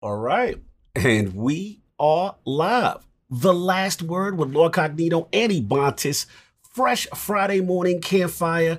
All 0.00 0.16
right. 0.16 0.58
And 0.94 1.34
we 1.34 1.80
are 1.98 2.36
live. 2.44 2.98
The 3.30 3.52
last 3.52 4.02
word 4.02 4.38
with 4.38 4.50
Lord 4.50 4.72
Cognito 4.72 5.28
and 5.32 5.52
Ebontis. 5.52 6.26
Fresh 6.72 7.08
Friday 7.14 7.60
morning 7.60 8.00
campfire. 8.00 8.78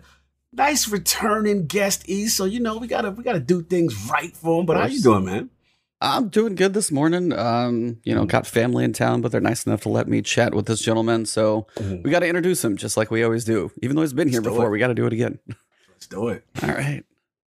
Nice 0.54 0.88
returning 0.88 1.68
guest 1.68 2.08
E. 2.10 2.28
So 2.28 2.46
you 2.46 2.60
know 2.60 2.78
we 2.78 2.88
gotta 2.88 3.12
we 3.12 3.24
gotta 3.24 3.40
do 3.42 3.62
things 3.62 4.10
right 4.10 4.36
for 4.36 4.60
him. 4.62 4.66
But 4.66 4.78
how 4.78 4.86
you 4.86 5.02
doing, 5.02 5.26
man? 5.26 5.50
I'm 6.02 6.30
doing 6.30 6.56
good 6.56 6.74
this 6.74 6.92
morning. 6.92 7.34
Um, 7.34 8.00
you 8.06 8.16
know, 8.16 8.24
got 8.26 8.48
family 8.48 8.86
in 8.86 8.94
town, 8.94 9.20
but 9.22 9.34
they're 9.34 9.42
nice 9.42 9.66
enough 9.66 9.82
to 9.82 9.90
let 9.90 10.08
me 10.08 10.22
chat 10.22 10.54
with 10.56 10.66
this 10.66 10.80
gentleman. 10.82 11.26
So 11.26 11.68
Mhm. 11.76 12.04
we 12.04 12.10
got 12.10 12.20
to 12.20 12.28
introduce 12.28 12.64
him 12.64 12.78
just 12.78 12.96
like 12.96 13.12
we 13.12 13.22
always 13.22 13.44
do. 13.44 13.70
Even 13.84 13.98
though 13.98 14.02
he's 14.04 14.14
been 14.14 14.30
here 14.30 14.38
Let's 14.40 14.46
do 14.46 14.50
before, 14.52 14.68
it. 14.68 14.72
we 14.72 14.80
got 14.80 14.88
to 14.88 14.94
do 14.96 15.06
it 15.06 15.12
again. 15.14 15.40
Let's 15.90 16.08
do 16.08 16.30
it. 16.30 16.46
All 16.64 16.70
right. 16.70 17.04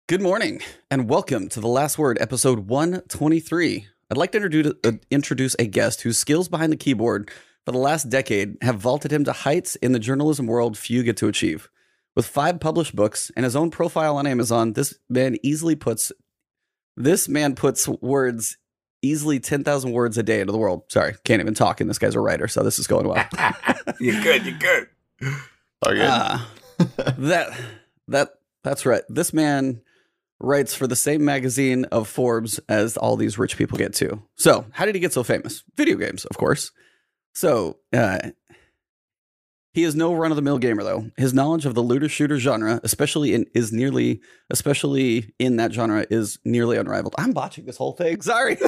Good 0.06 0.20
morning 0.20 0.60
and 0.90 1.08
welcome 1.08 1.48
to 1.48 1.60
the 1.60 1.66
last 1.66 1.96
word, 1.96 2.18
episode 2.20 2.68
123. 2.68 3.86
I'd 4.10 4.16
like 4.18 4.32
to 4.32 4.36
introduce, 4.36 4.74
uh, 4.84 4.92
introduce 5.10 5.56
a 5.58 5.66
guest 5.66 6.02
whose 6.02 6.18
skills 6.18 6.46
behind 6.46 6.70
the 6.70 6.76
keyboard 6.76 7.30
for 7.64 7.72
the 7.72 7.78
last 7.78 8.10
decade 8.10 8.58
have 8.60 8.76
vaulted 8.78 9.10
him 9.10 9.24
to 9.24 9.32
heights 9.32 9.76
in 9.76 9.92
the 9.92 9.98
journalism 9.98 10.46
world 10.46 10.76
few 10.76 11.02
get 11.04 11.16
to 11.16 11.28
achieve. 11.28 11.70
With 12.14 12.26
five 12.26 12.60
published 12.60 12.94
books 12.94 13.32
and 13.34 13.44
his 13.44 13.56
own 13.56 13.70
profile 13.70 14.18
on 14.18 14.26
Amazon, 14.26 14.74
this 14.74 14.92
man 15.08 15.38
easily 15.42 15.74
puts 15.74 16.12
this 16.98 17.26
man 17.26 17.54
puts 17.54 17.88
words 17.88 18.58
easily 19.00 19.40
10,000 19.40 19.90
words 19.90 20.18
a 20.18 20.22
day 20.22 20.40
into 20.40 20.52
the 20.52 20.58
world. 20.58 20.82
Sorry, 20.90 21.14
can't 21.24 21.40
even 21.40 21.54
talk 21.54 21.80
and 21.80 21.88
this 21.88 21.98
guy's 21.98 22.14
a 22.14 22.20
writer, 22.20 22.46
so 22.46 22.62
this 22.62 22.78
is 22.78 22.86
going 22.86 23.08
well. 23.08 23.26
you're 24.00 24.22
good. 24.22 24.44
You're 24.44 24.58
good. 24.58 24.88
Okay. 25.86 26.06
Ah, 26.06 26.52
that 27.16 27.58
that 28.08 28.34
that's 28.62 28.84
right. 28.84 29.02
This 29.08 29.32
man 29.32 29.80
writes 30.40 30.74
for 30.74 30.86
the 30.86 30.96
same 30.96 31.24
magazine 31.24 31.84
of 31.86 32.08
Forbes 32.08 32.58
as 32.68 32.96
all 32.96 33.16
these 33.16 33.38
rich 33.38 33.56
people 33.56 33.78
get 33.78 33.94
to. 33.94 34.22
So, 34.36 34.66
how 34.72 34.84
did 34.84 34.94
he 34.94 35.00
get 35.00 35.12
so 35.12 35.22
famous? 35.22 35.62
Video 35.76 35.96
games, 35.96 36.24
of 36.24 36.36
course. 36.36 36.70
So, 37.34 37.78
uh, 37.92 38.30
he 39.74 39.82
is 39.82 39.94
no 39.94 40.14
run 40.14 40.30
of 40.32 40.36
the 40.36 40.42
mill 40.42 40.56
gamer 40.58 40.82
though. 40.82 41.10
His 41.18 41.34
knowledge 41.34 41.66
of 41.66 41.74
the 41.74 41.82
looter 41.82 42.08
shooter 42.08 42.38
genre, 42.38 42.80
especially 42.82 43.34
in 43.34 43.44
is 43.54 43.72
nearly 43.72 44.20
especially 44.50 45.34
in 45.38 45.56
that 45.56 45.72
genre 45.72 46.06
is 46.08 46.38
nearly 46.44 46.78
unrivaled. 46.78 47.14
I'm 47.18 47.32
botching 47.32 47.66
this 47.66 47.76
whole 47.76 47.92
thing. 47.92 48.20
Sorry. 48.22 48.56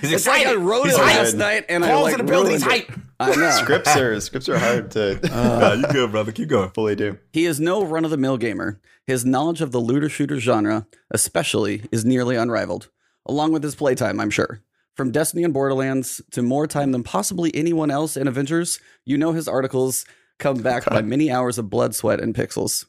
He's 0.00 0.12
it's 0.12 0.26
like 0.26 0.46
I 0.46 0.54
wrote 0.54 0.84
He's 0.84 0.94
it 0.94 1.00
hyped. 1.00 1.16
last 1.16 1.34
night 1.34 1.64
and 1.68 1.84
I 1.84 1.88
Calls 1.90 2.04
like 2.04 2.18
in 2.20 2.26
the 2.26 2.30
building. 2.30 2.52
He's 2.52 2.64
ruined 2.66 2.82
it. 2.82 2.88
hype. 2.90 3.00
I 3.18 3.34
know. 3.34 3.50
scripts 3.62 3.96
are 3.96 4.20
scripts 4.20 4.48
are 4.48 4.58
hard 4.58 4.90
to 4.92 5.18
uh, 5.32 5.58
Nah, 5.58 5.72
you 5.72 5.86
good, 5.92 6.10
brother. 6.12 6.32
Keep 6.32 6.50
going. 6.50 6.70
fully 6.70 6.94
do. 6.94 7.18
He 7.32 7.46
is 7.46 7.58
no 7.58 7.84
run 7.84 8.04
of 8.04 8.10
the 8.10 8.16
mill 8.18 8.36
gamer. 8.36 8.80
His 9.06 9.24
knowledge 9.24 9.60
of 9.62 9.72
the 9.72 9.78
looter 9.80 10.08
shooter 10.08 10.38
genre, 10.38 10.86
especially, 11.10 11.84
is 11.90 12.04
nearly 12.04 12.36
unrivaled, 12.36 12.90
along 13.24 13.52
with 13.52 13.62
his 13.62 13.74
playtime, 13.74 14.20
I'm 14.20 14.30
sure. 14.30 14.60
From 14.96 15.10
Destiny 15.10 15.44
and 15.44 15.52
Borderlands 15.52 16.22
to 16.30 16.40
more 16.40 16.66
time 16.66 16.92
than 16.92 17.02
possibly 17.02 17.54
anyone 17.54 17.90
else 17.90 18.16
in 18.16 18.26
Avengers, 18.26 18.80
you 19.04 19.18
know 19.18 19.32
his 19.32 19.46
articles 19.46 20.06
come 20.38 20.62
back 20.62 20.86
by 20.86 21.02
many 21.02 21.30
hours 21.30 21.58
of 21.58 21.68
blood, 21.68 21.94
sweat, 21.94 22.18
and 22.18 22.34
pixels. 22.34 22.86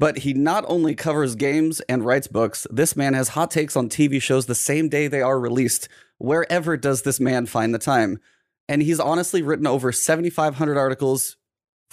But 0.00 0.18
he 0.18 0.32
not 0.32 0.64
only 0.66 0.94
covers 0.94 1.34
games 1.34 1.80
and 1.82 2.02
writes 2.02 2.28
books, 2.28 2.66
this 2.70 2.96
man 2.96 3.12
has 3.12 3.28
hot 3.28 3.50
takes 3.50 3.76
on 3.76 3.90
TV 3.90 4.22
shows 4.22 4.46
the 4.46 4.54
same 4.54 4.88
day 4.88 5.06
they 5.06 5.20
are 5.20 5.38
released. 5.38 5.86
Wherever 6.16 6.78
does 6.78 7.02
this 7.02 7.20
man 7.20 7.44
find 7.44 7.74
the 7.74 7.78
time? 7.78 8.20
And 8.66 8.82
he's 8.82 8.98
honestly 8.98 9.42
written 9.42 9.66
over 9.66 9.92
7,500 9.92 10.78
articles, 10.78 11.36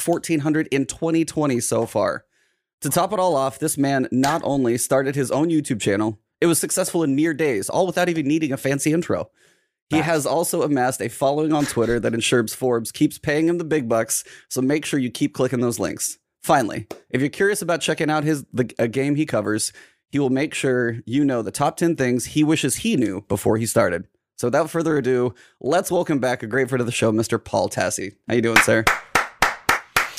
1,400 0.04 0.70
in 0.72 0.86
2020 0.86 1.60
so 1.60 1.86
far. 1.86 2.24
To 2.82 2.90
top 2.90 3.12
it 3.12 3.20
all 3.20 3.36
off, 3.36 3.60
this 3.60 3.78
man 3.78 4.08
not 4.14 4.42
only 4.46 4.78
started 4.78 5.16
his 5.16 5.30
own 5.30 5.50
YouTube 5.50 5.82
channel, 5.82 6.20
it 6.40 6.48
was 6.48 6.58
successful 6.58 7.04
in 7.04 7.16
mere 7.16 7.34
days, 7.34 7.70
all 7.70 7.86
without 7.86 8.10
even 8.10 8.28
needing 8.28 8.52
a 8.52 8.58
fancy 8.58 8.94
intro. 8.94 9.30
He 9.92 9.98
Facts. 9.98 10.08
has 10.08 10.26
also 10.26 10.62
amassed 10.62 11.02
a 11.02 11.10
following 11.10 11.52
on 11.52 11.66
Twitter 11.66 12.00
that 12.00 12.14
ensures 12.14 12.56
Forbes 12.56 12.94
keeps 12.94 13.18
paying 13.20 13.50
him 13.50 13.58
the 13.58 13.66
big 13.66 13.90
bucks, 13.90 14.24
so 14.48 14.62
make 14.62 14.86
sure 14.86 14.98
you 14.98 15.12
keep 15.12 15.34
clicking 15.34 15.60
those 15.60 15.80
links. 15.80 16.18
Finally, 16.42 16.88
if 17.10 17.20
you're 17.20 17.30
curious 17.30 17.62
about 17.62 17.82
checking 17.82 18.10
out 18.10 18.24
his 18.24 18.46
the, 18.54 18.74
a 18.80 18.88
game 18.88 19.16
he 19.16 19.26
covers, 19.26 19.74
he 20.08 20.18
will 20.18 20.30
make 20.30 20.54
sure 20.54 21.00
you 21.06 21.26
know 21.26 21.42
the 21.42 21.52
top 21.52 21.76
10 21.76 21.98
things 21.98 22.28
he 22.28 22.42
wishes 22.42 22.78
he 22.78 22.96
knew 22.96 23.26
before 23.28 23.58
he 23.58 23.66
started. 23.66 24.08
So 24.38 24.48
without 24.48 24.70
further 24.70 24.96
ado, 24.96 25.36
let's 25.60 25.92
welcome 25.92 26.20
back 26.20 26.42
a 26.42 26.48
great 26.48 26.70
friend 26.70 26.80
of 26.80 26.86
the 26.86 26.94
show, 26.94 27.12
Mr. 27.12 27.44
Paul 27.44 27.68
Tassi. 27.68 28.16
How 28.30 28.36
you 28.36 28.42
doing, 28.42 28.60
sir? 28.60 28.86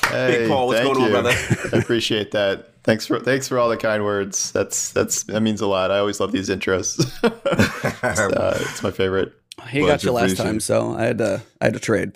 Hey, 0.08 0.48
Paul, 0.48 0.66
what's 0.66 0.80
thank 0.80 0.94
going 0.94 1.06
on, 1.06 1.22
brother? 1.22 1.30
I 1.72 1.78
appreciate 1.78 2.32
that. 2.32 2.74
Thanks 2.84 3.06
for 3.06 3.20
thanks 3.20 3.48
for 3.48 3.58
all 3.58 3.70
the 3.70 3.78
kind 3.78 4.04
words. 4.04 4.52
That's 4.52 4.92
that's 4.92 5.22
that 5.24 5.40
means 5.40 5.62
a 5.62 5.66
lot. 5.66 5.90
I 5.90 5.98
always 5.98 6.20
love 6.20 6.30
these 6.30 6.50
intros. 6.50 6.98
it's, 8.02 8.20
uh, 8.20 8.58
it's 8.60 8.82
my 8.82 8.90
favorite. 8.90 9.32
He 9.70 9.80
Much 9.80 9.88
got 9.88 10.04
you 10.04 10.12
last 10.12 10.36
time, 10.36 10.60
so 10.60 10.92
I 10.94 11.04
had 11.04 11.18
to 11.18 11.42
I 11.60 11.64
had 11.66 11.74
to 11.74 11.80
trade. 11.80 12.12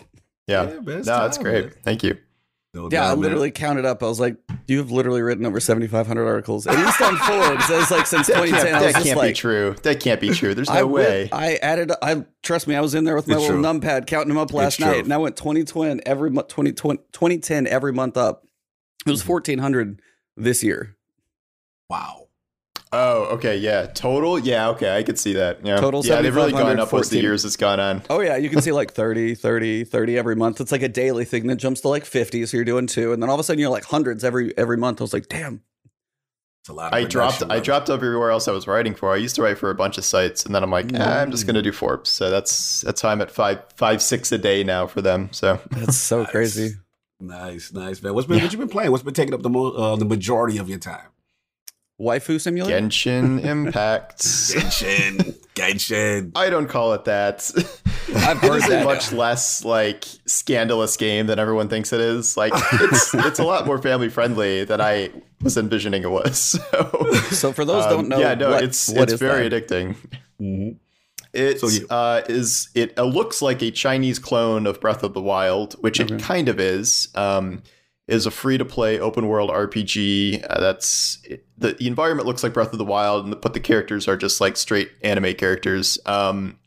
Yeah. 0.46 0.64
Yeah, 0.68 0.80
man, 0.80 0.98
it's 0.98 1.06
no, 1.08 1.18
that's 1.20 1.38
great. 1.38 1.64
man. 1.66 1.74
Thank 1.82 2.02
you. 2.02 2.18
No 2.74 2.82
Yeah, 2.92 3.04
I 3.04 3.08
doubt, 3.08 3.08
man. 3.16 3.22
literally 3.22 3.50
counted 3.50 3.84
up. 3.86 4.02
I 4.02 4.06
was 4.06 4.20
like, 4.20 4.36
"You've 4.68 4.90
literally 4.92 5.22
written 5.22 5.46
over 5.46 5.58
seventy 5.60 5.86
five 5.86 6.06
hundred 6.06 6.26
articles, 6.26 6.66
at 6.66 6.76
least 6.76 7.00
on 7.00 7.16
Forbes." 7.16 7.68
That 7.68 7.78
was 7.78 7.90
like 7.90 8.06
since 8.06 8.26
That 8.28 8.46
can't. 8.46 8.54
I 8.54 8.70
that 8.72 8.82
was 8.84 8.92
just 8.94 9.06
can't 9.06 9.18
like, 9.18 9.30
be 9.30 9.34
true. 9.34 9.74
That 9.82 9.98
can't 10.00 10.20
be 10.20 10.28
true. 10.30 10.54
There's 10.54 10.68
no 10.68 10.74
I 10.76 10.82
way. 10.82 11.20
went- 11.22 11.32
I 11.32 11.54
added. 11.56 11.92
I 12.02 12.24
trust 12.42 12.66
me. 12.68 12.74
I 12.74 12.80
was 12.82 12.94
in 12.94 13.04
there 13.04 13.16
with 13.16 13.26
my 13.28 13.34
It's 13.36 13.42
little 13.48 13.62
true. 13.62 13.80
numpad 13.80 14.06
counting 14.06 14.28
them 14.28 14.36
up 14.38 14.52
last 14.52 14.74
It's 14.74 14.76
true. 14.76 14.86
night, 14.86 15.04
and 15.04 15.12
I 15.14 15.16
went 15.16 15.36
twenty 15.36 15.64
twenty 15.64 16.02
every 16.04 16.30
month. 16.30 16.48
20, 16.48 16.72
2010 16.72 17.66
every 17.66 17.92
month 17.94 18.16
up. 18.18 18.46
It 19.06 19.10
was 19.10 19.22
Mhm. 19.22 19.26
fourteen 19.26 19.58
hundred 19.58 20.02
this 20.36 20.62
year. 20.62 20.96
Wow. 21.88 22.25
Oh, 22.96 23.24
okay. 23.34 23.56
Yeah. 23.56 23.86
Total. 23.86 24.38
Yeah. 24.38 24.68
Okay. 24.70 24.96
I 24.96 25.02
could 25.02 25.18
see 25.18 25.34
that. 25.34 25.64
Yeah. 25.64 25.76
Total 25.76 26.04
Yeah. 26.04 26.22
They've 26.22 26.34
really 26.34 26.52
gone 26.52 26.78
up 26.78 26.80
as 26.80 26.86
the 26.86 26.90
14. 26.90 27.22
years 27.22 27.42
has 27.44 27.56
gone 27.56 27.78
on. 27.80 28.02
Oh 28.10 28.20
yeah, 28.20 28.36
you 28.36 28.48
can 28.50 28.60
see 28.62 28.72
like 28.72 28.92
30, 28.92 29.34
30, 29.34 29.84
30 29.84 30.18
every 30.18 30.36
month. 30.36 30.60
It's 30.60 30.72
like 30.72 30.82
a 30.82 30.88
daily 30.88 31.24
thing 31.24 31.46
that 31.48 31.56
jumps 31.56 31.80
to 31.82 31.88
like 31.88 32.04
fifty. 32.04 32.44
So 32.46 32.56
you're 32.56 32.64
doing 32.64 32.86
two, 32.86 33.12
and 33.12 33.22
then 33.22 33.28
all 33.30 33.34
of 33.36 33.40
a 33.40 33.44
sudden 33.44 33.60
you're 33.60 33.70
like 33.70 33.84
hundreds 33.84 34.24
every 34.24 34.56
every 34.58 34.76
month. 34.76 35.00
I 35.00 35.04
was 35.04 35.12
like, 35.12 35.28
damn. 35.28 35.62
It's 36.62 36.68
a 36.70 36.72
lot. 36.72 36.92
Of 36.92 36.94
I 36.98 37.04
dropped 37.04 37.38
production, 37.38 37.50
I 37.52 37.60
dropped 37.62 37.90
everywhere 37.90 38.30
else 38.32 38.48
I 38.48 38.52
was 38.52 38.66
writing 38.66 38.94
for. 38.94 39.12
I 39.12 39.16
used 39.18 39.36
to 39.36 39.42
write 39.42 39.56
for 39.58 39.70
a 39.70 39.74
bunch 39.76 39.98
of 39.98 40.04
sites, 40.04 40.44
and 40.44 40.52
then 40.52 40.64
I'm 40.64 40.70
like, 40.72 40.86
ah, 40.94 41.20
I'm 41.20 41.30
just 41.30 41.46
gonna 41.46 41.62
do 41.62 41.70
Forbes. 41.70 42.10
So 42.10 42.28
that's 42.28 42.80
that's 42.80 43.00
how 43.00 43.10
I'm 43.10 43.20
at 43.20 43.30
five 43.30 43.60
five 43.76 44.02
six 44.02 44.32
a 44.32 44.38
day 44.38 44.64
now 44.64 44.88
for 44.88 45.00
them. 45.00 45.28
So 45.32 45.60
That's 45.70 45.96
so 45.96 46.18
Nice. 46.22 46.30
crazy. 46.32 46.70
Nice, 47.20 47.72
nice, 47.72 48.02
man. 48.02 48.14
What's 48.14 48.26
been 48.26 48.42
what 48.42 48.52
you 48.52 48.58
been 48.58 48.68
playing? 48.68 48.90
What's 48.90 49.04
been 49.04 49.14
taking 49.14 49.32
up 49.32 49.42
the 49.42 49.48
mo- 49.48 49.70
uh, 49.70 49.96
the 49.96 50.04
majority 50.04 50.58
of 50.58 50.68
your 50.68 50.78
time? 50.78 51.06
Waifu 52.00 52.40
simulator. 52.40 52.78
Genshin 52.80 53.42
Impact. 53.44 54.18
Genshin, 54.22 55.34
Genshin. 55.54 56.32
I 56.36 56.50
don't 56.50 56.68
call 56.68 56.92
it 56.92 57.04
that. 57.06 57.50
I've 58.14 58.36
it 58.42 58.48
heard 58.48 58.56
is 58.62 58.68
a 58.68 58.84
much 58.84 59.12
less 59.12 59.64
like 59.64 60.04
scandalous 60.26 60.96
game 60.96 61.26
than 61.26 61.38
everyone 61.38 61.68
thinks 61.68 61.92
it 61.92 62.00
is. 62.00 62.36
Like 62.36 62.52
it's 62.54 63.14
it's 63.14 63.38
a 63.38 63.44
lot 63.44 63.66
more 63.66 63.80
family 63.80 64.08
friendly 64.10 64.64
than 64.64 64.80
I 64.80 65.10
was 65.42 65.56
envisioning 65.56 66.02
it 66.02 66.10
was. 66.10 66.38
So, 66.70 67.12
So 67.30 67.52
for 67.52 67.64
those 67.64 67.84
um, 67.84 67.90
don't 67.90 68.08
know, 68.08 68.18
yeah, 68.18 68.34
no, 68.34 68.50
what- 68.50 68.64
it's 68.64 68.90
what 68.90 69.10
it's 69.10 69.20
very 69.20 69.48
that? 69.48 69.68
addicting. 69.68 69.96
Mhm. 70.40 70.76
It 71.32 71.60
So 71.60 71.68
you- 71.68 71.86
uh, 71.88 72.22
is 72.28 72.68
it 72.74 72.98
uh, 72.98 73.04
looks 73.04 73.40
like 73.42 73.62
a 73.62 73.70
Chinese 73.70 74.18
clone 74.18 74.66
of 74.66 74.80
Breath 74.80 75.02
of 75.02 75.14
the 75.14 75.20
Wild, 75.22 75.74
which 75.82 76.00
Okay. 76.00 76.14
it 76.14 76.20
kind 76.22 76.48
of 76.50 76.60
is. 76.60 77.08
Um, 77.14 77.62
is 78.08 78.26
a 78.26 78.30
free 78.30 78.56
to 78.56 78.64
play 78.64 79.00
open 79.00 79.26
world 79.26 79.50
RPG. 79.50 80.44
Uh, 80.48 80.60
that's 80.60 81.18
the, 81.58 81.72
the 81.72 81.86
environment 81.86 82.26
looks 82.26 82.42
like 82.42 82.54
Breath 82.54 82.72
of 82.72 82.78
the 82.78 82.84
Wild, 82.84 83.24
and 83.24 83.32
the, 83.32 83.36
but 83.36 83.54
the 83.54 83.60
characters 83.60 84.06
are 84.06 84.16
just 84.16 84.40
like 84.40 84.56
straight 84.56 84.90
anime 85.02 85.34
characters. 85.34 85.98
Um, 86.06 86.58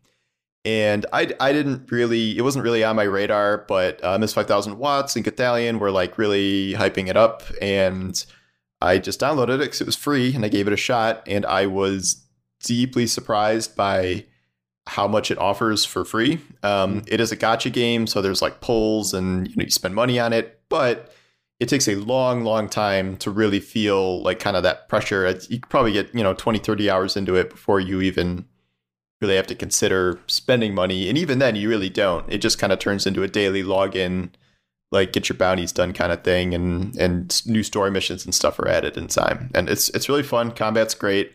and 0.66 1.06
I 1.14 1.34
I 1.40 1.54
didn't 1.54 1.90
really 1.92 2.38
it 2.38 2.42
wasn't 2.42 2.64
really 2.64 2.84
on 2.84 2.96
my 2.96 3.04
radar, 3.04 3.66
but 3.68 4.04
uh, 4.04 4.18
Miss 4.18 4.34
Five 4.34 4.48
Thousand 4.48 4.78
Watts 4.78 5.16
and 5.16 5.24
Cathalion 5.24 5.80
were 5.80 5.92
like 5.92 6.18
really 6.18 6.74
hyping 6.74 7.08
it 7.08 7.16
up, 7.16 7.44
and 7.62 8.24
I 8.82 8.98
just 8.98 9.20
downloaded 9.20 9.56
it 9.56 9.60
because 9.60 9.82
it 9.82 9.88
was 9.88 9.96
free, 9.96 10.36
and 10.36 10.44
I 10.44 10.50
gave 10.50 10.68
it 10.68 10.74
a 10.74 10.78
shot, 10.78 11.24
and 11.26 11.46
I 11.46 11.68
was 11.68 12.24
deeply 12.64 13.08
surprised 13.08 13.78
by 13.78 14.26
how 14.88 15.08
much 15.08 15.32
it 15.32 15.38
offers 15.38 15.86
for 15.86 16.04
free. 16.04 16.42
Um, 16.64 17.04
it 17.08 17.22
is 17.22 17.32
a 17.32 17.38
gacha 17.38 17.72
game, 17.72 18.08
so 18.08 18.22
there's 18.22 18.42
like 18.42 18.60
pulls 18.60 19.14
and 19.14 19.48
you 19.48 19.56
know 19.56 19.64
you 19.64 19.72
spend 19.72 19.96
money 19.96 20.20
on 20.20 20.34
it, 20.34 20.60
but 20.68 21.14
it 21.60 21.68
takes 21.68 21.88
a 21.88 21.96
long, 21.96 22.44
long 22.44 22.70
time 22.70 23.18
to 23.18 23.30
really 23.30 23.60
feel 23.60 24.22
like 24.24 24.40
kind 24.40 24.56
of 24.56 24.64
that 24.64 24.88
pressure. 24.88 25.38
You 25.50 25.60
probably 25.60 25.92
get 25.92 26.14
you 26.16 26.24
know 26.24 26.34
20, 26.34 26.60
30 26.60 26.90
hours 26.90 27.18
into 27.18 27.36
it 27.36 27.50
before 27.50 27.80
you 27.80 28.02
even 28.02 28.46
really 29.22 29.36
have 29.36 29.48
to 29.48 29.56
consider 29.56 30.20
spending 30.28 30.74
money, 30.74 31.10
and 31.10 31.18
even 31.18 31.40
then 31.40 31.56
you 31.56 31.70
really 31.70 31.90
don't. 31.90 32.32
It 32.32 32.38
just 32.40 32.60
kind 32.60 32.72
of 32.72 32.80
turns 32.80 33.06
into 33.06 33.24
a 33.24 33.28
daily 33.28 33.64
login. 33.64 34.30
Like 34.92 35.14
get 35.14 35.30
your 35.30 35.38
bounties 35.38 35.72
done 35.72 35.94
kind 35.94 36.12
of 36.12 36.24
thing, 36.24 36.54
and 36.56 36.96
and 36.96 37.46
new 37.46 37.64
story 37.64 37.92
missions 37.92 38.26
and 38.26 38.34
stuff 38.34 38.58
are 38.60 38.68
added 38.68 38.98
in 38.98 39.08
time, 39.08 39.52
and 39.54 39.70
it's 39.70 39.90
it's 39.90 40.10
really 40.10 40.24
fun. 40.24 40.52
Combat's 40.52 40.96
great. 40.96 41.34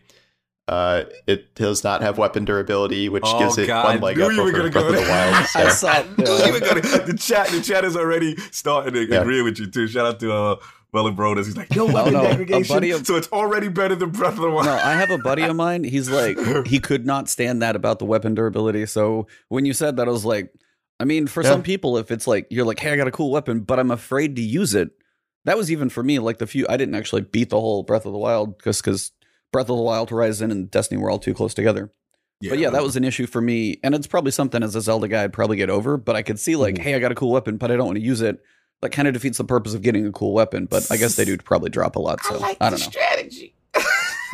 Uh, 0.67 1.05
it 1.27 1.55
does 1.55 1.85
not 1.85 2.01
have 2.01 2.17
weapon 2.17 2.45
durability, 2.47 3.11
which 3.11 3.23
Oh, 3.27 3.39
gives 3.39 3.59
it 3.59 3.67
God, 3.67 3.85
one 3.85 3.97
I 3.99 4.01
leg 4.01 4.17
knew 4.17 4.25
up 4.25 4.33
you 4.33 4.37
were 4.39 4.43
over 4.45 4.53
gonna 4.53 4.71
Breath 4.71 4.83
go 4.85 4.89
of 4.89 4.95
the 4.95 5.01
there. 5.03 5.11
Wild. 5.33 5.47
I 5.55 5.69
So. 5.69 5.89
saw. 5.89 6.03
Knew 6.17 6.55
you 6.55 6.61
gonna- 6.61 6.81
the 7.07 7.17
chat, 7.21 7.49
the 7.49 7.61
chat 7.61 7.85
is 7.85 7.97
already 7.97 8.35
starting 8.51 8.95
to 8.95 9.05
Yeah. 9.07 9.21
agree 9.21 9.43
with 9.43 9.59
you 9.59 9.67
too. 9.67 9.87
Shout 9.87 10.07
out 10.07 10.21
to 10.21 10.33
uh, 10.33 10.57
Well, 10.93 11.07
and 11.07 11.17
bro, 11.17 11.35
he's 11.37 11.55
like, 11.57 11.75
no 11.77 11.87
Oh, 11.89 11.93
weapon 11.93 12.13
no, 12.15 12.21
a 12.25 12.29
degradation, 12.29 12.75
buddy 12.75 12.93
of- 12.93 13.07
so 13.07 13.17
it's 13.17 13.29
already 13.29 13.69
better 13.69 13.95
than 13.95 14.09
Breath 14.11 14.35
of 14.37 14.41
the 14.41 14.51
Wild. 14.51 14.65
No, 14.67 14.73
I 14.73 14.95
have 14.95 15.11
a 15.11 15.19
buddy 15.19 15.43
of 15.43 15.55
mine. 15.55 15.85
He's 15.85 16.09
like, 16.09 16.39
he 16.67 16.79
could 16.79 17.05
not 17.05 17.29
stand 17.29 17.61
that 17.61 17.77
about 17.77 17.99
the 17.99 18.07
weapon 18.07 18.35
durability. 18.35 18.87
So 18.87 19.27
when 19.49 19.67
you 19.67 19.75
said 19.75 19.97
that, 19.99 20.09
I 20.09 20.11
was 20.11 20.25
like, 20.25 20.51
I 20.99 21.05
mean, 21.05 21.27
for 21.27 21.43
Yeah. 21.43 21.51
some 21.51 21.63
people, 21.63 21.99
if 21.99 22.11
it's 22.11 22.27
like 22.27 22.47
you're 22.51 22.65
like, 22.65 22.79
hey, 22.79 22.93
I 22.93 22.97
got 22.97 23.09
a 23.09 23.11
cool 23.11 23.31
weapon, 23.31 23.61
but 23.61 23.79
I'm 23.79 23.91
afraid 23.91 24.37
to 24.37 24.43
use 24.43 24.75
it. 24.75 24.91
That 25.45 25.59
was 25.59 25.71
even 25.71 25.91
for 25.91 26.03
me. 26.03 26.21
Like 26.21 26.39
the 26.39 26.47
few, 26.47 26.65
I 26.71 26.79
didn't 26.79 26.95
actually 26.95 27.21
beat 27.23 27.51
the 27.51 27.61
whole 27.61 27.83
Breath 27.83 28.07
of 28.07 28.13
the 28.13 28.19
Wild 28.19 28.57
because 28.57 28.81
because 28.81 29.11
Breath 29.55 29.71
of 29.71 29.77
the 29.77 29.83
Wild, 29.83 30.11
Horizon, 30.11 30.51
and 30.51 30.69
Destiny 30.71 31.01
were 31.01 31.09
all 31.11 31.19
too 31.21 31.33
close 31.33 31.55
together. 31.55 31.91
but 32.51 32.59
yeah, 32.59 32.69
that 32.71 32.83
was 32.83 32.97
an 32.97 33.05
issue 33.05 33.27
for 33.27 33.41
me, 33.41 33.79
and 33.85 33.95
it's 33.95 34.07
probably 34.09 34.33
something 34.33 34.63
as 34.65 34.75
a 34.75 34.81
Zelda 34.81 35.07
guy 35.09 35.23
I'd 35.23 35.33
probably 35.33 35.57
get 35.57 35.71
over. 35.71 35.97
But 35.97 36.17
I 36.17 36.23
could 36.23 36.39
see 36.41 36.57
like, 36.57 36.75
Mhm. 36.75 36.79
hey, 36.83 36.95
I 36.95 36.99
got 36.99 37.13
a 37.13 37.15
cool 37.15 37.31
weapon, 37.31 37.57
but 37.57 37.71
I 37.71 37.77
don't 37.77 37.87
want 37.87 37.97
to 37.99 38.05
use 38.05 38.21
it. 38.21 38.43
That 38.83 38.91
kind 38.91 39.07
of 39.09 39.15
defeats 39.15 39.39
the 39.39 39.45
purpose 39.45 39.73
of 39.73 39.81
getting 39.83 40.05
a 40.07 40.13
cool 40.13 40.35
weapon. 40.35 40.67
But 40.67 40.87
I 40.91 40.97
guess 40.99 41.15
they 41.15 41.25
do 41.31 41.37
probably 41.39 41.71
drop 41.71 41.95
a 41.97 42.01
lot. 42.01 42.23
So 42.25 42.35
I, 42.43 42.55
don't 42.61 42.73
know. 42.73 42.77
strategy. 42.77 43.55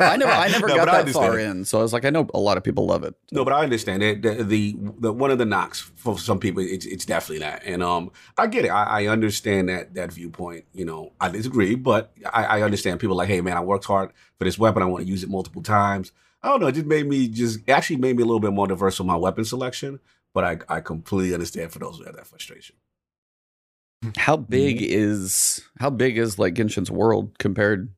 I 0.03 0.15
never, 0.17 0.31
I 0.31 0.47
never 0.47 0.67
No, 0.67 0.75
got 0.75 1.05
that 1.05 1.09
far 1.09 1.39
in, 1.39 1.65
so 1.65 1.79
I 1.79 1.81
was 1.81 1.93
like, 1.93 2.05
I 2.05 2.09
know 2.09 2.27
a 2.33 2.39
lot 2.39 2.57
of 2.57 2.63
people 2.63 2.85
love 2.85 3.03
it. 3.03 3.15
No, 3.31 3.43
but 3.43 3.53
I 3.53 3.63
understand 3.63 4.03
it. 4.03 4.21
The, 4.21 4.43
the, 4.43 4.75
the 4.99 5.13
one 5.13 5.31
of 5.31 5.37
the 5.37 5.45
knocks 5.45 5.79
for 5.79 6.17
some 6.17 6.39
people, 6.39 6.63
it's, 6.63 6.85
it's 6.85 7.05
definitely 7.05 7.39
that, 7.39 7.63
and 7.65 7.81
um, 7.81 8.11
I 8.37 8.47
get 8.47 8.65
it. 8.65 8.69
I, 8.69 9.03
I 9.03 9.07
understand 9.07 9.69
that 9.69 9.93
that 9.95 10.11
viewpoint. 10.11 10.65
You 10.73 10.85
know, 10.85 11.13
I 11.19 11.29
disagree, 11.29 11.75
but 11.75 12.11
I, 12.33 12.45
I 12.45 12.61
understand 12.61 12.99
people 12.99 13.15
like, 13.15 13.27
hey, 13.27 13.41
man, 13.41 13.57
I 13.57 13.61
worked 13.61 13.85
hard 13.85 14.11
for 14.37 14.45
this 14.45 14.57
weapon. 14.57 14.83
I 14.83 14.85
want 14.85 15.03
to 15.03 15.09
use 15.09 15.23
it 15.23 15.29
multiple 15.29 15.63
times. 15.63 16.11
I 16.43 16.49
don't 16.49 16.59
know. 16.59 16.67
It 16.67 16.75
just 16.75 16.87
made 16.87 17.07
me 17.07 17.27
just 17.27 17.69
actually 17.69 17.97
made 17.97 18.17
me 18.17 18.23
a 18.23 18.25
little 18.25 18.39
bit 18.39 18.53
more 18.53 18.67
diverse 18.67 18.99
with 18.99 19.07
my 19.07 19.15
weapon 19.15 19.45
selection. 19.45 19.99
But 20.33 20.43
I, 20.43 20.77
I 20.77 20.79
completely 20.81 21.33
understand 21.33 21.71
for 21.71 21.79
those 21.79 21.97
who 21.97 22.05
have 22.05 22.15
that 22.15 22.25
frustration. 22.25 22.77
How 24.17 24.37
big 24.37 24.81
is 24.81 25.61
how 25.79 25.91
big 25.91 26.17
is 26.17 26.39
like 26.39 26.55
Genshin's 26.55 26.89
world 26.89 27.37
compared? 27.37 27.93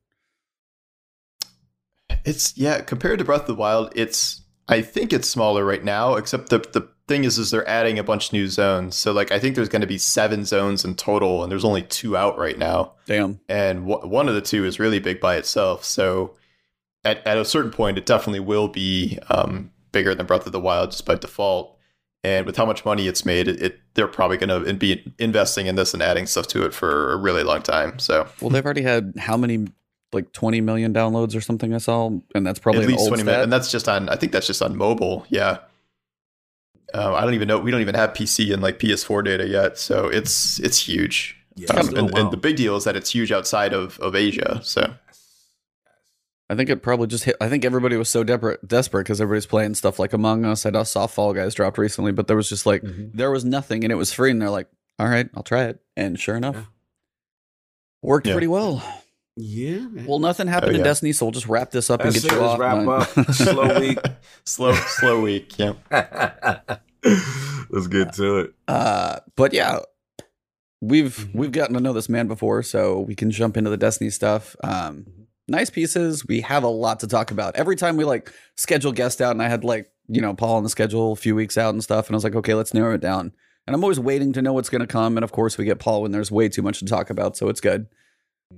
It's 2.24 2.56
yeah, 2.56 2.80
compared 2.80 3.18
to 3.18 3.24
Breath 3.24 3.42
of 3.42 3.46
the 3.46 3.54
Wild, 3.54 3.92
it's 3.94 4.42
I 4.68 4.82
think 4.82 5.12
it's 5.12 5.28
smaller 5.28 5.64
right 5.64 5.84
now, 5.84 6.14
except 6.14 6.50
the 6.50 6.58
the 6.58 6.88
thing 7.06 7.24
is 7.24 7.38
is 7.38 7.50
they're 7.50 7.68
adding 7.68 7.98
a 7.98 8.04
bunch 8.04 8.28
of 8.28 8.32
new 8.32 8.48
zones. 8.48 8.96
So 8.96 9.12
like 9.12 9.30
I 9.30 9.38
think 9.38 9.54
there's 9.54 9.68
going 9.68 9.82
to 9.82 9.86
be 9.86 9.98
7 9.98 10.44
zones 10.46 10.84
in 10.84 10.94
total 10.94 11.42
and 11.42 11.52
there's 11.52 11.64
only 11.64 11.82
2 11.82 12.16
out 12.16 12.38
right 12.38 12.58
now. 12.58 12.94
Damn. 13.04 13.40
And 13.48 13.86
w- 13.86 14.08
one 14.08 14.26
of 14.28 14.34
the 14.34 14.40
two 14.40 14.64
is 14.64 14.78
really 14.78 15.00
big 15.00 15.20
by 15.20 15.36
itself. 15.36 15.84
So 15.84 16.34
at 17.04 17.26
at 17.26 17.36
a 17.36 17.44
certain 17.44 17.70
point 17.70 17.98
it 17.98 18.06
definitely 18.06 18.40
will 18.40 18.68
be 18.68 19.18
um 19.28 19.70
bigger 19.92 20.14
than 20.14 20.26
Breath 20.26 20.46
of 20.46 20.52
the 20.52 20.60
Wild 20.60 20.92
just 20.92 21.04
by 21.04 21.14
default. 21.16 21.78
And 22.22 22.46
with 22.46 22.56
how 22.56 22.64
much 22.64 22.86
money 22.86 23.06
it's 23.06 23.26
made, 23.26 23.48
it, 23.48 23.62
it 23.62 23.80
they're 23.92 24.08
probably 24.08 24.38
going 24.38 24.64
to 24.64 24.72
be 24.72 25.12
investing 25.18 25.66
in 25.66 25.76
this 25.76 25.92
and 25.92 26.02
adding 26.02 26.24
stuff 26.24 26.46
to 26.48 26.64
it 26.64 26.72
for 26.72 27.12
a 27.12 27.16
really 27.16 27.42
long 27.42 27.60
time. 27.60 27.98
So 27.98 28.26
Well, 28.40 28.48
they've 28.48 28.64
already 28.64 28.80
had 28.80 29.12
how 29.18 29.36
many 29.36 29.66
like 30.14 30.32
20 30.32 30.60
million 30.60 30.94
downloads 30.94 31.36
or 31.36 31.40
something 31.40 31.74
I 31.74 31.78
saw, 31.78 32.10
and 32.34 32.46
that's 32.46 32.58
probably 32.58 32.80
at 32.82 32.84
an 32.86 32.90
least 32.92 33.00
old 33.10 33.18
20 33.20 33.30
and 33.42 33.52
that's 33.52 33.70
just 33.70 33.88
on 33.88 34.08
i 34.08 34.16
think 34.16 34.32
that's 34.32 34.46
just 34.46 34.62
on 34.62 34.76
mobile 34.76 35.26
yeah 35.28 35.58
um, 36.94 37.14
i 37.14 37.20
don't 37.22 37.34
even 37.34 37.48
know 37.48 37.58
we 37.58 37.70
don't 37.70 37.80
even 37.80 37.94
have 37.94 38.10
pc 38.10 38.52
and 38.52 38.62
like 38.62 38.78
ps4 38.78 39.24
data 39.24 39.46
yet 39.46 39.78
so 39.78 40.06
it's 40.08 40.58
it's 40.60 40.78
huge 40.88 41.36
Yeah, 41.56 41.66
Um, 41.72 41.78
it's 41.80 41.88
and, 41.88 42.08
doing 42.08 42.18
and 42.18 42.30
the 42.30 42.36
big 42.36 42.56
deal 42.56 42.76
is 42.76 42.84
that 42.84 42.96
it's 42.96 43.10
huge 43.10 43.32
outside 43.32 43.72
of, 43.72 43.98
of 44.00 44.14
asia 44.14 44.60
so 44.62 44.94
I 46.50 46.54
think 46.56 46.68
it 46.68 46.82
probably 46.82 47.06
just 47.06 47.24
hit. 47.24 47.36
I 47.40 47.48
think 47.48 47.64
everybody 47.64 47.96
was 47.96 48.10
so 48.10 48.22
depre- 48.22 48.58
desperate 48.66 49.04
because 49.04 49.18
everybody's 49.18 49.46
playing 49.46 49.74
stuff 49.74 49.98
like 49.98 50.12
Among 50.12 50.44
Us. 50.44 50.66
I 50.66 50.70
know 50.70 50.84
saw 50.84 51.06
Fall 51.06 51.32
Guys 51.32 51.54
dropped 51.54 51.78
recently, 51.78 52.12
but 52.12 52.26
there 52.26 52.36
was 52.36 52.50
just 52.50 52.66
like 52.66 52.82
Mhm. 52.82 53.12
there 53.14 53.30
was 53.30 53.46
nothing 53.46 53.82
and 53.82 53.90
it 53.90 53.96
was 53.96 54.12
free, 54.12 54.30
and 54.30 54.42
they're 54.42 54.50
like, 54.50 54.68
"All 54.98 55.08
right, 55.08 55.26
I'll 55.34 55.42
try 55.42 55.64
it," 55.64 55.80
and 55.96 56.20
sure 56.20 56.36
enough, 56.36 56.54
Yeah. 56.56 56.64
worked 58.02 58.26
Yeah. 58.26 58.34
pretty 58.34 58.46
well. 58.46 58.82
Yeah. 59.36 59.78
man. 59.88 60.06
Well, 60.06 60.18
nothing 60.20 60.46
happened 60.46 60.76
Oh, 60.76 60.78
in. 60.78 60.84
Destiny, 60.84 61.12
so 61.12 61.26
we'll 61.26 61.32
just 61.32 61.48
wrap 61.48 61.70
this 61.70 61.90
up 61.90 62.00
and 62.02 62.14
get 62.14 62.24
it, 62.24 62.30
you 62.32 62.38
let's 62.38 62.52
off. 62.52 62.58
wrap 62.58 62.76
man. 62.76 62.88
up. 62.88 63.30
Slow 63.34 63.80
week. 63.80 63.98
slow 64.44 64.74
slow 64.74 65.20
week 65.22 65.58
yeah 65.58 65.72
Let's 67.70 67.86
get 67.88 68.12
to 68.14 68.38
it. 68.38 68.54
Uh, 68.68 69.20
but 69.36 69.52
yeah, 69.52 69.80
we've 70.80 71.16
Mhm. 71.16 71.34
we've 71.34 71.52
gotten 71.52 71.74
to 71.74 71.80
know 71.80 71.92
this 71.92 72.08
man 72.08 72.28
before, 72.28 72.62
so 72.62 73.00
we 73.00 73.14
can 73.14 73.30
jump 73.30 73.56
into 73.56 73.70
the 73.70 73.76
Destiny 73.76 74.10
stuff. 74.10 74.54
Um, 74.62 75.06
nice 75.48 75.70
pieces. 75.70 76.26
We 76.26 76.40
have 76.42 76.62
a 76.62 76.68
lot 76.68 77.00
to 77.00 77.06
talk 77.06 77.30
about. 77.30 77.56
Every 77.56 77.76
time 77.76 77.96
we 77.96 78.04
like 78.04 78.32
schedule 78.56 78.92
guests 78.92 79.20
out, 79.20 79.32
and 79.32 79.42
I 79.42 79.48
had 79.48 79.64
like 79.64 79.90
you 80.08 80.20
know 80.20 80.34
Paul 80.34 80.56
on 80.56 80.62
the 80.62 80.68
schedule 80.70 81.12
a 81.12 81.16
few 81.16 81.34
weeks 81.34 81.58
out 81.58 81.74
and 81.74 81.82
stuff, 81.82 82.06
and 82.06 82.14
I 82.14 82.16
was 82.16 82.24
like, 82.24 82.36
okay, 82.36 82.54
let's 82.54 82.72
narrow 82.74 82.94
it 82.94 83.00
down. 83.00 83.32
And 83.66 83.74
I'm 83.74 83.82
always 83.82 83.98
waiting 84.00 84.32
to 84.34 84.42
know 84.42 84.52
what's 84.52 84.68
going 84.70 84.82
to 84.82 84.86
come, 84.86 85.16
and 85.16 85.24
of 85.24 85.32
course 85.32 85.56
we 85.58 85.64
get 85.64 85.78
Paul 85.78 86.02
when 86.02 86.12
there's 86.12 86.30
way 86.30 86.48
too 86.48 86.62
much 86.62 86.78
to 86.80 86.84
talk 86.84 87.10
about, 87.10 87.36
so 87.36 87.48
it's 87.48 87.60
good. 87.60 87.86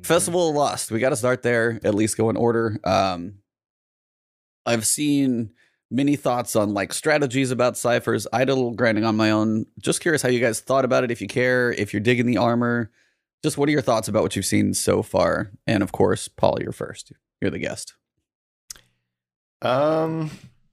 Festival 0.02 0.50
of 0.50 0.54
Lust. 0.56 0.90
We 0.90 1.00
got 1.00 1.10
to 1.10 1.16
start 1.16 1.42
there. 1.42 1.80
At 1.84 1.94
least 1.94 2.16
go 2.16 2.30
in 2.30 2.36
order. 2.36 2.78
Um, 2.84 3.36
I've 4.64 4.86
seen 4.86 5.52
many 5.90 6.16
thoughts 6.16 6.56
on 6.56 6.74
like 6.74 6.92
strategies 6.92 7.50
about 7.50 7.76
ciphers. 7.76 8.26
I 8.32 8.40
did 8.40 8.50
a 8.50 8.54
little 8.54 8.72
grinding 8.74 9.04
on 9.04 9.16
my 9.16 9.30
own. 9.30 9.66
Just 9.78 10.00
curious 10.00 10.22
how 10.22 10.28
you 10.28 10.40
guys 10.40 10.60
thought 10.60 10.84
about 10.84 11.04
it. 11.04 11.10
If 11.10 11.20
you 11.20 11.28
care, 11.28 11.72
if 11.72 11.92
you're 11.92 12.00
digging 12.00 12.26
the 12.26 12.36
armor, 12.38 12.90
just 13.44 13.56
what 13.58 13.68
are 13.68 13.72
your 13.72 13.82
thoughts 13.82 14.08
about 14.08 14.22
what 14.22 14.34
you've 14.34 14.44
seen 14.46 14.74
so 14.74 15.02
far? 15.02 15.52
And 15.66 15.82
of 15.82 15.92
course, 15.92 16.26
Paul, 16.28 16.58
you're 16.60 16.72
first. 16.72 17.12
You're 17.40 17.50
the 17.50 17.58
guest. 17.60 17.94
Um, 19.62 20.30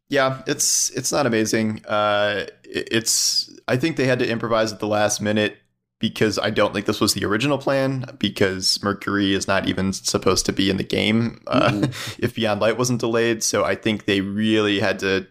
yeah, 0.10 0.42
it's 0.48 0.90
it's 0.92 1.12
not 1.12 1.26
amazing. 1.26 1.84
Uh, 1.86 2.46
it- 2.64 2.88
it's 2.92 3.56
I 3.68 3.78
think 3.78 3.98
they 3.98 4.06
had 4.06 4.20
to 4.20 4.28
improvise 4.30 4.74
at 4.74 4.80
the 4.80 4.88
last 4.88 5.22
minute 5.22 5.58
because 6.04 6.38
I 6.38 6.50
don't 6.50 6.74
think 6.74 6.86
this 6.86 7.00
was 7.00 7.14
the 7.14 7.24
original 7.24 7.58
plan. 7.58 8.04
Because 8.20 8.84
Mercury 8.84 9.34
is 9.34 9.48
not 9.48 9.70
even 9.70 9.94
supposed 9.94 10.46
to 10.46 10.52
be 10.52 10.70
in 10.70 10.76
the 10.76 10.84
game 10.84 11.42
uh, 11.48 11.88
if 12.20 12.36
Beyond 12.36 12.60
Light 12.60 12.78
wasn't 12.78 13.00
delayed. 13.00 13.42
So 13.42 13.64
I 13.64 13.76
think 13.76 14.04
they 14.04 14.20
really 14.20 14.82
had 14.82 15.00
to 15.00 15.26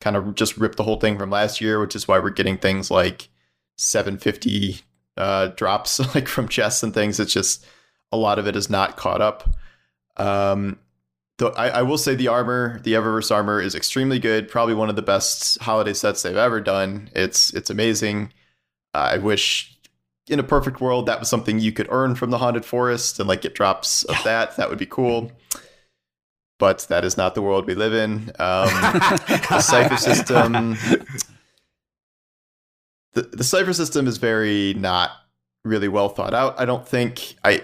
kind 0.00 0.16
of 0.16 0.34
just 0.34 0.58
rip 0.58 0.74
the 0.74 0.82
whole 0.82 0.98
thing 0.98 1.16
from 1.16 1.30
last 1.30 1.60
year, 1.60 1.78
which 1.78 1.94
is 1.94 2.08
why 2.08 2.18
we're 2.18 2.30
getting 2.30 2.58
things 2.58 2.90
like 2.90 3.28
750 3.76 4.80
uh, 5.16 5.46
drops 5.54 6.00
like 6.16 6.26
from 6.26 6.48
chests 6.48 6.82
and 6.82 6.92
things. 6.92 7.20
It's 7.20 7.32
just 7.32 7.64
a 8.10 8.16
lot 8.16 8.40
of 8.40 8.48
it 8.48 8.56
is 8.56 8.68
not 8.68 8.96
caught 8.96 9.20
up. 9.20 9.48
Um, 10.16 10.80
Though 11.38 11.50
I, 11.50 11.68
I 11.68 11.82
will 11.82 11.98
say 11.98 12.16
the 12.16 12.28
armor, 12.28 12.80
the 12.80 12.94
Eververse 12.94 13.30
armor, 13.30 13.60
is 13.60 13.74
extremely 13.74 14.18
good. 14.18 14.48
Probably 14.48 14.74
one 14.74 14.88
of 14.88 14.96
the 14.96 15.02
best 15.02 15.60
holiday 15.60 15.92
sets 15.92 16.22
they've 16.22 16.34
ever 16.34 16.62
done. 16.62 17.10
It's 17.14 17.52
it's 17.52 17.68
amazing. 17.68 18.32
I 18.94 19.18
wish 19.18 19.75
in 20.28 20.38
a 20.38 20.42
perfect 20.42 20.80
world 20.80 21.06
that 21.06 21.20
was 21.20 21.28
something 21.28 21.60
you 21.60 21.72
could 21.72 21.86
earn 21.90 22.14
from 22.14 22.30
the 22.30 22.38
haunted 22.38 22.64
forest 22.64 23.20
and 23.20 23.28
like 23.28 23.42
get 23.42 23.54
drops 23.54 24.04
of 24.04 24.16
that. 24.24 24.56
That 24.56 24.68
would 24.68 24.78
be 24.78 24.86
cool. 24.86 25.32
But 26.58 26.86
that 26.88 27.04
is 27.04 27.16
not 27.16 27.34
the 27.34 27.42
world 27.42 27.66
we 27.66 27.74
live 27.74 27.92
in. 27.92 28.30
Um, 28.38 28.68
the 28.68 29.60
cipher 29.60 29.96
system, 29.98 30.52
the 33.12 33.22
the 33.22 33.44
cipher 33.44 33.74
system 33.74 34.06
is 34.06 34.16
very 34.16 34.72
not 34.74 35.10
really 35.64 35.88
well 35.88 36.08
thought 36.08 36.32
out. 36.32 36.58
I 36.58 36.64
don't 36.64 36.86
think 36.88 37.34
I. 37.44 37.62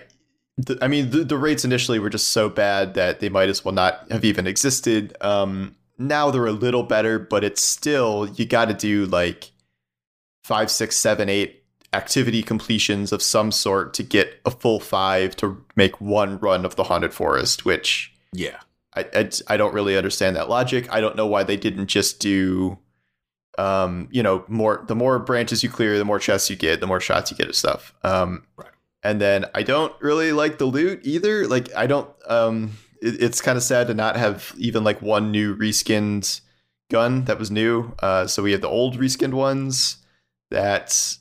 The, 0.59 0.77
I 0.83 0.89
mean, 0.89 1.09
the, 1.09 1.25
the 1.25 1.39
rates 1.39 1.65
initially 1.65 1.99
were 1.99 2.11
just 2.11 2.29
so 2.29 2.51
bad 2.51 2.93
that 2.93 3.21
they 3.21 3.31
might 3.31 3.49
as 3.49 3.65
well 3.65 3.73
not 3.73 4.07
have 4.11 4.27
even 4.27 4.47
existed. 4.47 5.17
Um, 5.23 5.77
now 5.97 6.31
they're 6.31 6.45
a 6.45 6.53
little 6.53 6.83
better, 6.83 7.19
but 7.19 7.43
it's 7.43 7.63
still 7.63 8.29
you 8.35 8.45
got 8.45 8.67
to 8.67 8.75
do 8.75 9.07
like 9.07 9.53
five, 10.45 10.71
six, 10.71 10.99
seven, 10.99 11.31
eight 11.31 11.62
activity 11.95 12.43
completions 12.43 13.13
of 13.13 13.23
some 13.23 13.53
sort 13.53 13.93
to 13.95 14.03
get 14.03 14.41
a 14.47 14.51
full 14.51 14.81
five 14.81 15.37
to 15.37 15.63
make 15.77 16.01
one 16.01 16.39
run 16.39 16.65
of 16.65 16.77
the 16.77 16.85
haunted 16.85 17.13
forest, 17.13 17.65
which 17.65 18.13
Yeah. 18.33 18.61
I, 18.95 19.07
I, 19.15 19.31
I 19.49 19.57
don't 19.57 19.75
really 19.75 19.97
understand 19.97 20.37
that 20.37 20.49
logic. 20.49 20.87
I 20.93 21.01
don't 21.01 21.17
know 21.17 21.27
why 21.27 21.43
they 21.45 21.57
didn't 21.57 21.87
just 21.87 22.19
do, 22.21 22.79
um, 23.59 24.09
you 24.11 24.23
know, 24.23 24.45
more 24.49 24.85
the 24.87 24.95
more 24.95 25.19
branches 25.19 25.63
you 25.63 25.69
clear, 25.69 25.99
the 25.99 26.05
more 26.05 26.19
chests 26.19 26.49
you 26.51 26.57
get, 26.57 26.81
the 26.81 26.87
more 26.87 27.01
shots 27.01 27.31
you 27.31 27.37
get 27.37 27.49
of 27.49 27.57
stuff. 27.57 27.95
Um, 28.03 28.47
Right. 28.57 28.69
and 29.03 29.21
then 29.21 29.47
I 29.55 29.63
don't 29.63 29.95
really 30.01 30.33
like 30.33 30.59
the 30.59 30.67
loot 30.67 31.01
either. 31.05 31.47
Like 31.47 31.75
I 31.75 31.87
don't. 31.87 32.09
Um, 32.27 32.73
it, 33.01 33.23
it's 33.23 33.41
kind 33.41 33.57
of 33.57 33.63
sad 33.63 33.87
to 33.89 33.95
not 33.95 34.17
have 34.17 34.55
even 34.59 34.85
like 34.85 35.01
one 35.03 35.31
new 35.31 35.57
reskinned 35.57 36.41
gun 36.91 37.25
that 37.25 37.39
was 37.39 37.51
new. 37.51 37.95
Uh, 38.01 38.27
so 38.27 38.43
we 38.43 38.53
have 38.53 38.61
the 38.61 38.69
old 38.69 38.99
reskinned 38.99 39.35
ones 39.35 39.97
that 40.51 41.17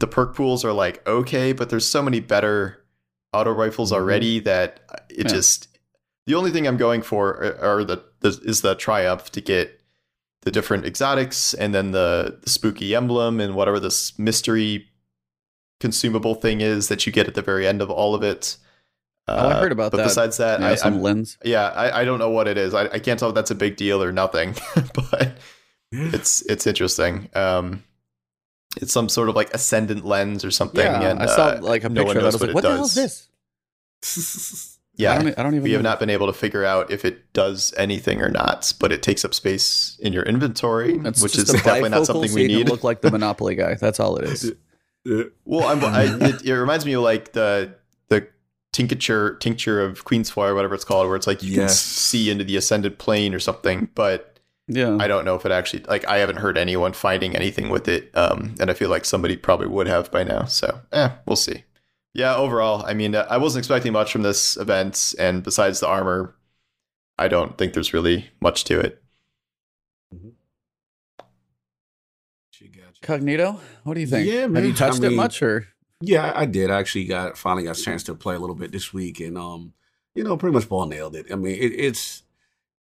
the 0.00 0.06
perk 0.06 0.34
pools 0.34 0.64
are 0.64 0.72
like 0.72 1.06
okay, 1.06 1.52
but 1.52 1.70
there's 1.70 1.86
so 1.86 2.02
many 2.02 2.20
better 2.20 2.84
auto 3.32 3.52
rifles 3.52 3.90
Mhm. 3.92 3.96
already 3.96 4.38
that 4.40 4.80
it 5.10 5.26
Yeah. 5.26 5.32
just 5.32 5.68
the 6.26 6.34
only 6.34 6.50
thing 6.50 6.66
I'm 6.66 6.76
going 6.76 7.02
for 7.02 7.30
are, 7.60 7.76
are 7.78 7.84
the, 7.84 8.02
the 8.20 8.38
is 8.44 8.62
the 8.62 8.74
triumph 8.74 9.30
to 9.32 9.40
get 9.40 9.80
the 10.42 10.50
different 10.50 10.84
exotics 10.84 11.54
and 11.54 11.74
then 11.74 11.90
the, 11.92 12.38
the 12.42 12.50
spooky 12.50 12.94
emblem 12.94 13.40
and 13.40 13.54
whatever 13.54 13.80
this 13.80 14.16
mystery 14.18 14.88
consumable 15.80 16.34
thing 16.34 16.60
is 16.60 16.88
that 16.88 17.04
you 17.06 17.12
get 17.12 17.26
at 17.28 17.34
the 17.34 17.42
very 17.42 17.66
end 17.66 17.82
of 17.82 17.90
all 17.90 18.14
of 18.14 18.22
it. 18.22 18.56
Oh, 19.28 19.48
I 19.48 19.54
heard 19.54 19.72
about 19.72 19.90
but 19.90 19.98
that. 19.98 20.04
besides 20.04 20.36
that, 20.36 20.60
yeah, 20.60 20.68
I, 20.68 20.74
some 20.76 20.94
I'm, 20.94 21.02
lens. 21.02 21.36
yeah, 21.44 21.66
I, 21.70 22.02
I 22.02 22.04
don't 22.04 22.20
know 22.20 22.30
what 22.30 22.46
it 22.46 22.56
is. 22.56 22.74
I, 22.74 22.84
I 22.84 22.98
can't 23.00 23.18
tell 23.18 23.30
if 23.30 23.34
that's 23.34 23.50
a 23.50 23.56
big 23.56 23.76
deal 23.76 24.00
or 24.02 24.12
nothing, 24.12 24.54
but 24.94 25.36
it's 25.92 26.42
it's 26.42 26.66
interesting. 26.66 27.28
Um, 27.34 27.82
it's 28.76 28.92
some 28.92 29.08
sort 29.08 29.28
of 29.28 29.34
like 29.36 29.52
ascendant 29.54 30.04
lens 30.04 30.44
or 30.44 30.50
something. 30.50 30.84
Yeah, 30.84 31.10
and, 31.10 31.20
I 31.22 31.26
saw 31.26 31.46
uh, 31.48 31.58
like 31.62 31.84
a 31.84 31.88
no 31.88 32.04
picture 32.04 32.18
of 32.18 32.22
that. 32.22 32.22
I 32.22 32.26
was 32.26 32.34
what 32.34 32.40
like, 32.42 32.48
it 32.50 32.54
what 32.54 32.62
the 32.62 32.70
hell 32.74 32.84
is 32.84 32.94
this? 32.94 34.72
Yeah, 34.98 35.12
I 35.12 35.22
don't, 35.22 35.38
I 35.38 35.42
don't 35.42 35.52
even. 35.52 35.62
we 35.64 35.72
have 35.72 35.82
know. 35.82 35.90
not 35.90 36.00
been 36.00 36.08
able 36.08 36.26
to 36.26 36.32
figure 36.32 36.64
out 36.64 36.90
if 36.90 37.04
it 37.04 37.30
does 37.34 37.74
anything 37.76 38.22
or 38.22 38.30
not, 38.30 38.72
but 38.80 38.92
it 38.92 39.02
takes 39.02 39.26
up 39.26 39.34
space 39.34 39.98
in 40.00 40.14
your 40.14 40.22
inventory, 40.22 40.98
It's 41.04 41.22
which 41.22 41.36
is 41.36 41.44
definitely 41.52 41.90
not 41.90 42.06
something 42.06 42.32
we 42.32 42.46
need. 42.46 42.70
Look 42.70 42.82
like 42.82 43.02
the 43.02 43.10
Monopoly 43.18 43.56
guy. 43.56 43.74
That's 43.74 44.00
all 44.00 44.16
it 44.16 44.24
is. 44.24 44.54
Well, 45.44 45.68
I'm, 45.68 45.84
I, 45.84 46.04
it, 46.28 46.46
it 46.46 46.54
reminds 46.54 46.86
me 46.86 46.94
of 46.94 47.02
like 47.02 47.34
the 47.34 47.74
the 48.08 48.26
tincture 48.72 49.34
tincture 49.36 49.82
of 49.82 50.06
Queensfoil, 50.06 50.54
whatever 50.54 50.74
it's 50.74 50.84
called, 50.84 51.08
where 51.08 51.16
it's 51.16 51.26
like 51.26 51.42
you 51.42 51.50
can 51.52 51.60
Yes. 51.64 51.72
s- 51.72 51.80
see 51.80 52.30
into 52.30 52.44
the 52.44 52.56
ascended 52.56 52.98
plane 52.98 53.34
or 53.34 53.38
something. 53.38 53.90
But 53.94 54.35
Yeah. 54.68 54.96
I 55.00 55.06
don't 55.06 55.24
know 55.24 55.36
if 55.36 55.46
it 55.46 55.52
actually 55.52 55.84
like 55.84 56.06
I 56.06 56.18
haven't 56.18 56.36
heard 56.36 56.58
anyone 56.58 56.92
finding 56.92 57.36
anything 57.36 57.68
with 57.68 57.86
it, 57.88 58.10
um, 58.16 58.54
and 58.58 58.70
I 58.70 58.74
feel 58.74 58.90
like 58.90 59.04
somebody 59.04 59.36
probably 59.36 59.68
would 59.68 59.86
have 59.86 60.10
by 60.10 60.24
now. 60.24 60.44
So, 60.46 60.80
eh, 60.92 61.10
we'll 61.24 61.36
see. 61.36 61.64
Yeah, 62.14 62.34
overall, 62.34 62.84
I 62.84 62.94
mean, 62.94 63.14
uh, 63.14 63.26
I 63.28 63.36
wasn't 63.36 63.60
expecting 63.60 63.92
much 63.92 64.10
from 64.10 64.22
this 64.22 64.56
event, 64.56 65.14
and 65.18 65.42
besides 65.42 65.80
the 65.80 65.86
armor, 65.86 66.34
I 67.18 67.28
don't 67.28 67.56
think 67.58 67.74
there's 67.74 67.92
really 67.92 68.30
much 68.40 68.64
to 68.64 68.80
it. 68.80 69.02
She 72.50 72.68
got 72.68 72.94
you. 72.94 73.00
Cognito, 73.02 73.60
what 73.84 73.94
do 73.94 74.00
you 74.00 74.06
think? 74.06 74.26
Yeah, 74.26 74.48
Have 74.48 74.64
you 74.64 74.72
touched 74.72 75.02
I 75.04 75.08
it 75.08 75.12
much 75.12 75.42
or? 75.42 75.68
Yeah, 76.00 76.32
I 76.34 76.46
did. 76.46 76.70
I 76.70 76.78
actually 76.78 77.04
got 77.04 77.38
finally 77.38 77.64
got 77.64 77.78
a 77.78 77.82
chance 77.82 78.02
to 78.04 78.14
play 78.14 78.34
a 78.34 78.38
little 78.38 78.56
bit 78.56 78.72
this 78.72 78.92
week, 78.92 79.20
and 79.20 79.36
um, 79.38 79.74
you 80.14 80.24
know, 80.24 80.36
pretty 80.36 80.54
much 80.54 80.68
Paul 80.68 80.86
nailed 80.86 81.14
it. 81.16 81.26
I 81.30 81.36
mean, 81.36 81.54
it, 81.54 81.72
it's 81.72 82.22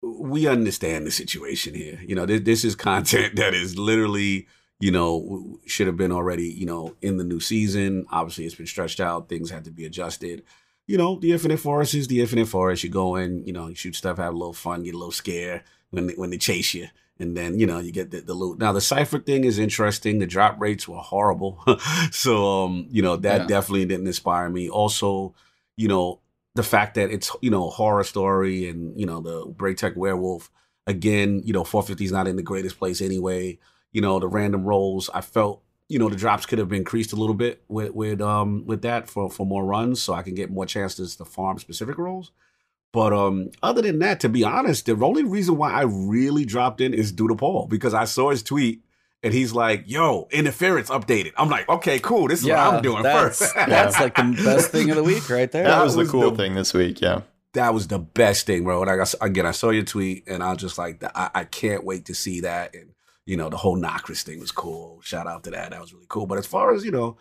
we 0.02 0.46
understand 0.46 1.06
the 1.06 1.10
situation 1.10 1.74
here. 1.74 2.00
You 2.06 2.14
know, 2.14 2.26
this, 2.26 2.40
this 2.42 2.64
is 2.64 2.74
content 2.74 3.36
that 3.36 3.54
is 3.54 3.78
literally, 3.78 4.46
you 4.80 4.90
know, 4.90 5.58
should 5.66 5.86
have 5.86 5.96
been 5.96 6.12
already, 6.12 6.48
you 6.48 6.66
know, 6.66 6.96
in 7.00 7.16
the 7.16 7.24
new 7.24 7.40
season. 7.40 8.04
Obviously, 8.10 8.44
it's 8.44 8.54
been 8.56 8.66
stretched 8.66 9.00
out. 9.00 9.28
Things 9.28 9.50
had 9.50 9.64
to 9.64 9.70
be 9.70 9.84
adjusted. 9.86 10.42
You 10.88 10.98
know, 10.98 11.18
the 11.20 11.32
Infinite 11.32 11.58
Forest 11.60 11.94
is 11.94 12.08
the 12.08 12.20
Infinite 12.20 12.48
Forest. 12.48 12.82
You 12.82 12.90
go 12.90 13.14
in, 13.16 13.44
you 13.46 13.52
know, 13.52 13.68
you 13.68 13.74
shoot 13.76 13.94
stuff, 13.94 14.18
have 14.18 14.34
a 14.34 14.36
little 14.36 14.52
fun, 14.52 14.82
get 14.82 14.94
a 14.94 14.98
little 14.98 15.12
scare 15.12 15.62
when 15.90 16.08
they, 16.08 16.14
when 16.14 16.30
they 16.30 16.38
chase 16.38 16.74
you 16.74 16.88
and 17.18 17.36
then 17.36 17.58
you 17.58 17.66
know 17.66 17.78
you 17.78 17.92
get 17.92 18.10
the, 18.10 18.20
the 18.20 18.32
loot. 18.32 18.58
Now 18.58 18.72
the 18.72 18.80
cipher 18.80 19.18
thing 19.18 19.44
is 19.44 19.58
interesting. 19.58 20.18
The 20.18 20.26
drop 20.26 20.58
rates 20.58 20.88
were 20.88 20.96
horrible, 20.96 21.62
so 22.10 22.64
um, 22.64 22.86
you 22.90 23.02
know 23.02 23.16
that 23.16 23.42
Yeah. 23.42 23.46
definitely 23.46 23.84
didn't 23.84 24.06
inspire 24.06 24.48
me. 24.48 24.70
Also, 24.70 25.34
you 25.76 25.88
know 25.88 26.20
the 26.54 26.62
fact 26.62 26.94
that 26.94 27.10
it's 27.10 27.34
you 27.40 27.50
know 27.50 27.70
horror 27.70 28.04
story 28.04 28.68
and 28.68 28.98
you 28.98 29.06
know 29.06 29.20
the 29.20 29.46
Braytech 29.46 29.96
werewolf 29.96 30.50
again. 30.86 31.42
You 31.44 31.52
know 31.52 31.64
450 31.64 32.04
is 32.04 32.12
not 32.12 32.28
in 32.28 32.36
the 32.36 32.42
greatest 32.42 32.78
place 32.78 33.00
anyway. 33.00 33.58
You 33.92 34.00
know 34.00 34.18
the 34.18 34.28
random 34.28 34.64
rolls. 34.64 35.10
I 35.12 35.20
felt 35.20 35.62
you 35.88 35.98
know 35.98 36.08
the 36.08 36.16
drops 36.16 36.46
could 36.46 36.58
have 36.58 36.68
been 36.68 36.78
increased 36.78 37.12
a 37.12 37.16
little 37.16 37.34
bit 37.34 37.62
with 37.68 37.92
with 37.94 38.20
um 38.20 38.64
with 38.66 38.82
that 38.82 39.08
for 39.08 39.30
for 39.30 39.46
more 39.46 39.64
runs, 39.64 40.02
so 40.02 40.14
I 40.14 40.22
can 40.22 40.34
get 40.34 40.50
more 40.50 40.66
chances 40.66 41.16
to 41.16 41.24
farm 41.24 41.58
specific 41.58 41.98
rolls. 41.98 42.32
But 42.92 43.14
um, 43.14 43.50
other 43.62 43.80
than 43.80 44.00
that, 44.00 44.20
to 44.20 44.28
be 44.28 44.44
honest, 44.44 44.84
the 44.84 44.92
only 44.92 45.24
reason 45.24 45.56
why 45.56 45.72
I 45.72 45.82
really 45.82 46.44
dropped 46.44 46.82
in 46.82 46.92
is 46.92 47.10
due 47.10 47.28
to 47.28 47.34
Paul 47.34 47.66
because 47.66 47.94
I 47.94 48.04
saw 48.04 48.30
his 48.30 48.42
tweet 48.42 48.82
and 49.22 49.32
he's 49.32 49.52
like, 49.52 49.84
"Yo, 49.86 50.28
interference 50.30 50.90
updated." 50.90 51.32
I'm 51.36 51.48
like, 51.48 51.68
"Okay, 51.68 51.98
cool. 52.00 52.28
This 52.28 52.40
is 52.40 52.46
what 52.48 52.58
I'm 52.58 52.82
doing 52.82 53.02
that's, 53.02 53.38
first. 53.40 53.54
that's 53.68 53.98
like 54.00 54.14
the 54.16 54.40
best 54.44 54.70
thing 54.70 54.90
of 54.90 54.96
the 54.96 55.02
week 55.04 55.28
right 55.30 55.50
there. 55.50 55.64
That, 55.64 55.78
That 55.78 55.84
was 55.84 55.96
the 55.96 56.04
cool 56.06 56.30
the- 56.30 56.36
thing 56.36 56.54
this 56.54 56.72
week. 56.74 57.00
Yeah. 57.00 57.22
that 57.54 57.74
was 57.74 57.88
the 57.88 57.98
best 57.98 58.46
thing, 58.46 58.64
bro. 58.64 58.80
Like 58.80 58.98
I 58.98 59.02
s 59.02 59.14
again, 59.20 59.46
I 59.46 59.50
saw 59.52 59.70
your 59.70 59.84
tweet 59.84 60.24
and 60.26 60.42
I 60.42 60.50
was 60.52 60.58
just 60.58 60.78
like, 60.78 61.02
I, 61.14 61.30
I 61.34 61.44
can't 61.44 61.84
wait 61.84 62.06
to 62.06 62.14
see 62.14 62.40
that. 62.40 62.74
And 62.74 62.90
you 63.26 63.36
know, 63.36 63.48
the 63.50 63.56
whole 63.58 63.76
Nokris 63.78 64.22
thing 64.22 64.40
was 64.40 64.50
cool. 64.50 65.00
Shout 65.02 65.26
out 65.26 65.44
to 65.44 65.50
that. 65.50 65.70
That 65.70 65.80
was 65.80 65.92
really 65.92 66.06
cool. 66.08 66.26
But 66.26 66.38
as 66.38 66.46
far 66.46 66.74
as 66.74 66.84
you 66.84 66.90
know, 66.90 67.16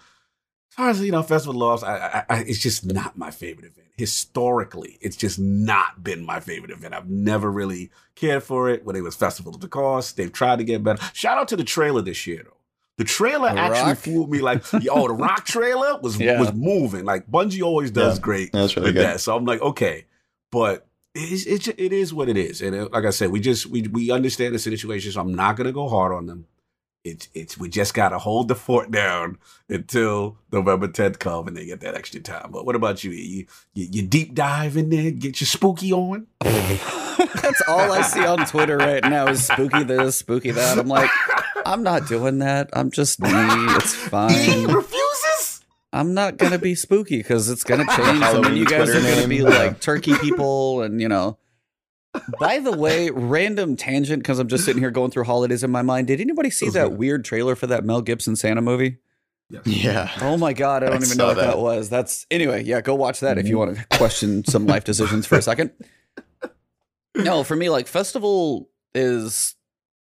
as 0.71 0.75
far 0.75 0.89
as 0.89 1.01
you 1.01 1.11
know, 1.11 1.21
Festival 1.23 1.51
of 1.55 1.57
Lost, 1.57 1.83
I, 1.83 2.23
I, 2.29 2.35
I, 2.35 2.39
it's 2.43 2.59
just 2.59 2.85
not 2.85 3.17
my 3.17 3.29
favorite 3.31 3.65
event. 3.67 3.87
Historically, 3.97 4.97
it's 5.01 5.15
just 5.17 5.37
not 5.37 6.03
been 6.03 6.25
my 6.25 6.39
favorite 6.39 6.71
event. 6.71 6.93
I've 6.93 7.09
never 7.09 7.51
really 7.51 7.91
cared 8.15 8.41
for 8.43 8.69
it. 8.69 8.85
When 8.85 8.95
it 8.95 9.03
was 9.03 9.15
Festival 9.15 9.53
of 9.53 9.61
the 9.61 9.67
Cost, 9.67 10.15
they've 10.17 10.31
tried 10.31 10.59
to 10.59 10.63
get 10.63 10.83
better. 10.83 11.03
Shout 11.13 11.37
out 11.37 11.47
to 11.49 11.55
the 11.57 11.63
trailer 11.63 12.01
this 12.01 12.25
year, 12.25 12.41
though. 12.45 12.57
The 12.97 13.03
trailer 13.03 13.51
The 13.53 13.59
actually 13.59 13.89
Rock? 13.91 13.97
fooled 13.97 14.31
me. 14.31 14.39
Like, 14.39 14.63
oh, 14.89 15.07
the 15.07 15.13
Rock 15.13 15.45
trailer 15.45 15.99
was 16.01 16.19
Yeah. 16.19 16.39
was 16.39 16.53
moving. 16.53 17.03
Like 17.03 17.29
Bungie 17.29 17.61
always 17.63 17.91
does 17.91 18.17
Yeah. 18.17 18.21
great 18.23 18.51
That's 18.53 18.75
really 18.75 18.89
with 18.89 18.95
good. 18.95 19.05
that. 19.05 19.21
So 19.21 19.35
I'm 19.35 19.45
like, 19.45 19.61
okay, 19.61 20.05
but 20.51 20.87
it's, 21.13 21.45
it's 21.45 21.67
it 21.67 21.91
is 21.93 22.13
what 22.13 22.29
it 22.29 22.37
is, 22.37 22.61
and 22.61 22.73
it, 22.75 22.91
like 22.93 23.03
I 23.05 23.09
said, 23.09 23.31
we 23.31 23.39
just 23.41 23.65
we 23.65 23.81
we 23.83 24.11
understand 24.11 24.55
the 24.55 24.59
situation. 24.59 25.11
So 25.11 25.19
I'm 25.21 25.33
not 25.35 25.57
gonna 25.57 25.71
go 25.73 25.89
hard 25.89 26.13
on 26.13 26.27
them. 26.27 26.45
It's 27.03 27.29
it's 27.33 27.57
we 27.57 27.67
just 27.67 27.95
gotta 27.95 28.19
hold 28.19 28.47
the 28.47 28.53
fort 28.55 28.91
down 28.91 29.39
until 29.67 30.37
November 30.51 30.87
10th 30.87 31.17
come 31.17 31.47
and 31.47 31.57
they 31.57 31.65
get 31.65 31.79
that 31.81 31.95
extra 31.95 32.19
time. 32.19 32.51
But 32.51 32.63
what 32.65 32.75
about 32.75 33.03
you? 33.03 33.09
You 33.11 33.47
you, 33.73 33.87
you 33.91 34.01
deep 34.03 34.35
dive 34.35 34.77
in 34.77 34.89
there, 34.89 35.09
get 35.09 35.41
your 35.41 35.47
spooky 35.47 35.91
on. 35.91 36.27
That's 36.41 37.61
all 37.67 37.91
I 37.91 38.01
see 38.03 38.23
on 38.23 38.45
Twitter 38.45 38.77
right 38.77 39.03
now 39.03 39.27
is 39.27 39.47
spooky 39.47 39.83
this, 39.83 40.17
spooky 40.19 40.51
that. 40.51 40.77
I'm 40.77 40.87
like, 40.87 41.09
I'm 41.65 41.81
not 41.81 42.07
doing 42.07 42.39
that. 42.39 42.69
I'm 42.73 42.91
just 42.91 43.19
me. 43.19 43.29
It's 43.31 43.95
fine. 43.95 44.29
he 44.31 44.65
fine. 44.65 44.75
refuses. 44.75 45.63
I'm 45.93 46.13
not 46.13 46.37
gonna 46.37 46.59
be 46.59 46.75
spooky 46.75 47.17
because 47.17 47.49
it's 47.49 47.63
gonna 47.63 47.85
change, 47.85 48.23
and 48.23 48.45
then 48.45 48.55
you 48.55 48.65
guys 48.65 48.89
Twitter 48.89 48.99
are 48.99 49.01
gonna 49.01 49.15
name. 49.21 49.29
be 49.29 49.41
like 49.41 49.79
turkey 49.81 50.13
people, 50.19 50.83
and 50.83 51.01
you 51.01 51.09
know. 51.09 51.37
By 52.39 52.59
the 52.59 52.71
way, 52.71 53.09
random 53.09 53.75
tangent 53.75 54.21
because 54.21 54.39
I'm 54.39 54.47
just 54.47 54.65
sitting 54.65 54.81
here 54.81 54.91
going 54.91 55.11
through 55.11 55.23
holidays 55.23 55.63
in 55.63 55.71
my 55.71 55.81
mind. 55.81 56.07
Did 56.07 56.19
anybody 56.19 56.49
see 56.49 56.67
that 56.67 56.73
that? 56.73 56.93
weird 56.93 57.23
trailer 57.23 57.55
for 57.55 57.67
that 57.67 57.85
Mel 57.85 58.01
Gibson 58.01 58.35
Santa 58.35 58.61
movie? 58.61 58.97
Yes. 59.49 59.67
Yeah. 59.67 60.11
Oh 60.21 60.37
my 60.37 60.53
god, 60.53 60.83
I 60.83 60.87
don't 60.87 61.03
I 61.03 61.05
even 61.05 61.17
know 61.17 61.27
what 61.27 61.37
that. 61.37 61.47
that. 61.47 61.59
was. 61.59 61.89
That's 61.89 62.25
anyway, 62.31 62.63
yeah, 62.63 62.81
go 62.81 62.95
watch 62.95 63.19
that 63.19 63.37
if 63.37 63.47
you 63.47 63.57
mm-hmm. 63.57 63.75
want 63.75 63.89
to 63.89 63.97
question 63.97 64.45
some 64.45 64.65
life 64.65 64.83
decisions 64.83 65.25
for 65.25 65.37
a 65.37 65.41
second. 65.41 65.71
No, 67.15 67.43
for 67.43 67.55
me, 67.55 67.69
like 67.69 67.87
festival 67.87 68.69
is 68.95 69.55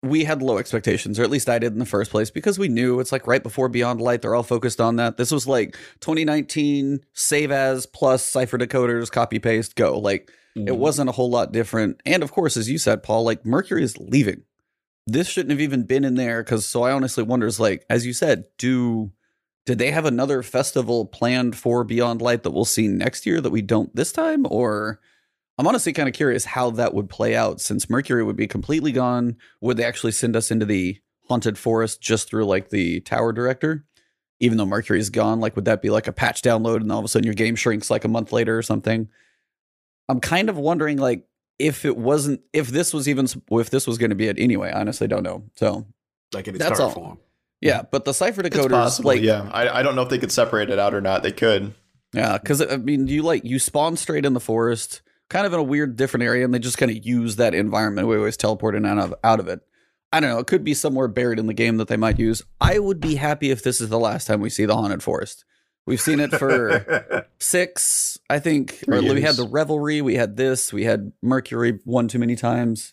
we 0.02 0.24
had 0.24 0.42
low 0.42 0.58
expectations, 0.58 1.18
or 1.18 1.22
at 1.22 1.30
least 1.30 1.48
I 1.48 1.58
did 1.58 1.72
in 1.72 1.78
the 1.78 1.86
first 1.86 2.10
place, 2.10 2.30
because 2.30 2.58
we 2.58 2.68
knew 2.68 3.00
it's 3.00 3.12
like 3.12 3.26
right 3.26 3.42
before 3.42 3.68
Beyond 3.68 4.00
Light, 4.00 4.22
they're 4.22 4.34
all 4.34 4.42
focused 4.42 4.80
on 4.80 4.96
that. 4.96 5.16
This 5.16 5.30
was 5.30 5.46
like 5.46 5.76
2019 6.00 7.00
save 7.12 7.50
as 7.50 7.86
plus 7.86 8.24
cipher 8.26 8.58
decoders, 8.58 9.10
copy 9.10 9.38
paste, 9.38 9.76
go. 9.76 9.98
Like 9.98 10.30
Mm-hmm. 10.56 10.68
it 10.68 10.76
wasn't 10.76 11.08
a 11.08 11.12
whole 11.12 11.30
lot 11.30 11.52
different. 11.52 12.00
And 12.04 12.22
of 12.22 12.32
course, 12.32 12.56
as 12.56 12.68
you 12.68 12.78
said, 12.78 13.02
Paul, 13.02 13.24
like 13.24 13.46
Mercury 13.46 13.82
is 13.82 13.98
leaving. 13.98 14.42
This 15.06 15.28
shouldn't 15.28 15.50
have 15.50 15.60
even 15.60 15.84
been 15.84 16.04
in 16.04 16.14
there 16.14 16.42
because 16.42 16.68
so 16.68 16.82
I 16.82 16.92
honestly 16.92 17.24
wonder 17.24 17.46
is 17.46 17.58
like, 17.58 17.84
as 17.88 18.06
you 18.06 18.12
said, 18.12 18.44
do 18.58 19.12
did 19.64 19.78
they 19.78 19.92
have 19.92 20.04
another 20.04 20.42
festival 20.42 21.06
planned 21.06 21.56
for 21.56 21.84
Beyond 21.84 22.20
Light 22.20 22.42
that 22.42 22.50
we'll 22.50 22.64
see 22.64 22.88
next 22.88 23.26
year 23.26 23.40
that 23.40 23.50
we 23.50 23.62
don't 23.62 23.94
this 23.94 24.12
time? 24.12 24.44
Or 24.48 25.00
I'm 25.56 25.66
honestly 25.66 25.92
kind 25.92 26.08
of 26.08 26.14
curious 26.14 26.44
how 26.44 26.70
that 26.70 26.94
would 26.94 27.08
play 27.08 27.36
out 27.36 27.60
since 27.60 27.88
Mercury 27.88 28.24
would 28.24 28.36
be 28.36 28.48
completely 28.48 28.92
gone. 28.92 29.36
Would 29.60 29.76
they 29.76 29.84
actually 29.84 30.12
send 30.12 30.36
us 30.36 30.50
into 30.50 30.66
the 30.66 30.98
haunted 31.28 31.56
forest 31.56 32.00
just 32.00 32.28
through 32.28 32.44
like 32.44 32.70
the 32.70 33.00
tower 33.00 33.32
director? 33.32 33.84
Even 34.40 34.58
though 34.58 34.66
Mercury's 34.66 35.10
gone, 35.10 35.40
like 35.40 35.54
would 35.54 35.64
that 35.66 35.82
be 35.82 35.90
like 35.90 36.08
a 36.08 36.12
patch 36.12 36.42
download 36.42 36.80
and 36.80 36.90
all 36.90 36.98
of 36.98 37.04
a 37.04 37.08
sudden 37.08 37.24
your 37.24 37.34
game 37.34 37.54
shrinks 37.54 37.90
like 37.90 38.04
a 38.04 38.08
month 38.08 38.32
later 38.32 38.58
or 38.58 38.62
something? 38.62 39.08
I'm 40.08 40.20
kind 40.20 40.48
of 40.48 40.56
wondering 40.58 40.98
like 40.98 41.24
if 41.58 41.84
it 41.84 41.96
wasn't 41.96 42.40
if 42.52 42.68
this 42.68 42.92
was 42.92 43.08
even 43.08 43.26
if 43.52 43.70
this 43.70 43.86
was 43.86 43.98
going 43.98 44.10
to 44.10 44.16
be 44.16 44.28
it 44.28 44.38
anyway. 44.38 44.70
I 44.70 44.80
honestly 44.80 45.06
don't 45.08 45.22
know. 45.22 45.44
So 45.56 45.86
like 46.32 46.48
in 46.48 46.54
its 46.54 46.64
That's 46.64 46.78
current 46.78 46.96
all. 46.96 47.02
form. 47.04 47.18
yeah, 47.60 47.82
but 47.90 48.04
the 48.04 48.12
cipher 48.14 48.40
It's 48.44 48.56
decoders 48.56 48.70
possible. 48.70 49.08
like 49.08 49.22
yeah. 49.22 49.48
I, 49.52 49.78
I 49.80 49.82
don't 49.82 49.94
know 49.96 50.02
if 50.02 50.08
they 50.08 50.18
could 50.18 50.32
separate 50.32 50.70
it 50.70 50.78
out 50.78 50.94
or 50.94 51.00
not. 51.00 51.22
They 51.22 51.32
could. 51.32 51.74
Yeah, 52.14 52.36
because 52.38 52.60
I 52.60 52.76
mean, 52.76 53.06
you 53.06 53.22
like 53.22 53.44
you 53.44 53.58
spawn 53.58 53.96
straight 53.96 54.26
in 54.26 54.34
the 54.34 54.40
forest, 54.40 55.00
kind 55.30 55.46
of 55.46 55.52
in 55.54 55.58
a 55.60 55.62
weird, 55.62 55.96
different 55.96 56.24
area, 56.24 56.44
and 56.44 56.52
they 56.52 56.58
just 56.58 56.76
kind 56.76 56.90
of 56.90 57.06
use 57.06 57.36
that 57.36 57.54
environment. 57.54 58.06
We 58.08 58.16
always 58.16 58.36
teleport 58.36 58.74
in 58.74 58.84
out 58.84 58.98
of, 58.98 59.14
out 59.24 59.40
of 59.40 59.48
it. 59.48 59.60
I 60.12 60.20
don't 60.20 60.28
know. 60.28 60.38
It 60.38 60.46
could 60.46 60.62
be 60.62 60.74
somewhere 60.74 61.08
buried 61.08 61.38
in 61.38 61.46
the 61.46 61.54
game 61.54 61.78
that 61.78 61.88
they 61.88 61.96
might 61.96 62.18
use. 62.18 62.42
I 62.60 62.78
would 62.78 63.00
be 63.00 63.14
happy 63.14 63.50
if 63.50 63.62
this 63.62 63.80
is 63.80 63.88
the 63.88 63.98
last 63.98 64.26
time 64.26 64.42
we 64.42 64.50
see 64.50 64.66
the 64.66 64.76
haunted 64.76 65.02
forest. 65.02 65.46
We've 65.86 66.00
seen 66.00 66.20
it 66.20 66.30
for 66.30 67.26
six, 67.38 68.18
I 68.30 68.38
think. 68.38 68.74
Three 68.84 69.10
or 69.10 69.14
we 69.14 69.22
had 69.22 69.36
the 69.36 69.48
revelry. 69.48 70.00
We 70.00 70.14
had 70.14 70.36
this. 70.36 70.72
We 70.72 70.84
had 70.84 71.12
Mercury 71.22 71.80
one 71.84 72.08
too 72.08 72.18
many 72.18 72.36
times. 72.36 72.92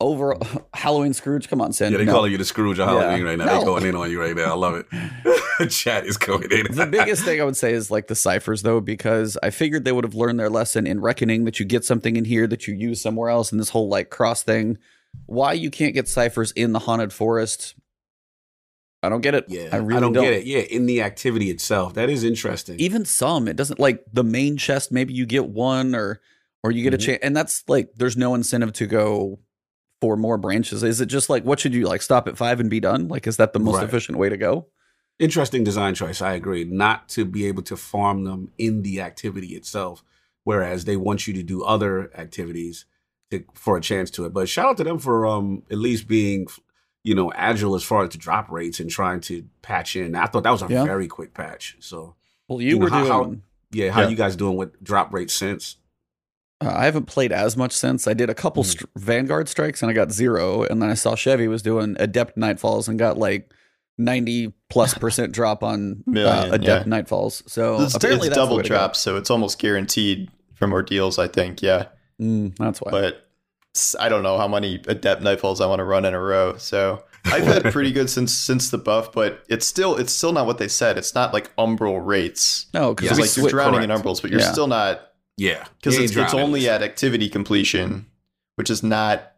Over 0.00 0.34
hmm. 0.34 0.58
Halloween 0.74 1.12
Scrooge. 1.12 1.48
Come 1.48 1.60
on, 1.60 1.72
Sin. 1.72 1.92
Yeah, 1.92 1.98
they 1.98 2.04
No. 2.04 2.12
calling 2.12 2.32
you 2.32 2.38
the 2.38 2.44
Scrooge 2.44 2.78
of 2.78 2.88
Yeah. 2.88 3.00
Halloween 3.00 3.24
right 3.24 3.38
now. 3.38 3.46
No. 3.46 3.56
They're 3.56 3.64
going 3.64 3.86
in 3.86 3.94
on 3.94 4.10
you 4.10 4.20
right 4.20 4.36
now. 4.36 4.52
I 4.52 4.54
love 4.54 4.74
it. 4.74 5.70
Chat 5.70 6.06
is 6.06 6.16
going 6.16 6.50
in. 6.50 6.74
the 6.74 6.86
biggest 6.86 7.24
thing 7.24 7.40
I 7.40 7.44
would 7.44 7.56
say 7.56 7.72
is 7.72 7.90
like 7.90 8.06
the 8.08 8.14
ciphers, 8.14 8.62
though, 8.62 8.80
because 8.80 9.38
I 9.42 9.50
figured 9.50 9.84
they 9.84 9.92
would 9.92 10.04
have 10.04 10.14
learned 10.14 10.38
their 10.38 10.50
lesson 10.50 10.86
in 10.86 11.00
reckoning 11.00 11.44
that 11.44 11.58
you 11.58 11.64
get 11.64 11.84
something 11.84 12.16
in 12.16 12.26
here 12.26 12.46
that 12.46 12.66
you 12.66 12.74
use 12.74 13.00
somewhere 13.00 13.30
else, 13.30 13.52
and 13.52 13.60
this 13.60 13.70
whole 13.70 13.88
like 13.88 14.10
cross 14.10 14.42
thing. 14.42 14.78
Why 15.24 15.54
you 15.54 15.70
can't 15.70 15.94
get 15.94 16.08
ciphers 16.08 16.52
in 16.52 16.72
the 16.72 16.80
haunted 16.80 17.12
forest? 17.12 17.74
I 19.02 19.08
don't 19.08 19.20
get 19.20 19.34
it. 19.34 19.44
Yeah, 19.48 19.68
I 19.72 19.76
really 19.76 20.00
don't, 20.00 20.12
don't, 20.12 20.24
get 20.24 20.32
it. 20.32 20.46
Yeah, 20.46 20.60
in 20.60 20.86
the 20.86 21.02
activity 21.02 21.50
itself, 21.50 21.94
that 21.94 22.08
is 22.10 22.24
interesting. 22.24 22.80
Even 22.80 23.04
some, 23.04 23.46
it 23.46 23.56
doesn't 23.56 23.78
like 23.78 24.02
the 24.12 24.24
main 24.24 24.56
chest. 24.56 24.90
Maybe 24.90 25.12
you 25.14 25.26
get 25.26 25.46
one, 25.48 25.94
or 25.94 26.20
or 26.64 26.72
you 26.72 26.82
get 26.82 26.92
Mhm. 26.92 26.96
a 26.96 26.98
chance, 26.98 27.18
and 27.22 27.36
that's 27.36 27.62
like 27.68 27.90
there's 27.96 28.16
no 28.16 28.34
incentive 28.34 28.72
to 28.74 28.86
go 28.86 29.38
for 30.00 30.16
more 30.16 30.38
branches. 30.38 30.82
Is 30.82 31.00
it 31.00 31.06
just 31.06 31.30
like 31.30 31.44
what 31.44 31.60
should 31.60 31.74
you 31.74 31.86
like 31.86 32.02
stop 32.02 32.26
at 32.26 32.36
five 32.36 32.58
and 32.58 32.68
be 32.70 32.80
done? 32.80 33.06
Like 33.08 33.26
is 33.26 33.36
that 33.36 33.52
the 33.52 33.60
most 33.60 33.76
Right. 33.76 33.84
efficient 33.84 34.18
way 34.18 34.28
to 34.28 34.36
go? 34.36 34.66
Interesting 35.18 35.64
design 35.64 35.94
choice. 35.94 36.20
I 36.20 36.34
agree. 36.34 36.64
Not 36.64 37.08
to 37.10 37.24
be 37.24 37.46
able 37.46 37.62
to 37.64 37.76
farm 37.76 38.24
them 38.24 38.50
in 38.58 38.82
the 38.82 39.00
activity 39.00 39.54
itself, 39.54 40.02
whereas 40.44 40.84
they 40.84 40.96
want 40.96 41.26
you 41.26 41.32
to 41.34 41.42
do 41.42 41.62
other 41.62 42.10
activities 42.14 42.84
to, 43.30 43.44
for 43.54 43.76
a 43.78 43.80
chance 43.80 44.10
to 44.12 44.24
it. 44.26 44.32
But 44.34 44.48
shout 44.48 44.66
out 44.66 44.76
to 44.78 44.84
them 44.84 44.98
for 44.98 45.26
um 45.26 45.62
at 45.70 45.78
least 45.78 46.08
being 46.08 46.46
you 47.06 47.14
know 47.14 47.32
agile 47.34 47.74
as 47.76 47.82
far 47.84 48.02
as 48.04 48.10
the 48.10 48.18
drop 48.18 48.50
rates 48.50 48.80
and 48.80 48.90
trying 48.90 49.20
to 49.20 49.44
patch 49.62 49.96
in. 49.96 50.14
I 50.14 50.26
thought 50.26 50.42
that 50.42 50.50
was 50.50 50.62
a 50.62 50.66
Yeah. 50.68 50.84
very 50.84 51.06
quick 51.08 51.32
patch. 51.34 51.76
So 51.80 52.14
Well, 52.48 52.60
you, 52.60 52.70
You 52.70 52.78
know, 52.78 52.84
were 52.84 52.90
how- 52.90 53.04
doing. 53.24 53.34
how- 53.34 53.40
yeah, 53.72 53.90
how 53.92 54.02
Yeah. 54.02 54.08
you 54.08 54.16
guys 54.16 54.36
doing 54.36 54.56
with 54.56 54.82
drop 54.82 55.12
rates 55.14 55.32
since? 55.32 55.76
Uh, 56.60 56.72
I 56.74 56.84
haven't 56.86 57.06
played 57.06 57.32
as 57.32 57.56
much 57.56 57.72
since. 57.72 58.06
I 58.08 58.14
did 58.14 58.30
a 58.30 58.34
couple 58.34 58.62
Mhm. 58.62 58.66
str- 58.66 58.84
Vanguard 58.96 59.48
strikes 59.48 59.82
and 59.82 59.90
I 59.90 59.94
got 59.94 60.10
zero, 60.12 60.62
and 60.64 60.80
then 60.82 60.88
I 60.90 60.94
saw 60.94 61.14
Chevy 61.14 61.48
was 61.48 61.62
doing 61.62 61.96
Adept 61.98 62.36
Nightfalls 62.38 62.88
and 62.88 62.98
got 62.98 63.18
like 63.18 63.52
ninety 63.98 64.52
plus 64.70 64.94
percent 65.02 65.32
drop 65.32 65.62
on 65.62 66.02
uh, 66.08 66.48
Adept 66.52 66.86
yeah. 66.86 66.92
Nightfalls. 66.92 67.42
So 67.48 67.82
it's, 67.82 67.94
apparently 67.94 68.28
it's 68.28 68.36
that's 68.36 68.44
double 68.46 68.56
way 68.56 68.62
to 68.62 68.68
go. 68.68 68.74
drops, 68.76 68.98
so 69.00 69.16
it's 69.16 69.30
almost 69.30 69.58
guaranteed 69.58 70.30
from 70.54 70.72
ordeals. 70.72 71.18
I 71.18 71.28
think, 71.28 71.62
yeah. 71.62 71.86
Mm, 72.20 72.56
that's 72.56 72.80
why. 72.80 72.90
But 72.90 73.14
s- 73.14 73.20
I 73.98 74.08
don't 74.08 74.22
know 74.22 74.38
how 74.38 74.48
many 74.48 74.76
adept 74.86 75.22
nightfalls 75.22 75.60
I 75.60 75.66
want 75.66 75.80
to 75.80 75.84
run 75.84 76.04
in 76.04 76.14
a 76.14 76.20
row. 76.20 76.56
So 76.58 77.02
I've 77.24 77.44
had 77.44 77.64
pretty 77.72 77.92
good 77.92 78.08
since 78.10 78.32
since 78.32 78.70
the 78.70 78.78
buff, 78.78 79.12
but 79.12 79.42
it's 79.48 79.66
still 79.66 79.96
it's 79.96 80.12
still 80.12 80.32
not 80.32 80.46
what 80.46 80.58
they 80.58 80.68
said. 80.68 80.96
It's 80.98 81.14
not 81.14 81.32
like 81.32 81.54
umbral 81.56 82.04
rates. 82.04 82.66
no, 82.74 82.94
because 82.94 83.06
Yeah, 83.06 83.10
It's 83.10 83.20
like 83.20 83.30
swi- 83.30 83.42
you're 83.42 83.50
drowning 83.50 83.80
correct. 83.88 83.90
in 84.06 84.12
umbrals, 84.12 84.22
but 84.22 84.30
you're 84.30 84.40
Yeah. 84.40 84.52
still 84.52 84.66
not 84.68 85.00
Yeah, 85.36 85.64
because 85.80 85.98
it's, 85.98 86.16
it's 86.16 86.34
only 86.34 86.68
at 86.68 86.82
activity 86.82 87.28
completion, 87.28 88.06
which 88.56 88.70
is 88.70 88.82
not 88.82 89.32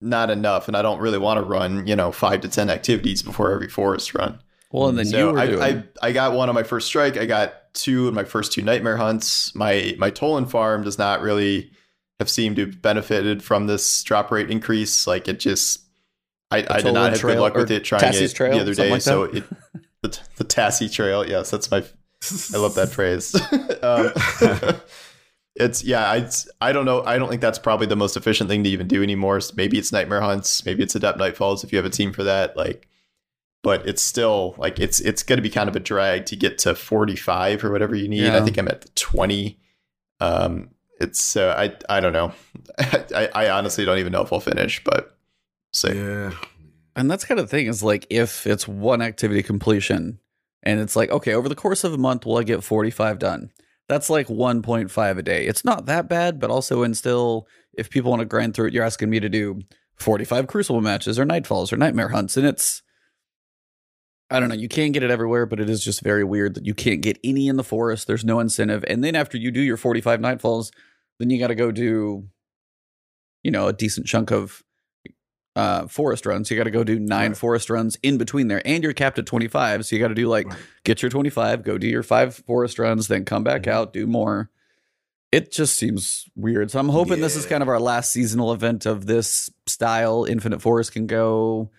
not 0.00 0.30
enough. 0.30 0.68
And 0.68 0.76
I 0.76 0.82
don't 0.82 1.00
really 1.00 1.18
want 1.18 1.38
to 1.38 1.44
run 1.44 1.86
you 1.86 1.96
know 1.96 2.12
five 2.12 2.40
to 2.42 2.48
ten 2.48 2.70
activities 2.70 3.22
before 3.22 3.50
every 3.52 3.68
forest 3.68 4.14
run. 4.14 4.40
well, 4.70 4.88
and 4.88 4.98
then 4.98 5.06
so 5.06 5.18
you 5.18 5.32
were 5.32 5.38
I, 5.38 5.46
doing. 5.46 5.62
I 5.62 5.84
I 6.08 6.12
got 6.12 6.34
one 6.34 6.48
on 6.48 6.54
my 6.54 6.62
first 6.62 6.86
strike. 6.86 7.16
I 7.16 7.24
got 7.26 7.54
two 7.72 8.08
in 8.08 8.14
my 8.14 8.24
first 8.24 8.52
two 8.52 8.62
nightmare 8.62 8.96
hunts. 8.96 9.54
My 9.54 9.94
my 9.98 10.10
Tolan 10.10 10.48
farm 10.50 10.82
does 10.82 10.98
not 10.98 11.20
really 11.22 11.70
have 12.18 12.30
seemed 12.30 12.56
to 12.56 12.66
have 12.66 12.82
benefited 12.82 13.42
from 13.42 13.66
this 13.66 14.02
drop 14.02 14.30
rate 14.30 14.50
increase. 14.50 15.06
Like 15.06 15.28
it 15.28 15.40
just, 15.40 15.80
I, 16.50 16.66
I 16.68 16.80
did 16.80 16.94
not 16.94 17.10
have 17.10 17.20
Trail 17.20 17.36
good 17.36 17.40
luck 17.40 17.54
with 17.54 17.70
it 17.70 17.84
trying 17.84 18.02
Tassi's 18.02 18.32
it 18.32 18.34
Trail, 18.34 18.52
the 18.52 18.60
other 18.60 18.74
day. 18.74 18.90
like 18.90 19.02
so 19.02 19.24
it 19.24 19.44
the 20.02 20.18
the 20.36 20.44
Tassie 20.44 20.92
Trail. 20.92 21.26
Yes, 21.26 21.50
that's 21.50 21.70
my. 21.70 21.84
I 22.54 22.56
love 22.56 22.74
that 22.76 22.88
phrase. 22.88 23.34
um, 23.82 24.80
it's 25.56 25.84
yeah. 25.84 26.10
I 26.10 26.28
I 26.60 26.72
don't 26.72 26.86
know. 26.86 27.02
I 27.04 27.18
don't 27.18 27.28
think 27.28 27.42
that's 27.42 27.58
probably 27.58 27.86
the 27.86 27.96
most 27.96 28.16
efficient 28.16 28.48
thing 28.48 28.64
to 28.64 28.70
even 28.70 28.88
do 28.88 29.02
anymore. 29.02 29.40
Maybe 29.54 29.78
it's 29.78 29.92
nightmare 29.92 30.22
hunts. 30.22 30.64
Maybe 30.64 30.82
it's 30.82 30.94
adept 30.94 31.18
nightfalls 31.18 31.64
if 31.64 31.72
you 31.72 31.76
have 31.76 31.86
a 31.86 31.90
team 31.90 32.12
for 32.12 32.24
that. 32.24 32.56
Like 32.56 32.88
but 33.66 33.84
it's 33.84 34.00
still 34.00 34.54
like 34.58 34.78
it's 34.78 35.00
it's 35.00 35.24
going 35.24 35.38
to 35.38 35.42
be 35.42 35.50
kind 35.50 35.68
of 35.68 35.74
a 35.74 35.80
drag 35.80 36.24
to 36.24 36.36
get 36.36 36.56
to 36.56 36.72
45 36.72 37.64
or 37.64 37.72
whatever 37.72 37.96
you 37.96 38.06
need. 38.06 38.22
Yeah. 38.22 38.36
I 38.36 38.40
think 38.42 38.58
I'm 38.58 38.68
at 38.68 38.82
the 38.82 38.88
20. 38.90 39.58
Um, 40.20 40.70
it's 41.00 41.36
uh, 41.36 41.54
I 41.56 41.76
I 41.88 42.00
don't 42.00 42.12
know. 42.12 42.32
I, 42.78 43.28
I 43.34 43.50
honestly 43.50 43.84
don't 43.84 43.98
even 43.98 44.12
know 44.12 44.22
if 44.22 44.32
I'll 44.32 44.40
finish, 44.40 44.82
but 44.84 45.16
see. 45.72 45.94
Yeah, 45.94 46.32
And 46.94 47.10
that's 47.10 47.24
kind 47.24 47.38
of 47.38 47.46
the 47.46 47.50
thing 47.56 47.66
is 47.66 47.82
like 47.82 48.06
if 48.10 48.46
it's 48.46 48.66
one 48.66 49.02
activity 49.02 49.42
completion 49.42 50.18
and 50.62 50.80
it's 50.80 50.96
like, 50.96 51.10
okay, 51.10 51.34
over 51.34 51.48
the 51.48 51.54
course 51.54 51.84
of 51.84 51.92
a 51.92 51.98
month, 51.98 52.26
will 52.26 52.38
I 52.38 52.42
get 52.42 52.64
45 52.64 53.18
done? 53.18 53.50
That's 53.88 54.10
like 54.10 54.26
1.5 54.26 55.18
a 55.18 55.22
day. 55.22 55.46
It's 55.46 55.64
not 55.64 55.86
that 55.86 56.08
bad, 56.08 56.40
but 56.40 56.50
also 56.50 56.82
in 56.82 56.94
still, 56.94 57.46
if 57.74 57.88
people 57.88 58.10
want 58.10 58.20
to 58.20 58.26
grind 58.26 58.54
through 58.54 58.68
it, 58.68 58.74
you're 58.74 58.82
asking 58.82 59.10
me 59.10 59.20
to 59.20 59.28
do 59.28 59.60
45 59.94 60.48
crucible 60.48 60.80
matches 60.80 61.20
or 61.20 61.24
nightfalls 61.24 61.72
or 61.72 61.76
nightmare 61.76 62.08
hunts. 62.08 62.36
And 62.36 62.44
it's, 62.46 62.82
I 64.30 64.40
don't 64.40 64.48
know, 64.48 64.54
you 64.56 64.68
can't 64.68 64.92
get 64.92 65.02
it 65.04 65.10
everywhere, 65.10 65.46
but 65.46 65.60
it 65.60 65.70
is 65.70 65.84
just 65.84 66.02
very 66.02 66.24
weird 66.24 66.54
that 66.54 66.66
you 66.66 66.74
can't 66.74 67.00
get 67.00 67.18
any 67.22 67.46
in 67.48 67.56
the 67.56 67.62
forest. 67.64 68.06
There's 68.08 68.24
no 68.24 68.40
incentive. 68.40 68.84
And 68.88 69.04
then 69.04 69.14
after 69.14 69.38
you 69.38 69.50
do 69.52 69.60
your 69.60 69.76
45 69.76 70.18
nightfalls, 70.20 70.72
then 71.18 71.30
you 71.30 71.38
got 71.38 71.46
to 71.48 71.54
go 71.54 71.70
do, 71.70 72.28
you 73.44 73.50
know, 73.52 73.68
a 73.68 73.72
decent 73.72 74.06
chunk 74.06 74.32
of 74.32 74.62
uh, 75.54 75.86
forest 75.86 76.26
runs. 76.26 76.50
You 76.50 76.56
got 76.56 76.64
to 76.64 76.70
go 76.70 76.84
do 76.84 76.98
nine 76.98 77.30
Right. 77.30 77.36
forest 77.38 77.70
runs 77.70 77.96
in 78.02 78.18
between 78.18 78.48
there, 78.48 78.60
and 78.66 78.82
you're 78.82 78.92
capped 78.92 79.18
at 79.18 79.24
25. 79.26 79.86
So 79.86 79.96
you 79.96 80.02
got 80.02 80.08
to 80.08 80.14
do 80.14 80.28
like 80.28 80.48
Right. 80.48 80.58
get 80.84 81.00
your 81.02 81.08
25, 81.10 81.62
go 81.62 81.78
do 81.78 81.86
your 81.86 82.02
five 82.02 82.34
forest 82.34 82.78
runs, 82.78 83.08
then 83.08 83.24
come 83.24 83.42
back 83.44 83.62
Mhm. 83.62 83.72
out, 83.72 83.92
do 83.94 84.06
more. 84.06 84.50
It 85.32 85.52
just 85.52 85.76
seems 85.76 86.26
weird. 86.36 86.70
So 86.72 86.78
I'm 86.78 86.88
hoping 86.90 87.20
this 87.20 87.36
is 87.36 87.46
kind 87.46 87.62
of 87.62 87.68
our 87.68 87.80
last 87.80 88.12
seasonal 88.12 88.52
event 88.52 88.84
of 88.86 89.06
this 89.06 89.48
style. 89.66 90.24
Infinite 90.24 90.60
Forest 90.60 90.92
can 90.92 91.06
go 91.06 91.70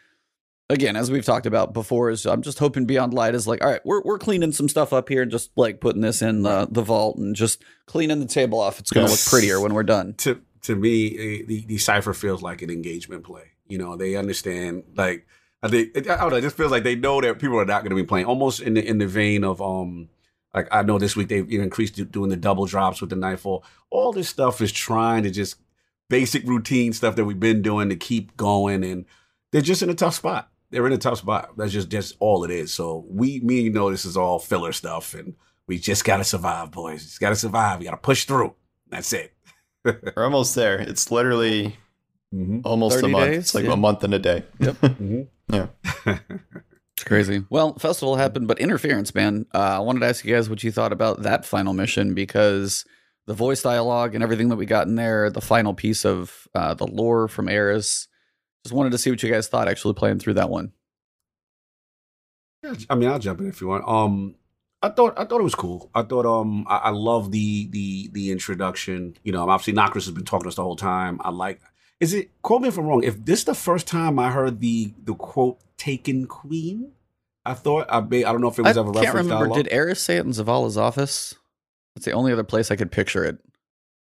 again, 0.70 0.96
as 0.96 1.10
we've 1.10 1.26
talked 1.26 1.46
about 1.46 1.74
before. 1.74 2.10
Is 2.10 2.26
I'm 2.26 2.42
just 2.42 2.60
hoping 2.60 2.86
Beyond 2.86 3.14
Light 3.14 3.36
is 3.36 3.48
like, 3.48 3.64
all 3.64 3.70
right, 3.70 3.86
we're 3.86 4.02
we're 4.02 4.20
cleaning 4.20 4.52
some 4.52 4.70
stuff 4.70 4.94
up 4.94 5.10
here 5.10 5.22
and 5.22 5.32
just 5.32 5.52
like 5.56 5.80
putting 5.80 6.02
this 6.02 6.22
in 6.22 6.44
the 6.44 6.68
the 6.70 6.82
vault 6.82 7.18
and 7.18 7.36
just 7.36 7.64
cleaning 7.86 8.20
the 8.20 8.26
table 8.26 8.60
off. 8.60 8.80
It's 8.80 8.92
gonna 8.92 9.08
look 9.08 9.20
prettier 9.26 9.60
when 9.60 9.74
we're 9.74 9.84
done. 9.84 10.14
to 10.20 10.42
to 10.64 10.76
me, 10.76 11.08
eh, 11.18 11.44
the 11.48 11.66
the 11.66 11.78
cipher 11.78 12.14
feels 12.14 12.42
like 12.42 12.62
an 12.62 12.70
engagement 12.70 13.24
play. 13.24 13.52
You 13.68 13.78
know, 13.78 13.96
they 13.96 14.16
understand 14.16 14.84
like 14.96 15.28
I 15.64 15.70
think 15.70 15.98
I 15.98 16.18
don't 16.18 16.30
know. 16.30 16.38
It 16.38 16.42
just 16.42 16.58
feels 16.58 16.72
like 16.72 16.84
they 16.84 16.96
know 16.96 17.20
that 17.22 17.40
people 17.40 17.60
are 17.60 17.66
not 17.66 17.82
going 17.82 17.90
to 17.90 17.96
be 17.96 18.04
playing. 18.04 18.26
Almost 18.26 18.62
in 18.62 18.76
the 18.76 18.86
in 18.86 18.98
the 19.00 19.08
vein 19.08 19.44
of 19.44 19.62
um, 19.62 20.10
like 20.54 20.68
I 20.72 20.84
know 20.84 21.00
this 21.00 21.16
week 21.16 21.30
they've 21.30 21.50
increased 21.50 22.12
doing 22.12 22.30
the 22.30 22.38
double 22.38 22.66
drops 22.66 23.02
with 23.02 23.10
the 23.10 23.16
nightfall. 23.16 23.64
All 23.90 24.12
this 24.12 24.30
stuff 24.30 24.62
is 24.62 24.72
trying 24.72 25.24
to 25.24 25.32
just 25.32 25.56
basic 26.10 26.46
routine 26.46 26.94
stuff 26.94 27.16
that 27.16 27.26
we've 27.26 27.40
been 27.40 27.62
doing 27.62 27.90
to 27.90 27.96
keep 27.96 28.38
going, 28.38 28.84
and 28.84 29.06
they're 29.52 29.62
just 29.62 29.82
in 29.82 29.90
a 29.90 29.96
tough 29.96 30.16
spot. 30.16 30.50
They're 30.72 30.86
in 30.88 30.94
a 30.94 30.98
tough 30.98 31.20
spot. 31.20 31.52
That's 31.58 31.72
just 31.72 31.90
just 31.90 32.16
all 32.20 32.44
it 32.44 32.52
is. 32.52 32.74
So 32.74 33.06
we, 33.10 33.40
me, 33.42 33.62
you 33.62 33.70
know, 33.72 33.90
this 33.90 34.06
is 34.06 34.18
all 34.18 34.38
filler 34.40 34.72
stuff, 34.74 35.14
and 35.14 35.36
we 35.68 35.78
just 35.80 36.04
got 36.06 36.18
to 36.18 36.24
survive, 36.24 36.72
boys. 36.72 37.04
Just 37.04 37.20
got 37.20 37.30
to 37.30 37.36
survive. 37.36 37.80
We 37.80 37.86
got 37.86 37.92
to 37.92 37.98
push 37.98 38.26
through. 38.26 38.54
That's 38.90 39.12
it. 39.14 39.34
We're 39.84 40.24
almost 40.24 40.56
there. 40.56 40.80
It's 40.80 41.12
literally 41.12 41.78
Mm-hmm. 42.36 42.60
almost 42.66 43.02
a 43.02 43.08
month. 43.08 43.32
days? 43.32 43.38
It's 43.40 43.56
like 43.56 43.64
Yeah. 43.64 43.72
a 43.72 43.78
month 43.78 44.04
and 44.04 44.14
a 44.14 44.20
day. 44.20 44.44
Mm-hmm. 44.60 45.22
Yeah. 45.54 45.68
It's 46.98 47.04
crazy. 47.06 47.46
Well, 47.52 47.78
festival 47.78 48.16
happened, 48.16 48.48
but 48.48 48.60
interference, 48.60 49.14
man. 49.14 49.46
Uh, 49.54 49.60
I 49.60 49.80
wanted 49.80 50.00
to 50.00 50.08
ask 50.08 50.26
you 50.26 50.34
guys 50.34 50.50
what 50.50 50.64
you 50.64 50.72
thought 50.72 50.92
about 50.92 51.22
that 51.22 51.46
final 51.46 51.74
mission 51.74 52.16
because 52.16 52.86
the 53.28 53.36
voice 53.36 53.62
dialogue 53.62 54.16
and 54.16 54.24
everything 54.24 54.50
that 54.50 54.56
we 54.56 54.66
got 54.66 54.88
in 54.88 54.96
there, 54.96 55.30
the 55.30 55.40
final 55.40 55.76
piece 55.76 56.06
of 56.06 56.48
uh, 56.56 56.74
the 56.74 56.88
lore 56.88 57.28
from 57.28 57.48
Eris. 57.50 58.07
Just 58.68 58.76
wanted 58.76 58.92
to 58.92 58.98
see 58.98 59.10
what 59.10 59.24
you 59.24 59.32
guys 59.32 59.48
thought 59.48 59.70
actually 59.70 59.94
playing 59.94 60.20
through 60.20 60.34
that 60.34 60.50
one. 60.50 60.74
Yeah, 62.62 62.74
I 62.90 62.96
mean, 62.96 63.08
I'll 63.08 63.18
jump 63.18 63.40
in 63.40 63.48
if 63.48 63.62
you 63.62 63.68
want. 63.68 63.88
Um, 63.88 64.36
I 64.82 64.90
thought 64.90 65.18
I 65.18 65.24
thought 65.24 65.40
it 65.40 65.46
was 65.46 65.56
cool. 65.56 65.90
I 65.96 66.02
thought 66.02 66.26
um 66.26 66.66
I, 66.68 66.76
I 66.78 66.90
love 66.90 67.32
the 67.32 67.70
the 67.70 68.10
the 68.12 68.30
introduction. 68.30 69.16
You 69.24 69.32
know, 69.32 69.50
obviously 69.50 69.72
Nokris 69.72 70.04
has 70.04 70.12
been 70.12 70.26
talking 70.26 70.44
to 70.44 70.50
us 70.50 70.56
the 70.56 70.64
whole 70.64 70.76
time. 70.76 71.22
I 71.24 71.30
like. 71.30 71.62
Is 72.02 72.14
it? 72.14 72.30
Quote 72.42 72.62
me 72.62 72.68
if 72.68 72.78
I'm 72.78 72.86
wrong. 72.86 73.06
If 73.06 73.24
this 73.24 73.46
the 73.46 73.56
first 73.56 73.88
time 73.88 74.20
I 74.20 74.32
heard 74.32 74.60
the 74.60 74.94
the 75.02 75.16
quote 75.16 75.60
"Taken 75.78 76.26
Queen," 76.28 76.92
I 77.46 77.54
thought 77.54 77.88
I 77.90 78.02
may, 78.02 78.26
I 78.26 78.34
don't 78.34 78.42
know 78.42 78.50
if 78.50 78.60
it 78.60 78.66
I 78.66 78.72
was 78.72 78.78
ever 78.78 78.90
I 78.90 79.04
can't 79.06 79.16
remember. 79.16 79.46
dialogue. 79.46 79.64
Did 79.64 79.72
Eris 79.72 80.02
say 80.02 80.18
it 80.18 80.26
in 80.26 80.32
Zavala's 80.32 80.78
office? 80.78 81.36
That's 81.96 82.04
the 82.04 82.12
only 82.12 82.34
other 82.34 82.44
place 82.44 82.70
I 82.70 82.76
could 82.76 82.92
picture 82.92 83.24
it. 83.24 83.38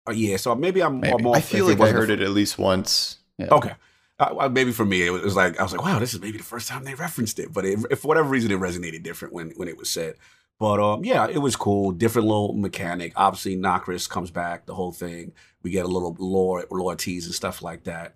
Uh, 0.08 0.12
yeah, 0.12 0.38
so 0.38 0.54
maybe 0.54 0.82
I'm, 0.82 1.00
Maybe. 1.00 1.12
I'm 1.12 1.26
off. 1.26 1.36
I 1.36 1.40
feel 1.42 1.66
like 1.66 1.78
I 1.80 1.90
heard 1.90 2.08
it 2.08 2.22
at 2.22 2.30
least 2.30 2.58
once. 2.58 3.18
Yeah. 3.36 3.48
Okay. 3.52 3.74
Uh, 4.18 4.48
maybe 4.50 4.72
for 4.72 4.84
me, 4.84 5.06
it 5.06 5.10
was, 5.10 5.36
like 5.36 5.58
I 5.60 5.62
was 5.62 5.72
like, 5.72 5.84
"Wow, 5.84 5.98
this 5.98 6.12
is 6.12 6.20
maybe 6.20 6.38
the 6.38 6.44
first 6.44 6.68
time 6.68 6.84
they 6.84 6.94
referenced 6.94 7.38
it." 7.38 7.52
But 7.52 7.64
it, 7.64 7.78
if 7.90 8.00
for 8.00 8.08
whatever 8.08 8.28
reason, 8.28 8.50
it 8.50 8.58
resonated 8.58 9.02
different 9.02 9.32
when 9.32 9.50
when 9.50 9.68
it 9.68 9.76
was 9.76 9.88
said. 9.88 10.16
But 10.58 10.80
um, 10.80 11.04
yeah, 11.04 11.28
it 11.28 11.38
was 11.38 11.54
cool. 11.54 11.92
Different 11.92 12.26
little 12.26 12.52
mechanic. 12.52 13.12
Obviously, 13.14 13.56
Nokris 13.56 14.08
comes 14.08 14.32
back. 14.32 14.66
The 14.66 14.74
whole 14.74 14.90
thing. 14.92 15.32
We 15.62 15.70
get 15.70 15.84
a 15.84 15.88
little 15.88 16.16
lore 16.18 16.64
lore 16.70 16.96
tease 16.96 17.26
and 17.26 17.34
stuff 17.34 17.62
like 17.62 17.84
that. 17.84 18.14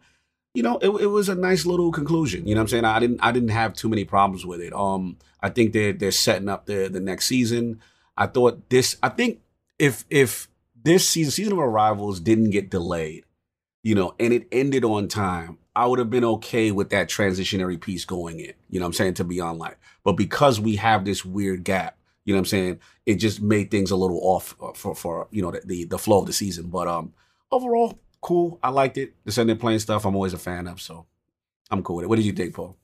You 0.54 0.64
know, 0.64 0.78
it, 0.78 0.88
it 0.88 1.06
was 1.06 1.28
a 1.28 1.34
nice 1.36 1.64
little 1.64 1.92
conclusion. 1.92 2.46
You 2.46 2.54
know 2.54 2.60
what 2.60 2.64
I'm 2.64 2.68
saying? 2.68 2.84
I 2.84 2.98
didn't 2.98 3.20
I 3.22 3.30
didn't 3.30 3.50
have 3.50 3.74
too 3.74 3.88
many 3.88 4.04
problems 4.04 4.44
with 4.44 4.60
it. 4.60 4.72
Um, 4.72 5.18
I 5.40 5.50
think 5.50 5.72
they're 5.72 5.92
they're 5.92 6.10
setting 6.10 6.48
up 6.48 6.66
the 6.66 6.88
the 6.88 7.00
next 7.00 7.26
season. 7.26 7.80
I 8.16 8.26
thought 8.26 8.68
this. 8.70 8.96
I 9.04 9.08
think 9.08 9.40
if 9.78 10.04
if 10.10 10.48
this 10.82 11.08
season 11.08 11.30
season 11.30 11.52
of 11.52 11.60
arrivals 11.60 12.18
didn't 12.18 12.50
get 12.50 12.70
delayed 12.70 13.24
you 13.82 13.94
know, 13.94 14.14
and 14.18 14.32
it 14.32 14.46
ended 14.52 14.84
on 14.84 15.08
time, 15.08 15.58
I 15.74 15.87
would 15.87 15.98
have 15.98 16.11
been 16.11 16.24
okay 16.24 16.70
with 16.70 16.90
that 16.90 17.08
transitionary 17.08 17.80
piece 17.80 18.04
going 18.04 18.40
in, 18.40 18.52
you 18.68 18.78
know 18.78 18.85
what 18.85 18.88
I'm 18.88 18.92
saying, 18.94 19.14
to 19.14 19.24
Beyond 19.24 19.58
Light. 19.58 19.76
But 20.04 20.12
because 20.12 20.61
we 20.61 20.76
have 20.76 21.04
this 21.04 21.24
weird 21.24 21.64
gap, 21.64 21.96
you 22.24 22.35
know 22.35 22.38
what 22.38 22.42
I'm 22.42 22.46
saying, 22.46 22.80
it 23.06 23.14
just 23.16 23.40
made 23.40 23.70
things 23.70 23.90
a 23.90 23.96
little 23.96 24.20
off 24.22 24.54
uh, 24.62 24.72
for, 24.74 24.94
for 24.94 25.28
you 25.30 25.42
know, 25.42 25.50
the, 25.50 25.62
the, 25.64 25.85
the 25.85 25.98
flow 25.98 26.20
of 26.20 26.26
the 26.26 26.32
season. 26.32 26.68
But 26.68 26.88
um, 26.88 27.14
overall, 27.50 27.98
cool. 28.20 28.58
I 28.62 28.68
liked 28.68 28.98
it. 28.98 29.14
Descendant 29.24 29.61
playing 29.61 29.78
stuff, 29.78 30.04
I'm 30.04 30.14
always 30.14 30.35
a 30.35 30.38
fan 30.38 30.66
of, 30.66 30.80
so 30.80 31.06
I'm 31.70 31.82
cool 31.82 31.96
with 31.96 32.04
it. 32.04 32.08
What 32.08 32.16
did 32.16 32.26
you 32.26 32.32
think, 32.32 32.54
Paul? 32.54 32.76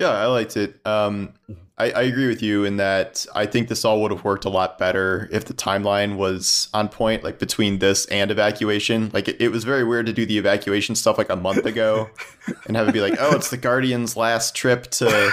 Yeah, 0.00 0.10
I 0.10 0.26
liked 0.26 0.56
it. 0.56 0.80
Um, 0.84 1.34
I, 1.78 1.90
I 1.90 2.02
agree 2.02 2.26
with 2.26 2.42
you 2.42 2.64
in 2.64 2.76
that 2.78 3.24
I 3.34 3.46
think 3.46 3.68
this 3.68 3.84
all 3.84 4.02
would 4.02 4.10
have 4.10 4.24
worked 4.24 4.44
a 4.44 4.48
lot 4.48 4.78
better 4.78 5.28
if 5.30 5.44
the 5.44 5.54
timeline 5.54 6.16
was 6.16 6.68
on 6.74 6.88
point, 6.88 7.22
like 7.22 7.38
between 7.38 7.78
this 7.78 8.04
and 8.06 8.30
evacuation. 8.30 9.10
Like 9.14 9.28
it, 9.28 9.40
it 9.40 9.50
was 9.50 9.62
very 9.62 9.84
weird 9.84 10.06
to 10.06 10.12
do 10.12 10.26
the 10.26 10.38
evacuation 10.38 10.96
stuff 10.96 11.18
like 11.18 11.30
a 11.30 11.36
month 11.36 11.64
ago, 11.64 12.10
and 12.66 12.76
have 12.76 12.88
it 12.88 12.92
be 12.92 13.00
like, 13.00 13.14
oh, 13.20 13.36
it's 13.36 13.50
the 13.50 13.56
Guardians' 13.56 14.16
last 14.16 14.56
trip 14.56 14.88
to 14.92 15.30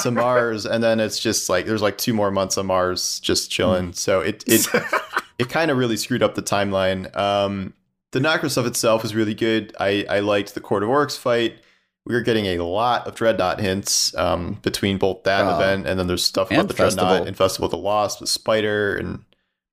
to 0.00 0.10
Mars, 0.10 0.66
and 0.66 0.82
then 0.82 0.98
it's 0.98 1.20
just 1.20 1.48
like 1.48 1.66
there's 1.66 1.82
like 1.82 1.96
two 1.96 2.12
more 2.12 2.32
months 2.32 2.58
on 2.58 2.66
Mars 2.66 3.20
just 3.20 3.50
chilling. 3.50 3.92
So 3.92 4.20
it 4.20 4.42
it 4.48 4.66
it 5.38 5.48
kind 5.48 5.70
of 5.70 5.76
really 5.76 5.96
screwed 5.96 6.22
up 6.22 6.34
the 6.34 6.42
timeline. 6.42 7.14
Um, 7.16 7.72
the 8.10 8.18
Nokris 8.18 8.52
stuff 8.52 8.66
itself 8.66 9.02
was 9.02 9.14
really 9.14 9.34
good. 9.34 9.74
I 9.78 10.04
I 10.10 10.20
liked 10.20 10.54
the 10.54 10.60
Court 10.60 10.82
of 10.82 10.88
Oryx 10.88 11.16
fight. 11.16 11.58
We 12.06 12.14
were 12.14 12.20
getting 12.20 12.46
a 12.46 12.58
lot 12.62 13.06
of 13.06 13.14
Dreadnought 13.14 13.60
hints 13.60 14.14
um, 14.16 14.58
between 14.62 14.98
both 14.98 15.22
that 15.24 15.44
Oh. 15.46 15.56
event 15.58 15.86
and 15.86 15.98
then 15.98 16.06
there's 16.06 16.24
stuff 16.24 16.50
about 16.50 16.68
the 16.68 16.74
Dreadnought 16.74 17.26
and 17.26 17.36
Festival 17.36 17.64
of 17.66 17.70
the 17.70 17.78
Lost 17.78 18.20
with 18.20 18.28
Spider 18.28 18.94
and 18.96 19.24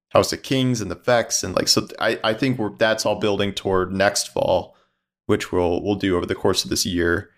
House 0.10 0.32
of 0.32 0.42
Kings 0.42 0.80
and 0.82 0.90
the 0.90 0.96
Vex 0.96 1.44
and 1.44 1.56
like 1.56 1.68
so. 1.68 1.88
I 2.00 2.20
I 2.24 2.34
think 2.34 2.58
we're 2.58 2.72
that's 2.78 3.06
all 3.06 3.16
building 3.20 3.54
toward 3.54 3.92
next 3.94 4.28
fall, 4.30 4.76
which 5.26 5.52
we'll 5.52 5.82
we'll 5.84 5.96
do 5.96 6.16
over 6.18 6.26
the 6.26 6.36
course 6.36 6.64
of 6.64 6.70
this 6.70 6.86
year. 6.86 7.30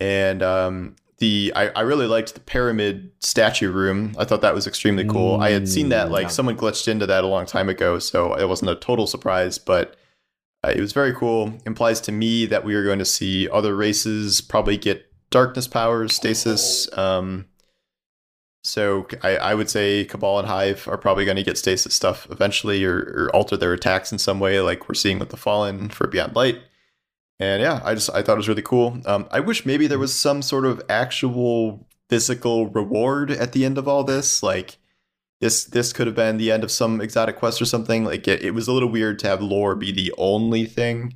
And 0.00 0.42
um, 0.42 0.96
the 1.18 1.52
I, 1.54 1.68
I 1.68 1.80
really 1.82 2.06
liked 2.06 2.34
the 2.34 2.40
pyramid 2.40 3.12
statue 3.20 3.70
room. 3.70 4.14
I 4.18 4.24
thought 4.24 4.40
that 4.40 4.54
was 4.54 4.66
extremely 4.66 5.04
cool. 5.04 5.40
I 5.40 5.50
had 5.50 5.68
seen 5.68 5.88
that 5.90 6.08
Mm, 6.08 6.10
like 6.10 6.22
yeah. 6.24 6.28
someone 6.28 6.56
glitched 6.56 6.88
into 6.88 7.06
that 7.06 7.22
a 7.22 7.28
long 7.28 7.46
time 7.46 7.68
ago, 7.68 8.00
so 8.00 8.34
it 8.34 8.48
wasn't 8.48 8.70
a 8.72 8.74
total 8.76 9.06
surprise, 9.06 9.58
but 9.58 9.90
uh, 9.90 9.96
it 10.70 10.80
was 10.80 10.92
very 10.92 11.12
cool. 11.12 11.52
Implies 11.66 12.00
to 12.02 12.12
me 12.12 12.46
that 12.46 12.64
we 12.64 12.74
are 12.74 12.84
going 12.84 13.00
to 13.00 13.04
see 13.04 13.48
other 13.48 13.74
races 13.74 14.40
probably 14.40 14.76
get 14.76 15.06
darkness 15.30 15.66
powers, 15.66 16.14
stasis. 16.14 16.88
Um, 16.96 17.46
so 18.62 19.08
I, 19.22 19.36
I 19.36 19.54
would 19.54 19.68
say 19.68 20.04
Cabal 20.04 20.38
and 20.38 20.46
Hive 20.46 20.86
are 20.86 20.98
probably 20.98 21.24
going 21.24 21.36
to 21.36 21.42
get 21.42 21.58
stasis 21.58 21.94
stuff 21.94 22.28
eventually, 22.30 22.84
or, 22.84 22.98
or 22.98 23.30
alter 23.34 23.56
their 23.56 23.72
attacks 23.72 24.12
in 24.12 24.18
some 24.18 24.38
way, 24.38 24.60
like 24.60 24.88
we're 24.88 24.94
seeing 24.94 25.18
with 25.18 25.30
the 25.30 25.36
Fallen 25.36 25.88
for 25.88 26.06
Beyond 26.06 26.36
Light. 26.36 26.60
And 27.40 27.60
yeah, 27.60 27.80
I 27.84 27.94
just 27.94 28.10
I 28.10 28.22
thought 28.22 28.34
it 28.34 28.36
was 28.36 28.48
really 28.48 28.62
cool. 28.62 29.00
Um, 29.04 29.26
I 29.32 29.40
wish 29.40 29.66
maybe 29.66 29.88
there 29.88 29.98
was 29.98 30.14
some 30.14 30.42
sort 30.42 30.64
of 30.64 30.80
actual 30.88 31.88
physical 32.08 32.68
reward 32.68 33.32
at 33.32 33.50
the 33.50 33.64
end 33.64 33.78
of 33.78 33.88
all 33.88 34.04
this, 34.04 34.44
like 34.44 34.78
this 35.42 35.64
this 35.64 35.92
could 35.92 36.06
have 36.06 36.16
been 36.16 36.38
the 36.38 36.50
end 36.50 36.64
of 36.64 36.70
some 36.70 37.00
exotic 37.02 37.36
quest 37.36 37.60
or 37.60 37.66
something. 37.66 38.04
Like 38.04 38.26
it, 38.26 38.40
it 38.42 38.52
was 38.52 38.68
a 38.68 38.72
little 38.72 38.88
weird 38.88 39.18
to 39.18 39.26
have 39.26 39.42
lore 39.42 39.74
be 39.74 39.92
the 39.92 40.14
only 40.16 40.64
thing 40.64 41.14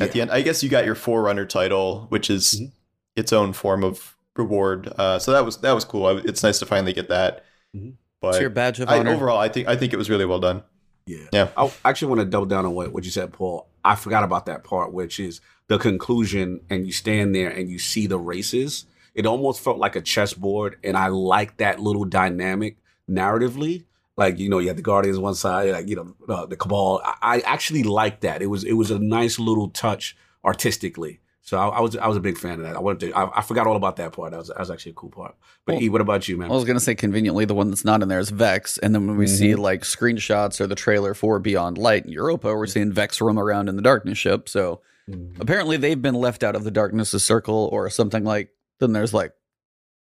at 0.00 0.12
the 0.12 0.22
end. 0.22 0.30
I 0.30 0.40
guess 0.40 0.62
you 0.62 0.70
got 0.70 0.86
your 0.86 0.94
forerunner 0.94 1.44
title, 1.44 2.06
which 2.08 2.30
is 2.30 2.54
Mhm. 2.60 2.72
its 3.16 3.32
own 3.32 3.52
form 3.52 3.84
of 3.84 4.16
reward. 4.36 4.92
Uh, 4.96 5.18
so 5.18 5.32
that 5.32 5.44
was 5.44 5.58
that 5.58 5.72
was 5.72 5.84
cool. 5.84 6.06
I, 6.06 6.12
it's 6.24 6.42
nice 6.42 6.58
to 6.60 6.66
finally 6.66 6.92
get 6.94 7.08
that. 7.08 7.44
Mhm. 7.76 7.94
But 8.22 8.28
It's 8.36 8.40
your 8.40 8.48
badge 8.50 8.80
of 8.80 8.88
I, 8.88 8.98
honor. 9.00 9.12
overall, 9.12 9.38
I 9.38 9.48
think 9.48 9.68
I 9.68 9.76
think 9.76 9.92
it 9.92 9.96
was 9.96 10.08
really 10.08 10.24
well 10.24 10.40
done. 10.40 10.62
Yeah. 11.06 11.26
Yeah. 11.32 11.48
I 11.56 11.70
actually 11.84 12.08
want 12.08 12.20
to 12.20 12.24
double 12.24 12.46
down 12.46 12.64
on 12.64 12.72
what, 12.74 12.90
what 12.92 13.04
you 13.04 13.10
said, 13.10 13.32
Paul. 13.34 13.68
I 13.84 13.94
forgot 13.96 14.24
about 14.24 14.46
that 14.46 14.64
part, 14.64 14.92
which 14.94 15.20
is 15.20 15.40
the 15.68 15.76
conclusion, 15.78 16.60
and 16.70 16.86
you 16.86 16.92
stand 16.92 17.34
there 17.34 17.50
and 17.50 17.68
you 17.68 17.78
see 17.78 18.06
the 18.06 18.18
races. 18.18 18.86
It 19.14 19.26
almost 19.26 19.60
felt 19.60 19.78
like 19.78 19.96
a 19.96 20.00
chessboard, 20.00 20.76
and 20.82 20.96
I 20.96 21.08
like 21.08 21.58
that 21.58 21.80
little 21.80 22.04
dynamic 22.04 22.78
narratively. 23.10 23.84
Like 24.16 24.38
you 24.38 24.48
know, 24.48 24.58
you 24.60 24.68
had 24.68 24.76
the 24.78 24.82
Guardians 24.82 25.18
one 25.18 25.34
side, 25.34 25.70
like 25.72 25.88
you 25.88 25.96
know, 25.96 26.14
uh, 26.32 26.46
the 26.46 26.56
Cabal. 26.56 27.00
I, 27.04 27.14
I 27.20 27.40
actually 27.40 27.82
liked 27.82 28.20
that. 28.20 28.42
It 28.42 28.46
was 28.46 28.62
it 28.64 28.74
was 28.74 28.90
a 28.92 28.98
nice 28.98 29.38
little 29.38 29.68
touch 29.70 30.16
artistically. 30.44 31.20
So 31.42 31.58
I, 31.58 31.66
I 31.68 31.80
was 31.80 31.96
I 31.96 32.06
was 32.06 32.16
a 32.16 32.20
big 32.20 32.38
fan 32.38 32.54
of 32.54 32.60
that. 32.60 32.76
I 32.76 32.78
wanted 32.78 33.00
to. 33.08 33.12
I, 33.12 33.38
I 33.38 33.42
forgot 33.42 33.66
all 33.66 33.74
about 33.76 33.96
that 33.96 34.12
part. 34.12 34.30
That 34.30 34.38
was 34.38 34.48
that 34.48 34.58
was 34.58 34.70
actually 34.70 34.92
a 34.92 34.94
cool 34.94 35.10
part. 35.10 35.34
But 35.66 35.74
Well- 35.74 35.82
E, 35.82 35.88
what 35.88 36.00
about 36.00 36.28
you, 36.28 36.36
man? 36.36 36.48
I 36.50 36.54
was 36.54 36.64
gonna 36.64 36.78
say 36.80 36.94
conveniently 36.94 37.44
the 37.44 37.54
one 37.54 37.70
that's 37.70 37.84
not 37.84 38.02
in 38.02 38.08
there 38.08 38.20
is 38.20 38.30
Vex, 38.30 38.78
and 38.78 38.94
then 38.94 39.06
when 39.08 39.16
we 39.16 39.26
see 39.26 39.54
like 39.56 39.82
screenshots 39.82 40.60
or 40.60 40.66
the 40.68 40.74
trailer 40.76 41.12
for 41.12 41.38
Beyond 41.40 41.76
Light 41.76 42.06
in 42.06 42.12
Europa, 42.12 42.54
we're 42.54 42.66
seeing 42.66 42.92
Vex 42.92 43.20
roam 43.20 43.38
around 43.38 43.68
in 43.68 43.74
the 43.76 43.82
darkness 43.82 44.16
ship. 44.16 44.48
So 44.48 44.80
Mhm. 45.10 45.38
apparently 45.40 45.76
they've 45.76 46.00
been 46.00 46.14
left 46.14 46.42
out 46.44 46.54
of 46.56 46.62
the 46.64 46.70
darkness 46.70 47.10
circle 47.10 47.68
or 47.72 47.90
something 47.90 48.22
like. 48.24 48.50
Then 48.80 48.92
there's 48.92 49.12
like, 49.12 49.32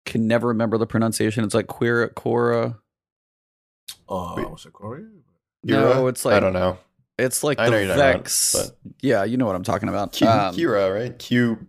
can 0.05 0.27
never 0.27 0.47
remember 0.47 0.77
the 0.79 0.87
pronunciation. 0.87 1.43
It's 1.43 1.53
like 1.53 1.67
queer 1.67 2.09
Cora. 4.07 4.45
Uh, 4.45 4.49
was 4.49 4.65
it 4.65 4.73
Korea? 4.73 5.05
No, 5.63 5.93
Kira? 6.03 6.09
it's 6.09 6.25
like 6.25 6.35
I 6.35 6.39
don't 6.39 6.53
know. 6.53 6.77
It's 7.17 7.43
like 7.43 7.59
I 7.59 7.65
the 7.65 7.71
know 7.71 7.77
you're 7.79 7.87
not 7.87 7.97
Vex. 7.97 8.53
but- 8.53 8.77
Yeah, 9.01 9.23
you 9.23 9.37
know 9.37 9.45
what 9.45 9.55
I'm 9.55 9.63
talking 9.63 9.89
about. 9.89 10.13
Q, 10.13 10.27
Um, 10.27 10.55
Kira, 10.55 10.93
right? 10.93 11.17
Q 11.17 11.67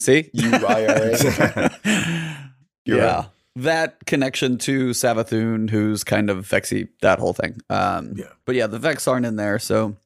See? 0.00 0.30
U 0.32 0.50
I 0.52 0.86
R 0.86 0.96
A. 0.96 1.70
You're 2.84 2.98
yeah. 2.98 3.24
That 3.54 4.04
connection 4.06 4.58
to 4.58 4.90
Savathun, 4.90 5.70
who's 5.70 6.02
kind 6.04 6.28
of 6.30 6.44
Vexy, 6.46 6.88
that 7.02 7.18
whole 7.20 7.32
thing. 7.34 7.60
Um, 7.70 8.14
Yeah. 8.16 8.26
But 8.44 8.56
yeah, 8.56 8.66
the 8.66 8.78
Vex 8.80 9.06
aren't 9.06 9.26
in 9.26 9.36
there, 9.36 9.58
so 9.60 9.96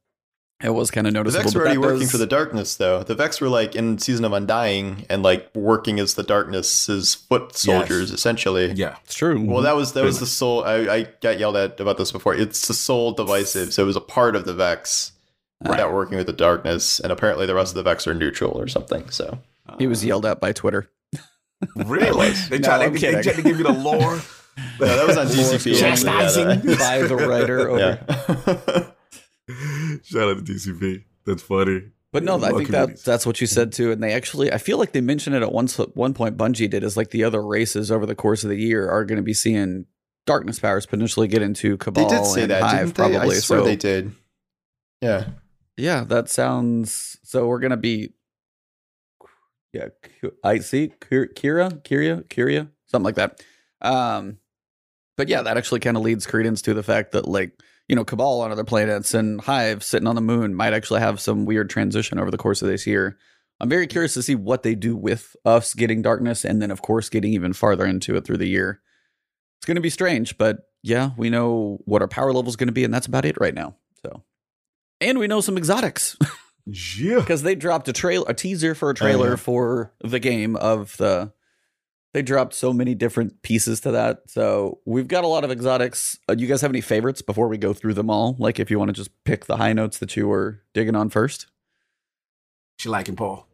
it 0.64 0.70
was 0.70 0.90
kind 0.90 1.06
of 1.06 1.12
noticeable. 1.12 1.42
The. 1.42 1.48
Vex 1.48 1.54
were 1.54 1.60
already 1.62 1.78
working 1.78 2.00
does- 2.00 2.10
for 2.12 2.18
the 2.18 2.26
darkness, 2.26 2.76
though. 2.76 3.02
The 3.02 3.14
Vex 3.14 3.40
were 3.40 3.48
like 3.48 3.74
in 3.74 3.98
Season 3.98 4.24
of 4.24 4.32
Undying 4.32 5.04
and 5.10 5.22
like 5.22 5.50
working 5.54 6.00
as 6.00 6.14
the 6.14 6.22
darkness's 6.22 7.14
foot 7.14 7.56
soldiers, 7.56 8.10
essentially. 8.10 8.72
Yeah. 8.72 8.96
It's 9.04 9.14
true. 9.14 9.44
Well, 9.44 9.62
that 9.62 9.76
was 9.76 9.92
that 9.92 10.04
was 10.04 10.18
the 10.20 10.26
sole. 10.26 10.64
I, 10.64 10.74
I 10.88 11.02
got 11.20 11.38
yelled 11.38 11.56
at 11.56 11.78
about 11.80 11.98
this 11.98 12.10
before. 12.12 12.34
It's 12.34 12.66
the 12.68 12.74
Sol 12.74 13.12
Divisive, 13.12 13.72
so 13.72 13.82
it 13.82 13.86
was 13.86 13.96
a 13.96 14.00
part 14.00 14.34
of 14.36 14.44
the 14.46 14.54
Vex 14.54 15.12
Right. 15.64 15.78
that 15.78 15.88
were 15.88 15.94
working 15.94 16.18
with 16.18 16.26
the 16.26 16.34
darkness, 16.34 17.00
and 17.00 17.10
apparently 17.10 17.46
the 17.46 17.54
rest 17.54 17.70
of 17.72 17.76
the 17.76 17.82
Vex 17.82 18.06
are 18.06 18.12
neutral 18.12 18.52
or 18.60 18.68
something. 18.68 19.08
So 19.10 19.38
he 19.78 19.86
was 19.86 20.04
yelled 20.04 20.26
at 20.26 20.38
by 20.40 20.52
Twitter. 20.52 20.90
Really? 21.74 22.32
They 22.50 22.58
tried, 22.58 22.82
I'm 22.82 22.92
they, 22.92 22.98
they 22.98 23.22
tried 23.22 23.36
to 23.36 23.42
give 23.42 23.56
you 23.58 23.64
the 23.64 23.72
lore. 23.72 24.20
yeah, 24.58 24.96
that 24.96 25.06
was 25.06 25.16
on 25.16 25.26
Lore 25.28 25.34
DCP. 25.58 25.78
Chastising. 25.80 26.60
Yeah, 26.68 26.76
by 26.76 26.98
the 27.06 27.16
writer 27.16 27.70
over. 27.70 27.78
yeah. 27.78 28.86
Shout 30.04 30.28
out 30.28 30.44
to 30.46 30.52
DCP. 30.52 31.04
That's 31.24 31.42
funny. 31.42 31.90
But 32.12 32.22
no, 32.22 32.42
I 32.42 32.52
think 32.52 32.70
that 32.70 33.02
that's 33.04 33.26
what 33.26 33.40
you 33.40 33.46
said 33.46 33.72
too. 33.72 33.92
And 33.92 34.02
they 34.02 34.12
actually, 34.12 34.50
I 34.52 34.58
feel 34.58 34.78
like 34.78 34.92
they 34.92 35.00
mentioned 35.00 35.36
it 35.36 35.42
at 35.42 35.52
one 35.52 35.66
one 35.94 36.14
point. 36.14 36.36
Bungie 36.36 36.70
did 36.70 36.82
is 36.82 36.96
like 36.96 37.10
the 37.10 37.24
other 37.24 37.42
races 37.42 37.90
over 37.90 38.06
the 38.06 38.14
course 38.14 38.42
of 38.44 38.48
the 38.50 38.56
year 38.56 38.88
are 38.88 39.04
going 39.04 39.16
to 39.16 39.22
be 39.22 39.34
seeing 39.34 39.84
darkness 40.24 40.58
powers 40.58 40.86
potentially 40.86 41.28
get 41.28 41.42
into 41.42 41.70
they 41.72 41.76
Cabal 41.76 42.08
did 42.08 42.24
say 42.24 42.42
and 42.42 42.50
that, 42.52 42.62
Hive 42.62 42.72
didn't 42.72 42.88
they? 42.88 43.02
probably. 43.02 43.36
I 43.36 43.40
swear 43.40 43.60
so 43.60 43.64
they 43.64 43.76
did. 43.76 44.12
Yeah. 45.02 45.26
yeah, 45.76 46.04
that 46.04 46.30
sounds. 46.30 47.18
So 47.22 47.46
we're 47.46 47.60
gonna 47.60 47.76
be. 47.76 48.14
Yeah, 49.72 49.88
Ku- 50.20 50.32
I 50.42 50.60
see 50.60 50.92
Kira, 51.00 51.34
Kira, 51.34 51.82
Kira, 51.82 52.24
Kira, 52.28 52.70
something 52.86 53.04
like 53.04 53.16
that. 53.16 53.42
Um, 53.82 54.38
but 55.18 55.28
yeah, 55.28 55.42
that 55.42 55.58
actually 55.58 55.80
kind 55.80 55.96
of 55.98 56.02
leads 56.02 56.26
credence 56.26 56.62
to 56.62 56.72
the 56.72 56.82
fact 56.82 57.12
that 57.12 57.28
like 57.28 57.60
you 57.88 57.96
know 57.96 58.04
Cabal 58.04 58.40
on 58.40 58.52
other 58.52 58.64
planets 58.64 59.14
and 59.14 59.40
Hive 59.40 59.82
sitting 59.82 60.08
on 60.08 60.14
the 60.14 60.20
moon 60.20 60.54
might 60.54 60.72
actually 60.72 61.00
have 61.00 61.20
some 61.20 61.44
weird 61.44 61.70
transition 61.70 62.18
over 62.18 62.30
the 62.30 62.38
course 62.38 62.62
of 62.62 62.68
this 62.68 62.86
year. 62.86 63.18
I'm 63.58 63.68
very 63.68 63.86
curious 63.86 64.14
to 64.14 64.22
see 64.22 64.34
what 64.34 64.62
they 64.62 64.74
do 64.74 64.96
with 64.96 65.34
us 65.44 65.72
getting 65.72 66.02
darkness, 66.02 66.44
and 66.44 66.60
then 66.60 66.70
of 66.70 66.82
course 66.82 67.08
getting 67.08 67.32
even 67.32 67.52
farther 67.52 67.86
into 67.86 68.16
it 68.16 68.24
through 68.24 68.38
the 68.38 68.48
year. 68.48 68.80
It's 69.58 69.66
going 69.66 69.76
to 69.76 69.80
be 69.80 69.90
strange, 69.90 70.36
but 70.36 70.58
yeah, 70.82 71.10
we 71.16 71.30
know 71.30 71.78
what 71.84 72.02
our 72.02 72.08
power 72.08 72.32
level 72.32 72.48
is 72.48 72.56
going 72.56 72.68
to 72.68 72.72
be, 72.72 72.84
and 72.84 72.92
that's 72.92 73.06
about 73.06 73.24
it 73.24 73.40
right 73.40 73.54
now. 73.54 73.76
So, 74.04 74.22
and 75.00 75.18
we 75.18 75.26
know 75.26 75.40
some 75.40 75.56
exotics 75.56 76.16
Yeah. 76.66 77.20
because 77.20 77.42
they 77.42 77.54
dropped 77.54 77.88
a 77.88 77.92
trailer, 77.92 78.26
a 78.28 78.34
teaser 78.34 78.74
for 78.74 78.88
a 78.88 78.90
oh, 78.90 78.94
trailer 78.94 79.30
yeah. 79.30 79.36
for 79.36 79.92
the 80.00 80.18
game 80.18 80.56
of 80.56 80.96
the. 80.96 81.32
They 82.16 82.22
dropped 82.22 82.54
so 82.54 82.72
many 82.72 82.94
different 82.94 83.42
pieces 83.42 83.80
to 83.80 83.90
that, 83.90 84.22
so 84.30 84.78
we've 84.86 85.06
got 85.06 85.24
a 85.24 85.26
lot 85.26 85.44
of 85.44 85.50
exotics. 85.50 86.18
Uh, 86.26 86.34
do 86.34 86.42
you 86.42 86.48
guys 86.48 86.62
have 86.62 86.70
any 86.70 86.80
favorites 86.80 87.20
before 87.20 87.46
we 87.46 87.58
go 87.58 87.74
through 87.74 87.92
them 87.92 88.08
all? 88.08 88.36
Like, 88.38 88.58
if 88.58 88.70
you 88.70 88.78
want 88.78 88.88
to 88.88 88.94
just 88.94 89.10
pick 89.24 89.44
the 89.44 89.58
high 89.58 89.74
notes 89.74 89.98
that 89.98 90.16
you 90.16 90.26
were 90.26 90.62
digging 90.72 90.96
on 90.96 91.10
first. 91.10 91.46
She 92.78 92.88
liking 92.88 93.16
Paul. 93.16 93.46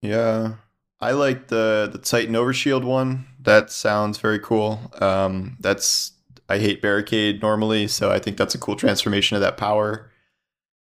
Yeah. 0.00 0.58
I 1.00 1.10
like 1.10 1.48
the 1.48 1.90
the 1.92 1.98
Titan 1.98 2.36
Overshield 2.36 2.84
one. 2.84 3.26
That 3.40 3.72
sounds 3.72 4.16
very 4.18 4.38
cool. 4.38 4.78
Um 5.00 5.56
that's 5.58 6.12
I 6.48 6.58
hate 6.58 6.82
barricade 6.82 7.42
normally, 7.42 7.88
so 7.88 8.12
I 8.12 8.20
think 8.20 8.36
that's 8.36 8.54
a 8.54 8.58
cool 8.58 8.76
transformation 8.76 9.34
of 9.34 9.40
that 9.40 9.56
power. 9.56 10.08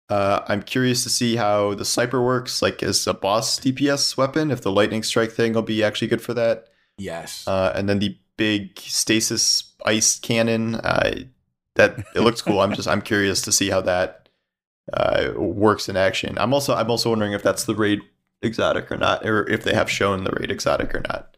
Uh, 0.07 0.41
I'm 0.47 0.63
curious 0.63 1.03
to 1.03 1.09
see 1.09 1.35
how 1.35 1.73
the 1.73 1.83
sniper 1.83 2.23
works, 2.23 2.61
like 2.61 2.81
as 2.81 3.05
a 3.07 3.13
boss 3.13 3.59
DPS 3.59 4.15
weapon. 4.15 4.51
If 4.51 4.61
the 4.61 4.71
lightning 4.71 5.03
strike 5.03 5.33
thing 5.33 5.51
will 5.51 5.63
be 5.63 5.83
actually 5.83 6.07
good 6.07 6.21
for 6.21 6.33
that, 6.33 6.69
Yes. 6.97 7.47
uh, 7.47 7.71
and 7.75 7.87
then 7.87 7.99
the 7.99 8.17
big 8.37 8.77
stasis 8.79 9.73
ice 9.85 10.19
cannon. 10.19 10.75
Uh, 10.75 11.21
that 11.75 11.99
it 12.15 12.21
looks 12.21 12.41
cool. 12.41 12.59
I'm 12.59 12.73
just 12.73 12.87
I'm 12.87 13.01
curious 13.01 13.41
to 13.43 13.51
see 13.51 13.69
how 13.69 13.81
that 13.81 14.29
uh, 14.93 15.31
works 15.35 15.87
in 15.87 15.95
action. 15.95 16.37
I'm 16.37 16.53
also 16.53 16.73
I'm 16.75 16.89
also 16.89 17.09
wondering 17.09 17.33
if 17.33 17.43
that's 17.43 17.65
the 17.65 17.75
raid 17.75 18.01
exotic 18.41 18.91
or 18.91 18.97
not, 18.97 19.25
or 19.25 19.47
if 19.49 19.63
they 19.63 19.73
have 19.73 19.89
shown 19.89 20.23
the 20.23 20.31
raid 20.31 20.51
exotic 20.51 20.93
or 20.93 21.01
not. 21.07 21.37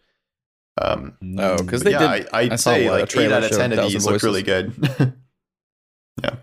Um, 0.82 1.18
No, 1.20 1.58
because 1.58 1.84
they 1.84 1.92
yeah, 1.92 2.18
did. 2.18 2.30
I, 2.32 2.40
I'd 2.40 2.54
I 2.54 2.56
say 2.56 2.90
like 2.90 3.16
eight 3.18 3.32
out 3.32 3.44
of 3.44 3.52
ten 3.52 3.74
of 3.74 3.80
1,000 3.80 3.92
these 3.92 4.06
look 4.06 4.24
really 4.24 4.44
good. 4.44 4.74
yeah, 6.24 6.36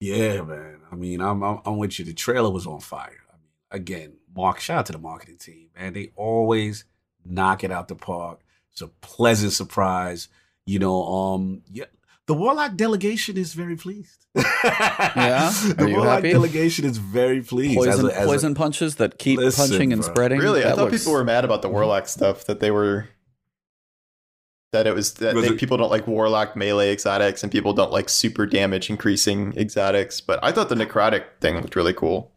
Yeah, 0.00 0.42
man. 0.42 0.80
I 0.90 0.96
mean, 0.96 1.20
I'm, 1.20 1.42
I'm 1.42 1.60
I'm 1.64 1.78
with 1.78 1.98
you. 1.98 2.04
The 2.04 2.12
trailer 2.12 2.50
was 2.50 2.66
on 2.66 2.80
fire. 2.80 3.22
I 3.32 3.36
mean, 3.36 3.52
again, 3.70 4.14
Mark. 4.34 4.58
Shout 4.60 4.78
out 4.78 4.86
to 4.86 4.92
the 4.92 4.98
marketing 4.98 5.38
team, 5.38 5.68
man. 5.78 5.92
They 5.92 6.10
always 6.16 6.84
knock 7.28 7.64
it 7.64 7.70
out 7.72 7.88
the 7.88 7.94
park. 7.94 8.40
It's 8.72 8.82
a 8.82 8.88
pleasant 8.88 9.52
surprise. 9.52 10.28
You 10.64 10.78
know, 10.78 11.04
um, 11.06 11.62
yeah. 11.72 11.84
the 12.26 12.34
Warlock 12.34 12.76
delegation 12.76 13.36
is 13.36 13.54
very 13.54 13.76
pleased. 13.76 14.26
Yeah? 14.36 15.50
the 15.76 15.86
you 15.88 15.94
Warlock 15.96 16.16
happy? 16.16 16.32
delegation 16.32 16.84
is 16.84 16.98
very 16.98 17.40
pleased. 17.42 17.78
as 17.86 17.96
Poison, 18.00 18.10
a- 18.10 18.32
as 18.32 18.44
a- 18.44 18.54
punches 18.54 18.96
that 18.96 19.18
keep 19.18 19.38
Listen, 19.38 19.68
punching 19.70 19.92
and 19.92 20.02
bro. 20.02 20.12
spreading. 20.12 20.40
Really, 20.40 20.64
I 20.64 20.70
thought 20.70 20.90
looks- 20.90 20.98
people 20.98 21.12
were 21.14 21.24
mad 21.24 21.44
about 21.44 21.62
the 21.62 21.68
warlock 21.68 22.06
stuff. 22.08 22.44
That 22.46 22.60
they 22.60 22.70
were 22.70 23.08
that 24.72 24.86
it 24.86 24.94
was 24.94 25.14
that 25.14 25.34
Was 25.34 25.46
they, 25.46 25.54
it- 25.54 25.58
people 25.60 25.76
don't 25.76 25.90
like 25.90 26.06
warlock 26.06 26.56
melee 26.56 26.90
exotics 26.92 27.42
and 27.42 27.50
people 27.50 27.72
don't 27.72 27.92
like 27.92 28.08
super 28.08 28.44
damage 28.46 28.90
increasing 28.90 29.54
exotics. 29.56 30.20
But 30.20 30.38
I 30.42 30.52
thought 30.52 30.68
the 30.68 30.74
necrotic 30.74 31.24
thing 31.40 31.54
looked 31.56 31.76
really 31.76 31.94
cool. 31.94 32.32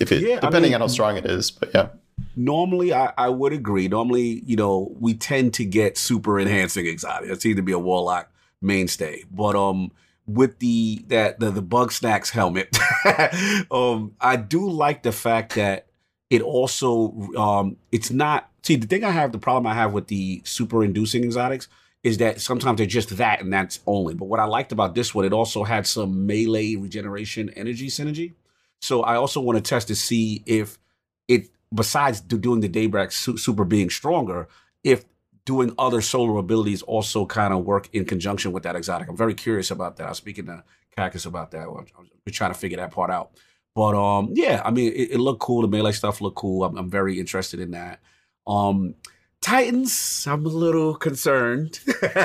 If 0.00 0.10
it 0.10 0.22
Yeah, 0.22 0.36
I 0.36 0.40
depending 0.40 0.62
mean- 0.70 0.74
on 0.76 0.80
how 0.80 0.86
strong 0.88 1.16
it 1.16 1.26
is, 1.26 1.50
but 1.50 1.70
yeah, 1.74 1.88
Normally, 2.36 2.92
I, 2.92 3.12
I 3.16 3.28
would 3.28 3.52
agree. 3.52 3.88
Normally, 3.88 4.42
you 4.44 4.56
know, 4.56 4.94
we 4.98 5.14
tend 5.14 5.54
to 5.54 5.64
get 5.64 5.96
super 5.96 6.38
enhancing 6.38 6.86
exotic. 6.86 7.30
It's 7.30 7.46
either 7.46 7.62
be 7.62 7.72
a 7.72 7.78
warlock 7.78 8.30
mainstay, 8.60 9.24
but 9.30 9.54
um, 9.54 9.92
with 10.26 10.58
the 10.58 11.04
that 11.08 11.38
the 11.38 11.50
the 11.50 11.62
bug 11.62 11.92
snacks 11.92 12.30
helmet, 12.30 12.76
um, 13.70 14.12
I 14.20 14.36
do 14.36 14.68
like 14.68 15.02
the 15.02 15.12
fact 15.12 15.54
that 15.54 15.86
it 16.30 16.42
also 16.42 17.12
um, 17.36 17.76
it's 17.92 18.10
not. 18.10 18.50
See, 18.62 18.76
the 18.76 18.86
thing 18.86 19.04
I 19.04 19.10
have, 19.10 19.32
the 19.32 19.38
problem 19.38 19.66
I 19.66 19.74
have 19.74 19.92
with 19.92 20.08
the 20.08 20.40
super 20.44 20.82
inducing 20.82 21.22
exotics 21.22 21.68
is 22.04 22.18
that 22.18 22.40
sometimes 22.40 22.76
they're 22.76 22.86
just 22.86 23.16
that 23.16 23.40
and 23.40 23.52
that's 23.52 23.80
only. 23.86 24.14
But 24.14 24.26
what 24.26 24.38
I 24.38 24.44
liked 24.44 24.72
about 24.72 24.94
this 24.94 25.14
one, 25.14 25.24
it 25.24 25.32
also 25.32 25.64
had 25.64 25.86
some 25.86 26.26
melee 26.26 26.76
regeneration 26.76 27.50
energy 27.50 27.88
synergy. 27.88 28.34
So 28.80 29.02
I 29.02 29.16
also 29.16 29.40
want 29.40 29.56
to 29.56 29.62
test 29.62 29.88
to 29.88 29.96
see 29.96 30.42
if 30.44 30.78
it, 31.26 31.48
besides 31.74 32.20
do- 32.20 32.38
doing 32.38 32.60
the 32.60 32.68
Daybreak 32.68 33.12
su- 33.12 33.36
super 33.36 33.64
being 33.64 33.90
stronger, 33.90 34.48
if 34.82 35.04
doing 35.44 35.74
other 35.78 36.00
solar 36.00 36.38
abilities 36.38 36.82
also 36.82 37.26
kind 37.26 37.52
of 37.52 37.64
work 37.64 37.88
in 37.92 38.04
conjunction 38.04 38.52
with 38.52 38.62
that 38.62 38.76
exotic. 38.76 39.08
I'm 39.08 39.16
very 39.16 39.34
curious 39.34 39.70
about 39.70 39.96
that. 39.96 40.06
I 40.06 40.08
was 40.08 40.18
speaking 40.18 40.46
to 40.46 40.64
Cactus 40.96 41.26
about 41.26 41.50
that. 41.50 41.68
I'm 41.68 42.32
trying 42.32 42.52
to 42.52 42.58
figure 42.58 42.78
that 42.78 42.92
part 42.92 43.10
out. 43.10 43.32
But 43.74 43.94
um, 43.94 44.30
yeah, 44.32 44.62
I 44.64 44.70
mean, 44.70 44.92
it, 44.92 45.12
it 45.12 45.18
looked 45.18 45.40
cool. 45.40 45.62
The 45.62 45.68
melee 45.68 45.92
stuff 45.92 46.20
looked 46.20 46.36
cool. 46.36 46.64
I'm, 46.64 46.78
I'm 46.78 46.88
very 46.88 47.18
interested 47.18 47.60
in 47.60 47.72
that. 47.72 48.00
Um, 48.46 48.94
Titans, 49.44 50.26
I'm 50.26 50.46
a 50.46 50.48
little 50.48 50.94
concerned. 50.94 51.78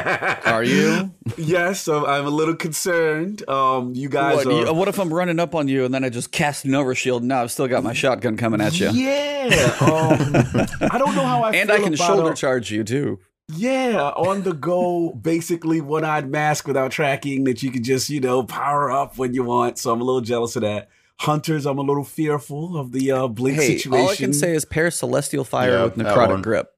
Are 0.46 0.64
you? 0.64 1.14
yes, 1.38 1.90
I'm, 1.90 2.06
I'm 2.06 2.26
a 2.26 2.30
little 2.30 2.56
concerned. 2.56 3.48
Um, 3.50 3.94
you 3.94 4.08
guys 4.08 4.38
What, 4.38 4.48
are. 4.48 4.52
you- 4.68 4.74
what 4.74 4.88
if 4.88 4.98
I'm 5.02 5.14
running 5.14 5.38
up 5.38 5.54
on 5.54 5.68
you 5.68 5.84
and 5.84 5.94
then 5.94 6.06
I 6.06 6.10
just 6.10 6.32
cast 6.32 6.64
an 6.64 6.72
overshield 6.72 7.18
and 7.18 7.28
now 7.28 7.42
I've 7.44 7.52
still 7.52 7.68
got 7.68 7.84
my 7.84 7.92
shotgun 7.92 8.38
coming 8.38 8.62
at 8.62 8.80
you? 8.80 8.90
Yeah. 8.92 9.76
Um, 9.82 10.90
I 10.90 10.98
don't 10.98 11.14
know 11.14 11.26
how 11.26 11.44
I 11.44 11.52
and 11.56 11.70
feel 11.70 11.78
I 11.78 11.84
can 11.84 11.94
about 11.94 12.08
shoulder 12.08 12.32
a- 12.32 12.36
charge 12.38 12.72
you 12.72 12.86
too. 12.86 13.20
Yeah, 13.50 14.00
on 14.16 14.44
the 14.44 14.54
go, 14.54 15.10
basically 15.12 15.82
one 15.82 16.06
eyed 16.06 16.30
mask 16.30 16.68
without 16.68 16.92
tracking 16.92 17.44
that 17.44 17.62
you 17.62 17.70
can 17.70 17.84
just, 17.84 18.10
you 18.10 18.22
know, 18.22 18.44
power 18.44 18.90
up 18.92 19.18
when 19.18 19.34
you 19.34 19.44
want. 19.44 19.78
So 19.78 19.92
I'm 19.92 20.00
a 20.00 20.06
little 20.06 20.22
jealous 20.22 20.56
of 20.56 20.62
that. 20.62 20.88
Hunters, 21.18 21.66
I'm 21.66 21.80
a 21.80 21.82
little 21.82 22.06
fearful 22.06 22.78
of 22.78 22.94
the 22.94 23.12
uh, 23.12 23.28
blink 23.28 23.58
Hey, 23.58 23.78
situation. 23.78 23.94
all 24.06 24.10
I 24.10 24.16
can 24.16 24.32
say 24.34 24.56
is 24.56 24.64
pair 24.64 24.90
Celestial 24.90 25.44
Fire 25.44 25.72
Yeah, 25.72 25.84
with 25.84 25.96
Necrotic. 25.98 26.44
Grip. 26.44 26.72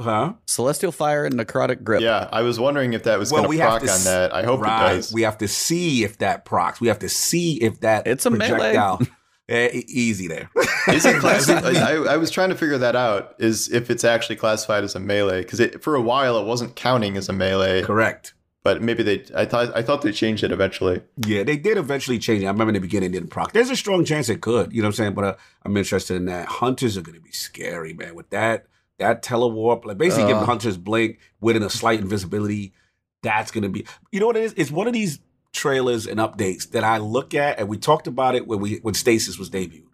Huh? 0.00 0.34
Celestial 0.46 0.92
Fire 0.92 1.24
and 1.24 1.34
Necrotic 1.34 1.82
Grip. 1.84 2.00
yeah. 2.02 2.28
I 2.32 2.42
was 2.42 2.58
wondering 2.60 2.92
if 2.92 3.04
that 3.04 3.18
was 3.18 3.30
Well, 3.32 3.42
going 3.42 3.50
we 3.50 3.56
to 3.58 3.62
have 3.62 3.70
proc 3.80 3.82
on 3.82 3.88
s- 3.88 4.04
that. 4.04 4.34
I 4.34 4.42
hope 4.42 4.60
right. 4.60 4.92
it 4.92 4.96
does. 4.96 5.12
We 5.12 5.22
have 5.22 5.38
to 5.38 5.48
see 5.48 6.04
if 6.04 6.18
that 6.18 6.44
procs. 6.44 6.80
We 6.80 6.88
have 6.88 6.98
to 7.00 7.08
see 7.08 7.54
if 7.62 7.80
that 7.80 8.06
It's 8.06 8.26
a 8.26 8.30
melee. 8.30 8.48
projectile. 8.48 9.00
Eh, 9.46 9.68
e- 9.74 9.84
easy 9.88 10.26
there. 10.26 10.48
Is 10.88 11.04
it 11.04 11.16
classified? 11.20 11.76
I, 11.76 11.96
I 12.14 12.16
was 12.16 12.30
trying 12.30 12.48
to 12.48 12.54
figure 12.54 12.78
that 12.78 12.96
out. 12.96 13.34
Is 13.38 13.70
if 13.70 13.90
it's 13.90 14.02
actually 14.02 14.36
classified 14.36 14.84
as 14.84 14.94
a 14.94 15.00
melee? 15.00 15.42
Because 15.42 15.60
for 15.82 15.94
a 15.96 16.00
while 16.00 16.38
it 16.40 16.46
wasn't 16.46 16.76
counting 16.76 17.18
as 17.18 17.28
a 17.28 17.34
melee, 17.34 17.82
Correct. 17.82 18.32
but 18.62 18.80
maybe 18.80 19.02
they. 19.02 19.22
I 19.36 19.44
thought 19.44 19.76
I 19.76 19.82
thought 19.82 20.00
they 20.00 20.12
changed 20.12 20.44
it 20.44 20.50
eventually. 20.50 21.02
Yeah, 21.26 21.42
they 21.42 21.58
did 21.58 21.76
eventually 21.76 22.18
change 22.18 22.42
it. 22.42 22.46
I 22.46 22.52
remember 22.52 22.70
in 22.70 22.74
the 22.76 22.80
beginning 22.80 23.10
it 23.10 23.12
didn't 23.12 23.28
proc. 23.28 23.52
There's 23.52 23.68
a 23.68 23.76
strong 23.76 24.06
chance 24.06 24.30
it 24.30 24.40
could. 24.40 24.72
You 24.72 24.80
know 24.80 24.88
what 24.88 24.92
I'm 24.94 24.96
saying? 24.96 25.12
But 25.14 25.24
uh, 25.24 25.34
I'm 25.62 25.76
interested 25.76 26.16
in 26.16 26.24
that. 26.24 26.46
Hunters 26.46 26.96
are 26.96 27.02
going 27.02 27.18
to 27.18 27.20
be 27.22 27.32
scary, 27.32 27.92
man. 27.92 28.14
With 28.14 28.30
that 28.30 28.64
that 28.98 29.22
telewarp, 29.22 29.84
like 29.84 29.98
basically 29.98 30.26
giving 30.28 30.42
Uh. 30.42 30.46
hunters 30.46 30.76
blink 30.76 31.18
within 31.40 31.62
a 31.62 31.70
slight 31.70 32.00
invisibility. 32.00 32.72
That's 33.22 33.50
to 33.62 33.68
be. 33.68 33.86
You 34.12 34.20
know 34.20 34.26
what 34.26 34.36
it 34.36 34.44
is? 34.44 34.54
It's 34.56 34.70
one 34.70 34.86
of 34.86 34.92
these 34.92 35.18
trailers 35.52 36.06
and 36.06 36.20
updates 36.20 36.70
that 36.72 36.84
I 36.84 36.98
look 36.98 37.32
at, 37.34 37.58
and 37.58 37.68
we 37.68 37.78
talked 37.78 38.06
about 38.06 38.34
it 38.34 38.46
when 38.46 38.60
we 38.60 38.76
when 38.76 38.94
Stasis 38.94 39.38
was 39.38 39.50
debuted. 39.50 39.84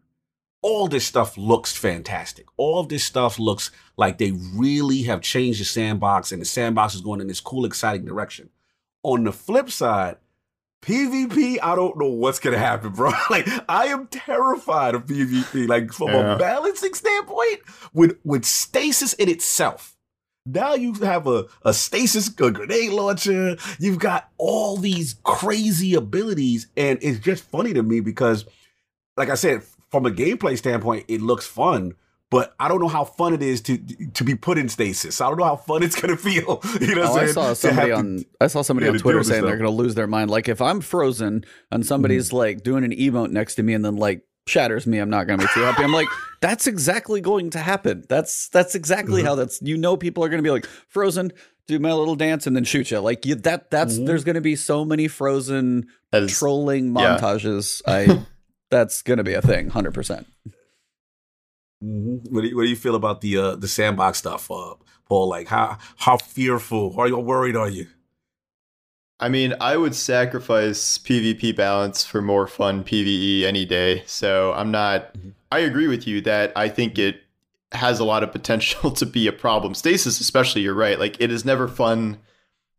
All 0.63 0.89
this 0.89 1.07
stuff 1.07 1.39
looks 1.39 1.75
fantastic. 1.75 2.47
All 2.59 2.81
of 2.81 2.89
this 2.91 3.05
stuff 3.05 3.39
looks 3.39 3.71
like 3.97 4.19
they 4.19 4.33
really 4.55 5.03
have 5.03 5.23
changed 5.23 5.61
the 5.61 5.65
sandbox, 5.65 6.33
and 6.33 6.41
the 6.43 6.47
sandbox 6.47 6.95
is 6.95 7.01
going 7.01 7.21
in 7.21 7.29
this 7.29 7.41
cool, 7.41 7.65
exciting 7.65 8.05
direction. 8.05 8.51
On 9.03 9.25
the 9.25 9.33
flip 9.33 9.71
side, 9.71 10.17
PvP, 10.83 11.59
I 11.63 11.75
don't 11.75 11.99
know 11.99 12.09
what's 12.09 12.39
gonna 12.39 12.59
happen, 12.59 12.91
bro. 12.93 13.13
Like, 13.31 13.47
I 13.69 13.87
am 13.87 14.07
terrified 14.07 14.95
of 14.95 15.07
PvP. 15.07 15.69
Like, 15.69 15.93
from 15.93 16.09
Yeah. 16.09 16.35
a 16.35 16.39
balancing 16.39 16.95
standpoint, 16.95 17.61
with 17.93 18.17
with 18.25 18.45
stasis 18.45 19.13
in 19.15 19.29
itself. 19.29 19.97
Now 20.47 20.75
you 20.75 20.95
have 20.95 21.27
a, 21.27 21.47
a 21.65 21.75
stasis 21.75 22.29
a 22.41 22.51
grenade 22.51 22.93
launcher. 22.93 23.57
You've 23.79 23.99
got 23.99 24.31
all 24.39 24.79
these 24.79 25.17
crazy 25.23 25.95
abilities, 25.95 26.67
and 26.77 26.99
it's 27.03 27.19
just 27.21 27.45
funny 27.45 27.75
to 27.75 27.83
me 27.83 28.01
because, 28.01 28.47
like 29.19 29.29
I 29.29 29.35
said, 29.35 29.63
from 29.91 30.07
a 30.07 30.11
gameplay 30.11 30.57
standpoint, 30.57 31.05
it 31.09 31.21
looks 31.21 31.47
fun. 31.47 31.95
But 32.31 32.55
I 32.61 32.69
don't 32.69 32.81
know 32.81 32.89
how 32.89 33.05
fun 33.05 33.35
it 33.35 33.43
is 33.43 33.61
to 33.63 33.77
to 34.15 34.23
be 34.25 34.37
put 34.37 34.57
in 34.57 34.69
stasis. 34.69 35.21
I 35.21 35.29
don't 35.29 35.39
know 35.39 35.45
how 35.45 35.57
fun 35.57 35.83
it's 35.83 36.01
gonna 36.01 36.17
feel. 36.17 36.61
You 36.81 36.95
know 36.95 37.03
Oh, 37.13 37.17
I 37.17 37.27
saw 37.27 37.53
somebody 37.55 37.91
have 37.91 37.99
to- 37.99 38.07
on 38.07 38.25
I 38.41 38.47
saw 38.47 38.63
somebody 38.63 38.87
yeah, 38.87 38.93
on 38.93 38.99
Twitter 39.01 39.23
saying 39.25 39.43
they're 39.45 39.57
going 39.57 39.71
to 39.71 39.77
lose 39.77 39.95
their 39.97 40.07
mind. 40.07 40.31
Like 40.31 40.49
if 40.49 40.61
I'm 40.63 40.81
frozen 40.81 41.45
and 41.73 41.85
somebody's 41.85 42.29
Mm-hmm. 42.29 42.37
like 42.37 42.63
doing 42.63 42.85
an 42.85 42.93
emote 42.93 43.31
next 43.31 43.57
to 43.57 43.63
me 43.65 43.75
and 43.75 43.85
then 43.85 43.97
like 43.97 44.23
shatters 44.47 44.87
me, 44.87 44.99
I'm 44.99 45.11
not 45.11 45.27
going 45.27 45.39
to 45.41 45.47
be 45.47 45.53
too 45.55 45.61
happy. 45.63 45.83
I'm 45.83 45.93
like, 45.93 46.09
that's 46.41 46.67
exactly 46.67 47.21
going 47.21 47.51
to 47.51 47.59
happen. 47.59 48.05
That's 48.09 48.49
that's 48.51 48.75
exactly 48.77 49.23
Mhm. 49.23 49.27
how 49.27 49.35
that's. 49.35 49.61
You 49.63 49.77
know, 49.77 49.97
people 49.97 50.25
are 50.25 50.29
going 50.29 50.39
to 50.43 50.47
be 50.47 50.53
like 50.53 50.67
frozen, 50.89 51.33
do 51.67 51.79
my 51.81 51.93
little 51.93 52.15
dance, 52.17 52.47
and 52.47 52.55
then 52.55 52.63
shoot 52.65 52.93
you. 52.93 53.01
Like 53.01 53.27
you, 53.27 53.35
that 53.35 53.71
that's 53.73 53.99
Mhm. 53.99 54.07
there's 54.07 54.23
going 54.25 54.37
to 54.37 54.41
be 54.41 54.55
so 54.55 54.85
many 54.85 55.09
frozen 55.09 55.89
is, 56.13 56.39
trolling 56.39 56.95
yeah. 56.97 57.19
montages. 57.21 57.83
I 57.89 58.25
that's 58.71 59.03
going 59.03 59.19
to 59.19 59.25
be 59.25 59.35
a 59.35 59.43
thing, 59.43 59.69
hundred 59.71 59.95
percent. 59.95 60.27
Mhm. 61.83 62.31
What, 62.31 62.43
do 62.43 62.49
you, 62.49 62.57
what 62.57 62.63
do 62.65 62.69
you 62.69 62.77
feel 62.77 62.95
about 62.95 63.21
the 63.21 63.37
uh, 63.37 63.57
the 63.57 63.69
sandbox 63.69 64.19
stuff, 64.19 64.51
uh, 64.51 64.75
Paul? 65.09 65.29
Like 65.29 65.49
how 65.49 65.79
how 65.97 66.17
fearful 66.19 66.95
are 66.99 67.09
you? 67.09 67.19
Worried 67.19 67.57
are 67.57 67.69
you? 67.69 67.87
I 69.19 69.29
mean, 69.29 69.55
I 69.61 69.77
would 69.77 69.95
sacrifice 69.95 70.97
PvP 70.99 71.55
balance 71.55 72.05
for 72.07 72.23
more 72.23 72.47
fun 72.47 72.85
PvE 72.85 73.43
any 73.45 73.65
day. 73.67 74.03
So 74.07 74.53
I'm 74.55 74.71
not. 74.71 75.13
Mhm. 75.15 75.33
I 75.53 75.61
agree 75.61 75.89
with 75.89 76.07
you 76.07 76.21
that 76.23 76.53
I 76.57 76.69
think 76.69 76.99
it 76.99 77.23
has 77.73 77.99
a 78.01 78.05
lot 78.05 78.23
of 78.23 78.33
potential 78.33 78.91
to 78.93 79.07
be 79.07 79.27
a 79.27 79.33
problem. 79.33 79.75
Stasis, 79.75 80.21
especially, 80.21 80.63
you're 80.63 80.75
right. 80.75 80.99
Like 80.99 81.21
it 81.21 81.31
is 81.31 81.45
never 81.45 81.69
fun 81.69 82.19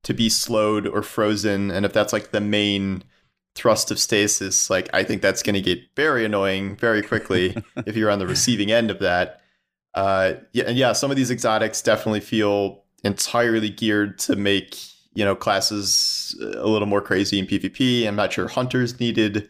to 0.03 0.13
be 0.13 0.29
slowed 0.29 0.87
or 0.87 1.03
frozen, 1.03 1.71
and 1.71 1.85
if 1.85 1.93
that's 1.93 2.13
like 2.13 2.31
the 2.31 2.41
main 2.41 3.03
thrust 3.55 3.91
of 3.91 3.99
stasis, 3.99 4.69
like 4.69 4.89
I 4.93 5.03
think 5.03 5.21
that's 5.21 5.43
going 5.43 5.55
to 5.55 5.61
get 5.61 5.79
very 5.95 6.23
annoying 6.25 6.75
very 6.77 7.01
quickly 7.01 7.55
if 7.85 7.95
you're 7.95 8.09
on 8.09 8.19
the 8.19 8.27
receiving 8.27 8.71
end 8.71 8.89
of 8.91 8.99
that. 8.99 9.41
Uh, 9.93 10.33
yeah, 10.53 10.63
and 10.67 10.77
yeah, 10.77 10.93
some 10.93 11.11
of 11.11 11.17
these 11.17 11.29
exotics 11.31 11.81
definitely 11.81 12.21
feel 12.21 12.83
entirely 13.03 13.69
geared 13.69 14.17
to 14.19 14.35
make 14.35 14.77
you 15.13 15.25
know 15.25 15.35
classes 15.35 16.35
a 16.39 16.67
little 16.67 16.87
more 16.87 17.01
crazy 17.01 17.39
in 17.39 17.45
PvP. 17.45 18.07
I'm 18.07 18.15
not 18.15 18.31
sure 18.31 18.47
hunters 18.47 18.99
needed 18.99 19.49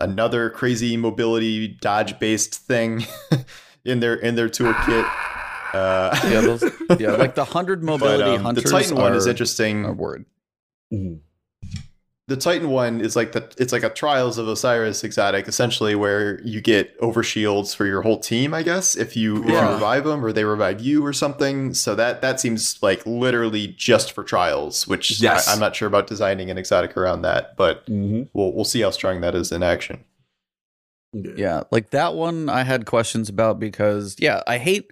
another 0.00 0.50
crazy 0.50 0.96
mobility 0.96 1.68
dodge 1.68 2.18
based 2.18 2.54
thing 2.54 3.04
in 3.84 4.00
their 4.00 4.14
in 4.14 4.34
their 4.34 4.48
toolkit. 4.48 5.10
Uh, 5.74 6.14
Yeah, 6.24 6.40
those, 6.42 6.62
yeah, 7.00 7.12
like 7.12 7.34
the 7.34 7.44
hundred 7.56 7.82
mobility 7.82 8.22
but, 8.24 8.28
um, 8.28 8.36
the 8.36 8.42
hunters. 8.42 8.70
Titan 8.70 8.94
one 8.94 9.14
is 9.14 9.26
interesting. 9.26 9.86
A 9.86 9.92
word. 9.94 10.26
Mhm. 10.92 11.20
The 12.34 12.40
Titan 12.40 12.70
one 12.70 13.02
is 13.02 13.14
like 13.14 13.32
the 13.32 13.46
it's 13.58 13.74
like 13.74 13.82
a 13.82 13.90
Trials 13.90 14.38
of 14.38 14.48
Osiris 14.48 15.04
exotic, 15.04 15.46
essentially, 15.46 15.94
where 15.94 16.40
you 16.42 16.62
get 16.62 16.98
overshields 17.00 17.76
for 17.76 17.84
your 17.84 18.00
whole 18.00 18.18
team. 18.18 18.54
I 18.54 18.62
guess 18.62 18.96
if 18.96 19.14
you 19.16 19.44
if 19.44 19.50
you 19.50 19.58
revive 19.60 20.04
them 20.04 20.24
or 20.24 20.32
they 20.32 20.44
revive 20.44 20.80
you 20.80 21.04
or 21.04 21.12
something. 21.12 21.74
So 21.74 21.94
that 21.94 22.22
that 22.22 22.40
seems 22.40 22.82
like 22.82 23.04
literally 23.04 23.68
just 23.68 24.12
for 24.12 24.24
trials, 24.24 24.88
which 24.88 25.20
Yes. 25.20 25.46
I, 25.46 25.52
am 25.52 25.60
not 25.60 25.76
sure 25.76 25.86
about 25.86 26.06
designing 26.06 26.50
an 26.50 26.56
exotic 26.56 26.96
around 26.96 27.20
that, 27.22 27.54
but 27.56 27.84
Mhm. 27.86 28.28
we'll 28.32 28.52
we'll 28.54 28.64
see 28.64 28.80
how 28.80 28.90
strong 28.90 29.20
that 29.20 29.34
is 29.34 29.52
in 29.52 29.62
action. 29.62 30.04
Yeah, 31.12 31.64
like 31.70 31.90
that 31.90 32.14
one 32.14 32.48
I 32.48 32.62
had 32.62 32.86
questions 32.86 33.28
about 33.28 33.60
because 33.60 34.16
yeah, 34.18 34.42
I 34.46 34.56
hate 34.56 34.90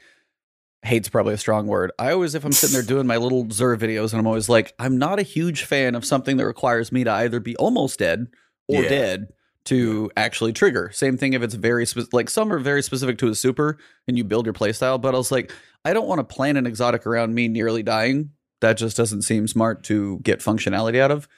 hate's 0.82 1.08
probably 1.08 1.34
a 1.34 1.38
strong 1.38 1.66
word. 1.66 1.92
I 1.98 2.12
always 2.12 2.34
if 2.34 2.44
I'm 2.44 2.52
sitting 2.52 2.72
there 2.74 2.82
doing 2.82 3.06
my 3.06 3.16
little 3.18 3.44
Xur 3.44 3.76
videos 3.78 4.12
and 4.12 4.20
I'm 4.20 4.26
always 4.26 4.48
like, 4.48 4.72
I'm 4.78 4.98
not 4.98 5.18
a 5.18 5.22
huge 5.22 5.64
fan 5.64 5.94
of 5.94 6.04
something 6.04 6.36
that 6.38 6.46
requires 6.46 6.90
me 6.90 7.04
to 7.04 7.10
either 7.12 7.38
be 7.40 7.54
almost 7.56 7.98
dead 7.98 8.28
or 8.66 8.82
Yeah. 8.82 8.88
dead 8.88 9.26
to 9.66 10.10
actually 10.16 10.54
trigger. 10.54 10.90
Same 10.92 11.18
thing 11.18 11.34
if 11.34 11.42
it's 11.42 11.54
very 11.54 11.84
spe- 11.84 12.12
like 12.12 12.30
some 12.30 12.50
are 12.52 12.58
very 12.58 12.82
specific 12.82 13.18
to 13.18 13.28
a 13.28 13.34
super 13.34 13.76
and 14.08 14.16
you 14.16 14.24
build 14.24 14.46
your 14.46 14.54
playstyle, 14.54 14.98
but 15.00 15.14
I 15.14 15.18
was 15.18 15.30
like, 15.30 15.52
I 15.84 15.92
don't 15.92 16.08
want 16.08 16.18
to 16.20 16.34
plan 16.34 16.56
an 16.56 16.66
exotic 16.66 17.06
around 17.06 17.34
me 17.34 17.46
nearly 17.48 17.82
dying. 17.82 18.30
That 18.62 18.78
just 18.78 18.96
doesn't 18.96 19.22
seem 19.22 19.46
smart 19.48 19.84
to 19.84 20.18
get 20.22 20.40
functionality 20.40 20.98
out 20.98 21.10
of. 21.10 21.28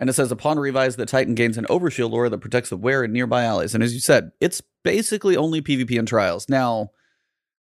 And 0.00 0.08
it 0.10 0.12
says 0.12 0.30
upon 0.32 0.58
revise, 0.58 0.96
the 0.96 1.06
Titan 1.06 1.34
gains 1.34 1.56
an 1.58 1.64
overshield 1.66 2.12
aura 2.12 2.30
that 2.30 2.38
protects 2.38 2.70
the 2.70 2.76
wearer 2.76 3.04
and 3.04 3.12
nearby 3.12 3.42
allies. 3.44 3.74
And 3.74 3.82
as 3.82 3.94
you 3.94 4.00
said, 4.00 4.30
it's 4.40 4.60
basically 4.84 5.36
only 5.36 5.60
PvP 5.60 5.98
and 5.98 6.06
trials. 6.06 6.48
Now, 6.48 6.90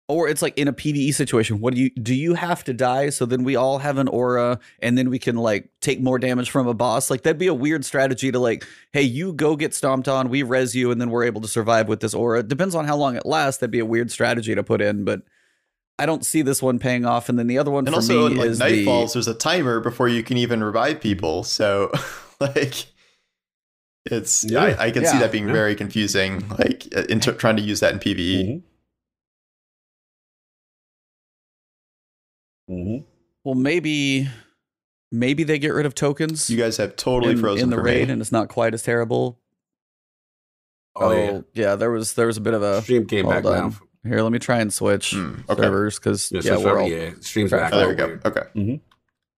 or 0.08 0.26
it's 0.26 0.40
like 0.40 0.56
in 0.56 0.68
a 0.68 0.72
PvE 0.72 1.12
situation. 1.14 1.60
What 1.60 1.74
do 1.74 1.80
you 1.82 1.90
do 1.90 2.14
you 2.14 2.34
have 2.34 2.64
to 2.64 2.72
die 2.72 3.10
so 3.10 3.26
then 3.26 3.44
we 3.44 3.56
all 3.56 3.78
have 3.78 3.98
an 3.98 4.08
aura 4.08 4.58
and 4.80 4.96
then 4.96 5.10
we 5.10 5.18
can 5.18 5.36
like 5.36 5.68
take 5.82 6.00
more 6.00 6.18
damage 6.18 6.50
from 6.50 6.66
a 6.66 6.74
boss? 6.74 7.10
Like 7.10 7.22
that'd 7.22 7.38
be 7.38 7.46
a 7.46 7.54
weird 7.54 7.84
strategy 7.84 8.32
to 8.32 8.38
like, 8.38 8.66
hey, 8.92 9.02
you 9.02 9.32
go 9.34 9.54
get 9.54 9.74
stomped 9.74 10.08
on, 10.08 10.30
we 10.30 10.42
res 10.42 10.74
you, 10.74 10.90
and 10.90 10.98
then 11.00 11.10
we're 11.10 11.24
able 11.24 11.42
to 11.42 11.48
survive 11.48 11.88
with 11.88 12.00
this 12.00 12.14
aura. 12.14 12.40
It 12.40 12.48
depends 12.48 12.74
on 12.74 12.86
how 12.86 12.96
long 12.96 13.16
it 13.16 13.26
lasts. 13.26 13.60
That'd 13.60 13.70
be 13.70 13.78
a 13.80 13.84
weird 13.86 14.10
strategy 14.10 14.54
to 14.54 14.62
put 14.62 14.80
in, 14.80 15.04
but 15.04 15.20
I 15.98 16.06
don't 16.06 16.24
see 16.24 16.42
this 16.42 16.62
one 16.62 16.78
paying 16.78 17.04
off. 17.04 17.28
And 17.28 17.38
then 17.38 17.46
the 17.48 17.58
other 17.58 17.70
one 17.70 17.86
And 17.86 17.88
for 17.94 17.96
also, 17.96 18.28
me 18.30 18.36
like 18.36 18.46
is 18.48 18.60
Night 18.60 18.70
the 18.84 19.10
there's 19.12 19.28
a 19.28 19.34
timer 19.34 19.80
before 19.80 20.08
you 20.08 20.22
can 20.22 20.36
even 20.38 20.62
revive 20.64 21.00
people. 21.00 21.44
So, 21.44 21.90
like, 22.40 22.86
it's 24.06 24.44
Yeah. 24.44 24.62
I, 24.62 24.86
I 24.86 24.90
can 24.90 25.04
see 25.04 25.18
that 25.18 25.32
being 25.32 25.48
Yeah. 25.48 25.52
very 25.52 25.74
confusing. 25.74 26.48
Like, 26.50 26.86
uh, 26.96 27.02
in 27.08 27.20
t- 27.20 27.32
trying 27.32 27.56
to 27.56 27.62
use 27.62 27.80
that 27.80 27.92
in 27.92 27.98
PVE. 27.98 28.44
Mhm. 28.48 28.62
Mhm. 32.68 33.04
well, 33.44 33.54
maybe 33.54 34.28
maybe 35.11 35.42
they 35.44 35.59
get 35.59 35.70
rid 35.70 35.87
of 35.87 35.94
tokens 35.94 36.50
You 36.50 36.59
guys 36.59 36.76
have 36.76 36.96
totally 36.96 37.33
in, 37.33 37.38
frozen 37.40 37.64
in 37.64 37.70
the 37.70 37.76
for 37.76 37.83
raid, 37.83 38.09
me. 38.09 38.12
and 38.12 38.20
it's 38.20 38.33
not 38.33 38.48
quite 38.48 38.74
as 38.74 38.83
terrible. 38.83 39.40
Oh, 40.96 41.44
yeah. 41.54 41.76
There 41.76 41.90
was 41.90 42.14
there 42.14 42.26
was 42.26 42.37
a 42.37 42.40
bit 42.40 42.54
of 42.54 42.62
a 42.62 42.83
Stream 42.83 43.07
came 43.07 43.28
back 43.28 43.44
hold 43.44 43.54
now. 43.54 43.64
on. 43.66 43.76
here. 44.04 44.20
Let 44.20 44.33
me 44.33 44.38
try 44.38 44.59
and 44.59 44.72
switch 44.72 45.12
Hmm, 45.12 45.40
okay. 45.48 45.62
servers 45.62 45.98
because 45.98 46.31
Yeah, 46.33 46.40
yeah, 46.42 46.57
we're 46.59 46.81
all 46.81 46.88
yeah, 46.88 47.11
streams 47.20 47.50
back. 47.52 47.72
Oh, 47.72 47.78
there 47.78 47.88
we 47.88 47.94
go. 47.94 48.07
weird. 48.07 48.26
Okay. 48.26 48.81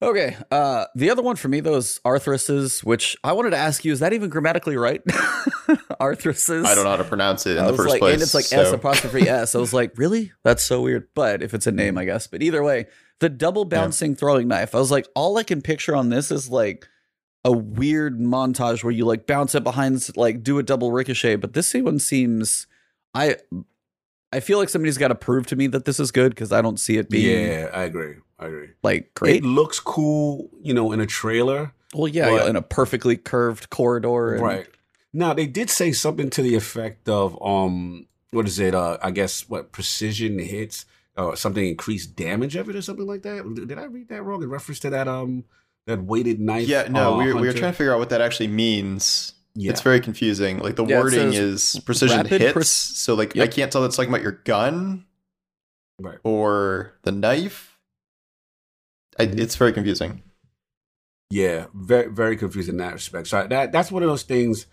Okay. 0.02 0.36
Uh, 0.50 0.86
the 0.94 1.10
other 1.10 1.20
one 1.20 1.36
for 1.36 1.48
me, 1.48 1.60
those 1.60 1.86
is 1.90 2.00
Athrys's, 2.06 2.82
which 2.82 3.14
I 3.22 3.34
wanted 3.34 3.50
to 3.50 3.58
ask 3.58 3.84
you: 3.84 3.92
Is 3.92 4.00
that 4.00 4.14
even 4.14 4.30
grammatically 4.30 4.78
right? 4.78 5.02
Athrys's. 6.00 6.64
I 6.64 6.74
don't 6.74 6.84
know 6.84 6.90
how 6.90 6.96
to 6.96 7.04
pronounce 7.04 7.46
it 7.46 7.58
in 7.58 7.62
I 7.62 7.66
the 7.66 7.72
was 7.72 7.80
first 7.80 7.90
like, 7.90 8.00
place. 8.00 8.14
and 8.14 8.22
it's 8.22 8.34
like 8.34 8.44
S 8.50 8.68
so- 8.70 8.74
apostrophe 8.74 9.28
S. 9.28 9.54
I 9.54 9.58
was 9.58 9.74
like, 9.74 9.92
really? 9.98 10.32
That's 10.42 10.62
so 10.62 10.80
weird. 10.80 11.08
But 11.14 11.42
if 11.42 11.52
it's 11.52 11.66
a 11.66 11.72
name, 11.72 11.98
I 11.98 12.06
guess. 12.06 12.26
But 12.26 12.42
either 12.42 12.62
way, 12.62 12.86
the 13.20 13.28
double 13.28 13.64
bouncing 13.64 14.14
throwing 14.16 14.48
knife. 14.48 14.74
I 14.74 14.78
was 14.78 14.90
like, 14.90 15.06
all 15.14 15.38
I 15.38 15.42
can 15.42 15.62
picture 15.62 15.94
on 15.94 16.08
this 16.08 16.30
is 16.30 16.48
like 16.50 16.88
a 17.44 17.52
weird 17.52 18.18
montage 18.18 18.82
where 18.84 18.90
you 18.92 19.04
like 19.04 19.26
bounce 19.26 19.54
it 19.54 19.62
behind, 19.64 20.06
like 20.16 20.42
do 20.42 20.58
a 20.58 20.62
double 20.62 20.90
ricochet. 20.92 21.36
But 21.36 21.52
this 21.52 21.72
one 21.74 21.98
seems, 21.98 22.66
I, 23.14 23.36
I 24.32 24.40
feel 24.40 24.58
like 24.58 24.68
somebody's 24.68 24.98
got 24.98 25.08
to 25.08 25.14
prove 25.14 25.46
to 25.48 25.56
me 25.56 25.66
that 25.68 25.84
this 25.84 26.00
is 26.00 26.10
good 26.10 26.30
because 26.30 26.52
I 26.52 26.60
don't 26.62 26.78
see 26.78 26.96
it 26.98 27.08
being 27.10 27.46
Yeah, 27.48 27.70
I 27.72 27.82
agree. 27.84 28.16
I 28.38 28.46
agree. 28.46 28.68
like 28.82 29.12
great. 29.14 29.36
It 29.36 29.44
looks 29.44 29.80
cool, 29.80 30.50
you 30.62 30.72
know, 30.74 30.92
in 30.92 31.00
a 31.00 31.06
trailer. 31.06 31.72
Well, 31.94 32.08
yeah, 32.08 32.30
But- 32.30 32.48
in 32.48 32.56
a 32.56 32.62
perfectly 32.62 33.16
curved 33.16 33.70
corridor. 33.70 34.34
And, 34.34 34.42
Right. 34.42 34.66
Now 35.12 35.34
they 35.34 35.46
did 35.46 35.68
say 35.70 35.90
something 35.92 36.30
to 36.30 36.42
the 36.42 36.54
effect 36.54 37.08
of 37.08 37.36
um 37.44 38.06
what 38.30 38.46
is 38.46 38.58
it? 38.60 38.74
Uh 38.74 38.96
I 39.02 39.10
guess 39.10 39.48
what 39.48 39.72
precision 39.72 40.38
hits 40.38 40.86
or 41.16 41.36
something 41.36 41.66
increased 41.66 42.16
damage 42.16 42.56
of 42.56 42.68
it 42.68 42.76
or 42.76 42.82
something 42.82 43.06
like 43.06 43.22
that. 43.22 43.66
Did 43.66 43.78
I 43.78 43.84
read 43.84 44.08
that 44.08 44.22
wrong 44.22 44.42
in 44.42 44.48
reference 44.50 44.78
to 44.80 44.90
that 44.90 45.08
um 45.08 45.44
that 45.86 46.02
weighted 46.02 46.40
knife? 46.40 46.68
yeah, 46.68 46.88
no, 46.88 47.14
uh, 47.14 47.18
we 47.18 47.32
were, 47.32 47.40
we 47.40 47.46
were 47.46 47.52
trying 47.52 47.72
to 47.72 47.76
figure 47.76 47.92
out 47.92 47.98
what 47.98 48.10
that 48.10 48.20
actually 48.20 48.48
means. 48.48 49.32
Yeah. 49.54 49.72
It's 49.72 49.80
very 49.80 50.00
confusing. 50.00 50.58
Like 50.60 50.76
the 50.76 50.84
Yeah, 50.86 51.00
wording 51.00 51.32
is 51.32 51.80
precision 51.84 52.18
rapid 52.18 52.40
hits. 52.40 52.52
pre- 52.52 52.62
so 52.62 53.14
like 53.14 53.36
I 53.36 53.48
can't 53.48 53.70
tell 53.72 53.82
if 53.84 53.88
it's 53.88 53.96
talking 53.96 54.10
about 54.10 54.22
your 54.22 54.40
gun 54.44 55.04
right. 56.00 56.18
or 56.22 56.94
the 57.02 57.12
knife. 57.12 57.78
I, 59.18 59.26
Mhm. 59.26 59.40
it's 59.40 59.56
very 59.56 59.72
confusing. 59.72 60.22
Yeah, 61.30 61.66
very 61.74 62.08
very 62.10 62.36
confusing 62.36 62.74
in 62.74 62.78
that 62.78 62.92
respect. 62.94 63.26
So 63.26 63.46
that 63.46 63.72
that's 63.72 63.90
one 63.92 64.02
of 64.04 64.08
those 64.08 64.22
things. 64.22 64.66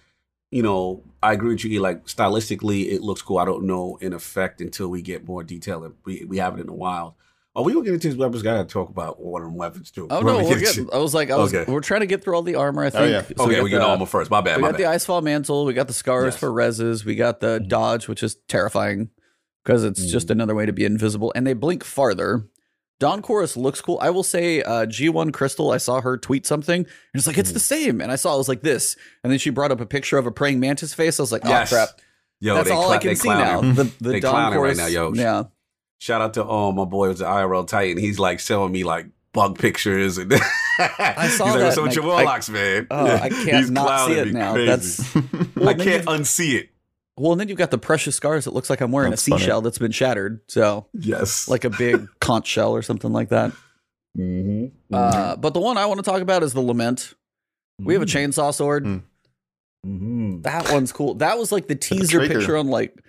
You 0.51 0.63
know, 0.63 1.03
I 1.21 1.33
agree 1.33 1.49
with 1.53 1.65
you. 1.65 1.81
Like 1.81 2.05
stylistically, 2.05 2.91
it 2.91 3.01
looks 3.01 3.21
cool. 3.21 3.38
I 3.38 3.45
don't 3.45 3.65
know 3.65 3.97
in 4.01 4.13
effect 4.13 4.62
until 4.62 4.88
we 4.88 5.01
get 5.01 5.27
more 5.27 5.43
detail. 5.43 5.83
and 5.83 5.95
We 6.05 6.25
we 6.25 6.38
have 6.38 6.57
it 6.57 6.62
in 6.62 6.67
the 6.67 6.73
wild. 6.73 7.13
Oh, 7.53 7.63
we 7.63 7.73
will 7.73 7.81
get 7.81 7.95
into 7.95 8.07
these 8.07 8.17
weapons. 8.17 8.43
Got 8.43 8.57
to 8.60 8.65
talk 8.71 8.88
about 8.89 9.19
one 9.19 9.41
of 9.41 9.47
them 9.47 9.57
weapons 9.57 9.89
too. 9.89 10.07
Oh 10.12 10.17
When 10.23 10.25
no, 10.27 10.38
we 10.43 10.45
we're 10.51 10.60
get 10.60 10.75
good. 10.75 10.89
I 10.93 10.99
was 10.99 11.13
like, 11.15 11.31
I 11.31 11.38
was, 11.38 11.53
Okay. 11.53 11.69
we're 11.71 11.81
trying 11.81 12.01
to 12.01 12.05
get 12.05 12.23
through 12.23 12.36
all 12.36 12.43
the 12.43 12.53
armor. 12.55 12.83
I 12.83 12.88
Oh, 12.88 12.89
think. 12.91 13.12
yeah. 13.12 13.21
So 13.36 13.45
okay, 13.45 13.55
got 13.55 13.63
we 13.63 13.69
get 13.71 13.79
the- 13.79 13.86
armor 13.88 14.05
first. 14.05 14.29
My 14.29 14.41
bad. 14.41 14.57
We 14.57 14.62
My 14.62 14.67
got 14.69 14.77
the 14.77 14.83
bad. 14.83 14.95
Icefall 15.01 15.23
Mantle. 15.23 15.65
We 15.65 15.73
got 15.73 15.88
the 15.88 15.93
scars 15.93 16.33
Yes. 16.36 16.38
for 16.38 16.51
reses. 16.51 17.03
We 17.03 17.15
got 17.15 17.39
the 17.39 17.60
Mhm. 17.60 17.67
dodge, 17.67 18.07
which 18.07 18.21
is 18.21 18.36
terrifying 18.47 19.10
because 19.65 19.83
it's 19.83 20.05
just 20.05 20.29
another 20.29 20.53
way 20.55 20.65
to 20.67 20.71
be 20.71 20.86
invisible. 20.86 21.33
And 21.36 21.45
they 21.47 21.53
blink 21.53 21.83
farther. 21.83 22.45
Dawn 22.99 23.21
Chorus 23.21 23.55
looks 23.55 23.79
cool. 23.81 23.99
I 24.01 24.10
will 24.10 24.23
say, 24.23 24.62
uh, 24.63 24.86
G1 24.88 25.31
Crystal, 25.33 25.71
I 25.71 25.77
saw 25.77 26.01
her 26.01 26.17
tweet 26.17 26.47
something, 26.47 26.77
and 26.81 26.88
it's 27.13 27.27
like, 27.27 27.38
it's 27.38 27.51
the 27.51 27.60
same. 27.60 28.01
And 28.01 28.12
I 28.12 28.15
saw 28.15 28.33
it 28.33 28.38
was 28.39 28.49
like 28.49 28.62
this. 28.62 28.95
And 29.23 29.31
then 29.31 29.38
she 29.39 29.51
brought 29.51 29.71
up 29.71 29.79
a 29.81 29.86
picture 29.86 30.17
of 30.17 30.25
a 30.25 30.31
praying 30.31 30.60
mantis 30.60 30.93
face. 30.95 31.19
I 31.19 31.23
was 31.23 31.31
like, 31.31 31.43
oh, 31.45 31.49
Yes. 31.49 31.69
crap. 31.69 31.89
Yo, 32.39 32.55
That's 32.55 32.71
all 32.71 32.86
cla- 32.86 32.95
I 32.95 32.97
can 32.99 33.15
see 33.15 33.29
now. 33.29 33.62
The, 33.62 33.83
Dawn 34.01 34.21
clowning 34.21 34.49
right 34.49 34.55
Chorus. 34.57 34.77
now, 34.77 34.88
yo. 34.88 35.13
Yeah. 35.13 35.43
Shout 35.99 36.21
out 36.21 36.36
to 36.36 36.43
oh 36.45 36.71
my 36.71 36.86
boy 36.86 37.07
was 37.07 37.17
the 37.19 37.25
IRL 37.25 37.67
Titan. 37.67 37.97
He's 37.97 38.19
like 38.19 38.39
showing 38.39 38.71
me 38.71 38.83
like 38.83 39.07
bug 39.33 39.57
pictures 39.57 40.19
and 40.19 40.31
I 40.79 41.27
saw 41.29 41.45
He's 41.45 41.55
like, 41.55 41.60
that 41.60 41.63
What's 41.65 41.77
up 41.79 41.83
with 41.86 41.95
your 41.95 42.03
I- 42.03 42.07
I- 42.07 42.13
warlocks, 42.17 42.49
man? 42.49 42.88
Oh, 42.91 43.07
I 43.15 43.29
can't 43.45 43.71
not 43.71 44.07
see 44.07 44.13
it 44.19 44.31
now. 44.33 44.53
crazy. 44.53 44.65
That's 44.67 45.15
I 45.15 45.19
Well, 45.55 45.73
then 45.73 45.79
can't 45.79 46.05
unsee 46.05 46.53
it. 46.60 46.69
Well, 47.17 47.32
and 47.32 47.41
then 47.41 47.49
you've 47.49 47.58
got 47.58 47.71
the 47.71 47.77
precious 47.77 48.15
scars. 48.15 48.45
It 48.45 48.53
looks 48.53 48.69
like 48.69 48.80
I'm 48.80 48.91
wearing 48.91 49.10
That's 49.10 49.27
a 49.27 49.32
funny. 49.32 49.41
seashell 49.41 49.62
that's 49.62 49.80
been 49.80 49.91
shattered. 49.91 50.41
So, 50.47 50.86
Yes, 50.93 51.47
like 51.47 51.63
a 51.65 51.69
big 51.71 52.08
conch 52.21 52.45
shell 52.47 52.73
or 52.73 52.82
something 52.84 53.12
like 53.12 53.30
that. 53.30 53.51
mm-hmm. 54.17 54.67
Uh, 54.93 55.36
but 55.36 55.53
the 55.53 55.60
one 55.60 55.77
I 55.77 55.86
want 55.88 55.99
to 55.99 56.10
talk 56.10 56.21
about 56.21 56.43
is 56.43 56.53
the 56.53 56.62
Lament. 56.62 57.13
We 57.80 57.93
have 57.93 58.03
a 58.03 58.08
chainsaw 58.08 58.53
sword. 58.53 58.86
Mm. 58.86 59.03
Mm-hmm. 59.86 60.41
That 60.41 60.71
one's 60.71 60.91
cool. 60.91 61.15
That 61.15 61.38
was 61.38 61.51
like 61.51 61.67
the 61.67 61.75
teaser 61.75 62.27
picture 62.27 62.58
on 62.58 62.67
like 62.67 63.03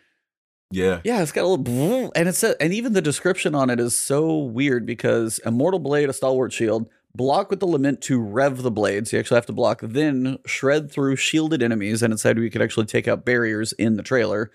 Yeah, 0.71 1.01
yeah, 1.05 1.23
it's 1.23 1.33
got 1.33 1.45
a 1.45 1.49
little 1.49 2.13
and 2.17 2.29
it's 2.29 2.43
a, 2.43 2.61
and 2.63 2.73
even 2.75 2.93
the 2.93 3.01
description 3.03 3.55
on 3.55 3.71
it 3.71 3.81
is 3.81 3.99
so 3.99 4.37
weird 4.39 4.85
because 4.87 5.39
immortal 5.45 5.81
blade, 5.81 6.09
a 6.09 6.13
stalwart 6.13 6.53
shield, 6.53 6.89
block 7.15 7.51
with 7.51 7.61
the 7.61 7.67
lament 7.67 8.01
to 8.03 8.21
rev 8.21 8.63
the 8.63 8.71
blades. 8.71 9.13
You 9.13 9.19
actually 9.19 9.37
have 9.37 9.47
to 9.47 9.53
block, 9.53 9.81
then 9.83 10.39
shred 10.47 10.91
through 10.93 11.17
shielded 11.17 11.63
enemies, 11.63 12.03
and 12.03 12.13
it 12.13 12.19
said 12.21 12.39
we 12.39 12.51
could 12.51 12.63
actually 12.63 12.87
take 12.87 13.09
out 13.09 13.25
barriers 13.25 13.73
in 13.73 13.97
the 13.97 14.03
trailer. 14.03 14.51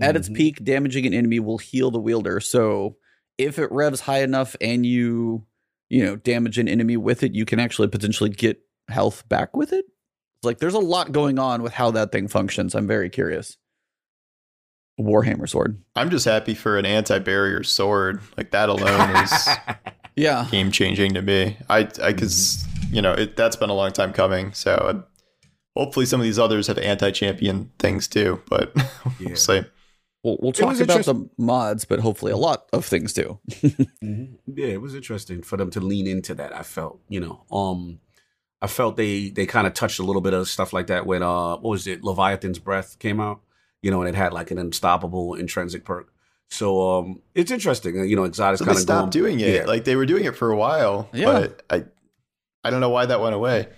At 0.00 0.16
its 0.16 0.28
Mhm. 0.28 0.34
peak, 0.36 0.64
damaging 0.64 1.06
an 1.06 1.14
enemy 1.14 1.40
will 1.40 1.58
heal 1.58 1.90
the 1.90 1.98
wielder. 2.00 2.38
So 2.40 2.96
if 3.36 3.58
it 3.58 3.70
revs 3.72 4.00
high 4.00 4.22
enough 4.22 4.54
and 4.60 4.84
you 4.86 5.44
you 5.90 6.04
know 6.04 6.16
damage 6.16 6.58
an 6.58 6.68
enemy 6.68 6.96
with 6.98 7.22
it, 7.22 7.34
you 7.34 7.44
can 7.46 7.58
actually 7.58 7.88
potentially 7.88 8.28
get 8.30 8.60
health 8.88 9.26
back 9.28 9.56
with 9.56 9.72
it. 9.72 9.86
Like 10.42 10.58
there's 10.58 10.74
a 10.74 10.78
lot 10.78 11.12
going 11.12 11.38
on 11.38 11.62
with 11.62 11.72
how 11.72 11.90
that 11.92 12.12
thing 12.12 12.28
functions. 12.28 12.74
I'm 12.74 12.86
very 12.86 13.08
curious. 13.10 13.56
Warhammer 15.00 15.48
sword. 15.48 15.80
I'm 15.96 16.10
just 16.10 16.24
happy 16.24 16.54
for 16.54 16.76
an 16.76 16.84
anti-barrier 16.84 17.62
sword. 17.62 18.20
Like 18.36 18.50
that 18.50 18.68
alone 18.68 19.16
is 19.24 19.32
Yeah. 20.18 20.46
game 20.50 20.70
changing 20.70 21.14
to 21.14 21.22
me. 21.22 21.56
I 21.68 21.88
I 22.02 22.12
cuz 22.12 22.64
you 22.90 23.02
know, 23.02 23.12
it 23.12 23.36
that's 23.36 23.56
been 23.56 23.70
a 23.70 23.74
long 23.74 23.92
time 23.92 24.12
coming. 24.12 24.52
So 24.54 24.72
uh, 24.74 25.02
hopefully 25.76 26.06
some 26.06 26.20
of 26.20 26.24
these 26.24 26.38
others 26.38 26.66
have 26.66 26.78
anti-champion 26.78 27.70
things 27.78 28.08
too, 28.08 28.40
but 28.48 28.72
Yeah. 28.76 29.28
we'll 29.28 29.36
see. 29.36 29.62
We'll, 30.24 30.36
we'll 30.40 30.52
talk 30.52 30.80
about 30.80 31.04
the 31.04 31.28
mods, 31.38 31.84
but 31.84 32.00
hopefully 32.00 32.32
a 32.32 32.36
lot 32.36 32.68
of 32.72 32.84
things 32.84 33.12
too. 33.12 33.38
Mhm. 34.02 34.38
Yeah, 34.46 34.68
it 34.68 34.80
was 34.80 34.94
interesting 34.94 35.42
for 35.42 35.56
them 35.56 35.70
to 35.70 35.80
lean 35.80 36.06
into 36.06 36.34
that. 36.34 36.52
I 36.56 36.62
felt, 36.62 37.00
you 37.08 37.20
know, 37.20 37.44
um, 37.52 38.00
I 38.60 38.66
felt 38.66 38.96
they 38.96 39.30
they 39.30 39.46
kind 39.46 39.66
of 39.66 39.74
touched 39.74 40.00
a 40.00 40.02
little 40.02 40.22
bit 40.22 40.34
of 40.34 40.48
stuff 40.48 40.72
like 40.72 40.86
that 40.88 41.06
when 41.06 41.22
uh, 41.22 41.56
what 41.58 41.70
was 41.70 41.86
it, 41.86 42.02
Leviathan's 42.02 42.58
Breath 42.58 42.98
came 42.98 43.20
out, 43.20 43.40
you 43.82 43.90
know, 43.92 44.00
and 44.00 44.08
it 44.08 44.14
had 44.16 44.32
like 44.32 44.50
an 44.50 44.58
unstoppable 44.58 45.34
intrinsic 45.34 45.84
perk. 45.84 46.12
So 46.50 46.98
um, 46.98 47.22
it's 47.34 47.50
interesting, 47.50 48.08
you 48.08 48.16
know, 48.16 48.24
Exotic's 48.24 48.60
So 48.60 48.64
kind 48.64 48.76
of 48.76 48.82
stopped 48.82 49.12
doing 49.12 49.38
it. 49.40 49.54
Yeah. 49.54 49.64
Like 49.64 49.84
they 49.84 49.96
were 49.96 50.06
doing 50.06 50.24
it 50.24 50.34
for 50.34 50.50
a 50.50 50.56
while, 50.56 51.08
Yeah. 51.12 51.26
but 51.26 51.62
I 51.70 51.84
I 52.64 52.70
don't 52.70 52.80
know 52.80 52.88
why 52.90 53.06
that 53.06 53.20
went 53.20 53.34
away. 53.34 53.68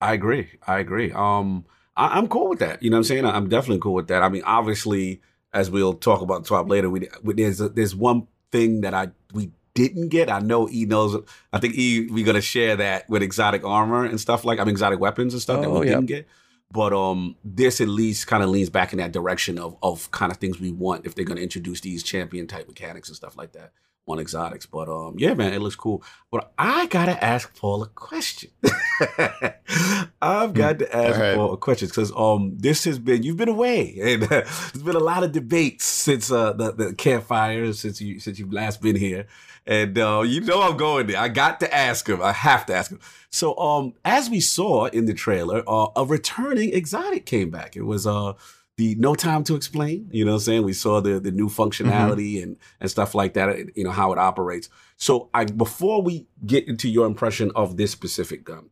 I 0.00 0.12
agree. 0.14 0.48
I 0.66 0.78
agree. 0.80 1.12
Um, 1.12 1.64
I, 1.96 2.18
I'm 2.18 2.26
cool 2.28 2.48
with 2.48 2.58
that. 2.60 2.82
You 2.82 2.90
know 2.90 2.96
what 2.96 3.00
I'm 3.00 3.04
saying? 3.04 3.26
I'm 3.26 3.48
definitely 3.48 3.80
cool 3.80 3.94
with 3.94 4.08
that. 4.08 4.22
I 4.22 4.28
mean, 4.28 4.42
obviously, 4.44 5.20
as 5.52 5.70
we'll 5.70 5.94
talk 5.94 6.22
about 6.22 6.44
top 6.44 6.68
later, 6.68 6.88
we, 6.90 7.08
we 7.22 7.34
there's 7.34 7.60
a, 7.60 7.68
there's 7.68 7.94
one 7.94 8.26
thing 8.52 8.80
that 8.80 8.94
I 8.94 9.08
we 9.32 9.50
didn't 9.74 10.08
get. 10.08 10.28
I 10.30 10.40
know 10.40 10.68
E 10.70 10.86
knows. 10.86 11.16
I 11.52 11.58
think 11.60 11.74
E 11.76 12.08
we're 12.10 12.26
gonna 12.26 12.40
share 12.40 12.76
that 12.76 13.08
with 13.08 13.22
exotic 13.22 13.64
armor 13.64 14.04
and 14.04 14.20
stuff 14.20 14.44
like 14.44 14.58
I 14.58 14.64
mean 14.64 14.70
exotic 14.72 14.98
weapons 15.00 15.34
and 15.34 15.40
stuff 15.42 15.60
that 15.60 15.68
Oh, 15.68 15.80
we 15.80 15.86
yeah. 15.86 15.94
didn't 15.94 16.06
get. 16.06 16.28
But 16.72 16.92
um, 16.92 17.36
this 17.44 17.80
at 17.80 17.88
least 17.88 18.26
kind 18.26 18.42
of 18.42 18.48
leans 18.50 18.70
back 18.70 18.92
in 18.92 18.98
that 18.98 19.12
direction 19.12 19.58
of 19.58 19.76
of 19.82 20.10
kind 20.10 20.30
of 20.30 20.38
things 20.38 20.60
we 20.60 20.70
want 20.70 21.06
if 21.06 21.14
they're 21.14 21.24
gonna 21.24 21.40
introduce 21.40 21.80
these 21.80 22.02
champion 22.02 22.46
type 22.46 22.68
mechanics 22.68 23.08
and 23.08 23.16
stuff 23.16 23.36
like 23.36 23.52
that 23.52 23.72
on 24.06 24.18
exotics. 24.18 24.66
But 24.66 24.88
um, 24.88 25.16
yeah, 25.18 25.34
man, 25.34 25.52
it 25.52 25.60
looks 25.60 25.76
cool. 25.76 26.02
But 26.30 26.52
I 26.58 26.86
gotta 26.86 27.22
ask 27.22 27.56
Paul 27.56 27.82
a 27.82 27.88
question. 27.88 28.50
I've 30.22 30.52
got 30.52 30.78
to 30.80 30.96
ask 30.96 31.18
right. 31.18 31.34
A 31.34 31.56
question 31.56 31.88
because 31.88 32.12
um, 32.14 32.56
this 32.58 32.84
has 32.84 32.98
been 32.98 33.22
you've 33.22 33.36
been 33.36 33.48
away, 33.48 33.98
and 34.02 34.24
uh, 34.24 34.28
there's 34.72 34.82
been 34.82 34.96
a 34.96 35.00
lot 35.00 35.24
of 35.24 35.32
debates 35.32 35.84
since 35.84 36.30
uh 36.30 36.52
the, 36.52 36.72
the 36.72 36.94
campfire 36.94 37.72
since 37.72 38.00
you 38.00 38.20
since 38.20 38.38
you've 38.38 38.52
last 38.52 38.82
been 38.82 38.96
here, 38.96 39.26
and 39.66 39.98
uh, 39.98 40.22
you 40.26 40.40
know 40.40 40.62
I'm 40.62 40.76
going 40.76 41.06
there. 41.06 41.18
I 41.18 41.28
got 41.28 41.60
to 41.60 41.74
ask 41.74 42.08
him. 42.08 42.20
I 42.20 42.32
have 42.32 42.66
to 42.66 42.74
ask 42.74 42.90
him. 42.90 43.00
So 43.30 43.56
um, 43.58 43.94
as 44.04 44.28
we 44.28 44.40
saw 44.40 44.86
in 44.86 45.06
the 45.06 45.14
trailer, 45.14 45.62
uh, 45.66 45.88
a 45.96 46.04
returning 46.04 46.74
exotic 46.74 47.26
came 47.26 47.50
back. 47.50 47.76
It 47.76 47.82
was 47.82 48.06
uh 48.06 48.34
the 48.76 48.94
no 48.96 49.14
time 49.14 49.44
to 49.44 49.54
explain. 49.54 50.08
You 50.10 50.24
know 50.24 50.32
what 50.32 50.36
I'm 50.36 50.40
saying? 50.40 50.62
We 50.64 50.72
saw 50.72 51.00
the 51.00 51.20
the 51.20 51.30
new 51.30 51.48
functionality 51.48 52.42
and 52.42 52.56
and 52.80 52.90
stuff 52.90 53.14
like 53.14 53.34
that. 53.34 53.76
You 53.76 53.84
know 53.84 53.90
how 53.90 54.12
it 54.12 54.18
operates. 54.18 54.68
So 54.96 55.28
I 55.32 55.44
before 55.44 56.02
we 56.02 56.26
get 56.46 56.66
into 56.66 56.88
your 56.88 57.06
impression 57.06 57.50
of 57.54 57.76
this 57.76 57.90
specific 57.90 58.44
gun, 58.44 58.70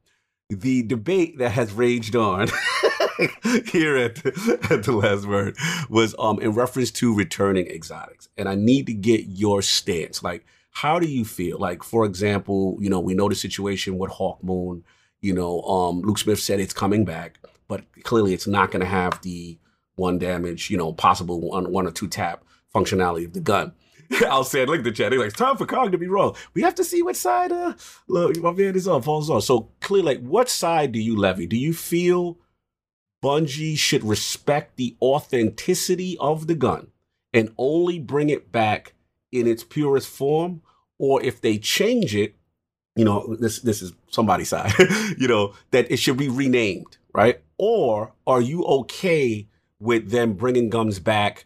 the 0.48 0.82
debate 0.82 1.38
that 1.38 1.50
has 1.50 1.72
raged 1.72 2.16
on 2.16 2.48
here 3.66 3.96
at 3.96 4.14
the, 4.16 4.58
at 4.70 4.84
the 4.84 4.92
last 4.92 5.26
word 5.26 5.56
was 5.90 6.14
um 6.18 6.40
in 6.40 6.52
reference 6.52 6.90
to 6.90 7.14
returning 7.14 7.66
exotics, 7.66 8.28
and 8.36 8.48
I 8.48 8.54
need 8.54 8.86
to 8.86 8.94
get 8.94 9.26
your 9.26 9.60
stance. 9.60 10.22
Like, 10.22 10.46
how 10.70 10.98
do 10.98 11.06
you 11.06 11.24
feel? 11.24 11.58
Like, 11.58 11.82
for 11.82 12.04
example, 12.04 12.78
you 12.80 12.88
know, 12.88 13.00
we 13.00 13.14
know 13.14 13.28
the 13.28 13.34
situation 13.34 13.98
with 13.98 14.10
Hawk 14.10 14.42
Moon. 14.42 14.84
You 15.20 15.34
know, 15.34 15.62
um, 15.62 16.00
Luke 16.00 16.18
Smith 16.18 16.38
said 16.38 16.60
it's 16.60 16.72
coming 16.72 17.04
back, 17.04 17.40
but 17.66 17.84
clearly 18.04 18.32
it's 18.32 18.46
not 18.46 18.70
going 18.70 18.80
to 18.80 18.86
have 18.86 19.20
the 19.22 19.58
one 19.96 20.18
damage, 20.18 20.70
you 20.70 20.78
know, 20.78 20.92
possible 20.92 21.40
one 21.40 21.70
one 21.72 21.86
or 21.86 21.90
two 21.90 22.08
tap 22.08 22.44
functionality 22.74 23.26
of 23.26 23.34
the 23.34 23.40
gun. 23.40 23.72
I'll 24.28 24.44
say 24.44 24.62
it. 24.62 24.68
Look 24.68 24.82
the 24.82 24.92
chat. 24.92 25.10
They're 25.10 25.18
like, 25.18 25.34
time 25.34 25.56
for 25.56 25.66
Kong 25.66 25.92
to 25.92 25.98
be 25.98 26.08
wrong. 26.08 26.34
We 26.54 26.62
have 26.62 26.74
to 26.76 26.84
see 26.84 27.02
which 27.02 27.16
side 27.16 27.52
uh 27.52 27.74
look, 28.08 28.36
my 28.38 28.52
man 28.52 28.76
is 28.76 28.88
on, 28.88 29.02
falls 29.02 29.30
on. 29.30 29.42
So 29.42 29.70
clearly, 29.80 30.14
like, 30.14 30.26
what 30.26 30.48
side 30.48 30.92
do 30.92 30.98
you 30.98 31.16
levy? 31.16 31.46
Do 31.46 31.56
you 31.56 31.72
feel 31.72 32.38
Bungie 33.22 33.76
should 33.76 34.04
respect 34.04 34.76
the 34.76 34.96
authenticity 35.02 36.16
of 36.18 36.46
the 36.46 36.54
gun 36.54 36.88
and 37.32 37.52
only 37.58 37.98
bring 37.98 38.30
it 38.30 38.50
back 38.50 38.94
in 39.32 39.46
its 39.46 39.64
purest 39.64 40.08
form? 40.08 40.62
Or 40.98 41.22
if 41.22 41.40
they 41.40 41.58
change 41.58 42.14
it, 42.14 42.34
you 42.96 43.04
know, 43.04 43.36
this 43.38 43.60
this 43.60 43.82
is 43.82 43.92
somebody's 44.10 44.48
side, 44.48 44.72
you 45.18 45.28
know, 45.28 45.54
that 45.70 45.90
it 45.90 45.98
should 45.98 46.16
be 46.16 46.28
renamed, 46.28 46.96
right? 47.12 47.40
Or 47.58 48.12
are 48.26 48.40
you 48.40 48.64
okay 48.64 49.48
with 49.78 50.10
them 50.10 50.32
bringing 50.32 50.70
guns 50.70 50.98
back 50.98 51.44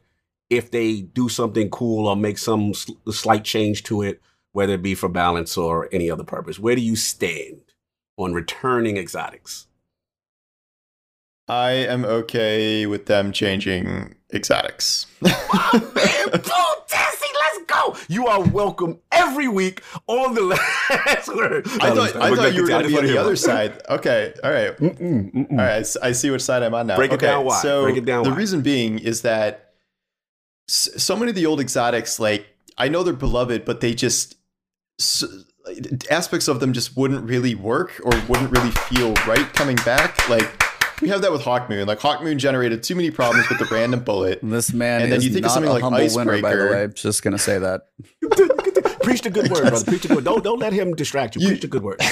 if 0.52 0.70
they 0.70 1.00
do 1.00 1.30
something 1.30 1.70
cool 1.70 2.06
or 2.06 2.14
make 2.14 2.36
some 2.36 2.74
sl- 2.74 2.92
slight 3.10 3.42
change 3.42 3.84
to 3.84 4.02
it, 4.02 4.20
whether 4.52 4.74
it 4.74 4.82
be 4.82 4.94
for 4.94 5.08
balance 5.08 5.56
or 5.56 5.88
any 5.92 6.10
other 6.10 6.24
purpose? 6.24 6.58
Where 6.58 6.76
do 6.76 6.82
you 6.82 6.94
stand 6.94 7.62
on 8.18 8.34
returning 8.34 8.98
exotics? 8.98 9.66
I 11.48 11.70
am 11.70 12.04
okay 12.04 12.84
with 12.86 13.06
them 13.06 13.32
changing 13.32 14.14
exotics. 14.32 15.06
Oh, 15.24 16.84
Tassi, 16.86 17.24
let's 17.58 17.64
go. 17.66 17.96
You 18.08 18.26
are 18.26 18.42
welcome 18.42 19.00
every 19.10 19.48
week 19.48 19.82
on 20.06 20.34
the 20.34 20.42
last 20.42 21.28
word. 21.34 21.66
I 21.80 21.94
thought 21.94 22.16
I 22.16 22.36
thought 22.36 22.54
you 22.54 22.62
were 22.62 22.68
going 22.68 22.82
to 22.84 22.88
be 22.88 22.98
on 22.98 23.06
the 23.06 23.16
other 23.18 23.36
side. 23.36 23.80
Okay, 23.88 24.34
all 24.44 24.52
right. 24.52 24.76
Mm-mm, 24.76 25.32
mm-mm. 25.32 25.50
All 25.52 25.56
right, 25.56 25.96
I 26.02 26.12
see 26.12 26.30
which 26.30 26.42
side 26.42 26.62
I'm 26.62 26.74
on 26.74 26.88
now. 26.88 26.96
Break 26.96 27.12
it 27.12 27.14
okay, 27.14 27.26
down 27.26 27.46
why. 27.46 27.60
So 27.62 27.84
Break 27.84 27.96
it 27.96 28.04
down 28.04 28.24
the 28.24 28.30
why. 28.30 28.36
reason 28.36 28.60
being 28.60 28.98
is 28.98 29.22
that 29.22 29.71
so 30.72 31.16
many 31.16 31.30
of 31.30 31.34
the 31.34 31.46
old 31.46 31.60
exotics, 31.60 32.18
like 32.18 32.46
I 32.78 32.88
know 32.88 33.02
they're 33.02 33.12
beloved, 33.12 33.64
but 33.64 33.80
they 33.80 33.94
just 33.94 34.36
s- 34.98 35.24
aspects 36.10 36.48
of 36.48 36.60
them 36.60 36.72
just 36.72 36.96
wouldn't 36.96 37.28
really 37.28 37.54
work 37.54 38.00
or 38.02 38.12
wouldn't 38.28 38.50
really 38.50 38.70
feel 38.70 39.12
right 39.26 39.52
coming 39.52 39.76
back. 39.84 40.28
Like 40.28 40.48
we 41.02 41.08
have 41.08 41.20
that 41.22 41.32
with 41.32 41.42
Hawkmoon. 41.42 41.86
Like 41.86 41.98
Hawkmoon 41.98 42.38
generated 42.38 42.82
too 42.82 42.94
many 42.94 43.10
problems 43.10 43.48
with 43.48 43.58
the 43.58 43.66
random 43.74 44.00
bullet. 44.00 44.40
This 44.42 44.72
man 44.72 45.02
And 45.02 45.12
then 45.12 45.20
you 45.20 45.30
think 45.30 45.44
of 45.44 45.52
something 45.52 45.70
like 45.70 45.82
humble 45.82 46.08
winner, 46.14 46.40
by 46.40 46.54
the 46.54 46.66
way. 46.68 46.88
Just 46.94 47.22
gonna 47.22 47.38
say 47.38 47.58
that. 47.58 47.82
Preach 49.02 49.22
the 49.22 49.30
good 49.30 49.50
word, 49.50 49.68
brother. 49.68 49.84
Preach 49.84 50.02
the 50.02 50.08
good. 50.14 50.24
Don't 50.24 50.42
don't 50.44 50.58
let 50.58 50.72
him 50.72 50.94
distract 50.94 51.36
you. 51.36 51.42
You- 51.42 51.48
Preach 51.48 51.60
the 51.62 51.68
good 51.68 51.82
word. 51.82 52.00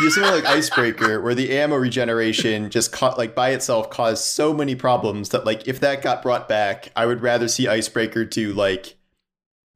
You 0.00 0.06
have 0.06 0.12
something 0.14 0.32
like 0.32 0.46
Icebreaker, 0.46 1.20
where 1.20 1.34
the 1.34 1.50
ammo 1.58 1.76
regeneration 1.76 2.70
just 2.70 2.90
caught 2.90 3.18
like 3.18 3.34
by 3.34 3.50
itself 3.50 3.90
caused 3.90 4.24
so 4.24 4.54
many 4.54 4.74
problems 4.74 5.28
that 5.28 5.44
like 5.44 5.68
if 5.68 5.80
that 5.80 6.00
got 6.00 6.22
brought 6.22 6.48
back, 6.48 6.90
I 6.96 7.04
would 7.04 7.20
rather 7.20 7.48
see 7.48 7.68
Icebreaker 7.68 8.24
do 8.24 8.54
like 8.54 8.96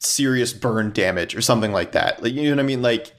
serious 0.00 0.54
burn 0.54 0.92
damage 0.92 1.34
or 1.36 1.42
something 1.42 1.72
like 1.72 1.92
that. 1.92 2.22
Like 2.22 2.32
you 2.32 2.44
know 2.44 2.50
what 2.56 2.60
I 2.60 2.62
mean? 2.62 2.80
Like 2.80 3.12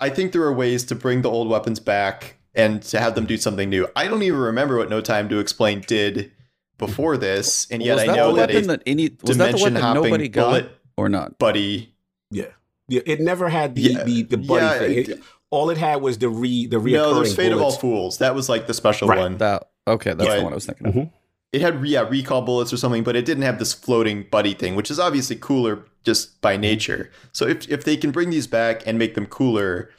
I 0.00 0.08
think 0.10 0.32
there 0.32 0.42
are 0.42 0.52
ways 0.52 0.82
to 0.86 0.96
bring 0.96 1.22
the 1.22 1.30
old 1.30 1.48
weapons 1.48 1.78
back 1.78 2.36
and 2.52 2.82
to 2.82 2.98
have 2.98 3.14
them 3.14 3.26
do 3.26 3.36
something 3.36 3.68
new. 3.70 3.86
I 3.94 4.08
don't 4.08 4.22
even 4.24 4.40
remember 4.40 4.76
what 4.78 4.90
No 4.90 5.00
Time 5.00 5.28
to 5.28 5.38
Explain 5.38 5.82
did 5.86 6.32
before 6.78 7.16
this, 7.16 7.68
and 7.70 7.80
yet 7.80 8.00
I 8.00 8.06
know 8.06 8.32
the 8.32 8.40
that 8.40 8.48
weapon 8.48 8.64
a 8.64 8.66
that 8.68 8.82
any 8.86 9.04
was 9.04 9.10
that 9.10 9.26
the 9.26 9.32
dimension 9.34 9.74
weapon 9.74 9.82
hopping 9.82 10.02
nobody 10.02 10.28
got 10.28 10.48
bullet 10.48 10.70
or 10.96 11.08
not? 11.08 11.38
buddy. 11.38 11.93
Yeah, 12.34 12.44
yeah. 12.88 13.00
It 13.06 13.20
never 13.20 13.48
had 13.48 13.74
the 13.74 13.82
Yeah, 13.82 14.04
the, 14.04 14.22
the 14.22 14.36
buddy 14.36 14.64
yeah, 14.66 14.78
thing. 14.78 14.98
it- 14.98 15.08
It- 15.08 15.20
all 15.50 15.70
it 15.70 15.78
had 15.78 16.02
was 16.02 16.18
the 16.18 16.28
re 16.28 16.66
the 16.66 16.78
reoccurring 16.78 16.92
No, 16.92 17.14
there's 17.14 17.36
Fate 17.36 17.52
of 17.52 17.60
All. 17.62 17.70
Fools. 17.70 18.18
That 18.18 18.34
was 18.34 18.48
like 18.48 18.66
the 18.66 18.74
special 18.74 19.06
Right. 19.06 19.18
one. 19.20 19.38
That 19.38 19.70
okay, 19.86 20.12
that's 20.12 20.28
Yeah. 20.28 20.36
the 20.38 20.42
one 20.42 20.52
I 20.52 20.56
was 20.56 20.66
thinking 20.66 20.86
of. 20.88 20.94
Mm-hmm. 20.94 21.08
it 21.52 21.60
had 21.60 21.86
yeah 21.86 22.00
recall 22.08 22.42
bullets 22.42 22.72
or 22.72 22.76
something, 22.76 23.04
but 23.04 23.14
it 23.14 23.24
didn't 23.24 23.44
have 23.44 23.60
this 23.60 23.72
floating 23.72 24.26
buddy 24.32 24.54
thing, 24.54 24.74
which 24.74 24.90
is 24.90 24.98
obviously 24.98 25.36
cooler 25.36 25.84
just 26.04 26.40
by 26.40 26.56
nature. 26.56 27.08
So 27.32 27.46
if 27.46 27.68
if 27.70 27.84
they 27.84 27.96
can 27.96 28.10
bring 28.10 28.30
these 28.30 28.48
back 28.48 28.82
and 28.84 28.98
make 28.98 29.14
them 29.14 29.26
cooler, 29.26 29.90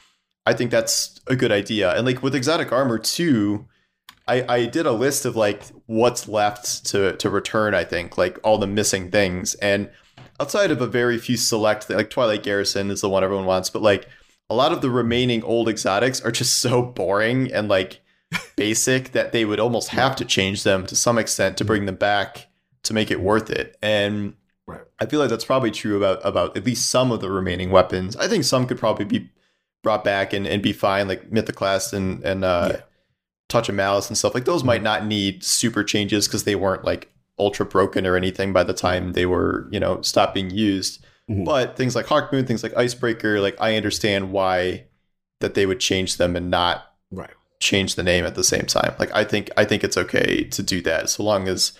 I 0.44 0.52
think 0.52 0.70
that's 0.70 1.18
a 1.26 1.34
good 1.36 1.50
idea. 1.52 1.92
And 1.96 2.04
like 2.06 2.22
with 2.22 2.34
exotic 2.34 2.70
armor 2.70 2.98
too, 2.98 3.64
I 4.28 4.44
I 4.56 4.66
did 4.66 4.84
a 4.84 4.92
list 4.92 5.24
of 5.24 5.36
like 5.36 5.62
what's 5.86 6.28
left 6.28 6.84
to 6.90 7.16
to 7.16 7.30
return. 7.30 7.74
I 7.74 7.84
think 7.84 8.18
like 8.18 8.38
all 8.44 8.58
the 8.58 8.66
missing 8.66 9.10
things, 9.10 9.54
and 9.54 9.88
outside 10.40 10.70
of 10.70 10.80
a 10.80 10.86
very 10.86 11.18
few 11.18 11.36
select 11.36 11.88
like 11.90 12.10
Twilight 12.10 12.42
Garrison 12.42 12.90
is 12.90 13.00
the 13.00 13.08
one 13.08 13.24
everyone 13.24 13.46
wants, 13.46 13.70
but 13.70 13.82
like 13.82 14.08
a 14.48 14.54
lot 14.54 14.72
of 14.72 14.80
the 14.80 14.90
remaining 14.90 15.42
old 15.42 15.68
exotics 15.68 16.20
are 16.20 16.30
just 16.30 16.60
so 16.60 16.82
boring 16.82 17.52
and 17.52 17.68
like 17.68 18.00
basic 18.56 19.12
that 19.12 19.32
they 19.32 19.44
would 19.44 19.60
almost 19.60 19.88
have 19.90 20.16
to 20.16 20.24
change 20.24 20.62
them 20.62 20.86
to 20.86 20.96
some 20.96 21.18
extent 21.18 21.56
to 21.56 21.64
bring 21.64 21.86
them 21.86 21.96
back 21.96 22.48
to 22.82 22.94
make 22.94 23.10
it 23.10 23.20
worth 23.20 23.50
it. 23.50 23.76
And 23.82 24.34
Right. 24.68 24.80
I 24.98 25.06
feel 25.06 25.20
like 25.20 25.30
that's 25.30 25.44
probably 25.44 25.70
true 25.70 25.96
about 25.96 26.20
about 26.24 26.56
at 26.56 26.66
least 26.66 26.90
some 26.90 27.12
of 27.12 27.20
the 27.20 27.30
remaining 27.30 27.70
weapons. 27.70 28.16
I 28.16 28.26
think 28.26 28.42
some 28.42 28.66
could 28.66 28.78
probably 28.80 29.04
be 29.04 29.30
brought 29.84 30.02
back 30.02 30.32
and, 30.32 30.44
and 30.44 30.60
be 30.60 30.72
fine, 30.72 31.06
like 31.06 31.30
Mythoclast 31.30 31.92
and 31.92 32.24
and 32.24 32.44
uh, 32.44 32.70
Yeah. 32.72 32.80
Touch 33.48 33.68
of 33.68 33.76
Malice 33.76 34.08
and 34.08 34.18
stuff. 34.18 34.34
Like 34.34 34.44
those 34.44 34.64
might 34.64 34.82
not 34.82 35.06
need 35.06 35.44
super 35.44 35.84
changes 35.84 36.26
because 36.26 36.42
they 36.42 36.56
weren't 36.56 36.84
like 36.84 37.12
ultra 37.38 37.66
broken 37.66 38.06
or 38.06 38.16
anything 38.16 38.52
by 38.52 38.64
the 38.64 38.72
time 38.74 39.12
they 39.12 39.26
were 39.26 39.68
you 39.70 39.80
know 39.80 40.00
stopped 40.02 40.34
being 40.34 40.50
used. 40.50 41.04
Mhm. 41.30 41.44
But 41.44 41.76
things 41.76 41.94
like 41.96 42.06
Hawkmoon, 42.06 42.46
things 42.46 42.62
like 42.62 42.76
Icebreaker, 42.76 43.40
like 43.40 43.56
I 43.60 43.76
understand 43.76 44.30
why 44.32 44.84
that 45.40 45.54
they 45.54 45.66
would 45.66 45.80
change 45.80 46.16
them 46.18 46.36
and 46.36 46.50
not 46.50 46.84
Right. 47.10 47.30
change 47.60 47.94
the 47.96 48.02
name 48.02 48.24
at 48.24 48.34
the 48.36 48.44
same 48.44 48.66
time. 48.66 48.94
Like 48.98 49.10
I 49.14 49.24
think 49.24 49.50
I 49.56 49.64
think 49.64 49.82
it's 49.84 49.96
okay 49.96 50.44
to 50.44 50.62
do 50.62 50.80
that 50.82 51.10
so 51.10 51.22
long 51.24 51.48
as 51.48 51.72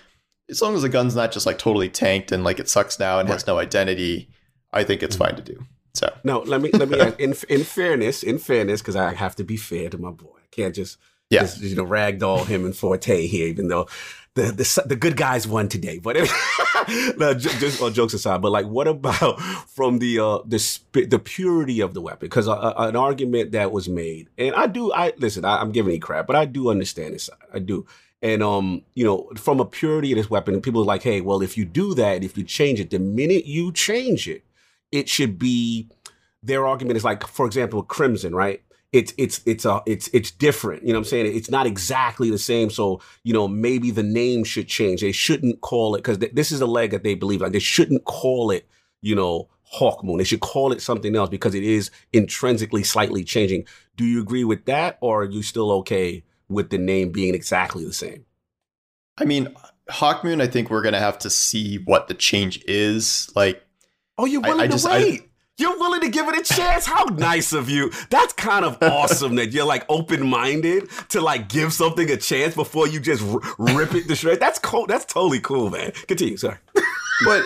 as 0.50 0.60
long 0.62 0.74
as 0.74 0.82
the 0.82 0.88
gun's 0.88 1.16
not 1.16 1.32
just 1.32 1.46
like 1.46 1.58
totally 1.58 1.88
tanked 1.88 2.30
and 2.32 2.44
like 2.44 2.58
it 2.60 2.68
sucks 2.68 2.98
now 2.98 3.18
and 3.18 3.28
has 3.28 3.46
no 3.46 3.58
identity. 3.58 4.28
I 4.72 4.84
think 4.84 5.02
it's 5.02 5.16
fine 5.16 5.36
to 5.36 5.42
do. 5.42 5.64
So 5.94 6.12
No, 6.24 6.40
let 6.40 6.60
me 6.60 6.70
let 6.72 6.88
me 6.90 7.00
ask, 7.00 7.18
in 7.18 7.34
in 7.48 7.64
fairness, 7.64 8.22
in 8.22 8.38
fairness, 8.38 8.82
because 8.82 8.96
I 8.96 9.14
have 9.14 9.34
to 9.36 9.44
be 9.44 9.56
fair 9.56 9.88
to 9.90 9.96
my 9.98 10.10
boy. 10.10 10.36
I 10.38 10.46
can't 10.50 10.74
just 10.74 10.98
Yeah. 11.30 11.40
just, 11.42 11.60
you 11.62 11.74
know 11.76 11.86
ragdoll 11.86 12.46
him 12.46 12.64
and 12.64 12.76
Forte 12.76 13.26
here, 13.26 13.46
even 13.48 13.68
though 13.68 13.88
the 14.42 14.82
the 14.86 14.96
good 14.96 15.16
guys 15.16 15.46
won 15.46 15.68
today. 15.68 15.98
But 15.98 16.16
no, 17.16 17.34
ju- 17.34 17.48
just 17.58 17.80
all 17.80 17.90
jokes 17.90 18.14
aside, 18.14 18.42
but 18.42 18.52
like, 18.52 18.66
what 18.66 18.86
about 18.86 19.40
from 19.68 19.98
the 19.98 20.18
uh 20.20 20.38
the 20.44 21.06
the 21.08 21.18
purity 21.18 21.80
of 21.80 21.94
the 21.94 22.00
weapon? 22.00 22.28
Because 22.28 22.48
uh, 22.48 22.52
uh, 22.52 22.74
an 22.88 22.96
argument 22.96 23.52
that 23.52 23.72
was 23.72 23.88
made, 23.88 24.28
and 24.38 24.54
I 24.54 24.66
do, 24.66 24.92
I 24.92 25.12
listen, 25.18 25.44
I, 25.44 25.60
I'm 25.60 25.72
giving 25.72 25.94
you 25.94 26.00
crap, 26.00 26.26
but 26.26 26.36
I 26.36 26.44
do 26.44 26.70
understand 26.70 27.14
this. 27.14 27.30
I 27.52 27.58
do. 27.58 27.86
And 28.22 28.42
um, 28.42 28.82
you 28.94 29.04
know, 29.04 29.30
from 29.36 29.60
a 29.60 29.64
purity 29.64 30.12
of 30.12 30.16
this 30.18 30.30
weapon, 30.30 30.60
people 30.60 30.82
are 30.82 30.86
like, 30.86 31.02
hey, 31.02 31.20
well, 31.20 31.42
if 31.42 31.56
you 31.56 31.64
do 31.64 31.94
that, 31.94 32.24
if 32.24 32.36
you 32.36 32.44
change 32.44 32.80
it, 32.80 32.90
the 32.90 32.98
minute 32.98 33.46
you 33.46 33.72
change 33.72 34.28
it, 34.28 34.44
it 34.92 35.08
should 35.08 35.38
be 35.38 35.88
their 36.42 36.66
argument 36.66 36.96
is 36.96 37.04
like, 37.04 37.26
for 37.26 37.46
example, 37.46 37.82
Crimson, 37.82 38.34
right? 38.34 38.62
It's 38.96 39.12
it's 39.18 39.40
it's 39.46 39.64
a 39.64 39.82
it's 39.86 40.08
it's 40.12 40.30
different. 40.30 40.82
You 40.82 40.88
know 40.92 40.98
what 41.00 41.06
I'm 41.06 41.10
saying? 41.10 41.36
It's 41.36 41.50
not 41.50 41.66
exactly 41.66 42.30
the 42.30 42.38
same. 42.38 42.70
So, 42.70 43.00
you 43.24 43.32
know, 43.32 43.46
maybe 43.46 43.90
the 43.90 44.02
name 44.02 44.44
should 44.44 44.68
change. 44.68 45.00
They 45.00 45.12
shouldn't 45.12 45.60
call 45.60 45.94
it 45.94 45.98
because 45.98 46.18
th- 46.18 46.32
this 46.32 46.50
is 46.50 46.60
a 46.60 46.66
leg 46.66 46.90
that 46.92 47.02
they 47.02 47.14
believe. 47.14 47.40
Like 47.40 47.52
they 47.52 47.58
shouldn't 47.58 48.04
call 48.04 48.50
it, 48.50 48.66
you 49.02 49.14
know, 49.14 49.48
Hawk 49.64 50.02
Moon. 50.04 50.18
They 50.18 50.24
should 50.24 50.40
call 50.40 50.72
it 50.72 50.80
something 50.80 51.14
else 51.14 51.28
because 51.28 51.54
it 51.54 51.62
is 51.64 51.90
intrinsically 52.12 52.84
slightly 52.84 53.22
changing. 53.24 53.64
Do 53.96 54.04
you 54.04 54.20
agree 54.20 54.44
with 54.44 54.64
that, 54.66 54.96
or 55.00 55.22
are 55.22 55.30
you 55.30 55.42
still 55.42 55.70
okay 55.72 56.22
with 56.48 56.70
the 56.70 56.78
name 56.78 57.10
being 57.12 57.34
exactly 57.34 57.84
the 57.84 57.92
same? 57.92 58.24
I 59.18 59.24
mean 59.24 59.54
Hawkmoon, 59.90 60.40
I 60.42 60.46
think 60.46 60.70
we're 60.70 60.82
gonna 60.82 60.98
have 61.00 61.18
to 61.20 61.30
see 61.30 61.76
what 61.78 62.08
the 62.08 62.14
change 62.14 62.62
is. 62.66 63.30
Like 63.36 63.62
Oh, 64.18 64.24
you're 64.24 64.44
I- 64.44 64.48
willing 64.48 64.62
I 64.64 64.66
to 64.68 64.72
just- 64.72 64.86
I- 64.86 64.98
wait. 64.98 65.28
You're 65.58 65.78
willing 65.78 66.02
to 66.02 66.08
give 66.08 66.28
it 66.28 66.38
a 66.38 66.54
chance. 66.54 66.86
How 66.86 67.04
nice 67.04 67.52
of 67.52 67.70
you. 67.70 67.90
That's 68.10 68.32
kind 68.34 68.64
of 68.64 68.78
awesome 68.82 69.36
that 69.36 69.52
you're 69.52 69.64
like 69.64 69.84
open 69.88 70.26
minded 70.26 70.88
to 71.10 71.20
like 71.20 71.48
give 71.48 71.72
something 71.72 72.10
a 72.10 72.16
chance 72.16 72.54
before 72.54 72.86
you 72.88 73.00
just 73.00 73.22
r- 73.22 73.40
rip 73.58 73.94
it 73.94 74.06
to 74.08 74.14
shreds. 74.14 74.38
That's 74.40 74.58
cool. 74.58 74.86
That's 74.86 75.04
totally 75.04 75.40
cool, 75.40 75.70
man. 75.70 75.92
Continue. 76.08 76.36
Sorry. 76.36 76.58
but 77.24 77.42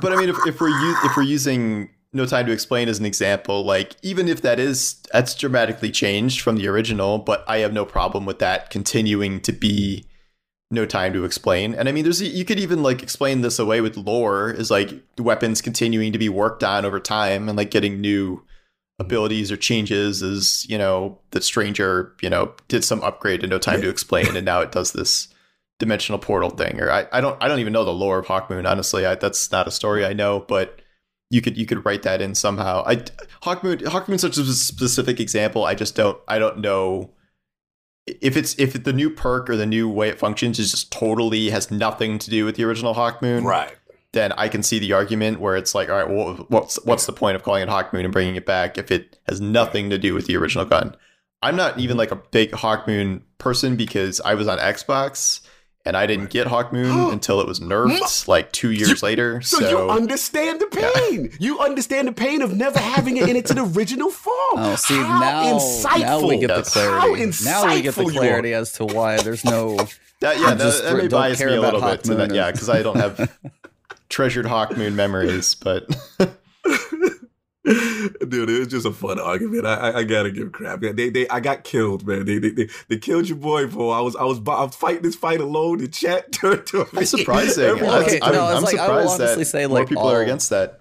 but 0.00 0.12
I 0.12 0.16
mean, 0.16 0.28
if, 0.28 0.36
if 0.46 0.60
we're 0.60 0.68
u- 0.68 0.96
if 1.04 1.16
we're 1.16 1.24
using 1.24 1.90
no 2.12 2.24
time 2.26 2.46
to 2.46 2.52
explain 2.52 2.88
as 2.88 2.98
an 2.98 3.06
example, 3.06 3.64
like 3.64 3.96
even 4.02 4.28
if 4.28 4.42
that 4.42 4.60
is 4.60 5.02
that's 5.12 5.34
dramatically 5.34 5.90
changed 5.90 6.40
from 6.40 6.56
the 6.56 6.68
original, 6.68 7.18
but 7.18 7.44
I 7.48 7.58
have 7.58 7.72
no 7.72 7.84
problem 7.84 8.24
with 8.24 8.38
that 8.38 8.70
continuing 8.70 9.40
to 9.40 9.52
be 9.52 10.04
no 10.70 10.84
time 10.84 11.12
to 11.14 11.24
explain. 11.24 11.74
And 11.74 11.88
I 11.88 11.92
mean, 11.92 12.04
there's 12.04 12.20
you 12.20 12.44
could 12.44 12.60
even 12.60 12.82
like 12.82 13.02
explain 13.02 13.40
this 13.40 13.58
away 13.58 13.80
with 13.80 13.96
lore 13.96 14.50
is 14.50 14.70
like 14.70 14.90
weapons 15.18 15.62
continuing 15.62 16.12
to 16.12 16.18
be 16.18 16.28
worked 16.28 16.62
on 16.62 16.84
over 16.84 17.00
time 17.00 17.48
and 17.48 17.56
like 17.56 17.70
getting 17.70 18.00
new 18.00 18.36
mm-hmm. 18.36 19.04
abilities 19.04 19.50
or 19.50 19.56
changes 19.56 20.22
is 20.22 20.66
you 20.68 20.76
know 20.76 21.18
the 21.30 21.40
stranger 21.40 22.12
you 22.20 22.28
know 22.28 22.52
did 22.68 22.84
some 22.84 23.02
upgrade 23.02 23.42
and 23.42 23.50
no 23.50 23.58
time 23.58 23.80
to 23.80 23.88
explain 23.88 24.36
and 24.36 24.44
now 24.44 24.60
it 24.60 24.72
does 24.72 24.92
this 24.92 25.28
dimensional 25.78 26.18
portal 26.18 26.50
thing. 26.50 26.80
Or 26.80 26.90
I, 26.90 27.06
I 27.12 27.20
don't 27.20 27.42
I 27.42 27.48
don't 27.48 27.60
even 27.60 27.72
know 27.72 27.84
the 27.84 27.92
lore 27.92 28.18
of 28.18 28.26
Hawkmoon 28.26 28.68
honestly. 28.68 29.06
I, 29.06 29.14
that's 29.14 29.50
not 29.50 29.68
a 29.68 29.72
story 29.72 30.04
I 30.04 30.12
know 30.12 30.40
but 30.40 30.80
you 31.30 31.40
could 31.40 31.56
you 31.56 31.64
could 31.64 31.84
write 31.86 32.02
that 32.02 32.20
in 32.20 32.34
somehow. 32.34 32.82
I 32.86 32.96
Hawkmoon 33.42 33.84
Hawkmoon's 33.84 34.20
such 34.20 34.36
a 34.36 34.44
specific 34.44 35.18
example. 35.18 35.64
I 35.64 35.74
just 35.74 35.94
don't 35.94 36.18
I 36.28 36.38
don't 36.38 36.58
know 36.58 37.10
if 38.20 38.36
it's 38.36 38.58
if 38.58 38.82
the 38.84 38.92
new 38.92 39.10
perk 39.10 39.48
or 39.50 39.56
the 39.56 39.66
new 39.66 39.88
way 39.88 40.08
it 40.08 40.18
functions 40.18 40.58
is 40.58 40.70
just 40.70 40.90
totally 40.92 41.50
has 41.50 41.70
nothing 41.70 42.18
to 42.18 42.30
do 42.30 42.44
with 42.44 42.56
the 42.56 42.64
original 42.64 42.94
Hawkmoon 42.94 43.44
Right. 43.44 43.74
then 44.12 44.32
I 44.32 44.48
can 44.48 44.62
see 44.62 44.78
the 44.78 44.92
argument 44.92 45.40
where 45.40 45.56
it's 45.56 45.74
like, 45.74 45.88
all 45.88 45.96
right, 45.96 46.08
well, 46.08 46.46
what's 46.48 46.76
what's 46.84 47.06
the 47.06 47.12
point 47.12 47.36
of 47.36 47.42
calling 47.42 47.62
it 47.62 47.68
Hawkmoon 47.68 48.04
and 48.04 48.12
bringing 48.12 48.36
it 48.36 48.46
back 48.46 48.78
if 48.78 48.90
it 48.90 49.18
has 49.28 49.40
nothing 49.40 49.90
to 49.90 49.98
do 49.98 50.14
with 50.14 50.26
the 50.26 50.36
original 50.36 50.64
gun? 50.64 50.96
I'm 51.42 51.56
not 51.56 51.78
even 51.78 51.96
like 51.96 52.10
a 52.10 52.16
big 52.16 52.50
Hawkmoon 52.50 53.22
person 53.38 53.76
because 53.76 54.20
I 54.22 54.34
was 54.34 54.48
on 54.48 54.58
Xbox 54.58 55.40
and 55.88 55.96
I 55.96 56.06
didn't 56.06 56.28
get 56.28 56.46
Hawkmoon 56.46 57.12
until 57.12 57.40
it 57.40 57.46
was 57.46 57.60
nerfed 57.60 58.28
like 58.28 58.52
two 58.52 58.70
years 58.70 59.02
later. 59.02 59.40
So, 59.40 59.58
So, 59.58 59.68
you 59.70 59.90
understand 59.90 60.60
the 60.60 60.66
pain. 60.66 61.32
You 61.40 61.58
understand 61.60 62.06
the 62.08 62.12
pain 62.12 62.42
of 62.42 62.54
never 62.54 62.78
having 62.78 63.16
it 63.16 63.26
in 63.28 63.36
its 63.36 63.50
original 63.56 64.10
form. 64.10 64.34
Oh, 64.56 64.76
see 64.76 64.94
How 64.96 65.18
now, 65.18 65.44
insightful. 65.58 66.00
now 66.00 66.26
we 66.26 66.38
get 66.38 66.48
the 66.48 66.56
Yes. 66.58 66.74
How 66.74 67.00
clarity. 67.14 67.44
Now 67.44 67.74
we 67.74 67.80
get 67.82 67.94
the 67.94 68.02
insightful 68.02 68.12
you 68.12 68.18
are. 68.18 68.22
clarity 68.22 68.52
as 68.54 68.72
to 68.72 68.84
why 68.84 69.16
there's 69.22 69.44
no. 69.46 69.76
that, 70.20 70.38
yeah, 70.38 70.46
I 70.48 70.54
that, 70.54 70.58
just 70.58 70.82
that 70.84 70.96
may 70.96 71.08
bias 71.08 71.40
me 71.40 71.46
a 71.54 71.58
about 71.58 71.72
little 71.74 71.90
bit 71.90 72.04
to 72.04 72.14
that, 72.16 72.34
yeah, 72.34 72.50
because 72.52 72.68
I 72.68 72.82
don't 72.82 72.96
have 72.96 73.34
treasured 74.10 74.44
Hawkmoon 74.44 74.92
memories, 74.92 75.54
but 75.54 75.86
Dude, 77.68 78.50
it 78.50 78.58
was 78.58 78.68
just 78.68 78.86
a 78.86 78.92
fun 78.92 79.18
argument. 79.20 79.66
I, 79.66 79.74
I, 79.74 79.96
I 79.98 80.04
gotta 80.04 80.30
give 80.30 80.52
crap. 80.52 80.82
Yeah, 80.82 80.92
They, 80.92 81.10
they, 81.10 81.28
I 81.28 81.40
got 81.40 81.64
killed, 81.64 82.06
man. 82.06 82.24
They, 82.24 82.38
they, 82.38 82.50
they, 82.50 82.68
they 82.88 82.96
killed 82.98 83.28
your 83.28 83.38
boy, 83.38 83.66
Paul. 83.68 83.92
I 83.92 84.00
was, 84.00 84.16
I 84.16 84.24
was, 84.24 84.38
I 84.38 84.64
was 84.64 84.74
fighting 84.74 85.02
this 85.02 85.14
fight 85.16 85.40
alone. 85.40 85.78
The 85.78 85.88
chat 85.88 86.32
turned 86.32 86.66
to 86.68 86.78
me. 86.92 87.02
it's 87.02 87.10
surprising. 87.10 87.64
Everyone- 87.64 88.02
Okay, 88.02 88.18
I'm, 88.22 88.32
no, 88.32 88.48
it's 88.48 88.56
I'm 88.58 88.62
like, 88.62 88.78
I 88.78 88.88
will 88.88 89.08
surprised 89.08 89.20
honestly 89.22 89.42
that 89.44 89.50
say, 89.50 89.66
more 89.66 89.78
like, 89.80 89.88
people 89.88 90.06
are 90.06 90.22
against 90.22 90.50
that. 90.50 90.80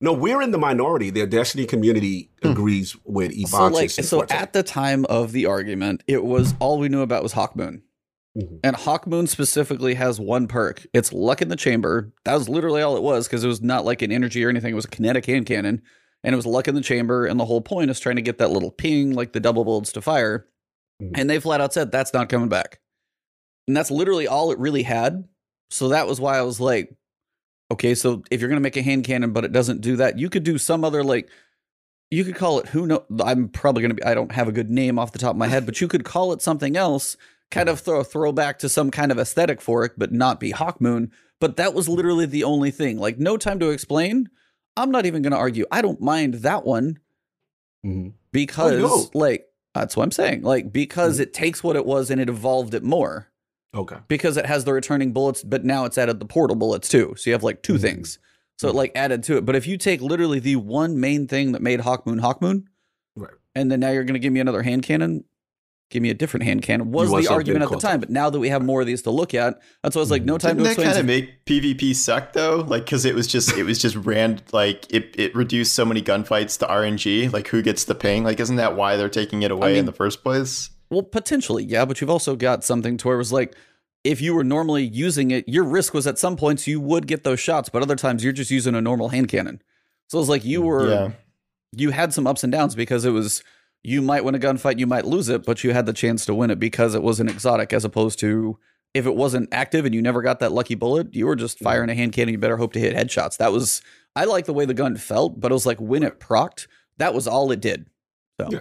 No, 0.00 0.12
we're 0.12 0.42
in 0.42 0.50
the 0.50 0.58
minority. 0.58 1.10
The 1.10 1.26
Destiny 1.26 1.64
community 1.66 2.30
agrees 2.42 2.96
with 3.04 3.32
Ebontis. 3.32 3.48
So 3.48 3.68
like, 3.68 3.90
so 3.90 4.16
Forte. 4.18 4.34
at 4.34 4.52
the 4.52 4.62
time 4.62 5.04
of 5.06 5.32
the 5.32 5.46
argument, 5.46 6.02
it 6.06 6.24
was 6.24 6.54
all 6.58 6.78
we 6.78 6.88
knew 6.88 7.00
about 7.00 7.22
was 7.22 7.32
Hawkmoon. 7.32 7.80
Mhm. 8.36 8.58
And 8.64 8.74
Hawkmoon 8.76 9.28
specifically 9.28 9.94
has 9.94 10.18
one 10.20 10.48
perk. 10.48 10.84
It's 10.92 11.12
luck 11.12 11.40
in 11.40 11.48
the 11.48 11.56
chamber. 11.56 12.12
That 12.24 12.34
was 12.34 12.48
literally 12.48 12.82
all 12.82 12.96
it 12.96 13.02
was 13.02 13.26
because 13.28 13.44
it 13.44 13.48
was 13.48 13.62
not 13.62 13.84
like 13.84 14.02
an 14.02 14.10
energy 14.10 14.44
or 14.44 14.48
anything. 14.48 14.72
It 14.72 14.76
was 14.76 14.84
a 14.86 14.88
kinetic 14.88 15.24
hand 15.26 15.46
cannon, 15.46 15.80
and 16.24 16.32
it 16.32 16.36
was 16.36 16.46
luck 16.46 16.66
in 16.66 16.74
the 16.74 16.80
chamber. 16.80 17.26
And 17.26 17.38
the 17.38 17.44
whole 17.44 17.60
point 17.60 17.90
is 17.90 18.00
trying 18.00 18.16
to 18.16 18.22
get 18.22 18.38
that 18.38 18.50
little 18.50 18.70
ping, 18.70 19.12
like 19.12 19.32
the 19.32 19.40
double 19.40 19.64
bullets 19.64 19.92
to 19.92 20.02
fire. 20.02 20.46
Mhm. 21.00 21.12
And 21.14 21.30
they 21.30 21.38
flat 21.38 21.60
out 21.60 21.72
said 21.72 21.92
that's 21.92 22.12
not 22.12 22.28
coming 22.28 22.48
back. 22.48 22.80
And 23.68 23.76
that's 23.76 23.90
literally 23.90 24.26
all 24.26 24.50
it 24.50 24.58
really 24.58 24.82
had. 24.82 25.24
So 25.70 25.88
that 25.88 26.06
was 26.06 26.20
why 26.20 26.38
I 26.38 26.42
was 26.42 26.60
like, 26.60 26.94
okay, 27.70 27.94
so 27.94 28.22
if 28.30 28.40
you're 28.40 28.48
gonna 28.48 28.60
make 28.60 28.76
a 28.76 28.82
hand 28.82 29.04
cannon, 29.04 29.32
but 29.32 29.44
it 29.44 29.52
doesn't 29.52 29.80
do 29.80 29.96
that, 29.96 30.18
you 30.18 30.28
could 30.28 30.44
do 30.44 30.58
some 30.58 30.84
other 30.84 31.04
like 31.04 31.28
you 32.10 32.22
could 32.24 32.36
call 32.36 32.60
it 32.60 32.68
who 32.68 32.86
know 32.86 33.04
I'm 33.24 33.48
probably 33.48 33.82
gonna 33.82 33.94
be 33.94 34.04
I 34.04 34.14
don't 34.14 34.32
have 34.32 34.48
a 34.48 34.52
good 34.52 34.70
name 34.70 34.98
off 34.98 35.12
the 35.12 35.18
top 35.18 35.32
of 35.32 35.36
my 35.36 35.48
head, 35.48 35.66
but 35.66 35.80
you 35.80 35.88
could 35.88 36.04
call 36.04 36.32
it 36.32 36.42
something 36.42 36.76
else, 36.76 37.16
kind 37.50 37.68
of 37.68 37.80
throw 37.80 38.02
throw 38.04 38.30
back 38.32 38.58
to 38.60 38.68
some 38.68 38.90
kind 38.90 39.10
of 39.10 39.18
aesthetic 39.18 39.60
for 39.60 39.84
it, 39.84 39.92
but 39.96 40.12
not 40.12 40.38
be 40.40 40.52
Hawkmoon. 40.52 41.10
But 41.40 41.56
that 41.56 41.74
was 41.74 41.88
literally 41.88 42.26
the 42.26 42.44
only 42.44 42.70
thing. 42.70 42.98
Like 42.98 43.18
no 43.18 43.36
time 43.36 43.58
to 43.58 43.70
explain. 43.70 44.28
I'm 44.76 44.90
not 44.90 45.06
even 45.06 45.22
gonna 45.22 45.36
argue. 45.36 45.66
I 45.70 45.82
don't 45.82 46.00
mind 46.00 46.34
that 46.34 46.64
one 46.64 46.98
Mhm. 47.84 48.12
because 48.32 48.80
no. 48.80 49.10
like 49.18 49.46
that's 49.74 49.96
what 49.96 50.02
I'm 50.04 50.10
saying. 50.12 50.42
Like 50.42 50.72
because 50.72 51.18
it 51.20 51.32
takes 51.34 51.62
what 51.62 51.76
it 51.76 51.84
was 51.86 52.10
and 52.10 52.20
it 52.20 52.28
evolved 52.28 52.74
it 52.74 52.82
more 52.82 53.28
Okay. 53.74 53.96
because 54.08 54.36
it 54.36 54.46
has 54.46 54.64
the 54.64 54.72
returning 54.72 55.12
bullets, 55.12 55.42
but 55.42 55.64
now 55.64 55.84
it's 55.84 55.98
added 55.98 56.20
the 56.20 56.26
portal 56.26 56.56
bullets 56.56 56.88
too. 56.88 57.14
So 57.16 57.30
you 57.30 57.34
have 57.34 57.42
like 57.42 57.62
2 57.62 57.74
Mhm. 57.74 57.80
things. 57.80 58.18
So 58.56 58.68
it 58.68 58.72
Mhm. 58.72 58.76
like 58.76 58.92
added 58.94 59.22
to 59.24 59.36
it. 59.36 59.44
But 59.44 59.56
if 59.56 59.66
you 59.66 59.76
take 59.76 60.00
literally 60.00 60.38
the 60.38 60.56
one 60.56 60.98
main 61.00 61.26
thing 61.26 61.52
that 61.52 61.62
made 61.62 61.80
Hawkmoon 61.80 62.20
Hawkmoon, 62.20 62.64
Right. 63.16 63.34
and 63.54 63.70
then 63.70 63.80
now 63.80 63.90
you're 63.90 64.04
going 64.04 64.14
to 64.14 64.20
give 64.20 64.32
me 64.32 64.38
another 64.40 64.62
hand 64.62 64.84
cannon, 64.84 65.24
give 65.90 66.02
me 66.02 66.10
a 66.10 66.14
different 66.14 66.44
hand 66.44 66.62
cannon 66.62 66.90
was 66.90 67.10
want 67.10 67.24
the 67.24 67.32
argument 67.32 67.62
at 67.62 67.70
the 67.70 67.78
time. 67.78 68.00
But 68.00 68.10
now 68.10 68.30
that 68.30 68.38
we 68.38 68.48
have 68.48 68.62
more 68.62 68.80
of 68.80 68.86
these 68.86 69.02
to 69.02 69.10
look 69.10 69.34
at, 69.34 69.60
that's 69.82 69.94
why 69.94 70.00
I 70.00 70.02
was 70.02 70.10
like, 70.10 70.24
no 70.24 70.38
time 70.38 70.56
Didn't 70.56 70.74
to 70.74 70.80
that 70.80 70.84
kind 70.84 70.98
of 70.98 71.06
make 71.06 71.44
PvP 71.44 71.94
suck 71.94 72.32
though? 72.32 72.64
Like, 72.66 72.84
because 72.84 73.04
it 73.04 73.14
was 73.14 73.26
just 73.26 73.56
it 73.56 73.64
was 73.64 73.78
just 73.78 73.96
ran 73.96 74.40
like 74.52 74.92
it 74.92 75.14
it 75.18 75.34
reduced 75.34 75.74
so 75.74 75.84
many 75.84 76.02
gunfights 76.02 76.58
to 76.60 76.66
RNG. 76.66 77.32
Like, 77.32 77.48
who 77.48 77.62
gets 77.62 77.84
the 77.84 77.94
ping? 77.94 78.24
Like, 78.24 78.40
isn't 78.40 78.56
that 78.56 78.76
why 78.76 78.96
they're 78.96 79.08
taking 79.08 79.42
it 79.42 79.50
away 79.50 79.70
in 79.70 79.76
mean- 79.76 79.86
the 79.86 79.92
first 79.92 80.22
place? 80.22 80.70
Well, 80.90 81.02
potentially, 81.02 81.64
yeah, 81.64 81.84
but 81.86 82.00
you've 82.00 82.10
also 82.10 82.36
got 82.36 82.62
something 82.62 82.96
to 82.98 83.08
where 83.08 83.16
it 83.16 83.18
was 83.18 83.32
like, 83.32 83.56
if 84.04 84.20
you 84.20 84.34
were 84.34 84.44
normally 84.44 84.84
using 84.84 85.30
it, 85.30 85.48
your 85.48 85.64
risk 85.64 85.94
was 85.94 86.06
at 86.06 86.18
some 86.18 86.36
points 86.36 86.66
you 86.66 86.78
would 86.80 87.06
get 87.06 87.24
those 87.24 87.40
shots, 87.40 87.68
but 87.68 87.82
other 87.82 87.96
times 87.96 88.22
you're 88.22 88.34
just 88.34 88.50
using 88.50 88.74
a 88.74 88.80
normal 88.80 89.08
hand 89.08 89.28
cannon. 89.28 89.62
So 90.08 90.18
it 90.18 90.20
was 90.20 90.28
like 90.28 90.44
you 90.44 90.60
hmm, 90.60 90.66
were, 90.66 90.90
Yeah, 90.90 91.10
you 91.72 91.90
had 91.90 92.12
some 92.12 92.26
ups 92.26 92.44
and 92.44 92.52
downs 92.52 92.74
because 92.74 93.04
it 93.04 93.10
was, 93.10 93.42
you 93.84 94.00
might 94.00 94.24
win 94.24 94.34
a 94.34 94.38
gunfight, 94.38 94.78
you 94.78 94.86
might 94.86 95.04
lose 95.04 95.28
it, 95.28 95.44
but 95.44 95.62
you 95.62 95.72
had 95.72 95.84
the 95.84 95.92
chance 95.92 96.24
to 96.24 96.34
win 96.34 96.50
it 96.50 96.58
because 96.58 96.94
it 96.94 97.02
was 97.02 97.20
an 97.20 97.28
exotic 97.28 97.72
as 97.72 97.84
opposed 97.84 98.18
to 98.20 98.58
if 98.94 99.06
it 99.06 99.14
wasn't 99.14 99.52
active 99.52 99.84
and 99.84 99.94
you 99.94 100.00
never 100.00 100.22
got 100.22 100.40
that 100.40 100.52
lucky 100.52 100.74
bullet, 100.74 101.14
you 101.14 101.26
were 101.26 101.36
just 101.36 101.56
mm-hmm. 101.56 101.64
firing 101.64 101.90
a 101.90 101.94
hand 101.94 102.12
cannon, 102.12 102.32
you 102.32 102.38
better 102.38 102.56
hope 102.56 102.72
to 102.72 102.80
hit 102.80 102.96
headshots. 102.96 103.36
That 103.36 103.52
was, 103.52 103.82
I 104.16 104.24
like 104.24 104.46
the 104.46 104.54
way 104.54 104.64
the 104.64 104.74
gun 104.74 104.96
felt, 104.96 105.38
but 105.38 105.52
it 105.52 105.54
was 105.54 105.66
like 105.66 105.80
when 105.80 106.02
it 106.02 106.18
procced, 106.18 106.66
that 106.96 107.12
was 107.12 107.28
all 107.28 107.52
it 107.52 107.60
did. 107.60 107.86
So. 108.40 108.48
Yeah. 108.50 108.60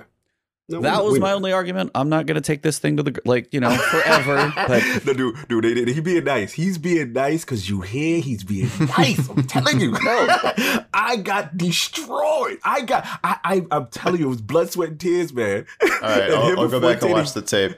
No, 0.70 0.80
That 0.80 1.04
was 1.04 1.20
my 1.20 1.30
know. 1.30 1.36
only 1.36 1.52
argument. 1.52 1.92
I'm 1.94 2.08
not 2.08 2.26
going 2.26 2.36
to 2.36 2.42
take 2.42 2.62
this 2.62 2.80
thing 2.80 2.96
to 2.96 3.04
the 3.04 3.20
like 3.26 3.54
you 3.54 3.60
know 3.60 3.76
forever. 3.76 4.54
but 4.68 4.82
no, 5.06 5.14
dude, 5.14 5.48
dude, 5.50 5.64
they, 5.64 5.84
they, 5.84 5.94
he 5.94 6.00
being 6.00 6.24
nice. 6.24 6.54
He's 6.54 6.78
being 6.78 7.12
nice 7.12 7.44
because 7.44 7.70
you 7.70 7.82
hear 7.82 8.22
he's 8.22 8.46
being 8.46 8.70
nice. 8.98 9.28
I'm 9.30 9.44
telling 9.44 9.82
you. 9.82 9.94
I 10.94 11.18
got 11.22 11.58
destroyed. 11.58 12.60
I 12.64 12.82
got. 12.84 13.06
I, 13.24 13.40
I. 13.44 13.66
I'm 13.72 13.88
telling 13.88 14.22
you, 14.22 14.28
it 14.28 14.30
was 14.30 14.42
blood, 14.42 14.72
sweat, 14.72 14.90
and 14.90 15.00
tears, 15.00 15.34
man. 15.34 15.66
all 15.82 15.90
right. 16.02 16.32
I'll, 16.32 16.48
him 16.48 16.60
I'll 16.60 16.70
go 16.70 16.80
back 16.80 17.02
and 17.02 17.12
watch 17.12 17.34
the 17.34 17.42
tape. 17.42 17.76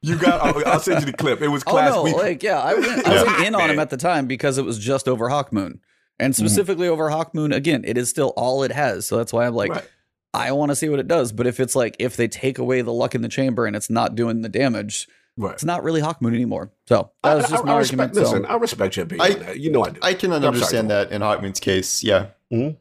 You 0.00 0.16
got. 0.16 0.40
I'll, 0.40 0.72
I'll 0.72 0.80
send 0.80 1.00
you 1.00 1.06
the 1.06 1.12
clip. 1.12 1.42
It 1.42 1.48
was 1.48 1.62
oh 1.66 1.76
no, 1.76 2.02
we, 2.02 2.14
like 2.14 2.42
yeah, 2.42 2.60
I 2.60 2.74
went, 2.74 3.06
I 3.06 3.14
Yeah. 3.14 3.22
went 3.24 3.46
in 3.46 3.54
on 3.54 3.68
him 3.70 3.78
at 3.78 3.90
the 3.90 3.98
time 3.98 4.26
because 4.26 4.56
it 4.56 4.64
was 4.64 4.78
just 4.78 5.06
over 5.06 5.28
Hawkmoon, 5.28 5.80
and 6.18 6.32
mm-hmm. 6.32 6.46
specifically 6.46 6.88
over 6.88 7.10
Hawkmoon. 7.10 7.54
Again, 7.54 7.84
it 7.84 7.98
is 7.98 8.08
still 8.08 8.32
all 8.38 8.62
it 8.62 8.72
has, 8.72 9.06
so 9.06 9.18
that's 9.18 9.34
why 9.34 9.46
I'm 9.46 9.54
like, 9.54 9.70
right. 9.70 9.88
I 10.32 10.52
want 10.52 10.70
to 10.70 10.76
see 10.76 10.88
what 10.88 11.00
it 11.00 11.08
does. 11.08 11.32
But 11.32 11.46
if 11.46 11.58
it's 11.60 11.74
like 11.74 11.96
if 11.98 12.16
they 12.16 12.28
take 12.28 12.58
away 12.58 12.82
the 12.82 12.92
luck 12.92 13.14
in 13.14 13.22
the 13.22 13.28
chamber 13.28 13.66
and 13.66 13.74
it's 13.74 13.90
not 13.90 14.14
doing 14.14 14.42
the 14.42 14.48
damage, 14.48 15.08
Right. 15.36 15.54
it's 15.54 15.64
not 15.64 15.82
really 15.82 16.02
Hawkmoon 16.02 16.34
anymore. 16.34 16.70
So 16.86 17.10
that 17.22 17.34
was 17.36 17.48
just 17.48 17.62
I, 17.62 17.66
my 17.66 17.72
I 17.72 17.74
argument. 17.76 18.10
respect, 18.10 18.26
so- 18.28 18.32
listen, 18.36 18.46
I 18.46 18.54
respect 18.56 18.96
your 18.96 19.04
opinion. 19.06 19.44
I- 19.44 19.52
You 19.52 19.70
know 19.72 19.84
I 19.84 19.90
do. 19.90 20.00
I 20.02 20.14
can 20.14 20.30
sorry, 20.30 20.46
understand 20.46 20.90
that 20.90 21.10
in 21.12 21.22
Hawkmoon's 21.22 21.60
case. 21.60 22.02
Yeah, 22.04 22.26
mm-hmm. 22.52 22.76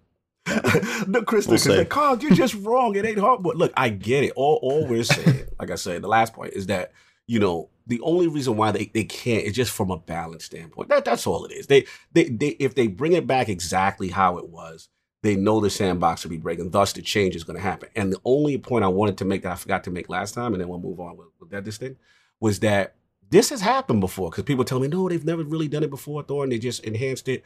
no, 1.12 1.22
Chris, 1.24 1.48
We'll 1.48 1.58
because 1.58 1.78
like, 1.78 1.90
Carl, 1.90 2.18
you're 2.20 2.32
just 2.32 2.56
wrong. 2.62 2.96
It 2.96 3.06
ain't 3.06 3.20
hard. 3.20 3.44
But 3.44 3.56
look, 3.56 3.72
I 3.78 3.90
get 3.90 4.24
it. 4.24 4.34
All, 4.36 4.60
all 4.62 4.88
we're 4.88 5.04
saying, 5.04 5.46
like 5.60 5.70
I 5.72 5.76
said, 5.76 6.02
the 6.02 6.08
last 6.08 6.34
point 6.34 6.54
is 6.54 6.68
that 6.68 6.92
you 7.28 7.40
know 7.40 7.70
the 7.88 8.02
only 8.02 8.28
reason 8.28 8.58
why 8.58 8.72
they, 8.72 8.86
they 8.94 9.04
can't 9.04 9.44
is 9.46 9.54
just 9.54 9.72
from 9.72 9.92
a 9.92 9.98
balance 9.98 10.46
standpoint. 10.46 10.90
That 10.90 11.06
that's 11.06 11.28
all 11.28 11.46
it 11.46 11.52
is. 11.52 11.68
They 11.68 11.86
they 12.14 12.26
they 12.30 12.48
if 12.60 12.76
they 12.76 12.88
bring 12.88 13.14
it 13.14 13.28
back 13.28 13.48
exactly 13.50 14.10
how 14.10 14.38
it 14.38 14.50
was, 14.50 14.90
they 15.22 15.36
know 15.36 15.60
the 15.60 15.70
sandbox 15.70 16.24
will 16.24 16.30
be 16.30 16.38
breaking. 16.38 16.70
Thus, 16.70 16.94
the 16.94 17.02
change 17.02 17.36
is 17.36 17.44
going 17.44 17.58
to 17.58 17.64
happen. 17.64 17.90
And 17.96 18.14
the 18.14 18.20
only 18.24 18.58
point 18.58 18.86
I 18.86 18.90
wanted 18.90 19.18
to 19.18 19.26
make 19.26 19.44
that 19.44 19.52
I 19.52 19.56
forgot 19.56 19.84
to 19.86 19.92
make 19.92 20.10
last 20.10 20.34
time, 20.34 20.54
and 20.54 20.62
then 20.62 20.70
we'll 20.70 20.80
move 20.80 21.00
on 21.00 21.18
with, 21.18 21.28
with 21.40 21.50
that 21.50 21.66
this 21.66 21.78
thing, 21.78 21.98
was 22.40 22.60
that 22.62 22.96
this 23.30 23.50
has 23.50 23.62
happened 23.62 24.02
before 24.02 24.30
because 24.30 24.46
people 24.46 24.64
tell 24.66 24.80
me 24.80 24.88
no, 24.88 25.08
they've 25.10 25.26
never 25.26 25.44
really 25.44 25.68
done 25.68 25.84
it 25.84 25.90
before, 25.90 26.24
Thor, 26.24 26.44
and 26.44 26.52
they 26.52 26.58
just 26.58 26.84
enhanced 26.84 27.28
it. 27.28 27.44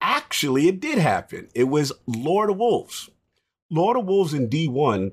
Actually, 0.00 0.68
it 0.68 0.80
did 0.80 0.98
happen. 0.98 1.48
It 1.54 1.64
was 1.64 1.92
Lord 2.06 2.50
of 2.50 2.58
Wolves. 2.58 3.08
Lord 3.70 3.96
of 3.96 4.04
Wolves 4.04 4.34
in 4.34 4.48
D1, 4.48 5.12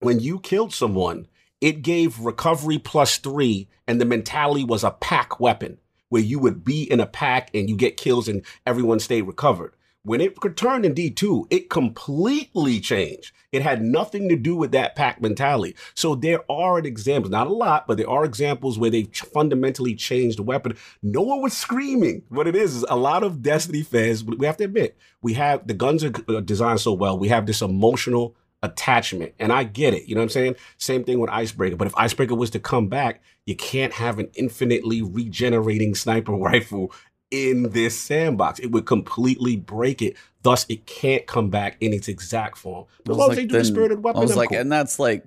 when 0.00 0.20
you 0.20 0.38
killed 0.38 0.72
someone, 0.72 1.26
it 1.60 1.82
gave 1.82 2.20
recovery 2.20 2.78
plus 2.78 3.18
three, 3.18 3.68
and 3.86 4.00
the 4.00 4.04
mentality 4.04 4.64
was 4.64 4.84
a 4.84 4.92
pack 4.92 5.40
weapon 5.40 5.78
where 6.08 6.22
you 6.22 6.38
would 6.38 6.64
be 6.64 6.90
in 6.90 7.00
a 7.00 7.06
pack 7.06 7.50
and 7.52 7.68
you 7.68 7.76
get 7.76 7.96
kills 7.96 8.28
and 8.28 8.44
everyone 8.64 9.00
stayed 9.00 9.22
recovered. 9.22 9.74
When 10.02 10.20
it 10.20 10.36
returned 10.42 10.84
in 10.84 10.94
D2, 10.94 11.46
it 11.50 11.70
completely 11.70 12.80
changed. 12.80 13.32
It 13.52 13.62
had 13.62 13.82
nothing 13.82 14.28
to 14.28 14.36
do 14.36 14.56
with 14.56 14.72
that 14.72 14.94
pack 14.94 15.20
mentality. 15.20 15.74
So 15.94 16.14
there 16.14 16.40
are 16.50 16.78
examples, 16.78 17.30
not 17.30 17.46
a 17.46 17.52
lot, 17.52 17.86
but 17.86 17.96
there 17.96 18.08
are 18.08 18.24
examples 18.24 18.78
where 18.78 18.90
they 18.90 19.04
fundamentally 19.04 19.94
changed 19.94 20.38
the 20.38 20.42
weapon. 20.42 20.76
No 21.02 21.22
one 21.22 21.42
was 21.42 21.56
screaming. 21.56 22.22
What 22.28 22.46
it 22.46 22.56
is 22.56 22.76
is 22.76 22.84
a 22.88 22.96
lot 22.96 23.22
of 23.22 23.42
Destiny 23.42 23.82
fans, 23.82 24.24
we 24.24 24.46
have 24.46 24.56
to 24.58 24.64
admit, 24.64 24.96
we 25.22 25.34
have 25.34 25.66
the 25.66 25.74
guns 25.74 26.04
are 26.04 26.12
uh, 26.28 26.40
designed 26.40 26.80
so 26.80 26.92
well. 26.92 27.18
We 27.18 27.28
have 27.28 27.46
this 27.46 27.62
emotional 27.62 28.36
attachment. 28.62 29.34
And 29.38 29.52
I 29.52 29.64
get 29.64 29.94
it. 29.94 30.08
You 30.08 30.14
know 30.14 30.20
what 30.20 30.24
I'm 30.24 30.30
saying? 30.30 30.56
Same 30.78 31.04
thing 31.04 31.20
with 31.20 31.30
Icebreaker. 31.30 31.76
But 31.76 31.86
if 31.86 31.96
Icebreaker 31.96 32.34
was 32.34 32.50
to 32.50 32.60
come 32.60 32.88
back, 32.88 33.22
you 33.46 33.56
can't 33.56 33.92
have 33.94 34.18
an 34.18 34.30
infinitely 34.34 35.02
regenerating 35.02 35.94
sniper 35.94 36.32
rifle 36.36 36.92
in 37.30 37.70
this 37.70 37.98
sandbox. 37.98 38.58
It 38.58 38.68
would 38.72 38.86
completely 38.86 39.56
break 39.56 40.02
it. 40.02 40.16
Thus, 40.42 40.64
it 40.68 40.86
can't 40.86 41.26
come 41.26 41.50
back 41.50 41.76
in 41.80 41.92
its 41.92 42.08
exact 42.08 42.56
form. 42.58 42.86
As 43.08 43.16
long 43.16 43.30
as 43.30 43.36
they 43.36 43.46
do 43.46 43.58
the 43.58 43.64
spirited 43.64 44.02
weapon, 44.02 44.18
I 44.20 44.22
was 44.22 44.32
I'm 44.32 44.36
like, 44.38 44.48
cool. 44.50 44.58
and 44.58 44.70
that's 44.72 44.98
like, 44.98 45.26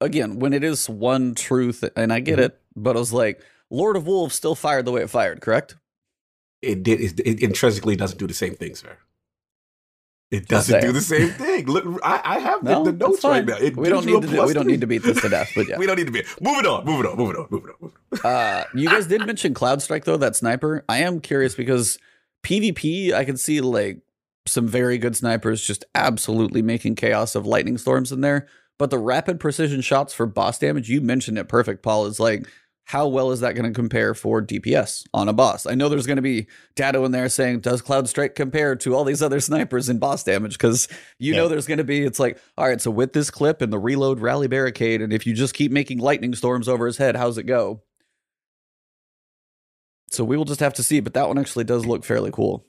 again, 0.00 0.38
when 0.38 0.52
it 0.52 0.62
is 0.62 0.88
one 0.88 1.34
truth, 1.34 1.84
and 1.96 2.12
I 2.12 2.20
get 2.20 2.38
Mhm. 2.38 2.42
it, 2.44 2.60
but 2.76 2.96
I 2.96 3.00
was 3.00 3.12
like, 3.12 3.42
Lord 3.70 3.96
of 3.96 4.06
Wolves 4.06 4.34
still 4.34 4.54
fired 4.54 4.84
the 4.84 4.92
way 4.92 5.02
it 5.02 5.10
fired, 5.10 5.40
correct? 5.40 5.76
it 6.60 6.84
did. 6.84 7.00
It, 7.00 7.18
it 7.26 7.42
intrinsically 7.42 7.96
doesn't 7.96 8.18
do 8.18 8.26
the 8.28 8.34
same 8.34 8.54
thing, 8.54 8.76
sir. 8.76 8.96
It 10.32 10.48
doesn't 10.48 10.80
do 10.80 10.92
the 10.92 11.00
same 11.02 11.28
thing. 11.28 11.66
Look, 11.66 11.84
I, 12.02 12.20
I 12.24 12.38
have 12.38 12.62
No, 12.62 12.84
the, 12.84 12.90
the 12.92 13.06
notes 13.06 13.22
right 13.22 13.44
now. 13.44 13.56
It 13.56 13.76
we 13.76 13.90
don't 13.90 14.06
need 14.06 14.22
to. 14.22 14.26
Do, 14.26 14.46
we 14.46 14.54
don't 14.54 14.66
need 14.66 14.80
to 14.80 14.86
beat 14.86 15.02
this 15.02 15.20
to 15.20 15.28
death, 15.28 15.52
but 15.54 15.68
yeah. 15.68 15.76
we 15.78 15.84
don't 15.84 15.96
need 15.96 16.06
to 16.06 16.12
be. 16.12 16.24
Moving 16.40 16.64
on. 16.64 16.86
Moving 16.86 17.10
on. 17.10 17.18
Moving 17.18 17.36
on. 17.36 17.46
Moving 17.50 17.70
on. 17.70 17.76
Moving 17.80 17.98
on. 18.24 18.30
Uh, 18.30 18.64
you 18.74 18.88
guys 18.88 19.06
did 19.06 19.26
mention 19.26 19.52
Cloud 19.52 19.82
Strike 19.82 20.04
though, 20.06 20.16
that 20.16 20.34
sniper. 20.34 20.86
I 20.88 20.98
am 21.00 21.20
curious 21.20 21.54
because 21.54 21.98
PvP, 22.44 23.12
I 23.12 23.26
can 23.26 23.36
see 23.36 23.60
like 23.60 24.00
some 24.46 24.66
very 24.66 24.96
good 24.96 25.14
snipers 25.16 25.62
just 25.62 25.84
absolutely 25.94 26.62
making 26.62 26.94
chaos 26.94 27.34
of 27.34 27.44
lightning 27.46 27.76
storms 27.76 28.10
in 28.10 28.22
there. 28.22 28.48
But 28.78 28.90
the 28.90 28.98
rapid 28.98 29.38
precision 29.38 29.82
shots 29.82 30.14
for 30.14 30.24
boss 30.24 30.58
damage, 30.58 30.88
you 30.88 31.02
mentioned 31.02 31.38
it 31.38 31.46
perfect, 31.46 31.82
Paul, 31.82 32.06
is 32.06 32.18
like 32.18 32.48
how 32.92 33.08
well 33.08 33.30
is 33.30 33.40
that 33.40 33.54
going 33.54 33.64
to 33.64 33.74
compare 33.74 34.12
for 34.12 34.42
DPS 34.42 35.04
on 35.14 35.26
a 35.26 35.32
boss? 35.32 35.64
I 35.64 35.74
know 35.74 35.88
there's 35.88 36.06
going 36.06 36.16
to 36.16 36.22
be 36.22 36.46
data 36.74 37.02
in 37.04 37.10
there 37.12 37.30
saying, 37.30 37.60
does 37.60 37.80
Cloud 37.80 38.06
Strike 38.06 38.34
compare 38.34 38.76
to 38.76 38.94
all 38.94 39.04
these 39.04 39.22
other 39.22 39.40
snipers 39.40 39.88
in 39.88 39.98
boss 39.98 40.22
damage? 40.24 40.58
Because 40.58 40.88
you 41.18 41.34
know 41.34 41.48
there's 41.48 41.66
going 41.66 41.78
to 41.78 41.84
be, 41.84 42.02
it's 42.02 42.20
like, 42.20 42.38
all 42.58 42.66
right, 42.68 42.82
so 42.82 42.90
with 42.90 43.14
this 43.14 43.30
clip 43.30 43.62
and 43.62 43.72
the 43.72 43.78
reload 43.78 44.20
rally 44.20 44.46
barricade, 44.46 45.00
and 45.00 45.10
if 45.10 45.26
you 45.26 45.32
just 45.32 45.54
keep 45.54 45.72
making 45.72 46.00
lightning 46.00 46.34
storms 46.34 46.68
over 46.68 46.84
his 46.84 46.98
head, 46.98 47.16
how's 47.16 47.38
it 47.38 47.44
go? 47.44 47.80
So 50.10 50.22
we 50.22 50.36
will 50.36 50.44
just 50.44 50.60
have 50.60 50.74
to 50.74 50.82
see, 50.82 51.00
but 51.00 51.14
that 51.14 51.28
one 51.28 51.38
actually 51.38 51.64
does 51.64 51.86
look 51.86 52.04
fairly 52.04 52.30
cool. 52.30 52.66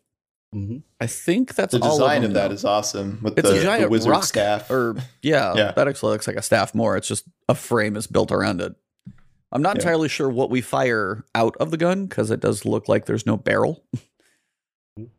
Mm-hmm. 0.55 0.78
I 1.01 1.07
think 1.07 1.53
that's 1.53 1.74
The 1.74 1.80
design 1.80 2.24
of, 2.24 2.30
of, 2.30 2.34
that 2.36 2.53
is 2.53 2.63
awesome 2.63 3.19
with 3.21 3.38
It's 3.38 3.49
the, 3.49 3.59
a 3.59 3.61
giant 3.61 3.84
the 3.84 3.89
wizard 3.89 4.11
rock, 4.11 4.24
staff. 4.24 4.71
or 4.71 4.95
yeah, 5.21 5.53
Yeah. 5.53 5.71
that 5.74 5.89
actually 5.89 6.13
looks 6.13 6.28
like 6.28 6.38
a 6.38 6.41
staff 6.41 6.74
more. 6.74 6.95
It's 6.95 7.09
just 7.09 7.26
a 7.49 7.55
frame 7.55 7.97
is 7.97 8.07
built 8.07 8.32
around 8.32 8.61
it. 8.61 8.74
I'm 9.54 9.62
not 9.62 9.76
Yeah. 9.76 9.82
entirely 9.82 10.10
sure 10.10 10.30
what 10.30 10.49
we 10.49 10.60
fire 10.62 11.24
out 11.36 11.56
of 11.60 11.72
the 11.72 11.78
gun 11.78 12.08
because 12.08 12.32
it 12.32 12.39
does 12.39 12.66
look 12.66 12.89
like 12.89 13.06
there's 13.06 13.26
no 13.26 13.38
barrel. 13.38 13.84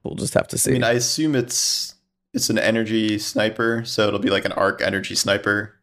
we'll 0.02 0.14
just 0.16 0.34
have 0.34 0.48
to 0.48 0.58
see. 0.58 0.70
I 0.70 0.74
mean, 0.74 0.84
I 0.84 0.92
assume 0.92 1.34
it's 1.34 1.94
it's 2.32 2.50
an 2.50 2.58
energy 2.58 3.18
sniper, 3.18 3.82
so 3.84 4.08
it'll 4.08 4.18
be 4.20 4.30
like 4.30 4.44
an 4.44 4.52
arc 4.52 4.82
energy 4.82 5.14
sniper. 5.14 5.74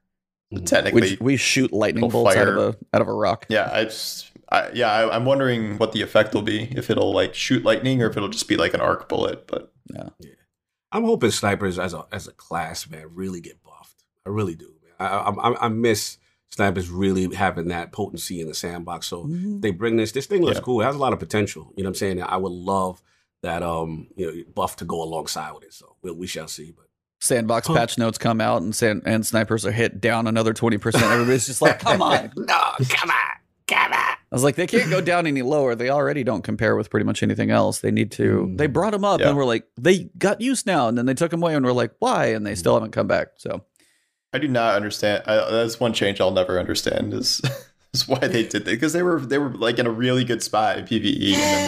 Mhm. 0.53 0.65
Technically, 0.65 1.11
we, 1.11 1.17
we 1.21 1.37
shoot 1.37 1.71
lightning 1.71 2.03
it'll 2.05 2.23
bolts 2.23 2.35
out 2.35 2.47
of 2.49 2.57
a 2.57 2.77
out 2.93 3.01
of 3.01 3.07
a 3.07 3.13
rock. 3.13 3.45
yeah. 3.49 3.69
I 3.71 3.85
just, 3.85 4.29
I, 4.51 4.69
yeah, 4.73 4.91
I, 4.91 5.15
I'm 5.15 5.23
wondering 5.23 5.77
what 5.77 5.93
the 5.93 6.01
effect 6.01 6.33
will 6.33 6.41
be 6.41 6.63
if 6.75 6.89
it'll 6.89 7.13
like 7.13 7.33
shoot 7.33 7.63
lightning 7.63 8.01
or 8.03 8.09
if 8.09 8.17
it'll 8.17 8.27
just 8.29 8.49
be 8.49 8.57
like 8.57 8.73
an 8.73 8.81
arc 8.81 9.07
bullet. 9.07 9.47
But 9.47 9.71
Yeah. 9.93 10.09
I'm 10.91 11.05
hoping 11.05 11.31
snipers 11.31 11.79
as 11.79 11.93
a 11.93 12.05
as 12.11 12.27
a 12.27 12.33
class, 12.33 12.89
man, 12.89 13.05
really 13.13 13.39
get 13.39 13.63
buffed. 13.63 14.03
I 14.25 14.29
really 14.29 14.55
do. 14.55 14.73
Man. 14.83 14.93
I, 15.09 15.29
I 15.29 15.65
I 15.65 15.67
miss 15.69 16.17
snipers 16.51 16.89
really 16.89 17.33
having 17.33 17.69
that 17.69 17.91
potency 17.91 18.41
in 18.41 18.47
the 18.47 18.53
sandbox. 18.53 19.07
So 19.07 19.23
Mhm. 19.25 19.61
they 19.61 19.71
bring 19.71 19.95
this. 19.97 20.11
This 20.11 20.25
thing 20.25 20.41
looks 20.41 20.57
Yeah. 20.57 20.63
cool. 20.63 20.81
It 20.81 20.85
has 20.85 20.95
a 20.95 20.99
lot 20.99 21.13
of 21.13 21.19
potential. 21.19 21.71
You 21.75 21.83
know 21.83 21.87
what 21.87 21.91
I'm 21.91 21.95
saying? 21.95 22.21
I 22.23 22.37
would 22.37 22.51
love 22.51 23.01
that 23.43 23.63
um 23.63 24.07
you 24.15 24.25
know 24.27 24.43
buff 24.53 24.75
to 24.77 24.85
go 24.85 25.01
alongside 25.01 25.51
with 25.53 25.63
it. 25.63 25.73
So 25.73 25.95
we, 26.01 26.11
we 26.11 26.27
shall 26.27 26.47
see. 26.47 26.71
But 26.75 26.85
Sandbox 27.19 27.67
Huh. 27.67 27.73
patch 27.75 27.97
notes 27.97 28.17
come 28.17 28.41
out 28.41 28.61
and 28.63 28.75
sand, 28.75 29.03
and 29.05 29.25
snipers 29.25 29.65
are 29.65 29.71
hit 29.71 30.01
down 30.01 30.27
another 30.27 30.53
twenty 30.53 30.77
percent. 30.77 31.05
Everybody's 31.05 31.45
just 31.47 31.61
like, 31.61 31.79
come 31.79 32.01
on. 32.01 32.31
no, 32.37 32.45
come 32.89 33.09
on, 33.09 33.31
come 33.67 33.93
on. 33.93 33.97
I 34.33 34.35
was 34.35 34.43
like, 34.45 34.55
they 34.55 34.65
can't 34.67 34.89
go 34.89 35.01
down 35.01 35.27
any 35.27 35.41
lower. 35.41 35.75
They 35.75 35.89
already 35.89 36.23
don't 36.23 36.41
compare 36.41 36.75
with 36.77 36.89
pretty 36.89 37.05
much 37.05 37.21
anything 37.21 37.51
else. 37.51 37.79
They 37.79 37.91
need 37.91 38.11
to. 38.13 38.47
Mm. 38.47 38.57
They 38.57 38.67
brought 38.67 38.91
them 38.93 39.03
up 39.05 39.19
Yeah. 39.19 39.27
and 39.29 39.37
we're 39.37 39.43
like, 39.45 39.65
they 39.79 40.09
got 40.17 40.39
used 40.41 40.65
now, 40.65 40.87
and 40.87 40.97
then 40.97 41.05
they 41.05 41.13
took 41.13 41.31
them 41.31 41.41
away, 41.43 41.53
and 41.55 41.65
we're 41.65 41.71
like, 41.73 41.91
why? 41.99 42.27
And 42.27 42.45
they 42.45 42.55
still 42.55 42.73
haven't 42.75 42.91
come 42.91 43.07
back. 43.07 43.29
So 43.37 43.63
I 44.33 44.37
do 44.39 44.47
not 44.47 44.75
understand. 44.75 45.23
I, 45.27 45.35
that's 45.51 45.79
one 45.79 45.93
change 45.93 46.21
I'll 46.21 46.31
never 46.31 46.59
understand 46.59 47.13
is 47.13 47.41
is 47.93 48.07
why 48.07 48.19
they 48.19 48.43
did 48.43 48.65
that 48.65 48.71
because 48.71 48.93
they 48.93 49.03
were 49.03 49.19
they 49.19 49.37
were 49.37 49.49
like 49.53 49.77
in 49.79 49.85
a 49.87 49.91
really 49.91 50.23
good 50.23 50.41
spot 50.41 50.77
in 50.77 50.85
PVE 50.85 51.33
and 51.33 51.41
then 51.41 51.67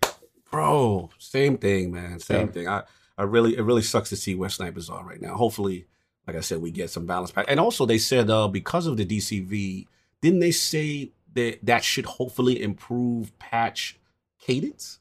they 0.00 0.08
Bro, 0.50 1.10
same 1.18 1.58
thing, 1.58 1.92
man. 1.92 2.20
Same 2.20 2.46
Yeah. 2.46 2.52
thing. 2.52 2.68
I, 2.68 2.82
I 3.18 3.24
really, 3.24 3.56
it 3.56 3.62
really 3.62 3.82
sucks 3.82 4.08
to 4.10 4.16
see 4.16 4.36
where 4.36 4.48
snipers 4.48 4.88
are 4.88 5.04
right 5.04 5.20
now. 5.20 5.34
Hopefully, 5.34 5.86
like 6.28 6.36
I 6.36 6.40
said, 6.40 6.60
we 6.62 6.70
get 6.70 6.90
some 6.90 7.06
balance 7.06 7.32
back. 7.32 7.46
And 7.48 7.58
also, 7.58 7.86
they 7.86 7.98
said 7.98 8.30
uh, 8.30 8.46
because 8.46 8.86
of 8.86 8.96
the 8.96 9.04
DCV, 9.04 9.86
didn't 10.20 10.38
they 10.38 10.52
say 10.52 11.10
that 11.34 11.58
that 11.64 11.82
should 11.82 12.06
hopefully 12.06 12.62
improve 12.62 13.36
patch 13.40 13.98
cadence? 14.40 15.00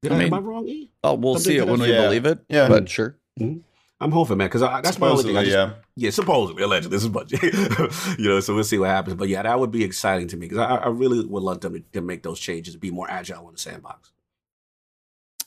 Did 0.00 0.12
I 0.12 0.14
I, 0.14 0.18
mean, 0.20 0.26
am 0.28 0.34
I 0.34 0.38
wrong? 0.38 0.66
E? 0.68 0.90
oh, 1.04 1.14
we'll 1.14 1.34
Something 1.34 1.52
see 1.52 1.56
it 1.58 1.66
when 1.68 1.80
we 1.80 1.90
effect. 1.90 2.02
believe 2.02 2.24
it. 2.26 2.38
Yeah. 2.48 2.68
but 2.68 2.88
sure. 2.88 3.16
I'm 4.04 4.12
hoping, 4.12 4.36
man, 4.36 4.48
because 4.48 4.60
that's 4.60 4.98
my 4.98 5.08
only 5.08 5.22
thing. 5.22 5.34
I 5.34 5.44
supposedly 5.44 5.44
just, 5.44 5.56
yeah. 5.56 5.70
yeah, 5.96 6.10
supposedly, 6.10 6.62
allegedly, 6.62 6.94
this 6.94 7.04
is 7.04 7.08
much, 7.10 7.32
you 8.18 8.28
know. 8.28 8.38
So 8.40 8.54
we'll 8.54 8.62
see 8.62 8.76
what 8.76 8.90
happens. 8.90 9.16
But 9.16 9.28
yeah, 9.28 9.42
that 9.42 9.58
would 9.58 9.70
be 9.70 9.82
exciting 9.82 10.28
to 10.28 10.36
me 10.36 10.46
because 10.46 10.58
I, 10.58 10.76
I 10.76 10.88
really 10.88 11.24
would 11.24 11.42
love 11.42 11.62
them 11.62 11.72
to, 11.72 11.80
to 11.94 12.02
make 12.02 12.22
those 12.22 12.38
changes, 12.38 12.76
be 12.76 12.90
more 12.90 13.10
agile 13.10 13.48
in 13.48 13.54
the 13.54 13.58
sandbox. 13.58 14.12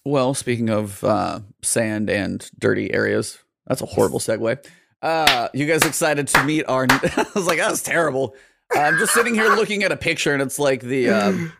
Well, 0.03 0.33
speaking 0.33 0.71
of 0.71 1.03
uh, 1.03 1.41
sand 1.61 2.09
and 2.09 2.49
dirty 2.57 2.91
areas, 2.91 3.37
that's 3.67 3.81
a 3.81 3.85
horrible 3.85 4.19
segue. 4.19 4.65
Uh, 5.03 5.49
you 5.53 5.67
guys 5.67 5.83
excited 5.83 6.27
to 6.29 6.43
meet 6.43 6.63
our? 6.67 6.87
I 6.91 7.25
was 7.35 7.45
like, 7.45 7.59
that's 7.59 7.83
terrible. 7.83 8.33
I'm 8.75 8.97
just 8.97 9.13
sitting 9.13 9.35
here 9.35 9.49
looking 9.55 9.83
at 9.83 9.91
a 9.91 9.97
picture, 9.97 10.33
and 10.33 10.41
it's 10.41 10.57
like 10.57 10.81
the. 10.81 11.09
Um, 11.11 11.53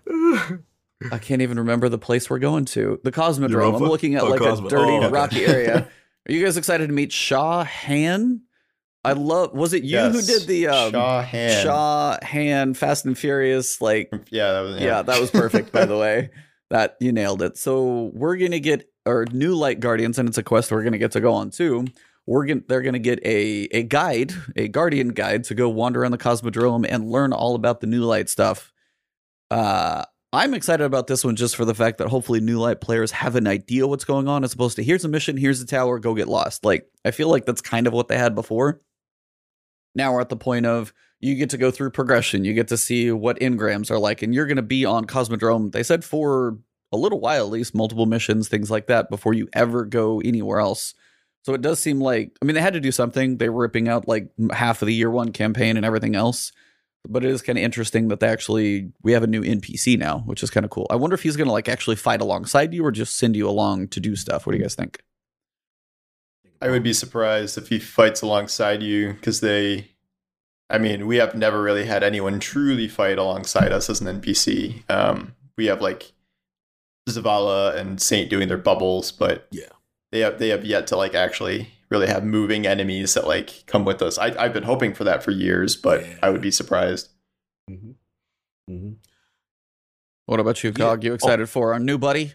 I 1.11 1.19
can't 1.19 1.43
even 1.43 1.59
remember 1.59 1.89
the 1.89 1.99
place 1.99 2.27
we're 2.27 2.39
going 2.39 2.65
to. 2.65 2.99
The 3.03 3.11
Cosmodrome. 3.11 3.75
I'm 3.75 3.83
looking 3.83 4.15
at 4.15 4.23
Oh, 4.23 4.29
like 4.29 4.39
Cosmo- 4.39 4.65
a 4.65 4.69
dirty, 4.71 4.91
oh, 4.93 4.97
okay. 5.03 5.09
rocky 5.09 5.45
area. 5.45 5.87
Are 6.27 6.33
you 6.33 6.43
guys 6.43 6.57
excited 6.57 6.87
to 6.87 6.93
meet 6.93 7.11
Shaw 7.11 7.63
Han? 7.63 8.41
I 9.05 9.13
love. 9.13 9.53
Was 9.53 9.73
it 9.73 9.83
you 9.83 9.97
who 9.99 10.21
did 10.21 10.47
the 10.47 10.67
um, 10.67 10.91
Shaw 10.91 11.21
Han. 11.21 11.63
Shaw 11.63 12.17
Han 12.23 12.73
Fast 12.73 13.05
and 13.05 13.17
Furious? 13.17 13.79
Like, 13.81 14.11
Yeah, 14.29 14.51
that 14.51 14.59
was 14.61 14.81
yeah. 14.81 15.01
that 15.01 15.21
was 15.21 15.31
perfect. 15.31 15.71
by 15.71 15.85
the 15.85 15.97
way, 15.99 16.29
that 16.69 16.97
you 16.99 17.11
nailed 17.13 17.41
it. 17.41 17.57
So 17.57 18.11
we're 18.13 18.35
gonna 18.35 18.59
get 18.59 18.89
our 19.05 19.25
new 19.31 19.55
Light 19.55 19.79
Guardians, 19.79 20.19
and 20.19 20.27
it's 20.27 20.37
a 20.37 20.43
quest 20.43 20.71
we're 20.71 20.83
gonna 20.83 20.97
get 20.97 21.11
to 21.13 21.21
go 21.21 21.33
on 21.33 21.49
too. 21.51 21.85
We're 22.25 22.45
gonna 22.45 22.61
they're 22.67 22.81
gonna 22.81 22.99
get 22.99 23.19
a 23.25 23.69
a 23.71 23.83
guide, 23.83 24.33
a 24.57 24.67
Guardian 24.67 25.09
guide 25.09 25.45
to 25.45 25.55
go 25.55 25.69
wander 25.69 26.01
around 26.01 26.11
the 26.11 26.17
Cosmodrome 26.17 26.85
and 26.89 27.09
learn 27.09 27.31
all 27.31 27.55
about 27.55 27.79
the 27.79 27.87
new 27.87 28.03
Light 28.03 28.27
stuff. 28.27 28.73
Uh, 29.49 30.03
I'm 30.33 30.53
excited 30.53 30.83
about 30.83 31.07
this 31.07 31.23
one 31.23 31.37
just 31.37 31.55
for 31.55 31.63
the 31.63 31.75
fact 31.75 31.99
that 31.99 32.09
hopefully 32.09 32.41
new 32.41 32.59
light 32.59 32.81
players 32.81 33.11
have 33.11 33.35
an 33.35 33.47
idea 33.47 33.87
what's 33.87 34.03
going 34.03 34.27
on 34.27 34.43
as 34.43 34.53
opposed 34.53 34.75
to 34.75 34.83
here's 34.83 35.05
a 35.05 35.07
mission, 35.07 35.37
here's 35.37 35.61
a 35.61 35.65
tower, 35.65 35.99
go 35.99 36.13
get 36.13 36.27
lost. 36.27 36.65
Like 36.65 36.89
I 37.05 37.11
feel 37.11 37.29
like 37.29 37.45
that's 37.45 37.61
kind 37.61 37.87
of 37.87 37.93
what 37.93 38.09
they 38.09 38.17
had 38.17 38.35
before. 38.35 38.81
Now 39.95 40.13
we're 40.13 40.21
at 40.21 40.29
the 40.29 40.35
point 40.35 40.65
of 40.65 40.93
you 41.21 41.35
get 41.35 41.51
to 41.51 41.57
go 41.57 41.71
through 41.71 41.91
progression, 41.91 42.43
you 42.43 42.53
get 42.53 42.67
to 42.67 42.77
see 42.77 43.11
what 43.11 43.39
engrams 43.39 43.89
are 43.89 43.99
like, 43.99 44.21
and 44.21 44.33
you're 44.35 44.45
going 44.45 44.57
to 44.57 44.61
be 44.61 44.85
on 44.85 45.05
Cosmodrome. 45.05 45.71
They 45.71 45.81
said 45.81 46.03
for 46.03 46.59
a 46.91 46.97
little 46.97 47.19
while 47.19 47.45
at 47.45 47.51
least, 47.51 47.73
multiple 47.73 48.05
missions, 48.05 48.47
things 48.47 48.69
like 48.69 48.87
that, 48.87 49.09
before 49.09 49.33
you 49.33 49.47
ever 49.53 49.85
go 49.85 50.21
anywhere 50.21 50.59
else. 50.59 50.93
So 51.43 51.53
it 51.53 51.61
does 51.61 51.79
seem 51.79 52.01
like 52.01 52.37
I 52.41 52.45
mean 52.45 52.55
they 52.55 52.61
had 52.61 52.73
to 52.73 52.81
do 52.81 52.91
something. 52.91 53.37
They 53.37 53.47
were 53.47 53.61
ripping 53.61 53.87
out 53.87 54.09
like 54.09 54.29
half 54.51 54.81
of 54.81 54.87
the 54.87 54.93
year 54.93 55.09
one 55.09 55.31
campaign 55.31 55.77
and 55.77 55.85
everything 55.85 56.15
else 56.15 56.51
but 57.09 57.23
it 57.23 57.31
is 57.31 57.41
kind 57.41 57.57
of 57.57 57.63
interesting 57.63 58.07
that 58.09 58.19
they 58.19 58.27
actually 58.27 58.91
we 59.03 59.11
have 59.13 59.23
a 59.23 59.27
new 59.27 59.41
NPC 59.41 59.97
now, 59.97 60.19
which 60.19 60.43
is 60.43 60.49
kind 60.49 60.63
of 60.65 60.69
cool. 60.69 60.87
I 60.89 60.95
wonder 60.95 61.13
if 61.13 61.23
he's 61.23 61.35
going 61.35 61.47
to 61.47 61.53
like 61.53 61.67
actually 61.69 61.95
fight 61.95 62.21
alongside 62.21 62.73
you 62.73 62.83
or 62.85 62.91
just 62.91 63.17
send 63.17 63.35
you 63.35 63.47
along 63.49 63.87
to 63.89 63.99
do 63.99 64.15
stuff. 64.15 64.45
What 64.45 64.53
do 64.53 64.57
you 64.57 64.63
guys 64.63 64.75
think? 64.75 65.01
I 66.61 66.69
would 66.69 66.83
be 66.83 66.93
surprised 66.93 67.57
if 67.57 67.69
he 67.69 67.79
fights 67.79 68.21
alongside 68.21 68.81
you 68.81 69.13
because 69.13 69.41
they. 69.41 69.89
I 70.69 70.79
mean, 70.79 71.07
we 71.07 71.15
have 71.17 71.33
never 71.33 71.61
really 71.61 71.85
had 71.85 72.03
anyone 72.03 72.39
truly 72.41 72.87
fight 72.89 73.17
alongside 73.17 73.71
us 73.71 73.89
as 73.89 74.01
an 74.01 74.21
NPC. 74.21 74.83
Um, 74.89 75.33
we 75.55 75.67
have 75.67 75.81
like 75.81 76.11
Zavala 77.09 77.75
and 77.75 78.01
Saint 78.01 78.29
doing 78.29 78.47
their 78.49 78.57
bubbles, 78.57 79.11
but 79.13 79.47
Yeah. 79.51 79.69
they 80.11 80.19
have 80.19 80.39
they 80.39 80.49
have 80.49 80.65
yet 80.65 80.87
to 80.87 80.97
like 80.97 81.15
actually 81.15 81.69
really 81.89 82.07
have 82.07 82.23
moving 82.23 82.65
enemies 82.67 83.13
that 83.13 83.27
like 83.27 83.63
come 83.65 83.85
with 83.85 84.01
us. 84.01 84.17
I, 84.17 84.35
I've 84.37 84.53
been 84.53 84.63
hoping 84.63 84.93
for 84.93 85.03
that 85.05 85.23
for 85.23 85.31
years, 85.31 85.75
but 85.75 86.05
Yeah. 86.05 86.15
I 86.23 86.29
would 86.29 86.41
be 86.41 86.51
surprised. 86.51 87.09
Mm-hmm. 87.69 87.91
Mm-hmm. 88.69 88.91
What 90.25 90.39
about 90.39 90.63
you, 90.63 90.73
Yeah. 90.75 90.95
You 90.99 91.13
excited 91.13 91.47
for 91.49 91.73
our 91.73 91.79
new 91.79 91.97
buddy? 91.97 92.33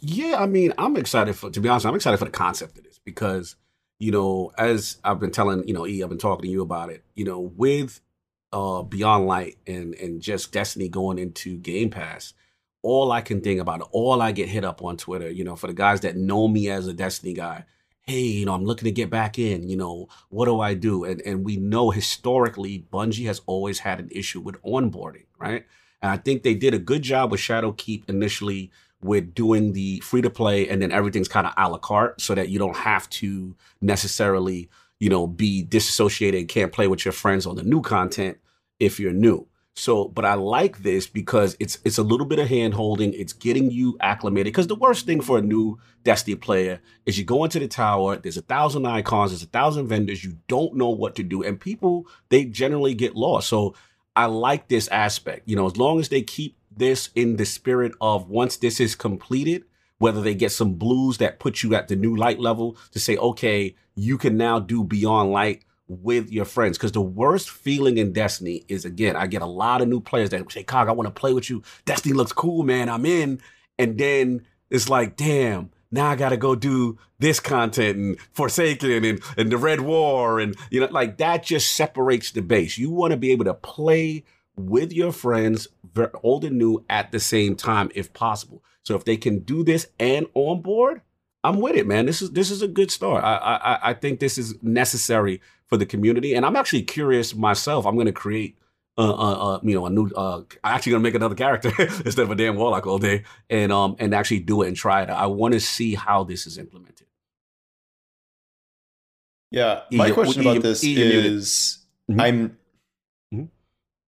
Yeah, 0.00 0.36
I 0.38 0.46
mean, 0.46 0.72
I'm 0.76 0.96
excited 0.96 1.34
for 1.36 1.50
to 1.50 1.60
be 1.60 1.68
honest, 1.68 1.86
I'm 1.86 1.94
excited 1.94 2.18
for 2.18 2.26
the 2.26 2.30
concept 2.30 2.76
of 2.76 2.84
this 2.84 2.98
because, 3.02 3.56
you 3.98 4.12
know, 4.12 4.52
as 4.58 4.98
I've 5.02 5.20
been 5.20 5.30
telling, 5.30 5.66
you 5.66 5.72
know, 5.72 5.86
E, 5.86 6.02
I've 6.02 6.10
been 6.10 6.18
talking 6.18 6.42
to 6.42 6.50
you 6.50 6.60
about 6.62 6.90
it, 6.90 7.02
you 7.14 7.24
know, 7.24 7.40
with 7.40 8.00
uh 8.52 8.82
Beyond 8.82 9.26
Light 9.26 9.56
and 9.66 9.94
and 9.94 10.20
just 10.20 10.52
Destiny 10.52 10.88
going 10.88 11.18
into 11.18 11.56
Game 11.56 11.88
Pass, 11.88 12.34
all 12.82 13.10
I 13.10 13.22
can 13.22 13.40
think 13.40 13.60
about, 13.60 13.88
all 13.92 14.20
I 14.20 14.32
get 14.32 14.50
hit 14.50 14.64
up 14.64 14.82
on 14.82 14.98
Twitter, 14.98 15.30
you 15.30 15.44
know, 15.44 15.56
for 15.56 15.66
the 15.68 15.72
guys 15.72 16.02
that 16.02 16.16
know 16.16 16.46
me 16.48 16.68
as 16.68 16.86
a 16.86 16.92
Destiny 16.92 17.32
guy, 17.32 17.64
hey, 18.06 18.20
you 18.20 18.44
know, 18.46 18.54
I'm 18.54 18.64
looking 18.64 18.84
to 18.84 18.92
get 18.92 19.08
back 19.08 19.38
in, 19.38 19.68
you 19.68 19.76
know, 19.76 20.08
what 20.28 20.44
do 20.44 20.60
I 20.60 20.74
do? 20.74 21.04
And 21.04 21.20
and 21.22 21.44
we 21.44 21.56
know 21.56 21.90
historically 21.90 22.84
Bungie 22.92 23.26
has 23.26 23.40
always 23.46 23.80
had 23.80 23.98
an 23.98 24.08
issue 24.10 24.40
with 24.40 24.62
onboarding, 24.62 25.24
right? 25.38 25.64
And 26.02 26.10
I 26.10 26.18
think 26.18 26.42
they 26.42 26.54
did 26.54 26.74
a 26.74 26.78
good 26.78 27.02
job 27.02 27.30
with 27.30 27.40
Shadowkeep 27.40 28.08
initially 28.08 28.70
with 29.02 29.34
doing 29.34 29.72
the 29.72 30.00
free 30.00 30.22
to 30.22 30.30
play 30.30 30.68
and 30.68 30.80
then 30.80 30.92
everything's 30.92 31.28
kind 31.28 31.46
of 31.46 31.54
a 31.56 31.68
la 31.68 31.78
carte 31.78 32.20
so 32.20 32.34
that 32.34 32.48
you 32.48 32.58
don't 32.58 32.76
have 32.76 33.08
to 33.10 33.54
necessarily, 33.80 34.68
you 34.98 35.08
know, 35.08 35.26
be 35.26 35.62
disassociated 35.62 36.40
and 36.40 36.48
can't 36.48 36.72
play 36.72 36.88
with 36.88 37.04
your 37.04 37.12
friends 37.12 37.46
on 37.46 37.56
the 37.56 37.62
new 37.62 37.80
content 37.80 38.38
if 38.78 39.00
you're 39.00 39.12
new. 39.12 39.46
So, 39.76 40.06
but 40.06 40.24
I 40.24 40.34
like 40.34 40.82
this 40.82 41.08
because 41.08 41.56
it's 41.58 41.78
it's 41.84 41.98
a 41.98 42.02
little 42.02 42.26
bit 42.26 42.38
of 42.38 42.48
hand 42.48 42.74
holding. 42.74 43.12
It's 43.12 43.32
getting 43.32 43.70
you 43.72 43.96
acclimated. 44.00 44.52
Because 44.52 44.68
the 44.68 44.76
worst 44.76 45.04
thing 45.04 45.20
for 45.20 45.38
a 45.38 45.42
new 45.42 45.78
Destiny 46.04 46.36
player 46.36 46.80
is 47.06 47.18
you 47.18 47.24
go 47.24 47.44
into 47.44 47.58
the 47.58 47.66
tower. 47.66 48.16
There's 48.16 48.36
a 48.36 48.42
thousand 48.42 48.86
icons. 48.86 49.32
There's 49.32 49.42
a 49.42 49.46
thousand 49.46 49.88
vendors. 49.88 50.22
You 50.22 50.36
don't 50.48 50.76
know 50.76 50.90
what 50.90 51.16
to 51.16 51.22
do, 51.24 51.42
and 51.42 51.58
people 51.58 52.06
they 52.28 52.44
generally 52.44 52.94
get 52.94 53.16
lost. 53.16 53.48
So, 53.48 53.74
I 54.14 54.26
like 54.26 54.68
this 54.68 54.86
aspect. 54.88 55.48
You 55.48 55.56
know, 55.56 55.66
as 55.66 55.76
long 55.76 55.98
as 55.98 56.08
they 56.08 56.22
keep 56.22 56.56
this 56.76 57.10
in 57.16 57.36
the 57.36 57.46
spirit 57.46 57.92
of 58.00 58.28
once 58.28 58.56
this 58.58 58.78
is 58.78 58.94
completed, 58.94 59.64
whether 59.98 60.20
they 60.20 60.34
get 60.34 60.52
some 60.52 60.74
blues 60.74 61.18
that 61.18 61.40
put 61.40 61.62
you 61.62 61.74
at 61.74 61.88
the 61.88 61.96
new 61.96 62.14
light 62.14 62.38
level 62.38 62.76
to 62.92 63.00
say, 63.00 63.16
okay, 63.16 63.74
you 63.96 64.18
can 64.18 64.36
now 64.36 64.58
do 64.58 64.84
beyond 64.84 65.32
light 65.32 65.64
with 65.88 66.30
your 66.30 66.44
friends. 66.44 66.78
Because 66.78 66.92
the 66.92 67.00
worst 67.00 67.50
feeling 67.50 67.98
in 67.98 68.12
Destiny 68.12 68.64
is 68.68 68.84
again, 68.84 69.16
I 69.16 69.26
get 69.26 69.42
a 69.42 69.46
lot 69.46 69.82
of 69.82 69.88
new 69.88 70.00
players 70.00 70.30
that 70.30 70.50
say, 70.50 70.62
Cog, 70.62 70.88
I 70.88 70.92
want 70.92 71.06
to 71.06 71.20
play 71.20 71.32
with 71.32 71.50
you. 71.50 71.62
Destiny 71.84 72.14
looks 72.14 72.32
cool, 72.32 72.62
man. 72.62 72.88
I'm 72.88 73.06
in. 73.06 73.40
And 73.78 73.98
then 73.98 74.46
it's 74.70 74.88
like, 74.88 75.16
damn, 75.16 75.70
now 75.90 76.08
I 76.10 76.16
gotta 76.16 76.36
go 76.36 76.54
do 76.54 76.98
this 77.18 77.40
content 77.40 77.96
and 77.96 78.20
Forsaken 78.32 79.04
and, 79.04 79.22
and 79.36 79.50
the 79.50 79.56
Red 79.56 79.80
War 79.80 80.40
and 80.40 80.56
you 80.70 80.80
know, 80.80 80.88
like 80.90 81.18
that 81.18 81.44
just 81.44 81.74
separates 81.74 82.32
the 82.32 82.42
base. 82.42 82.78
You 82.78 82.90
want 82.90 83.12
to 83.12 83.16
be 83.16 83.30
able 83.30 83.44
to 83.44 83.54
play 83.54 84.24
with 84.56 84.92
your 84.92 85.12
friends, 85.12 85.68
old 86.22 86.44
and 86.44 86.58
new, 86.58 86.84
at 86.88 87.12
the 87.12 87.20
same 87.20 87.56
time 87.56 87.90
if 87.94 88.12
possible. 88.12 88.62
So 88.82 88.94
if 88.94 89.04
they 89.04 89.16
can 89.16 89.40
do 89.40 89.64
this 89.64 89.86
and 89.98 90.26
on 90.34 90.62
board, 90.62 91.02
I'm 91.42 91.60
with 91.60 91.76
it, 91.76 91.86
man. 91.86 92.06
This 92.06 92.22
is 92.22 92.32
this 92.32 92.50
is 92.50 92.62
a 92.62 92.68
good 92.68 92.90
start. 92.90 93.22
I 93.22 93.36
I 93.36 93.90
I 93.90 93.94
think 93.94 94.18
this 94.18 94.38
is 94.38 94.54
necessary 94.62 95.40
for 95.68 95.76
the 95.76 95.86
community, 95.86 96.34
and 96.34 96.44
I'm 96.44 96.56
actually 96.56 96.82
curious 96.82 97.34
myself. 97.34 97.86
I'm 97.86 97.94
going 97.94 98.06
to 98.06 98.12
create. 98.12 98.58
Uh, 98.96 99.10
uh, 99.10 99.54
uh, 99.56 99.60
you 99.64 99.74
know, 99.74 99.86
a 99.86 99.90
new. 99.90 100.08
Uh, 100.14 100.42
I'm 100.62 100.76
actually 100.76 100.92
gonna 100.92 101.02
make 101.02 101.16
another 101.16 101.34
character 101.34 101.72
instead 101.78 102.20
of 102.20 102.30
a 102.30 102.36
damn 102.36 102.54
warlock 102.54 102.86
all 102.86 103.00
day, 103.00 103.24
and 103.50 103.72
um, 103.72 103.96
and 103.98 104.14
actually 104.14 104.38
do 104.38 104.62
it 104.62 104.68
and 104.68 104.76
try 104.76 105.02
it. 105.02 105.10
I 105.10 105.26
want 105.26 105.52
to 105.54 105.58
see 105.58 105.96
how 105.96 106.22
this 106.22 106.46
is 106.46 106.58
implemented. 106.58 107.08
Yeah, 109.50 109.80
my 109.90 110.10
e, 110.10 110.12
question 110.12 110.42
e, 110.42 110.48
about 110.48 110.62
this 110.62 110.84
e, 110.84 110.94
is, 111.00 111.78
mm-hmm. 112.08 112.20
I'm. 112.20 112.48
Mm-hmm. 113.32 113.44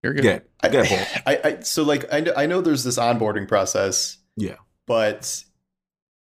You're 0.03 0.13
good. 0.13 0.23
Yeah, 0.23 0.39
I, 0.61 1.21
I, 1.25 1.39
I, 1.43 1.59
so 1.61 1.81
like 1.81 2.11
I 2.13 2.19
know, 2.19 2.33
I 2.35 2.45
know 2.45 2.61
there's 2.61 2.83
this 2.83 2.99
onboarding 2.99 3.47
process. 3.47 4.17
Yeah, 4.37 4.57
but 4.87 5.43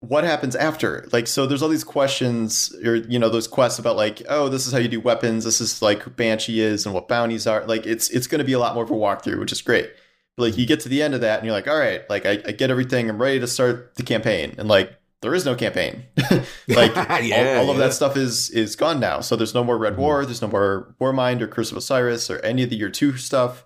what 0.01 0.23
happens 0.23 0.55
after? 0.55 1.07
Like 1.11 1.27
so 1.27 1.45
there's 1.45 1.61
all 1.61 1.69
these 1.69 1.83
questions 1.83 2.73
or 2.85 2.95
you 2.95 3.19
know 3.19 3.29
those 3.29 3.47
quests 3.47 3.79
about 3.79 3.97
like 3.97 4.21
oh 4.29 4.47
this 4.47 4.65
is 4.65 4.71
how 4.71 4.79
you 4.79 4.87
do 4.87 5.01
weapons 5.01 5.43
this 5.43 5.59
is 5.59 5.81
like 5.81 6.03
who 6.03 6.11
banshee 6.11 6.61
is 6.61 6.85
and 6.85 6.95
what 6.95 7.07
bounties 7.07 7.45
are. 7.45 7.65
Like 7.65 7.85
it's 7.85 8.09
it's 8.09 8.27
going 8.27 8.39
to 8.39 8.45
be 8.45 8.53
a 8.53 8.59
lot 8.59 8.75
more 8.75 8.83
of 8.83 8.91
a 8.91 8.93
walkthrough 8.93 9.39
which 9.39 9.51
is 9.51 9.61
great. 9.61 9.91
But 10.37 10.43
like 10.43 10.57
you 10.57 10.65
get 10.65 10.79
to 10.81 10.89
the 10.89 11.01
end 11.01 11.15
of 11.15 11.21
that 11.21 11.39
and 11.39 11.45
you're 11.45 11.53
like 11.53 11.67
all 11.67 11.77
right 11.77 12.09
like 12.09 12.25
I, 12.25 12.41
I 12.45 12.51
get 12.51 12.71
everything 12.71 13.09
i'm 13.09 13.21
ready 13.21 13.39
to 13.39 13.47
start 13.47 13.95
the 13.95 14.03
campaign. 14.03 14.55
And 14.57 14.69
like 14.69 14.95
there 15.21 15.35
is 15.35 15.45
no 15.45 15.55
campaign. 15.55 16.03
Like 16.69 16.95
yeah, 17.23 17.57
all, 17.57 17.65
all, 17.65 17.71
of 17.71 17.77
that 17.77 17.93
stuff 17.93 18.15
is 18.15 18.51
is 18.51 18.75
gone 18.75 18.99
now. 18.99 19.21
So 19.21 19.35
there's 19.35 19.55
no 19.55 19.63
more 19.63 19.77
red 19.77 19.93
mm-hmm. 19.93 20.01
war 20.01 20.25
there's 20.25 20.41
no 20.41 20.47
more 20.47 20.95
warmind 21.01 21.41
or 21.41 21.47
curse 21.47 21.71
of 21.71 21.77
osiris 21.77 22.29
or 22.29 22.39
any 22.39 22.63
of 22.63 22.69
the 22.69 22.77
year 22.77 22.89
two 22.89 23.17
stuff. 23.17 23.65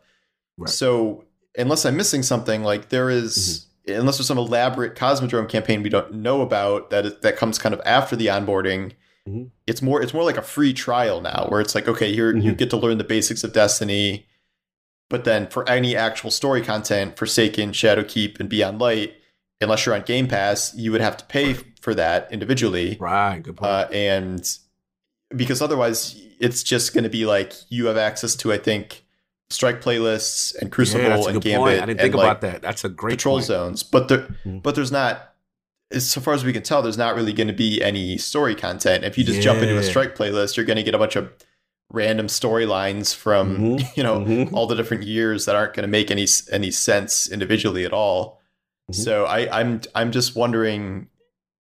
Right. 0.56 0.70
so 0.70 1.26
unless 1.58 1.84
i'm 1.84 1.98
missing 1.98 2.22
something 2.22 2.64
like 2.64 2.90
there 2.90 3.10
is, 3.10 3.38
mm-hmm 3.38 3.73
unless 3.88 4.18
there's 4.18 4.28
some 4.28 4.38
elaborate 4.38 4.96
Cosmodrome 4.96 5.50
campaign 5.50 5.84
we 5.84 5.90
don't 5.90 6.14
know 6.14 6.42
about 6.42 6.90
that 6.90 7.06
is, 7.06 7.20
that 7.20 7.38
comes 7.38 7.58
kind 7.58 7.74
of 7.74 7.82
after 7.86 8.16
the 8.16 8.28
onboarding. 8.28 8.94
Mm-hmm. 9.28 9.44
It's 9.68 9.82
more 9.82 10.02
it's 10.02 10.14
more 10.14 10.24
like 10.24 10.38
a 10.38 10.42
free 10.42 10.74
trial 10.74 11.22
now, 11.22 11.46
where 11.50 11.62
it's 11.62 11.76
like 11.76 11.88
okay, 11.88 12.14
here 12.14 12.32
mm-hmm. 12.34 12.42
you 12.42 12.54
get 12.54 12.70
to 12.72 12.78
learn 12.78 12.98
the 12.98 13.04
basics 13.04 13.44
of 13.44 13.54
Destiny, 13.54 14.28
but 15.10 15.26
then 15.26 15.48
for 15.48 15.68
any 15.70 15.96
actual 15.96 16.32
story 16.32 16.62
content, 16.62 17.18
Forsaken, 17.18 17.72
Shadowkeep, 17.72 18.40
and 18.40 18.50
Beyond 18.50 18.80
Light, 18.80 19.14
unless 19.62 19.86
you're 19.86 19.96
on 19.96 20.02
Game 20.02 20.28
Pass, 20.28 20.76
you 20.76 20.92
would 20.92 21.02
have 21.02 21.18
to 21.18 21.26
pay 21.26 21.54
for 21.54 21.94
that 21.96 22.32
individually. 22.32 22.98
Right. 23.00 23.40
Good 23.40 23.58
point. 23.58 23.72
Uh, 23.72 23.88
and 23.92 24.58
because 25.36 25.62
otherwise, 25.62 26.20
it's 26.40 26.64
just 26.64 26.94
going 26.94 27.04
to 27.04 27.10
be 27.10 27.26
like 27.26 27.54
you 27.70 27.86
have 27.88 27.98
access 27.98 28.36
to, 28.38 28.52
I 28.52 28.58
think, 28.58 29.03
strike 29.54 29.82
playlists 29.82 30.56
and 30.56 30.72
Crucible 30.72 31.04
yeah, 31.04 31.30
and 31.30 31.42
Gambit. 31.42 31.60
Point. 31.60 31.82
I 31.82 31.86
didn't 31.86 32.00
think 32.02 32.14
about 32.16 32.42
that. 32.42 32.62
That's 32.62 32.84
a 32.84 32.90
great 32.90 33.18
patrol 33.18 33.36
point. 33.36 33.46
zones. 33.46 33.84
But 33.84 34.08
there, 34.08 34.20
mm-hmm. 34.20 34.60
but 34.60 34.76
there's 34.76 34.92
not. 34.92 35.30
So 35.98 36.20
far 36.22 36.34
as 36.34 36.44
we 36.44 36.54
can 36.54 36.64
tell, 36.64 36.82
there's 36.82 36.98
not 36.98 37.16
really 37.16 37.34
going 37.34 37.48
to 37.48 37.54
be 37.54 37.82
any 37.84 38.18
story 38.18 38.56
content. 38.56 39.04
If 39.04 39.18
you 39.18 39.24
just 39.24 39.38
yeah. 39.38 39.44
jump 39.44 39.62
into 39.62 39.78
a 39.78 39.84
strike 39.84 40.16
playlist, 40.16 40.58
you're 40.58 40.66
going 40.66 40.78
to 40.78 40.84
get 40.84 40.96
a 40.96 40.98
bunch 40.98 41.16
of 41.16 41.32
random 41.92 42.26
storylines 42.26 43.16
from 43.16 43.58
mm-hmm. 43.58 43.86
you 43.96 44.04
know 44.04 44.22
mm-hmm. 44.22 44.56
all 44.56 44.66
the 44.66 44.76
different 44.76 45.04
years 45.04 45.46
that 45.46 45.56
aren't 45.56 45.74
going 45.76 45.84
to 45.84 45.90
make 45.90 46.10
any 46.10 46.26
any 46.52 46.72
sense 46.72 47.30
individually 47.30 47.86
at 47.86 47.94
all. 47.94 48.42
Mm-hmm. 48.92 49.02
So 49.02 49.26
I, 49.26 49.60
I'm 49.60 49.82
I'm 49.94 50.12
just 50.12 50.36
wondering 50.36 51.10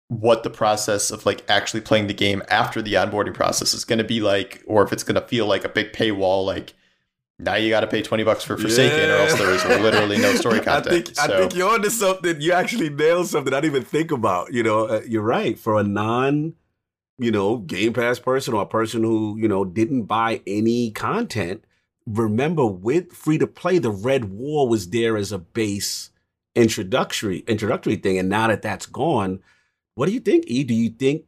what 0.09 0.43
the 0.43 0.49
process 0.49 1.11
of 1.11 1.25
like 1.25 1.43
actually 1.49 1.81
playing 1.81 2.07
the 2.07 2.13
game 2.13 2.41
after 2.49 2.81
the 2.81 2.93
onboarding 2.93 3.33
process 3.33 3.73
is 3.73 3.83
going 3.83 3.97
to 3.97 4.05
be 4.05 4.21
like, 4.21 4.63
or 4.65 4.83
if 4.83 4.93
it's 4.93 5.03
going 5.03 5.19
to 5.19 5.27
feel 5.27 5.45
like 5.45 5.65
a 5.65 5.69
big 5.69 5.91
paywall, 5.91 6.45
like 6.45 6.73
now 7.39 7.55
you 7.55 7.69
got 7.69 7.81
to 7.81 7.87
pay 7.87 8.01
20 8.01 8.23
bucks 8.23 8.43
for 8.43 8.57
Forsaken 8.57 8.97
yeah. 8.97 9.13
or 9.13 9.17
else 9.17 9.37
there 9.37 9.51
is 9.51 9.63
literally 9.65 10.17
no 10.17 10.33
story 10.35 10.59
content. 10.59 10.87
I 10.87 10.89
think, 10.89 11.15
so. 11.15 11.23
I 11.23 11.27
think 11.27 11.55
you're 11.55 11.69
onto 11.69 11.89
something. 11.89 12.41
You 12.41 12.53
actually 12.53 12.89
nailed 12.89 13.27
something 13.27 13.53
I 13.53 13.61
didn't 13.61 13.75
even 13.75 13.85
think 13.85 14.11
about. 14.11 14.53
You 14.53 14.63
know, 14.63 14.85
uh, 14.85 15.01
you're 15.07 15.21
right. 15.21 15.57
For 15.57 15.79
a 15.79 15.83
non, 15.83 16.55
you 17.19 17.31
know, 17.31 17.57
Game 17.57 17.93
Pass 17.93 18.17
person 18.17 18.55
or 18.55 18.63
a 18.63 18.67
person 18.67 19.03
who, 19.03 19.37
you 19.37 19.47
know, 19.47 19.65
didn't 19.65 20.03
buy 20.03 20.41
any 20.47 20.89
content, 20.91 21.63
remember 22.07 22.65
with 22.65 23.13
free 23.13 23.37
to 23.37 23.47
play, 23.47 23.77
the 23.77 23.91
Red 23.91 24.25
War 24.25 24.67
was 24.67 24.89
there 24.89 25.15
as 25.15 25.31
a 25.31 25.37
base 25.37 26.09
introductory 26.55 27.39
introductory 27.47 27.97
thing. 27.97 28.17
And 28.17 28.29
now 28.29 28.47
that 28.47 28.63
that's 28.63 28.87
gone, 28.87 29.41
what 29.93 30.07
do 30.07 30.11
you 30.11 30.19
think, 30.19 30.45
E? 30.47 30.63
Do 30.63 30.73
you 30.73 30.89
think 30.89 31.25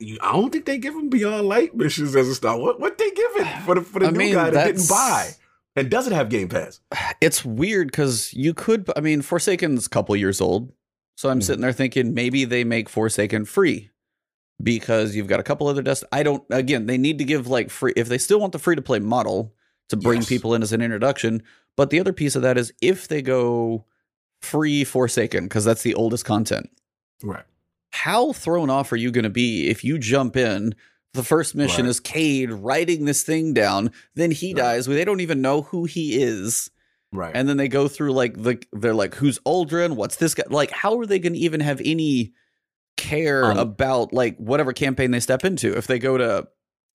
I 0.00 0.32
don't 0.32 0.50
think 0.50 0.66
they 0.66 0.78
give 0.78 0.94
him 0.94 1.08
Beyond 1.08 1.48
Light 1.48 1.74
missions 1.74 2.14
as 2.14 2.28
a 2.28 2.34
star. 2.34 2.58
What 2.58 2.78
what 2.80 2.98
they 2.98 3.10
give 3.10 3.30
it 3.36 3.62
for 3.62 3.74
the 3.76 3.80
for 3.80 4.00
the 4.00 4.06
I 4.06 4.10
new 4.10 4.18
mean, 4.18 4.34
guy 4.34 4.50
that 4.50 4.66
didn't 4.66 4.88
buy 4.88 5.30
and 5.74 5.90
doesn't 5.90 6.12
have 6.12 6.28
Game 6.28 6.48
Pass? 6.48 6.80
It's 7.20 7.44
weird 7.44 7.88
because 7.88 8.32
you 8.34 8.52
could. 8.52 8.90
I 8.94 9.00
mean, 9.00 9.22
Forsaken's 9.22 9.86
a 9.86 9.90
couple 9.90 10.14
years 10.16 10.40
old, 10.40 10.72
so 11.16 11.30
I'm 11.30 11.38
mm-hmm. 11.38 11.44
sitting 11.44 11.62
there 11.62 11.72
thinking 11.72 12.12
maybe 12.12 12.44
they 12.44 12.62
make 12.62 12.88
Forsaken 12.90 13.46
free 13.46 13.90
because 14.62 15.16
you've 15.16 15.28
got 15.28 15.40
a 15.40 15.44
couple 15.44 15.66
other 15.66 15.82
desk. 15.82 16.04
I 16.12 16.22
don't. 16.22 16.44
Again, 16.50 16.86
they 16.86 16.98
need 16.98 17.18
to 17.18 17.24
give 17.24 17.46
like 17.46 17.70
free 17.70 17.94
if 17.96 18.08
they 18.08 18.18
still 18.18 18.40
want 18.40 18.52
the 18.52 18.58
free 18.58 18.76
to 18.76 18.82
play 18.82 18.98
model 18.98 19.54
to 19.88 19.96
bring 19.96 20.20
yes. 20.20 20.28
people 20.28 20.54
in 20.54 20.62
as 20.62 20.72
an 20.72 20.82
introduction. 20.82 21.42
But 21.76 21.90
the 21.90 22.00
other 22.00 22.12
piece 22.12 22.36
of 22.36 22.42
that 22.42 22.58
is 22.58 22.72
if 22.82 23.08
they 23.08 23.22
go 23.22 23.86
free 24.42 24.84
Forsaken 24.84 25.44
because 25.44 25.64
that's 25.64 25.82
the 25.82 25.94
oldest 25.94 26.26
content, 26.26 26.70
right? 27.22 27.44
How 27.96 28.32
thrown 28.32 28.68
off 28.68 28.92
are 28.92 28.96
you 28.96 29.10
going 29.10 29.24
to 29.24 29.30
be 29.30 29.68
if 29.68 29.82
you 29.82 29.98
jump 29.98 30.36
in? 30.36 30.74
The 31.14 31.22
first 31.22 31.54
mission 31.54 31.86
right. 31.86 31.90
is 31.90 31.98
Cayde 31.98 32.52
writing 32.52 33.06
this 33.06 33.22
thing 33.22 33.54
down, 33.54 33.90
then 34.14 34.30
he 34.30 34.52
right. 34.52 34.60
dies. 34.62 34.84
They 34.86 35.04
don't 35.04 35.20
even 35.20 35.40
know 35.40 35.62
who 35.62 35.86
he 35.86 36.22
is. 36.22 36.70
Right. 37.10 37.34
And 37.34 37.48
then 37.48 37.56
they 37.56 37.68
go 37.68 37.88
through 37.88 38.12
like 38.12 38.40
the 38.42 38.62
they're 38.72 38.92
like, 38.92 39.14
who's 39.14 39.38
Uldren? 39.40 39.96
What's 39.96 40.16
this 40.16 40.34
guy? 40.34 40.44
Like, 40.50 40.70
how 40.70 40.98
are 40.98 41.06
they 41.06 41.18
going 41.18 41.32
to 41.32 41.38
even 41.38 41.60
have 41.60 41.80
any 41.82 42.34
care 42.98 43.44
um, 43.44 43.58
about 43.58 44.12
like 44.12 44.36
whatever 44.36 44.74
campaign 44.74 45.10
they 45.10 45.20
step 45.20 45.42
into? 45.44 45.74
If 45.74 45.86
they 45.86 45.98
go 45.98 46.18
to 46.18 46.48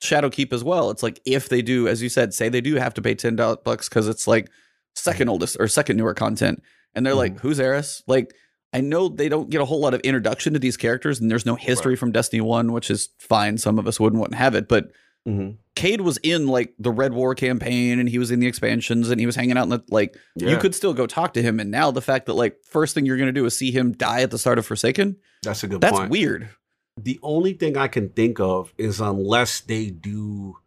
Shadowkeep 0.04 0.54
as 0.54 0.64
well, 0.64 0.92
it's 0.92 1.02
like 1.02 1.20
if 1.26 1.50
they 1.50 1.64
do, 1.64 1.88
as 1.88 2.04
you 2.04 2.10
said, 2.10 2.34
say 2.36 2.48
they 2.48 2.62
do 2.62 2.76
have 2.76 2.94
to 2.94 3.02
pay 3.02 3.16
ten 3.16 3.36
bucks 3.36 3.90
because 3.90 4.08
it's 4.08 4.28
like 4.28 4.52
second 4.94 5.30
oldest 5.30 5.58
or 5.60 5.68
second 5.68 5.98
newer 5.98 6.14
content, 6.14 6.62
and 6.94 7.04
they're 7.04 7.14
mm 7.14 7.18
like, 7.18 7.40
who's 7.40 7.60
Eris? 7.60 8.04
Like 8.06 8.36
I 8.74 8.82
know 8.82 9.10
they 9.10 9.28
don't 9.30 9.50
get 9.50 9.62
a 9.62 9.66
whole 9.66 9.80
lot 9.82 9.94
of 9.94 10.02
introduction 10.02 10.54
to 10.54 10.60
these 10.60 10.78
characters, 10.78 11.20
and 11.20 11.30
there's 11.30 11.46
no 11.46 11.56
history 11.56 11.94
right. 11.94 12.00
from 12.00 12.12
Destiny 12.12 12.42
One, 12.42 12.72
which 12.72 12.90
is 12.90 13.10
fine. 13.20 13.58
Some 13.58 13.78
of 13.78 13.88
us 13.88 14.00
wouldn't 14.00 14.20
want 14.20 14.32
to 14.32 14.38
have 14.38 14.56
it, 14.56 14.68
but 14.68 14.92
Mhm. 15.28 15.58
Cayde 15.76 16.02
was 16.02 16.18
in 16.24 16.48
like 16.48 16.74
the 16.80 16.90
Red 16.90 17.14
War 17.14 17.36
campaign 17.36 18.00
and 18.00 18.10
he 18.10 18.18
was 18.18 18.32
in 18.32 18.40
the 18.40 18.48
expansions 18.48 19.12
and 19.12 19.20
he 19.20 19.28
was 19.28 19.36
hanging 19.36 19.56
out 19.56 19.64
in 19.66 19.70
the 19.70 19.84
like 19.92 20.18
you 20.36 20.58
could 20.58 20.74
still 20.74 20.96
go 20.96 21.06
talk 21.06 21.34
to 21.36 21.44
him 21.44 21.60
and 21.60 21.70
now 21.70 21.92
the 21.92 22.02
fact 22.02 22.26
that 22.26 22.34
like 22.34 22.58
first 22.64 22.96
thing 22.96 23.06
you're 23.06 23.18
gonna 23.18 23.32
do 23.32 23.46
is 23.46 23.56
see 23.56 23.70
him 23.72 23.92
die 23.92 24.22
at 24.24 24.32
the 24.32 24.40
start 24.40 24.58
of 24.58 24.66
Forsaken, 24.66 25.18
That's 25.44 25.64
a 25.64 25.68
good 25.68 25.80
that's 25.80 25.96
point. 26.00 26.10
weird. 26.10 26.50
The 26.98 27.20
only 27.22 27.54
thing 27.54 27.78
I 27.78 27.88
can 27.88 28.10
think 28.10 28.40
of 28.40 28.74
is 28.80 29.00
unless 29.00 29.60
they 29.60 29.92
do 29.92 30.58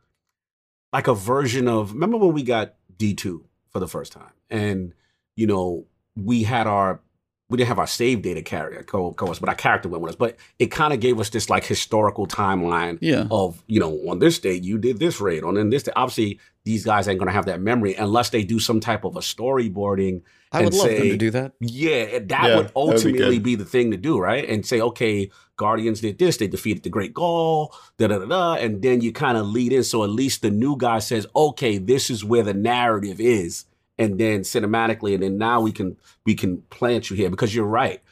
like 0.92 1.08
a 1.08 1.14
version 1.14 1.66
of 1.66 1.92
remember 1.92 2.18
when 2.18 2.32
we 2.32 2.44
got 2.44 2.74
D2 2.96 3.42
for 3.70 3.80
the 3.80 3.88
first 3.88 4.12
time 4.12 4.32
and 4.50 4.92
you 5.34 5.48
know 5.48 5.86
we 6.14 6.44
had 6.44 6.68
our 6.68 7.00
we 7.54 7.58
didn't 7.58 7.68
have 7.68 7.78
our 7.78 7.86
save 7.86 8.22
data 8.22 8.42
carrier 8.42 8.82
co 8.82 9.12
course, 9.12 9.38
but 9.38 9.48
our 9.48 9.54
character 9.54 9.88
went 9.88 10.02
with 10.02 10.10
us. 10.10 10.16
But 10.16 10.36
it 10.58 10.66
kind 10.72 10.92
of 10.92 10.98
gave 10.98 11.20
us 11.20 11.30
this 11.30 11.48
like 11.48 11.64
historical 11.64 12.26
timeline 12.26 12.98
Yeah. 13.00 13.28
of 13.30 13.62
you 13.68 13.78
know 13.78 13.92
on 14.10 14.18
this 14.18 14.40
date 14.40 14.64
you 14.64 14.76
did 14.76 14.98
this 14.98 15.20
raid 15.20 15.44
on 15.44 15.54
then 15.54 15.70
this 15.70 15.84
day. 15.84 15.92
Obviously, 15.94 16.40
these 16.64 16.84
guys 16.84 17.06
ain't 17.06 17.20
gonna 17.20 17.30
have 17.30 17.46
that 17.46 17.60
memory 17.60 17.94
unless 17.94 18.30
they 18.30 18.42
do 18.42 18.58
some 18.58 18.80
type 18.80 19.04
of 19.04 19.14
a 19.14 19.20
storyboarding 19.20 20.22
I 20.50 20.58
would 20.62 20.72
and 20.72 20.74
love 20.76 20.88
them 20.88 20.96
say- 20.98 21.08
to 21.10 21.16
do 21.16 21.30
that. 21.30 21.52
yeah, 21.60 22.04
that 22.04 22.12
Yeah, 22.12 22.16
would 22.18 22.28
that 22.28 22.56
would 22.56 22.66
be 22.66 22.72
ultimately 22.76 23.38
be, 23.38 23.54
the 23.54 23.64
thing 23.64 23.90
to 23.92 23.96
do, 23.96 24.18
right? 24.18 24.48
And 24.48 24.64
say, 24.64 24.80
okay, 24.80 25.30
Guardians 25.56 26.00
did 26.00 26.18
this, 26.18 26.36
they 26.36 26.46
defeated 26.48 26.82
the 26.84 26.90
Great 26.90 27.12
Ghaul, 27.14 27.70
da 27.98 28.06
da 28.08 28.18
da 28.18 28.26
da, 28.26 28.54
and 28.54 28.80
then 28.82 29.00
you 29.00 29.12
kind 29.12 29.36
of 29.38 29.46
lead 29.46 29.72
in, 29.72 29.82
so 29.84 30.02
at 30.04 30.10
least 30.10 30.42
the 30.42 30.50
new 30.50 30.76
guy 30.76 30.98
says, 31.00 31.26
okay, 31.34 31.78
this 31.78 32.08
is 32.10 32.24
where 32.24 32.42
the 32.44 32.54
narrative 32.54 33.20
is, 33.20 33.64
and 33.98 34.18
then 34.18 34.40
cinematically, 34.40 35.14
and 35.14 35.22
then 35.22 35.38
now 35.38 35.60
we 35.60 35.72
can 35.72 35.96
we 36.24 36.34
can 36.34 36.62
plant 36.62 37.10
you 37.10 37.16
here 37.16 37.30
because 37.30 37.54
you're 37.54 37.66
right. 37.66 38.02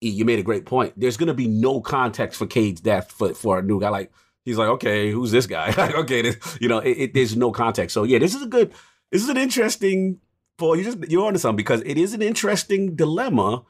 You 0.00 0.24
made 0.24 0.38
a 0.38 0.44
great 0.44 0.64
point. 0.64 0.94
There's 0.96 1.16
gonna 1.16 1.34
be 1.34 1.48
no 1.48 1.80
context 1.80 2.38
for 2.38 2.46
Cayde's 2.46 2.80
death 2.80 3.12
for 3.12 3.34
for 3.34 3.58
a 3.58 3.62
new 3.62 3.80
guy. 3.80 3.90
Like 3.90 4.12
he's 4.44 4.58
like, 4.58 4.68
okay, 4.68 5.10
who's 5.10 5.30
this 5.30 5.46
guy? 5.46 5.74
okay, 5.94 6.22
this, 6.22 6.58
you 6.60 6.68
know, 6.68 6.78
it, 6.78 6.96
it, 6.98 7.14
there's 7.14 7.36
no 7.36 7.52
context. 7.52 7.94
So 7.94 8.04
yeah, 8.04 8.18
this 8.18 8.34
is 8.34 8.42
a 8.42 8.46
good, 8.46 8.72
this 9.10 9.22
is 9.22 9.28
an 9.28 9.36
interesting. 9.36 10.20
Paul, 10.58 10.76
you 10.76 10.84
just 10.84 11.10
you're 11.10 11.26
onto 11.26 11.38
something 11.38 11.56
because 11.56 11.82
it 11.86 11.96
is 11.96 12.12
an 12.12 12.22
interesting 12.22 12.94
dilemma 12.94 13.64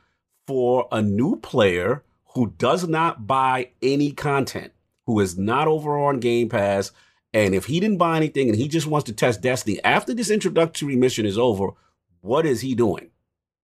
for 0.46 0.88
a 0.90 1.00
new 1.02 1.36
player 1.36 2.02
who 2.34 2.52
does 2.58 2.86
not 2.88 3.26
buy 3.26 3.70
any 3.82 4.12
content, 4.12 4.72
who 5.06 5.20
is 5.20 5.38
not 5.38 5.68
over 5.68 5.98
on 5.98 6.20
Game 6.20 6.48
Pass, 6.48 6.90
and 7.33 7.55
if 7.55 7.66
he 7.66 7.81
didn't 7.81 7.99
buy 7.99 8.16
anything 8.16 8.49
and 8.49 8.57
he 8.59 8.68
just 8.68 8.87
wants 8.87 9.05
to 9.07 9.12
test 9.12 9.41
Destiny 9.41 9.83
after 9.85 10.12
this 10.14 10.31
introductory 10.31 10.97
mission 10.97 11.24
is 11.26 11.39
over, 11.39 11.68
what 12.20 12.45
is 12.47 12.61
he 12.61 12.74
doing? 12.74 13.11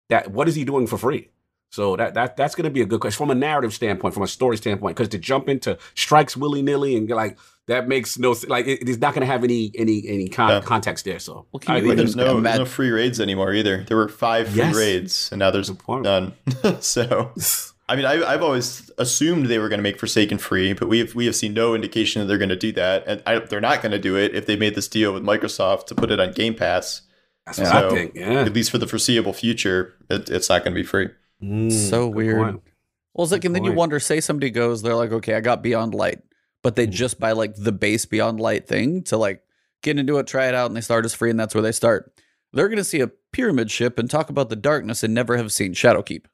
That 0.09 0.31
what 0.31 0.49
is 0.49 0.55
he 0.55 0.65
doing 0.65 0.87
for 0.87 0.99
free? 0.99 1.31
So 1.71 1.97
that 1.97 2.15
that 2.15 2.37
that's 2.37 2.55
going 2.55 2.65
to 2.65 2.71
be 2.71 2.81
a 2.81 2.87
good 2.87 3.01
question 3.01 3.19
from 3.19 3.31
a 3.31 3.35
narrative 3.35 3.75
standpoint, 3.75 4.15
from 4.15 4.23
a 4.23 4.29
story 4.29 4.57
standpoint, 4.57 4.97
because 4.97 5.09
to 5.11 5.19
jump 5.19 5.49
into 5.49 5.77
strikes 5.95 6.37
willy 6.37 6.63
nilly 6.63 6.97
and 6.97 7.11
like 7.11 7.37
that 7.67 7.89
makes 7.89 8.17
no 8.21 8.37
like 8.47 8.67
it, 8.69 8.83
it 8.83 8.89
is 8.89 8.99
not 8.99 9.15
going 9.15 9.27
to 9.27 9.33
have 9.33 9.43
any 9.43 9.73
any 9.77 10.05
any 10.07 10.29
con- 10.29 10.49
Yeah. 10.51 10.61
context 10.61 11.05
there. 11.05 11.19
So 11.19 11.47
Well, 11.51 11.59
can 11.59 11.73
I 11.75 11.79
you 11.79 11.79
agree. 11.79 11.89
But 11.89 11.93
even- 11.95 11.97
there's 11.97 12.17
no, 12.17 12.41
there's 12.41 12.59
no 12.61 12.65
free 12.65 12.91
raids 12.91 13.21
anymore 13.21 13.53
either. 13.53 13.83
There 13.89 13.97
were 13.97 14.09
five 14.09 14.49
free 14.49 14.59
Yes. 14.59 14.77
raids, 14.77 15.29
and 15.33 15.41
now 15.41 15.51
there's 15.51 15.69
Good 15.69 15.81
point. 15.81 16.05
none. 16.05 16.33
so, 16.81 17.33
I 17.89 17.95
mean, 17.95 18.05
I, 18.05 18.25
I've 18.25 18.43
always 18.43 18.91
assumed 18.99 19.47
they 19.47 19.59
were 19.59 19.69
going 19.69 19.79
to 19.79 19.83
make 19.83 19.99
Forsaken 20.01 20.39
free, 20.39 20.73
but 20.73 20.89
we 20.89 20.99
have 20.99 21.15
we 21.15 21.27
have 21.27 21.37
seen 21.37 21.55
no 21.55 21.75
indication 21.75 22.21
that 22.21 22.27
they're 22.27 22.39
going 22.39 22.49
to 22.49 22.57
do 22.57 22.73
that, 22.73 23.05
and 23.07 23.23
I, 23.27 23.39
they're 23.39 23.61
not 23.61 23.81
going 23.81 23.93
to 23.93 23.99
do 23.99 24.17
it 24.17 24.35
if 24.35 24.47
they 24.47 24.57
made 24.57 24.75
this 24.75 24.89
deal 24.89 25.13
with 25.13 25.23
Microsoft 25.23 25.87
to 25.87 25.95
put 25.95 26.11
it 26.11 26.19
on 26.19 26.33
Game 26.33 26.55
Pass. 26.55 27.03
That's 27.47 27.59
Yeah. 27.61 27.65
what 27.65 27.75
I 27.77 27.89
So, 27.89 27.95
think. 27.95 28.13
Yeah, 28.17 28.41
At 28.41 28.53
least 28.53 28.73
for 28.73 28.79
the 28.79 28.89
foreseeable 28.89 29.33
future, 29.33 29.95
it, 30.11 30.29
it's 30.31 30.49
not 30.49 30.65
going 30.65 30.75
to 30.75 30.81
be 30.81 30.87
free. 30.87 31.09
Mm, 31.41 31.71
So 31.71 32.09
weird. 32.09 32.37
point. 32.39 32.63
Well, 33.15 33.23
it's 33.25 33.31
like, 33.33 33.43
Good 33.43 33.49
and 33.49 33.55
then 33.57 33.65
you 33.65 33.73
wonder, 33.73 34.01
say 34.01 34.21
somebody 34.21 34.51
goes, 34.51 34.83
they're 34.83 34.97
like, 34.97 35.13
okay, 35.13 35.35
I 35.35 35.41
got 35.41 35.63
Beyond 35.63 35.95
Light, 35.95 36.19
but 36.65 36.75
they 36.75 36.87
Mhm. 36.89 36.91
just 36.91 37.21
buy 37.21 37.33
like 37.33 37.55
the 37.55 37.73
base 37.73 38.05
Beyond 38.05 38.41
Light 38.41 38.67
thing 38.67 39.05
to 39.05 39.17
like 39.17 39.43
get 39.83 39.97
into 39.99 40.19
it, 40.19 40.27
try 40.27 40.49
it 40.49 40.55
out, 40.55 40.67
and 40.67 40.77
they 40.77 40.81
start 40.81 41.05
as 41.05 41.15
free, 41.15 41.31
and 41.31 41.39
that's 41.39 41.55
where 41.55 41.63
they 41.63 41.73
start. 41.73 42.13
They're 42.53 42.69
going 42.69 42.79
to 42.79 42.85
see 42.85 43.01
a 43.01 43.11
pyramid 43.33 43.71
ship 43.71 43.97
and 43.99 44.11
talk 44.11 44.29
about 44.29 44.49
the 44.49 44.57
darkness 44.57 45.05
and 45.05 45.15
never 45.15 45.37
have 45.37 45.53
seen 45.53 45.73
Shadowkeep. 45.73 46.25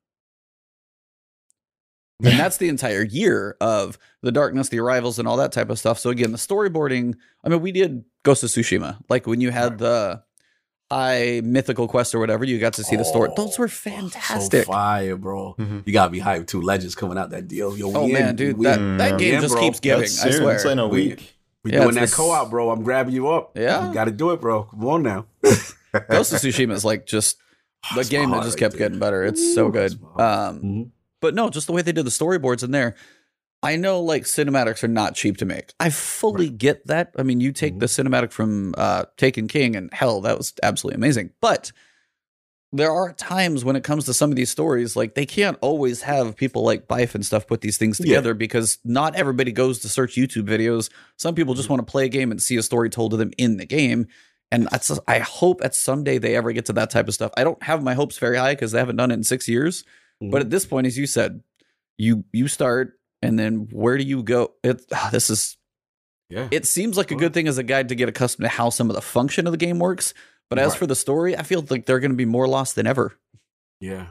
And 2.24 2.38
that's 2.38 2.56
the 2.58 2.68
entire 2.68 3.02
year 3.02 3.56
of 3.60 3.98
the 4.22 4.30
darkness, 4.32 4.68
the 4.68 4.78
arrivals, 4.80 5.18
and 5.18 5.26
all 5.26 5.36
that 5.38 5.52
type 5.52 5.70
of 5.70 5.78
stuff. 5.78 5.98
So 5.98 6.10
again, 6.10 6.32
the 6.32 6.38
storyboarding. 6.38 7.14
I 7.44 7.48
mean, 7.48 7.60
we 7.60 7.72
did 7.72 8.04
Ghost 8.22 8.42
of 8.44 8.50
Tsushima, 8.50 8.98
like 9.08 9.26
when 9.26 9.40
you 9.40 9.50
had 9.50 9.78
the 9.78 10.22
high 10.90 11.40
mythical 11.42 11.88
quest 11.88 12.14
or 12.14 12.18
whatever. 12.18 12.44
You 12.44 12.58
got 12.58 12.74
to 12.74 12.84
see 12.84 12.96
the 12.96 13.04
story. 13.04 13.30
Oh, 13.32 13.34
Those 13.46 13.58
were 13.58 13.68
fantastic. 13.68 14.66
So 14.66 14.72
fire, 14.72 15.16
bro. 15.16 15.54
Mhm. 15.58 15.82
You 15.86 15.92
gotta 15.92 16.10
be 16.10 16.20
hyped 16.20 16.48
too. 16.48 16.60
Legends 16.60 16.94
coming 16.94 17.16
out 17.18 17.30
that 17.30 17.48
deal. 17.48 17.76
Yo, 17.76 17.92
Oh 17.94 18.04
we 18.06 18.12
man, 18.12 18.30
in, 18.30 18.36
dude, 18.36 18.58
we 18.58 18.64
that, 18.66 18.78
in. 18.78 18.98
that 18.98 19.18
game 19.18 19.34
Yeah, 19.34 19.40
just 19.40 19.54
bro. 19.54 19.62
keeps 19.62 19.80
giving. 19.80 20.00
That's 20.02 20.22
I 20.24 20.30
swear. 20.30 20.54
It's 20.56 20.64
in 20.64 20.78
a 20.78 20.86
week. 20.86 21.34
we 21.64 21.72
Yeah, 21.72 21.82
doing 21.84 21.94
that 21.94 22.02
this- 22.02 22.14
co-op, 22.14 22.50
bro. 22.50 22.70
I'm 22.70 22.82
grabbing 22.82 23.14
you 23.14 23.28
up. 23.30 23.56
Yeah. 23.56 23.88
you 23.88 23.94
got 23.94 24.04
to 24.04 24.10
do 24.10 24.30
it, 24.32 24.40
bro. 24.40 24.64
Come 24.64 24.84
on 24.86 25.02
now. 25.02 25.26
Ghost 25.42 26.32
of 26.32 26.40
Tsushima 26.40 26.72
is 26.72 26.84
like 26.84 27.06
just 27.06 27.38
the 27.90 27.96
That's 27.96 28.08
game 28.10 28.30
that 28.30 28.42
just 28.42 28.58
kept 28.58 28.72
there. 28.72 28.80
getting 28.88 28.98
better. 28.98 29.24
It's 29.24 29.54
so 29.54 29.70
good. 29.70 29.92
that's 29.92 30.00
my 30.00 30.08
heart. 30.24 30.48
Um, 30.56 30.60
Mhm. 30.62 30.90
But 31.22 31.34
no, 31.34 31.48
just 31.48 31.66
the 31.66 31.72
way 31.72 31.80
they 31.80 31.92
did 31.92 32.04
the 32.04 32.10
storyboards 32.10 32.62
in 32.62 32.72
there. 32.72 32.94
I 33.62 33.76
know 33.76 34.00
like 34.00 34.24
cinematics 34.24 34.82
are 34.82 34.88
not 34.88 35.14
cheap 35.14 35.36
to 35.38 35.44
make. 35.46 35.72
I 35.80 35.88
fully 35.88 36.50
get 36.50 36.86
that. 36.88 37.14
I 37.16 37.22
mean, 37.22 37.40
you 37.40 37.52
take 37.52 37.76
Mhm. 37.76 37.80
the 37.80 37.86
cinematic 37.86 38.32
from 38.32 38.74
uh, 38.76 39.04
Taken 39.16 39.46
King, 39.46 39.76
and 39.76 39.88
hell, 39.94 40.20
that 40.22 40.36
was 40.36 40.52
absolutely 40.64 40.96
amazing. 40.96 41.30
But 41.40 41.70
there 42.72 42.90
are 42.90 43.12
times 43.12 43.64
when 43.64 43.76
it 43.76 43.84
comes 43.84 44.04
to 44.06 44.14
some 44.14 44.30
of 44.30 44.36
these 44.36 44.50
stories, 44.50 44.96
like 44.96 45.14
they 45.14 45.26
can't 45.26 45.58
always 45.60 46.02
have 46.02 46.34
people 46.36 46.64
like 46.64 46.88
Byf 46.88 47.14
and 47.14 47.24
stuff 47.24 47.46
put 47.46 47.60
these 47.60 47.76
things 47.78 48.00
Yeah. 48.00 48.06
together 48.06 48.34
because 48.34 48.78
not 48.84 49.14
everybody 49.14 49.52
goes 49.52 49.78
to 49.80 49.88
search 49.88 50.16
YouTube 50.16 50.48
videos. 50.48 50.90
Some 51.16 51.34
people 51.34 51.52
Mm-hmm. 51.54 51.58
just 51.58 51.68
want 51.70 51.86
to 51.86 51.90
play 51.90 52.06
a 52.06 52.08
game 52.08 52.30
and 52.32 52.42
see 52.42 52.56
a 52.56 52.62
story 52.62 52.90
told 52.90 53.12
to 53.12 53.16
them 53.16 53.30
in 53.38 53.58
the 53.58 53.66
game. 53.66 54.08
And 54.50 54.66
that's, 54.72 54.90
I 55.06 55.18
hope 55.20 55.60
at 55.62 55.74
someday 55.74 56.18
they 56.18 56.34
ever 56.34 56.50
get 56.52 56.64
to 56.66 56.72
that 56.74 56.90
type 56.90 57.08
of 57.08 57.14
stuff. 57.14 57.30
I 57.36 57.44
don't 57.44 57.62
have 57.62 57.82
my 57.82 57.94
hopes 57.94 58.18
very 58.18 58.36
high 58.38 58.54
because 58.54 58.72
they 58.72 58.78
haven't 58.78 58.96
done 58.96 59.10
it 59.10 59.14
in 59.14 59.22
six 59.24 59.48
years. 59.48 59.84
Mm-hmm. 60.22 60.30
But 60.30 60.42
at 60.42 60.50
this 60.50 60.64
point, 60.66 60.86
as 60.86 60.96
you 60.96 61.06
said, 61.06 61.42
you 61.98 62.24
you 62.32 62.48
start 62.48 62.94
and 63.20 63.38
then 63.38 63.68
where 63.72 63.98
do 63.98 64.04
you 64.04 64.22
go? 64.22 64.52
It 64.62 64.82
ah, 64.92 65.08
this 65.12 65.28
is 65.30 65.56
yeah, 66.30 66.48
it 66.50 66.64
seems 66.66 66.96
like 66.96 67.10
a 67.10 67.14
good 67.16 67.34
thing 67.34 67.48
as 67.48 67.58
a 67.58 67.62
guide 67.62 67.88
to 67.90 67.94
get 67.94 68.08
accustomed 68.08 68.44
to 68.44 68.48
how 68.48 68.70
some 68.70 68.88
of 68.88 68.96
the 68.96 69.02
function 69.02 69.46
of 69.46 69.52
the 69.52 69.56
game 69.58 69.78
works. 69.78 70.14
But 70.48 70.58
as 70.58 70.72
Right. 70.72 70.78
for 70.80 70.86
the 70.86 70.94
story, 70.96 71.36
I 71.36 71.42
feel 71.42 71.64
like 71.68 71.86
they're 71.86 72.00
going 72.00 72.10
to 72.12 72.16
be 72.16 72.24
more 72.24 72.46
lost 72.48 72.74
than 72.76 72.86
ever. 72.86 73.18
yeah. 73.80 74.08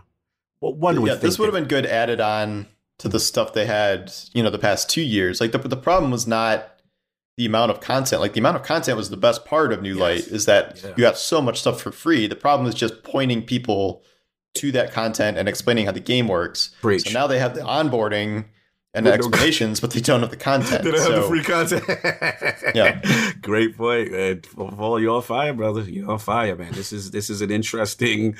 Well, 0.60 0.74
one 0.76 1.02
would 1.02 1.08
yeah, 1.08 1.16
this 1.16 1.40
would 1.40 1.46
have 1.48 1.56
been 1.56 1.68
good 1.68 1.88
added 1.88 2.22
on 2.22 2.68
to 3.00 3.10
the 3.10 3.20
stuff 3.20 3.54
they 3.54 3.66
had, 3.66 4.14
you 4.34 4.44
know, 4.44 4.52
the 4.52 4.60
past 4.60 4.90
two 4.92 5.02
years. 5.02 5.42
Like 5.42 5.52
the 5.54 5.58
the 5.58 5.76
problem 5.78 6.12
was 6.12 6.28
not 6.28 6.80
the 7.38 7.48
amount 7.48 7.72
of 7.72 7.80
content. 7.82 8.22
Like 8.22 8.34
the 8.34 8.40
amount 8.42 8.58
of 8.58 8.64
content 8.64 8.96
was 8.96 9.10
the 9.10 9.18
best 9.18 9.44
part 9.46 9.74
of 9.74 9.82
New 9.82 9.94
Yes. 9.96 10.00
Light 10.00 10.28
is 10.28 10.46
that 10.46 10.80
Yeah. 10.84 10.90
you 10.90 10.98
got 10.98 11.18
so 11.18 11.42
much 11.42 11.60
stuff 11.62 11.82
for 11.82 11.92
free. 11.92 12.28
The 12.28 12.36
problem 12.36 12.68
is 12.70 12.76
just 12.76 13.02
pointing 13.04 13.42
people 13.44 14.04
to 14.56 14.72
that 14.74 14.92
content 14.92 15.38
and 15.38 15.48
explaining 15.48 15.86
how 15.86 15.92
the 15.92 16.00
game 16.00 16.28
works. 16.28 16.72
Preach. 16.82 17.08
So 17.08 17.14
now 17.14 17.28
they 17.28 17.40
have 17.40 17.56
the 17.56 17.62
onboarding 17.62 18.46
and 18.94 19.06
the 19.06 19.12
no- 19.12 19.16
explanations, 19.16 19.80
but 19.80 19.92
they 19.92 20.02
don't 20.02 20.22
have 20.22 20.30
the 20.30 20.38
content. 20.38 20.84
They 20.84 20.92
don't 20.92 21.12
have 21.12 21.22
the 21.22 21.28
free 21.28 21.44
content. 21.44 21.84
Yeah. 22.76 23.32
great 23.42 23.78
point, 23.78 24.12
man. 24.12 24.42
Paul, 24.42 25.00
you're 25.00 25.16
on 25.16 25.22
fire, 25.22 25.54
brother. 25.54 25.82
You're 25.82 26.12
on 26.12 26.20
fire, 26.20 26.56
man. 26.56 26.74
This 26.74 26.92
is 26.92 27.12
this 27.12 27.30
is 27.30 27.42
an 27.42 27.52
interesting 27.52 28.36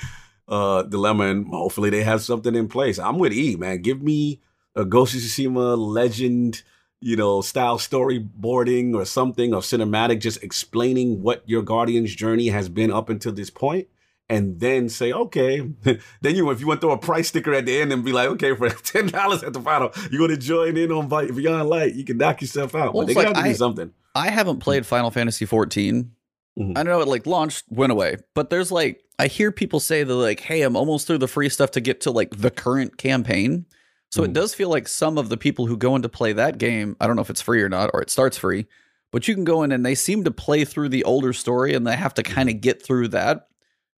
uh 0.48 0.82
dilemma, 0.82 1.24
and 1.26 1.46
hopefully 1.46 1.90
they 1.90 2.02
have 2.02 2.22
something 2.22 2.54
in 2.54 2.68
place. 2.68 2.98
I'm 2.98 3.18
with 3.18 3.32
E, 3.32 3.56
man. 3.56 3.80
Give 3.82 4.02
me 4.02 4.40
a 4.74 4.84
Ghost 4.84 5.14
of 5.14 5.20
Tsushima 5.20 5.76
legend, 5.78 6.62
you 7.00 7.16
know, 7.16 7.40
style 7.40 7.78
storyboarding 7.78 8.94
or 8.94 9.04
something 9.04 9.54
or 9.54 9.60
cinematic, 9.60 10.20
just 10.20 10.42
explaining 10.42 11.22
what 11.22 11.42
your 11.46 11.62
Guardian's 11.62 12.14
journey 12.14 12.48
has 12.48 12.68
been 12.68 12.90
up 12.90 13.08
until 13.08 13.32
this 13.32 13.50
point. 13.50 13.88
And 14.28 14.60
then 14.60 14.88
say, 14.88 15.12
okay. 15.12 15.60
then 15.82 16.34
you, 16.36 16.48
if 16.50 16.60
you 16.60 16.66
want 16.66 16.80
to 16.80 16.86
throw 16.86 16.94
a 16.94 16.98
price 16.98 17.28
sticker 17.28 17.52
at 17.52 17.66
the 17.66 17.80
end 17.80 17.92
and 17.92 18.02
be 18.04 18.12
like, 18.12 18.28
okay, 18.30 18.54
for 18.54 18.68
ten 18.70 19.08
dollars 19.08 19.42
at 19.42 19.52
the 19.52 19.60
final, 19.60 19.90
you're 20.10 20.26
gonna 20.26 20.38
join 20.38 20.76
in 20.76 20.90
on 20.90 21.08
Beyond 21.08 21.68
Light. 21.68 21.94
You 21.94 22.04
can 22.04 22.16
knock 22.18 22.40
yourself 22.40 22.74
out. 22.74 22.94
Well, 22.94 23.06
but 23.06 23.08
they 23.08 23.14
like 23.14 23.26
got 23.26 23.34
to 23.34 23.40
I- 23.40 23.48
do 23.48 23.54
something. 23.54 23.92
I 24.14 24.28
haven't 24.30 24.60
played 24.60 24.84
Final 24.86 25.10
Fantasy 25.10 25.44
14. 25.46 26.10
Mhm. 26.58 26.70
I 26.76 26.82
don't 26.82 26.86
know 26.92 27.00
it 27.00 27.08
like 27.08 27.26
launched, 27.26 27.64
went 27.70 27.92
away, 27.92 28.16
but 28.34 28.50
there's 28.50 28.70
like 28.70 29.02
I 29.18 29.26
hear 29.26 29.50
people 29.52 29.80
say 29.80 30.02
that 30.04 30.14
like, 30.14 30.40
hey, 30.40 30.62
I'm 30.62 30.76
almost 30.76 31.06
through 31.06 31.18
the 31.18 31.28
free 31.28 31.48
stuff 31.48 31.70
to 31.72 31.80
get 31.80 32.02
to 32.02 32.10
like 32.10 32.36
the 32.38 32.50
current 32.50 32.98
campaign. 32.98 33.64
So 34.10 34.22
it 34.24 34.30
Mhm. 34.30 34.34
does 34.34 34.54
feel 34.54 34.68
like 34.68 34.86
some 34.88 35.16
of 35.18 35.28
the 35.30 35.36
people 35.38 35.66
who 35.66 35.76
go 35.78 35.96
in 35.96 36.02
to 36.02 36.08
play 36.10 36.32
that 36.34 36.58
game, 36.58 36.96
I 37.00 37.06
don't 37.06 37.16
know 37.16 37.22
if 37.22 37.30
it's 37.30 37.40
free 37.40 37.62
or 37.62 37.68
not, 37.70 37.90
or 37.94 38.02
it 38.02 38.10
starts 38.10 38.36
free, 38.36 38.66
but 39.10 39.26
you 39.28 39.34
can 39.34 39.44
go 39.44 39.62
in 39.62 39.72
and 39.72 39.84
they 39.86 39.94
seem 39.94 40.24
to 40.24 40.30
play 40.30 40.64
through 40.66 40.90
the 40.90 41.04
older 41.04 41.32
story 41.32 41.72
and 41.74 41.86
they 41.86 41.96
have 41.96 42.12
to 42.14 42.22
kind 42.22 42.50
of 42.50 42.60
get 42.60 42.82
through 42.84 43.08
that 43.08 43.48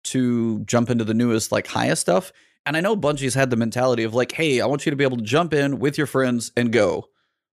to 0.05 0.61
jump 0.61 0.91
into 0.91 1.05
the 1.05 1.15
newest, 1.15 1.53
like 1.53 1.67
highest 1.67 2.03
stuff. 2.03 2.33
And 2.65 2.77
I 2.77 2.81
know 2.81 2.97
Bungie's 2.97 3.35
had 3.35 3.51
the 3.51 3.57
mentality 3.57 4.05
of 4.05 4.15
like, 4.15 4.33
hey, 4.33 4.61
I 4.61 4.67
want 4.67 4.87
you 4.87 4.91
to 4.91 4.97
be 4.97 5.05
able 5.05 5.17
to 5.17 5.23
jump 5.25 5.53
in 5.53 5.79
with 5.79 5.99
your 5.99 6.07
friends 6.07 6.53
and 6.57 6.73
go. 6.73 7.07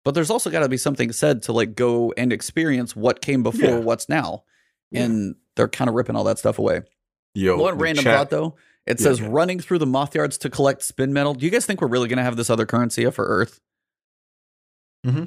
But 0.04 0.14
there's 0.14 0.30
also 0.30 0.50
got 0.50 0.60
to 0.60 0.68
be 0.68 0.76
something 0.76 1.12
said 1.12 1.42
to 1.44 1.52
like 1.52 1.74
go 1.74 2.12
and 2.16 2.32
experience 2.32 2.94
what 2.94 3.20
came 3.20 3.42
before, 3.42 3.70
Yeah. 3.70 3.78
what's 3.78 4.08
now. 4.08 4.44
Yeah. 4.90 5.04
And 5.04 5.34
they're 5.56 5.68
kind 5.68 5.88
of 5.88 5.94
ripping 5.94 6.14
all 6.16 6.24
that 6.24 6.38
stuff 6.38 6.58
away. 6.58 6.82
Yo, 7.34 7.56
One 7.58 7.78
random 7.78 8.04
chat- 8.04 8.16
thought 8.16 8.30
though. 8.30 8.56
It 8.86 8.98
Yeah, 9.00 9.04
says 9.04 9.20
running 9.20 9.60
through 9.60 9.78
the 9.78 9.86
moth 9.86 10.14
yards 10.14 10.38
to 10.38 10.50
collect 10.50 10.82
spin 10.82 11.12
metal. 11.12 11.34
Do 11.34 11.44
you 11.44 11.50
guys 11.50 11.66
think 11.66 11.80
we're 11.82 11.88
really 11.88 12.08
going 12.08 12.16
to 12.18 12.22
have 12.22 12.36
this 12.36 12.48
other 12.48 12.64
currency 12.64 13.08
for 13.10 13.24
Earth? 13.26 13.60
Mm-hmm. 15.06 15.24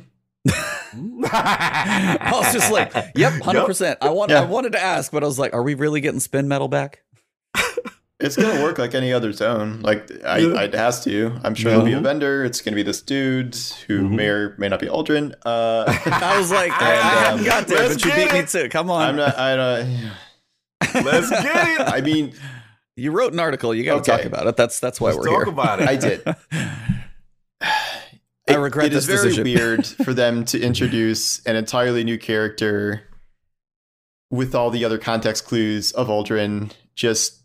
I 1.23 2.31
was 2.33 2.51
just 2.53 2.71
like, 2.71 2.91
"Yep, 3.15 3.33
hundred 3.43 3.65
percent." 3.65 3.99
I 4.01 4.09
want. 4.09 4.31
I 4.31 4.43
wanted 4.45 4.71
to 4.73 4.81
ask, 4.81 5.11
but 5.11 5.23
I 5.23 5.27
was 5.27 5.37
like, 5.39 5.53
"Are 5.53 5.63
we 5.63 5.75
really 5.75 6.01
getting 6.01 6.19
spin 6.19 6.47
metal 6.47 6.67
back?" 6.67 7.03
It's 8.23 8.35
gonna 8.35 8.61
work 8.61 8.77
like 8.77 8.93
any 8.93 9.11
other 9.11 9.31
zone. 9.33 9.81
Like 9.81 10.07
I, 10.23 10.37
Yeah. 10.37 10.53
I 10.53 10.63
it 10.65 10.75
has 10.75 11.03
to. 11.05 11.39
I'm 11.43 11.55
sure 11.55 11.71
there'll 11.71 11.85
be 11.85 11.93
a 11.93 11.99
vendor. 11.99 12.43
It's 12.45 12.61
gonna 12.61 12.75
be 12.75 12.83
this 12.83 13.01
dude 13.01 13.55
who 13.87 14.01
Mhm. 14.03 14.11
may 14.11 14.27
or 14.27 14.55
may 14.59 14.69
not 14.69 14.79
be 14.79 14.85
Uldren. 14.85 15.33
Uh, 15.43 15.85
I 16.05 16.37
was 16.37 16.51
like, 16.51 16.71
I, 16.71 16.85
I 16.85 16.91
And, 16.93 17.01
haven't 17.01 17.39
um, 17.39 17.45
got 17.45 17.67
there, 17.67 17.89
but 17.89 18.05
you 18.05 18.11
beat 18.13 18.31
me 18.31 18.39
it. 18.39 18.47
to 18.49 18.65
it. 18.65 18.69
Come 18.71 18.91
on. 18.91 19.01
I'm 19.09 19.15
not. 19.15 19.37
I 19.39 19.55
don't. 19.55 20.11
Let's 21.03 21.31
get 21.31 21.79
it. 21.79 21.87
I 21.87 22.01
mean, 22.01 22.33
you 22.95 23.09
wrote 23.11 23.33
an 23.33 23.39
article. 23.39 23.73
You 23.73 23.83
got 23.83 24.03
to 24.05 24.11
Okay. 24.13 24.23
talk 24.23 24.31
about 24.31 24.45
it. 24.45 24.55
That's 24.55 24.79
that's 24.79 25.01
why 25.01 25.07
Let's 25.13 25.17
we're 25.17 25.25
talk 25.25 25.43
here. 25.45 25.53
about 25.53 25.81
it. 25.81 25.87
I 25.89 25.95
did. 25.95 26.21
I 28.47 28.55
regret 28.55 28.87
it. 28.87 28.93
it 28.93 28.97
is 28.97 29.07
this 29.07 29.21
very 29.21 29.29
decision. 29.35 29.43
weird 29.45 29.85
for 29.87 30.13
them 30.13 30.45
to 30.45 30.59
introduce 30.61 31.43
an 31.45 31.55
entirely 31.55 32.03
new 32.03 32.17
character 32.19 33.01
with 34.29 34.53
all 34.53 34.69
the 34.69 34.83
other 34.85 34.97
context 34.97 35.45
clues 35.45 35.91
of 35.93 36.07
Uldren 36.07 36.71
just 36.95 37.40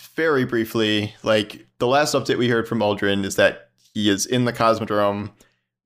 very 0.00 0.44
briefly. 0.44 1.14
Like 1.22 1.66
the 1.78 1.86
last 1.86 2.14
update 2.14 2.38
we 2.38 2.48
heard 2.48 2.68
from 2.68 2.80
Uldren 2.80 3.24
is 3.24 3.36
that 3.36 3.70
he 3.94 4.08
is 4.08 4.26
in 4.26 4.44
the 4.44 4.52
Cosmodrome 4.52 5.30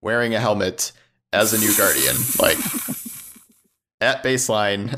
wearing 0.01 0.35
a 0.35 0.41
helmet 0.41 0.93
as 1.33 1.53
a 1.55 1.59
new 1.59 1.75
Guardian. 1.77 2.17
Like 2.39 2.59
at 4.01 4.23
baseline, 4.23 4.93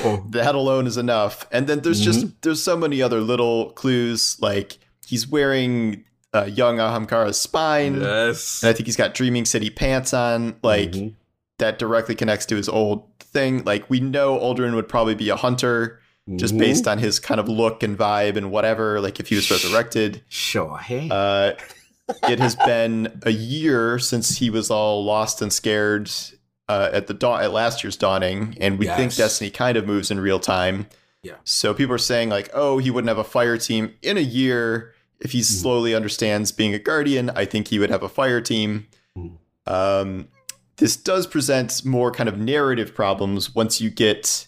Oh. 0.04 0.24
that 0.30 0.54
alone 0.54 0.86
is 0.86 0.96
enough. 0.96 1.46
And 1.52 1.66
then 1.66 1.80
there's 1.80 2.00
just 2.00 2.26
there's 2.42 2.62
so 2.62 2.76
many 2.76 3.00
other 3.02 3.20
little 3.20 3.70
clues 3.72 4.36
like 4.40 4.78
he's 5.06 5.28
wearing 5.28 6.04
uh, 6.34 6.44
young 6.44 6.76
Ahamkara's 6.76 7.38
spine. 7.40 8.00
Yes. 8.00 8.62
And 8.62 8.70
I 8.70 8.72
think 8.72 8.86
he's 8.86 8.96
got 8.96 9.14
Dreaming 9.14 9.44
City 9.44 9.70
pants 9.70 10.12
on, 10.12 10.56
like 10.62 10.90
Mhm. 10.92 11.14
that 11.58 11.78
directly 11.78 12.14
connects 12.14 12.44
to 12.46 12.56
his 12.56 12.68
old 12.68 13.04
thing. 13.20 13.64
Like 13.64 13.88
we 13.88 14.00
know 14.00 14.38
Uldren 14.38 14.74
would 14.74 14.88
probably 14.88 15.14
be 15.14 15.28
a 15.30 15.36
hunter 15.36 16.00
just 16.36 16.54
Mhm. 16.54 16.58
based 16.58 16.86
on 16.88 16.98
his 16.98 17.18
kind 17.18 17.40
of 17.40 17.48
look 17.48 17.82
and 17.82 17.96
vibe 17.98 18.36
and 18.36 18.50
whatever. 18.50 19.00
Like 19.00 19.18
if 19.20 19.28
he 19.28 19.34
was 19.36 19.50
resurrected. 19.50 20.22
Sure. 20.28 20.76
Hey. 20.78 21.08
Uh, 21.10 21.52
it 22.28 22.38
has 22.40 22.56
been 22.56 23.20
a 23.24 23.30
year 23.30 23.98
since 23.98 24.38
he 24.38 24.50
was 24.50 24.70
all 24.70 25.04
lost 25.04 25.40
and 25.42 25.52
scared 25.52 26.10
uh, 26.68 26.90
at 26.92 27.06
the 27.06 27.14
dawn 27.14 27.42
at 27.42 27.50
last 27.52 27.82
year's 27.82 27.96
dawning, 27.96 28.54
and 28.60 28.78
we 28.78 28.86
think 28.86 29.14
Destiny 29.14 29.50
kind 29.50 29.78
of 29.78 29.86
moves 29.86 30.10
in 30.10 30.20
real 30.20 30.38
time. 30.38 30.86
Yeah. 31.22 31.36
So 31.44 31.72
people 31.72 31.94
are 31.94 31.98
saying 31.98 32.28
like, 32.28 32.50
oh, 32.52 32.76
he 32.76 32.90
wouldn't 32.90 33.08
have 33.08 33.16
a 33.18 33.24
fire 33.24 33.56
team 33.56 33.94
in 34.02 34.18
a 34.18 34.20
year 34.20 34.92
if 35.20 35.32
he 35.32 35.40
Mhm. 35.40 35.44
slowly 35.44 35.94
understands 35.94 36.52
being 36.52 36.74
a 36.74 36.78
guardian. 36.78 37.30
I 37.30 37.46
think 37.46 37.68
he 37.68 37.78
would 37.78 37.88
have 37.90 38.02
a 38.02 38.08
fire 38.08 38.40
team. 38.42 38.86
Mhm. 39.16 39.38
Um, 39.66 40.28
this 40.76 40.94
does 40.96 41.26
present 41.26 41.84
more 41.86 42.10
kind 42.12 42.28
of 42.28 42.38
narrative 42.38 42.94
problems 42.94 43.54
once 43.54 43.80
you 43.80 43.88
get 43.90 44.46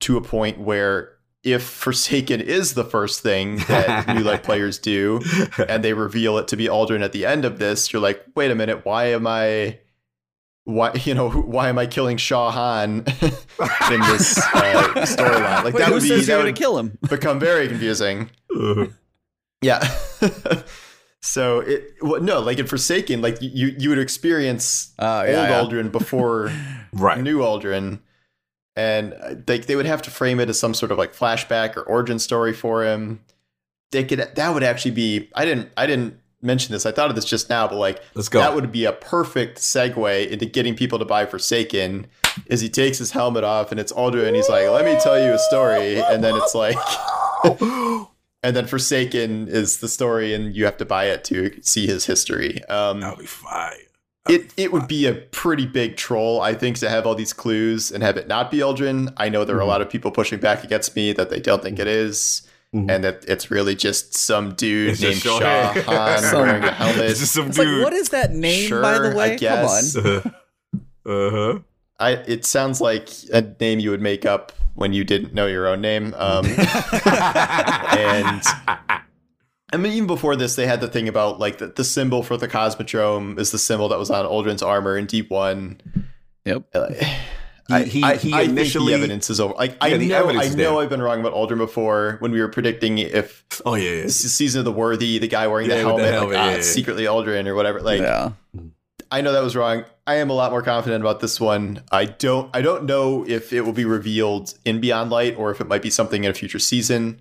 to 0.00 0.16
a 0.16 0.22
point 0.22 0.58
where 0.60 1.15
if 1.46 1.62
Forsaken 1.62 2.40
is 2.40 2.74
the 2.74 2.84
first 2.84 3.20
thing 3.20 3.58
that 3.68 4.08
New 4.14 4.24
Light 4.24 4.42
players 4.42 4.78
do, 4.78 5.20
and 5.68 5.84
they 5.84 5.92
reveal 5.92 6.38
it 6.38 6.48
to 6.48 6.56
be 6.56 6.64
Uldren 6.66 7.04
at 7.04 7.12
the 7.12 7.24
end 7.24 7.44
of 7.44 7.60
this, 7.60 7.92
you're 7.92 8.02
like, 8.02 8.24
wait 8.34 8.50
a 8.50 8.54
minute, 8.56 8.84
why 8.84 9.06
am 9.12 9.28
I, 9.28 9.78
why 10.64 10.92
you 11.04 11.14
know, 11.14 11.30
why 11.30 11.68
am 11.68 11.78
I 11.78 11.86
killing 11.86 12.16
Shaw 12.16 12.50
Han 12.50 12.98
in 13.06 14.00
this 14.00 14.38
uh, 14.38 14.92
storyline? 15.06 15.62
Like 15.62 15.74
Wait, 15.74 15.78
that 15.78 15.92
would 15.92 16.02
be 16.02 16.08
says 16.08 16.26
that 16.26 16.36
would 16.38 16.42
gonna 16.42 16.52
kill 16.52 16.78
him? 16.78 16.98
become 17.08 17.38
very 17.38 17.68
confusing. 17.68 18.28
Yeah. 19.62 19.78
so 21.22 21.60
it 21.60 21.94
well, 22.02 22.20
no, 22.20 22.40
like 22.40 22.58
in 22.58 22.66
Forsaken, 22.66 23.20
like 23.22 23.38
you 23.40 23.72
you 23.78 23.88
would 23.90 24.00
experience 24.00 24.92
Uh, 24.98 25.18
old 25.20 25.28
yeah, 25.28 25.48
yeah. 25.48 25.62
Uldren 25.62 25.92
before 25.92 26.50
right. 26.92 27.20
new 27.20 27.38
Uldren, 27.38 28.00
and 28.76 29.14
uh, 29.14 29.34
they 29.46 29.58
they 29.58 29.74
would 29.76 29.86
have 29.86 30.02
to 30.02 30.10
frame 30.10 30.38
it 30.38 30.48
as 30.48 30.58
some 30.60 30.74
sort 30.74 30.92
of 30.92 30.98
like 30.98 31.14
flashback 31.14 31.76
or 31.76 31.82
origin 31.82 32.18
story 32.18 32.52
for 32.52 32.84
him. 32.84 33.20
They 33.90 34.04
could 34.04 34.18
that 34.34 34.54
would 34.54 34.62
actually 34.62 34.90
be. 34.92 35.30
I 35.34 35.44
didn't 35.44 35.70
I 35.76 35.86
didn't 35.86 36.18
mention 36.42 36.72
this. 36.72 36.84
I 36.86 36.92
thought 36.92 37.08
of 37.08 37.16
this 37.16 37.24
just 37.24 37.48
now, 37.48 37.66
but 37.66 37.76
like 37.76 38.02
Let's 38.14 38.28
go. 38.28 38.38
that 38.40 38.54
would 38.54 38.70
be 38.70 38.84
a 38.84 38.92
perfect 38.92 39.58
segue 39.58 40.28
into 40.28 40.44
getting 40.46 40.76
people 40.76 40.98
to 40.98 41.04
buy 41.04 41.24
Forsaken. 41.26 42.06
Is 42.46 42.60
he 42.60 42.68
takes 42.68 42.98
his 42.98 43.12
helmet 43.12 43.44
off 43.44 43.70
and 43.70 43.80
it's 43.80 43.92
Uldren, 43.92 44.26
and 44.26 44.36
he's 44.36 44.48
like, 44.48 44.68
"Let 44.68 44.84
me 44.84 44.98
tell 45.00 45.18
you 45.18 45.32
a 45.32 45.38
story," 45.38 46.00
and 46.00 46.22
then 46.22 46.34
it's 46.36 46.54
like. 46.54 46.76
And 48.42 48.54
then 48.54 48.68
Forsaken 48.68 49.48
is 49.48 49.78
the 49.78 49.88
story, 49.88 50.32
and 50.32 50.54
you 50.54 50.66
have 50.66 50.76
to 50.76 50.84
buy 50.84 51.06
it 51.06 51.24
to 51.24 51.60
see 51.62 51.88
his 51.88 52.06
history. 52.06 52.62
Um, 52.66 53.00
That'll 53.00 53.18
be 53.18 53.26
fire. 53.26 53.74
It 54.28 54.52
it 54.56 54.72
would 54.72 54.88
be 54.88 55.06
a 55.06 55.14
pretty 55.14 55.66
big 55.66 55.96
troll, 55.96 56.40
I 56.40 56.54
think, 56.54 56.78
to 56.78 56.88
have 56.90 57.06
all 57.06 57.14
these 57.14 57.32
clues 57.32 57.90
and 57.92 58.02
have 58.02 58.16
it 58.16 58.26
not 58.28 58.50
be 58.50 58.58
Uldren. 58.58 59.12
I 59.16 59.28
know 59.28 59.44
there 59.44 59.56
are 59.56 59.60
a 59.60 59.64
Mhm. 59.64 59.68
lot 59.68 59.80
of 59.82 59.88
people 59.90 60.10
pushing 60.10 60.38
back 60.40 60.64
against 60.64 60.96
me 60.96 61.12
that 61.12 61.30
they 61.30 61.40
don't 61.40 61.62
think 61.62 61.78
it 61.78 61.86
is, 61.86 62.42
Mhm. 62.74 62.90
and 62.90 63.04
that 63.04 63.24
it's 63.28 63.50
really 63.50 63.74
just 63.74 64.14
some 64.14 64.54
dude 64.54 64.90
It's 64.90 65.00
named 65.00 65.14
just 65.22 65.24
Shaw 65.38 65.72
Shohei. 65.72 65.82
Han 65.84 66.22
Some- 66.22 66.40
wearing 66.46 66.64
a 66.64 66.72
helmet. 66.72 67.10
It's 67.10 67.20
just 67.20 67.32
some 67.32 67.46
It's 67.48 67.56
dude. 67.56 67.66
like, 67.68 67.84
what 67.84 67.92
is 67.92 68.08
that 68.10 68.32
name, 68.32 68.68
Sure, 68.68 68.82
by 68.82 68.98
the 68.98 69.10
I 69.10 69.14
way? 69.14 69.36
guess. 69.36 69.94
Come 69.94 70.06
on. 70.06 71.12
uh 71.12 71.30
huh. 71.30 71.58
I 71.98 72.10
it 72.26 72.44
sounds 72.44 72.80
like 72.80 73.08
a 73.32 73.42
name 73.60 73.78
you 73.78 73.90
would 73.90 74.02
make 74.02 74.26
up 74.26 74.52
when 74.74 74.92
you 74.92 75.02
didn't 75.04 75.32
know 75.32 75.46
your 75.46 75.66
own 75.66 75.80
name. 75.80 76.12
Um, 76.18 76.44
and 77.96 78.42
I 79.72 79.76
mean, 79.78 79.92
even 79.92 80.06
before 80.06 80.36
this, 80.36 80.54
they 80.54 80.66
had 80.66 80.80
the 80.80 80.88
thing 80.88 81.08
about 81.08 81.40
like 81.40 81.58
the, 81.58 81.66
the 81.68 81.84
symbol 81.84 82.22
for 82.22 82.36
the 82.36 82.46
Cosmodrome 82.48 83.38
is 83.38 83.50
the 83.50 83.58
symbol 83.58 83.88
that 83.88 83.98
was 83.98 84.10
on 84.10 84.24
Uldren's 84.24 84.62
armor 84.62 84.96
in 84.96 85.06
D1. 85.06 85.80
Yep. 86.44 86.64
Uh, 86.72 86.86
I, 87.68 87.82
he- 87.82 88.02
I, 88.04 88.14
he 88.16 88.32
I 88.32 88.38
think 88.46 88.50
initially- 88.50 88.92
the 88.92 88.98
evidence 88.98 89.28
is 89.28 89.40
over. 89.40 89.54
Like 89.54 89.76
I 89.80 89.88
Yeah, 89.88 89.96
the 89.96 90.08
know, 90.08 90.28
I 90.30 90.48
know, 90.50 90.78
I've 90.78 90.88
been 90.88 91.02
wrong 91.02 91.18
about 91.18 91.32
Uldren 91.34 91.58
before 91.58 92.16
when 92.20 92.30
we 92.30 92.40
were 92.40 92.46
predicting 92.48 92.98
if 92.98 93.44
oh 93.66 93.74
yeah. 93.74 93.90
yeah. 93.90 94.02
this 94.04 94.32
season 94.32 94.60
of 94.60 94.64
the 94.64 94.72
worthy, 94.72 95.18
the 95.18 95.26
guy 95.26 95.48
wearing 95.48 95.68
the 95.68 95.74
Yeah, 95.74 95.84
with 95.92 96.00
helmet, 96.00 96.04
the 96.04 96.10
like, 96.12 96.20
helmet, 96.20 96.36
ah, 96.36 96.46
yeah, 96.50 96.56
yeah. 96.56 96.62
secretly 96.62 97.04
Uldren 97.04 97.48
or 97.48 97.56
whatever. 97.56 97.80
Like 97.82 98.00
yeah. 98.00 98.30
I 99.10 99.20
know 99.20 99.32
that 99.32 99.42
was 99.42 99.56
wrong. 99.56 99.84
I 100.06 100.16
am 100.16 100.30
a 100.30 100.32
lot 100.32 100.52
more 100.52 100.62
confident 100.62 101.02
about 101.02 101.18
this 101.18 101.40
one. 101.40 101.82
I 101.90 102.04
don't 102.04 102.54
I 102.54 102.62
don't 102.62 102.84
know 102.84 103.24
if 103.26 103.52
it 103.52 103.62
will 103.62 103.72
be 103.72 103.84
revealed 103.84 104.54
in 104.64 104.80
Beyond 104.80 105.10
Light 105.10 105.36
or 105.36 105.50
if 105.50 105.60
it 105.60 105.66
might 105.66 105.82
be 105.82 105.90
something 105.90 106.22
in 106.22 106.30
a 106.30 106.34
future 106.34 106.60
season 106.60 107.20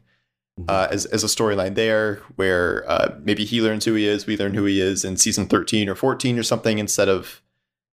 uh, 0.68 0.88
as, 0.90 1.06
as 1.08 1.24
a 1.24 1.28
storyline 1.28 1.76
there 1.76 2.22
where 2.36 2.90
uh, 2.90 3.16
maybe 3.22 3.44
he 3.46 3.62
learns 3.62 3.86
who 3.86 3.94
he 3.94 4.08
is, 4.08 4.26
we 4.26 4.38
learn 4.38 4.54
who 4.54 4.66
he 4.66 4.80
is 4.80 5.04
in 5.04 5.18
season 5.18 5.48
13 5.48 5.90
or 5.90 5.96
14 5.96 6.40
or 6.40 6.44
something 6.44 6.80
instead 6.80 7.10
of 7.10 7.42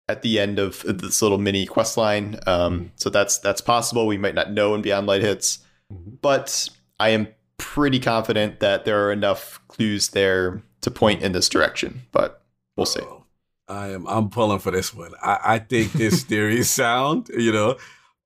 at 0.07 0.22
the 0.22 0.39
end 0.39 0.59
of 0.59 0.84
this 0.86 1.22
little 1.22 1.38
mini 1.38 1.66
quest 1.66 1.97
line. 1.97 2.39
Um, 2.45 2.91
so 2.95 3.09
that's 3.09 3.39
that's 3.39 3.62
possible. 3.62 4.05
We 4.07 4.18
might 4.18 4.36
not 4.36 4.51
know 4.51 4.72
when 4.72 4.82
Beyond 4.82 5.07
Light 5.07 5.22
hits, 5.22 5.59
Mhm. 5.91 6.18
but 6.22 6.70
I 6.99 7.09
am 7.09 7.30
pretty 7.57 7.99
confident 7.99 8.59
that 8.59 8.86
there 8.86 9.05
are 9.05 9.12
enough 9.12 9.59
clues 9.68 10.09
there 10.09 10.62
to 10.82 10.91
point 10.91 11.22
in 11.22 11.32
this 11.32 11.47
direction. 11.49 12.01
But 12.12 12.43
we'll 12.76 12.86
see. 12.86 13.01
Oh, 13.01 13.24
I 13.68 13.89
am. 13.89 14.05
I'm 14.07 14.30
pulling 14.30 14.59
for 14.59 14.72
this 14.72 14.93
one. 14.93 15.14
I, 15.24 15.39
I 15.43 15.59
think 15.59 15.93
this 15.93 16.24
theory 16.30 16.59
is 16.59 16.70
sound. 16.70 17.30
You 17.36 17.51
know, 17.53 17.78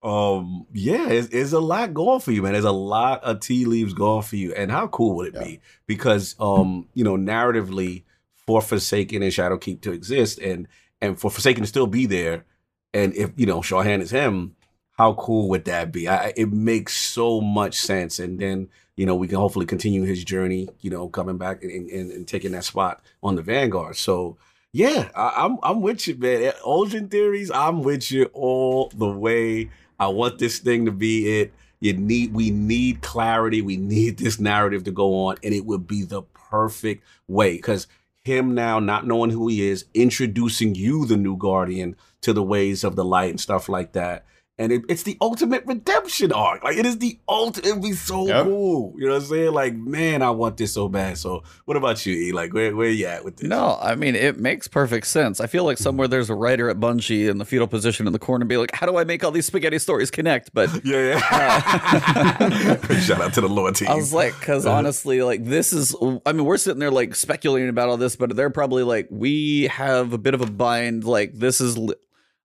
um, 0.05 0.67
yeah, 0.71 1.09
it's, 1.09 1.29
it's 1.29 1.51
a 1.51 1.59
lot 1.59 1.93
going 1.95 2.19
for 2.19 2.31
you, 2.31 2.43
man. 2.43 2.51
There's 2.51 2.63
a 2.63 2.71
lot 2.71 3.23
of 3.23 3.39
tea 3.39 3.65
leaves 3.65 3.93
going 3.93 4.21
for 4.21 4.35
you, 4.35 4.53
and 4.53 4.69
how 4.69 4.87
cool 4.87 5.15
would 5.15 5.33
it 5.33 5.43
be? 5.43 5.61
Because, 5.87 6.35
um, 6.39 6.87
you 6.93 7.03
know, 7.03 7.17
narratively, 7.17 8.03
for 8.45 8.61
Forsaken 8.61 9.23
and 9.23 9.31
Shadowkeep 9.31 9.81
to 9.81 9.91
exist, 9.91 10.37
and 10.37 10.67
and 11.01 11.19
for 11.19 11.31
Forsaken 11.31 11.63
to 11.63 11.67
still 11.67 11.87
be 11.87 12.05
there, 12.05 12.45
and 12.93 13.15
if 13.15 13.31
you 13.35 13.47
know 13.47 13.63
Shaw 13.63 13.81
Han 13.81 14.01
is 14.01 14.11
him, 14.11 14.55
how 14.91 15.15
cool 15.15 15.49
would 15.49 15.65
that 15.65 15.91
be? 15.91 16.07
I, 16.07 16.33
it 16.37 16.51
makes 16.51 16.95
so 16.95 17.41
much 17.41 17.75
sense, 17.75 18.19
and 18.19 18.39
then 18.39 18.69
you 18.95 19.07
know 19.07 19.15
we 19.15 19.27
can 19.27 19.37
hopefully 19.37 19.65
continue 19.65 20.03
his 20.03 20.23
journey. 20.23 20.69
You 20.81 20.91
know, 20.91 21.09
coming 21.09 21.39
back 21.39 21.63
and, 21.63 21.89
and, 21.89 22.11
and 22.11 22.27
taking 22.27 22.51
that 22.51 22.63
spot 22.63 23.01
on 23.23 23.35
the 23.35 23.41
Vanguard. 23.41 23.95
So 23.95 24.37
yeah, 24.71 25.09
I, 25.15 25.33
I'm 25.37 25.57
I'm 25.63 25.81
with 25.81 26.07
you, 26.07 26.15
man. 26.15 26.51
Uldren 26.63 27.09
theories, 27.09 27.49
I'm 27.49 27.81
with 27.81 28.11
you 28.11 28.25
all 28.33 28.91
the 28.95 29.09
way. 29.09 29.71
I 29.99 30.07
want 30.07 30.39
this 30.39 30.59
thing 30.59 30.85
to 30.85 30.91
be 30.91 31.41
it. 31.41 31.53
You 31.79 31.93
need 31.93 32.33
we 32.33 32.51
need 32.51 33.01
clarity. 33.01 33.61
We 33.61 33.77
need 33.77 34.17
this 34.19 34.39
narrative 34.39 34.83
to 34.85 34.91
go 34.91 35.25
on, 35.25 35.37
and 35.43 35.53
it 35.53 35.65
would 35.65 35.87
be 35.87 36.03
the 36.03 36.23
perfect 36.33 37.03
way 37.27 37.55
because 37.55 37.87
him 38.23 38.55
now 38.55 38.79
not 38.79 39.05
knowing 39.05 39.29
who 39.29 39.47
he 39.47 39.67
is, 39.67 39.85
introducing 39.93 40.73
you, 40.73 41.05
the 41.05 41.17
new 41.17 41.37
guardian, 41.37 41.95
to 42.21 42.33
the 42.33 42.43
ways 42.43 42.83
of 42.83 42.95
the 42.95 43.05
light 43.05 43.29
and 43.29 43.39
stuff 43.39 43.69
like 43.69 43.93
that. 43.93 44.25
And 44.57 44.71
it, 44.71 44.83
it's 44.87 45.03
the 45.03 45.17
ultimate 45.19 45.65
redemption 45.65 46.31
arc. 46.31 46.63
Like 46.63 46.77
it 46.77 46.85
is 46.85 46.97
the 46.99 47.19
ultimate. 47.27 47.67
It'd 47.67 47.81
be 47.81 47.91
so 47.91 48.25
Yep. 48.25 48.45
cool. 48.45 48.93
You 48.97 49.07
know 49.07 49.13
what 49.15 49.23
I'm 49.23 49.27
saying? 49.27 49.51
Like, 49.53 49.75
man, 49.75 50.21
I 50.21 50.29
want 50.29 50.55
this 50.55 50.71
so 50.73 50.87
bad. 50.87 51.17
So, 51.17 51.43
what 51.65 51.75
about 51.75 52.05
you? 52.05 52.13
E? 52.15 52.31
Like, 52.31 52.53
where 52.53 52.73
where 52.73 52.89
you 52.89 53.05
at 53.05 53.25
with 53.25 53.35
this? 53.35 53.49
No, 53.49 53.77
I 53.81 53.95
mean 53.95 54.15
it 54.15 54.39
makes 54.39 54.69
perfect 54.69 55.07
sense. 55.07 55.41
I 55.41 55.47
feel 55.47 55.65
like 55.65 55.77
somewhere 55.77 56.07
there's 56.07 56.29
a 56.29 56.35
writer 56.35 56.69
at 56.69 56.77
Bungie 56.79 57.29
in 57.29 57.37
the 57.37 57.43
fetal 57.43 57.67
position 57.67 58.07
in 58.07 58.13
the 58.13 58.19
corner, 58.19 58.43
and 58.43 58.49
be 58.49 58.55
like, 58.55 58.73
"How 58.73 58.85
do 58.87 58.95
I 58.97 59.03
make 59.03 59.25
all 59.25 59.31
these 59.31 59.45
spaghetti 59.45 59.77
stories 59.77 60.09
connect?" 60.09 60.53
But 60.53 60.69
Yeah, 60.85 61.19
yeah. 61.19 62.99
Shout 63.01 63.19
out 63.21 63.33
to 63.33 63.41
the 63.41 63.49
Lord 63.49 63.75
team. 63.75 63.89
I 63.89 63.95
was 63.95 64.13
like, 64.13 64.39
because 64.39 64.65
Uh-huh. 64.65 64.75
honestly, 64.77 65.21
like 65.21 65.43
this 65.43 65.73
is. 65.73 65.93
I 66.25 66.31
mean, 66.31 66.45
we're 66.45 66.57
sitting 66.57 66.79
there 66.79 66.91
like 66.91 67.15
speculating 67.15 67.67
about 67.69 67.89
all 67.89 67.97
this, 67.97 68.15
but 68.15 68.35
they're 68.35 68.49
probably 68.49 68.83
like, 68.83 69.07
we 69.11 69.63
have 69.67 70.13
a 70.13 70.17
bit 70.17 70.33
of 70.33 70.41
a 70.41 70.47
bind. 70.49 71.03
Like 71.03 71.33
this 71.33 71.59
is. 71.59 71.77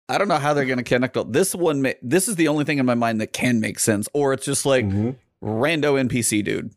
I 0.08 0.18
don't 0.18 0.28
know 0.28 0.38
how 0.38 0.54
they're 0.54 0.64
going 0.64 0.78
to 0.78 0.84
connect. 0.84 1.16
all- 1.16 1.24
This 1.24 1.54
one, 1.54 1.82
ma- 1.82 1.92
this 2.02 2.28
is 2.28 2.36
the 2.36 2.48
only 2.48 2.64
thing 2.64 2.78
in 2.78 2.86
my 2.86 2.94
mind 2.94 3.20
that 3.20 3.32
can 3.32 3.60
make 3.60 3.78
sense, 3.78 4.08
or 4.14 4.32
it's 4.32 4.44
just 4.46 4.64
like 4.64 4.84
Mhm, 4.86 5.16
rando 5.42 5.98
NPC 6.00 6.42
dude. 6.42 6.70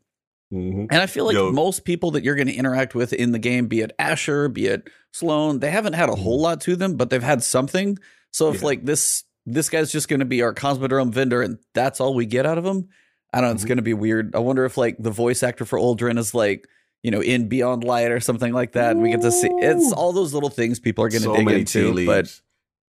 mhm. 0.54 0.88
And 0.92 1.02
I 1.02 1.06
feel 1.06 1.26
like 1.26 1.36
Yo. 1.36 1.52
most 1.52 1.86
people 1.86 2.12
that 2.12 2.24
you're 2.26 2.36
going 2.36 2.48
to 2.48 2.54
interact 2.54 2.94
with 2.94 3.14
in 3.14 3.32
the 3.32 3.40
game, 3.40 3.68
be 3.68 3.80
it 3.82 3.94
Asher, 3.98 4.50
be 4.50 4.66
it 4.68 4.90
Sloane, 5.14 5.60
they 5.60 5.72
haven't 5.72 5.94
had 5.94 6.10
a 6.10 6.16
whole 6.16 6.42
lot 6.42 6.60
to 6.62 6.76
them, 6.76 6.96
but 6.98 7.10
they've 7.10 7.24
had 7.24 7.42
something. 7.44 7.98
So 8.32 8.50
if 8.50 8.56
Mm-hmm. 8.58 8.64
Yeah. 8.64 8.68
like 8.68 8.86
this 8.86 9.24
this 9.48 9.70
guy's 9.70 9.92
just 9.92 10.08
going 10.08 10.20
to 10.20 10.26
be 10.26 10.44
our 10.44 10.54
Cosmodrome 10.54 11.12
vendor 11.12 11.42
and 11.42 11.58
that's 11.74 12.00
all 12.00 12.14
we 12.14 12.28
get 12.28 12.46
out 12.46 12.60
of 12.60 12.66
him, 12.66 12.90
I 13.34 13.42
don't 13.42 13.50
know. 13.50 13.54
It's 13.56 13.64
Mhm. 13.64 13.68
going 13.70 13.78
to 13.78 13.82
be 13.82 13.94
weird. 13.96 14.36
I 14.36 14.40
wonder 14.40 14.66
if 14.66 14.78
like 14.78 14.98
the 15.00 15.10
voice 15.10 15.42
actor 15.42 15.66
for 15.66 15.80
Uldren 15.80 16.20
is 16.20 16.36
like 16.36 16.68
you 17.02 17.10
know 17.12 17.22
in 17.24 17.48
Beyond 17.48 17.84
Light 17.84 18.12
or 18.12 18.20
something 18.20 18.52
like 18.54 18.74
that. 18.74 18.92
And 18.92 19.02
we 19.02 19.10
get 19.10 19.22
to 19.22 19.32
see 19.32 19.48
it's 19.62 19.92
all 19.94 20.12
those 20.14 20.34
little 20.34 20.50
things 20.50 20.80
people 20.80 21.04
are 21.06 21.10
going 21.10 21.22
to 21.24 21.30
so 21.30 21.36
dig 21.38 21.48
into. 21.50 22.06
But 22.06 22.40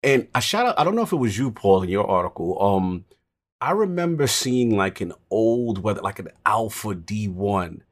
and 0.03 0.27
I 0.35 0.39
shout 0.39 0.65
out. 0.65 0.79
I 0.79 0.83
don't 0.83 0.95
know 0.95 1.03
if 1.03 1.11
it 1.13 1.17
was 1.17 1.37
you, 1.37 1.51
Paul, 1.51 1.83
in 1.83 1.89
your 1.89 2.09
article. 2.09 2.61
Um, 2.61 3.05
I 3.61 3.71
remember 3.71 4.27
seeing 4.27 4.75
like 4.75 4.99
an 5.01 5.13
old, 5.29 5.79
whether 5.81 6.01
like 6.01 6.19
an 6.19 6.29
Alpha 6.45 6.93
D 6.95 7.27
one, 7.27 7.83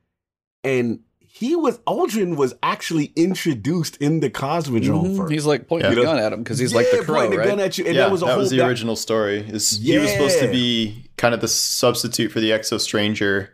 and 0.63 0.99
he 1.19 1.55
was 1.55 1.77
Uldren 1.87 2.35
was 2.35 2.53
actually 2.61 3.13
introduced 3.15 3.95
in 3.97 4.19
the 4.19 4.29
Cosmodrome 4.29 5.05
Mhm. 5.13 5.17
first. 5.17 5.31
he's 5.31 5.45
like 5.45 5.67
pointing 5.67 5.89
Yeah. 5.91 5.95
the 5.95 6.01
gun 6.03 6.19
at 6.19 6.33
him 6.33 6.43
because 6.43 6.59
he's 6.59 6.73
like 6.73 6.91
the 6.91 6.97
Yeah, 6.97 7.03
crow, 7.03 7.15
pointing 7.15 7.31
the 7.31 7.37
right? 7.37 7.47
gun 7.47 7.59
at 7.61 7.77
you, 7.77 7.85
and 7.85 7.95
yeah, 7.95 8.01
that 8.03 8.11
was 8.11 8.21
a 8.21 8.27
whole 8.27 8.45
the 8.45 8.57
back- 8.57 8.67
original 8.67 8.95
story. 8.97 9.39
Is 9.47 9.79
he 9.81 9.97
was 9.97 10.11
supposed 10.11 10.39
to 10.39 10.49
be 10.51 11.05
kind 11.17 11.33
of 11.33 11.39
the 11.39 11.47
substitute 11.47 12.31
for 12.33 12.41
the 12.41 12.49
Exo 12.51 12.79
Stranger, 12.79 13.51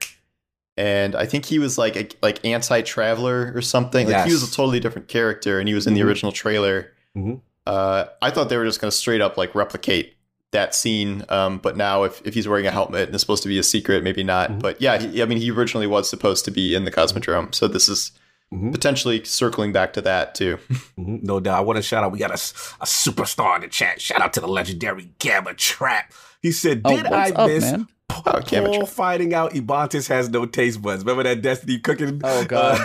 and 0.76 1.16
I 1.16 1.26
think 1.28 1.46
he 1.46 1.60
was 1.60 1.78
like 1.78 1.96
a, 1.96 2.08
like 2.24 2.44
anti 2.44 2.82
traveler 2.82 3.52
or 3.56 3.62
something. 3.62 4.10
Like 4.10 4.26
he 4.26 4.32
was 4.34 4.42
a 4.42 4.52
totally 4.52 4.80
different 4.80 5.08
character, 5.08 5.60
and 5.60 5.68
he 5.68 5.76
was 5.76 5.86
in 5.86 5.94
the 5.94 6.02
Mhm. 6.02 6.06
original 6.06 6.32
trailer. 6.32 6.94
Mhm. 7.16 7.42
Uh, 7.68 8.06
I 8.22 8.32
thought 8.32 8.50
they 8.50 8.58
were 8.58 8.66
just 8.66 8.80
going 8.82 8.92
to 8.92 8.96
straight 8.98 9.22
up 9.22 9.38
like 9.38 9.54
replicate 9.56 10.16
that 10.52 10.74
scene. 10.74 11.26
Um, 11.30 11.58
but 11.58 11.76
now, 11.76 12.04
if, 12.04 12.26
if 12.26 12.34
he's 12.34 12.48
wearing 12.48 12.66
a 12.66 12.72
helmet 12.72 13.08
and 13.08 13.14
it's 13.16 13.22
supposed 13.22 13.44
to 13.44 13.50
be 13.50 13.60
a 13.60 13.64
secret, 13.64 14.04
maybe 14.04 14.24
not. 14.24 14.50
Mhm. 14.50 14.62
But 14.62 14.82
yeah, 14.82 14.98
he, 14.98 15.22
I 15.22 15.26
mean, 15.26 15.38
he 15.40 15.52
originally 15.52 15.88
was 15.88 16.10
supposed 16.10 16.46
to 16.46 16.52
be 16.52 16.74
in 16.74 16.86
the 16.86 16.92
Cosmodrome, 16.92 17.54
so 17.54 17.68
this 17.68 17.90
is 17.90 18.12
Mhm. 18.54 18.72
potentially 18.72 19.26
circling 19.26 19.74
back 19.74 19.92
to 19.94 20.02
that 20.02 20.34
too. 20.36 20.58
Mhm. 20.98 21.22
No 21.24 21.42
doubt. 21.42 21.58
I 21.58 21.62
want 21.62 21.76
to 21.78 21.84
shout 21.84 22.04
out. 22.06 22.14
We 22.14 22.20
got 22.20 22.32
a, 22.32 22.36
a 22.82 22.86
superstar 22.86 23.56
in 23.56 23.62
the 23.62 23.68
chat. 23.68 24.00
Shout 24.00 24.22
out 24.22 24.32
to 24.34 24.40
the 24.40 24.48
legendary 24.48 25.10
Gamma 25.20 25.54
Trap. 25.54 26.14
He 26.42 26.52
said, 26.54 26.82
Oh, 26.86 26.96
"Did 26.96 27.10
what's 27.10 27.32
I 27.32 27.36
up, 27.36 27.48
miss 27.50 27.64
man? 27.66 27.86
P- 27.86 28.16
Oh, 28.26 28.40
Gamma 28.40 28.70
Paul 28.70 28.86
finding 28.86 29.34
out 29.34 29.52
Ebontis 29.54 30.08
has 30.08 30.30
no 30.30 30.46
taste 30.46 30.82
buds? 30.82 31.04
Remember 31.04 31.24
that 31.24 31.42
Destiny 31.42 31.78
cooking? 31.80 32.22
Oh, 32.24 32.46
God. 32.46 32.80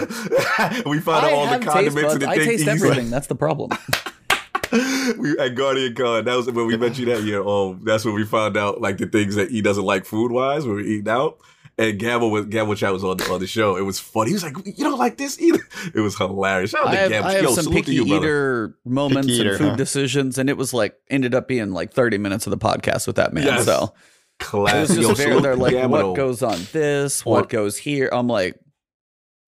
uh, 0.59 0.83
we 0.87 0.99
found 0.99 1.27
out 1.27 1.33
all 1.33 1.47
the 1.47 1.59
taste 1.59 1.69
condiments 1.71 2.03
buds. 2.03 2.15
and 2.15 2.23
the 2.23 2.29
I 2.29 2.35
things. 2.35 2.47
taste 2.47 2.59
he's 2.65 2.69
everything. 2.69 3.11
That's 3.11 3.29
the 3.29 3.37
problem. 3.37 3.71
Like, 4.73 5.17
we 5.19 5.39
at 5.39 5.55
Guardian 5.55 5.95
Con. 5.95 6.25
That 6.25 6.35
was 6.37 6.47
when 6.51 6.67
we 6.67 6.77
met 6.77 6.99
you 6.99 7.07
that 7.07 7.23
year. 7.23 7.43
Oh, 7.45 7.75
that's 7.83 8.05
when 8.05 8.15
we 8.15 8.25
found 8.25 8.57
out 8.57 8.81
like 8.81 8.99
the 8.99 9.07
things 9.07 9.35
that 9.37 9.51
he 9.51 9.61
doesn't 9.63 9.85
like 9.85 10.05
food 10.05 10.33
wise 10.33 10.65
when 10.67 10.77
we're 10.77 10.81
eating 10.83 11.09
out. 11.09 11.39
And 11.79 11.99
Gamble 11.99 12.31
was 12.31 12.47
Gamble 12.47 12.75
Chat 12.75 12.93
was 12.93 13.03
on 13.03 13.17
the 13.17 13.25
on 13.31 13.41
the 13.41 13.47
show. 13.47 13.77
It 13.77 13.83
was 13.83 13.99
funny. 13.99 14.29
He 14.31 14.35
was 14.35 14.43
like, 14.45 14.55
"You 14.67 14.85
don't 14.85 14.99
like 14.99 15.17
this 15.17 15.41
either." 15.41 15.61
It 15.95 16.01
was 16.01 16.17
hilarious. 16.19 16.71
Shout 16.71 16.83
out 16.83 16.89
I 16.89 16.95
to 16.95 17.01
have, 17.01 17.11
Gamble. 17.11 17.29
I 17.31 17.33
have 17.35 17.43
Yo, 17.45 17.51
some 17.55 17.73
picky 17.73 17.95
you, 17.95 18.05
brother. 18.07 18.25
eater 18.27 18.79
moments 18.85 19.27
Picky 19.29 19.41
eater, 19.41 19.51
and 19.51 19.59
food 19.59 19.69
huh? 19.71 19.77
decisions, 19.77 20.37
and 20.39 20.51
it 20.51 20.57
was 20.59 20.75
like 20.75 20.95
ended 21.09 21.35
up 21.35 21.49
being 21.49 21.73
like 21.73 21.93
30 21.95 22.19
minutes 22.19 22.47
of 22.47 22.51
the 22.51 22.59
podcast 22.59 23.07
with 23.07 23.17
that 23.17 23.33
man. 23.33 23.45
Yes. 23.47 23.65
So 23.65 23.85
it 23.85 24.53
was 24.53 24.71
Classic. 24.71 24.97
just 24.97 25.09
Yo, 25.09 25.15
very, 25.15 25.41
they're 25.41 25.57
like, 25.57 25.73
Gamble, 25.73 26.09
what 26.11 26.17
goes 26.17 26.43
on 26.43 26.59
this, 26.73 27.23
Or- 27.25 27.37
what 27.37 27.49
goes 27.49 27.79
here. 27.79 28.11
I'm 28.13 28.27
like, 28.29 28.59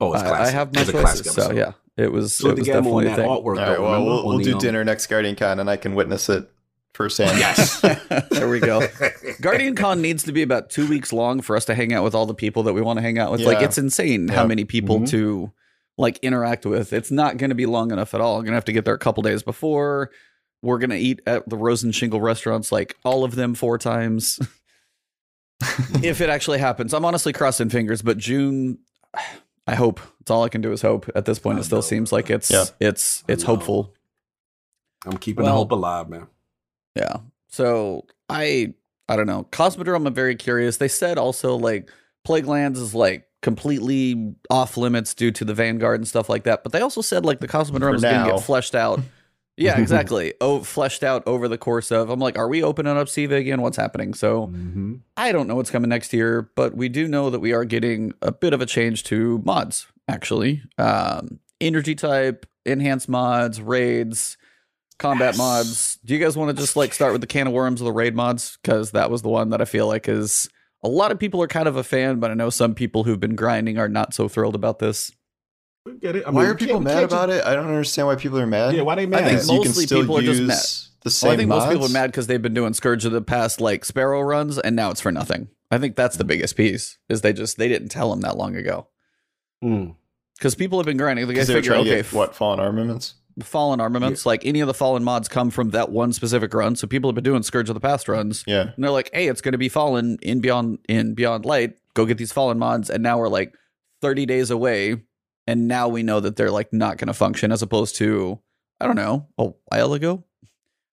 Oh, 0.00 0.14
it's 0.14 0.22
I, 0.22 0.44
I 0.44 0.48
have 0.48 0.74
my 0.74 0.80
It's 0.80 0.90
a 0.90 0.92
choices. 0.92 1.20
classic 1.22 1.26
So 1.26 1.52
yeah, 1.52 1.72
it 1.97 2.11
was, 2.12 2.36
Salute 2.36 2.53
it 2.55 2.59
was 2.61 2.66
definitely 2.68 3.07
a 3.07 3.11
that 3.11 3.16
thing. 3.16 3.28
artwork. 3.28 3.45
All 3.45 3.70
right, 3.70 3.80
well, 3.80 4.05
we'll, 4.05 4.26
we'll 4.26 4.38
do 4.38 4.59
dinner 4.59 4.82
next 4.84 5.07
Guardian 5.07 5.36
Con, 5.36 5.61
and 5.61 5.70
I 5.70 5.76
can 5.76 5.95
witness 5.95 6.28
it 6.28 6.51
firsthand. 6.95 7.38
Yes. 7.38 7.80
there 8.30 8.49
we 8.49 8.61
go. 8.61 8.86
Guardian 9.40 9.74
Con 9.74 10.01
needs 10.01 10.22
to 10.24 10.32
be 10.32 10.42
about 10.42 10.70
two 10.70 10.88
weeks 10.88 11.12
long 11.12 11.40
for 11.40 11.57
us 11.57 11.64
to 11.66 11.74
hang 11.74 11.92
out 11.92 12.05
with 12.05 12.14
all 12.14 12.26
the 12.26 12.34
people 12.34 12.62
that 12.64 12.72
we 12.72 12.80
want 12.82 12.99
to 12.99 13.03
hang 13.03 13.18
out 13.18 13.30
with. 13.32 13.40
Like 13.42 13.62
it's 13.62 13.78
insane 13.78 14.28
how 14.28 14.47
many 14.47 14.64
people 14.64 15.01
Mhm. 15.01 15.09
to 15.11 15.53
like 15.99 16.18
interact 16.22 16.66
with. 16.66 16.92
It's 16.92 17.11
not 17.11 17.36
going 17.36 17.51
to 17.51 17.55
be 17.55 17.66
long 17.66 17.90
enough 17.92 18.14
at 18.14 18.20
all. 18.20 18.38
I'm 18.38 18.45
gonna 18.45 18.57
have 18.57 18.64
to 18.66 18.72
get 18.72 18.84
there 18.84 18.95
a 18.95 18.99
couple 18.99 19.22
days 19.22 19.42
before. 19.42 20.11
We're 20.62 20.78
gonna 20.78 20.95
eat 20.97 21.20
at 21.26 21.49
the 21.49 21.57
Rosen 21.57 21.92
Shingle 21.92 22.20
restaurants, 22.20 22.72
like 22.72 22.97
all 23.05 23.22
of 23.24 23.34
them 23.34 23.55
four 23.55 23.76
times. 23.78 24.38
if 26.03 26.20
it 26.20 26.28
actually 26.30 26.59
happens, 26.59 26.92
I'm 26.95 27.05
honestly 27.05 27.32
crossing 27.32 27.70
fingers. 27.70 28.03
But 28.03 28.18
June, 28.18 28.78
I 29.66 29.74
hope. 29.74 30.00
It's 30.20 30.30
all 30.30 30.42
I 30.44 30.48
can 30.48 30.60
do 30.60 30.72
is 30.72 30.82
hope. 30.82 31.08
At 31.14 31.24
this 31.24 31.38
point, 31.38 31.58
I 31.58 31.60
it 31.60 31.64
still 31.64 31.78
know, 31.78 31.82
seems 31.82 32.12
like 32.12 32.30
it's 32.30 32.50
Yeah. 32.50 32.64
it's 32.80 33.24
it's 33.28 33.42
hopeful. 33.42 33.92
I'm 35.06 35.18
keeping 35.18 35.44
Well- 35.44 35.52
the 35.54 35.58
hope 35.58 35.72
alive, 35.72 36.08
man. 36.08 36.26
Yeah. 36.94 37.16
So 37.48 38.06
I 38.28 38.74
I 39.08 39.16
don't 39.16 39.26
know. 39.26 39.46
Cosmodrome, 39.52 40.06
I'm 40.06 40.14
very 40.14 40.34
curious. 40.36 40.78
They 40.78 40.88
said 40.88 41.18
also 41.18 41.56
like 41.56 41.90
Plague 42.24 42.46
Lands 42.46 42.78
is 42.80 42.94
like 42.94 43.26
completely 43.42 44.34
off 44.48 44.76
limits 44.78 45.12
due 45.12 45.30
to 45.30 45.44
the 45.44 45.52
Vanguard 45.52 46.00
and 46.00 46.08
stuff 46.08 46.28
like 46.30 46.44
that. 46.44 46.62
But 46.62 46.72
they 46.72 46.80
also 46.80 47.02
said 47.02 47.24
like 47.26 47.40
the 47.40 47.48
Cosmodrome 47.48 47.90
For 47.90 47.94
is 47.96 48.02
gonna 48.02 48.30
get 48.32 48.40
fleshed 48.42 48.74
out. 48.74 49.00
Yeah, 49.57 49.78
exactly. 49.80 50.34
oh, 50.40 50.61
fleshed 50.64 51.02
out 51.05 51.22
over 51.26 51.46
the 51.48 51.59
course 51.59 51.90
of. 51.92 52.11
I'm 52.11 52.18
like, 52.20 52.36
are 52.38 52.48
we 52.48 52.62
opening 52.62 52.96
up 52.96 53.09
Siva 53.09 53.36
again? 53.36 53.62
What's 53.62 53.76
happening? 53.76 54.14
So 54.14 54.48
Mm-hmm. 54.48 54.94
I 55.16 55.32
don't 55.32 55.46
know 55.46 55.55
what's 55.57 55.70
coming 55.70 55.88
next 55.90 56.12
year, 56.12 56.50
but 56.57 56.76
we 56.76 56.88
do 56.88 57.07
know 57.09 57.30
that 57.30 57.40
we 57.40 57.52
are 57.52 57.64
getting 57.64 58.12
a 58.22 58.32
bit 58.32 58.52
of 58.52 58.61
a 58.61 58.66
change 58.66 59.05
to 59.05 59.40
mods, 59.44 59.86
actually. 60.09 60.62
Um, 60.78 61.38
energy 61.61 61.94
type, 61.94 62.46
enhanced 62.66 63.09
mods, 63.09 63.61
raids, 63.61 64.36
combat 64.98 65.34
Yes. 65.34 65.38
mods. 65.38 65.98
Do 66.05 66.14
you 66.14 66.20
guys 66.20 66.36
want 66.36 66.57
to 66.57 66.61
just 66.61 66.76
like 66.76 66.92
start 66.92 67.12
with 67.12 67.20
the 67.20 67.26
can 67.26 67.46
of 67.46 67.52
worms 67.52 67.80
of 67.80 67.84
the 67.84 67.92
raid 67.92 68.14
mods? 68.14 68.59
Because 68.62 68.90
that 68.92 69.11
was 69.11 69.22
the 69.22 69.28
one 69.28 69.50
that 69.50 69.61
I 69.61 69.64
feel 69.64 69.86
like 69.86 70.09
is 70.09 70.48
a 70.82 70.88
lot 70.88 71.12
of 71.12 71.18
people 71.18 71.40
are 71.42 71.46
kind 71.48 71.66
of 71.68 71.76
a 71.76 71.84
fan, 71.84 72.20
but 72.20 72.30
I 72.30 72.34
know 72.34 72.50
some 72.50 72.74
people 72.74 73.05
who've 73.05 73.20
been 73.20 73.36
grinding 73.36 73.78
are 73.78 73.88
not 73.88 74.14
so 74.14 74.28
thrilled 74.28 74.55
about 74.55 74.80
this. 74.80 75.11
We 75.87 75.99
get 75.99 76.16
it. 76.16 76.24
I 76.26 76.30
why 76.30 76.43
mean, 76.43 76.51
are 76.51 76.55
people 76.55 76.80
mad 76.80 76.93
can't 76.95 77.05
about 77.12 77.30
it? 77.30 77.45
I 77.45 77.55
don't 77.55 77.66
understand 77.66 78.09
why 78.09 78.16
people 78.16 78.39
are 78.39 78.47
mad. 78.47 78.68
Just, 78.68 78.76
yeah, 78.76 78.82
why 78.82 78.95
they 78.95 79.03
I 79.03 79.07
think 79.07 79.24
Because 79.26 79.51
you 79.51 79.59
can 79.59 79.68
mostly 79.68 79.85
still 79.87 80.01
people 80.01 80.18
are 80.18 80.22
just 80.22 80.43
mad. 80.43 80.59
the 81.03 81.11
same 81.11 81.28
Well, 81.28 81.35
I 81.35 81.37
think 81.37 81.49
most 81.49 81.68
people 81.70 81.87
are 81.87 81.91
mad 81.91 82.07
because 82.11 82.26
they've 82.26 82.41
been 82.41 82.55
doing 82.55 82.72
Scourge 82.72 83.05
of 83.05 83.12
the 83.12 83.20
past 83.20 83.61
like 83.61 83.85
Sparrow 83.85 84.22
runs, 84.22 84.59
and 84.59 84.74
now 84.74 84.91
it's 84.91 85.01
for 85.03 85.12
nothing. 85.12 85.49
I 85.70 85.78
think 85.78 85.97
that's 85.97 86.16
the 86.16 86.24
biggest 86.24 86.57
piece. 86.57 86.97
Is 87.09 87.20
they 87.20 87.32
just 87.35 87.59
they 87.59 87.68
didn't 87.68 87.89
tell 87.89 88.11
them 88.11 88.20
that 88.22 88.37
long 88.37 88.57
ago 88.57 88.89
Mm. 89.62 89.95
because 90.39 90.55
people 90.55 90.78
have 90.78 90.87
been 90.87 90.97
grinding. 90.97 91.26
The 91.26 91.35
guys 91.35 91.47
they 91.49 91.55
were 91.55 91.59
figure, 91.61 91.72
trying 91.74 91.85
to 91.85 91.91
okay, 91.91 92.03
get 92.03 92.12
what 92.12 92.35
fallen 92.35 92.61
armaments. 92.61 93.14
fallen 93.43 93.80
armaments, 93.80 94.24
like 94.26 94.45
any 94.47 94.61
of 94.61 94.66
the 94.68 94.74
fallen 94.74 95.03
mods 95.05 95.26
come 95.28 95.51
from 95.51 95.70
that 95.70 95.91
one 95.91 96.12
specific 96.14 96.53
run. 96.55 96.76
So 96.76 96.87
people 96.87 97.09
have 97.11 97.14
been 97.14 97.24
doing 97.24 97.43
Scourge 97.43 97.68
of 97.68 97.74
the 97.74 97.80
Past 97.80 98.09
runs, 98.09 98.43
Yeah, 98.47 98.72
and 98.74 98.82
they're 98.85 98.91
like, 98.91 99.11
"Hey, 99.12 99.28
it's 99.28 99.41
going 99.43 99.53
to 99.53 99.59
be 99.59 99.68
fallen 99.68 100.16
in 100.22 100.41
beyond 100.41 100.78
in 100.89 101.12
Beyond 101.14 101.45
Light. 101.45 101.74
Go 101.95 102.05
get 102.07 102.16
these 102.18 102.32
fallen 102.32 102.59
mods." 102.59 102.89
And 102.91 103.03
now 103.03 103.18
we're 103.18 103.28
like 103.28 103.55
thirty 104.03 104.24
days 104.26 104.51
away, 104.51 105.03
and 105.47 105.68
now 105.68 105.88
we 105.88 106.03
know 106.03 106.20
that 106.20 106.36
they're 106.36 106.51
like 106.51 106.72
not 106.72 106.99
going 106.99 107.09
to 107.09 107.14
function, 107.14 107.53
as 107.53 107.62
opposed 107.62 107.97
to 107.97 108.40
I 108.80 108.86
don't 108.86 108.97
know 108.97 109.28
a 109.38 109.51
while 109.66 109.95
ago. 109.95 110.24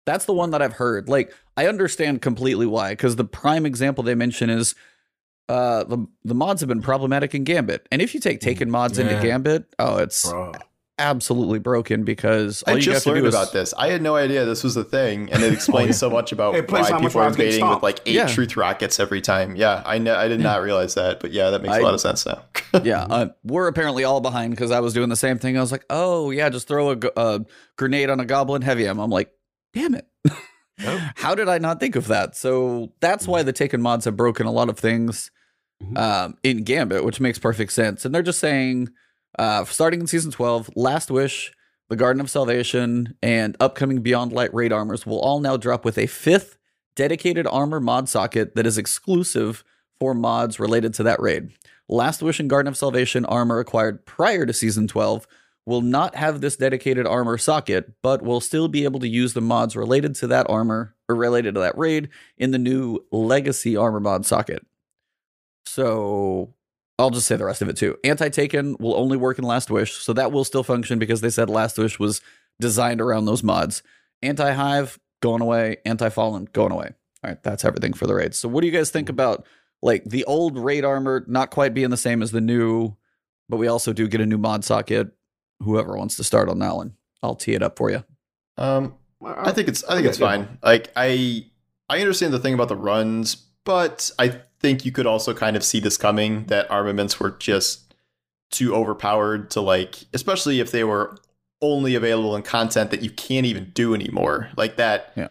That's 0.05 0.25
the 0.25 0.33
one 0.33 0.51
that 0.51 0.61
I've 0.61 0.73
heard. 0.73 1.07
Like 1.07 1.33
I 1.55 1.67
understand 1.67 2.21
completely 2.21 2.65
why, 2.65 2.91
because 2.91 3.15
the 3.15 3.25
prime 3.25 3.65
example 3.65 4.03
they 4.03 4.15
mention 4.15 4.49
is. 4.49 4.75
Uh, 5.47 5.83
the 5.83 6.05
the 6.23 6.35
mods 6.35 6.61
have 6.61 6.67
been 6.67 6.79
problematic 6.79 7.33
in 7.33 7.43
Gambit, 7.43 7.87
and 7.91 8.03
if 8.03 8.13
you 8.13 8.19
take 8.19 8.39
Taken 8.39 8.69
mods 8.69 8.99
into 8.99 9.19
Gambit, 9.19 9.65
oh, 9.79 9.97
it's 9.97 10.29
Bro. 10.29 10.51
Absolutely 10.99 11.57
broken 11.59 12.03
because 12.03 12.61
all 12.63 12.73
I 12.73 12.77
you 12.77 12.81
just 12.83 12.93
have 12.95 13.03
to 13.03 13.09
learned 13.11 13.23
do 13.23 13.27
is 13.29 13.33
about 13.33 13.53
this. 13.53 13.73
I 13.77 13.87
had 13.89 14.01
no 14.01 14.15
idea 14.15 14.45
this 14.45 14.63
was 14.63 14.77
a 14.77 14.83
thing, 14.83 15.31
and 15.31 15.41
it 15.41 15.53
explains 15.59 15.97
so 15.97 16.09
much 16.09 16.31
about 16.31 16.55
It 16.55 16.69
why 16.71 16.83
how 16.83 16.99
much 16.99 17.01
people 17.07 17.21
are 17.21 17.23
rounds 17.23 17.37
invading 17.37 17.67
with 17.69 17.81
like 17.81 17.99
eight 18.05 18.15
Yeah. 18.15 18.27
truth 18.27 18.55
rockets 18.57 18.99
every 18.99 19.21
time. 19.21 19.55
Yeah, 19.55 19.81
I 19.85 19.97
know. 19.97 20.15
I 20.15 20.27
did 20.27 20.39
not 20.41 20.61
realize 20.61 20.93
that, 20.95 21.19
but 21.19 21.31
yeah, 21.31 21.49
that 21.49 21.61
makes 21.61 21.73
a 21.75 21.79
I- 21.79 21.81
lot 21.81 21.93
of 21.93 22.01
sense 22.01 22.25
now. 22.25 22.43
yeah, 22.83 23.03
uh, 23.09 23.29
we're 23.43 23.67
apparently 23.67 24.03
all 24.03 24.21
behind 24.21 24.51
because 24.51 24.69
I 24.71 24.79
was 24.81 24.93
doing 24.93 25.09
the 25.09 25.15
same 25.15 25.39
thing. 25.39 25.57
I 25.57 25.61
was 25.61 25.71
like, 25.71 25.85
oh 25.89 26.29
yeah, 26.31 26.49
just 26.49 26.67
throw 26.67 26.91
a 26.91 27.39
grenade 27.77 28.09
on 28.09 28.19
a 28.19 28.25
goblin 28.25 28.61
heavy. 28.61 28.85
I'm, 28.85 28.99
I'm 28.99 29.09
like, 29.09 29.31
damn 29.73 29.95
it. 29.95 30.07
Yep. 30.77 30.99
How 31.15 31.35
did 31.35 31.49
I 31.49 31.57
not 31.57 31.79
think 31.79 31.95
of 31.95 32.07
that? 32.07 32.35
So 32.37 32.93
that's 33.01 33.27
why 33.27 33.43
the 33.43 33.51
Taken 33.53 33.81
mods 33.81 34.05
have 34.05 34.15
broken 34.15 34.45
a 34.45 34.51
lot 34.51 34.69
of 34.69 34.77
things 34.79 35.31
Mhm. 35.83 35.97
um, 35.97 36.37
in 36.43 36.63
Gambit, 36.65 37.05
which 37.05 37.19
makes 37.21 37.39
perfect 37.39 37.71
sense. 37.71 38.03
And 38.05 38.13
they're 38.13 38.21
just 38.21 38.39
saying, 38.39 38.89
uh, 39.37 39.63
starting 39.65 40.01
in 40.01 40.07
season 40.07 40.31
12, 40.31 40.71
Last 40.75 41.11
Wish, 41.11 41.51
the 41.89 41.95
Garden 41.95 42.21
of 42.21 42.29
Salvation, 42.29 43.15
and 43.21 43.55
upcoming 43.59 44.01
Beyond 44.01 44.31
Light 44.31 44.53
raid 44.53 44.73
armors 44.73 45.05
will 45.05 45.19
all 45.19 45.39
now 45.39 45.57
drop 45.57 45.85
with 45.85 45.97
a 45.97 46.07
fifth 46.07 46.57
dedicated 46.95 47.47
armor 47.47 47.79
mod 47.79 48.09
socket 48.09 48.55
that 48.55 48.67
is 48.67 48.77
exclusive 48.77 49.63
for 49.99 50.13
mods 50.13 50.59
related 50.59 50.93
to 50.95 51.03
that 51.03 51.21
raid. 51.21 51.49
Last 51.87 52.21
Wish 52.21 52.39
and 52.39 52.49
Garden 52.49 52.67
of 52.67 52.77
Salvation 52.77 53.25
armor 53.25 53.59
acquired 53.59 54.05
prior 54.05 54.45
to 54.45 54.53
season 54.53 54.87
12 54.87 55.27
will 55.65 55.81
not 55.81 56.15
have 56.15 56.41
this 56.41 56.55
dedicated 56.55 57.05
armor 57.05 57.37
socket, 57.37 57.93
but 58.01 58.21
will 58.21 58.41
still 58.41 58.67
be 58.67 58.83
able 58.83 58.99
to 58.99 59.07
use 59.07 59.33
the 59.33 59.41
mods 59.41 59.75
related 59.75 60.15
to 60.15 60.27
that 60.27 60.45
armor 60.49 60.95
or 61.07 61.15
related 61.15 61.53
to 61.55 61.61
that 61.61 61.77
raid 61.77 62.09
in 62.37 62.51
the 62.51 62.57
new 62.57 62.99
Legacy 63.11 63.77
armor 63.77 63.99
mod 63.99 64.25
socket. 64.25 64.65
So 65.65 66.53
I'll 66.99 67.09
just 67.09 67.27
say 67.27 67.37
the 67.37 67.45
rest 67.45 67.61
of 67.61 67.69
it 67.69 67.77
too. 67.77 67.97
Anti 68.03 68.29
Taken 68.29 68.75
will 68.79 68.95
only 68.95 69.17
work 69.17 69.39
in 69.39 69.45
Last 69.45 69.71
Wish, 69.71 69.93
so 69.93 70.13
that 70.13 70.31
will 70.31 70.43
still 70.43 70.63
function 70.63 70.99
because 70.99 71.21
they 71.21 71.29
said 71.29 71.49
Last 71.49 71.77
Wish 71.77 71.97
was 71.97 72.21
designed 72.59 72.99
around 72.99 73.25
those 73.25 73.41
mods. 73.41 73.81
Anti 74.21 74.51
Hive 74.51 74.99
going 75.21 75.41
away. 75.41 75.77
Anti 75.85 76.09
fallen 76.09 76.49
going 76.51 76.73
away. 76.73 76.91
All 77.23 77.31
right, 77.31 77.41
that's 77.41 77.65
everything 77.65 77.93
for 77.93 78.05
the 78.05 78.15
raids. 78.15 78.37
So, 78.37 78.49
what 78.49 78.61
do 78.61 78.67
you 78.67 78.73
guys 78.73 78.91
think 78.91 79.09
about 79.09 79.45
like 79.81 80.03
the 80.03 80.25
old 80.25 80.57
raid 80.57 80.83
armor 80.83 81.23
not 81.27 81.51
quite 81.51 81.73
being 81.73 81.89
the 81.89 81.97
same 81.97 82.21
as 82.21 82.31
the 82.31 82.41
new, 82.41 82.95
but 83.47 83.57
we 83.57 83.67
also 83.67 83.93
do 83.93 84.07
get 84.07 84.21
a 84.21 84.25
new 84.25 84.37
mod 84.37 84.65
socket. 84.65 85.11
Whoever 85.61 85.97
wants 85.97 86.15
to 86.17 86.23
start 86.23 86.49
on 86.49 86.59
that 86.59 86.75
one, 86.75 86.95
I'll 87.23 87.35
tee 87.35 87.53
it 87.53 87.63
up 87.63 87.77
for 87.77 87.89
you. 87.89 88.03
Um, 88.57 88.95
I 89.23 89.51
think 89.51 89.67
it's 89.67 89.83
I 89.85 89.95
think 89.95 90.07
it's 90.07 90.17
fine. 90.17 90.57
Like 90.61 90.91
I 90.95 91.45
I 91.89 91.99
understand 91.99 92.33
the 92.33 92.39
thing 92.39 92.53
about 92.53 92.67
the 92.67 92.75
runs, 92.75 93.35
but 93.65 94.11
I 94.19 94.41
think 94.59 94.85
you 94.85 94.91
could 94.91 95.05
also 95.05 95.33
kind 95.33 95.55
of 95.55 95.63
see 95.63 95.79
this 95.79 95.97
coming 95.97 96.45
that 96.45 96.69
armaments 96.69 97.19
were 97.19 97.31
just 97.31 97.93
too 98.51 98.75
overpowered 98.75 99.49
to 99.51 99.61
like, 99.61 100.05
especially 100.13 100.59
if 100.59 100.71
they 100.71 100.83
were 100.83 101.17
only 101.61 101.95
available 101.95 102.35
in 102.35 102.41
content 102.41 102.91
that 102.91 103.01
you 103.01 103.09
can't 103.09 103.45
even 103.45 103.71
do 103.73 103.93
anymore. 103.93 104.49
Like 104.57 104.77
that. 104.77 105.11
Yeah. 105.15 105.29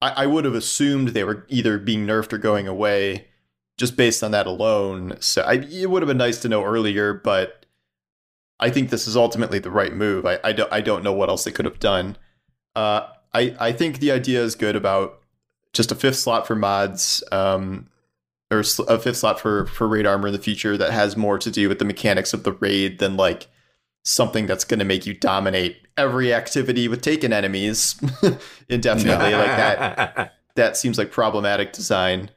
I, 0.00 0.24
I 0.24 0.26
would 0.26 0.44
have 0.44 0.54
assumed 0.54 1.08
they 1.08 1.24
were 1.24 1.46
either 1.48 1.78
being 1.78 2.06
nerfed 2.06 2.32
or 2.32 2.38
going 2.38 2.68
away 2.68 3.28
just 3.76 3.96
based 3.96 4.22
on 4.22 4.30
that 4.30 4.46
alone. 4.46 5.16
So 5.20 5.42
I, 5.42 5.54
it 5.54 5.90
would 5.90 6.02
have 6.02 6.08
been 6.08 6.16
nice 6.16 6.40
to 6.40 6.48
know 6.48 6.64
earlier, 6.64 7.12
but 7.12 7.66
I 8.58 8.70
think 8.70 8.90
this 8.90 9.06
is 9.06 9.16
ultimately 9.16 9.58
the 9.58 9.70
right 9.70 9.92
move. 9.92 10.24
I, 10.24 10.38
I, 10.42 10.52
don't, 10.52 10.72
I 10.72 10.80
don't 10.80 11.04
know 11.04 11.12
what 11.12 11.28
else 11.28 11.44
they 11.44 11.52
could 11.52 11.66
have 11.66 11.78
done. 11.78 12.16
Uh, 12.74 13.08
I, 13.34 13.54
I 13.58 13.72
think 13.72 13.98
the 13.98 14.12
idea 14.12 14.42
is 14.42 14.54
good 14.54 14.76
about 14.76 15.20
just 15.72 15.92
a 15.92 15.94
fifth 15.94 16.16
slot 16.16 16.46
for 16.46 16.56
mods, 16.56 17.22
um, 17.32 17.88
or 18.50 18.62
a 18.88 18.98
fifth 18.98 19.16
slot 19.16 19.40
for 19.40 19.66
for 19.66 19.88
raid 19.88 20.06
armor 20.06 20.28
in 20.28 20.32
the 20.32 20.38
future 20.38 20.76
that 20.76 20.92
has 20.92 21.16
more 21.16 21.38
to 21.38 21.50
do 21.50 21.68
with 21.68 21.78
the 21.78 21.84
mechanics 21.84 22.32
of 22.32 22.44
the 22.44 22.52
raid 22.52 22.98
than 22.98 23.16
like 23.16 23.48
something 24.04 24.46
that's 24.46 24.64
going 24.64 24.78
to 24.78 24.84
make 24.84 25.04
you 25.04 25.14
dominate 25.14 25.76
every 25.96 26.32
activity 26.32 26.86
with 26.86 27.02
taken 27.02 27.32
enemies 27.32 28.00
indefinitely 28.68 29.32
like 29.32 29.56
that. 29.56 30.32
That 30.56 30.74
seems 30.74 30.96
like 30.96 31.10
problematic 31.10 31.74
design 31.74 32.30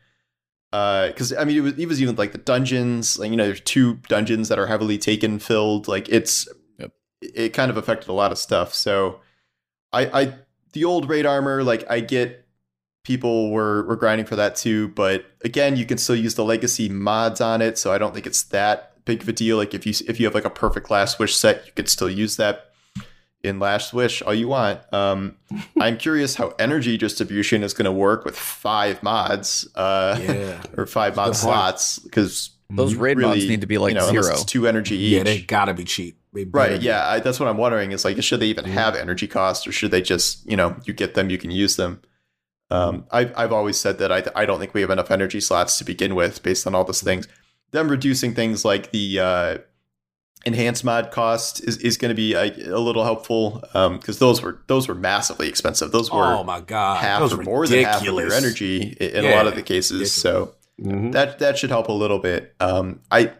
Uh 0.73 1.07
because 1.07 1.31
uh, 1.31 1.39
I 1.39 1.45
mean 1.45 1.55
it 1.55 1.61
was, 1.61 1.79
it 1.79 1.87
was 1.87 2.01
even 2.01 2.17
like 2.17 2.33
the 2.33 2.37
dungeons 2.37 3.17
like 3.17 3.31
you 3.31 3.37
know 3.37 3.45
there's 3.45 3.61
two 3.61 3.93
dungeons 4.09 4.49
that 4.49 4.59
are 4.59 4.67
heavily 4.67 4.97
taken 4.97 5.39
filled 5.39 5.87
like 5.87 6.09
it's 6.09 6.45
yep. 6.77 6.91
it 7.21 7.53
kind 7.53 7.71
of 7.71 7.77
affected 7.77 8.09
a 8.09 8.13
lot 8.13 8.33
of 8.33 8.37
stuff 8.37 8.73
so 8.73 9.21
I 9.93 10.21
I 10.21 10.33
the 10.73 10.83
old 10.83 11.07
raid 11.07 11.25
armor 11.25 11.63
like 11.63 11.89
I 11.89 12.01
get 12.01 12.45
people 13.09 13.49
were 13.49 13.87
were 13.87 13.95
grinding 13.95 14.23
for 14.23 14.35
that 14.35 14.55
too 14.55 14.89
but 14.89 15.25
again 15.43 15.75
you 15.75 15.83
can 15.83 15.97
still 15.97 16.15
use 16.15 16.35
the 16.35 16.45
legacy 16.45 16.87
mods 16.87 17.41
on 17.41 17.59
it 17.59 17.75
so 17.75 17.91
I 17.91 17.97
don't 17.97 18.13
think 18.13 18.27
it's 18.27 18.43
that 18.43 19.03
big 19.03 19.23
of 19.23 19.27
a 19.27 19.33
deal 19.33 19.57
like 19.57 19.73
if 19.73 19.83
you 19.83 19.93
if 20.07 20.19
you 20.19 20.27
have 20.27 20.35
like 20.35 20.45
a 20.45 20.49
perfect 20.51 20.91
last 20.91 21.17
wish 21.17 21.35
set 21.35 21.65
you 21.65 21.71
could 21.71 21.89
still 21.89 22.07
use 22.07 22.37
that 22.37 22.67
in 23.41 23.57
Last 23.57 23.93
Wish 23.93 24.21
all 24.21 24.33
you 24.33 24.47
want. 24.47 24.81
Um, 24.93 25.37
I'm 25.79 25.97
curious 25.97 26.35
how 26.35 26.53
energy 26.59 26.97
distribution 26.97 27.63
is 27.63 27.73
going 27.73 27.85
to 27.85 27.91
work 27.91 28.25
with 28.25 28.37
five 28.37 29.01
mods, 29.01 29.65
uh, 29.75 30.19
yeah. 30.21 30.61
or 30.77 30.85
five 30.85 31.15
mod 31.15 31.37
slots, 31.37 31.99
because 31.99 32.51
those 32.69 32.95
raid 32.95 33.17
really, 33.17 33.37
mods 33.37 33.47
need 33.47 33.61
to 33.61 33.67
be 33.67 33.77
like 33.77 33.93
you 33.93 33.99
know, 33.99 34.09
zero. 34.09 34.33
It's 34.33 34.43
two 34.43 34.67
energy 34.67 34.97
each. 34.97 35.13
Yeah, 35.13 35.23
they 35.23 35.41
gotta 35.41 35.73
be 35.73 35.85
cheap. 35.85 36.19
Right. 36.31 36.81
Yeah, 36.81 37.07
I, 37.07 37.19
that's 37.21 37.39
what 37.39 37.47
I'm 37.47 37.57
wondering. 37.57 37.91
Is 37.91 38.05
like, 38.05 38.21
should 38.21 38.41
they 38.41 38.47
even 38.47 38.65
have 38.65 38.95
energy 38.95 39.25
cost, 39.25 39.67
or 39.67 39.71
should 39.71 39.91
they 39.91 40.01
just, 40.01 40.45
you 40.45 40.57
know, 40.57 40.75
you 40.83 40.93
get 40.93 41.15
them, 41.15 41.29
you 41.29 41.37
can 41.37 41.49
use 41.49 41.77
them. 41.77 42.01
Um, 42.71 43.05
I've 43.11 43.33
I've 43.35 43.51
always 43.51 43.77
said 43.77 43.97
that 43.99 44.11
I 44.11 44.23
I 44.35 44.45
don't 44.45 44.59
think 44.59 44.73
we 44.73 44.81
have 44.81 44.89
enough 44.89 45.11
energy 45.11 45.39
slots 45.39 45.77
to 45.79 45.83
begin 45.83 46.15
with, 46.15 46.43
based 46.43 46.67
on 46.67 46.75
all 46.75 46.83
those 46.83 47.01
things. 47.01 47.27
Them 47.71 47.89
reducing 47.89 48.33
things 48.33 48.65
like 48.65 48.91
the 48.91 49.19
uh, 49.19 49.57
enhanced 50.45 50.83
mod 50.83 51.11
cost 51.11 51.63
is, 51.63 51.77
is 51.77 51.97
going 51.97 52.09
to 52.09 52.15
be 52.15 52.33
a, 52.33 52.73
a, 52.73 52.79
little 52.79 53.03
helpful 53.03 53.59
because 53.61 53.75
um, 53.75 54.27
those 54.27 54.41
were 54.41 54.61
those 54.67 54.87
were 54.87 54.95
massively 54.95 55.49
expensive. 55.49 55.91
Those 55.91 56.11
were 56.11 56.23
oh 56.23 56.43
my 56.43 56.61
god 56.61 56.97
half 56.97 57.31
or 57.31 57.43
more 57.43 57.67
than 57.67 57.83
half 57.83 58.01
of 58.01 58.05
your 58.05 58.33
energy 58.33 58.95
in, 58.99 59.09
in 59.09 59.23
yeah, 59.23 59.33
a 59.33 59.35
lot 59.35 59.47
of 59.47 59.55
the 59.55 59.63
cases. 59.63 59.91
Ridiculous. 59.91 60.15
So 60.15 60.55
mm-hmm. 60.81 61.11
that 61.11 61.39
that 61.39 61.57
should 61.57 61.69
help 61.69 61.89
a 61.89 61.93
little 61.93 62.19
bit. 62.19 62.55
Um, 62.59 63.01
I 63.11 63.33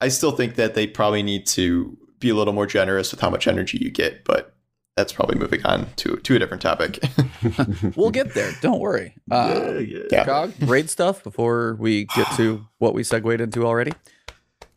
I 0.00 0.08
still 0.08 0.32
think 0.32 0.54
that 0.54 0.74
they 0.74 0.86
probably 0.86 1.22
need 1.22 1.46
to 1.48 1.96
be 2.18 2.30
a 2.30 2.34
little 2.34 2.54
more 2.54 2.66
generous 2.66 3.10
with 3.10 3.20
how 3.20 3.30
much 3.30 3.46
energy 3.46 3.78
you 3.78 3.90
get, 3.90 4.24
but 4.24 4.51
that's 4.96 5.12
probably 5.12 5.38
moving 5.38 5.64
on 5.64 5.86
to 5.96 6.16
to 6.16 6.36
a 6.36 6.38
different 6.38 6.62
topic. 6.62 7.02
we'll 7.96 8.10
get 8.10 8.34
there. 8.34 8.52
Don't 8.60 8.80
worry. 8.80 9.14
Uh, 9.30 9.78
yeah, 9.78 10.00
yeah. 10.10 10.24
GOG, 10.24 10.52
raid 10.62 10.90
stuff 10.90 11.22
before 11.22 11.76
we 11.78 12.04
get 12.14 12.26
to 12.36 12.66
what 12.78 12.94
we 12.94 13.02
segued 13.02 13.40
into 13.40 13.64
already. 13.64 13.92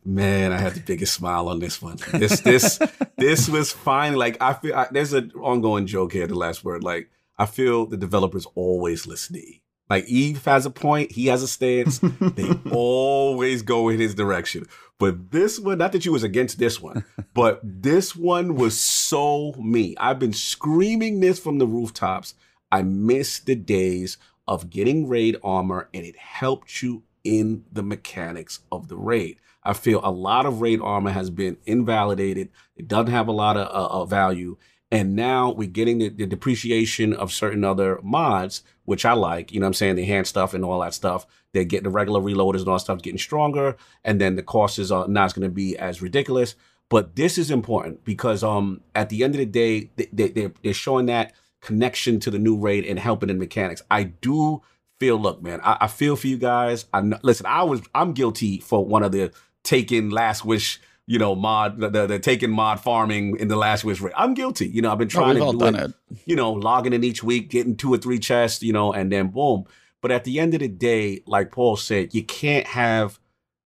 Man, 0.06 0.52
I 0.52 0.60
had 0.60 0.74
the 0.74 0.82
biggest 0.82 1.14
smile 1.14 1.50
on 1.50 1.60
this 1.60 1.82
one. 1.82 1.98
This 2.14 2.40
this 2.42 2.80
this 3.18 3.50
was 3.50 3.72
fine. 3.72 4.16
Like 4.16 4.38
I 4.42 4.54
feel 4.54 4.76
I, 4.76 4.88
there's 4.92 5.14
an 5.14 5.32
ongoing 5.42 5.88
joke 5.88 6.14
here. 6.14 6.28
The 6.28 6.36
last 6.36 6.64
word. 6.64 6.84
Like 6.84 7.10
I 7.38 7.46
feel 7.46 7.86
the 7.86 7.98
developers 7.98 8.46
always 8.56 9.08
listen 9.08 9.36
to 9.36 9.42
Eve. 9.42 9.60
Like 9.90 10.06
Eve 10.06 10.44
has 10.46 10.66
a 10.66 10.72
point. 10.72 11.12
He 11.12 11.28
has 11.28 11.44
a 11.44 11.48
stance. 11.48 12.00
they 12.22 12.50
always 12.72 13.62
go 13.62 13.90
in 13.90 14.00
his 14.00 14.16
direction. 14.16 14.66
But 14.98 15.32
this 15.32 15.60
one, 15.60 15.78
not 15.78 15.92
that 15.92 16.06
you 16.06 16.12
was 16.12 16.24
against 16.24 16.58
this 16.58 16.82
one, 16.82 17.06
but 17.34 17.60
this 17.64 18.16
one 18.16 18.56
was 18.56 18.80
so 18.80 19.54
me. 19.54 19.96
I've 20.00 20.20
been 20.20 20.34
screaming 20.34 21.20
this 21.20 21.40
from 21.40 21.58
the 21.58 21.68
rooftops. 21.68 22.34
I 22.72 22.82
miss 22.82 23.40
the 23.40 23.56
days 23.56 24.18
of 24.48 24.70
getting 24.70 25.08
raid 25.08 25.38
armor, 25.44 25.90
and 25.94 26.06
it 26.06 26.18
helped 26.18 26.82
you 26.82 27.04
in 27.24 27.66
the 27.72 27.84
mechanics 27.84 28.60
of 28.72 28.88
the 28.88 28.98
raid. 28.98 29.40
I 29.64 29.74
feel 29.74 30.00
a 30.04 30.12
lot 30.12 30.46
of 30.46 30.62
raid 30.62 30.80
armor 30.82 31.10
has 31.12 31.30
been 31.30 31.58
invalidated. 31.66 32.50
It 32.78 32.88
doesn't 32.88 33.12
have 33.12 33.28
a 33.28 33.34
lot 33.34 33.58
of 33.58 33.68
uh, 33.68 34.02
uh, 34.02 34.06
value. 34.06 34.58
And 34.92 35.16
now 35.16 35.52
we're 35.52 35.68
getting 35.68 35.98
the, 35.98 36.10
the, 36.10 36.28
depreciation 36.28 37.12
of 37.12 37.34
certain 37.34 37.64
other 37.64 38.00
mods, 38.04 38.62
which 38.86 39.06
I 39.06 39.14
like. 39.14 39.52
You 39.52 39.60
know 39.60 39.66
what 39.66 39.70
I'm 39.70 39.74
saying? 39.74 39.96
The 39.96 40.06
hand 40.06 40.28
stuff 40.28 40.54
and 40.54 40.64
all 40.64 40.80
that 40.82 40.94
stuff. 40.94 41.28
They're 41.54 41.64
getting 41.64 41.86
the 41.86 41.90
regular 41.90 42.22
reloaders 42.22 42.60
and 42.60 42.68
all 42.68 42.76
that 42.76 42.82
stuff 42.82 43.02
getting 43.02 43.18
stronger. 43.18 43.76
And 44.04 44.20
then 44.22 44.36
the 44.36 44.44
cost 44.44 44.80
is 44.80 44.92
uh, 44.92 45.08
not 45.08 45.34
going 45.34 45.48
to 45.48 45.54
be 45.54 45.78
as 45.78 46.02
ridiculous. 46.02 46.56
But 46.90 47.16
this 47.16 47.38
is 47.38 47.50
important 47.50 48.04
because 48.04 48.44
um 48.44 48.82
at 48.94 49.10
the 49.10 49.24
end 49.24 49.36
of 49.36 49.40
the 49.40 49.46
day, 49.46 49.90
they, 49.96 50.08
they, 50.14 50.52
they're, 50.62 50.74
showing 50.74 51.08
that 51.08 51.34
connection 51.62 52.20
to 52.20 52.30
the 52.30 52.38
new 52.38 52.58
raid 52.58 52.86
and 52.86 53.00
helping 53.00 53.30
in 53.30 53.40
mechanics. 53.40 53.82
I 53.90 54.04
do 54.04 54.62
feel, 55.00 55.18
look, 55.18 55.42
man, 55.42 55.62
I, 55.64 55.78
I 55.82 55.88
feel 55.88 56.16
for 56.16 56.28
you 56.28 56.38
guys. 56.38 56.86
I 56.94 57.02
listen, 57.24 57.48
I 57.48 57.64
was, 57.64 57.82
I'm 57.96 58.14
guilty 58.14 58.60
for 58.60 58.86
one 58.86 59.04
of 59.04 59.12
the 59.12 59.32
Taken 59.64 60.12
Last 60.12 60.46
Wish, 60.46 60.80
you 61.08 61.20
know, 61.20 61.36
mod 61.36 61.80
the, 61.80 61.90
the, 61.90 62.08
the 62.08 62.20
Taken 62.20 62.52
mod 62.52 62.80
farming 62.80 63.38
in 63.38 63.48
the 63.48 63.56
Last 63.56 63.84
Wish 63.84 64.02
rate. 64.02 64.14
I'm 64.18 64.34
guilty. 64.34 64.68
You 64.68 64.82
know, 64.82 64.92
I've 64.92 64.98
been 64.98 65.08
oh, 65.08 65.10
trying 65.10 65.42
oh, 65.42 65.52
to 65.52 65.58
do 65.58 65.66
it, 65.66 65.76
it, 65.76 65.94
You 66.26 66.36
know, 66.36 66.52
logging 66.52 66.94
in 66.94 67.04
each 67.04 67.24
week, 67.24 67.50
getting 67.50 67.76
two 67.76 67.94
or 67.94 67.98
three 67.98 68.20
chests, 68.20 68.64
you 68.64 68.74
know, 68.74 68.92
and 68.92 69.12
then 69.12 69.28
boom. 69.28 69.66
But 70.02 70.12
at 70.12 70.24
the 70.24 70.40
end 70.40 70.54
of 70.54 70.60
the 70.60 70.68
day, 70.68 71.22
like 71.26 71.52
Paul 71.52 71.78
said, 71.78 72.14
you 72.14 72.24
can't 72.24 72.68
have 72.68 73.20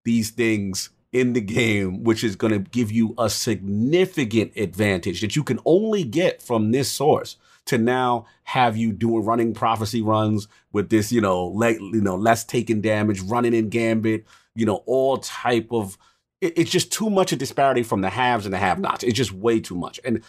these 0.04 0.30
things 0.30 0.90
in 1.12 1.32
the 1.32 1.40
game, 1.40 2.04
which 2.04 2.22
is 2.22 2.36
going 2.36 2.52
to 2.52 2.58
give 2.58 2.92
you 2.92 3.14
a 3.16 3.30
significant 3.30 4.52
advantage 4.56 5.20
that 5.20 5.34
you 5.34 5.42
can 5.42 5.58
only 5.64 6.04
get 6.04 6.42
from 6.42 6.72
this 6.72 6.92
source 6.92 7.36
to 7.64 7.78
now 7.78 8.26
have 8.44 8.76
you 8.76 8.92
doing 8.92 9.24
running 9.24 9.54
prophecy 9.54 10.02
runs 10.02 10.46
with 10.72 10.90
this, 10.90 11.10
you 11.10 11.20
know, 11.20 11.46
le- 11.46 11.72
you 11.72 12.00
know, 12.00 12.16
less 12.16 12.44
Taken 12.44 12.80
damage, 12.80 13.20
running 13.20 13.54
in 13.54 13.68
gambit, 13.68 14.24
you 14.54 14.66
know, 14.66 14.82
all 14.86 15.18
type 15.18 15.68
of. 15.70 15.98
It, 16.40 16.58
it's 16.58 16.70
just 16.70 16.92
too 16.92 17.10
much 17.10 17.32
a 17.32 17.36
disparity 17.36 17.82
from 17.82 18.00
the 18.00 18.10
haves 18.10 18.46
and 18.46 18.52
the 18.52 18.58
have-nots. 18.58 19.04
It's 19.04 19.16
just 19.16 19.32
way 19.32 19.60
too 19.60 19.76
much. 19.76 20.00
And 20.04 20.22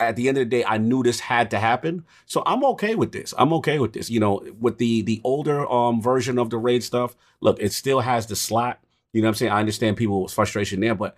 at 0.00 0.16
the 0.16 0.28
end 0.28 0.38
of 0.38 0.42
the 0.42 0.56
day, 0.56 0.64
I 0.64 0.78
knew 0.78 1.02
this 1.02 1.20
had 1.20 1.50
to 1.50 1.58
happen, 1.58 2.04
so 2.26 2.42
I'm 2.46 2.64
okay 2.64 2.94
with 2.94 3.12
this. 3.12 3.34
I'm 3.36 3.52
okay 3.54 3.78
with 3.78 3.92
this. 3.92 4.08
You 4.08 4.20
know, 4.20 4.42
with 4.60 4.78
the 4.78 5.02
the 5.02 5.20
older 5.24 5.68
um 5.70 6.00
version 6.00 6.38
of 6.38 6.50
the 6.50 6.58
raid 6.58 6.84
stuff. 6.84 7.16
Look, 7.40 7.60
it 7.60 7.72
still 7.72 8.00
has 8.00 8.26
the 8.26 8.36
slot. 8.36 8.80
You 9.12 9.22
know 9.22 9.26
what 9.26 9.30
I'm 9.30 9.34
saying? 9.36 9.52
I 9.52 9.60
understand 9.60 9.96
people's 9.96 10.32
frustration 10.32 10.80
there, 10.80 10.94
but 10.94 11.16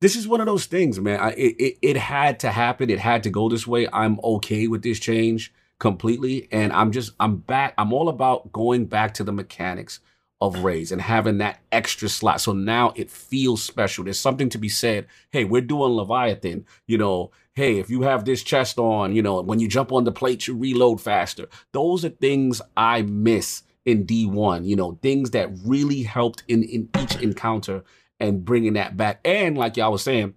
this 0.00 0.16
is 0.16 0.26
one 0.26 0.40
of 0.40 0.46
those 0.46 0.66
things, 0.66 0.98
man. 1.00 1.20
I, 1.20 1.30
it, 1.30 1.56
it 1.58 1.78
it 1.82 1.96
had 1.96 2.40
to 2.40 2.50
happen. 2.50 2.90
It 2.90 2.98
had 2.98 3.22
to 3.22 3.30
go 3.30 3.48
this 3.48 3.66
way. 3.66 3.88
I'm 3.92 4.18
okay 4.22 4.66
with 4.66 4.82
this 4.82 4.98
change 4.98 5.52
completely, 5.78 6.48
and 6.50 6.72
I'm 6.72 6.90
just 6.90 7.12
I'm 7.20 7.36
back. 7.36 7.74
I'm 7.78 7.92
all 7.92 8.08
about 8.08 8.52
going 8.52 8.86
back 8.86 9.14
to 9.14 9.24
the 9.24 9.32
mechanics 9.32 10.00
of 10.40 10.62
raids 10.64 10.92
and 10.92 11.00
having 11.00 11.38
that 11.38 11.60
extra 11.72 12.08
slot. 12.08 12.40
So 12.40 12.52
now 12.52 12.92
it 12.94 13.10
feels 13.10 13.62
special. 13.62 14.04
There's 14.04 14.20
something 14.20 14.48
to 14.50 14.58
be 14.58 14.68
said. 14.68 15.06
Hey, 15.30 15.44
we're 15.44 15.62
doing 15.62 15.92
Leviathan. 15.92 16.66
You 16.86 16.98
know, 16.98 17.30
hey, 17.54 17.78
if 17.78 17.88
you 17.88 18.02
have 18.02 18.24
this 18.24 18.42
chest 18.42 18.78
on, 18.78 19.14
you 19.14 19.22
know, 19.22 19.40
when 19.40 19.60
you 19.60 19.68
jump 19.68 19.92
on 19.92 20.04
the 20.04 20.12
plate, 20.12 20.46
you 20.46 20.54
reload 20.54 21.00
faster. 21.00 21.48
Those 21.72 22.04
are 22.04 22.10
things 22.10 22.60
I 22.76 23.02
miss 23.02 23.62
in 23.86 24.04
D1, 24.04 24.66
you 24.66 24.76
know, 24.76 24.98
things 25.00 25.30
that 25.30 25.48
really 25.64 26.02
helped 26.02 26.42
in, 26.48 26.64
in 26.64 26.88
each 27.00 27.16
encounter 27.16 27.84
and 28.20 28.44
bringing 28.44 28.74
that 28.74 28.96
back. 28.96 29.20
And 29.24 29.56
like 29.56 29.76
y'all 29.76 29.92
was 29.92 30.02
saying, 30.02 30.34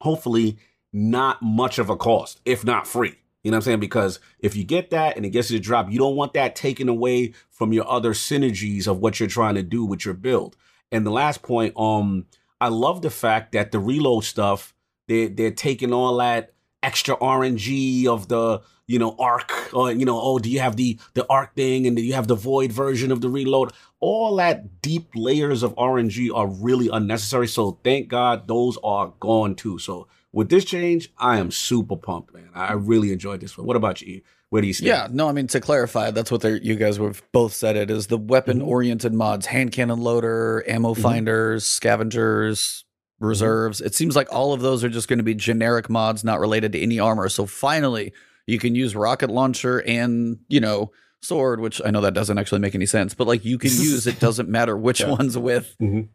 hopefully 0.00 0.58
not 0.92 1.42
much 1.42 1.78
of 1.78 1.88
a 1.90 1.96
cost, 1.96 2.40
if 2.44 2.64
not 2.64 2.86
free. 2.86 3.16
You 3.42 3.50
know 3.50 3.56
what 3.56 3.62
I'm 3.62 3.62
saying? 3.62 3.80
Because 3.80 4.20
if 4.38 4.54
you 4.54 4.64
get 4.64 4.90
that 4.90 5.16
and 5.16 5.26
it 5.26 5.30
gets 5.30 5.50
you 5.50 5.58
to 5.58 5.62
drop, 5.62 5.90
you 5.90 5.98
don't 5.98 6.16
want 6.16 6.34
that 6.34 6.54
taken 6.54 6.88
away 6.88 7.32
from 7.50 7.72
your 7.72 7.88
other 7.88 8.12
synergies 8.12 8.86
of 8.86 8.98
what 8.98 9.18
you're 9.18 9.28
trying 9.28 9.56
to 9.56 9.62
do 9.62 9.84
with 9.84 10.04
your 10.04 10.14
build. 10.14 10.56
And 10.92 11.04
the 11.04 11.10
last 11.10 11.42
point, 11.42 11.74
um, 11.76 12.26
I 12.60 12.68
love 12.68 13.02
the 13.02 13.10
fact 13.10 13.52
that 13.52 13.72
the 13.72 13.80
reload 13.80 14.24
stuff, 14.24 14.74
they 15.08 15.26
they're 15.26 15.50
taking 15.50 15.92
all 15.92 16.16
that 16.18 16.52
extra 16.82 17.16
RNG 17.16 18.06
of 18.06 18.28
the 18.28 18.62
you 18.86 18.98
know, 18.98 19.16
arc 19.18 19.72
or 19.74 19.90
you 19.90 20.04
know, 20.04 20.20
oh, 20.20 20.38
do 20.38 20.50
you 20.50 20.60
have 20.60 20.76
the 20.76 20.98
the 21.14 21.26
arc 21.30 21.54
thing 21.54 21.86
and 21.86 21.96
do 21.96 22.02
you 22.02 22.12
have 22.12 22.28
the 22.28 22.34
void 22.34 22.72
version 22.72 23.10
of 23.10 23.20
the 23.20 23.28
reload? 23.28 23.72
All 24.00 24.36
that 24.36 24.82
deep 24.82 25.08
layers 25.14 25.62
of 25.62 25.74
RNG 25.76 26.30
are 26.34 26.46
really 26.46 26.88
unnecessary. 26.92 27.48
So 27.48 27.78
thank 27.84 28.08
God 28.08 28.48
those 28.48 28.76
are 28.82 29.12
gone 29.20 29.54
too. 29.54 29.78
So 29.78 30.08
with 30.32 30.48
this 30.48 30.64
change, 30.64 31.12
I 31.18 31.38
am 31.38 31.50
super 31.50 31.96
pumped, 31.96 32.32
man. 32.32 32.48
I 32.54 32.72
really 32.72 33.12
enjoyed 33.12 33.40
this 33.40 33.56
one. 33.56 33.66
What 33.66 33.76
about 33.76 34.00
you? 34.00 34.22
Where 34.48 34.60
do 34.60 34.68
you 34.68 34.74
stand? 34.74 34.86
Yeah, 34.86 35.08
no, 35.10 35.28
I 35.28 35.32
mean 35.32 35.46
to 35.48 35.60
clarify, 35.60 36.10
that's 36.10 36.30
what 36.30 36.44
you 36.44 36.76
guys 36.76 36.98
have 36.98 37.22
both 37.32 37.52
said 37.54 37.76
it 37.76 37.90
is 37.90 38.08
the 38.08 38.18
mm-hmm. 38.18 38.28
weapon 38.28 38.62
oriented 38.62 39.14
mods, 39.14 39.46
hand 39.46 39.72
cannon 39.72 40.00
loader, 40.00 40.64
ammo 40.68 40.92
mm-hmm. 40.92 41.02
finders, 41.02 41.66
scavengers, 41.66 42.84
mm-hmm. 43.18 43.26
reserves. 43.26 43.80
It 43.80 43.94
seems 43.94 44.14
like 44.16 44.32
all 44.32 44.52
of 44.52 44.60
those 44.60 44.84
are 44.84 44.90
just 44.90 45.08
going 45.08 45.18
to 45.18 45.22
be 45.22 45.34
generic 45.34 45.88
mods 45.88 46.22
not 46.24 46.40
related 46.40 46.72
to 46.72 46.80
any 46.80 46.98
armor. 46.98 47.28
So 47.28 47.46
finally, 47.46 48.12
you 48.46 48.58
can 48.58 48.74
use 48.74 48.94
rocket 48.94 49.30
launcher 49.30 49.82
and, 49.82 50.38
you 50.48 50.60
know, 50.60 50.92
sword, 51.22 51.60
which 51.60 51.80
I 51.84 51.90
know 51.90 52.00
that 52.02 52.14
doesn't 52.14 52.36
actually 52.36 52.60
make 52.60 52.74
any 52.74 52.86
sense, 52.86 53.14
but 53.14 53.26
like 53.26 53.44
you 53.44 53.58
can 53.58 53.70
use 53.72 54.06
it 54.06 54.20
doesn't 54.20 54.48
matter 54.48 54.76
which 54.76 55.00
Yeah. 55.00 55.10
one's 55.10 55.38
with. 55.38 55.74
Mhm. 55.80 56.08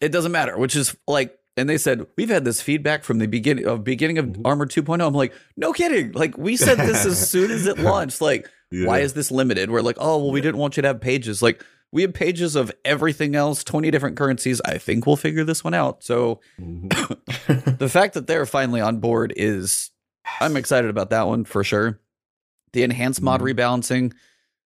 It 0.00 0.12
doesn't 0.12 0.32
matter, 0.32 0.58
which 0.58 0.74
is 0.74 0.96
like 1.06 1.36
and 1.56 1.68
they 1.68 1.78
said 1.78 2.06
we've 2.16 2.28
had 2.28 2.44
this 2.44 2.60
feedback 2.62 3.04
from 3.04 3.18
the 3.18 3.26
beginning 3.26 3.66
of 3.66 3.84
beginning 3.84 4.18
of 4.18 4.26
Mhm. 4.26 4.42
Armor 4.44 4.66
2.0. 4.66 5.06
I'm 5.06 5.14
like, 5.14 5.32
no 5.56 5.72
kidding. 5.72 6.12
Like 6.12 6.36
we 6.38 6.56
said 6.56 6.78
this 6.78 7.04
as 7.06 7.28
soon 7.30 7.50
as 7.50 7.66
it 7.66 7.78
launched. 7.78 8.20
Like, 8.20 8.48
why 8.70 9.00
is 9.00 9.14
this 9.14 9.30
limited? 9.30 9.70
We're 9.70 9.80
like, 9.82 9.96
oh 9.98 10.18
well, 10.18 10.30
we 10.30 10.40
didn't 10.40 10.58
want 10.58 10.76
you 10.76 10.82
to 10.82 10.88
have 10.88 11.00
pages. 11.00 11.42
Like 11.42 11.64
we 11.92 12.02
have 12.02 12.14
pages 12.14 12.54
of 12.54 12.70
everything 12.84 13.34
else, 13.34 13.64
20 13.64 13.90
different 13.90 14.16
currencies. 14.16 14.60
I 14.64 14.78
think 14.78 15.06
we'll 15.06 15.16
figure 15.16 15.42
this 15.44 15.64
one 15.64 15.74
out. 15.74 16.04
So 16.04 16.40
Mhm. 16.60 16.88
the 17.78 17.88
fact 17.88 18.14
that 18.14 18.26
they're 18.26 18.46
finally 18.46 18.80
on 18.80 18.98
board 19.00 19.32
is 19.36 19.90
I'm 20.40 20.56
excited 20.56 20.88
about 20.90 21.10
that 21.10 21.26
one 21.26 21.44
for 21.44 21.64
sure. 21.64 21.98
The 22.72 22.84
enhanced 22.84 23.20
mod 23.20 23.40
Mhm. 23.40 23.52
rebalancing, 23.54 24.12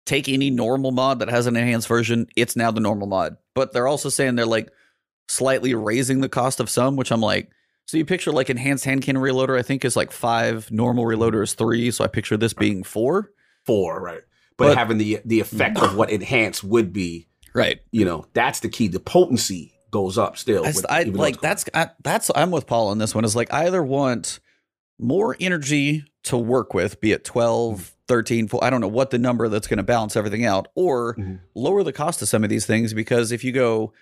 take 0.05 0.29
any 0.29 0.51
normal 0.51 0.91
mod 0.93 1.21
that 1.21 1.31
has 1.31 1.47
an 1.47 1.57
enhanced 1.57 1.89
version, 1.89 2.27
it's 2.37 2.55
now 2.55 2.71
the 2.71 2.81
normal 2.81 3.07
mod. 3.07 3.39
But 3.55 3.73
they're 3.73 3.89
also 3.89 4.11
saying 4.11 4.35
they're 4.37 4.45
like 4.45 4.69
slightly 5.29 5.75
raising 5.75 6.21
the 6.21 6.29
cost 6.29 6.61
of 6.61 6.71
some, 6.71 6.97
which 6.97 7.11
I'm 7.11 7.21
like, 7.21 7.51
so 7.87 7.97
you 7.97 8.05
picture 8.05 8.33
like 8.33 8.51
enhanced 8.51 8.85
hand 8.85 9.03
cannon 9.03 9.23
reloader, 9.23 9.59
I 9.59 9.63
think 9.63 9.85
is 9.85 9.97
like 9.97 10.11
five, 10.13 10.71
normal 10.73 11.05
reloader 11.05 11.43
is 11.43 11.55
three. 11.55 11.91
So 11.91 12.05
I 12.05 12.09
picture 12.09 12.37
this 12.37 12.53
being 12.53 12.83
four. 12.83 13.31
Four, 13.65 14.01
right? 14.01 14.23
But, 14.57 14.69
But- 14.69 14.79
having 14.79 14.99
the 14.99 15.21
the 15.25 15.41
effect 15.41 15.79
of 15.79 15.97
what 15.97 16.11
enhance 16.11 16.65
would 16.65 16.93
be, 16.93 17.29
Right. 17.55 17.81
you 17.93 18.05
know, 18.05 18.27
that's 18.33 18.61
the 18.61 18.69
key. 18.69 18.89
The 18.89 19.01
potency 19.01 19.73
goes 19.91 20.19
up 20.19 20.37
still. 20.37 20.65
I, 20.65 20.69
with- 20.69 20.87
I 20.89 21.03
like 21.05 21.41
that's 21.41 21.65
I, 21.75 21.91
that's 22.03 22.31
I'm 22.35 22.51
with 22.51 22.67
Paul 22.67 22.89
on 22.89 22.99
this 22.99 23.15
one. 23.15 23.25
Is 23.25 23.37
like 23.37 23.53
I 23.53 23.67
either 23.67 23.83
want 23.85 24.41
more 24.99 25.37
energy 25.41 26.05
to 26.25 26.37
work 26.37 26.75
with, 26.75 27.01
be 27.01 27.13
it 27.13 27.25
12, 27.25 27.95
13, 28.09 28.49
4, 28.49 28.65
I 28.65 28.71
don't 28.71 28.81
know 28.81 28.89
what 28.89 29.11
the 29.11 29.19
number 29.19 29.49
that's 29.49 29.67
going 29.69 29.77
to 29.77 29.83
balance 29.85 30.17
everything 30.17 30.45
out, 30.45 30.69
or 30.75 31.15
Mhm. 31.17 31.41
lower 31.55 31.83
the 31.85 31.93
cost 31.93 32.21
of 32.23 32.29
some 32.29 32.43
of 32.43 32.51
these 32.51 32.67
things 32.67 32.95
because 32.95 33.31
if 33.31 33.45
you 33.45 33.53
go, 33.53 33.93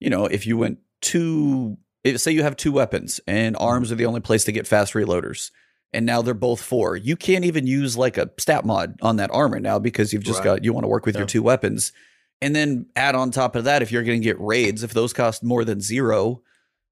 you 0.00 0.10
know, 0.10 0.26
if 0.26 0.46
you 0.46 0.56
went 0.56 0.78
two, 1.00 1.76
if, 2.02 2.20
say 2.20 2.32
you 2.32 2.42
have 2.42 2.56
two 2.56 2.72
weapons 2.72 3.20
and 3.26 3.56
arms 3.58 3.90
are 3.90 3.94
the 3.96 4.06
only 4.06 4.20
place 4.20 4.44
to 4.44 4.52
get 4.52 4.66
fast 4.66 4.92
reloaders. 4.94 5.50
And 5.92 6.04
now 6.06 6.22
they're 6.22 6.34
both 6.34 6.60
four. 6.60 6.96
You 6.96 7.16
can't 7.16 7.44
even 7.44 7.66
use 7.68 7.96
like 7.96 8.18
a 8.18 8.28
stat 8.38 8.64
mod 8.64 8.96
on 9.00 9.16
that 9.16 9.30
armor 9.32 9.60
now 9.60 9.78
because 9.78 10.12
you've 10.12 10.24
just 10.24 10.40
Right. 10.40 10.44
got 10.56 10.64
you 10.64 10.72
want 10.72 10.84
to 10.84 10.88
work 10.88 11.06
with 11.06 11.14
Yeah. 11.14 11.20
your 11.20 11.26
two 11.28 11.42
weapons. 11.42 11.92
And 12.42 12.54
then 12.54 12.86
add 12.96 13.14
on 13.14 13.30
top 13.30 13.54
of 13.54 13.64
that, 13.64 13.80
if 13.80 13.92
you're 13.92 14.02
going 14.02 14.20
to 14.20 14.24
get 14.24 14.40
raids, 14.40 14.82
if 14.82 14.92
those 14.92 15.12
cost 15.12 15.44
more 15.44 15.64
than 15.64 15.80
zero, 15.80 16.42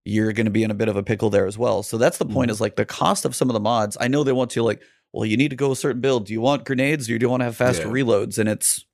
you're 0.04 0.32
going 0.32 0.46
to 0.46 0.52
be 0.52 0.62
in 0.62 0.70
a 0.70 0.74
bit 0.74 0.88
of 0.88 0.96
a 0.96 1.02
pickle 1.02 1.30
there 1.30 1.46
as 1.46 1.58
well. 1.58 1.82
So 1.82 1.98
that's 1.98 2.18
the 2.18 2.24
point 2.26 2.48
Mhm. 2.50 2.52
is 2.52 2.60
like 2.60 2.76
the 2.76 2.84
cost 2.84 3.24
of 3.24 3.34
some 3.34 3.50
of 3.50 3.54
the 3.54 3.60
mods. 3.60 3.96
I 4.00 4.06
know 4.08 4.22
they 4.24 4.32
want 4.32 4.50
to 4.52 4.62
like, 4.62 4.80
well, 5.12 5.26
you 5.26 5.36
need 5.36 5.50
to 5.50 5.56
go 5.56 5.72
a 5.72 5.76
certain 5.76 6.00
build. 6.00 6.26
Do 6.26 6.32
you 6.32 6.40
want 6.40 6.64
grenades 6.64 7.10
or 7.10 7.18
do 7.18 7.24
you 7.24 7.28
want 7.28 7.40
to 7.40 7.44
have 7.46 7.56
faster 7.56 7.88
Yeah. 7.88 7.92
reloads? 8.04 8.38
And 8.38 8.48
it's, 8.48 8.84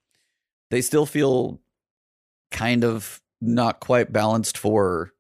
they 0.71 0.81
still 0.81 1.07
feel 1.07 1.61
kind 2.51 2.83
of 2.83 3.21
not 3.41 3.81
quite 3.81 4.13
balanced 4.13 4.59
for, 4.59 5.11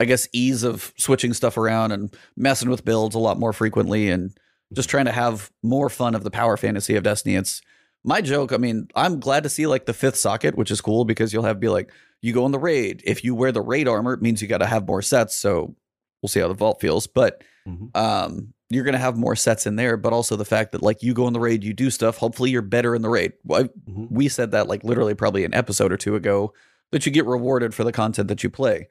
I 0.00 0.04
guess, 0.04 0.28
ease 0.32 0.62
of 0.62 0.92
switching 0.96 1.32
stuff 1.32 1.56
around 1.56 1.92
and 1.92 2.14
messing 2.36 2.70
with 2.70 2.84
builds 2.84 3.14
a 3.14 3.18
lot 3.18 3.38
more 3.38 3.52
frequently 3.52 4.08
and 4.10 4.36
just 4.72 4.88
trying 4.88 5.04
to 5.04 5.12
have 5.12 5.50
more 5.62 5.90
fun 5.90 6.14
of 6.14 6.24
the 6.24 6.30
power 6.30 6.56
fantasy 6.56 6.96
of 6.96 7.02
Destiny. 7.04 7.34
It's 7.36 7.60
my 8.04 8.20
joke. 8.20 8.52
I 8.52 8.56
mean, 8.56 8.88
I'm 8.96 9.20
glad 9.20 9.42
to 9.42 9.48
see 9.48 9.66
like 9.66 9.86
the 9.86 9.92
fifth 9.92 10.16
socket, 10.16 10.56
which 10.56 10.70
is 10.70 10.80
cool 10.80 11.04
because 11.04 11.32
you'll 11.32 11.44
have 11.44 11.60
be 11.60 11.68
like, 11.68 11.90
you 12.22 12.32
go 12.32 12.46
in 12.46 12.52
the 12.52 12.58
raid. 12.58 13.02
If 13.04 13.22
you 13.24 13.34
wear 13.34 13.52
the 13.52 13.60
raid 13.60 13.86
armor, 13.86 14.12
it 14.14 14.22
means 14.22 14.40
you 14.40 14.48
got 14.48 14.58
to 14.58 14.66
have 14.66 14.86
more 14.86 15.02
sets. 15.02 15.36
So 15.36 15.74
we'll 16.22 16.28
see 16.28 16.40
how 16.40 16.48
the 16.48 16.54
vault 16.54 16.80
feels. 16.80 17.06
But 17.06 17.42
Mhm. 17.68 17.96
um, 17.96 18.54
you're 18.70 18.84
going 18.84 18.94
to 18.94 18.98
have 18.98 19.16
more 19.16 19.36
sets 19.36 19.66
in 19.66 19.76
there. 19.76 19.96
But 19.96 20.12
also 20.12 20.34
the 20.36 20.44
fact 20.44 20.72
that 20.72 20.82
like 20.82 21.02
you 21.02 21.14
go 21.14 21.26
in 21.26 21.32
the 21.32 21.38
raid, 21.40 21.62
you 21.62 21.74
do 21.74 21.90
stuff. 21.90 22.16
Hopefully 22.16 22.50
you're 22.50 22.62
better 22.62 22.94
in 22.94 23.02
the 23.02 23.08
raid. 23.10 23.34
I- 23.50 23.64
Mhm. 23.88 24.10
we 24.10 24.28
said 24.28 24.52
that 24.52 24.66
like 24.68 24.82
literally 24.82 25.14
probably 25.14 25.44
an 25.44 25.52
episode 25.54 25.92
or 25.92 25.96
two 25.96 26.16
ago 26.16 26.54
that 26.92 27.04
you 27.06 27.10
get 27.12 27.26
rewarded 27.26 27.74
for 27.74 27.84
the 27.84 27.92
content 27.92 28.28
that 28.28 28.42
you 28.44 28.50
play. 28.50 28.86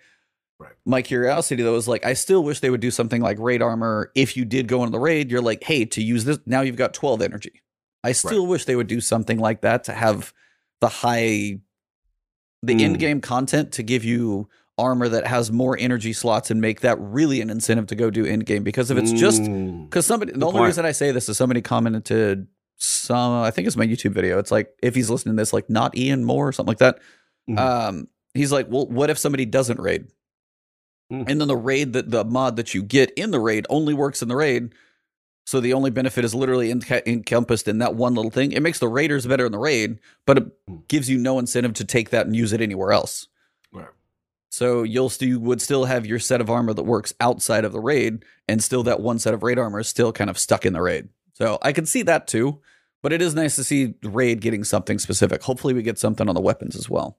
Right. 0.60 0.74
My 0.86 1.02
curiosity 1.02 1.64
though 1.64 1.76
is 1.76 1.88
like 1.88 2.06
I 2.06 2.14
still 2.14 2.44
wish 2.44 2.60
they 2.60 2.70
would 2.70 2.82
do 2.82 2.92
something 2.92 3.22
like 3.22 3.40
raid 3.40 3.62
armor. 3.64 4.12
If 4.14 4.36
you 4.38 4.46
did 4.46 4.68
go 4.68 4.82
into 4.84 4.92
the 4.92 5.00
raid, 5.00 5.32
you're 5.32 5.42
like, 5.42 5.64
hey, 5.64 5.86
to 5.86 6.04
use 6.04 6.26
this 6.26 6.38
now 6.46 6.62
you've 6.62 6.76
got 6.76 6.94
12 6.94 7.22
energy. 7.22 7.62
I 8.04 8.12
still 8.12 8.46
wish 8.48 8.66
they 8.66 8.76
would 8.76 8.88
do 8.88 9.00
something 9.02 9.40
like 9.40 9.62
that 9.62 9.84
to 9.86 9.94
have 9.94 10.34
the 10.82 10.88
high 10.90 11.60
the 12.64 12.76
Mm. 12.76 12.82
in-game 12.82 13.22
content 13.22 13.72
to 13.74 13.84
give 13.84 14.04
you 14.04 14.48
armor 14.78 15.10
that 15.10 15.26
has 15.26 15.52
more 15.52 15.76
energy 15.80 16.14
slots 16.14 16.52
and 16.52 16.62
make 16.62 16.82
that 16.82 16.98
really 17.00 17.42
an 17.42 17.50
incentive 17.50 17.88
to 17.88 17.96
go 17.96 18.10
do 18.12 18.24
in-game 18.24 18.64
because 18.64 18.92
if 18.92 18.98
it's 19.00 19.12
just 19.12 19.42
Mm. 19.42 19.86
because 19.90 20.06
somebody, 20.06 20.32
the 20.32 20.38
Good 20.40 20.46
only 20.46 20.60
point. 20.60 20.68
reason 20.68 20.86
I 20.86 20.92
say 20.92 21.12
this 21.12 21.28
is 21.28 21.38
somebody 21.38 21.62
commented 21.62 22.48
some, 22.78 23.34
I 23.42 23.50
think 23.52 23.68
it's 23.68 23.78
my 23.78 23.86
YouTube 23.86 24.12
video. 24.14 24.38
It's 24.40 24.52
like 24.52 24.70
if 24.84 24.94
he's 24.96 25.10
listening 25.10 25.36
to 25.38 25.42
this, 25.42 25.54
like 25.54 25.70
not 25.70 25.98
Ian 25.98 26.24
Moore 26.24 26.48
or 26.50 26.52
something 26.52 26.70
like 26.72 26.80
that. 26.80 27.00
Mhm. 27.50 27.58
Um, 27.60 28.08
he's 28.34 28.52
like, 28.52 28.68
well, 28.70 28.88
what 28.88 29.10
if 29.10 29.18
somebody 29.18 29.46
doesn't 29.46 29.80
raid? 29.80 30.08
Mm. 31.12 31.26
And 31.30 31.42
then 31.42 31.48
the 31.48 31.58
raid 31.58 31.94
that 31.94 32.10
the 32.12 32.24
mod 32.24 32.56
that 32.56 32.74
you 32.74 32.84
get 32.84 33.12
in 33.12 33.32
the 33.32 33.40
raid 33.40 33.66
only 33.70 33.94
works 33.94 34.22
in 34.22 34.28
the 34.30 34.36
raid. 34.36 34.74
So 35.46 35.60
the 35.60 35.74
only 35.74 35.90
benefit 35.92 36.24
is 36.24 36.36
literally 36.36 36.72
encompassed 36.72 37.68
in 37.68 37.80
that 37.80 37.96
one 37.96 38.14
little 38.14 38.32
thing. 38.32 38.52
It 38.52 38.62
makes 38.62 38.80
the 38.80 38.88
raiders 38.88 39.26
better 39.26 39.46
in 39.48 39.52
the 39.52 39.58
raid, 39.58 40.00
but 40.26 40.38
it 40.38 40.68
Mm. 40.70 40.88
gives 40.88 41.10
you 41.10 41.18
no 41.18 41.40
incentive 41.40 41.74
to 41.74 41.84
take 41.86 42.12
that 42.12 42.26
and 42.28 42.36
use 42.36 42.54
it 42.54 42.62
anywhere 42.62 42.92
else. 42.92 43.28
Right. 43.74 43.88
So 44.50 44.84
you'll 44.84 45.10
still 45.10 45.28
you 45.28 45.40
would 45.40 45.62
still 45.62 45.86
have 45.86 46.06
your 46.06 46.20
set 46.20 46.42
of 46.42 46.50
armor 46.50 46.74
that 46.74 46.84
works 46.84 47.14
outside 47.20 47.66
of 47.66 47.72
the 47.74 47.80
raid, 47.80 48.24
and 48.48 48.64
still 48.64 48.84
that 48.84 49.02
one 49.02 49.18
set 49.20 49.34
of 49.34 49.44
raid 49.44 49.58
armor 49.58 49.80
is 49.80 49.88
still 49.88 50.14
kind 50.14 50.30
of 50.30 50.38
stuck 50.40 50.66
in 50.66 50.74
the 50.74 50.82
raid. 50.82 51.10
So 51.34 51.58
I 51.62 51.74
can 51.74 51.86
see 51.88 52.04
that 52.04 52.28
too, 52.28 52.62
but 53.02 53.12
it 53.12 53.22
is 53.22 53.34
nice 53.34 53.56
to 53.56 53.64
see 53.64 53.96
raid 54.04 54.42
getting 54.42 54.64
something 54.64 55.00
specific. 55.00 55.42
Hopefully, 55.44 55.74
we 55.74 55.82
get 55.82 55.98
something 55.98 56.30
on 56.30 56.36
the 56.36 56.42
weapons 56.42 56.76
as 56.76 56.90
well. 56.90 57.18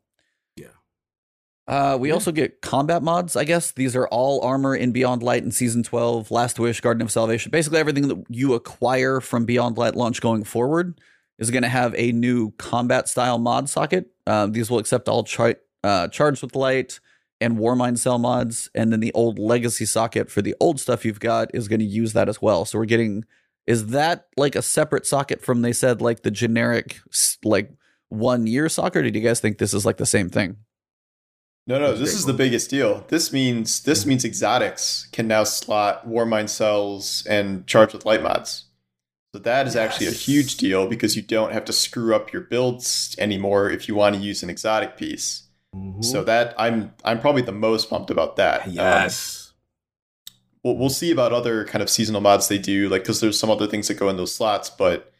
Uh, 1.69 1.97
we 1.99 2.09
Yeah. 2.09 2.15
also 2.15 2.33
get 2.33 2.61
combat 2.61 3.03
mods. 3.03 3.37
I 3.37 3.45
guess 3.45 3.71
these 3.73 3.95
are 3.95 4.09
all 4.09 4.41
armor 4.43 4.75
in 4.75 4.91
Beyond 4.93 5.23
Light 5.23 5.45
in 5.45 5.53
season 5.53 5.83
twelve, 5.83 6.31
Last 6.31 6.59
Wish, 6.59 6.81
Garden 6.81 7.03
of 7.03 7.11
Salvation. 7.13 7.51
Basically, 7.51 7.79
everything 7.79 8.09
that 8.09 8.25
you 8.29 8.55
acquire 8.55 9.21
from 9.21 9.45
Beyond 9.45 9.79
Light 9.79 9.95
launch 9.95 10.21
going 10.21 10.43
forward 10.45 11.01
is 11.39 11.51
going 11.51 11.63
to 11.63 11.69
have 11.69 11.95
a 11.97 12.13
new 12.13 12.51
combat 12.59 13.09
style 13.09 13.39
mod 13.39 13.69
socket. 13.69 14.07
Um, 14.27 14.53
these 14.53 14.71
will 14.71 14.79
accept 14.79 15.09
all 15.09 15.25
char- 15.25 15.57
uh, 15.85 16.09
charged 16.09 16.43
with 16.43 16.55
light 16.57 17.01
and 17.41 17.59
Warmind 17.59 17.99
cell 17.99 18.19
mods, 18.19 18.69
and 18.75 18.93
then 18.93 19.01
the 19.01 19.13
old 19.15 19.39
legacy 19.39 19.85
socket 19.87 20.31
for 20.31 20.43
the 20.43 20.55
old 20.61 20.79
stuff 20.79 21.05
you've 21.05 21.19
got 21.21 21.53
is 21.55 21.69
going 21.69 21.81
to 21.81 21.87
use 21.87 22.13
that 22.13 22.29
as 22.29 22.41
well. 22.43 22.65
So 22.65 22.79
we're 22.79 22.85
getting 22.87 23.25
is 23.67 23.89
that 23.89 24.27
like 24.37 24.57
a 24.57 24.63
separate 24.63 25.07
socket 25.07 25.41
from 25.41 25.63
they 25.63 25.73
said 25.73 26.01
like 26.01 26.23
the 26.23 26.31
generic 26.33 27.01
like 27.45 27.71
one 28.09 28.47
year 28.49 28.69
socket? 28.69 28.97
Or 28.99 29.03
did 29.03 29.15
you 29.15 29.21
guys 29.23 29.39
think 29.41 29.59
this 29.59 29.73
is 29.73 29.87
like 29.87 29.97
the 29.99 30.07
same 30.07 30.29
thing? 30.29 30.57
No, 31.67 31.79
no, 31.79 31.95
this 31.95 32.13
is 32.13 32.25
cool. 32.25 32.33
the 32.33 32.39
biggest 32.39 32.71
deal. 32.71 33.05
This 33.09 33.33
means 33.33 33.81
this 33.85 34.05
means 34.05 34.25
exotics 34.25 35.07
can 35.13 35.29
now 35.29 35.45
slot 35.45 36.09
Warmind 36.09 36.49
cells 36.49 37.25
and 37.29 37.67
charge 37.67 37.93
with 37.93 38.05
light 38.05 38.23
mods. 38.23 38.65
So 39.35 39.39
that 39.41 39.67
is 39.67 39.77
actually 39.77 40.09
a 40.09 40.13
huge 40.13 40.57
deal 40.57 40.87
because 40.87 41.17
you 41.17 41.23
don't 41.23 41.53
have 41.53 41.65
to 41.67 41.73
screw 41.73 42.15
up 42.15 42.33
your 42.33 42.43
builds 42.43 43.15
anymore 43.19 43.71
if 43.71 43.89
you 43.89 43.95
want 43.95 44.17
to 44.17 44.21
use 44.21 44.43
an 44.43 44.51
exotic 44.51 44.97
piece. 44.97 45.45
Mhm. 45.75 46.05
So 46.05 46.23
that 46.25 46.55
I'm 46.59 46.93
I'm 47.05 47.21
probably 47.21 47.43
the 47.43 47.53
most 47.53 47.89
pumped 47.89 48.11
about 48.11 48.37
that. 48.37 48.67
Um, 48.67 48.73
yes. 48.75 49.53
we'll, 50.65 50.77
we'll 50.77 50.91
see 50.91 51.11
about 51.13 51.33
other 51.33 51.65
kind 51.65 51.81
of 51.83 51.89
seasonal 51.89 52.21
mods 52.21 52.49
they 52.49 52.59
do, 52.59 52.89
like 52.89 53.03
because 53.03 53.21
there's 53.21 53.39
some 53.39 53.51
other 53.51 53.67
things 53.69 53.89
that 53.89 53.95
go 53.95 54.09
in 54.09 54.17
those 54.17 54.35
slots, 54.35 54.69
but 54.69 55.12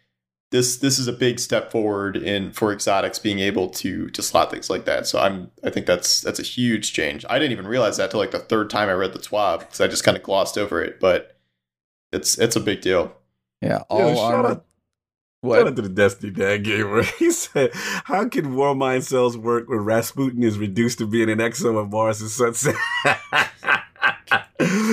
this 0.53 0.77
this 0.77 0.99
is 1.01 1.09
a 1.09 1.13
big 1.13 1.41
step 1.41 1.73
forward 1.73 2.17
in 2.17 2.53
for 2.53 2.73
exotics 2.73 3.19
being 3.19 3.41
able 3.41 3.69
to 3.71 4.09
to 4.11 4.23
slot 4.23 4.51
things 4.53 4.71
like 4.71 4.85
that. 4.85 5.07
So 5.09 5.19
I'm 5.19 5.51
I 5.65 5.71
think 5.71 5.87
that's 5.87 6.21
that's 6.21 6.39
a 6.39 6.45
huge 6.45 6.93
change. 6.93 7.25
I 7.29 7.39
didn't 7.41 7.53
even 7.53 7.67
realize 7.67 7.97
that 7.97 8.13
till 8.13 8.21
like 8.21 8.31
the 8.31 8.39
third 8.39 8.71
time 8.71 8.89
I 8.89 8.93
read 8.93 9.13
the 9.13 9.19
TWAB 9.19 9.59
because 9.61 9.81
I 9.81 9.89
just 9.89 10.05
kind 10.05 10.17
of 10.17 10.23
glossed 10.23 10.57
over 10.57 10.81
it, 10.83 11.01
but 11.01 11.37
it's 12.13 12.39
it's 12.39 12.55
a 12.55 12.61
big 12.61 12.81
deal. 12.81 13.13
Yeah, 13.61 13.83
all 13.91 14.15
shout 14.15 14.35
armor. 14.35 14.49
out- 14.49 14.65
Shout 15.45 15.49
What? 15.49 15.67
out 15.67 15.75
to 15.77 15.83
the 15.83 15.89
Destiny 15.89 16.31
Dad 16.31 16.63
Gamer. 16.63 17.03
He 17.19 17.33
said, 17.33 17.71
How 17.75 18.29
can 18.29 18.55
Warmind 18.55 19.03
cells 19.03 19.37
work 19.37 19.69
when 19.69 19.81
Rasputin 19.81 20.45
is 20.45 20.57
reduced 20.57 20.99
to 20.99 21.07
being 21.09 21.29
an 21.29 21.39
exo 21.39 21.77
of 21.81 21.91
Mars 21.91 22.21
and 22.21 22.31
Sunset? 22.31 22.77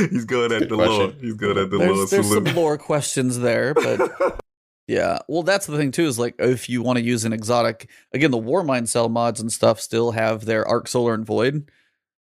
He's 0.10 0.26
going 0.26 0.52
at 0.52 0.68
the 0.70 0.76
question. 0.76 0.98
Lord. 0.98 1.16
He's 1.22 1.34
going 1.36 1.58
at 1.60 1.70
the 1.70 1.78
Lord. 1.78 1.98
There's, 2.00 2.10
there's 2.10 2.28
some 2.28 2.46
Salute. 2.46 2.56
lore 2.56 2.78
questions 2.80 3.38
there, 3.40 3.74
but 3.76 4.00
Yeah. 4.90 5.20
Well, 5.28 5.44
that's 5.44 5.68
the 5.68 5.78
thing 5.78 5.92
too. 5.92 6.06
Is 6.08 6.18
like 6.18 6.34
if 6.40 6.68
you 6.68 6.82
want 6.82 6.98
to 6.98 7.04
use 7.06 7.24
an 7.24 7.32
exotic, 7.32 7.90
again, 8.12 8.32
the 8.32 8.42
Warmind 8.42 8.88
cell 8.88 9.08
mods 9.08 9.40
and 9.40 9.54
stuff 9.54 9.80
still 9.80 10.10
have 10.12 10.46
their 10.46 10.68
Arc 10.68 10.88
Solar 10.88 11.14
and 11.14 11.24
Void. 11.26 11.70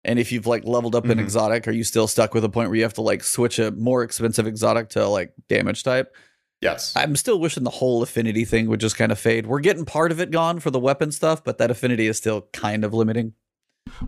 And 0.04 0.20
if 0.20 0.30
you've 0.30 0.46
like 0.46 0.64
leveled 0.64 0.94
up 0.94 1.06
an 1.06 1.18
Mhm. 1.18 1.22
exotic, 1.22 1.66
are 1.66 1.72
you 1.72 1.82
still 1.82 2.06
stuck 2.06 2.32
with 2.32 2.44
a 2.44 2.48
point 2.48 2.68
where 2.68 2.76
you 2.76 2.84
have 2.84 2.94
to 2.94 3.02
like 3.02 3.24
switch 3.24 3.58
a 3.58 3.72
more 3.72 4.04
expensive 4.04 4.46
exotic 4.46 4.90
to 4.90 5.08
like 5.08 5.32
damage 5.48 5.82
type? 5.82 6.14
Yes. 6.60 6.92
I'm 6.94 7.16
still 7.16 7.40
wishing 7.40 7.64
the 7.64 7.70
whole 7.70 8.02
affinity 8.04 8.44
thing 8.44 8.68
would 8.68 8.80
just 8.80 8.96
kind 8.96 9.10
of 9.10 9.18
fade. 9.18 9.46
We're 9.48 9.58
getting 9.60 9.84
part 9.84 10.12
of 10.12 10.20
it 10.20 10.30
gone 10.30 10.60
for 10.60 10.70
the 10.70 10.78
weapon 10.78 11.10
stuff, 11.10 11.42
but 11.42 11.58
that 11.58 11.72
affinity 11.72 12.06
is 12.06 12.18
still 12.18 12.42
kind 12.52 12.84
of 12.84 12.94
limiting. 12.94 13.32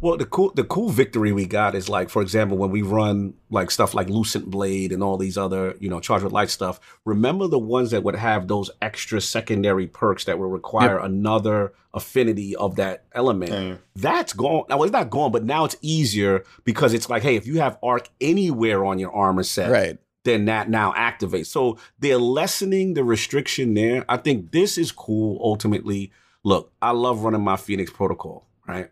Well, 0.00 0.16
the 0.16 0.24
cool 0.24 0.52
the 0.54 0.64
cool 0.64 0.88
victory 0.88 1.32
we 1.32 1.46
got 1.46 1.74
is 1.74 1.88
like, 1.88 2.08
for 2.08 2.22
example, 2.22 2.56
when 2.56 2.70
we 2.70 2.82
run 2.82 3.34
like 3.50 3.70
stuff 3.70 3.94
like 3.94 4.08
Lucent 4.08 4.50
Blade 4.50 4.90
and 4.90 5.02
all 5.02 5.16
these 5.16 5.36
other, 5.36 5.76
you 5.80 5.88
know, 5.88 6.00
Charge 6.00 6.22
with 6.22 6.32
Light 6.32 6.50
stuff. 6.50 6.80
Remember 7.04 7.46
the 7.46 7.58
ones 7.58 7.90
that 7.90 8.02
would 8.02 8.16
have 8.16 8.48
those 8.48 8.70
extra 8.80 9.20
secondary 9.20 9.86
perks 9.86 10.24
that 10.24 10.38
would 10.38 10.50
require 10.50 10.98
another 10.98 11.72
affinity 11.94 12.56
of 12.56 12.76
that 12.76 13.04
element. 13.12 13.52
Mm. 13.52 13.78
That's 13.94 14.32
gone. 14.32 14.64
Now 14.68 14.82
it's 14.82 14.92
not 14.92 15.10
gone, 15.10 15.30
but 15.30 15.44
now 15.44 15.64
it's 15.64 15.76
easier 15.82 16.44
because 16.64 16.94
it's 16.94 17.08
like, 17.10 17.22
hey, 17.22 17.36
if 17.36 17.46
you 17.46 17.60
have 17.60 17.78
arc 17.82 18.08
anywhere 18.20 18.84
on 18.84 18.98
your 18.98 19.12
armor 19.14 19.42
set, 19.42 19.70
Right. 19.70 19.98
then 20.24 20.46
that 20.46 20.68
now 20.70 20.92
activates. 20.92 21.46
So 21.46 21.78
they're 21.98 22.18
lessening 22.18 22.94
the 22.94 23.04
restriction 23.04 23.74
there. 23.74 24.04
I 24.08 24.16
think 24.16 24.52
this 24.52 24.78
is 24.78 24.90
cool 24.90 25.38
ultimately. 25.42 26.12
Look, 26.44 26.72
I 26.80 26.90
love 26.92 27.24
running 27.24 27.42
my 27.42 27.56
Phoenix 27.56 27.90
protocol, 27.90 28.46
right? 28.66 28.90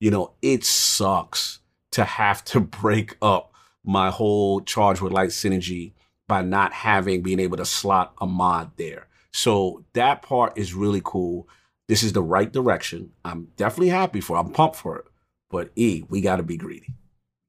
You 0.00 0.10
know, 0.10 0.32
it 0.42 0.64
sucks 0.64 1.60
to 1.92 2.04
have 2.04 2.44
to 2.46 2.60
break 2.82 3.16
up 3.22 3.52
my 3.84 4.10
whole 4.10 4.60
charge 4.60 5.00
with 5.00 5.12
light 5.12 5.30
synergy 5.30 5.92
by 6.28 6.42
not 6.42 6.72
having 6.72 7.22
being 7.22 7.38
able 7.38 7.56
to 7.56 7.64
slot 7.64 8.14
a 8.20 8.26
mod 8.26 8.72
there. 8.76 9.06
So 9.32 9.84
that 9.92 10.22
part 10.22 10.56
is 10.56 10.74
really 10.74 11.02
cool. 11.04 11.48
This 11.88 12.02
is 12.02 12.12
the 12.12 12.22
right 12.22 12.52
direction. 12.52 13.12
I'm 13.24 13.48
definitely 13.56 13.90
happy 13.90 14.20
for. 14.20 14.36
it. 14.36 14.40
I'm 14.40 14.52
pumped 14.52 14.76
for 14.76 14.98
it. 14.98 15.04
But 15.50 15.70
E, 15.76 16.04
we 16.08 16.20
got 16.20 16.36
to 16.36 16.42
be 16.42 16.56
greedy. 16.56 16.94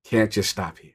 Can't 0.06 0.32
just 0.32 0.50
stop 0.50 0.78
here. 0.78 0.94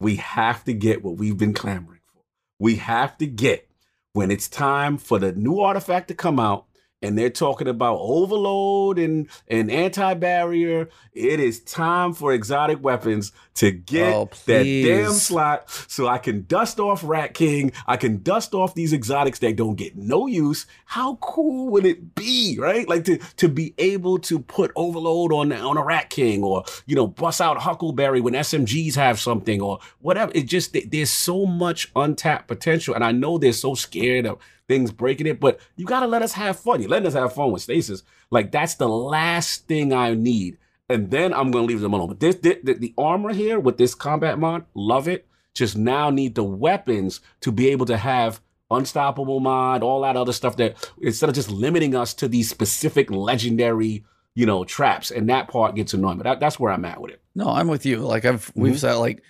We 0.00 0.16
have 0.16 0.64
to 0.64 0.72
get 0.72 1.04
what 1.04 1.16
we've 1.16 1.36
been 1.36 1.54
clamoring 1.54 2.00
for. 2.12 2.22
We 2.58 2.76
have 2.76 3.16
to 3.18 3.26
get 3.26 3.68
when 4.14 4.30
it's 4.30 4.48
time 4.48 4.98
for 4.98 5.18
the 5.18 5.32
new 5.32 5.60
artifact 5.60 6.08
to 6.08 6.14
come 6.14 6.40
out 6.40 6.66
and 7.02 7.18
they're 7.18 7.30
talking 7.30 7.68
about 7.68 7.98
overload 8.00 8.98
and, 8.98 9.28
and 9.48 9.70
anti-barrier. 9.70 10.88
It 11.12 11.40
is 11.40 11.60
time 11.60 12.12
for 12.14 12.32
exotic 12.32 12.82
weapons 12.82 13.32
to 13.54 13.70
get 13.70 14.14
Oh, 14.14 14.30
that 14.46 14.62
damn 14.62 15.12
slot 15.12 15.70
so 15.88 16.06
I 16.06 16.18
can 16.18 16.44
dust 16.46 16.80
off 16.80 17.02
Rat 17.04 17.34
King. 17.34 17.72
I 17.86 17.96
can 17.96 18.22
dust 18.22 18.54
off 18.54 18.74
these 18.74 18.92
exotics 18.92 19.38
that 19.40 19.56
don't 19.56 19.74
get 19.74 19.96
no 19.96 20.26
use. 20.26 20.66
How 20.86 21.16
cool 21.16 21.68
would 21.70 21.84
it 21.84 22.14
be, 22.14 22.56
right? 22.58 22.88
Like 22.88 23.04
to 23.04 23.18
to 23.18 23.48
be 23.48 23.74
able 23.78 24.18
to 24.20 24.38
put 24.38 24.72
overload 24.76 25.32
on 25.32 25.52
on 25.52 25.76
a 25.76 25.84
Rat 25.84 26.08
King 26.10 26.42
or 26.42 26.64
you 26.86 26.94
know 26.96 27.06
bust 27.06 27.40
out 27.40 27.58
Huckleberry 27.58 28.20
when 28.20 28.34
SMGs 28.34 28.94
have 28.94 29.20
something 29.20 29.60
or 29.60 29.80
whatever. 30.00 30.32
It 30.34 30.44
just 30.44 30.76
there's 30.90 31.10
so 31.10 31.44
much 31.46 31.90
untapped 31.94 32.48
potential, 32.48 32.94
and 32.94 33.04
I 33.04 33.12
know 33.12 33.38
they're 33.38 33.52
so 33.52 33.74
scared 33.74 34.26
of 34.26 34.38
things 34.72 34.90
breaking 34.90 35.26
it, 35.26 35.38
but 35.40 35.60
you 35.76 35.84
gotta 35.84 36.06
let 36.06 36.22
us 36.22 36.32
have 36.32 36.58
fun. 36.58 36.80
You're 36.80 36.90
letting 36.90 37.06
us 37.08 37.14
have 37.14 37.34
fun 37.34 37.52
with 37.52 37.62
stasis. 37.62 38.02
Like 38.30 38.50
that's 38.52 38.74
the 38.76 38.88
last 38.88 39.66
thing 39.68 39.92
I 39.92 40.14
need 40.14 40.56
and 40.88 41.10
then 41.10 41.32
I'm 41.32 41.50
gonna 41.50 41.66
leave 41.66 41.80
them 41.80 41.92
alone. 41.92 42.08
But 42.08 42.20
this, 42.20 42.36
this 42.36 42.56
the, 42.62 42.74
the 42.74 42.94
armor 42.98 43.32
here 43.32 43.58
with 43.60 43.76
this 43.78 43.94
combat 43.94 44.38
mod, 44.38 44.64
love 44.74 45.08
it. 45.08 45.26
Just 45.54 45.76
now 45.76 46.10
need 46.10 46.34
the 46.34 46.44
weapons 46.44 47.20
to 47.40 47.52
be 47.52 47.68
able 47.68 47.86
to 47.86 47.96
have 47.98 48.40
unstoppable 48.70 49.40
mod, 49.40 49.82
all 49.82 50.00
that 50.02 50.16
other 50.16 50.32
stuff 50.32 50.56
that 50.56 50.76
instead 51.00 51.28
of 51.28 51.34
just 51.34 51.50
limiting 51.50 51.94
us 51.94 52.14
to 52.14 52.26
these 52.28 52.48
specific 52.48 53.10
legendary, 53.10 54.04
you 54.34 54.46
know, 54.46 54.64
traps, 54.64 55.10
and 55.10 55.28
that 55.28 55.48
part 55.48 55.74
gets 55.74 55.92
annoying. 55.94 56.16
But 56.18 56.24
that, 56.24 56.40
that's 56.40 56.58
where 56.58 56.72
I'm 56.72 56.84
at 56.86 57.00
with 57.00 57.12
it. 57.12 57.20
No, 57.34 57.48
I'm 57.48 57.68
with 57.68 57.84
you. 57.86 57.98
Like 57.98 58.24
I've 58.24 58.50
we've 58.54 58.74
Mhm. 58.74 58.78
said 58.78 58.94
like 58.94 59.22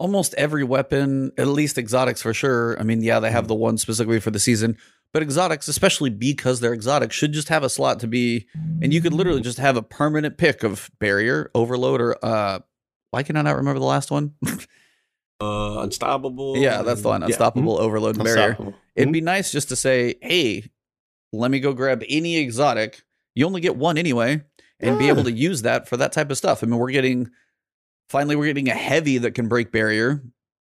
almost 0.00 0.34
every 0.34 0.64
weapon, 0.64 1.30
at 1.38 1.46
least 1.46 1.76
exotics 1.78 2.22
for 2.22 2.32
sure. 2.32 2.76
I 2.80 2.82
mean, 2.82 3.02
yeah, 3.02 3.20
they 3.20 3.30
have 3.30 3.46
the 3.46 3.54
one 3.54 3.76
specifically 3.78 4.18
for 4.18 4.30
the 4.30 4.40
season, 4.40 4.78
but 5.12 5.22
exotics, 5.22 5.68
especially 5.68 6.08
because 6.10 6.60
they're 6.60 6.72
exotic, 6.72 7.12
should 7.12 7.32
just 7.32 7.48
have 7.50 7.62
a 7.62 7.68
slot 7.68 8.00
to 8.00 8.06
be 8.08 8.46
and 8.82 8.92
you 8.94 9.00
could 9.02 9.12
literally 9.12 9.42
just 9.42 9.58
have 9.58 9.76
a 9.76 9.82
permanent 9.82 10.38
pick 10.38 10.62
of 10.64 10.90
barrier, 10.98 11.50
overload, 11.54 12.00
or 12.00 12.16
uh 12.24 12.60
why 13.10 13.22
can 13.22 13.36
I 13.36 13.42
not 13.42 13.56
remember 13.56 13.78
the 13.78 13.86
last 13.86 14.10
one? 14.10 14.34
Uh, 15.42 15.80
unstoppable. 15.80 16.54
yeah, 16.58 16.82
that's 16.82 17.00
the 17.00 17.08
one. 17.08 17.22
Yeah. 17.22 17.28
Unstoppable, 17.28 17.80
overload, 17.80 18.16
and 18.16 18.24
barrier. 18.24 18.48
Unstoppable. 18.48 18.74
It'd 18.94 19.10
be 19.10 19.22
nice 19.22 19.50
just 19.50 19.70
to 19.70 19.76
say, 19.76 20.16
hey, 20.20 20.70
let 21.32 21.50
me 21.50 21.60
go 21.60 21.72
grab 21.72 22.02
any 22.10 22.36
exotic. 22.36 23.02
You 23.34 23.46
only 23.46 23.62
get 23.62 23.74
one 23.74 23.96
anyway, 23.96 24.42
and 24.80 24.98
be 24.98 25.08
able 25.08 25.24
to 25.24 25.32
use 25.32 25.62
that 25.62 25.88
for 25.88 25.96
that 25.96 26.12
type 26.12 26.30
of 26.30 26.36
stuff. 26.36 26.62
I 26.62 26.66
mean, 26.66 26.78
we're 26.78 26.90
getting 26.90 27.30
finally 28.10 28.34
we're 28.34 28.46
getting 28.46 28.68
a 28.68 28.74
heavy 28.74 29.18
that 29.18 29.34
can 29.36 29.46
break 29.46 29.70
barrier. 29.70 30.20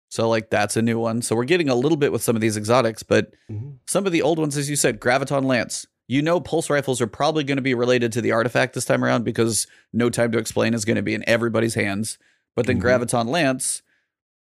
So 0.09 0.29
like 0.29 0.49
that's 0.49 0.77
a 0.77 0.81
new 0.81 0.97
one. 0.97 1.21
So 1.21 1.35
we're 1.35 1.43
getting 1.43 1.67
a 1.69 1.75
little 1.75 1.97
bit 1.97 2.11
with 2.13 2.23
some 2.23 2.35
of 2.37 2.41
these 2.41 2.55
exotics, 2.55 3.03
but 3.03 3.33
Mhm. 3.51 3.79
some 3.85 4.05
of 4.05 4.11
the 4.13 4.21
old 4.21 4.39
ones, 4.39 4.55
as 4.55 4.69
you 4.69 4.75
said, 4.77 4.99
Graviton 5.01 5.43
Lance. 5.43 5.85
You 6.07 6.21
know, 6.21 6.39
pulse 6.39 6.69
rifles 6.69 7.01
are 7.01 7.07
probably 7.07 7.43
going 7.43 7.57
to 7.57 7.61
be 7.61 7.73
related 7.73 8.11
to 8.13 8.21
the 8.21 8.31
artifact 8.31 8.73
this 8.75 8.85
time 8.85 9.03
around 9.03 9.23
because 9.25 9.67
No 9.91 10.09
Time 10.09 10.31
to 10.31 10.37
Explain 10.37 10.73
is 10.73 10.85
going 10.85 10.95
to 10.97 11.01
be 11.01 11.13
in 11.13 11.27
everybody's 11.27 11.73
hands. 11.75 12.17
But 12.55 12.65
then 12.65 12.79
Mhm. 12.79 12.83
Graviton 12.83 13.27
Lance 13.27 13.81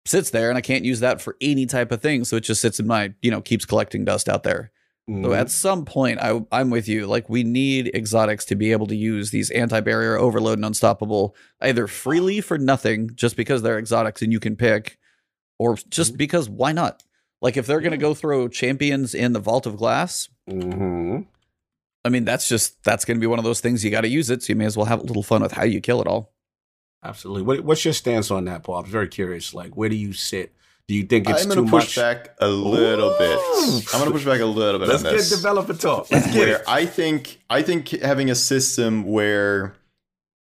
sits 0.07 0.31
there, 0.31 0.49
and 0.49 0.59
I 0.59 0.63
can't 0.63 0.85
use 0.85 1.01
that 1.01 1.21
for 1.23 1.37
any 1.41 1.67
type 1.67 1.93
of 1.93 2.01
thing. 2.03 2.25
So 2.25 2.37
it 2.37 2.41
just 2.45 2.61
sits 2.61 2.81
in 2.81 2.87
my, 2.87 3.13
you 3.23 3.31
know, 3.31 3.41
keeps 3.41 3.65
collecting 3.67 4.05
dust 4.05 4.29
out 4.29 4.43
there. 4.43 4.73
So 5.11 5.31
Mhm. 5.31 5.37
at 5.37 5.51
some 5.51 5.85
point, 5.85 6.21
I, 6.21 6.41
I'm 6.53 6.71
with 6.71 6.87
you. 6.87 7.07
Like 7.09 7.29
we 7.29 7.43
need 7.43 7.89
exotics 7.97 8.45
to 8.45 8.55
be 8.55 8.71
able 8.71 8.87
to 8.87 8.95
use 8.95 9.31
these 9.33 9.51
anti-barrier, 9.51 10.17
overload, 10.17 10.59
and 10.59 10.65
unstoppable 10.65 11.35
either 11.61 11.89
freely 11.89 12.41
for 12.41 12.59
nothing, 12.59 13.11
just 13.17 13.37
because 13.37 13.63
they're 13.63 13.79
exotics 13.79 14.23
and 14.23 14.33
you 14.33 14.39
can 14.39 14.55
pick, 14.55 14.99
or 15.59 15.75
just 15.89 16.15
Mhm. 16.15 16.19
because 16.19 16.49
why 16.49 16.71
not? 16.71 17.03
Like 17.43 17.57
if 17.57 17.67
they're 17.67 17.81
gonna 17.81 17.97
go 17.97 18.15
throw 18.15 18.47
champions 18.47 19.13
in 19.15 19.33
the 19.33 19.41
Vault 19.41 19.67
of 19.67 19.77
Glass, 19.77 20.29
Mhm. 20.49 21.27
I 22.05 22.09
mean 22.09 22.25
that's 22.25 22.49
just 22.49 22.81
that's 22.85 23.05
gonna 23.05 23.19
be 23.19 23.27
one 23.27 23.39
of 23.41 23.45
those 23.45 23.61
things 23.61 23.85
you 23.85 23.91
got 23.91 24.03
to 24.03 24.09
use 24.09 24.31
it. 24.31 24.43
So 24.45 24.53
you 24.53 24.57
may 24.57 24.67
as 24.67 24.77
well 24.77 24.87
have 24.87 25.01
a 25.01 25.05
little 25.07 25.23
fun 25.25 25.43
with 25.43 25.53
how 25.53 25.65
you 25.65 25.81
kill 25.81 26.01
it 26.01 26.07
all. 26.07 26.33
Absolutely. 27.03 27.43
What, 27.43 27.65
what's 27.65 27.85
your 27.85 27.95
stance 27.95 28.31
on 28.31 28.45
that, 28.45 28.63
Paul? 28.63 28.81
I'm 28.81 28.87
very 28.87 29.09
curious. 29.09 29.55
Like, 29.55 29.77
where 29.77 29.89
do 29.89 29.97
you 29.97 30.13
sit? 30.13 30.55
Do 30.91 30.97
you 30.97 31.05
think 31.05 31.31
it's 31.31 31.45
I'm 31.45 31.51
too 31.51 31.55
going 31.55 31.67
to 31.67 31.71
push 31.71 31.97
much? 31.97 32.03
back 32.05 32.35
a 32.41 32.49
little 32.49 33.15
bit. 33.17 33.39
I'm 33.95 34.01
going 34.01 34.07
to 34.07 34.11
push 34.11 34.25
back 34.25 34.41
a 34.41 34.45
little 34.45 34.81
bit 34.81 34.89
Let's 34.89 35.05
get 35.05 35.37
developer 35.37 35.73
talk. 35.73 36.11
Let's 36.11 36.27
get 36.27 36.37
where 36.37 36.57
it. 36.57 36.63
I 36.67 36.85
think 36.85 37.39
I 37.49 37.63
think 37.63 37.91
having 37.91 38.29
a 38.29 38.35
system 38.35 39.05
where 39.05 39.77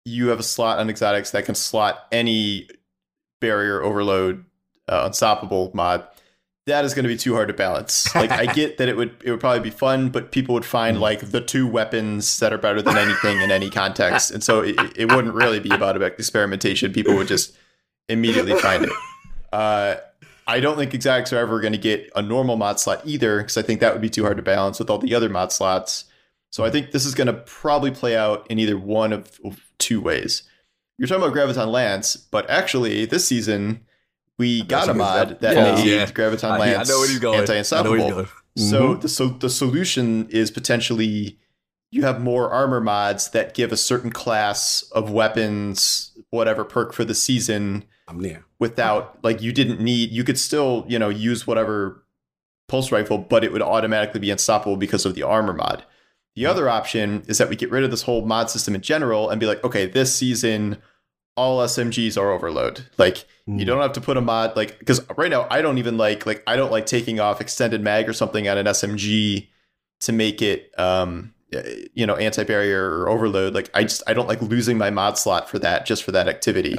you 0.05 0.27
have 0.31 0.40
a 0.40 0.43
slot 0.43 0.81
on 0.81 0.90
exotics 0.90 1.31
that 1.31 1.44
can 1.44 1.55
slot 1.55 2.05
any 2.10 2.68
barrier 3.40 3.81
overload 3.81 4.44
uh, 4.89 5.02
unstoppable 5.06 5.70
mod 5.72 6.05
that 6.66 6.85
is 6.85 6.94
going 6.94 7.05
to 7.05 7.09
be 7.09 7.16
too 7.16 7.32
hard 7.35 7.47
to 7.47 7.55
balance 7.55 8.12
like 8.16 8.32
i 8.32 8.44
get 8.44 8.78
that 8.78 8.89
it 8.89 8.97
would 8.97 9.14
it 9.24 9.31
would 9.31 9.39
probably 9.40 9.60
be 9.60 9.70
fun 9.70 10.09
but 10.09 10.32
people 10.32 10.52
would 10.55 10.64
find 10.64 10.97
Mm. 10.97 11.01
like 11.01 11.31
the 11.31 11.40
two 11.40 11.64
weapons 11.66 12.39
that 12.40 12.52
are 12.52 12.59
better 12.59 12.82
than 12.82 12.97
anything 12.97 13.40
in 13.40 13.52
any 13.52 13.70
context 13.70 14.32
and 14.32 14.43
so 14.43 14.62
it, 14.62 14.74
it 14.97 15.12
wouldn't 15.12 15.35
really 15.35 15.60
be 15.60 15.70
about 15.70 16.01
experimentation 16.02 16.93
people 16.93 17.14
would 17.14 17.28
just 17.28 17.56
immediately 18.09 18.55
find 18.59 18.85
it 18.86 18.90
uh, 19.52 19.94
I 20.51 20.60
don't 20.60 20.77
think 20.77 20.93
exotics 20.94 21.32
are 21.32 21.39
ever 21.39 21.60
going 21.60 21.72
to 21.72 21.78
get 21.78 22.10
a 22.16 22.22
normal 22.22 22.56
mod 22.56 22.81
slot 22.81 23.02
either, 23.05 23.39
because 23.39 23.56
I 23.56 23.62
think 23.62 23.81
that 23.81 23.93
would 23.93 24.02
be 24.02 24.10
too 24.10 24.22
hard 24.24 24.36
to 24.36 24.43
balance 24.43 24.78
with 24.78 24.90
all 24.90 24.98
the 24.98 25.14
other 25.14 25.28
mod 25.28 25.52
slots. 25.52 26.05
So 26.51 26.64
I 26.64 26.70
think 26.70 26.90
this 26.90 27.06
is 27.06 27.14
going 27.14 27.28
to 27.28 27.32
probably 27.35 27.93
play 27.93 28.16
out 28.16 28.47
in 28.51 28.59
either 28.59 28.77
one 28.77 29.12
of, 29.12 29.39
of 29.44 29.60
two 29.78 30.01
ways. 30.01 30.43
You're 30.98 31.06
talking 31.06 31.22
about 31.22 31.36
Graviton 31.36 31.68
Lance, 31.70 32.16
but 32.16 32.48
actually 32.51 33.05
this 33.06 33.24
season 33.27 33.82
we 34.39 34.62
got 34.62 34.89
a 34.89 34.94
mod 34.94 35.28
what 35.28 35.40
that 35.43 35.55
Yeah. 35.55 35.74
made 35.74 35.85
Yeah. 35.86 36.06
Graviton 36.06 36.59
Lance 36.59 36.89
I 36.89 36.93
know 36.93 36.98
where 36.98 37.09
he's 37.09 37.18
going. 37.18 37.35
I 37.35 37.39
know 37.39 37.44
where 37.47 37.59
anti-unstoppable. 37.59 37.94
he's 37.97 38.10
going. 38.10 38.27
So 38.56 38.94
Mhm. 38.97 39.01
the 39.02 39.09
so 39.09 39.28
the 39.28 39.51
solution 39.51 40.28
is 40.31 40.51
potentially 40.51 41.39
you 41.93 42.02
have 42.02 42.20
more 42.20 42.51
armor 42.51 42.81
mods 42.81 43.28
that 43.31 43.52
give 43.55 43.70
a 43.72 43.77
certain 43.77 44.10
class 44.10 44.82
of 44.93 45.10
weapons, 45.10 46.12
whatever 46.31 46.64
perk 46.64 46.93
for 46.93 47.05
the 47.05 47.14
season, 47.14 47.85
I'm 48.09 48.20
there. 48.22 48.44
Without 48.61 49.19
like 49.24 49.43
you 49.43 49.53
didn't 49.53 49.81
need 49.81 50.11
you 50.11 50.23
could 50.23 50.39
still 50.39 50.85
you 50.89 50.99
know 50.99 51.09
use 51.09 51.47
whatever 51.47 52.05
pulse 52.69 52.93
rifle, 52.93 53.19
but 53.19 53.43
it 53.43 53.53
would 53.53 53.62
automatically 53.62 54.20
be 54.20 54.31
unstoppable 54.31 54.77
because 54.77 55.05
of 55.05 55.16
the 55.16 55.24
armor 55.24 55.53
mod. 55.53 55.85
The 56.37 56.47
other 56.47 56.69
option 56.69 57.24
is 57.27 57.39
that 57.39 57.49
we 57.49 57.57
get 57.57 57.73
rid 57.73 57.82
of 57.82 57.91
this 57.91 58.03
whole 58.03 58.24
mod 58.24 58.49
system 58.49 58.77
in 58.77 58.81
general 58.82 59.28
and 59.28 59.41
be 59.41 59.47
like, 59.47 59.65
okay, 59.65 59.87
this 59.87 60.15
season 60.15 60.78
all 61.37 61.59
SMGs 61.59 62.16
are 62.20 62.31
overload. 62.31 62.87
Like 62.97 63.27
Mm. 63.49 63.59
you 63.59 63.65
don't 63.65 63.81
have 63.81 63.95
to 63.95 64.01
put 64.01 64.16
a 64.16 64.20
mod 64.20 64.55
like 64.55 64.78
because 64.78 65.01
right 65.16 65.31
now 65.31 65.47
I 65.51 65.61
don't 65.62 65.78
even 65.78 65.97
like 65.97 66.24
like 66.27 66.43
I 66.47 66.57
don't 66.57 66.70
like 66.70 66.87
taking 66.87 67.19
off 67.19 67.41
extended 67.41 67.81
mag 67.82 68.09
or 68.09 68.12
something 68.12 68.47
on 68.49 68.59
an 68.59 68.66
SMG 68.66 69.49
to 70.01 70.12
make 70.12 70.41
it 70.43 70.70
um 70.78 71.35
you 71.95 72.07
know 72.07 72.15
anti-barrier 72.15 73.01
or 73.01 73.09
overload 73.09 73.55
like 73.55 73.70
I 73.74 73.82
just 73.82 74.03
I 74.07 74.12
don't 74.12 74.28
like 74.28 74.41
losing 74.41 74.78
my 74.78 74.91
mod 74.91 75.19
slot 75.19 75.49
for 75.51 75.59
that 75.59 75.85
just 75.87 76.05
for 76.05 76.12
that 76.12 76.28
activity. 76.28 76.78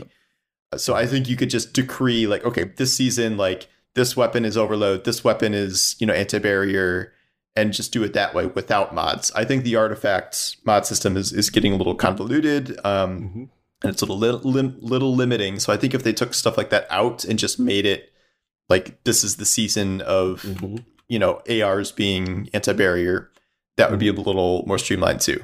So 0.78 0.96
I 0.96 1.06
think 1.06 1.28
you 1.30 1.36
could 1.36 1.50
just 1.50 1.74
decree 1.74 2.28
like 2.28 2.46
okay 2.46 2.64
this 2.78 2.94
season 2.96 3.38
like 3.38 3.68
this 3.96 4.16
weapon 4.16 4.46
is 4.46 4.56
overload 4.58 5.04
this 5.04 5.24
weapon 5.24 5.54
is 5.54 5.96
you 6.00 6.08
know 6.08 6.14
anti-barrier 6.14 7.12
and 7.58 7.74
just 7.74 7.92
do 7.92 8.02
it 8.04 8.14
that 8.14 8.34
way 8.34 8.46
without 8.46 8.96
mods. 8.96 9.30
I 9.36 9.44
think 9.44 9.64
the 9.66 9.76
artifacts 9.76 10.56
mod 10.66 10.86
system 10.86 11.18
is 11.18 11.34
is 11.34 11.50
getting 11.50 11.74
a 11.74 11.76
little 11.76 11.96
convoluted. 11.96 12.78
Um, 12.86 13.22
Mhm. 13.22 13.50
and 13.84 13.92
it's 13.92 14.02
a 14.02 14.06
little 14.06 14.40
lim- 14.50 14.78
little 14.80 15.14
limiting. 15.16 15.60
So 15.60 15.74
I 15.74 15.78
think 15.78 15.94
if 15.94 16.04
they 16.04 16.14
took 16.14 16.34
stuff 16.34 16.58
like 16.58 16.70
that 16.70 16.88
out 16.90 17.26
and 17.26 17.38
just 17.38 17.60
made 17.60 17.86
it 17.86 18.14
like 18.70 19.04
this 19.04 19.24
is 19.26 19.36
the 19.36 19.46
season 19.46 20.00
of 20.02 20.44
Mhm. 20.44 20.86
you 21.10 21.20
know 21.20 21.42
ARs 21.50 21.92
being 21.92 22.50
anti-barrier, 22.54 23.30
that 23.76 23.92
would 23.92 24.00
be 24.00 24.08
a 24.08 24.14
little 24.14 24.64
more 24.66 24.78
streamlined 24.78 25.20
too. 25.20 25.44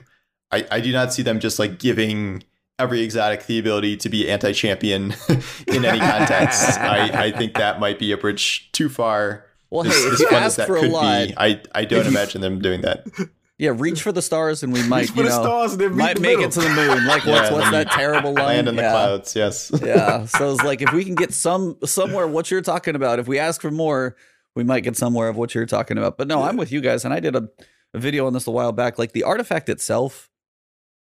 I, 0.52 0.66
I 0.72 0.80
do 0.80 0.94
not 0.94 1.12
see 1.14 1.24
them 1.24 1.42
just 1.42 1.60
like 1.60 1.78
giving 1.80 2.44
every 2.80 3.02
exotic 3.02 3.46
the 3.46 3.60
ability 3.60 3.98
to 3.98 4.10
be 4.10 4.30
anti-champion 4.30 5.16
in 5.68 5.86
any 5.86 6.00
context. 6.00 6.64
I, 6.80 7.26
I 7.28 7.32
think 7.32 7.56
that 7.56 7.80
might 7.80 8.00
be 8.00 8.12
a 8.12 8.18
bridge 8.18 8.72
too 8.72 8.90
far. 8.90 9.46
Well, 9.70 9.84
hey, 9.84 9.90
As, 9.90 10.06
if 10.06 10.14
as 10.14 10.20
you 10.20 10.30
fun 10.30 10.44
as 10.44 10.46
ask 10.46 10.58
that 10.58 10.68
for 10.68 10.78
a 10.78 10.82
could 10.82 10.92
lot, 10.92 11.28
be, 11.28 11.34
I, 11.38 11.62
I 11.74 11.86
don't 11.86 12.08
imagine 12.08 12.42
them 12.42 12.60
doing 12.62 12.82
that. 12.82 13.06
yeah, 13.58 13.74
reach 13.76 14.02
for 14.02 14.12
the 14.12 14.22
stars, 14.22 14.64
and 14.64 14.72
we 14.72 14.88
might, 14.88 15.14
you 15.16 15.24
know, 15.24 15.30
stars 15.30 15.74
and 15.74 15.96
might 15.96 16.22
make 16.22 16.40
it 16.40 16.52
to 16.52 16.62
the 16.62 16.70
moon. 16.70 17.06
Like, 17.06 17.26
what's 17.26 17.50
Yeah, 17.50 17.54
what's 17.54 17.72
that 17.72 17.92
terrible 17.92 18.34
line? 18.34 18.46
Land 18.46 18.68
in 18.70 18.76
the 18.78 18.84
clouds, 18.84 19.36
yes. 19.36 19.72
yeah. 19.84 20.26
So 20.26 20.54
it's 20.54 20.64
like 20.64 20.82
if 20.82 20.94
we 20.94 21.04
can 21.04 21.16
get 21.16 21.34
some 21.34 21.78
somewhere 21.84 22.28
what 22.28 22.50
you're 22.50 22.62
talking 22.62 22.96
about, 22.96 23.20
if 23.20 23.28
we 23.28 23.40
ask 23.40 23.60
for 23.60 23.72
more, 23.72 24.16
we 24.56 24.64
might 24.64 24.82
get 24.82 24.96
somewhere 24.96 25.28
of 25.28 25.36
what 25.36 25.54
you're 25.54 25.66
talking 25.66 25.98
about. 25.98 26.18
But 26.18 26.28
no, 26.28 26.44
I'm 26.44 26.56
with 26.56 26.72
you 26.72 26.80
guys, 26.80 27.04
and 27.04 27.14
I 27.14 27.20
did 27.20 27.36
a, 27.36 27.50
a 27.94 28.00
video 28.00 28.26
on 28.28 28.34
this 28.34 28.48
a 28.48 28.52
while 28.52 28.72
back. 28.72 28.98
Like 28.98 29.12
the 29.12 29.24
artifact 29.24 29.68
itself, 29.68 30.30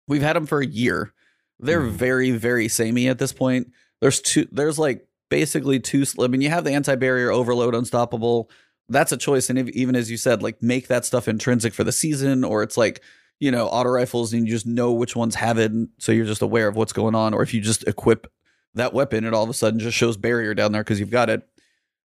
we've 0.08 0.22
had 0.22 0.36
them 0.36 0.46
for 0.46 0.60
a 0.60 0.66
year. 0.68 1.14
They're 1.60 1.82
Mhm. 1.82 1.92
very, 1.92 2.32
very 2.32 2.68
samey 2.68 3.08
at 3.08 3.18
this 3.20 3.34
point. 3.34 3.72
There's 4.02 4.22
two. 4.22 4.48
There's 4.52 4.78
like 4.78 5.08
basically 5.30 5.80
two. 5.80 6.06
I 6.20 6.28
mean, 6.28 6.42
you 6.42 6.50
have 6.50 6.64
the 6.64 6.72
anti-barrier, 6.72 7.32
overload, 7.32 7.74
unstoppable. 7.76 8.50
That's 8.90 9.12
a 9.12 9.18
choice, 9.18 9.50
and 9.50 9.60
if, 9.60 9.68
even 9.70 9.96
as 9.96 10.10
you 10.12 10.18
said, 10.18 10.42
like 10.44 10.62
make 10.62 10.88
that 10.88 11.04
stuff 11.06 11.28
intrinsic 11.28 11.74
for 11.74 11.84
the 11.84 11.92
season, 11.92 12.44
or 12.44 12.64
it's 12.64 12.78
like 12.78 13.02
you 13.40 13.52
know 13.52 13.68
auto 13.68 13.90
rifles, 13.90 14.34
and 14.34 14.48
you 14.48 14.54
just 14.54 14.66
know 14.68 14.94
which 14.94 15.16
ones 15.16 15.36
have 15.36 15.58
it, 15.58 15.72
and 15.72 15.90
so 15.98 16.12
you're 16.12 16.26
just 16.26 16.42
aware 16.42 16.68
of 16.68 16.76
what's 16.76 16.94
going 16.94 17.16
on. 17.16 17.34
Or 17.34 17.42
if 17.42 17.54
you 17.54 17.60
just 17.62 17.84
equip 17.88 18.32
that 18.76 18.94
weapon, 18.94 19.26
it 19.26 19.34
all 19.34 19.44
of 19.44 19.50
a 19.50 19.54
sudden 19.54 19.80
just 19.80 19.98
shows 19.98 20.16
barrier 20.16 20.54
down 20.54 20.72
there 20.72 20.84
because 20.84 21.00
you've 21.00 21.10
got 21.10 21.30
it. 21.30 21.42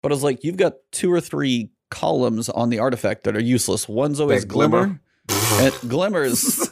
But 0.02 0.12
it's 0.14 0.24
like 0.24 0.44
you've 0.44 0.58
got 0.58 0.76
two 0.92 1.12
or 1.14 1.22
three 1.22 1.72
columns 1.92 2.50
on 2.50 2.70
the 2.70 2.80
artifact 2.80 3.24
that 3.26 3.36
are 3.36 3.42
useless. 3.42 3.88
One's 3.88 4.20
always 4.20 4.42
That 4.44 4.48
glimmer. 4.48 5.00
glimmer. 5.28 5.62
and 5.62 5.90
glimmers 5.90 6.68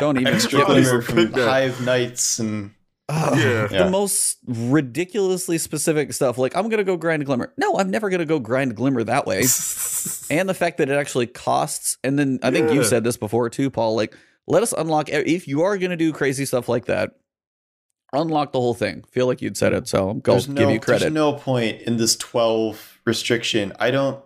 don't 0.00 0.18
even 0.20 0.34
Extra 0.34 0.58
get 0.60 0.66
glimmer 0.66 1.02
from 1.02 1.14
pick 1.16 1.32
that. 1.32 1.48
Hive 1.48 1.80
Knights 1.84 2.38
and 2.38 2.72
Ugh, 3.08 3.36
Yeah. 3.38 3.66
the 3.66 3.74
Yeah. 3.74 3.88
most 3.88 4.38
ridiculously 4.46 5.58
specific 5.58 6.12
stuff. 6.12 6.38
Like, 6.38 6.54
I'm 6.56 6.68
gonna 6.68 6.84
go 6.84 6.96
grind 6.96 7.24
glimmer. 7.26 7.52
No, 7.56 7.76
I'm 7.76 7.90
never 7.90 8.08
gonna 8.08 8.24
go 8.24 8.38
grind 8.38 8.76
glimmer 8.76 9.02
that 9.04 9.26
way. 9.26 9.38
and 10.30 10.48
the 10.48 10.54
fact 10.54 10.78
that 10.78 10.88
it 10.88 10.94
actually 10.94 11.26
costs. 11.26 11.98
And 12.04 12.18
then 12.18 12.38
I 12.42 12.50
think 12.50 12.68
Yeah. 12.68 12.74
you 12.74 12.84
said 12.84 13.02
this 13.04 13.16
before 13.16 13.50
too, 13.50 13.68
Paul. 13.70 13.96
Like, 13.96 14.16
let 14.46 14.62
us 14.62 14.72
unlock 14.76 15.08
if 15.08 15.48
you 15.48 15.62
are 15.62 15.76
gonna 15.76 15.96
do 15.96 16.12
crazy 16.12 16.44
stuff 16.44 16.68
like 16.68 16.86
that. 16.86 17.12
Unlock 18.12 18.52
the 18.52 18.60
whole 18.60 18.74
thing. 18.74 19.04
Feel 19.10 19.26
like 19.26 19.40
you'd 19.40 19.56
said 19.56 19.72
it, 19.72 19.86
so 19.86 20.08
I'm 20.10 20.20
going 20.20 20.36
there's 20.36 20.46
to 20.46 20.52
no, 20.52 20.60
give 20.62 20.70
you 20.70 20.80
credit. 20.80 21.00
There's 21.00 21.12
no 21.12 21.32
point 21.34 21.82
in 21.82 21.96
this 21.96 22.16
12 22.16 22.98
restriction. 23.04 23.72
I 23.78 23.90
don't 23.90 24.22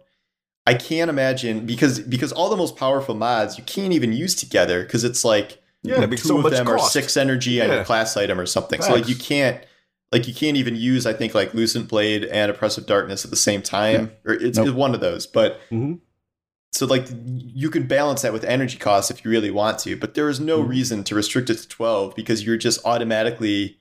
I 0.67 0.73
can't 0.75 1.11
imagine 1.11 1.67
because 1.67 2.01
because 2.01 2.33
all 2.33 2.49
the 2.49 2.57
most 2.57 2.77
powerful 2.77 3.15
mods 3.15 3.59
you 3.59 3.65
can't 3.65 3.93
even 3.93 4.13
use 4.15 4.35
together 4.35 4.83
because 4.83 5.05
it's 5.05 5.23
like 5.25 5.59
Yeah, 5.85 6.07
two 6.07 6.17
so 6.17 6.37
of 6.39 6.43
much 6.45 6.53
them 6.55 6.67
are 6.69 6.79
cost. 6.79 6.93
six 6.93 7.17
energy 7.17 7.61
on 7.61 7.69
Yeah. 7.69 7.75
your 7.77 7.85
class 7.85 8.17
item 8.17 8.41
or 8.41 8.47
something. 8.47 8.81
So 8.83 8.93
like 8.93 9.09
you 9.09 9.15
can't 9.17 9.63
like 10.13 10.27
you 10.27 10.35
can't 10.35 10.57
even 10.57 10.77
use 10.77 11.07
I 11.07 11.13
think 11.13 11.35
like 11.35 11.55
Lucent 11.55 11.89
Blade 11.89 12.25
and 12.25 12.51
Oppressive 12.51 12.87
Darkness 12.87 13.25
at 13.25 13.31
the 13.31 13.37
same 13.37 13.63
time. 13.63 14.11
Or 14.25 14.33
it's, 14.35 14.57
Nope. 14.59 14.69
it's 14.69 14.75
one 14.77 14.95
of 14.95 15.01
those. 15.01 15.27
But 15.27 15.61
Mhm. 15.71 15.99
so 16.73 16.87
like 16.87 17.07
you 17.27 17.69
can 17.71 17.87
balance 17.87 18.23
that 18.23 18.33
with 18.33 18.45
energy 18.45 18.79
costs 18.79 19.11
if 19.11 19.25
you 19.25 19.31
really 19.31 19.51
want 19.51 19.79
to, 19.81 19.97
but 19.97 20.15
there 20.15 20.29
is 20.31 20.41
no 20.41 20.63
Mhm. 20.63 20.69
reason 20.69 21.05
to 21.05 21.15
restrict 21.15 21.51
it 21.51 21.59
to 21.59 21.69
12 21.69 22.15
because 22.17 22.45
you're 22.45 22.57
just 22.57 22.81
automatically 22.85 23.77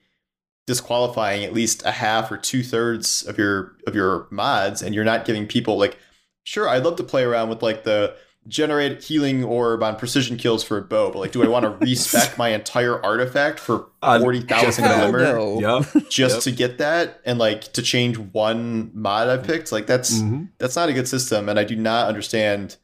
disqualifying 0.66 1.44
at 1.44 1.52
least 1.52 1.82
a 1.84 1.90
half 1.90 2.30
or 2.32 2.36
two 2.38 2.62
thirds 2.62 3.22
of 3.22 3.36
your 3.38 3.72
of 3.86 3.94
your 3.94 4.26
mods 4.30 4.80
and 4.82 4.94
you're 4.94 5.04
not 5.04 5.26
giving 5.26 5.46
people 5.46 5.76
like 5.76 5.98
sure 6.42 6.68
i'd 6.70 6.82
love 6.84 6.96
to 6.96 7.02
play 7.02 7.22
around 7.22 7.50
with 7.50 7.62
like 7.62 7.84
the 7.84 8.14
generate 8.46 9.02
healing 9.02 9.42
orb 9.42 9.82
on 9.82 9.96
precision 9.96 10.36
kills 10.36 10.62
for 10.62 10.76
a 10.78 10.82
bow 10.82 11.10
but 11.10 11.18
like 11.18 11.32
do 11.32 11.42
i 11.42 11.48
want 11.48 11.64
to 11.64 11.70
respec 11.86 12.36
my 12.36 12.50
entire 12.50 13.02
artifact 13.04 13.58
for 13.58 13.88
Uh, 14.02 14.18
40000 14.20 14.84
hell 14.84 15.10
glimmer 15.10 15.22
no. 15.32 15.60
Yup. 15.60 15.86
just 16.10 16.34
Yep. 16.36 16.42
to 16.42 16.50
get 16.52 16.78
that 16.78 17.20
and 17.24 17.38
like 17.38 17.72
to 17.72 17.82
change 17.82 18.18
one 18.18 18.90
mod 18.94 19.28
i 19.28 19.36
picked 19.38 19.72
like 19.72 19.86
that's 19.86 20.18
Mhm. 20.20 20.48
that's 20.58 20.76
not 20.76 20.88
a 20.88 20.92
good 20.92 21.08
system 21.08 21.48
and 21.48 21.58
i 21.58 21.64
do 21.64 21.74
not 21.76 22.08
understand 22.08 22.76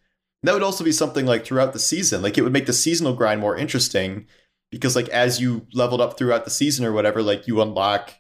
that 0.42 0.54
would 0.54 0.62
also 0.62 0.82
be 0.84 0.92
something 0.92 1.26
like 1.26 1.44
throughout 1.44 1.74
the 1.74 1.78
season 1.78 2.22
like 2.22 2.38
it 2.38 2.42
would 2.42 2.52
make 2.54 2.66
the 2.66 2.72
seasonal 2.72 3.12
grind 3.12 3.40
more 3.40 3.56
interesting 3.56 4.26
because 4.70 4.96
like 4.96 5.08
as 5.10 5.40
you 5.40 5.66
leveled 5.74 6.00
up 6.00 6.16
throughout 6.16 6.44
the 6.46 6.50
season 6.50 6.86
or 6.86 6.92
whatever 6.92 7.22
like 7.22 7.46
you 7.46 7.60
unlock 7.60 8.14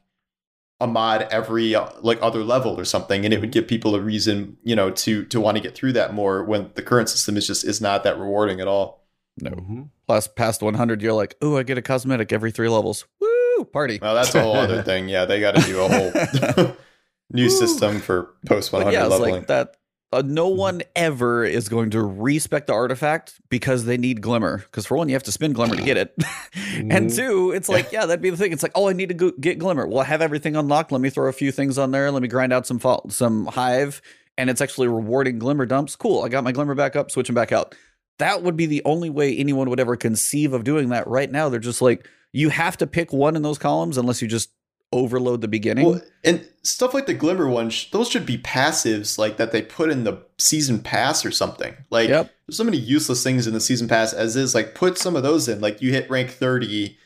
a 0.80 0.86
mod 0.86 1.22
every 1.30 1.74
uh, 1.74 1.88
like 2.00 2.18
other 2.22 2.42
level 2.42 2.78
or 2.80 2.84
something 2.84 3.24
and 3.24 3.34
it 3.34 3.40
would 3.40 3.52
give 3.52 3.66
people 3.68 3.94
a 3.94 4.00
reason 4.00 4.56
you 4.64 4.74
know 4.74 4.90
to 4.90 5.24
to 5.26 5.40
want 5.40 5.56
to 5.56 5.62
get 5.62 5.74
through 5.74 5.92
that 5.92 6.14
more 6.14 6.42
when 6.44 6.70
the 6.74 6.82
current 6.82 7.08
system 7.08 7.36
is 7.36 7.46
just 7.46 7.64
is 7.64 7.80
not 7.80 8.02
that 8.04 8.18
rewarding 8.18 8.60
at 8.60 8.66
all 8.68 9.04
No. 9.40 9.50
Mhm. 9.50 9.88
Plus, 10.06 10.26
past 10.26 10.60
100, 10.60 11.00
you're 11.02 11.12
like, 11.12 11.36
oh, 11.40 11.56
I 11.56 11.62
get 11.62 11.78
a 11.78 11.82
cosmetic 11.82 12.32
every 12.32 12.50
three 12.50 12.68
levels. 12.68 13.04
Woo! 13.20 13.64
Party. 13.72 13.98
well 14.02 14.14
that's 14.14 14.34
a 14.34 14.42
whole 14.42 14.56
other 14.56 14.82
thing 14.90 15.08
yeah 15.08 15.24
they 15.26 15.38
got 15.38 15.54
to 15.54 15.60
do 15.62 15.80
a 15.80 15.88
whole 15.88 16.10
new 17.30 17.44
Woo. 17.44 17.50
system 17.50 18.00
for 18.00 18.30
post 18.46 18.70
But 18.72 18.84
100 18.84 18.92
yeah, 18.92 19.02
it's 19.04 19.10
leveling 19.12 19.34
like 19.34 19.46
that. 19.48 19.76
Uh, 20.12 20.22
no 20.26 20.48
one 20.48 20.82
ever 20.96 21.44
is 21.44 21.68
going 21.68 21.90
to 21.90 22.02
respec 22.02 22.66
the 22.66 22.72
artifact 22.72 23.40
because 23.48 23.84
they 23.84 23.96
need 23.96 24.20
glimmer. 24.20 24.58
Because 24.58 24.84
for 24.84 24.96
one, 24.96 25.08
you 25.08 25.14
have 25.14 25.22
to 25.22 25.30
spin 25.32 25.52
glimmer 25.52 25.76
to 25.76 25.82
get 25.82 25.96
it, 25.96 26.12
and 26.76 26.90
Mhm. 27.10 27.16
two, 27.16 27.52
it's 27.52 27.68
like 27.68 27.92
yeah, 27.92 28.06
that'd 28.06 28.20
be 28.20 28.30
the 28.30 28.36
thing. 28.36 28.52
It's 28.52 28.62
like 28.64 28.72
oh, 28.74 28.88
I 28.88 28.92
need 28.92 29.10
to 29.10 29.14
go 29.14 29.30
get 29.40 29.58
glimmer. 29.60 29.86
Well, 29.86 30.00
I 30.00 30.04
have 30.04 30.20
everything 30.20 30.56
unlocked. 30.56 30.90
Let 30.90 31.00
me 31.00 31.10
throw 31.10 31.28
a 31.28 31.32
few 31.32 31.52
things 31.52 31.78
on 31.78 31.92
there. 31.92 32.10
Let 32.10 32.22
me 32.22 32.28
grind 32.28 32.52
out 32.52 32.66
some 32.66 32.80
fa- 32.80 32.98
some 33.08 33.46
hive, 33.46 34.02
and 34.36 34.50
it's 34.50 34.60
actually 34.60 34.88
rewarding 34.88 35.38
glimmer 35.38 35.64
dumps. 35.64 35.94
Cool. 35.94 36.24
I 36.24 36.28
got 36.28 36.42
my 36.42 36.50
glimmer 36.52 36.74
back 36.74 36.96
up. 36.96 37.10
Switching 37.12 37.34
back 37.36 37.52
out. 37.52 37.76
That 38.18 38.42
would 38.42 38.56
be 38.56 38.66
the 38.66 38.82
only 38.84 39.10
way 39.10 39.36
anyone 39.36 39.70
would 39.70 39.80
ever 39.80 39.94
conceive 39.96 40.52
of 40.52 40.64
doing 40.64 40.88
that. 40.88 41.06
Right 41.06 41.30
now, 41.30 41.48
they're 41.48 41.60
just 41.60 41.80
like 41.80 42.08
you 42.32 42.48
have 42.48 42.76
to 42.78 42.86
pick 42.88 43.12
one 43.12 43.36
in 43.36 43.42
those 43.42 43.58
columns 43.58 43.96
unless 43.96 44.20
you 44.20 44.26
just 44.28 44.50
overload 44.92 45.40
the 45.40 45.48
beginning. 45.48 45.86
Well, 45.86 46.00
and 46.24 46.46
stuff 46.62 46.94
like 46.94 47.06
the 47.06 47.14
glimmer 47.14 47.48
one, 47.48 47.70
sh- 47.70 47.90
those 47.90 48.08
should 48.08 48.26
be 48.26 48.38
passives 48.38 49.18
like 49.18 49.36
that 49.36 49.52
they 49.52 49.62
put 49.62 49.90
in 49.90 50.04
the 50.04 50.22
season 50.38 50.80
pass 50.80 51.24
or 51.24 51.30
something. 51.30 51.74
Like 51.90 52.08
Yep. 52.08 52.30
there's 52.46 52.56
so 52.56 52.64
many 52.64 52.78
useless 52.78 53.22
things 53.22 53.46
in 53.46 53.54
the 53.54 53.60
season 53.60 53.88
pass 53.88 54.12
as 54.12 54.36
is. 54.36 54.54
Like 54.54 54.74
put 54.74 54.98
some 54.98 55.16
of 55.16 55.22
those 55.22 55.48
in. 55.48 55.60
Like 55.60 55.80
you 55.80 55.92
hit 55.92 56.10
rank 56.10 56.30
30 56.30 56.96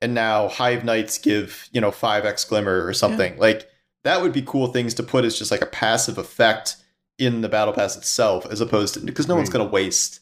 and 0.00 0.14
now 0.14 0.48
Hive 0.48 0.84
Knights 0.84 1.18
give, 1.18 1.68
you 1.72 1.80
know, 1.80 1.90
5x 1.90 2.48
glimmer 2.48 2.84
or 2.84 2.92
something. 2.92 3.36
Like 3.38 3.68
that 4.04 4.22
would 4.22 4.32
be 4.32 4.42
cool 4.42 4.68
things 4.68 4.94
to 4.94 5.02
put 5.02 5.24
as 5.24 5.38
just 5.38 5.50
like 5.50 5.62
a 5.62 5.66
passive 5.66 6.18
effect 6.18 6.76
in 7.18 7.40
the 7.40 7.48
battle 7.48 7.74
pass 7.74 7.96
itself 7.96 8.46
as 8.46 8.60
opposed 8.60 8.94
to 8.94 9.00
because 9.00 9.28
no 9.28 9.34
one's 9.34 9.48
hmm. 9.48 9.58
going 9.58 9.66
to 9.66 9.72
waste 9.72 10.20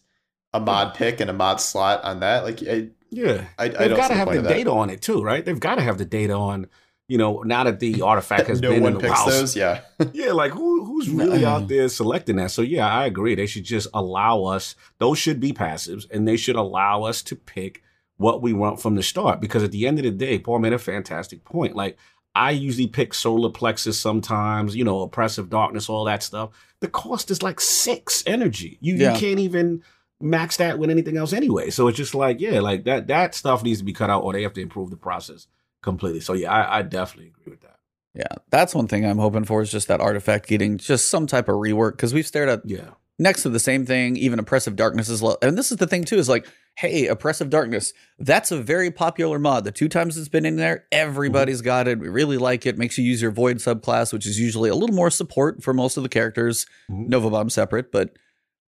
a 0.54 0.60
mod 0.60 0.94
pick 0.94 1.20
and 1.20 1.28
a 1.28 1.32
mod 1.32 1.60
slot 1.60 2.02
on 2.04 2.20
that. 2.20 2.44
Like 2.44 2.62
I, 2.62 2.88
Yeah. 3.10 3.46
I, 3.58 3.64
I 3.64 3.68
They've 3.68 3.96
got 3.96 4.08
to 4.08 4.14
have 4.14 4.28
point 4.28 4.42
the 4.42 4.48
data 4.48 4.70
on 4.70 4.90
it 4.90 5.02
too, 5.02 5.22
right? 5.22 5.44
They've 5.44 5.60
got 5.60 5.76
to 5.76 5.82
have 5.82 5.98
the 5.98 6.04
data 6.04 6.32
on, 6.34 6.68
you 7.08 7.18
know, 7.18 7.42
now 7.42 7.64
that 7.64 7.78
the 7.80 8.02
artifact 8.02 8.46
has 8.48 8.60
no 8.60 8.70
been 8.70 8.84
in 8.84 8.94
the 8.94 9.00
picks 9.00 9.12
house. 9.14 9.26
those. 9.26 9.56
Yeah. 9.56 9.80
Yeah, 10.12 10.32
like 10.32 10.52
who 10.52 10.84
who's 10.84 11.08
really 11.08 11.44
out 11.44 11.68
there 11.68 11.88
selecting 11.88 12.36
that? 12.36 12.50
So 12.50 12.62
yeah, 12.62 12.86
I 12.88 13.06
agree. 13.06 13.34
They 13.34 13.46
should 13.46 13.64
just 13.64 13.88
allow 13.94 14.44
us. 14.44 14.74
Those 14.98 15.18
should 15.18 15.40
be 15.40 15.52
passives, 15.52 16.06
and 16.10 16.26
they 16.26 16.36
should 16.36 16.56
allow 16.56 17.04
us 17.04 17.22
to 17.22 17.36
pick 17.36 17.82
what 18.18 18.42
we 18.42 18.52
want 18.52 18.80
from 18.80 18.94
the 18.94 19.02
start. 19.02 19.40
Because 19.40 19.62
at 19.62 19.72
the 19.72 19.86
end 19.86 19.98
of 19.98 20.04
the 20.04 20.10
day, 20.10 20.38
Paul 20.38 20.58
made 20.58 20.72
a 20.72 20.78
fantastic 20.78 21.44
point. 21.44 21.76
Like 21.76 21.96
I 22.34 22.50
usually 22.50 22.86
pick 22.86 23.14
solar 23.14 23.50
plexus 23.50 23.98
sometimes, 23.98 24.74
you 24.76 24.84
know, 24.84 25.00
oppressive 25.02 25.48
darkness, 25.48 25.88
all 25.88 26.04
that 26.04 26.22
stuff. 26.22 26.50
The 26.80 26.88
cost 26.88 27.30
is 27.30 27.42
like 27.42 27.60
six 27.60 28.22
energy. 28.26 28.78
You 28.80 28.94
Yeah. 28.96 29.14
you 29.14 29.20
can't 29.20 29.40
even 29.40 29.82
max 30.20 30.56
that 30.58 30.78
with 30.78 30.90
anything 30.90 31.16
else 31.16 31.32
anyway. 31.32 31.70
So 31.70 31.88
it's 31.88 31.96
just 31.96 32.14
like 32.14 32.40
yeah, 32.40 32.60
like 32.60 32.84
that 32.84 33.06
that 33.06 33.34
stuff 33.34 33.62
needs 33.62 33.78
to 33.78 33.84
be 33.84 33.92
cut 33.92 34.10
out, 34.10 34.24
or 34.24 34.32
they 34.32 34.42
have 34.42 34.54
to 34.54 34.60
improve 34.62 34.90
the 34.90 34.96
process 34.96 35.46
completely. 35.82 36.20
So 36.20 36.32
yeah, 36.32 36.52
I, 36.52 36.78
I 36.78 36.82
definitely 36.82 37.28
agree 37.28 37.50
with 37.52 37.60
that. 37.62 37.76
Yeah, 38.14 38.36
that's 38.50 38.74
one 38.74 38.88
thing 38.88 39.04
I'm 39.04 39.18
hoping 39.18 39.44
for 39.44 39.60
is 39.62 39.70
just 39.70 39.88
that 39.88 40.00
artifact 40.00 40.48
getting 40.48 40.78
just 40.78 41.08
some 41.10 41.26
type 41.26 41.48
of 41.48 41.56
rework 41.56 41.92
because 41.92 42.14
we've 42.14 42.26
stared 42.26 42.48
at 42.48 42.62
Yeah. 42.64 42.90
next 43.18 43.42
to 43.42 43.50
the 43.50 43.60
same 43.60 43.84
thing, 43.84 44.16
even 44.16 44.38
oppressive 44.38 44.74
darkness 44.74 45.08
is 45.10 45.22
low. 45.22 45.36
And 45.42 45.56
this 45.58 45.70
is 45.70 45.76
the 45.76 45.86
thing 45.86 46.04
too, 46.04 46.16
is 46.16 46.28
like, 46.28 46.46
hey, 46.78 47.06
oppressive 47.08 47.50
darkness, 47.50 47.92
that's 48.18 48.50
a 48.50 48.60
very 48.60 48.90
popular 48.90 49.38
mod. 49.38 49.64
The 49.64 49.72
two 49.72 49.88
times 49.88 50.16
it's 50.16 50.28
been 50.30 50.46
in 50.46 50.56
there, 50.56 50.84
everybody's 50.92 51.60
got 51.62 51.88
it. 51.88 51.98
We 51.98 52.08
really 52.08 52.38
like 52.38 52.64
it. 52.66 52.78
Makes 52.78 52.96
you 52.98 53.04
use 53.04 53.20
your 53.20 53.30
void 53.32 53.58
subclass, 53.58 54.12
which 54.14 54.26
is 54.26 54.38
usually 54.40 54.70
a 54.70 54.74
little 54.74 54.96
more 54.96 55.10
support 55.10 55.62
for 55.62 55.74
most 55.74 55.96
of 55.98 56.02
the 56.02 56.08
characters. 56.08 56.66
Mhm. 56.90 57.08
Nova 57.08 57.28
Bomb 57.30 57.50
separate, 57.50 57.92
but 57.92 58.16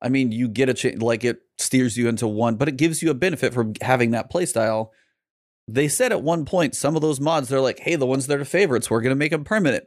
I 0.02 0.10
mean, 0.10 0.32
you 0.34 0.48
get 0.50 0.70
a 0.70 0.74
ch- 0.74 0.96
like 0.98 1.24
it 1.24 1.40
steers 1.58 1.98
you 1.98 2.08
into 2.10 2.28
one, 2.28 2.56
but 2.56 2.68
it 2.68 2.76
gives 2.78 3.02
you 3.02 3.10
a 3.12 3.14
benefit 3.16 3.54
from 3.54 3.74
having 3.82 4.12
that 4.12 4.30
playstyle. 4.32 4.90
They 5.68 5.88
said 5.89 6.11
at 6.11 6.22
one 6.22 6.45
point, 6.45 6.76
some 6.76 6.95
of 6.95 7.02
those 7.02 7.19
mods, 7.19 7.49
they're 7.49 7.60
like, 7.61 7.80
hey, 7.80 7.95
the 7.95 8.06
ones 8.06 8.27
that 8.27 8.39
are 8.39 8.45
favorites, 8.45 8.89
we're 8.89 9.02
going 9.02 9.11
to 9.11 9.15
make 9.18 9.31
them 9.31 9.44
permanent. 9.44 9.84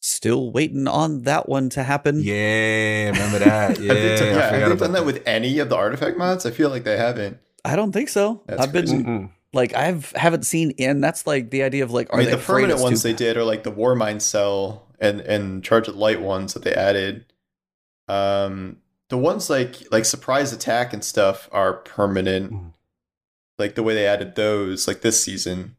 Still 0.00 0.50
waiting 0.50 0.88
on 0.88 1.22
that 1.24 1.46
one 1.46 1.68
to 1.70 1.82
happen. 1.82 2.20
Yeah, 2.22 3.10
remember 3.10 3.38
that? 3.44 3.78
Yeah, 3.78 3.92
have 3.92 4.02
they, 4.02 4.16
done- 4.16 4.28
I 4.28 4.30
yeah, 4.32 4.50
have 4.68 4.70
they 4.70 4.76
done 4.76 4.92
that 4.92 5.04
with 5.04 5.22
any 5.26 5.58
of 5.58 5.68
the 5.68 5.76
artifact 5.76 6.16
mods? 6.16 6.46
I 6.46 6.50
feel 6.52 6.70
like 6.70 6.84
they 6.84 6.96
haven't. 6.96 7.38
I 7.66 7.76
don't 7.76 7.92
think 7.92 8.08
so. 8.08 8.42
That's 8.46 8.62
I've 8.62 8.72
been. 8.72 8.86
Mm-mm. 8.86 9.30
like 9.52 9.74
I've 9.74 10.10
haven't 10.12 10.46
seen 10.46 10.70
in. 10.78 11.02
That's 11.02 11.26
like 11.26 11.50
the 11.50 11.62
idea 11.64 11.84
of 11.84 11.90
like 11.90 12.08
are 12.14 12.16
I 12.16 12.22
mean, 12.22 12.30
they 12.30 12.36
the 12.36 12.42
permanent 12.42 12.80
ones 12.80 13.02
too- 13.02 13.08
they 13.08 13.14
did 13.14 13.36
are 13.36 13.44
like 13.44 13.62
the 13.64 13.70
war 13.70 13.94
Warmind 13.94 14.22
cell 14.22 14.86
and 14.98 15.20
and 15.20 15.62
Charge 15.62 15.86
of 15.88 15.96
Light 15.96 16.22
ones 16.22 16.54
that 16.54 16.62
they 16.64 16.72
added. 16.72 17.26
Um, 18.08 18.78
the 19.10 19.18
ones 19.18 19.50
like 19.50 19.76
like 19.92 20.06
surprise 20.06 20.54
attack 20.54 20.94
and 20.94 21.04
stuff 21.04 21.48
are 21.52 21.74
permanent. 21.74 22.52
Mhm. 22.52 22.72
Like 23.60 23.76
the 23.76 23.82
way 23.84 23.94
they 23.94 24.06
added 24.06 24.34
those, 24.34 24.88
like 24.88 25.02
this 25.02 25.22
season. 25.22 25.76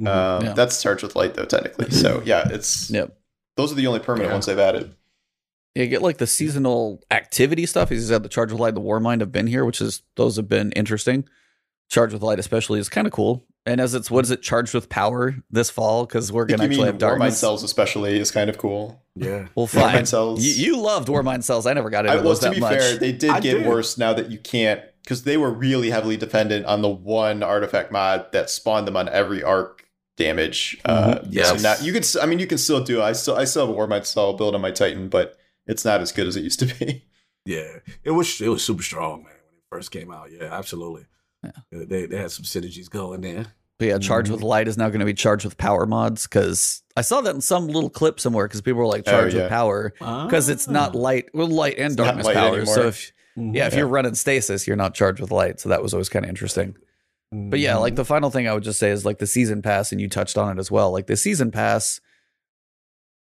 Mhm. 0.00 0.06
Um, 0.08 0.44
Yeah. 0.44 0.52
that's 0.52 0.80
Charge 0.80 1.02
with 1.02 1.16
Light 1.16 1.34
though, 1.34 1.44
technically. 1.44 1.90
So 1.90 2.22
yeah, 2.24 2.48
it's 2.50 2.90
Yep. 2.90 3.16
those 3.56 3.72
are 3.72 3.74
the 3.74 3.86
only 3.88 4.00
permanent 4.00 4.28
Yeah. 4.28 4.34
ones 4.34 4.46
they've 4.46 4.58
added. 4.58 4.94
You 5.74 5.86
get 5.86 6.02
like 6.02 6.18
the 6.18 6.26
seasonal 6.26 7.00
activity 7.10 7.64
stuff. 7.66 7.88
He's 7.88 8.06
said 8.08 8.22
the 8.22 8.28
Charge 8.28 8.52
with 8.52 8.60
Light, 8.60 8.74
the 8.74 8.80
Warmind 8.80 9.20
have 9.20 9.32
been 9.32 9.46
here, 9.46 9.64
which 9.64 9.80
is 9.80 10.02
those 10.16 10.36
have 10.36 10.48
been 10.48 10.70
interesting. 10.72 11.24
Charge 11.90 12.12
with 12.12 12.22
Light, 12.22 12.38
especially, 12.38 12.78
is 12.78 12.88
kind 12.88 13.06
of 13.06 13.12
cool. 13.12 13.46
And 13.64 13.80
as 13.80 13.94
it's 13.94 14.10
what 14.10 14.24
is 14.24 14.30
it, 14.30 14.42
charged 14.42 14.74
with 14.74 14.88
power 14.88 15.36
this 15.50 15.70
fall? 15.70 16.04
Because 16.04 16.32
we're 16.32 16.46
gonna 16.46 16.64
actually 16.64 16.78
mean 16.78 16.86
have 16.86 16.96
Warmind 16.96 16.98
darkness. 16.98 17.38
cells, 17.38 17.62
especially, 17.62 18.18
is 18.18 18.30
kind 18.30 18.50
of 18.50 18.58
cool. 18.58 19.02
yeah. 19.14 19.46
Well, 19.54 19.66
Warmind 19.66 19.92
fine. 19.92 20.06
cells. 20.06 20.44
You, 20.44 20.52
you 20.74 20.76
loved 20.80 21.08
Warmind 21.08 21.44
cells. 21.44 21.64
I 21.66 21.72
never 21.74 21.88
got 21.90 22.04
into 22.06 22.12
I, 22.12 22.16
well, 22.16 22.24
those 22.24 22.40
to 22.40 22.46
that 22.46 22.54
be 22.54 22.60
much. 22.60 22.78
fair, 22.78 22.96
they 22.98 23.12
did 23.12 23.30
I 23.30 23.40
get 23.40 23.58
did. 23.58 23.66
worse 23.66 23.96
now 23.96 24.12
that 24.14 24.30
you 24.30 24.38
can't 24.38 24.80
because 25.04 25.24
they 25.24 25.36
were 25.36 25.50
really 25.50 25.90
heavily 25.90 26.16
dependent 26.16 26.66
on 26.66 26.82
the 26.82 26.88
one 26.88 27.42
artifact 27.42 27.90
mod 27.92 28.30
that 28.32 28.50
spawned 28.50 28.86
them 28.86 28.96
on 28.96 29.08
every 29.08 29.42
arc 29.42 29.86
damage. 30.16 30.80
Uh. 30.84 31.18
Yes. 31.28 31.48
So 31.48 31.56
now 31.56 31.74
you 31.84 31.92
could, 31.92 32.02
s- 32.02 32.16
I 32.16 32.26
mean, 32.26 32.38
you 32.38 32.46
can 32.46 32.58
still 32.58 32.82
do. 32.82 33.00
it. 33.00 33.04
I 33.04 33.12
still, 33.12 33.36
I 33.36 33.44
still 33.44 33.66
have 33.66 33.74
a 33.74 33.78
Warmind 33.78 34.06
cell 34.06 34.32
build 34.34 34.54
on 34.54 34.60
my 34.60 34.70
Titan, 34.70 35.08
but 35.08 35.36
it's 35.66 35.84
not 35.84 36.00
as 36.00 36.12
good 36.12 36.26
as 36.26 36.36
it 36.36 36.42
used 36.42 36.60
to 36.60 36.66
be. 36.66 37.04
Yeah, 37.44 37.78
it 38.04 38.12
was 38.12 38.40
it 38.40 38.46
was 38.46 38.64
super 38.64 38.84
strong, 38.84 39.24
man, 39.24 39.32
when 39.44 39.56
it 39.56 39.64
first 39.68 39.90
came 39.90 40.12
out. 40.12 40.28
Yeah, 40.30 40.44
absolutely. 40.44 41.06
Yeah. 41.42 41.50
They 41.72 42.06
they 42.06 42.16
had 42.16 42.30
some 42.30 42.44
synergies 42.44 42.88
going 42.88 43.20
there. 43.22 43.46
But 43.80 43.88
yeah, 43.88 43.98
Charge 43.98 44.26
Mm-hmm. 44.26 44.34
with 44.34 44.42
Light 44.44 44.68
is 44.68 44.78
now 44.78 44.86
going 44.90 45.00
to 45.00 45.04
be 45.06 45.12
Charged 45.12 45.44
with 45.44 45.58
Power 45.58 45.84
mods 45.84 46.28
because 46.28 46.82
I 46.96 47.00
saw 47.00 47.20
that 47.22 47.34
in 47.34 47.40
some 47.40 47.66
little 47.66 47.90
clip 47.90 48.20
somewhere 48.20 48.46
because 48.46 48.60
people 48.60 48.78
were 48.78 48.86
like 48.86 49.02
Oh, 49.08 49.10
Charged 49.10 49.34
yeah. 49.34 49.42
with 49.42 49.50
Power 49.50 49.92
because 49.98 50.48
it's 50.48 50.68
not 50.68 50.94
light, 50.94 51.30
well, 51.34 51.48
light 51.48 51.78
and 51.78 51.86
It's 51.86 51.96
darkness 51.96 52.26
light 52.26 52.36
power. 52.36 52.58
anymore. 52.58 52.74
So 52.76 52.86
if 52.86 53.10
Mhm. 53.38 53.54
yeah, 53.54 53.66
if 53.66 53.72
Yeah. 53.72 53.80
you're 53.80 53.88
running 53.88 54.14
stasis, 54.14 54.66
you're 54.66 54.76
not 54.76 54.94
charged 54.94 55.20
with 55.20 55.30
light. 55.30 55.60
So 55.60 55.68
that 55.68 55.82
was 55.82 55.94
always 55.94 56.08
kind 56.08 56.24
of 56.24 56.28
interesting. 56.28 56.76
But 57.30 57.60
yeah, 57.60 57.72
Mm-hmm. 57.72 57.80
like 57.80 57.94
the 57.96 58.04
final 58.04 58.30
thing 58.30 58.46
I 58.46 58.52
would 58.52 58.62
just 58.62 58.78
say 58.78 58.90
is 58.90 59.04
like 59.06 59.18
the 59.18 59.26
season 59.26 59.62
pass, 59.62 59.90
and 59.92 60.00
you 60.00 60.08
touched 60.08 60.36
on 60.36 60.56
it 60.56 60.60
as 60.60 60.70
well. 60.70 60.92
Like 60.92 61.06
the 61.06 61.16
season 61.16 61.50
pass 61.50 62.00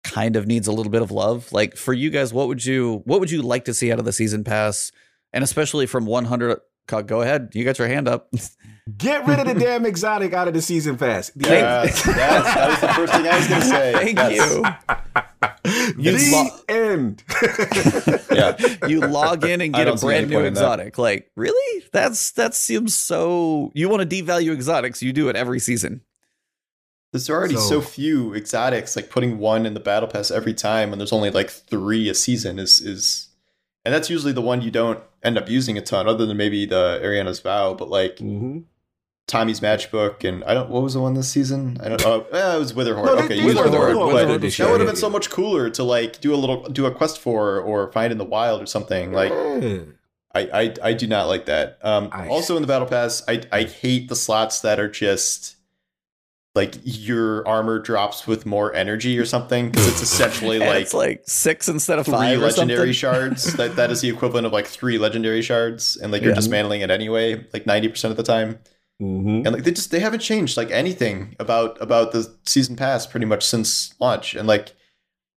kind 0.03 0.35
of 0.35 0.45
needs 0.45 0.67
a 0.67 0.71
little 0.73 0.91
bit 0.91 1.01
of 1.01 1.11
love. 1.11 1.51
Like 1.53 1.77
for 1.77 1.93
you 1.93 2.09
guys, 2.09 2.33
what 2.33 2.47
would 2.49 2.65
you 2.65 3.01
what 3.05 3.19
would 3.21 3.31
you 3.31 3.41
like 3.41 3.63
to 3.65 3.73
see 3.73 3.91
out 3.91 3.99
of 3.99 4.05
the 4.05 4.11
season 4.11 4.43
pass, 4.43 4.91
and 5.31 5.43
especially 5.43 5.85
from 5.85 6.05
100? 6.05 6.59
Go 6.87 7.21
ahead, 7.21 7.49
you 7.53 7.63
got 7.63 7.79
your 7.79 7.87
hand 7.87 8.07
up. 8.07 8.31
get 8.97 9.25
rid 9.25 9.39
of 9.39 9.47
the 9.47 9.53
damn 9.53 9.85
exotic 9.85 10.33
out 10.33 10.47
of 10.47 10.53
the 10.53 10.61
season 10.61 10.97
pass. 10.97 11.29
The 11.35 11.47
Yeah, 11.49 11.83
that's, 11.85 12.03
that 12.03 12.69
was 12.69 12.81
the 12.81 12.87
first 12.89 13.13
thing 13.13 13.27
I 13.27 13.37
was 13.37 13.47
going 13.47 13.61
to 13.61 13.67
say. 13.67 13.93
Thank 13.97 14.15
That's- 14.17 14.53
you. 14.53 14.61
the 15.63 15.93
You 15.97 16.31
lo- 16.33 16.49
end. 16.69 17.23
Yeah, 18.33 18.87
You 18.87 19.01
log 19.01 19.45
in 19.45 19.61
and 19.61 19.73
get 19.73 19.83
a 19.83 19.85
don't 19.85 19.97
see 19.99 20.07
any 20.07 20.15
brand 20.25 20.29
new 20.29 20.35
point 20.37 20.47
in 20.47 20.53
that. 20.55 20.59
exotic. 20.59 20.97
Like 20.97 21.31
really? 21.35 21.83
That's 21.93 22.31
that 22.31 22.53
seems 22.55 22.95
so. 22.95 23.71
You 23.75 23.89
want 23.89 24.07
to 24.09 24.23
devalue 24.23 24.51
exotics? 24.53 25.01
You 25.03 25.13
do 25.13 25.29
it 25.29 25.35
every 25.35 25.59
season. 25.59 26.01
there's 27.11 27.29
already 27.29 27.55
So- 27.55 27.61
so, 27.61 27.81
few 27.81 28.33
exotics. 28.33 28.95
Like 28.95 29.09
putting 29.09 29.37
one 29.37 29.65
in 29.65 29.73
the 29.75 29.79
battle 29.79 30.09
pass 30.09 30.31
every 30.31 30.53
time, 30.53 30.91
and 30.91 30.99
there's 30.99 31.13
only 31.13 31.29
like 31.29 31.49
three 31.51 32.09
a 32.09 32.13
season. 32.15 32.57
Is 32.59 32.79
is, 32.81 33.29
and 33.85 33.93
that's 33.93 34.09
usually 34.09 34.33
the 34.33 34.41
one 34.41 34.61
you 34.61 34.71
don't 34.71 34.99
end 35.23 35.37
up 35.37 35.49
using 35.49 35.77
a 35.77 35.81
ton, 35.81 36.07
other 36.07 36.25
than 36.25 36.37
maybe 36.37 36.65
the 36.65 36.99
Eriana's 37.03 37.39
Vow. 37.39 37.73
But 37.73 37.89
like 37.89 38.19
hmm 38.19 38.59
Tommy's 39.25 39.61
matchbook, 39.61 40.27
and 40.27 40.43
I 40.43 40.53
don't. 40.53 40.69
What 40.69 40.83
was 40.83 40.95
the 40.95 40.99
one 40.99 41.13
this 41.13 41.31
season? 41.31 41.77
I 41.81 41.87
don't. 41.89 42.01
know. 42.03 42.25
eh, 42.33 42.55
it 42.55 42.59
was 42.59 42.73
Witherhoard. 42.73 43.05
No, 43.07 43.15
okay, 43.23 43.43
Witherhoard. 43.45 43.71
Witherhoard 43.95 44.41
this 44.41 44.57
that 44.57 44.69
would 44.69 44.81
have 44.81 44.87
been 44.87 44.97
so 44.97 45.09
much 45.09 45.29
cooler 45.29 45.69
to 45.71 45.83
like 45.83 46.19
do 46.19 46.33
a 46.33 46.37
little 46.37 46.63
do 46.67 46.85
a 46.85 46.91
quest 46.91 47.19
for 47.19 47.59
or 47.61 47.89
find 47.93 48.11
in 48.11 48.17
the 48.17 48.25
wild 48.25 48.61
or 48.61 48.65
something. 48.65 49.13
Like 49.13 49.31
Yeah. 49.31 49.79
I 50.35 50.41
I, 50.61 50.73
I 50.83 50.93
do 50.93 51.07
not 51.07 51.27
like 51.27 51.45
that. 51.45 51.79
Um, 51.83 52.09
I- 52.11 52.27
also 52.27 52.57
in 52.57 52.61
the 52.61 52.67
battle 52.67 52.87
pass, 52.87 53.23
I 53.27 53.41
I 53.51 53.63
hate 53.63 54.09
the 54.09 54.15
slots 54.15 54.59
that 54.59 54.77
are 54.79 54.89
just 54.89 55.55
like 56.55 56.75
your 56.83 57.47
armor 57.47 57.79
drops 57.79 58.27
with 58.27 58.45
more 58.45 58.73
energy 58.75 59.17
or 59.17 59.25
something 59.25 59.71
because 59.71 59.87
it's 59.87 60.01
essentially 60.01 60.59
like 60.71 60.83
it's 60.83 60.93
like 60.93 61.23
six 61.25 61.67
instead 61.67 61.97
of 61.99 62.05
three 62.05 62.13
five. 62.13 62.39
legendary 62.39 62.93
shards. 62.93 63.53
That 63.53 63.75
that 63.75 63.89
is 63.91 64.01
the 64.01 64.09
equivalent 64.09 64.45
of 64.45 64.53
like 64.53 64.67
three 64.67 64.97
legendary 64.99 65.41
shards, 65.41 65.95
and 65.97 66.11
like 66.11 66.21
you're 66.21 66.31
Yeah. 66.31 66.35
dismantling 66.35 66.81
it 66.81 66.91
anyway, 66.91 67.45
like 67.53 67.65
ninety 67.65 67.87
percent 67.87 68.11
of 68.11 68.17
the 68.17 68.23
time. 68.23 68.59
Mhm. 69.01 69.45
And 69.45 69.51
like 69.53 69.63
they 69.63 69.71
just 69.71 69.89
they 69.89 69.99
haven't 69.99 70.19
changed 70.19 70.55
like 70.55 70.69
anything 70.69 71.35
about 71.39 71.81
about 71.81 72.11
the 72.11 72.31
season 72.45 72.75
pass 72.75 73.07
pretty 73.07 73.25
much 73.25 73.43
since 73.43 73.95
launch. 73.99 74.35
And 74.35 74.47
like 74.47 74.73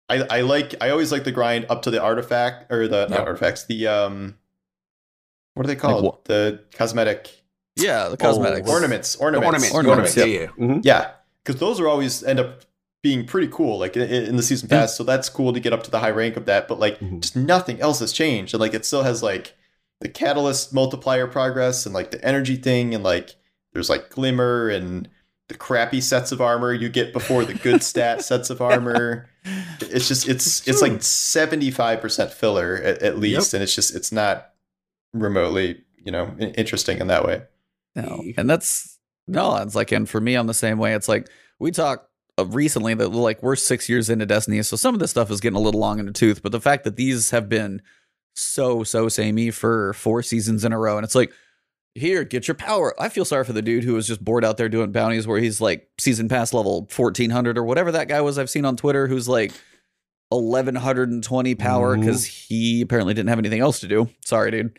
I 0.08 0.22
I 0.28 0.40
like 0.40 0.74
I 0.80 0.90
always 0.90 1.12
like 1.12 1.22
the 1.22 1.30
grind 1.32 1.66
up 1.70 1.82
to 1.82 1.90
the 1.92 2.02
artifact 2.02 2.72
or 2.72 2.88
the 2.88 3.06
not 3.06 3.20
artifacts 3.20 3.66
the 3.66 3.86
um 3.86 4.34
what 5.54 5.64
are 5.64 5.68
they 5.68 5.76
called 5.76 6.02
what? 6.04 6.24
the 6.24 6.64
cosmetic 6.74 7.43
Yeah, 7.76 8.08
the 8.08 8.16
cosmetics. 8.16 8.68
ornaments 8.70 9.14
The 9.14 9.22
ornaments 9.22 9.46
ornaments, 9.72 9.74
Ornaments, 9.74 10.16
ornaments, 10.16 10.16
yeah, 10.16 10.24
yeah. 10.24 10.46
Mhm. 10.76 10.80
yeah 10.84 11.10
because 11.44 11.60
those 11.60 11.80
are 11.80 11.88
always 11.88 12.22
end 12.22 12.38
up 12.40 12.60
being 13.02 13.26
pretty 13.26 13.48
cool 13.48 13.78
like 13.78 13.96
in, 13.96 14.02
in 14.10 14.36
the 14.36 14.42
season 14.42 14.68
Yeah. 14.70 14.80
pass 14.80 14.96
so 14.96 15.02
that's 15.04 15.28
cool 15.28 15.52
to 15.52 15.60
get 15.60 15.72
up 15.72 15.82
to 15.84 15.90
the 15.90 15.98
high 15.98 16.10
rank 16.10 16.36
of 16.36 16.46
that 16.46 16.68
but 16.68 16.78
like 16.78 16.98
Mhm. 17.00 17.20
just 17.20 17.36
nothing 17.36 17.80
else 17.80 17.98
has 18.00 18.12
changed 18.12 18.54
and 18.54 18.60
like 18.60 18.74
it 18.74 18.86
still 18.86 19.02
has 19.02 19.22
like 19.22 19.54
the 20.00 20.08
catalyst 20.08 20.72
multiplier 20.72 21.26
progress 21.26 21.84
and 21.84 21.94
like 21.94 22.10
the 22.12 22.24
energy 22.24 22.56
thing 22.56 22.94
and 22.94 23.02
like 23.04 23.34
there's 23.72 23.90
like 23.90 24.08
glimmer 24.08 24.68
and 24.68 25.08
the 25.48 25.54
crappy 25.54 26.00
sets 26.00 26.32
of 26.32 26.40
armor 26.40 26.72
you 26.72 26.88
get 26.88 27.12
before 27.12 27.44
the 27.44 27.52
good 27.54 27.82
stat 27.90 28.22
sets 28.24 28.48
of 28.50 28.62
armor 28.62 29.28
it's 29.80 30.08
just 30.08 30.26
it's 30.28 30.66
it's 30.66 30.80
like 30.80 30.92
75% 30.92 32.30
filler 32.30 32.76
at, 32.76 33.02
at 33.02 33.18
least 33.18 33.52
and 33.52 33.62
it's 33.62 33.74
just 33.74 33.94
it's 33.94 34.12
not 34.12 34.52
remotely 35.12 35.82
you 36.02 36.10
know 36.12 36.34
interesting 36.56 36.98
in 36.98 37.08
that 37.08 37.24
way 37.26 37.42
No, 37.94 38.24
and 38.36 38.48
that's 38.48 38.98
no. 39.26 39.56
It's 39.56 39.74
like, 39.74 39.92
and 39.92 40.08
for 40.08 40.20
me, 40.20 40.34
I'm 40.34 40.46
the 40.46 40.54
same 40.54 40.78
way. 40.78 40.94
It's 40.94 41.08
like 41.08 41.28
we 41.58 41.70
talked 41.70 42.08
uh, 42.38 42.46
recently 42.46 42.94
that 42.94 43.08
like 43.10 43.42
we're 43.42 43.56
six 43.56 43.88
years 43.88 44.10
into 44.10 44.26
Destiny, 44.26 44.62
so 44.62 44.76
some 44.76 44.94
of 44.94 45.00
this 45.00 45.10
stuff 45.10 45.30
is 45.30 45.40
getting 45.40 45.56
a 45.56 45.60
little 45.60 45.80
long 45.80 45.98
in 45.98 46.06
the 46.06 46.12
tooth. 46.12 46.42
But 46.42 46.52
the 46.52 46.60
fact 46.60 46.84
that 46.84 46.96
these 46.96 47.30
have 47.30 47.48
been 47.48 47.82
so 48.34 48.82
so 48.82 49.08
samey 49.08 49.50
for 49.50 49.92
four 49.94 50.22
seasons 50.22 50.64
in 50.64 50.72
a 50.72 50.78
row, 50.78 50.96
and 50.96 51.04
it's 51.04 51.14
like, 51.14 51.32
here, 51.94 52.24
get 52.24 52.48
your 52.48 52.56
power. 52.56 53.00
I 53.00 53.08
feel 53.08 53.24
sorry 53.24 53.44
for 53.44 53.52
the 53.52 53.62
dude 53.62 53.84
who 53.84 53.94
was 53.94 54.08
just 54.08 54.24
bored 54.24 54.44
out 54.44 54.56
there 54.56 54.68
doing 54.68 54.90
bounties 54.90 55.26
where 55.26 55.38
he's 55.38 55.60
like 55.60 55.88
season 55.98 56.28
pass 56.28 56.52
level 56.52 56.88
1400 56.94 57.56
or 57.56 57.64
whatever 57.64 57.92
that 57.92 58.08
guy 58.08 58.20
was 58.20 58.36
I've 58.38 58.50
seen 58.50 58.64
on 58.64 58.76
Twitter 58.76 59.06
who's 59.06 59.28
like 59.28 59.52
1120 60.30 61.54
power 61.54 61.96
because 61.96 62.24
he 62.24 62.80
apparently 62.80 63.14
didn't 63.14 63.28
have 63.28 63.38
anything 63.38 63.60
else 63.60 63.80
to 63.80 63.88
do. 63.88 64.08
Sorry, 64.24 64.50
dude 64.50 64.78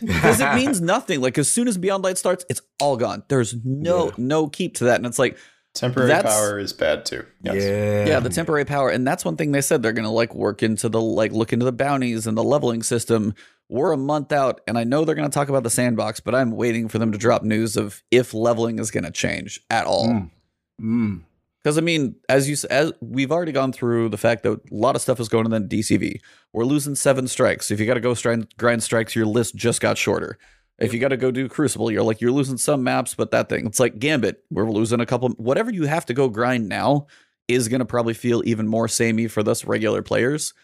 because 0.00 0.40
it 0.40 0.54
means 0.54 0.80
nothing. 0.80 1.20
Like 1.20 1.38
as 1.38 1.50
soon 1.50 1.68
as 1.68 1.78
Beyond 1.78 2.04
Light 2.04 2.18
starts, 2.18 2.44
it's 2.48 2.62
all 2.80 2.96
gone. 2.96 3.22
There's 3.28 3.54
no 3.64 4.06
Yeah. 4.06 4.12
no 4.18 4.48
keep 4.48 4.76
to 4.76 4.84
that, 4.84 4.96
and 4.96 5.06
it's 5.06 5.18
like 5.18 5.36
temporary 5.74 6.10
power 6.22 6.58
is 6.58 6.74
bad 6.74 7.06
too 7.06 7.24
yes. 7.40 7.54
Yeah. 7.56 8.06
yeah, 8.06 8.20
the 8.20 8.28
temporary 8.28 8.66
power, 8.66 8.90
and 8.90 9.06
that's 9.06 9.24
one 9.24 9.36
thing 9.36 9.52
they 9.52 9.62
said 9.62 9.82
they're 9.82 9.92
gonna 9.92 10.12
like 10.12 10.34
work 10.34 10.62
into 10.62 10.88
the 10.88 11.00
like 11.00 11.32
look 11.32 11.52
into 11.52 11.64
the 11.64 11.72
bounties 11.72 12.26
and 12.26 12.36
the 12.36 12.44
leveling 12.44 12.82
system. 12.82 13.34
We're 13.68 13.92
a 13.92 13.96
month 13.96 14.32
out, 14.32 14.60
and 14.68 14.76
I 14.76 14.84
know 14.84 15.04
they're 15.06 15.14
gonna 15.14 15.30
talk 15.30 15.48
about 15.48 15.62
the 15.62 15.70
sandbox, 15.70 16.20
but 16.20 16.34
I'm 16.34 16.50
waiting 16.52 16.88
for 16.88 16.98
them 16.98 17.10
to 17.12 17.18
drop 17.18 17.42
news 17.42 17.76
of 17.76 18.02
if 18.10 18.34
leveling 18.34 18.78
is 18.78 18.90
gonna 18.90 19.10
change 19.10 19.60
at 19.70 19.86
all. 19.86 20.08
Mm. 20.08 20.30
Mm. 20.80 21.20
Because 21.62 21.78
I 21.78 21.80
mean, 21.80 22.16
as 22.28 22.48
you 22.48 22.56
as 22.70 22.92
we've 23.00 23.30
already 23.30 23.52
gone 23.52 23.72
through 23.72 24.08
the 24.08 24.16
fact 24.16 24.42
that 24.42 24.52
a 24.52 24.74
lot 24.74 24.96
of 24.96 25.02
stuff 25.02 25.20
is 25.20 25.28
going 25.28 25.48
to 25.48 25.60
the 25.60 25.60
DCV. 25.60 26.20
We're 26.52 26.64
losing 26.64 26.94
seven 26.94 27.28
strikes. 27.28 27.70
If 27.70 27.78
you 27.78 27.86
got 27.86 27.94
to 27.94 28.00
go 28.00 28.14
grind, 28.14 28.54
grind 28.56 28.82
strikes, 28.82 29.14
your 29.14 29.26
list 29.26 29.54
just 29.54 29.80
got 29.80 29.96
shorter. 29.96 30.38
If 30.78 30.92
you 30.92 30.98
got 30.98 31.08
to 31.08 31.16
go 31.16 31.30
do 31.30 31.48
Crucible, 31.48 31.92
you're 31.92 32.02
like 32.02 32.20
you're 32.20 32.32
losing 32.32 32.58
some 32.58 32.82
maps, 32.82 33.14
but 33.14 33.30
that 33.30 33.48
thing, 33.48 33.66
it's 33.66 33.78
like 33.78 33.98
Gambit. 33.98 34.42
We're 34.50 34.70
losing 34.70 35.00
a 35.00 35.06
couple. 35.06 35.28
Whatever 35.30 35.72
you 35.72 35.84
have 35.84 36.06
to 36.06 36.14
go 36.14 36.28
grind 36.28 36.68
now 36.68 37.06
is 37.46 37.68
going 37.68 37.80
to 37.80 37.84
probably 37.86 38.14
feel 38.14 38.42
even 38.44 38.66
more 38.66 38.88
samey 38.88 39.28
for 39.28 39.48
us 39.48 39.64
regular 39.64 40.02
players. 40.02 40.54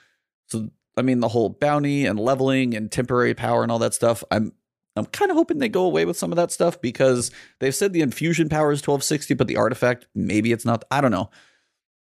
So 0.47 0.71
I 0.97 1.03
mean, 1.03 1.21
the 1.21 1.29
whole 1.29 1.51
bounty 1.51 2.07
and 2.07 2.19
leveling 2.19 2.75
and 2.75 2.91
temporary 2.91 3.35
power 3.35 3.63
and 3.63 3.71
all 3.71 3.79
that 3.79 3.95
stuff. 3.95 4.25
I'm 4.33 4.53
I'm 4.99 5.07
kind 5.07 5.31
of 5.31 5.37
hoping 5.37 5.59
they 5.59 5.69
go 5.69 5.85
away 5.85 6.05
with 6.05 6.17
some 6.17 6.33
of 6.33 6.37
that 6.37 6.53
stuff 6.53 6.81
because 6.81 7.31
they've 7.61 7.75
said 7.75 7.93
the 7.93 8.01
infusion 8.01 8.49
power 8.49 8.73
is 8.73 8.81
1260, 8.81 9.35
but 9.35 9.47
the 9.47 9.57
artifact 9.57 10.07
maybe 10.15 10.53
it's 10.53 10.65
not. 10.65 10.85
I 10.91 11.01
don't 11.01 11.11
know. 11.11 11.31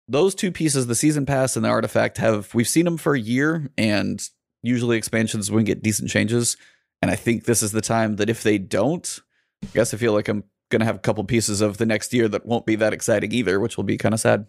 Those 0.07 0.35
two 0.35 0.51
pieces, 0.51 0.87
the 0.87 0.95
season 0.95 1.25
pass 1.25 1.55
and 1.55 1.63
the 1.63 1.69
artifact, 1.69 2.17
have 2.17 2.53
we've 2.53 2.67
seen 2.67 2.85
them 2.85 2.97
for 2.97 3.15
a 3.15 3.19
year, 3.19 3.69
and 3.77 4.21
usually 4.61 4.97
expansions 4.97 5.51
we 5.51 5.63
get 5.63 5.83
decent 5.83 6.09
changes. 6.09 6.57
And 7.01 7.11
I 7.11 7.15
think 7.15 7.45
this 7.45 7.63
is 7.63 7.71
the 7.71 7.81
time 7.81 8.17
that 8.17 8.29
if 8.29 8.43
they 8.43 8.57
don't, 8.57 9.19
I 9.63 9.67
guess 9.73 9.93
I 9.93 9.97
feel 9.97 10.13
like 10.13 10.27
I'm 10.27 10.43
gonna 10.69 10.85
have 10.85 10.95
a 10.95 10.99
couple 10.99 11.23
pieces 11.23 11.61
of 11.61 11.77
the 11.77 11.85
next 11.85 12.13
year 12.13 12.27
that 12.29 12.45
won't 12.45 12.65
be 12.65 12.75
that 12.75 12.93
exciting 12.93 13.31
either, 13.31 13.59
which 13.59 13.77
will 13.77 13.83
be 13.83 13.97
kind 13.97 14.13
of 14.13 14.19
sad. 14.19 14.47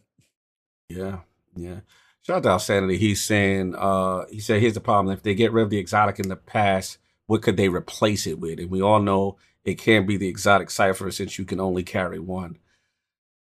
Yeah, 0.89 1.19
yeah. 1.57 1.81
Shout 2.23 2.47
out 2.47 2.59
to 2.59 2.65
Sanity. 2.65 2.97
He's 2.97 3.23
saying, 3.23 3.75
uh, 3.75 4.25
he 4.31 4.41
said, 4.41 4.61
here's 4.61 4.75
the 4.75 4.81
problem. 4.81 5.13
If 5.13 5.23
they 5.23 5.35
get 5.35 5.53
rid 5.53 5.63
of 5.63 5.71
the 5.71 5.79
exotic 5.79 6.19
in 6.19 6.29
the 6.29 6.37
past, 6.37 6.99
what 7.27 7.43
could 7.43 7.57
they 7.57 7.69
replace 7.69 8.27
it 8.27 8.39
with? 8.39 8.59
And 8.59 8.71
we 8.71 8.83
all 8.83 9.01
know 9.01 9.37
it 9.65 9.79
can't 9.79 10.07
be 10.07 10.17
the 10.17 10.29
exotic 10.29 10.71
cipher 10.71 11.11
since 11.11 11.39
you 11.39 11.45
can 11.45 11.61
only 11.61 11.83
carry 11.83 12.19
one. 12.19 12.59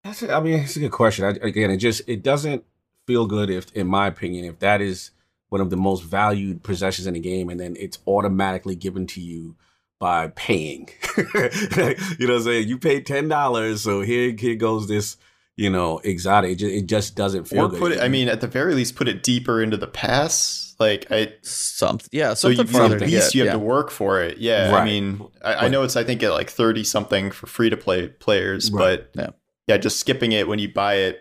That's, 0.03 0.23
a, 0.23 0.33
I 0.33 0.39
mean, 0.39 0.59
it's 0.59 0.75
a 0.75 0.79
good 0.79 0.91
question. 0.91 1.25
I, 1.25 1.29
again, 1.45 1.71
it 1.71 1.77
just 1.77 2.01
it 2.07 2.23
doesn't 2.23 2.63
feel 3.05 3.25
good 3.25 3.49
if, 3.49 3.71
in 3.73 3.87
my 3.87 4.07
opinion, 4.07 4.45
if 4.45 4.59
that 4.59 4.81
is 4.81 5.11
one 5.49 5.61
of 5.61 5.69
the 5.69 5.77
most 5.77 6.03
valued 6.03 6.63
possessions 6.63 7.07
in 7.07 7.13
the 7.13 7.19
game, 7.19 7.49
and 7.49 7.59
then 7.59 7.75
it's 7.79 7.99
automatically 8.05 8.75
given 8.75 9.07
to 9.07 9.21
you 9.21 9.55
by 9.99 10.27
paying. 10.27 10.89
you 11.17 11.23
know 11.33 11.93
what 12.19 12.29
I'm 12.29 12.41
saying? 12.41 12.67
You 12.67 12.77
paid 12.77 13.05
ten 13.05 13.27
dollars, 13.27 13.81
so 13.81 14.01
here 14.01 14.35
here 14.37 14.55
goes 14.55 14.87
this 14.87 15.17
you 15.57 15.71
know, 15.71 15.97
exotic. 16.03 16.51
It 16.51 16.55
just, 16.55 16.73
it 16.73 16.85
just 16.85 17.15
doesn't 17.15 17.45
feel 17.45 17.65
or 17.65 17.69
good. 17.69 17.79
put 17.79 17.91
it. 17.91 17.99
I 17.99 18.07
mean, 18.07 18.29
at 18.29 18.41
the 18.41 18.47
very 18.47 18.75
least, 18.75 18.95
put 18.95 19.07
it 19.07 19.23
deeper 19.23 19.61
into 19.61 19.75
the 19.75 19.87
pass. 19.87 20.66
Like 20.79 21.07
I, 21.11 21.33
something. 21.41 22.07
Yeah, 22.11 22.35
so 22.35 22.49
you, 22.49 22.55
something 22.57 22.73
so 22.73 22.79
farther 22.79 22.95
at 22.97 23.01
least 23.01 23.33
get. 23.33 23.35
you 23.35 23.41
have 23.41 23.47
yeah. 23.47 23.53
to 23.53 23.59
work 23.59 23.89
for 23.89 24.21
it. 24.21 24.37
Yeah, 24.37 24.75
I 24.75 24.85
mean, 24.85 25.25
I, 25.43 25.65
I 25.65 25.67
know 25.69 25.81
it's 25.83 25.95
I 25.95 26.03
think 26.03 26.21
at 26.21 26.31
like 26.31 26.49
thirty 26.51 26.83
something 26.83 27.31
for 27.31 27.47
free 27.47 27.69
to 27.71 27.77
play 27.77 28.07
players, 28.09 28.71
Right. 28.71 28.99
but 29.15 29.21
Yeah. 29.21 29.29
yeah, 29.67 29.77
just 29.77 29.99
skipping 29.99 30.33
it 30.33 30.47
when 30.47 30.59
you 30.59 30.71
buy 30.71 30.95
it, 30.95 31.19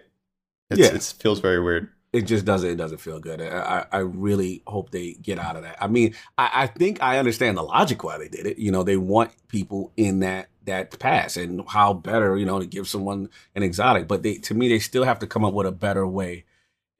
it's, 0.70 0.80
Yeah. 0.80 0.94
it 0.94 1.02
feels 1.22 1.40
very 1.40 1.60
weird. 1.62 1.88
it 2.12 2.22
just 2.22 2.44
doesn't 2.44 2.68
it 2.70 2.76
doesn't 2.76 2.98
feel 2.98 3.18
good. 3.18 3.40
I, 3.40 3.46
I 3.46 3.84
I 3.92 3.98
really 4.00 4.62
hope 4.66 4.90
they 4.90 5.14
get 5.14 5.38
out 5.38 5.56
of 5.56 5.62
that. 5.62 5.76
I 5.80 5.86
mean, 5.86 6.14
I, 6.36 6.50
I 6.54 6.66
think 6.66 7.02
I 7.02 7.18
understand 7.18 7.56
the 7.56 7.62
logic 7.62 8.04
why 8.04 8.18
they 8.18 8.28
did 8.28 8.46
it. 8.46 8.58
You 8.58 8.70
know, 8.72 8.82
they 8.82 8.96
want 8.98 9.32
people 9.48 9.92
in 9.96 10.20
that 10.20 10.48
that 10.64 10.98
pass, 10.98 11.36
and 11.38 11.62
how 11.68 11.94
better 11.94 12.36
you 12.36 12.44
know 12.44 12.58
to 12.58 12.66
give 12.66 12.88
someone 12.88 13.28
an 13.54 13.62
exotic. 13.62 14.06
But 14.06 14.22
they 14.22 14.34
to 14.38 14.54
me, 14.54 14.68
they 14.68 14.80
still 14.80 15.04
have 15.04 15.18
to 15.20 15.26
come 15.26 15.44
up 15.46 15.54
with 15.54 15.66
a 15.66 15.72
better 15.72 16.06
way. 16.06 16.44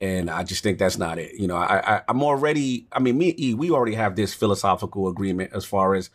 And 0.01 0.31
I 0.31 0.45
just 0.45 0.63
think 0.63 0.79
that's 0.79 0.99
not 0.99 1.19
it. 1.19 1.35
You 1.35 1.47
know, 1.47 1.57
I, 1.57 1.97
I 1.97 2.03
I'm 2.09 2.23
already. 2.23 2.87
I 2.93 2.99
mean, 2.99 3.17
me 3.17 3.31
and 3.31 3.41
E, 3.41 3.55
we 3.55 3.71
already 3.71 3.95
have 3.95 4.15
this 4.15 4.35
philosophical 4.35 5.09
agreement 5.09 5.53
as 5.55 5.65
far 5.65 5.95
as 5.95 6.11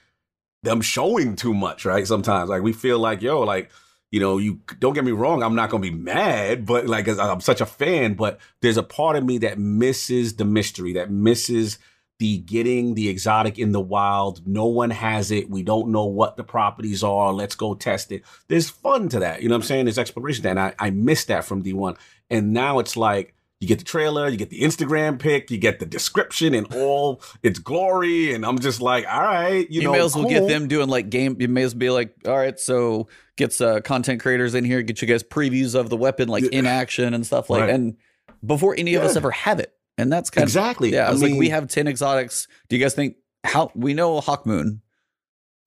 them 0.63 0.81
showing 0.81 1.35
too 1.35 1.53
much, 1.53 1.83
right? 1.85 2.05
Sometimes, 2.05 2.49
like 2.49 2.61
we 2.61 2.73
feel 2.73 2.99
like, 2.99 3.21
yo, 3.21 3.41
like 3.41 3.71
you 4.11 4.19
know, 4.19 4.37
you 4.37 4.59
don't 4.79 4.93
get 4.93 5.05
me 5.05 5.11
wrong, 5.11 5.41
I'm 5.41 5.55
not 5.55 5.69
gonna 5.69 5.81
be 5.81 5.89
mad, 5.89 6.65
but 6.65 6.85
like 6.85 7.07
I'm 7.07 7.41
such 7.41 7.61
a 7.61 7.65
fan, 7.65 8.13
but 8.13 8.39
there's 8.61 8.77
a 8.77 8.83
part 8.83 9.15
of 9.15 9.23
me 9.23 9.39
that 9.39 9.57
misses 9.57 10.35
the 10.35 10.45
mystery, 10.45 10.93
that 10.93 11.09
misses 11.09 11.79
the 12.19 12.37
getting 12.39 12.93
the 12.93 13.09
exotic 13.09 13.57
in 13.57 13.71
the 13.71 13.79
wild. 13.79 14.45
No 14.45 14.65
one 14.65 14.91
has 14.91 15.31
it. 15.31 15.49
We 15.49 15.63
don't 15.63 15.89
know 15.89 16.05
what 16.05 16.37
the 16.37 16.43
properties 16.43 17.03
are. 17.03 17.33
Let's 17.33 17.55
go 17.55 17.73
test 17.73 18.11
it. 18.11 18.23
There's 18.47 18.69
fun 18.69 19.09
to 19.09 19.19
that. 19.19 19.41
You 19.41 19.49
know 19.49 19.55
what 19.55 19.63
I'm 19.63 19.67
saying? 19.67 19.85
There's 19.85 19.97
exploration 19.97 20.43
there. 20.43 20.51
And 20.51 20.59
I, 20.59 20.75
I 20.77 20.91
missed 20.91 21.29
that 21.29 21.45
from 21.45 21.63
D1. 21.63 21.97
And 22.29 22.53
now 22.53 22.77
it's 22.77 22.95
like 22.95 23.33
you 23.61 23.67
get 23.67 23.77
the 23.77 23.85
trailer, 23.85 24.27
you 24.27 24.37
get 24.37 24.49
the 24.49 24.61
Instagram 24.61 25.19
pic, 25.19 25.51
you 25.51 25.57
get 25.59 25.79
the 25.79 25.85
description 25.85 26.55
and 26.55 26.67
all 26.73 27.21
its 27.43 27.59
glory. 27.59 28.33
And 28.33 28.43
I'm 28.43 28.57
just 28.59 28.81
like, 28.81 29.05
all 29.07 29.21
right, 29.21 29.69
you, 29.69 29.81
You, 29.81 29.83
know, 29.83 29.91
may 29.93 30.01
as 30.01 30.15
well 30.15 30.27
get 30.27 30.47
them 30.47 30.67
doing 30.67 30.89
like 30.89 31.09
game. 31.09 31.37
You 31.39 31.47
may 31.47 31.61
as 31.61 31.73
well 31.75 31.79
be 31.79 31.89
like, 31.91 32.13
all 32.27 32.35
right, 32.35 32.59
so 32.59 33.07
gets 33.37 33.61
uh, 33.61 33.79
content 33.81 34.19
creators 34.19 34.55
in 34.55 34.65
here, 34.65 34.81
get 34.81 35.01
you 35.01 35.07
guys 35.07 35.23
previews 35.23 35.79
of 35.79 35.89
the 35.89 35.95
weapon, 35.95 36.27
like 36.27 36.43
in 36.45 36.65
action 36.65 37.13
and 37.13 37.25
stuff 37.25 37.49
like. 37.49 37.61
Right. 37.61 37.69
And 37.69 37.97
before 38.45 38.75
any 38.75 38.95
of 38.95 39.03
us 39.03 39.15
ever 39.15 39.31
have 39.31 39.59
it, 39.59 39.71
and 39.97 40.11
that's 40.11 40.31
kind 40.31 40.43
of 40.43 40.49
Exactly. 40.49 40.89
of 40.89 40.93
yeah. 40.95 41.05
I 41.05 41.09
I 41.09 41.11
was 41.11 41.21
like, 41.21 41.35
we 41.35 41.49
have 41.49 41.67
ten 41.67 41.87
exotics. 41.87 42.47
Do 42.67 42.75
you 42.75 42.83
guys 42.83 42.95
think 42.95 43.17
how 43.43 43.71
we 43.75 43.93
know 43.93 44.19
Hawk 44.21 44.45
Moon? 44.47 44.81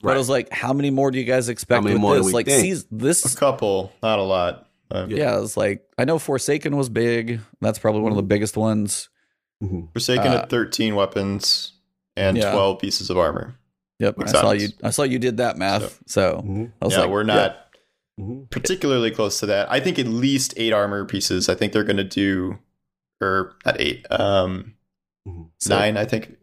But 0.02 0.16
I 0.16 0.18
was 0.18 0.28
like, 0.28 0.52
how 0.52 0.72
many 0.74 0.90
more 0.90 1.10
do 1.10 1.18
you 1.18 1.24
guys 1.24 1.48
expect 1.48 1.82
many 1.82 1.94
with 1.94 2.02
more 2.02 2.14
do 2.14 2.18
this? 2.18 2.26
we 2.26 2.32
Like, 2.32 2.46
think? 2.46 2.60
sees 2.60 2.82
A 2.82 2.86
this 2.90 3.34
couple, 3.36 3.90
not 4.02 4.18
a 4.18 4.22
lot. 4.22 4.68
Uh, 4.90 5.06
Yeah. 5.08 5.16
Yeah, 5.16 5.42
it's 5.42 5.56
like 5.56 5.82
I 5.98 6.04
know 6.04 6.18
Forsaken 6.18 6.76
was 6.76 6.88
big. 6.88 7.40
That's 7.60 7.78
probably 7.78 8.02
one 8.02 8.12
of 8.12 8.16
the 8.16 8.22
Mm-hmm. 8.22 8.28
biggest 8.28 8.56
ones. 8.56 9.08
Mhm. 9.62 9.92
Forsaken 9.92 10.26
Uh, 10.28 10.40
had 10.40 10.50
thirteen 10.50 10.94
weapons 10.94 11.72
and 12.16 12.36
yeah. 12.36 12.52
twelve 12.52 12.78
pieces 12.80 13.10
of 13.10 13.16
armor. 13.18 13.56
Yep, 14.00 14.16
I 14.22 14.26
saw 14.26 14.50
you. 14.52 14.68
I 14.82 14.90
saw 14.90 15.02
you 15.04 15.18
did 15.18 15.36
that 15.38 15.56
math. 15.56 16.00
So. 16.06 16.42
I 16.80 16.84
was 16.84 16.94
yeah, 16.94 17.00
like, 17.02 17.10
we're 17.10 17.22
not 17.22 17.56
Mhm. 18.20 18.50
particularly 18.50 19.10
close 19.10 19.40
to 19.40 19.46
that. 19.46 19.70
I 19.70 19.80
think 19.80 19.98
at 19.98 20.06
least 20.06 20.52
eight 20.56 20.72
armor 20.72 21.04
pieces. 21.04 21.48
I 21.48 21.54
think 21.54 21.72
they're 21.72 21.84
going 21.84 21.96
to 21.96 22.04
do, 22.04 22.58
or 23.20 23.54
not 23.64 23.80
eight, 23.80 24.04
um, 24.10 24.74
Mhm. 25.28 25.48
nine. 25.68 25.96
I 25.96 26.04
think. 26.04 26.36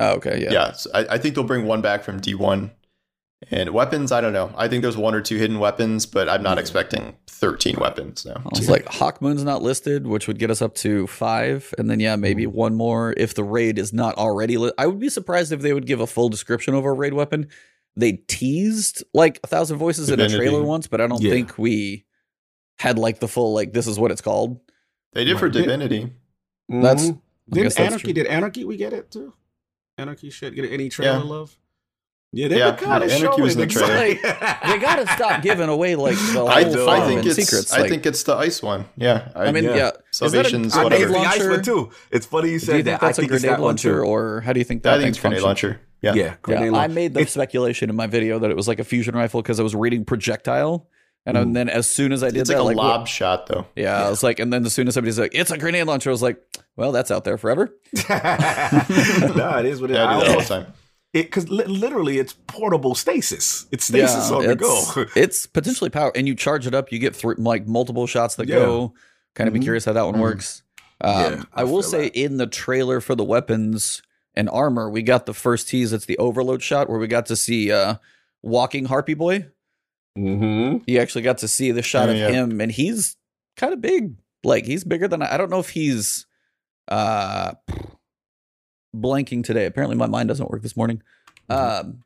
Oh, 0.00 0.12
okay, 0.14 0.40
yeah. 0.42 0.52
Yeah, 0.52 0.72
so 0.72 0.90
I, 0.94 1.14
I 1.14 1.18
think 1.18 1.34
they'll 1.34 1.44
bring 1.44 1.66
one 1.66 1.82
back 1.82 2.02
from 2.04 2.18
D 2.20 2.34
one. 2.34 2.70
And 3.50 3.70
weapons, 3.70 4.10
I 4.10 4.20
don't 4.20 4.32
know. 4.32 4.52
I 4.56 4.68
think 4.68 4.82
there's 4.82 4.96
one 4.96 5.14
or 5.14 5.20
two 5.20 5.36
hidden 5.36 5.58
weapons, 5.58 6.06
but 6.06 6.28
I'm 6.28 6.42
not 6.42 6.56
Yeah. 6.56 6.62
expecting 6.62 7.14
13 7.26 7.76
weapons 7.78 8.24
now. 8.24 8.36
I 8.44 8.48
was 8.58 8.70
like, 8.70 8.86
Hawk 8.88 9.20
Moon's 9.20 9.44
not 9.44 9.60
listed, 9.62 10.06
which 10.06 10.26
would 10.26 10.38
get 10.38 10.50
us 10.50 10.62
up 10.62 10.74
to 10.76 11.06
five, 11.06 11.74
and 11.76 11.90
then 11.90 12.00
yeah, 12.00 12.16
maybe 12.16 12.44
Mm-hmm. 12.46 12.56
one 12.56 12.74
more 12.74 13.12
if 13.18 13.34
the 13.34 13.44
raid 13.44 13.78
is 13.78 13.92
not 13.92 14.16
already. 14.16 14.56
Li- 14.56 14.72
I 14.78 14.86
would 14.86 14.98
be 14.98 15.10
surprised 15.10 15.52
if 15.52 15.60
they 15.60 15.74
would 15.74 15.86
give 15.86 16.00
a 16.00 16.06
full 16.06 16.30
description 16.30 16.74
of 16.74 16.84
a 16.84 16.92
raid 16.92 17.12
weapon. 17.12 17.48
They 17.96 18.12
teased 18.12 19.04
like 19.12 19.40
a 19.44 19.46
thousand 19.46 19.76
voices 19.76 20.08
in 20.08 20.20
a 20.20 20.28
trailer 20.28 20.62
once, 20.62 20.86
but 20.86 21.00
I 21.02 21.06
don't 21.06 21.20
Yeah. 21.20 21.30
think 21.30 21.58
we 21.58 22.06
had 22.78 22.98
like 22.98 23.20
the 23.20 23.28
full 23.28 23.52
like 23.52 23.72
this 23.74 23.86
is 23.86 23.98
what 23.98 24.10
it's 24.10 24.22
called. 24.22 24.58
They 25.12 25.24
did 25.24 25.38
for 25.38 25.46
Right. 25.46 25.52
Divinity. 25.54 26.12
That's- 26.68 27.10
Mhm. 27.10 27.20
I 27.52 27.54
guess 27.54 27.54
Did 27.54 27.64
that's 27.64 27.78
Anarchy? 27.78 28.02
true. 28.04 28.12
Did 28.14 28.26
Anarchy? 28.26 28.64
We 28.64 28.76
get 28.78 28.92
it 28.94 29.10
too. 29.10 29.34
Anarchy 29.98 30.30
should 30.30 30.54
get 30.56 30.70
any 30.72 30.88
trailer 30.88 31.18
Yeah. 31.18 31.24
love. 31.24 31.58
Yeah, 32.36 32.48
they 32.48 32.58
Yeah, 32.58 32.70
were 32.72 32.76
kind 32.76 33.04
of 33.04 33.10
Anarchy 33.10 33.22
showing 33.24 33.42
was 33.42 33.54
in 33.54 33.60
the 33.60 33.66
trailer. 33.66 34.14
They 34.66 34.78
got 34.78 34.96
to 34.96 35.06
stop 35.12 35.42
giving 35.42 35.68
away 35.68 35.94
like 35.94 36.16
the 36.16 36.22
whole 36.40 36.48
I, 36.48 36.64
know. 36.64 36.82
I 36.88 36.96
farm 36.98 37.08
think 37.08 37.18
and 37.20 37.28
it's 37.28 37.36
secrets. 37.36 37.72
I 37.72 37.80
like, 37.80 37.90
think 37.90 38.06
it's 38.06 38.22
the 38.24 38.34
ice 38.34 38.62
one. 38.62 38.86
Yeah. 38.96 39.28
I 39.36 39.52
mean, 39.52 39.64
yeah. 39.64 39.76
yeah. 39.76 39.90
Salvation's 40.10 40.66
Is 40.68 40.72
that 40.72 40.78
a 40.78 40.80
I 40.80 40.84
whatever. 40.84 41.12
think 41.12 41.12
it's 41.12 41.12
the 41.12 41.18
grenade 41.20 41.26
ice 41.34 41.40
one 41.40 41.50
launcher? 41.50 41.62
too. 41.90 41.90
It's 42.10 42.26
funny 42.26 42.50
you 42.50 42.58
Do 42.58 42.66
said 42.66 42.84
that. 42.84 42.84
think 42.84 43.00
that's 43.00 43.04
I 43.04 43.08
a 43.08 43.12
think 43.14 43.32
it's 43.32 43.42
grenade 43.42 43.58
that 43.58 43.62
launcher, 43.62 44.04
or 44.04 44.40
how 44.40 44.52
do 44.52 44.58
you 44.60 44.64
think 44.64 44.82
that 44.82 44.94
I 44.94 44.98
think 44.98 45.08
it's 45.10 45.20
grenade 45.20 45.42
function? 45.42 45.70
launcher. 45.70 45.80
Yeah. 46.02 46.14
Yeah, 46.14 46.34
grenade 46.42 46.72
Yeah, 46.72 46.78
I 46.78 46.86
made 46.88 47.14
the 47.14 47.20
It's- 47.20 47.32
speculation 47.32 47.88
in 47.88 47.96
my 47.96 48.06
video 48.06 48.38
that 48.40 48.50
it 48.50 48.56
was 48.56 48.68
like 48.68 48.78
a 48.80 48.84
fusion 48.84 49.14
rifle 49.14 49.40
because 49.40 49.58
I 49.60 49.62
was 49.62 49.74
reading 49.74 50.04
projectile, 50.04 50.88
and, 51.24 51.36
Mm. 51.38 51.54
then 51.54 51.68
as 51.70 51.86
soon 51.86 52.12
as 52.12 52.22
I 52.22 52.28
did 52.28 52.40
It's 52.40 52.50
that, 52.50 52.56
like 52.62 52.62
a 52.62 52.66
like, 52.66 52.76
lob 52.76 53.08
shot 53.08 53.46
though. 53.46 53.64
yeah, 53.76 54.04
I 54.06 54.10
was 54.10 54.22
like, 54.22 54.38
and 54.38 54.52
then 54.52 54.66
as 54.66 54.74
soon 54.74 54.86
as 54.88 54.92
somebody's 54.94 55.18
like, 55.18 55.34
"It's 55.34 55.50
a 55.50 55.56
grenade 55.56 55.86
launcher," 55.86 56.10
I 56.10 56.12
was 56.12 56.20
like, 56.22 56.36
"Well, 56.76 56.92
that's 56.92 57.10
out 57.10 57.24
there 57.24 57.38
forever." 57.38 57.72
no, 58.10 59.58
it 59.58 59.66
is 59.66 59.80
what 59.80 59.90
it 59.90 59.94
is. 59.94 59.98
Yeah, 59.98 60.06
I 60.06 60.20
do 60.20 60.26
that 60.26 60.28
all 60.34 60.40
the 60.40 60.44
time. 60.46 60.66
Because 61.14 61.48
li- 61.48 61.64
literally, 61.64 62.18
it's 62.18 62.34
portable 62.48 62.94
stasis. 62.94 63.66
It's 63.70 63.84
stasis 63.86 64.30
on 64.30 64.46
the 64.46 64.54
go. 64.56 64.82
it's, 64.96 65.12
it's 65.16 65.46
potentially 65.46 65.88
power, 65.88 66.12
and 66.14 66.26
you 66.28 66.34
charge 66.34 66.66
it 66.66 66.74
up, 66.74 66.92
you 66.92 66.98
get 66.98 67.16
through 67.16 67.36
like 67.38 67.66
multiple 67.66 68.06
shots 68.06 68.34
that 68.34 68.48
Yeah. 68.48 68.56
go. 68.56 68.94
Kind 69.34 69.48
of 69.48 69.54
be 69.54 69.60
Mhm. 69.60 69.64
curious 69.64 69.84
how 69.86 69.92
that 69.94 70.04
one 70.04 70.16
Mhm. 70.16 70.20
works. 70.20 70.62
Um, 71.00 71.12
Yeah, 71.14 71.42
I, 71.54 71.60
I 71.62 71.64
will 71.64 71.82
say 71.82 72.04
that. 72.08 72.16
in 72.18 72.36
the 72.36 72.46
trailer 72.46 73.00
for 73.00 73.14
the 73.14 73.24
weapons 73.24 74.02
and 74.34 74.48
armor, 74.50 74.90
we 74.90 75.02
got 75.02 75.26
the 75.26 75.34
first 75.34 75.68
tease. 75.68 75.92
It's 75.92 76.04
the 76.06 76.18
overload 76.18 76.62
shot 76.62 76.88
where 76.90 76.98
we 76.98 77.06
got 77.06 77.26
to 77.26 77.36
see 77.36 77.70
uh, 77.72 77.96
walking 78.42 78.84
Harpy 78.86 79.14
Boy. 79.14 79.46
mm-hmm. 80.18 80.78
You 80.86 80.98
actually 81.00 81.22
got 81.22 81.38
to 81.38 81.48
see 81.48 81.70
the 81.72 81.82
shot 81.82 82.08
Oh, 82.08 82.12
of 82.12 82.18
yeah. 82.18 82.28
him, 82.30 82.60
and 82.60 82.70
he's 82.72 83.16
kind 83.56 83.72
of 83.72 83.80
big. 83.80 84.14
Like 84.44 84.66
he's 84.66 84.84
bigger 84.84 85.08
than 85.08 85.22
I, 85.22 85.34
I 85.34 85.36
don't 85.36 85.50
know 85.50 85.58
if 85.60 85.70
he's 85.70 86.26
uh 86.88 87.54
blanking 88.94 89.42
today. 89.44 89.66
Apparently, 89.66 89.96
my 89.96 90.06
mind 90.06 90.28
doesn't 90.28 90.50
work 90.50 90.62
this 90.62 90.76
morning. 90.76 91.02
Mm-hmm. 91.50 91.86
Um, 91.88 92.04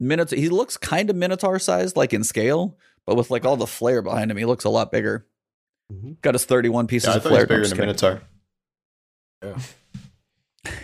Minotaur. 0.00 0.38
He 0.38 0.48
looks 0.48 0.76
kind 0.76 1.10
of 1.10 1.16
Minotaur 1.16 1.58
sized, 1.58 1.96
like 1.96 2.12
in 2.12 2.24
scale, 2.24 2.76
but 3.06 3.16
with 3.16 3.30
like 3.30 3.44
all 3.44 3.56
the 3.56 3.66
flare 3.66 4.02
behind 4.02 4.30
him, 4.30 4.36
he 4.36 4.44
looks 4.44 4.64
a 4.64 4.70
lot 4.70 4.90
bigger. 4.92 5.26
Mhm. 5.92 6.20
Got 6.22 6.34
his 6.34 6.44
thirty-one 6.44 6.86
pieces 6.86 7.08
Yeah, 7.08 7.12
I 7.12 7.16
of 7.16 7.22
thought 7.22 7.28
he 7.30 7.34
flare. 7.36 7.46
bigger 7.46 7.66
than 7.68 7.78
a 7.80 7.82
I'm 7.82 7.88
just 7.92 8.00
kidding. 8.02 8.20
Minotaur. 9.42 9.68
Yeah, 10.64 10.72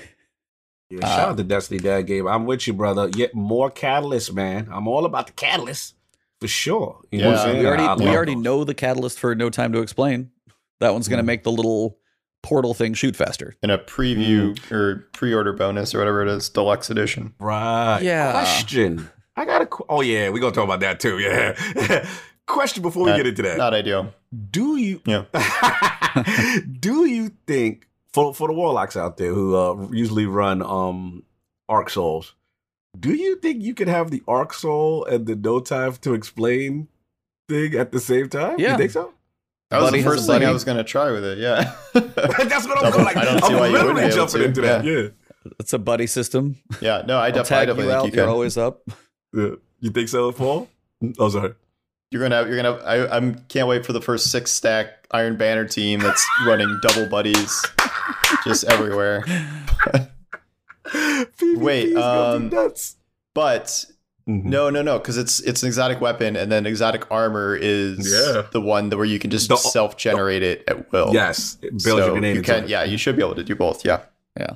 Uh, 1.03 1.07
shout 1.07 1.29
out 1.31 1.37
to 1.37 1.45
Destiny 1.45 1.79
Dad 1.79 2.03
Game. 2.03 2.27
I'm 2.27 2.47
with 2.47 2.67
you, 2.67 2.73
brother. 2.73 3.09
Yet 3.15 3.33
more 3.35 3.71
catalyst, 3.71 4.35
man. 4.35 4.69
I'm 4.73 4.89
all 4.89 5.05
about 5.05 5.29
the 5.29 5.33
catalyst 5.35 5.95
for 6.41 6.49
sure. 6.49 7.01
You 7.13 7.21
know 7.21 7.31
what 7.31 7.39
I'm 7.39 7.47
Yeah, 7.47 7.53
saying? 7.53 7.59
We 7.61 7.67
already 7.67 7.83
I 7.85 7.95
we 7.95 8.09
already 8.09 8.35
those. 8.35 8.43
know 8.43 8.65
the 8.65 8.75
catalyst 8.75 9.19
for 9.21 9.35
No 9.37 9.51
Time 9.51 9.73
to 9.73 9.81
Explain. 9.83 10.31
That 10.81 10.93
one's 10.93 11.07
gonna 11.07 11.23
Mhm. 11.23 11.27
make 11.27 11.45
the 11.45 11.53
little 11.53 11.97
portal 12.43 12.75
thing 12.75 12.95
shoot 12.95 13.17
faster. 13.17 13.55
In 13.63 13.71
a 13.71 13.79
preview 13.79 14.55
Mm. 14.55 14.73
or 14.73 15.09
pre-order 15.13 15.53
bonus 15.53 15.95
or 15.95 15.99
whatever 15.99 16.23
it 16.23 16.29
is, 16.29 16.49
deluxe 16.49 16.91
edition. 16.91 17.35
Right. 17.39 18.01
Yeah. 18.03 18.33
Question. 18.33 19.09
I 19.37 19.45
got 19.45 19.63
a. 19.63 19.67
qu- 19.67 19.85
Oh 19.89 20.01
yeah, 20.01 20.29
we're 20.31 20.41
gonna 20.41 20.53
talk 20.55 20.65
about 20.65 20.81
that 20.81 21.01
too. 21.01 21.19
Yeah. 21.19 22.07
Question 22.47 22.83
before 22.83 23.05
we 23.05 23.11
Not- 23.11 23.17
get 23.19 23.27
into 23.29 23.43
that. 23.43 23.59
Not 23.59 23.75
ideal. 23.75 24.13
do 24.51 24.77
you? 24.77 25.01
Yeah. 25.07 25.25
do 26.81 27.05
you 27.07 27.31
think 27.47 27.87
for 28.13 28.35
for 28.35 28.49
the 28.49 28.55
warlocks 28.55 28.97
out 28.97 29.17
there 29.17 29.33
who 29.33 29.55
uh, 29.57 29.89
usually 29.93 30.27
run 30.27 30.63
um 30.63 31.23
Arc 31.69 31.91
Souls? 31.91 32.35
Do 32.99 33.15
you 33.15 33.37
think 33.37 33.63
you 33.63 33.73
could 33.75 33.87
have 33.89 34.11
the 34.11 34.23
Arc 34.27 34.53
Soul 34.53 35.05
and 35.05 35.27
the 35.27 35.37
No 35.37 35.61
Time 35.61 35.93
to 36.01 36.13
Explain 36.15 36.89
thing 37.49 37.75
at 37.77 37.93
the 37.93 38.01
same 38.01 38.29
time? 38.29 38.59
Yeah. 38.59 38.73
You 38.73 38.79
think 38.79 38.91
so? 38.91 39.13
That 39.71 39.81
was 39.81 39.91
Buddy 39.91 40.03
the 40.03 40.09
first 40.11 40.27
thing 40.27 40.45
I 40.45 40.51
was 40.51 40.65
going 40.65 40.79
to 40.79 40.85
try 40.85 41.11
with 41.13 41.25
it. 41.25 41.39
Yeah. 41.39 41.75
That's 41.95 42.67
what 42.67 42.79
I'm 42.85 42.91
Double- 42.91 43.05
like. 43.05 43.17
I 43.17 43.25
don't 43.25 43.45
see 43.45 43.53
I'm 43.55 43.59
why 43.61 43.67
you 43.69 43.73
wouldn't 43.73 43.95
literally 43.95 44.01
be 44.01 44.07
able 44.07 44.17
jumping 44.17 44.41
to. 44.41 44.45
into 44.47 44.61
that. 44.63 44.85
Yeah. 44.85 45.53
It's 45.59 45.73
a 45.73 45.79
buddy 45.79 46.07
system. 46.09 46.57
yeah. 46.81 47.03
No, 47.07 47.19
I 47.19 47.27
I'll 47.27 47.33
def- 47.33 47.47
I 47.47 47.65
tag 47.65 47.69
definitely 47.69 47.85
you 47.85 47.91
think 47.93 48.03
out. 48.03 48.13
you 48.17 48.21
You're 48.23 48.29
always 48.31 48.57
up. 48.59 48.83
yeah. 49.33 49.49
You 49.81 49.91
think 49.91 50.09
so, 50.09 50.33
Paul? 50.33 50.69
Oh, 51.19 51.29
sorry. 51.29 51.55
You're 52.11 52.29
gonna 52.29 52.47
you're 52.49 52.57
gonna. 52.61 52.73
I 52.85 53.17
I'm 53.17 53.37
can't 53.49 53.69
wait 53.69 53.87
for 53.87 53.93
the 53.93 54.01
first 54.01 54.33
six 54.33 54.51
stack 54.51 55.07
Iron 55.13 55.37
Banner 55.37 55.65
team 55.65 56.01
that's 56.01 56.27
running 56.47 56.79
double 56.83 57.07
buddies 57.09 57.65
just 58.45 58.65
everywhere. 58.65 59.25
Wait, 61.43 61.95
um, 61.97 62.49
nuts. 62.49 62.97
But 63.35 63.85
Mhm. 64.31 64.45
no, 64.45 64.71
no, 64.71 64.83
no, 64.83 64.99
because 64.99 65.17
it's 65.17 65.41
it's 65.41 65.63
an 65.63 65.67
exotic 65.67 66.01
weapon, 66.01 66.37
and 66.37 66.51
then 66.53 66.67
exotic 66.67 67.11
armor 67.11 67.57
is 67.61 68.11
Yeah. 68.11 68.43
the 68.53 68.61
one 68.61 68.89
that 68.91 68.97
where 68.97 69.07
you 69.07 69.19
can 69.19 69.31
just 69.31 69.49
The- 69.49 69.57
self 69.57 69.97
generate 69.97 70.43
it 70.43 70.65
at 70.69 70.93
will. 70.93 71.11
Yes, 71.13 71.57
it 71.63 71.71
builds 71.71 71.85
so 71.85 71.97
your 71.99 72.11
grenade. 72.13 72.37
you 72.37 72.43
can. 72.43 72.69
Yeah, 72.69 72.85
you 72.85 72.97
should 72.99 73.17
be 73.17 73.23
able 73.23 73.35
to 73.35 73.45
do 73.45 73.55
both. 73.55 73.85
Yeah. 73.85 74.01
Yeah. 74.39 74.53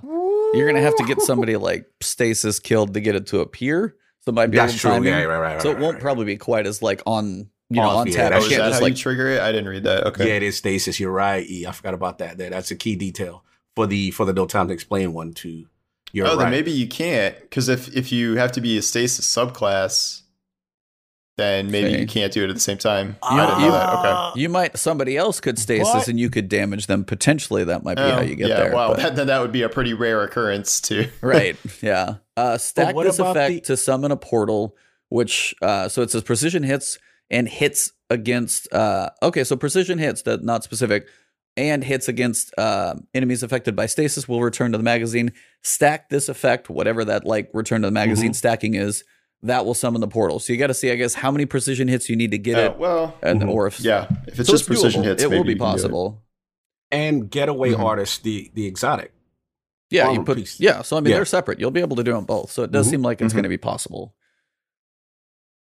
You're 0.55 0.67
gonna 0.69 0.81
have 0.83 0.97
to 0.97 1.05
get 1.05 1.21
somebody 1.21 1.57
like 1.57 1.87
stasis 2.01 2.59
killed 2.61 2.95
to 2.95 3.01
get 3.01 3.15
it 3.17 3.27
to 3.29 3.41
appear. 3.41 3.97
So 4.25 4.31
it 4.31 4.35
might 4.35 4.47
be 4.47 4.57
a 4.57 4.61
That's 4.63 4.83
little 4.85 5.01
true. 5.01 5.09
Yeah, 5.09 5.17
right, 5.25 5.27
right, 5.27 5.39
right. 5.55 5.63
so 5.63 5.71
it 5.71 5.75
right, 5.75 5.83
won't 5.83 5.95
right. 5.95 6.03
probably 6.03 6.25
be 6.27 6.37
quite 6.37 6.67
as 6.67 6.81
like 6.81 7.03
on 7.07 7.49
you 7.71 7.81
know 7.81 7.89
On- 7.89 7.97
on 7.97 8.07
yeah, 8.07 8.13
tap. 8.15 8.31
that 8.31 8.37
Oh, 8.37 8.41
can't 8.49 8.51
that 8.63 8.69
just 8.69 8.75
how 8.75 8.81
like 8.85 8.93
you 8.93 8.97
trigger 8.99 9.29
it? 9.31 9.41
I 9.41 9.51
didn't 9.53 9.69
read 9.69 9.83
that. 9.85 10.07
Okay. 10.09 10.29
Yeah, 10.29 10.35
it 10.35 10.43
is 10.45 10.57
stasis. 10.57 11.01
You're 11.01 11.11
right. 11.11 11.45
E. 11.49 11.67
I 11.67 11.73
forgot 11.73 11.95
about 11.95 12.19
that. 12.19 12.39
That- 12.39 12.53
That's 12.53 12.71
a 12.71 12.77
key 12.77 12.95
detail 12.97 13.43
for 13.75 13.87
the 13.87 14.13
for 14.13 14.25
the 14.25 14.33
no 14.33 14.47
time 14.47 14.69
to 14.69 14.75
explain 14.75 15.13
one 15.13 15.33
too. 15.33 15.65
You're 16.15 16.27
oh, 16.29 16.31
right. 16.37 16.45
then 16.45 16.51
maybe 16.53 16.71
you 16.71 16.87
can't 16.89 17.39
because 17.41 17.69
if 17.69 17.95
if 17.97 18.13
you 18.13 18.37
have 18.37 18.53
to 18.53 18.61
be 18.61 18.79
a 18.79 18.83
stasis 18.83 19.27
subclass, 19.27 20.23
then 21.37 21.69
maybe 21.73 21.89
Okay. 21.89 22.01
you 22.03 22.07
can't 22.07 22.33
do 22.33 22.45
it 22.45 22.49
at 22.51 22.55
the 22.55 22.61
same 22.61 22.79
time. 22.79 23.09
You- 23.09 23.29
I 23.41 23.47
didn't 23.47 23.59
know 23.61 23.67
you- 23.67 23.73
that. 23.73 23.89
Okay. 23.89 24.09
Ah. 24.09 24.33
you 24.37 24.49
might 24.49 24.79
somebody 24.79 25.17
else 25.17 25.41
could 25.41 25.59
stasis 25.59 25.93
But- 25.93 26.09
and 26.09 26.21
you 26.21 26.31
could 26.31 26.49
damage 26.49 26.87
them 26.87 27.05
potentially. 27.05 27.65
That 27.65 27.83
might 27.83 27.97
be 27.97 28.03
how 28.03 28.19
Oh, 28.19 28.23
you 28.23 28.37
get 28.37 28.49
yeah, 28.49 28.57
there. 28.61 28.73
Wow, 28.73 28.91
but- 28.91 28.99
that, 28.99 29.17
then 29.17 29.27
that 29.27 29.41
would 29.41 29.51
be 29.51 29.63
a 29.63 29.69
pretty 29.69 29.93
rare 29.95 30.23
occurrence 30.23 30.81
too. 30.81 31.09
right. 31.21 31.57
Yeah. 31.83 32.17
Uh, 32.37 32.57
stack 32.59 32.95
this 32.97 33.19
effect 33.19 33.55
the- 33.55 33.61
to 33.63 33.77
summon 33.77 34.13
a 34.13 34.17
portal, 34.17 34.77
which 35.09 35.53
uh, 35.63 35.89
so 35.89 36.03
it 36.03 36.13
says 36.13 36.23
precision 36.23 36.63
hits 36.63 36.99
and 37.29 37.49
hits 37.49 37.91
against. 38.11 38.73
Uh, 38.73 39.11
okay, 39.21 39.43
so 39.43 39.57
precision 39.57 39.99
hits 39.99 40.23
that 40.23 40.45
not 40.45 40.63
specific, 40.63 41.09
and 41.57 41.85
hits 41.85 42.09
against 42.09 42.53
uh, 42.59 42.95
enemies 43.15 43.43
affected 43.43 43.77
by 43.77 43.87
stasis 43.87 44.29
will 44.29 44.43
return 44.43 44.73
to 44.73 44.79
the 44.79 44.85
magazine. 44.85 45.33
Stack 45.63 46.09
this 46.09 46.29
effect, 46.29 46.69
whatever 46.69 47.05
that 47.05 47.25
like 47.25 47.51
return 47.55 47.83
to 47.83 47.89
the 47.89 47.93
magazine 47.93 48.31
Mm-hmm. 48.31 48.35
stacking 48.35 48.75
is. 48.75 49.05
That 49.43 49.67
will 49.67 49.75
summon 49.75 50.01
the 50.01 50.09
portal. 50.09 50.39
So 50.39 50.55
you 50.55 50.59
got 50.59 50.69
to 50.69 50.75
see, 50.75 50.91
I 50.91 50.95
guess, 50.97 51.13
how 51.13 51.31
many 51.31 51.45
precision 51.45 51.87
hits 51.87 52.09
you 52.09 52.17
need 52.17 52.31
to 52.31 52.39
get 52.39 52.57
Uh, 52.59 52.71
it, 52.71 52.79
well, 52.79 53.15
and 53.23 53.43
Mhm. 53.43 53.51
or 53.51 53.67
if 53.67 53.79
yeah. 53.79 54.07
If 54.27 54.41
it's 54.41 54.49
so 54.49 54.55
just 54.55 54.67
precision 54.67 55.03
doable. 55.03 55.05
hits, 55.05 55.23
it 55.23 55.31
will 55.31 55.45
be 55.45 55.51
you 55.53 55.57
can 55.57 55.59
do 55.59 55.65
it. 55.65 55.73
possible. 55.73 56.23
and 56.91 57.29
getaway 57.31 57.73
Mhm. 57.73 57.81
artist, 57.81 58.23
the 58.23 58.51
the 58.55 58.67
exotic. 58.67 59.13
Yeah, 59.91 60.11
you 60.13 60.23
put 60.25 60.39
piece. 60.39 60.59
yeah. 60.61 60.81
So 60.83 60.97
I 60.97 61.01
mean, 61.01 61.11
Yeah. 61.11 61.17
they're 61.19 61.25
separate. 61.27 61.61
You'll 61.61 61.71
be 61.73 61.81
able 61.81 61.97
to 61.97 62.03
do 62.05 62.13
them 62.13 62.25
both. 62.25 62.51
So 62.53 62.63
it 62.63 62.71
does 62.73 62.87
Mhm. 62.87 62.91
seem 62.91 63.03
like 63.03 63.21
it's 63.21 63.33
Mhm. 63.33 63.37
going 63.37 63.43
to 63.45 63.49
be 63.51 63.57
possible. 63.59 64.15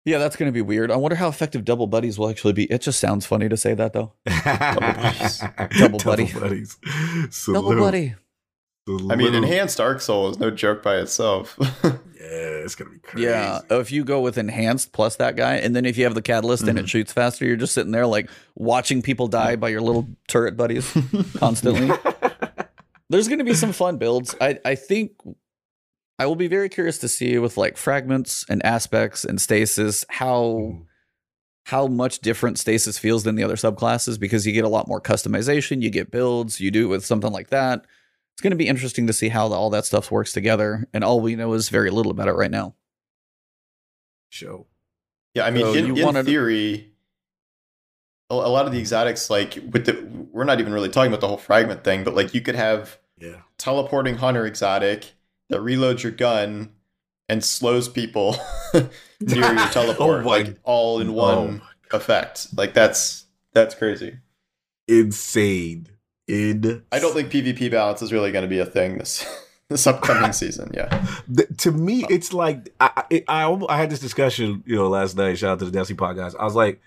Yeah, 0.05 0.17
that's 0.17 0.35
going 0.35 0.49
to 0.49 0.53
be 0.53 0.61
weird. 0.61 0.91
I 0.91 0.97
wonder 0.97 1.15
how 1.15 1.29
effective 1.29 1.63
double 1.63 1.87
buddies 1.87 2.19
will 2.19 2.29
actually 2.29 2.53
be. 2.53 2.65
It 2.65 2.81
just 2.81 2.99
sounds 2.99 3.25
funny 3.25 3.47
to 3.47 3.55
say 3.55 3.73
that 3.73 3.93
though. 3.93 4.13
Double 4.25 4.81
buddies. 4.93 5.43
Double 5.79 5.99
buddy. 5.99 6.33
buddies. 6.33 6.77
Double 6.83 7.31
Salute. 7.31 7.79
buddy. 7.79 8.15
I 9.09 9.15
mean, 9.15 9.33
enhanced 9.33 9.79
Arc 9.79 10.01
Soul 10.01 10.29
is 10.29 10.39
no 10.39 10.51
joke 10.51 10.83
by 10.83 10.97
itself. 10.97 11.57
Yeah, 12.23 12.63
it's 12.63 12.75
gonna 12.75 12.89
be 12.89 12.99
crazy. 12.99 13.27
Yeah, 13.27 13.59
if 13.69 13.91
you 13.91 14.05
go 14.05 14.21
with 14.21 14.37
enhanced 14.37 14.93
plus 14.93 15.17
that 15.17 15.35
guy, 15.35 15.55
and 15.55 15.75
then 15.75 15.85
if 15.85 15.97
you 15.97 16.05
have 16.05 16.15
the 16.15 16.21
catalyst 16.21 16.63
and 16.63 16.79
it 16.79 16.83
mm-hmm. 16.83 16.87
shoots 16.87 17.11
faster, 17.11 17.45
you're 17.45 17.57
just 17.57 17.73
sitting 17.73 17.91
there 17.91 18.07
like 18.07 18.29
watching 18.55 19.01
people 19.01 19.27
die 19.27 19.57
by 19.57 19.67
your 19.67 19.81
little 19.81 20.07
turret 20.29 20.55
buddies 20.55 20.89
constantly. 21.37 21.91
There's 23.09 23.27
going 23.27 23.39
to 23.39 23.45
be 23.45 23.53
some 23.53 23.73
fun 23.73 23.97
builds. 23.97 24.35
I 24.39 24.57
I 24.63 24.75
think 24.75 25.11
I 26.19 26.25
will 26.25 26.35
be 26.35 26.47
very 26.47 26.69
curious 26.69 26.97
to 26.99 27.07
see 27.07 27.37
with 27.39 27.57
like 27.57 27.75
fragments 27.77 28.45
and 28.49 28.63
aspects 28.65 29.23
and 29.25 29.41
stasis 29.41 30.05
how 30.09 30.41
Mhm. 30.43 30.85
how 31.65 31.87
much 31.87 32.19
different 32.19 32.59
stasis 32.59 32.97
feels 32.97 33.23
than 33.23 33.35
the 33.35 33.43
other 33.43 33.55
subclasses 33.55 34.19
because 34.19 34.45
you 34.45 34.51
get 34.53 34.65
a 34.65 34.69
lot 34.69 34.87
more 34.87 34.99
customization, 35.01 35.81
you 35.81 35.89
get 35.89 36.11
builds, 36.11 36.59
you 36.59 36.69
do 36.69 36.85
it 36.85 36.89
with 36.89 37.05
something 37.05 37.31
like 37.31 37.49
that. 37.49 37.85
It's 38.33 38.41
going 38.41 38.51
to 38.51 38.57
be 38.57 38.67
interesting 38.67 39.07
to 39.07 39.13
see 39.13 39.29
how 39.29 39.47
all 39.53 39.69
that 39.69 39.85
stuff 39.85 40.11
works 40.11 40.33
together, 40.33 40.87
and 40.93 41.03
all 41.03 41.19
we 41.21 41.35
know 41.35 41.53
is 41.53 41.69
very 41.69 41.89
little 41.89 42.11
about 42.11 42.27
it 42.27 42.33
right 42.33 42.51
now. 42.51 42.75
Show. 44.29 44.65
yeah, 45.35 45.45
I 45.45 45.51
mean, 45.51 45.63
So 45.65 45.73
in, 45.73 45.85
you 45.87 45.95
in 45.97 46.05
wanted- 46.05 46.25
theory, 46.25 46.91
a, 48.29 48.33
a 48.33 48.49
lot 48.49 48.65
of 48.65 48.71
the 48.71 48.79
exotics, 48.79 49.29
like 49.29 49.53
with 49.71 49.85
the, 49.85 50.03
we're 50.31 50.43
not 50.45 50.59
even 50.59 50.73
really 50.73 50.89
talking 50.89 51.11
about 51.11 51.21
the 51.21 51.27
whole 51.27 51.37
fragment 51.37 51.83
thing, 51.83 52.03
but 52.03 52.13
like 52.15 52.33
you 52.33 52.41
could 52.41 52.55
have 52.55 52.99
Yeah. 53.19 53.41
teleporting 53.57 54.15
hunter 54.15 54.45
exotic 54.45 55.13
that 55.49 55.59
reloads 55.61 56.03
your 56.03 56.11
gun 56.11 56.71
and 57.29 57.43
slows 57.43 57.87
people 57.89 58.35
near 58.73 58.89
your 59.21 59.43
oh 59.59 59.69
teleport, 59.71 60.25
Oh 60.25 60.27
like 60.29 60.57
all 60.63 60.99
in 60.99 61.09
oh 61.09 61.13
one 61.13 61.61
Oh, 61.91 61.97
effect. 61.97 62.47
Like 62.55 62.73
that's 62.73 63.25
that's 63.53 63.75
crazy. 63.75 64.17
insane. 64.87 65.87
In 66.27 66.83
I 66.91 66.99
don't 66.99 67.13
think 67.13 67.29
PvP 67.31 67.69
balance 67.71 68.01
is 68.01 68.13
really 68.13 68.31
going 68.31 68.43
to 68.43 68.47
be 68.49 68.59
a 68.59 68.65
thing 68.65 68.97
this 68.97 69.25
this 69.69 69.85
upcoming 69.85 70.31
season. 70.31 70.71
Yeah, 70.73 71.05
The, 71.27 71.45
to 71.57 71.71
me, 71.71 72.03
uh, 72.03 72.07
it's 72.09 72.31
like 72.33 72.73
I, 72.79 72.91
I, 72.95 73.03
it- 73.09 73.23
I 73.27 73.43
I 73.69 73.77
had 73.77 73.89
this 73.89 73.99
discussion, 73.99 74.63
you 74.65 74.75
know, 74.75 74.87
last 74.87 75.17
night. 75.17 75.37
Shout 75.37 75.51
out 75.51 75.59
to 75.59 75.65
the 75.69 75.77
Desi 75.77 75.95
podcast. 75.95 76.35
I 76.39 76.45
was 76.45 76.55
like, 76.55 76.81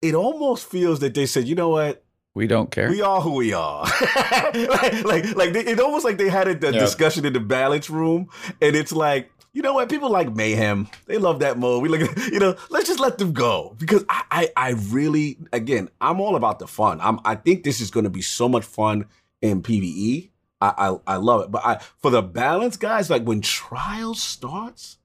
it 0.00 0.14
almost 0.14 0.66
feels 0.66 1.00
that 1.00 1.12
they 1.14 1.26
said, 1.26 1.46
you 1.46 1.54
know 1.54 1.68
what, 1.68 2.02
We 2.34 2.46
don't 2.46 2.70
care. 2.70 2.88
we 2.90 3.02
are 3.02 3.20
who 3.20 3.34
we 3.34 3.52
are. 3.52 3.84
like, 4.54 5.04
like, 5.04 5.36
like 5.36 5.52
they, 5.52 5.64
it 5.66 5.80
almost 5.80 6.04
like 6.04 6.16
they 6.16 6.28
had 6.28 6.46
a, 6.46 6.52
a 6.68 6.72
Yeah. 6.72 6.78
discussion 6.78 7.24
in 7.24 7.32
the 7.32 7.40
balance 7.40 7.90
room, 7.90 8.28
and 8.62 8.76
it's 8.76 8.92
like, 8.92 9.30
you 9.52 9.62
know 9.62 9.74
what, 9.74 9.88
people 9.88 10.10
like 10.10 10.32
mayhem. 10.34 10.88
They 11.06 11.18
love 11.18 11.40
that 11.40 11.58
mode. 11.58 11.82
We 11.82 11.88
look, 11.88 12.02
at, 12.02 12.16
you 12.32 12.38
know, 12.38 12.54
let's 12.70 12.86
just 12.86 13.00
let 13.00 13.18
them 13.18 13.32
go 13.32 13.74
because 13.78 14.04
I, 14.08 14.22
I, 14.30 14.48
I 14.56 14.68
really, 14.90 15.38
again, 15.52 15.88
I'm 16.00 16.20
all 16.20 16.36
about 16.36 16.60
the 16.60 16.68
fun. 16.68 17.00
I'm, 17.02 17.18
I 17.24 17.34
think 17.34 17.64
this 17.64 17.80
is 17.80 17.90
going 17.90 18.04
to 18.04 18.10
be 18.10 18.22
so 18.22 18.48
much 18.48 18.64
fun 18.64 19.06
in 19.42 19.60
PVE. 19.60 20.30
I, 20.60 20.72
I, 21.06 21.14
I 21.14 21.16
love 21.16 21.40
it. 21.42 21.50
But 21.50 21.62
I, 21.66 21.78
for 22.00 22.10
the 22.12 22.22
balance, 22.22 22.76
guys, 22.76 23.10
like 23.10 23.24
when 23.24 23.40
trial 23.40 24.14
starts. 24.14 24.98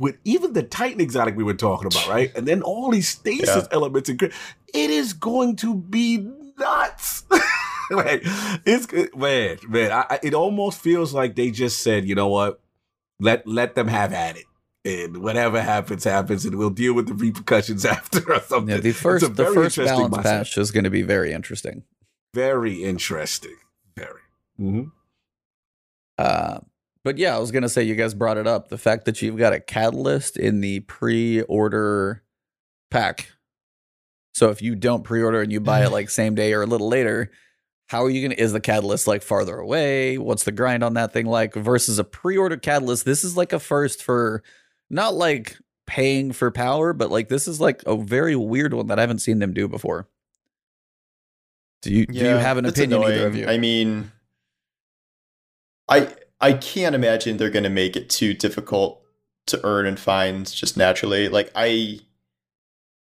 With 0.00 0.16
even 0.24 0.52
the 0.52 0.62
Titan 0.62 1.00
exotic 1.00 1.36
we 1.36 1.42
were 1.42 1.54
talking 1.54 1.88
about, 1.88 2.06
right? 2.08 2.30
And 2.36 2.46
then 2.46 2.62
all 2.62 2.92
these 2.92 3.08
stasis 3.08 3.48
Yeah. 3.48 3.66
elements, 3.72 4.08
and 4.08 4.22
it 4.22 4.32
is 4.90 5.12
going 5.12 5.56
to 5.56 5.74
be 5.74 6.18
nuts. 6.58 7.24
like 7.90 8.22
it's 8.64 8.86
good, 8.86 9.14
man, 9.16 9.58
man. 9.68 9.92
I, 9.92 10.18
it 10.22 10.34
almost 10.34 10.80
feels 10.80 11.14
like 11.14 11.36
they 11.36 11.50
just 11.50 11.80
said, 11.80 12.06
you 12.06 12.14
know 12.14 12.28
what, 12.28 12.60
let 13.20 13.46
let 13.46 13.74
them 13.74 13.88
have 13.88 14.12
at 14.12 14.36
it, 14.36 14.44
and 14.84 15.22
whatever 15.22 15.60
happens, 15.60 16.04
happens, 16.04 16.44
and 16.44 16.56
we'll 16.56 16.70
deal 16.70 16.94
with 16.94 17.08
the 17.08 17.14
repercussions 17.14 17.84
after 17.84 18.32
or 18.32 18.40
something. 18.40 18.74
yeah, 18.74 18.80
the 18.80 18.92
first 18.92 19.34
the 19.36 19.46
first 19.46 19.76
balance 19.76 20.14
mindset. 20.14 20.22
patch 20.22 20.58
is 20.58 20.70
going 20.70 20.84
to 20.84 20.90
be 20.90 21.02
very 21.02 21.32
interesting. 21.32 21.84
Very 22.34 22.84
interesting. 22.84 23.56
Very. 23.96 24.20
Mm-hmm. 24.60 24.88
Uh, 26.18 26.58
but 27.04 27.16
yeah, 27.16 27.34
I 27.34 27.38
was 27.38 27.50
gonna 27.50 27.68
say 27.68 27.84
you 27.84 27.94
guys 27.94 28.12
brought 28.12 28.36
it 28.36 28.46
up. 28.46 28.68
The 28.68 28.78
fact 28.78 29.04
that 29.06 29.22
you've 29.22 29.38
got 29.38 29.52
a 29.52 29.60
catalyst 29.60 30.36
in 30.36 30.60
the 30.60 30.80
pre-order 30.80 32.22
pack. 32.90 33.32
So 34.38 34.50
if 34.50 34.62
you 34.62 34.76
don't 34.76 35.02
pre-order 35.02 35.40
and 35.42 35.52
you 35.52 35.60
buy 35.60 35.84
it 35.84 35.90
like 35.90 36.08
same 36.10 36.34
day 36.34 36.52
or 36.52 36.62
a 36.62 36.66
little 36.66 36.88
later, 36.88 37.30
how 37.86 38.04
are 38.04 38.10
you 38.10 38.22
gonna 38.22 38.40
is 38.40 38.52
the 38.52 38.60
catalyst 38.60 39.06
like 39.06 39.22
farther 39.22 39.58
away? 39.58 40.16
What's 40.16 40.44
the 40.44 40.52
grind 40.52 40.84
on 40.84 40.94
that 40.94 41.12
thing 41.12 41.26
like 41.26 41.54
versus 41.54 41.98
a 41.98 42.04
pre-order 42.04 42.56
catalyst? 42.56 43.04
This 43.04 43.24
is 43.24 43.36
like 43.36 43.52
a 43.52 43.58
first 43.58 44.02
for 44.02 44.42
not 44.88 45.14
like 45.14 45.58
paying 45.86 46.32
for 46.32 46.50
power, 46.50 46.92
but 46.92 47.10
like 47.10 47.28
this 47.28 47.48
is 47.48 47.60
like 47.60 47.82
a 47.86 47.96
very 47.96 48.36
weird 48.36 48.74
one 48.74 48.86
that 48.86 48.98
I 48.98 49.02
haven't 49.02 49.20
seen 49.20 49.40
them 49.40 49.52
do 49.52 49.66
before. 49.66 50.08
Do 51.82 51.92
you 51.92 52.06
do 52.06 52.18
you 52.18 52.26
have 52.26 52.58
an 52.58 52.66
opinion 52.66 53.02
either 53.02 53.26
of 53.26 53.34
you? 53.34 53.46
I 53.48 53.58
mean, 53.58 54.12
I 55.88 56.14
I 56.40 56.52
can't 56.52 56.94
imagine 56.94 57.36
they're 57.36 57.50
going 57.50 57.64
to 57.64 57.70
make 57.70 57.96
it 57.96 58.08
too 58.10 58.34
difficult 58.34 59.02
to 59.46 59.60
earn 59.64 59.86
and 59.86 59.98
find 59.98 60.50
just 60.50 60.76
naturally. 60.76 61.28
Like 61.28 61.50
I 61.54 62.00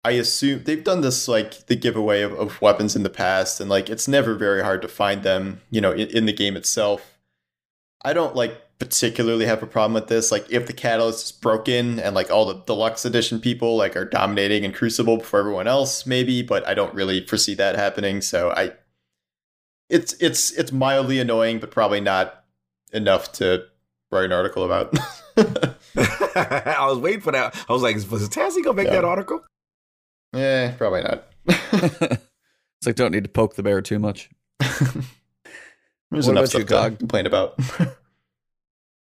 I 0.07 0.13
assume 0.13 0.63
they've 0.63 0.85
done 0.85 1.01
this 1.01 1.27
like 1.27 1.67
the 1.67 1.75
giveaway 1.75 2.23
of, 2.23 2.33
of 2.35 2.63
weapons 2.63 2.95
in 2.95 3.03
the 3.03 3.11
past, 3.11 3.61
and 3.61 3.69
like 3.69 3.91
it's 3.91 4.07
never 4.07 4.35
very 4.35 4.63
hard 4.63 4.81
to 4.83 4.89
find 4.89 5.25
them. 5.25 5.61
You 5.71 5.81
know, 5.81 5.91
in, 5.91 6.09
in 6.11 6.27
the 6.27 6.33
game 6.33 6.57
itself. 6.57 7.19
I 8.05 8.13
don't 8.13 8.37
like 8.37 8.63
particularly 8.79 9.47
have 9.47 9.65
a 9.65 9.67
problem 9.67 9.95
with 9.95 10.07
this. 10.07 10.31
Like 10.31 10.47
if 10.49 10.67
the 10.69 10.73
catalyst 10.73 11.25
is 11.25 11.33
broken 11.33 11.99
and 11.99 12.15
like 12.15 12.31
all 12.31 12.45
the 12.45 12.63
deluxe 12.67 13.05
edition 13.05 13.41
people 13.41 13.77
like 13.77 13.97
are 13.97 14.05
dominating 14.05 14.63
in 14.63 14.73
Crucible 14.73 15.17
before 15.17 15.41
everyone 15.41 15.67
else, 15.67 16.07
maybe, 16.07 16.41
but 16.43 16.65
I 16.69 16.75
don't 16.75 16.95
really 16.95 17.27
foresee 17.27 17.55
that 17.55 17.75
happening. 17.75 18.21
So 18.21 18.51
I 18.51 18.75
it's 19.91 20.13
it's 20.21 20.53
it's 20.53 20.71
mildly 20.71 21.19
annoying, 21.19 21.59
but 21.59 21.73
probably 21.73 22.01
not 22.01 22.45
enough 22.93 23.33
to 23.33 23.65
write 24.13 24.27
an 24.27 24.33
article 24.33 24.65
about. 24.65 24.95
I 25.37 26.87
was 26.89 26.99
waiting 26.99 27.23
for 27.23 27.33
that. 27.33 27.57
I 27.69 27.73
was 27.73 27.83
like, 27.83 27.97
was 27.97 28.29
Tassi 28.29 28.63
gonna 28.63 28.75
make 28.77 28.87
Yeah. 28.87 28.95
that 28.97 29.05
article? 29.05 29.43
Eh, 30.37 30.73
probably 30.79 31.03
not. 31.03 31.25
it's 31.47 32.87
like 32.87 32.97
don't 32.97 33.13
need 33.13 33.25
to 33.25 33.31
poke 33.31 33.55
the 33.57 33.63
bear 33.63 33.81
too 33.83 33.99
much. 33.99 34.31
There's 34.61 36.27
What 36.27 36.33
enough 36.33 36.45
about 36.51 36.55
you, 36.61 36.67
stuff 36.67 36.91
to 36.93 36.97
complain 36.97 37.27
about. 37.27 37.59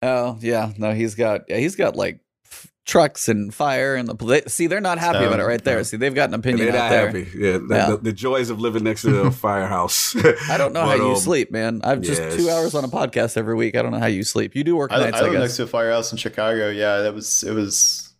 Oh 0.04 0.38
yeah, 0.42 0.72
no, 0.80 0.94
he's 0.94 1.14
got 1.14 1.42
yeah, 1.48 1.58
he's 1.58 1.76
got 1.76 1.96
like 1.96 2.22
f- 2.48 2.72
trucks 2.88 3.30
and 3.30 3.54
fire 3.54 3.94
and 3.96 4.08
the 4.10 4.16
they, 4.16 4.42
see 4.48 4.66
they're 4.66 4.82
not 4.82 4.98
happy 4.98 5.20
about 5.24 5.40
it 5.40 5.44
Um, 5.44 5.48
right 5.48 5.64
there. 5.64 5.78
yeah. 5.78 5.84
See, 5.84 5.98
they've 5.98 6.16
got 6.16 6.30
an 6.30 6.34
opinion 6.34 6.66
They're 6.72 6.76
not 6.76 6.90
there. 6.90 7.06
happy. 7.06 7.28
Yeah, 7.38 7.58
the, 7.60 7.68
Yeah. 7.70 7.90
The, 7.92 7.98
the 7.98 8.12
joys 8.12 8.50
of 8.50 8.60
living 8.60 8.84
next 8.84 9.04
to 9.04 9.20
a 9.22 9.30
firehouse. 9.32 10.16
I 10.50 10.58
don't 10.58 10.74
know 10.74 10.82
But, 10.86 10.98
how 10.98 11.06
you 11.06 11.12
um, 11.12 11.18
sleep, 11.18 11.52
man. 11.52 11.82
I've 11.84 12.02
just 12.02 12.20
yes. 12.20 12.36
two 12.36 12.50
hours 12.50 12.74
on 12.74 12.84
a 12.84 12.88
podcast 12.88 13.38
every 13.38 13.54
week. 13.54 13.76
I 13.76 13.84
don't 13.84 13.92
know 13.92 14.00
how 14.00 14.08
you 14.08 14.24
sleep. 14.24 14.56
You 14.56 14.64
do 14.64 14.76
work 14.76 14.92
I, 14.92 14.98
nights, 15.02 15.18
I 15.18 15.20
I, 15.20 15.30
live 15.30 15.40
next 15.40 15.58
to 15.58 15.64
a 15.64 15.68
firehouse 15.68 16.12
in 16.12 16.18
Chicago. 16.18 16.70
Yeah, 16.72 17.02
that 17.02 17.14
was 17.14 17.44
it 17.44 17.54
was 17.54 18.11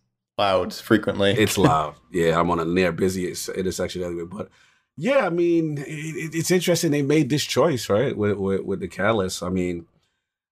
loud 0.42 0.74
frequently. 0.74 1.32
It's 1.44 1.56
loud. 1.70 1.94
Yeah, 2.10 2.38
I'm 2.38 2.50
on 2.50 2.60
a 2.60 2.64
near 2.64 2.92
busy 2.92 3.24
intersection 3.54 4.02
anyway. 4.02 4.24
But 4.36 4.48
yeah, 4.96 5.26
I 5.26 5.30
mean, 5.30 5.78
it, 5.78 6.14
it- 6.24 6.34
it's 6.34 6.50
interesting 6.50 6.90
they 6.90 7.02
made 7.16 7.28
this 7.30 7.44
choice, 7.44 7.88
right? 7.88 8.16
With 8.16 8.36
with, 8.38 8.60
with 8.68 8.80
the 8.80 8.88
catalyst. 8.88 9.42
I 9.42 9.48
mean, 9.48 9.86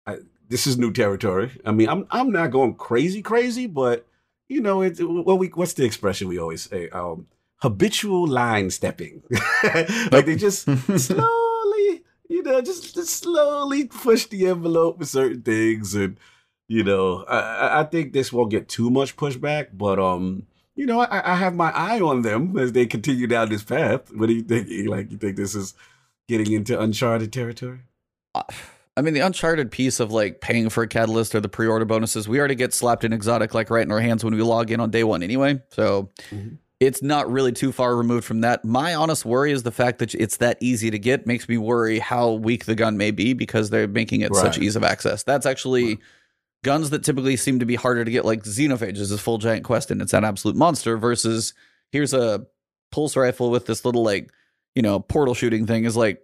I, 0.07 0.19
this 0.49 0.67
is 0.67 0.77
new 0.79 0.93
territory. 0.93 1.51
I 1.65 1.73
mean, 1.73 1.89
I'm 1.89 2.07
I'm 2.11 2.31
not 2.33 2.51
going 2.51 2.75
crazy, 2.75 3.23
crazy, 3.23 3.67
but 3.67 4.07
you 4.49 4.61
know, 4.61 4.83
it. 4.83 4.99
What 5.01 5.39
we 5.39 5.49
what's 5.49 5.75
the 5.75 5.85
expression 5.85 6.29
we 6.29 6.39
always 6.39 6.63
say? 6.71 6.89
Um, 6.91 7.27
habitual 7.63 8.27
line 8.29 8.71
stepping. 8.71 9.23
like 10.13 10.27
they 10.27 10.37
just 10.37 10.65
slowly, 10.99 12.05
you 12.29 12.43
know, 12.45 12.61
just, 12.61 12.95
just 12.95 13.11
slowly 13.23 13.87
push 13.87 14.27
the 14.27 14.47
envelope 14.47 14.99
with 14.99 15.09
certain 15.09 15.43
things, 15.43 15.95
and 15.95 16.19
you 16.69 16.83
know, 16.83 17.25
I- 17.29 17.81
I, 17.81 17.85
think 17.85 18.13
this 18.13 18.33
won't 18.33 18.51
get 18.51 18.69
too 18.69 18.91
much 18.91 19.17
pushback, 19.17 19.69
but 19.73 19.99
um, 19.99 20.45
you 20.75 20.87
know, 20.87 21.01
I, 21.01 21.33
I 21.33 21.37
have 21.37 21.55
my 21.55 21.71
eye 21.73 22.01
on 22.01 22.23
them 22.23 22.59
as 22.59 22.73
they 22.73 22.87
continue 22.87 23.27
down 23.27 23.49
this 23.49 23.63
path. 23.65 24.13
What 24.15 24.27
do 24.27 24.35
you 24.35 24.43
think? 24.43 24.69
Like, 24.89 25.11
you 25.11 25.17
think 25.19 25.37
this 25.37 25.55
is 25.55 25.75
getting 26.29 26.53
into 26.53 26.79
uncharted 26.79 27.33
territory? 27.33 27.81
I 28.99 29.03
mean, 29.03 29.13
the 29.15 29.21
Uncharted 29.21 29.71
piece 29.71 30.01
of 30.01 30.11
like 30.11 30.41
paying 30.41 30.69
for 30.71 30.83
a 30.83 30.89
catalyst 30.89 31.35
or 31.35 31.41
the 31.41 31.49
pre-order 31.49 31.85
bonuses, 31.85 32.29
we 32.29 32.39
already 32.39 32.55
get 32.55 32.73
slapped 32.73 33.05
in 33.05 33.13
exotic 33.13 33.53
like 33.55 33.69
right 33.71 33.83
in 33.85 33.93
our 33.93 34.01
hands 34.01 34.25
when 34.25 34.35
we 34.35 34.43
log 34.43 34.71
in 34.71 34.81
on 34.81 34.91
day 34.91 35.05
one 35.05 35.23
anyway. 35.23 35.61
So 35.71 36.11
Mhm. 36.31 36.57
it's 36.81 37.03
not 37.03 37.31
really 37.31 37.53
too 37.53 37.73
far 37.73 37.95
removed 37.95 38.25
from 38.25 38.41
that. 38.41 38.65
My 38.65 38.95
honest 38.95 39.25
worry 39.27 39.53
is 39.53 39.63
the 39.65 39.71
fact 39.71 39.99
that 39.99 40.15
it's 40.15 40.39
that 40.39 40.57
easy 40.61 40.91
to 40.91 40.99
get 40.99 41.27
makes 41.27 41.47
me 41.49 41.59
worry 41.59 41.99
how 41.99 42.33
weak 42.33 42.65
the 42.65 42.75
gun 42.75 42.97
may 42.97 43.11
be 43.11 43.35
because 43.35 43.69
they're 43.71 43.89
making 43.89 44.23
it 44.23 44.35
such 44.35 44.59
ease 44.59 44.77
of 44.77 44.85
access. 44.85 45.23
That's 45.23 45.45
actually 45.47 45.85
Right. 45.87 45.99
Guns 46.67 46.91
that 46.91 47.05
typically 47.05 47.37
seem 47.37 47.61
to 47.61 47.65
be 47.65 47.77
harder 47.77 48.05
to 48.05 48.11
get, 48.11 48.25
like 48.25 48.43
Xenophage 48.43 48.99
is 48.99 49.13
a 49.13 49.19
full 49.19 49.39
giant 49.39 49.65
quest 49.65 49.91
and 49.93 50.03
it's 50.03 50.13
an 50.13 50.25
absolute 50.25 50.57
monster 50.57 50.97
versus 50.99 51.55
here's 51.93 52.13
a 52.13 52.45
pulse 52.91 53.17
rifle 53.17 53.51
with 53.51 53.67
this 53.67 53.85
little 53.85 54.03
like 54.03 54.31
you 54.75 54.83
know 54.83 54.99
portal 54.99 55.35
shooting 55.35 55.67
thing 55.67 55.85
is 55.85 55.97
like 55.97 56.23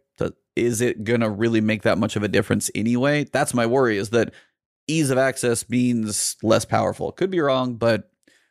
is 0.55 0.81
it 0.82 1.02
gonna 1.05 1.31
really 1.31 1.60
make 1.62 1.82
that 1.82 1.97
much 1.97 2.14
of 2.16 2.23
a 2.23 2.28
difference 2.28 2.70
anyway 2.74 3.24
that's 3.32 3.55
my 3.55 3.64
worry 3.64 3.97
is 3.97 4.10
that 4.10 4.35
ease 4.86 5.10
of 5.10 5.16
access 5.16 5.69
means 5.70 6.36
less 6.43 6.64
powerful 6.66 7.10
could 7.12 7.31
be 7.31 7.40
wrong 7.40 7.74
but 7.74 8.10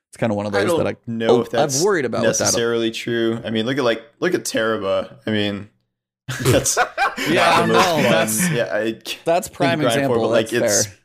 it's 0.09 0.18
kind 0.18 0.31
of 0.31 0.35
one 0.38 0.45
of 0.47 0.51
those 0.51 0.65
don't 0.65 0.84
that 0.84 0.88
i 0.88 0.95
know 1.05 1.38
oh, 1.38 1.41
if 1.41 1.51
that's 1.51 1.77
I've 1.80 1.85
worried 1.85 2.05
about 2.05 2.23
necessarily 2.23 2.89
true. 2.89 3.39
I 3.45 3.49
mean, 3.51 3.65
look 3.68 3.77
at 3.77 3.84
like 3.84 4.03
look 4.19 4.34
at 4.34 4.41
Tarrabah. 4.45 5.19
I 5.27 5.31
mean, 5.31 5.69
that's 6.43 6.76
Yeah, 7.30 7.35
not 7.35 7.53
I 7.53 7.61
the 7.61 7.68
know, 7.68 7.73
most 7.73 7.85
fun. 7.85 8.03
that's- 8.03 8.51
yeah, 8.51 8.76
I, 8.76 9.01
that's 9.23 9.47
prime 9.47 9.80
grind 9.80 9.93
for 9.93 9.99
example 9.99 10.30
like, 10.30 10.49
that's 10.49 10.53
it's- 10.53 10.85
fair 10.88 10.95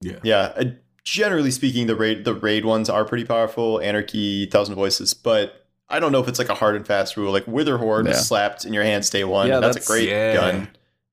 Yeah. 0.00 0.18
yeah. 0.22 0.52
uh, 0.56 0.64
generally 1.04 1.50
speaking, 1.50 1.86
the 1.86 1.96
raid 1.96 2.24
the 2.24 2.34
raid 2.34 2.64
ones 2.64 2.88
are 2.90 3.04
pretty 3.04 3.24
powerful. 3.24 3.80
Anarchy, 3.80 4.46
Thousand 4.46 4.74
Voices, 4.74 5.14
but 5.14 5.66
I 5.88 6.00
don't 6.00 6.12
know 6.12 6.20
if 6.20 6.28
it's 6.28 6.38
like 6.38 6.48
a 6.48 6.54
hard 6.54 6.74
and 6.76 6.86
fast 6.86 7.16
rule. 7.16 7.32
Like 7.32 7.46
Witherhoard 7.46 8.06
Yeah. 8.06 8.12
was 8.12 8.26
slapped 8.26 8.64
in 8.64 8.72
your 8.72 8.82
hands 8.84 9.08
day 9.10 9.24
one. 9.24 9.48
Yeah, 9.48 9.60
that's, 9.60 9.76
that's- 9.76 9.86
a 9.88 9.92
great 9.92 10.08
Yeah. 10.08 10.34
gun. 10.34 10.68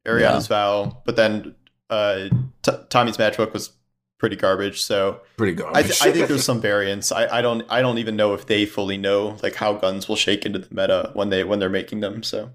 Eriana's 0.05 0.47
Vow, 0.47 1.01
but 1.05 1.15
then 1.15 1.55
uh, 1.89 2.27
T- 2.61 2.71
Tommy's 2.89 3.15
Matchbook 3.17 3.53
was 3.53 3.71
pretty 4.17 4.35
garbage. 4.35 4.81
So 4.81 5.21
Pretty 5.37 5.53
I, 5.63 5.81
th- 5.83 6.01
I 6.01 6.11
think 6.11 6.27
there's 6.27 6.43
some 6.43 6.59
variance. 6.59 7.11
I, 7.11 7.37
I 7.37 7.41
don't 7.41 7.65
I 7.69 7.81
don't 7.81 7.97
even 7.99 8.15
know 8.17 8.33
if 8.33 8.45
they 8.47 8.65
fully 8.65 8.97
know 8.97 9.37
like 9.43 9.55
how 9.55 9.73
guns 9.73 10.07
will 10.09 10.15
shake 10.17 10.45
into 10.45 10.59
the 10.59 10.67
meta 10.75 11.11
when 11.13 11.29
they 11.29 11.43
when 11.45 11.59
they're 11.59 11.69
making 11.69 12.01
them. 12.01 12.21
So 12.23 12.49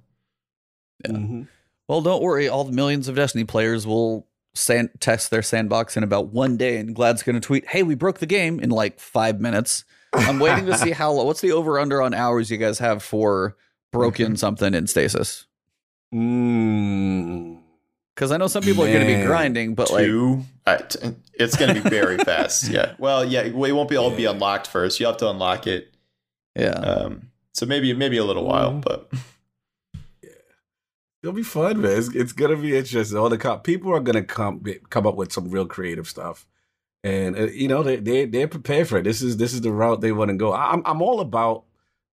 Mhm. 1.06 1.46
well 1.88 2.00
don't 2.02 2.22
worry 2.22 2.48
all 2.48 2.64
the 2.64 2.72
millions 2.72 3.08
of 3.08 3.16
destiny 3.16 3.44
players 3.44 3.86
will 3.86 4.26
sand- 4.58 4.90
test 5.00 5.30
their 5.30 5.42
sandbox 5.42 5.96
in 5.96 6.02
about 6.02 6.28
one 6.28 6.56
day 6.56 6.76
and 6.78 6.94
glad's 6.94 7.22
gonna 7.22 7.40
tweet 7.40 7.66
hey 7.68 7.82
we 7.82 7.94
broke 7.94 8.18
the 8.18 8.26
game 8.26 8.58
in 8.60 8.70
like 8.70 8.98
five 9.00 9.40
minutes 9.40 9.84
i'm 10.12 10.38
waiting 10.38 10.66
to 10.66 10.76
see 10.76 10.90
how 11.00 11.12
what's 11.14 11.40
the 11.40 11.52
over 11.52 11.78
under 11.78 12.02
on 12.02 12.12
hours 12.14 12.50
you 12.50 12.56
guys 12.58 12.78
have 12.78 13.02
for 13.02 13.56
broken 13.92 14.36
something 14.36 14.74
in 14.74 14.86
stasis 14.86 15.46
Mm. 16.14 17.58
because 18.14 18.32
i 18.32 18.36
know 18.36 18.46
some 18.46 18.62
people 18.62 18.82
are 18.84 18.92
going 18.92 19.06
to 19.06 19.16
be 19.18 19.22
grinding 19.24 19.74
but 19.74 19.90
like 19.90 20.04
two, 20.06 20.42
I- 20.66 20.76
t- 20.78 20.98
it's 21.34 21.56
going 21.56 21.74
to 21.74 21.80
be 21.82 21.88
very 21.88 22.18
fast. 22.18 22.68
Yeah. 22.70 22.94
Well, 22.98 23.24
yeah, 23.24 23.42
it 23.42 23.54
won't 23.54 23.88
be 23.88 23.96
all 23.96 24.10
be 24.10 24.24
unlocked 24.24 24.66
first. 24.66 24.98
You 24.98 25.06
have 25.06 25.18
to 25.18 25.30
unlock 25.30 25.66
it. 25.68 25.94
yeah 26.56 26.70
Um, 26.70 27.30
so 27.54 27.64
maybe 27.66 27.92
maybe 27.94 28.16
a 28.16 28.24
little 28.24 28.44
while, 28.44 28.72
Mhm. 28.72 28.82
but 28.82 29.10
It'll 31.28 31.36
be 31.36 31.42
fun, 31.42 31.82
man. 31.82 31.98
It's, 31.98 32.08
it's 32.14 32.32
gonna 32.32 32.56
be 32.56 32.74
interesting. 32.74 33.18
All 33.18 33.28
the 33.28 33.60
people 33.62 33.92
are 33.92 34.00
gonna 34.00 34.24
come 34.24 34.64
come 34.88 35.06
up 35.06 35.14
with 35.14 35.30
some 35.30 35.50
real 35.50 35.66
creative 35.66 36.08
stuff, 36.08 36.46
and 37.04 37.36
uh, 37.36 37.42
you 37.48 37.68
know 37.68 37.82
they 37.82 37.96
they 37.96 38.24
they're 38.24 38.48
prepared 38.48 38.88
for 38.88 38.96
it. 38.96 39.02
This 39.02 39.20
is 39.20 39.36
this 39.36 39.52
is 39.52 39.60
the 39.60 39.70
route 39.70 40.00
they 40.00 40.10
want 40.10 40.30
to 40.30 40.36
go. 40.38 40.54
I'm 40.54 40.80
I'm 40.86 41.02
all 41.02 41.20
about 41.20 41.64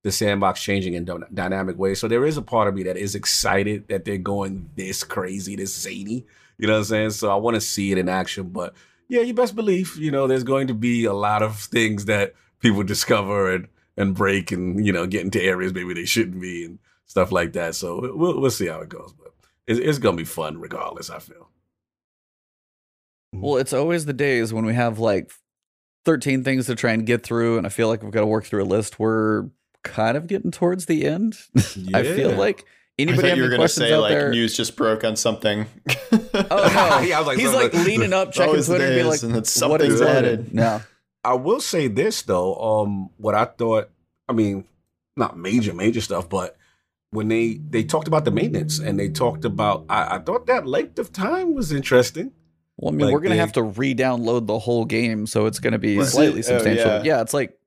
the 0.04 0.12
sandbox 0.12 0.62
changing 0.62 0.96
in 0.96 1.06
dy- 1.06 1.16
dynamic 1.34 1.78
ways. 1.78 1.98
So 2.02 2.10
there 2.10 2.26
is 2.26 2.36
a 2.36 2.42
part 2.42 2.68
of 2.68 2.76
me 2.76 2.84
that 2.84 2.98
is 2.98 3.16
excited 3.16 3.88
that 3.88 4.04
they're 4.04 4.18
going 4.18 4.70
this 4.76 5.06
crazy, 5.06 5.56
this 5.56 5.74
zany. 5.74 6.26
You 6.58 6.68
know 6.68 6.74
what 6.74 6.80
I'm 6.80 6.84
saying? 6.84 7.12
So 7.12 7.32
I 7.32 7.36
want 7.36 7.56
to 7.56 7.62
see 7.62 7.94
it 7.94 7.98
in 7.98 8.10
action. 8.10 8.50
But 8.50 8.74
yeah, 9.08 9.22
you 9.22 9.34
best 9.34 9.56
believe 9.56 9.96
you 9.96 10.12
know 10.12 10.28
there's 10.28 10.44
going 10.44 10.68
to 10.68 10.74
be 10.74 11.06
a 11.06 11.14
lot 11.14 11.42
of 11.42 11.58
things 11.58 12.04
that 12.04 12.34
people 12.60 12.84
discover 12.84 13.50
and 13.50 13.70
and 13.96 14.14
break 14.14 14.52
and 14.52 14.86
you 14.86 14.92
know 14.92 15.08
get 15.08 15.24
into 15.24 15.42
areas 15.42 15.74
maybe 15.74 15.94
they 15.94 16.04
shouldn't 16.04 16.42
be 16.42 16.66
and 16.66 16.80
stuff 17.06 17.32
like 17.32 17.54
that. 17.54 17.76
So 17.76 18.12
we'll 18.16 18.40
we'll 18.40 18.52
see 18.52 18.68
how 18.68 18.82
it 18.82 18.90
goes, 18.90 19.14
but 19.18 19.34
it's, 19.68 19.80
it's 19.80 19.98
gonna 20.00 20.18
be 20.18 20.26
fun 20.26 20.60
regardless. 20.60 21.10
I 21.10 21.20
feel. 21.20 21.50
well 23.34 23.58
it's 23.58 23.74
always 23.74 24.06
the 24.06 24.14
days 24.14 24.54
when 24.54 24.66
we 24.66 24.74
have 24.74 25.00
like 25.00 25.32
13 26.06 26.44
things 26.44 26.68
to 26.68 26.76
try 26.76 26.92
and 26.94 27.06
get 27.06 27.24
through 27.24 27.58
and 27.58 27.66
i 27.66 27.70
feel 27.70 27.88
like 27.88 28.02
we've 28.04 28.12
got 28.12 28.22
to 28.22 28.26
work 28.28 28.46
through 28.46 28.64
a 28.64 28.66
list 28.66 28.98
we're 29.00 29.50
kind 29.84 30.16
of 30.16 30.28
getting 30.28 30.52
towards 30.52 30.86
the 30.86 31.06
end 31.06 31.38
i 31.94 32.04
feel 32.04 32.32
like 32.32 32.64
anybody 32.98 33.22
thought 33.24 33.30
have 33.30 33.38
you 33.38 33.44
were 33.44 33.50
any 33.50 33.58
going 33.58 33.68
to 33.68 33.74
say 33.74 33.96
like 33.98 34.12
there 34.12 34.32
news 34.32 34.56
just 34.56 34.76
broke 34.78 35.04
on 35.04 35.16
something. 35.16 35.66
Oh 36.34 36.42
no! 37.00 37.00
Yeah, 37.06 37.16
I 37.16 37.20
was 37.20 37.28
like, 37.28 37.38
He's 37.40 37.50
something- 37.52 37.72
like 37.80 37.86
leaning 37.88 38.14
up, 38.14 38.32
checking 38.32 38.50
Always 38.50 38.68
Twitter, 38.68 38.86
and 38.86 38.96
be 38.96 39.04
like, 39.04 39.24
and 39.24 39.36
it's 39.38 39.60
"What 39.62 39.82
is 39.82 39.98
something's 39.98 40.00
that?" 40.00 40.18
added. 40.26 40.54
No, 40.54 40.82
I 41.24 41.34
will 41.34 41.60
say 41.62 41.88
this 41.88 42.22
though. 42.24 42.56
Um, 42.56 43.10
what 43.18 43.34
I 43.36 43.46
thought, 43.46 43.90
I 44.30 44.34
mean, 44.34 44.66
not 45.18 45.38
major 45.38 45.74
major 45.74 46.02
stuff, 46.02 46.28
but 46.30 46.56
when 47.16 47.28
they 47.30 47.56
they 47.70 47.84
talked 47.84 48.08
about 48.08 48.26
the 48.26 48.32
maintenance 48.32 48.80
and 48.80 49.00
they 49.00 49.10
talked 49.10 49.46
about, 49.46 49.86
I, 49.90 50.16
I 50.16 50.20
thought 50.20 50.46
that 50.48 50.68
length 50.68 51.00
of 51.00 51.12
time 51.12 51.54
was 51.56 51.72
interesting. 51.72 52.32
well, 52.78 52.94
I 52.94 52.96
mean, 52.96 53.06
Like 53.08 53.14
we're 53.14 53.20
gonna 53.22 53.36
they- 53.36 53.40
have 53.40 53.54
to 53.54 53.64
re-download 53.64 54.48
the 54.48 54.60
whole 54.60 54.86
game, 54.86 55.26
so 55.26 55.46
it's 55.48 55.60
gonna 55.60 55.80
be 55.80 56.02
slightly 56.04 56.40
Oh, 56.40 56.42
substantial. 56.44 56.88
yeah. 56.92 57.04
yeah. 57.04 57.22
it's 57.22 57.34
like, 57.34 57.58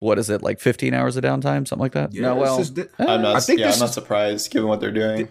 what 0.00 0.18
is 0.18 0.28
it, 0.30 0.42
like 0.42 0.58
15 0.58 0.94
hours 0.94 1.16
of 1.16 1.22
downtime, 1.24 1.68
something 1.68 1.78
like 1.78 1.92
that? 1.92 2.12
Yeah, 2.12 2.22
no, 2.22 2.34
well, 2.36 2.58
just 2.58 2.74
di- 2.74 2.82
eh, 2.98 3.04
I'm 3.06 3.22
not. 3.22 3.36
I 3.36 3.40
think 3.40 3.60
yeah, 3.60 3.66
this 3.66 3.76
I'm 3.76 3.80
not 3.80 3.88
is- 3.90 3.94
surprised 3.94 4.50
given 4.50 4.68
what 4.68 4.80
they're 4.80 4.90
doing. 4.90 5.28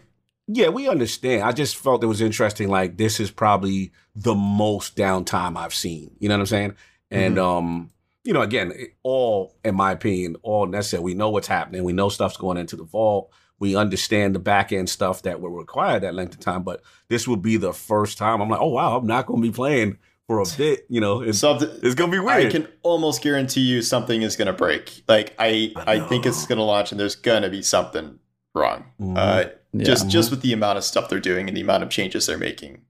Yeah, 0.48 0.70
we 0.70 0.88
understand. 0.90 1.44
I 1.44 1.52
just 1.52 1.78
felt 1.78 2.04
it 2.04 2.08
was 2.08 2.20
interesting. 2.22 2.68
Like 2.70 2.98
this 2.98 3.20
is 3.20 3.32
probably 3.32 3.92
the 4.16 4.36
most 4.36 4.96
downtime 4.98 5.56
I've 5.58 5.74
seen. 5.74 6.12
You 6.20 6.30
know 6.30 6.36
what 6.36 6.42
I'm 6.42 6.46
saying? 6.48 6.76
And 7.10 7.38
um, 7.40 7.90
you 8.24 8.34
know, 8.34 8.42
again, 8.42 8.74
all 9.04 9.56
in 9.66 9.76
my 9.76 9.92
opinion, 9.92 10.36
all 10.44 10.66
necessary. 10.68 11.04
We 11.04 11.14
know 11.14 11.30
what's 11.30 11.48
happening. 11.48 11.84
We 11.84 11.94
know 11.94 12.10
stuff's 12.10 12.38
going 12.38 12.58
into 12.58 12.76
the 12.76 12.84
vault. 12.84 13.32
We 13.60 13.76
understand 13.76 14.34
the 14.36 14.40
back 14.40 14.72
end 14.72 14.90
stuff 14.90 15.22
that 15.24 15.40
will 15.42 15.52
require 15.52 16.00
that 16.00 16.16
length 16.16 16.34
of 16.34 16.40
time. 16.40 16.64
But 16.64 16.82
this 17.10 17.28
will 17.28 17.38
be 17.38 17.58
the 17.58 17.74
first 17.74 18.18
time 18.18 18.42
I'm 18.42 18.50
like, 18.50 18.62
oh 18.62 18.70
wow, 18.70 18.98
I'm 18.98 19.06
not 19.08 19.26
going 19.28 19.42
to 19.42 19.48
be 19.48 19.54
playing 19.54 19.98
for 20.28 20.40
a 20.40 20.46
bit. 20.58 20.86
You 20.90 21.00
know, 21.02 21.22
it's 21.22 21.40
Something. 21.40 21.70
it's 21.84 21.96
going 21.96 22.10
to 22.12 22.16
be 22.16 22.20
weird. 22.20 22.48
I 22.48 22.50
can 22.50 22.68
almost 22.84 23.22
guarantee 23.22 23.62
you 23.62 23.82
something 23.82 24.22
is 24.22 24.36
going 24.36 24.48
to 24.48 24.54
break. 24.54 25.04
Like 25.08 25.36
I, 25.38 25.74
I 25.76 25.94
I, 25.96 26.00
think 26.00 26.26
it's 26.26 26.46
going 26.46 26.58
to 26.58 26.64
launch, 26.64 26.92
and 26.92 27.00
there's 27.00 27.16
going 27.16 27.44
to 27.44 27.50
be 27.50 27.62
something 27.62 28.20
wrong. 28.56 28.86
Mhm. 29.00 29.18
Uh, 29.18 29.50
yeah. 29.74 29.84
just 29.86 30.10
just 30.10 30.32
with 30.32 30.42
the 30.42 30.54
amount 30.54 30.78
of 30.78 30.84
stuff 30.84 31.10
they're 31.10 31.20
doing 31.20 31.48
and 31.48 31.56
the 31.56 31.62
amount 31.62 31.84
of 31.84 31.90
changes 31.90 32.26
they're 32.26 32.38
making, 32.38 32.82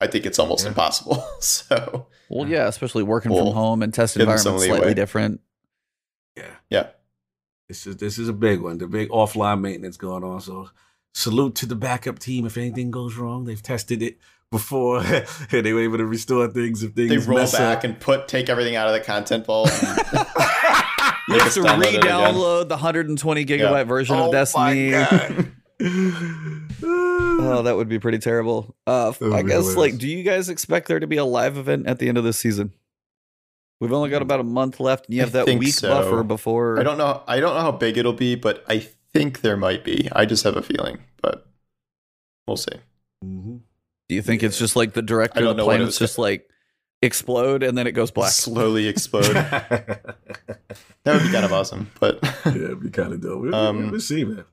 I 0.00 0.06
think 0.06 0.26
it's 0.26 0.38
almost 0.38 0.64
Yeah. 0.64 0.68
impossible. 0.70 1.24
so 1.40 2.06
well, 2.30 2.48
yeah, 2.48 2.66
especially 2.68 3.02
working 3.02 3.32
Well, 3.32 3.44
from 3.46 3.54
home 3.54 3.82
and 3.82 3.92
test 3.92 4.16
give 4.16 4.26
them 4.26 4.36
environment 4.36 4.60
some 4.60 4.66
slightly 4.68 4.86
leeway. 4.86 4.94
different. 4.94 5.40
yeah. 6.36 6.44
yeah, 6.70 6.86
This 7.68 7.86
is 7.86 7.96
this 7.96 8.18
is 8.18 8.28
a 8.28 8.32
big 8.32 8.60
one. 8.60 8.78
The 8.78 8.86
big 8.86 9.08
offline 9.10 9.60
maintenance 9.60 9.96
going 9.98 10.24
on. 10.24 10.40
So 10.40 10.70
salute 11.12 11.54
to 11.56 11.66
the 11.66 11.74
backup 11.76 12.18
team. 12.18 12.46
If 12.46 12.56
anything 12.56 12.90
goes 12.90 13.16
wrong, 13.16 13.44
they've 13.44 13.62
tested 13.62 14.00
it 14.02 14.16
before 14.50 14.98
and 15.52 15.64
they 15.66 15.72
were 15.72 15.82
able 15.82 15.98
to 15.98 16.06
restore 16.06 16.48
things 16.48 16.82
if 16.82 16.92
things 16.94 17.08
they 17.10 17.18
roll 17.18 17.38
mess 17.40 17.52
back 17.52 17.78
up. 17.78 17.84
and 17.84 18.00
put 18.00 18.26
take 18.28 18.48
everything 18.48 18.74
out 18.76 18.86
of 18.88 18.94
the 18.94 19.00
content 19.00 19.44
vault. 19.46 19.70
and- 19.70 19.98
You 21.28 21.34
Make 21.36 21.42
have 21.42 21.48
us 21.48 21.54
to 21.54 21.60
download 21.60 21.82
it 21.84 21.94
again. 21.98 22.34
re-download 22.34 22.68
the 22.68 22.74
120 22.74 23.44
gigabyte 23.44 23.58
Yeah. 23.58 23.84
version 23.84 24.16
Oh 24.16 24.26
of 24.26 24.32
Destiny. 24.32 24.90
Oh, 26.82 27.62
that 27.64 27.76
would 27.76 27.88
be 27.88 27.98
pretty 27.98 28.18
terrible. 28.18 28.74
Uh, 28.86 29.12
I 29.32 29.42
be 29.42 29.48
guess, 29.48 29.76
like, 29.76 29.98
do 29.98 30.08
you 30.08 30.22
guys 30.22 30.48
expect 30.48 30.88
there 30.88 31.00
to 31.00 31.06
be 31.06 31.16
a 31.16 31.24
live 31.24 31.56
event 31.56 31.86
at 31.86 31.98
the 31.98 32.08
end 32.08 32.18
of 32.18 32.24
this 32.24 32.38
season? 32.38 32.72
We've 33.80 33.92
only 33.92 34.10
got 34.10 34.20
about 34.22 34.40
a 34.40 34.44
month 34.44 34.78
left, 34.78 35.06
and 35.06 35.14
you 35.14 35.22
I 35.22 35.24
have 35.24 35.32
that 35.32 35.46
week 35.46 35.72
so. 35.72 35.88
buffer 35.88 36.22
before. 36.22 36.78
I 36.78 36.82
don't 36.82 36.98
know. 36.98 37.22
I 37.26 37.40
don't 37.40 37.54
know 37.54 37.60
how 37.60 37.72
big 37.72 37.96
it'll 37.96 38.12
be, 38.12 38.34
but 38.34 38.62
I 38.68 38.86
think 39.12 39.40
there 39.40 39.56
might 39.56 39.84
be. 39.84 40.08
I 40.12 40.26
just 40.26 40.44
have 40.44 40.56
a 40.56 40.62
feeling, 40.62 40.98
but 41.22 41.46
we'll 42.46 42.56
see. 42.58 42.76
Mm-hmm. 43.24 43.56
Do 44.08 44.14
you 44.14 44.22
think 44.22 44.42
it's 44.42 44.58
just 44.58 44.76
like 44.76 44.92
the 44.92 45.02
director 45.02 45.44
of 45.46 45.56
the 45.56 45.62
plane 45.62 45.66
what 45.66 45.74
it 45.74 45.76
planets 45.78 46.00
was- 46.00 46.08
just 46.10 46.18
like 46.18 46.48
explode 47.02 47.62
and 47.62 47.78
then 47.78 47.86
it 47.86 47.92
goes 47.92 48.10
black? 48.10 48.32
Slowly 48.32 48.86
explode. 48.86 49.22
that 49.34 50.16
would 51.06 51.22
be 51.22 51.30
kind 51.32 51.44
of 51.44 51.52
awesome. 51.52 51.90
But 52.00 52.18
yeah, 52.46 52.52
it'd 52.52 52.80
be 52.82 52.90
kind 52.90 53.12
of 53.14 53.20
dope. 53.22 53.40
We'll, 53.42 53.54
Um, 53.54 53.90
we'll 53.92 54.00
see, 54.00 54.24
man. 54.24 54.44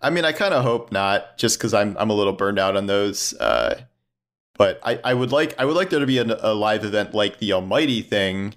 I 0.00 0.10
mean, 0.10 0.24
I 0.24 0.32
kind 0.32 0.54
of 0.54 0.62
hope 0.64 0.92
not, 0.92 1.36
just 1.38 1.58
because 1.58 1.74
I'm 1.74 1.96
I'm 1.98 2.10
a 2.10 2.14
little 2.14 2.32
burned 2.32 2.58
out 2.58 2.76
on 2.76 2.86
those. 2.86 3.34
Uh, 3.34 3.80
but 4.58 4.80
I, 4.84 5.00
I 5.02 5.14
would 5.14 5.32
like 5.32 5.54
I 5.58 5.64
would 5.64 5.76
like 5.76 5.90
there 5.90 6.00
to 6.00 6.06
be 6.06 6.18
an, 6.18 6.30
a 6.30 6.54
live 6.54 6.84
event 6.84 7.14
like 7.14 7.38
the 7.38 7.52
Almighty 7.52 8.02
thing 8.02 8.54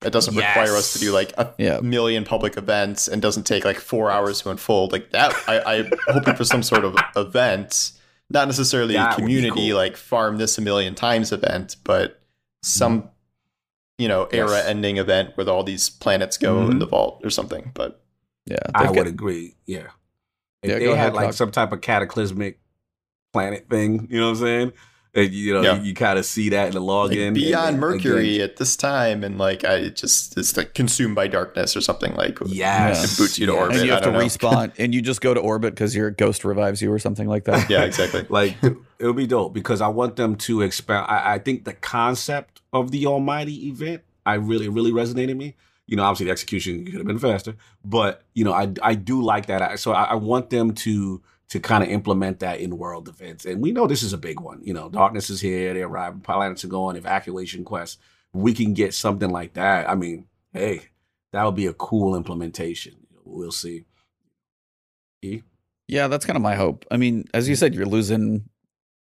that 0.00 0.12
doesn't 0.12 0.36
require 0.36 0.76
us 0.76 0.92
to 0.92 0.98
do 1.00 1.10
like 1.10 1.32
a 1.38 1.52
Yeah. 1.58 1.80
million 1.80 2.24
public 2.24 2.56
events 2.56 3.08
and 3.08 3.20
doesn't 3.20 3.44
take 3.44 3.64
like 3.64 3.78
four 3.80 4.10
hours 4.12 4.42
to 4.42 4.50
unfold. 4.50 4.92
Like 4.92 5.10
that, 5.10 5.34
I, 5.48 5.60
I'm 5.78 5.90
hoping 6.06 6.36
for 6.36 6.44
some 6.44 6.62
sort 6.62 6.84
of 6.84 6.94
event, 7.16 7.92
not 8.30 8.46
necessarily 8.46 8.94
That 8.94 9.14
a 9.14 9.16
community 9.16 9.70
cool. 9.70 9.76
like 9.76 9.96
farm 9.96 10.36
this 10.36 10.56
a 10.58 10.60
million 10.60 10.94
times 10.94 11.32
event, 11.32 11.74
but 11.82 12.20
some 12.62 13.08
you 13.96 14.06
know 14.06 14.28
era 14.30 14.50
Yes. 14.58 14.66
ending 14.66 14.98
event 14.98 15.30
where 15.34 15.48
all 15.48 15.64
these 15.64 15.90
planets 15.90 16.36
go 16.38 16.60
in 16.62 16.74
Mhm. 16.74 16.78
the 16.78 16.86
vault 16.86 17.20
or 17.24 17.30
something. 17.30 17.72
But 17.74 18.00
Yeah, 18.46 18.58
I 18.74 18.86
would 18.90 18.94
got- 18.96 19.06
agree. 19.08 19.56
Yeah. 19.66 19.88
If 20.62 20.70
Yeah, 20.70 20.78
they 20.78 20.84
had 20.86 20.94
ahead, 20.94 21.14
like 21.14 21.24
Cox. 21.26 21.36
some 21.36 21.50
type 21.50 21.72
of 21.72 21.80
cataclysmic 21.80 22.58
planet 23.32 23.66
thing, 23.68 24.08
you 24.10 24.18
know 24.20 24.26
what 24.30 24.38
I'm 24.38 24.44
saying? 24.44 24.72
And, 25.14 25.32
you 25.32 25.54
know, 25.54 25.62
Yeah. 25.62 25.76
you, 25.78 25.84
you 25.88 25.94
kind 25.94 26.18
of 26.18 26.26
see 26.26 26.50
that 26.50 26.68
in 26.68 26.74
the 26.74 26.80
like, 26.80 27.10
login. 27.12 27.34
beyond 27.34 27.68
and- 27.70 27.80
Mercury 27.80 28.36
again, 28.36 28.50
at 28.50 28.56
this 28.56 28.76
time, 28.76 29.24
and 29.24 29.38
like 29.38 29.64
I 29.64 29.88
just 29.88 30.36
it's 30.36 30.56
like 30.56 30.74
consumed 30.74 31.14
by 31.14 31.28
darkness 31.28 31.76
or 31.76 31.80
something 31.80 32.14
like 32.14 32.38
Yes. 32.46 33.14
it 33.14 33.22
boots 33.22 33.38
you 33.38 33.46
to 33.46 33.52
yes. 33.52 33.60
orbit. 33.60 33.76
and 33.78 33.86
you 33.86 33.92
have 33.92 34.00
to 34.02 34.10
don't 34.10 34.14
know. 34.18 34.24
respawn, 34.24 34.72
and 34.78 34.94
you 34.94 35.00
just 35.00 35.20
go 35.20 35.32
to 35.34 35.40
orbit 35.40 35.74
because 35.74 35.96
your 35.96 36.10
ghost 36.10 36.44
revives 36.44 36.82
you 36.82 36.92
or 36.92 36.98
something 36.98 37.26
like 37.26 37.44
that. 37.44 37.68
Yeah, 37.70 37.84
exactly. 37.84 38.26
like 38.28 38.56
it'll 38.98 39.12
be 39.14 39.26
dope 39.26 39.54
because 39.54 39.80
I 39.80 39.88
want 39.88 40.16
them 40.16 40.36
to 40.36 40.60
expand. 40.62 41.06
I, 41.08 41.34
I 41.34 41.38
think 41.38 41.64
the 41.64 41.72
concept 41.74 42.60
of 42.72 42.90
the 42.90 43.06
Almighty 43.06 43.68
event, 43.68 44.02
I 44.26 44.34
really, 44.34 44.68
really 44.68 44.92
resonated 44.92 45.28
with 45.28 45.36
me. 45.38 45.56
You 45.88 45.96
know, 45.96 46.04
obviously 46.04 46.26
the 46.26 46.32
execution 46.32 46.84
could 46.84 46.94
have 46.96 47.06
been 47.06 47.18
faster, 47.18 47.56
but 47.84 48.22
you 48.34 48.44
know, 48.44 48.52
I 48.52 48.72
I 48.82 48.94
do 48.94 49.22
like 49.22 49.46
that. 49.46 49.62
I- 49.62 49.76
So 49.76 49.92
I, 49.92 50.04
I 50.04 50.14
want 50.14 50.50
them 50.50 50.72
to 50.74 51.22
to 51.48 51.58
kind 51.60 51.82
of 51.82 51.88
implement 51.90 52.40
that 52.40 52.60
in 52.60 52.76
world 52.78 53.08
events, 53.08 53.46
and 53.46 53.62
we 53.62 53.72
know 53.72 53.86
this 53.86 54.02
is 54.02 54.12
a 54.12 54.18
big 54.18 54.38
one. 54.38 54.60
You 54.62 54.74
know, 54.74 54.88
darkness 54.90 55.30
is 55.30 55.40
here; 55.40 55.74
they 55.74 55.82
arrive, 55.82 56.22
planets 56.22 56.64
are 56.64 56.68
going, 56.68 56.96
evacuation 56.96 57.64
quest. 57.64 57.98
We 58.34 58.52
can 58.54 58.74
get 58.74 58.94
something 58.94 59.30
like 59.30 59.54
that. 59.54 59.88
I 59.88 59.94
mean, 59.94 60.26
hey, 60.52 60.82
that 61.32 61.44
would 61.44 61.54
be 61.56 61.66
a 61.66 61.72
cool 61.72 62.14
implementation. 62.16 62.94
We'll 63.24 63.52
see. 63.52 63.86
E? 65.22 65.42
Yeah, 65.88 66.08
that's 66.08 66.26
kind 66.26 66.36
of 66.36 66.42
my 66.42 66.54
hope. 66.54 66.84
I 66.90 66.96
mean, 66.98 67.24
as 67.32 67.48
you 67.48 67.56
said, 67.56 67.74
you're 67.74 67.86
losing 67.86 68.48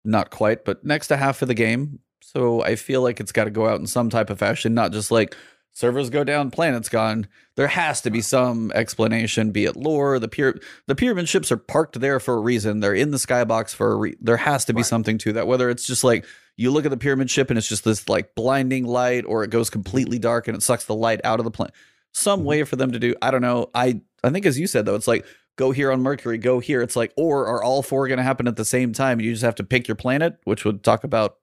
not 0.05 0.31
quite, 0.31 0.65
but 0.65 0.85
next 0.85 1.09
to 1.09 1.17
half 1.17 1.43
of 1.43 1.49
the 1.49 1.55
game. 1.55 1.99
So 2.23 2.63
I 2.63 2.77
feel 2.77 3.03
like 3.03 3.19
it's 3.19 3.33
got 3.33 3.45
to 3.45 3.51
go 3.51 3.67
out 3.69 3.81
in 3.81 3.87
some 3.87 4.09
type 4.11 4.31
of 4.31 4.39
fashion, 4.39 4.75
not 4.75 4.93
just 4.93 5.11
like 5.11 5.37
servers 5.73 6.11
go 6.11 6.25
down, 6.25 6.51
planets 6.51 6.89
gone. 6.89 7.27
There 7.57 7.69
has 7.69 8.01
to 8.03 8.11
be 8.11 8.21
some 8.21 8.71
explanation, 8.73 9.51
be 9.51 9.65
it 9.65 9.77
lore. 9.77 10.19
The 10.19 10.29
pyra- 10.29 10.63
the 10.87 10.95
pyramid 10.95 11.29
ships 11.29 11.51
are 11.53 11.57
parked 11.57 12.01
there 12.01 12.21
for 12.21 12.35
a 12.35 12.41
reason. 12.41 12.81
They're 12.81 12.95
in 12.95 13.11
the 13.11 13.19
skybox 13.19 13.75
for 13.75 13.93
a 13.93 13.97
re- 13.97 14.17
there 14.21 14.37
has 14.39 14.65
to 14.67 14.73
be 14.73 14.79
Right. 14.79 14.87
something 14.87 15.19
to 15.19 15.33
that. 15.35 15.47
Whether 15.47 15.71
it's 15.71 15.87
just 15.87 16.05
like 16.05 16.25
you 16.57 16.71
look 16.71 16.85
at 16.85 16.91
the 16.91 16.97
pyramid 16.97 17.31
ship 17.31 17.51
and 17.51 17.59
it's 17.59 17.69
just 17.69 17.85
this 17.85 18.09
like 18.09 18.35
blinding 18.35 18.85
light, 18.87 19.25
or 19.27 19.45
it 19.45 19.51
goes 19.51 19.71
completely 19.71 20.19
dark 20.19 20.49
and 20.49 20.57
it 20.57 20.63
sucks 20.63 20.85
the 20.85 20.95
light 20.95 21.21
out 21.25 21.39
of 21.41 21.45
the 21.45 21.51
planet. 21.51 21.75
Some 22.13 22.41
Mhm. 22.41 22.45
way 22.45 22.65
for 22.65 22.77
them 22.77 22.93
to 22.93 22.99
do. 22.99 23.15
I 23.23 23.31
don't 23.31 23.43
know. 23.43 23.71
I 23.75 24.01
I 24.23 24.31
think 24.31 24.45
as 24.47 24.59
you 24.59 24.67
said 24.67 24.85
though, 24.87 24.95
it's 24.97 25.09
like 25.09 25.25
go 25.57 25.71
here 25.73 25.93
on 25.93 26.03
Mercury, 26.03 26.39
go 26.39 26.59
here. 26.59 26.81
It's 26.83 26.97
like, 26.97 27.13
or 27.17 27.47
are 27.47 27.63
all 27.63 27.83
four 27.83 28.09
going 28.09 28.17
to 28.19 28.23
happen 28.23 28.49
at 28.49 28.57
the 28.57 28.65
same 28.65 28.93
time? 28.93 29.21
You 29.21 29.31
just 29.33 29.43
have 29.45 29.55
to 29.57 29.65
pick 29.65 29.87
your 29.89 29.95
planet, 29.95 30.37
which 30.45 30.65
would 30.65 30.83
talk 30.83 31.05
about. 31.05 31.37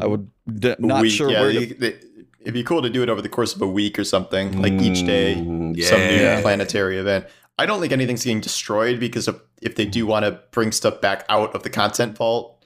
I 0.00 0.06
would 0.06 0.28
d- 0.50 0.74
not 0.78 1.02
Week, 1.02 1.12
sure 1.12 1.30
yeah, 1.30 1.40
where. 1.42 1.52
To, 1.52 1.94
it'd 2.42 2.54
be 2.54 2.62
cool 2.64 2.82
to 2.82 2.90
do 2.90 3.02
it 3.02 3.08
over 3.08 3.22
the 3.22 3.28
course 3.28 3.54
of 3.54 3.62
a 3.62 3.66
week 3.66 3.98
or 3.98 4.04
something, 4.04 4.60
like 4.60 4.72
each 4.74 5.06
day, 5.06 5.36
Mm, 5.36 5.80
some 5.82 6.00
new 6.00 6.42
planetary 6.42 6.98
event. 6.98 7.26
I 7.58 7.66
don't 7.66 7.80
think 7.80 7.92
anything's 7.92 8.24
getting 8.24 8.40
destroyed 8.40 8.98
because 9.00 9.28
of, 9.28 9.40
if 9.60 9.76
they 9.76 9.84
do 9.86 10.06
want 10.06 10.24
to 10.24 10.40
bring 10.50 10.72
stuff 10.72 11.00
back 11.00 11.24
out 11.28 11.54
of 11.54 11.62
the 11.62 11.70
content 11.70 12.16
vault, 12.16 12.64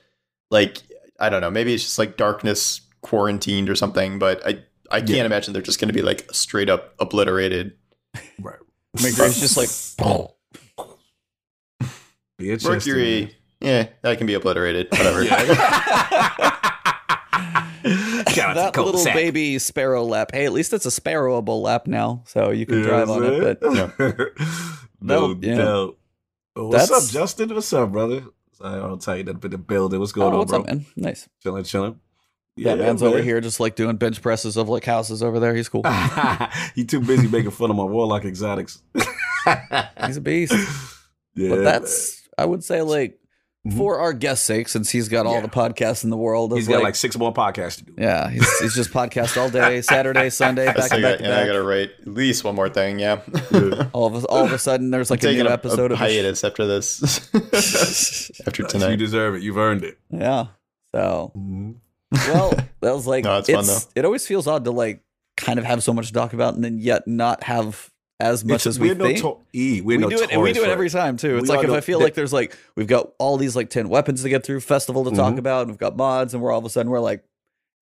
like 0.51 0.79
I 1.21 1.29
don't 1.29 1.41
know, 1.41 1.51
maybe 1.51 1.75
it's 1.75 1.83
just 1.83 1.99
like 1.99 2.17
darkness 2.17 2.81
quarantined 3.03 3.69
or 3.69 3.75
something. 3.75 4.19
But 4.19 4.47
I 4.47 4.63
I 4.91 5.01
can't 5.01 5.11
Yeah. 5.11 5.25
imagine 5.25 5.53
they're 5.53 5.63
just 5.63 5.81
going 5.81 5.89
to 5.89 5.95
be 5.95 6.03
like 6.03 6.29
straight 6.33 6.69
up 6.71 6.95
obliterated. 7.01 7.73
Right. 8.41 8.59
Mercury's 9.03 9.41
just 9.41 9.57
like. 9.57 9.69
Be 12.39 12.51
interesting, 12.51 12.71
man. 12.71 12.77
Mercury, 12.79 13.37
yeah, 13.61 13.89
that 14.03 14.19
can 14.19 14.27
be 14.27 14.35
obliterated. 14.35 14.89
Whatever. 14.93 15.25
Shout 18.37 18.57
out 18.57 18.75
that 18.75 18.77
little 18.77 18.93
Cul-de-sac. 18.93 19.15
baby 19.15 19.59
sparrow 19.59 20.05
lap. 20.05 20.31
Hey, 20.33 20.45
at 20.47 20.53
least 20.53 20.73
it's 20.73 20.87
a 20.87 20.91
sparrowable 20.91 21.63
lap 21.63 21.87
now, 21.87 22.23
so 22.27 22.51
you 22.51 22.67
can 22.67 22.79
You 22.79 22.85
drive 22.85 23.11
on 23.11 23.25
it. 23.25 23.61
But 23.61 23.99
no 25.01 25.39
yeah. 25.41 25.59
Oh, 25.59 25.97
What's 26.55 26.89
That's- 26.89 27.09
up, 27.09 27.13
Justin? 27.13 27.55
What's 27.55 27.73
up, 27.73 27.93
brother? 27.93 28.25
I'll 28.61 28.97
tell 28.97 29.17
you 29.17 29.23
that 29.25 29.45
in 29.45 29.51
the 29.51 29.59
building. 29.59 30.01
What's 30.01 30.13
going 30.13 30.29
oh, 30.29 30.33
on, 30.33 30.39
what's 30.39 30.51
bro? 30.51 30.61
up, 30.61 30.67
man? 30.67 30.87
Nice. 30.97 31.29
Chilling, 31.43 31.65
chilling. 31.65 32.01
that 32.57 32.79
man's 32.79 33.03
over 33.03 33.21
here 33.21 33.41
just 33.43 33.61
like 33.61 33.77
doing 33.77 33.97
bench 33.97 34.23
presses 34.23 34.57
of 34.57 34.69
like 34.69 34.85
houses 34.85 35.23
over 35.23 35.39
there. 35.39 35.55
He's 35.55 35.69
cool. 35.69 35.83
he 36.75 36.85
too 36.85 37.01
busy 37.01 37.29
making 37.29 37.51
fun 37.51 37.69
of 37.71 37.77
my 37.77 37.85
warlock 37.85 38.25
exotics. 38.25 38.83
He's 40.07 40.17
a 40.17 40.21
beast. 40.21 40.55
Yeah, 41.39 41.51
but 41.51 41.65
that's 41.65 42.27
I 42.39 42.47
would 42.47 42.65
say 42.65 42.81
like 42.81 43.21
Mhm. 43.67 43.77
for 43.77 43.99
our 43.99 44.13
guest's 44.13 44.45
sake, 44.47 44.69
since 44.69 44.91
he's 44.91 45.09
got 45.09 45.27
all 45.27 45.35
Yeah. 45.35 45.41
the 45.41 45.49
podcasts 45.49 46.05
in 46.05 46.11
the 46.11 46.17
world. 46.17 46.53
He's 46.53 46.67
he's 46.67 46.75
got 46.77 46.83
like 46.83 46.95
six 46.95 47.19
more 47.19 47.33
podcasts 47.35 47.79
to 47.79 47.85
do. 47.85 47.95
yeah, 47.99 48.31
he's, 48.31 48.59
he's 48.61 48.75
just 48.75 48.91
podcast 48.93 49.37
all 49.41 49.51
day, 49.51 49.81
Saturday, 49.83 50.31
Sunday, 50.31 50.69
I 50.69 50.73
back 50.73 50.85
still 50.85 50.99
to 50.99 51.03
back 51.03 51.19
got, 51.19 51.25
to 51.25 51.31
yeah, 51.31 51.41
I 51.41 51.47
got 51.47 51.53
to 51.55 51.63
write 51.63 51.91
at 52.01 52.07
least 52.07 52.45
one 52.45 52.55
more 52.55 52.69
thing. 52.69 52.99
Yeah. 52.99 53.21
Yeah. 53.53 53.89
All 53.93 54.07
of 54.07 54.23
a, 54.25 54.27
all 54.29 54.45
of 54.45 54.53
a 54.53 54.59
sudden, 54.59 54.91
there's 54.91 55.11
like 55.11 55.23
a 55.25 55.33
new 55.33 55.47
a, 55.47 55.51
episode 55.51 55.91
a 55.91 55.95
of 55.95 55.99
hiatus 55.99 56.45
after 56.45 56.67
this. 56.67 57.01
after 58.47 58.63
tonight, 58.65 58.91
You 58.93 58.97
deserve 58.97 59.35
it. 59.37 59.43
You've 59.43 59.57
earned 59.59 59.85
it. 59.85 59.99
Yeah. 60.11 60.47
So 60.95 61.33
Mhm. 61.37 61.77
well, 62.13 62.51
that 62.81 62.95
was 62.95 63.07
like 63.07 63.25
No, 63.25 63.39
it's 63.39 63.51
fun, 63.51 63.65
It 63.95 64.05
always 64.05 64.27
feels 64.27 64.47
odd 64.47 64.65
to 64.65 64.71
like 64.71 65.03
kind 65.37 65.59
of 65.59 65.65
have 65.65 65.83
so 65.83 65.93
much 65.93 66.07
to 66.09 66.13
talk 66.13 66.33
about 66.33 66.55
and 66.55 66.65
then 66.65 66.79
yet 66.79 67.07
not 67.09 67.43
have 67.43 67.91
as 68.19 68.45
much 68.45 68.63
It's- 68.63 68.67
as 68.67 68.81
we 68.81 68.95
think. 68.95 69.23
e, 69.53 69.81
we're 69.83 69.99
do 69.99 70.09
it, 70.23 70.31
and 70.33 70.41
we 70.43 70.53
do 70.53 70.65
it 70.65 70.71
every 70.71 70.89
time 70.91 71.17
too. 71.17 71.37
It's 71.39 71.49
We 71.51 71.57
like 71.57 71.65
if 71.67 71.71
I 71.73 71.81
feel 71.81 72.01
like 72.01 72.15
there's 72.15 72.33
like 72.33 72.57
we've 72.75 72.87
got 72.87 73.11
all 73.19 73.37
these 73.37 73.55
like 73.57 73.69
ten 73.71 73.89
weapons 73.89 74.23
to 74.23 74.29
get 74.29 74.45
through, 74.45 74.61
festival 74.61 75.05
to 75.05 75.11
talk 75.11 75.35
Mhm. 75.35 75.39
about, 75.39 75.63
and 75.63 75.71
we've 75.71 75.79
got 75.79 75.97
mods, 75.97 76.33
and 76.35 76.43
we're 76.43 76.51
all 76.53 76.59
of 76.59 76.65
a 76.65 76.71
sudden 76.71 76.91
we're 76.91 77.01
like, 77.01 77.25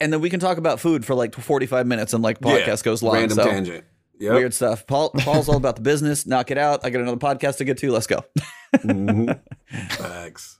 and 0.00 0.12
then 0.12 0.20
we 0.20 0.28
can 0.30 0.40
talk 0.40 0.58
about 0.58 0.80
food 0.80 1.04
for 1.06 1.14
like 1.14 1.34
45 1.34 1.86
minutes, 1.86 2.12
and 2.14 2.22
like 2.22 2.38
Yeah. 2.42 2.58
podcast 2.58 2.82
goes 2.82 3.02
long. 3.02 3.14
Random 3.14 3.36
so 3.36 3.44
tangent. 3.44 3.84
Yep. 4.18 4.32
weird 4.34 4.54
stuff. 4.54 4.86
Paul 4.86 5.10
Paul's 5.10 5.48
all 5.48 5.56
about 5.56 5.76
the 5.76 5.82
business. 5.82 6.24
Knock 6.26 6.50
it 6.52 6.58
out. 6.58 6.84
I 6.84 6.90
got 6.90 7.00
another 7.02 7.16
podcast 7.16 7.56
to 7.58 7.64
get 7.64 7.78
to. 7.78 7.90
Let's 7.90 8.06
go. 8.06 8.24
Mhm. 8.76 9.38
Facts. 9.90 10.58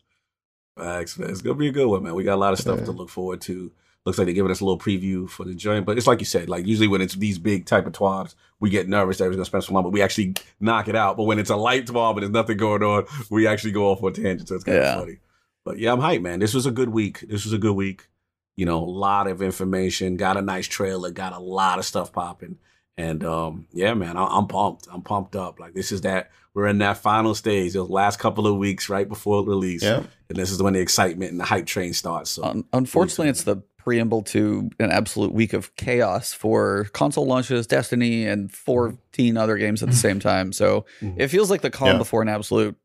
Facts, 0.76 1.18
man. 1.18 1.30
It's 1.30 1.40
gonna 1.42 1.54
be 1.56 1.68
a 1.68 1.72
good 1.72 1.86
one, 1.86 2.02
man. 2.02 2.14
We 2.14 2.24
got 2.24 2.34
a 2.34 2.36
lot 2.36 2.52
of 2.52 2.58
stuff 2.58 2.80
Yeah. 2.80 2.86
to 2.86 2.92
look 2.92 3.08
forward 3.10 3.40
to. 3.42 3.70
Looks 4.04 4.18
like 4.18 4.26
they're 4.26 4.34
giving 4.34 4.50
us 4.50 4.60
a 4.60 4.64
little 4.64 4.78
preview 4.78 5.28
for 5.30 5.44
the 5.44 5.54
joint, 5.54 5.86
but 5.86 5.96
it's 5.96 6.06
like 6.06 6.18
you 6.20 6.26
said, 6.26 6.48
like 6.48 6.66
usually 6.66 6.88
when 6.88 7.00
it's 7.00 7.14
these 7.14 7.38
big 7.38 7.64
type 7.64 7.86
of 7.86 7.92
twabs, 7.92 8.34
we 8.60 8.70
get 8.70 8.88
nervous 8.88 9.18
that 9.18 9.24
we're 9.24 9.32
gonna 9.32 9.44
spend 9.44 9.64
so 9.64 9.74
long, 9.74 9.82
but 9.82 9.92
we 9.92 10.02
actually 10.02 10.34
knock 10.60 10.88
it 10.88 10.96
out. 10.96 11.16
But 11.16 11.24
when 11.24 11.38
it's 11.38 11.50
a 11.50 11.56
light 11.56 11.86
twab 11.86 12.12
and 12.12 12.22
there's 12.22 12.30
nothing 12.30 12.56
going 12.56 12.82
on, 12.82 13.04
we 13.30 13.46
actually 13.46 13.72
go 13.72 13.90
off 13.90 14.02
on 14.02 14.10
a 14.10 14.14
tangent. 14.14 14.48
So 14.48 14.54
it's 14.54 14.64
kind 14.64 14.78
of 14.78 14.84
Yeah. 14.84 14.98
funny. 14.98 15.18
But 15.64 15.78
yeah, 15.78 15.92
I'm 15.92 16.00
hyped, 16.00 16.22
man. 16.22 16.40
This 16.40 16.54
was 16.54 16.66
a 16.66 16.70
good 16.70 16.90
week. 16.90 17.20
This 17.28 17.44
was 17.44 17.52
a 17.52 17.58
good 17.58 17.74
week. 17.74 18.08
You 18.56 18.66
know, 18.66 18.78
a 18.78 18.84
lot 18.84 19.26
of 19.26 19.42
information. 19.42 20.16
Got 20.16 20.36
a 20.36 20.42
nice 20.42 20.68
trailer. 20.68 21.10
Got 21.10 21.32
a 21.32 21.38
lot 21.40 21.78
of 21.78 21.84
stuff 21.84 22.12
popping. 22.12 22.58
And 22.96 23.24
um, 23.24 23.66
yeah, 23.72 23.94
man, 23.94 24.16
I- 24.16 24.26
I'm 24.38 24.46
pumped. 24.46 24.86
I'm 24.92 25.02
pumped 25.02 25.34
up. 25.34 25.58
Like 25.58 25.74
this 25.74 25.90
is 25.90 26.02
that 26.02 26.30
we're 26.54 26.68
in 26.68 26.78
that 26.78 26.98
final 26.98 27.34
stage, 27.34 27.72
those 27.72 27.90
last 27.90 28.20
couple 28.20 28.46
of 28.46 28.56
weeks 28.56 28.88
right 28.88 29.08
before 29.08 29.44
release. 29.44 29.82
Yeah. 29.82 30.04
And 30.28 30.38
this 30.38 30.52
is 30.52 30.62
when 30.62 30.74
the 30.74 30.80
excitement 30.80 31.32
and 31.32 31.40
the 31.40 31.44
hype 31.44 31.66
train 31.66 31.92
starts. 31.92 32.30
So 32.30 32.44
Un- 32.44 32.64
unfortunately, 32.72 33.30
it's 33.30 33.42
the 33.42 33.56
preamble 33.84 34.22
to 34.22 34.70
an 34.80 34.90
absolute 34.90 35.32
week 35.32 35.52
of 35.52 35.74
chaos 35.76 36.32
for 36.32 36.84
console 36.94 37.26
launches, 37.26 37.66
Destiny, 37.66 38.26
and 38.26 38.50
14 38.50 38.98
mm-hmm. 39.12 39.36
other 39.36 39.58
games 39.58 39.82
at 39.82 39.90
the 39.90 39.94
mm-hmm. 39.94 40.00
same 40.00 40.20
time. 40.20 40.52
So 40.52 40.86
Mhm. 41.02 41.14
it 41.18 41.28
feels 41.28 41.50
like 41.50 41.60
the 41.60 41.70
calm 41.70 41.88
Yeah. 41.88 41.98
before 41.98 42.22
an 42.22 42.28
absolute, 42.28 42.76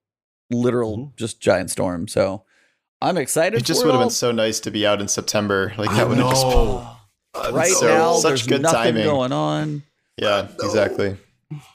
literal, 0.49 0.97
mm-hmm. 0.97 1.15
just 1.15 1.39
giant 1.39 1.71
storm. 1.71 2.07
So 2.09 2.43
I'm 3.01 3.17
excited. 3.17 3.61
It 3.61 3.65
just 3.65 3.81
for 3.81 3.87
would 3.87 3.93
have 3.93 4.01
all. 4.01 4.07
been 4.07 4.13
so 4.13 4.31
nice 4.33 4.59
to 4.59 4.71
be 4.71 4.85
out 4.85 4.99
in 4.99 5.07
September. 5.07 5.73
Like 5.77 5.89
I 5.89 5.95
that 5.95 6.09
would 6.09 6.17
have 6.17 6.29
just 6.31 6.45
know. 6.45 6.97
right 7.51 7.71
so- 7.71 7.87
now. 7.87 8.13
such 8.15 8.29
there's 8.29 8.47
good 8.47 8.61
nothing 8.61 8.95
timing. 8.95 9.05
going 9.05 9.31
on. 9.31 9.83
Yeah, 10.17 10.49
exactly. 10.61 11.15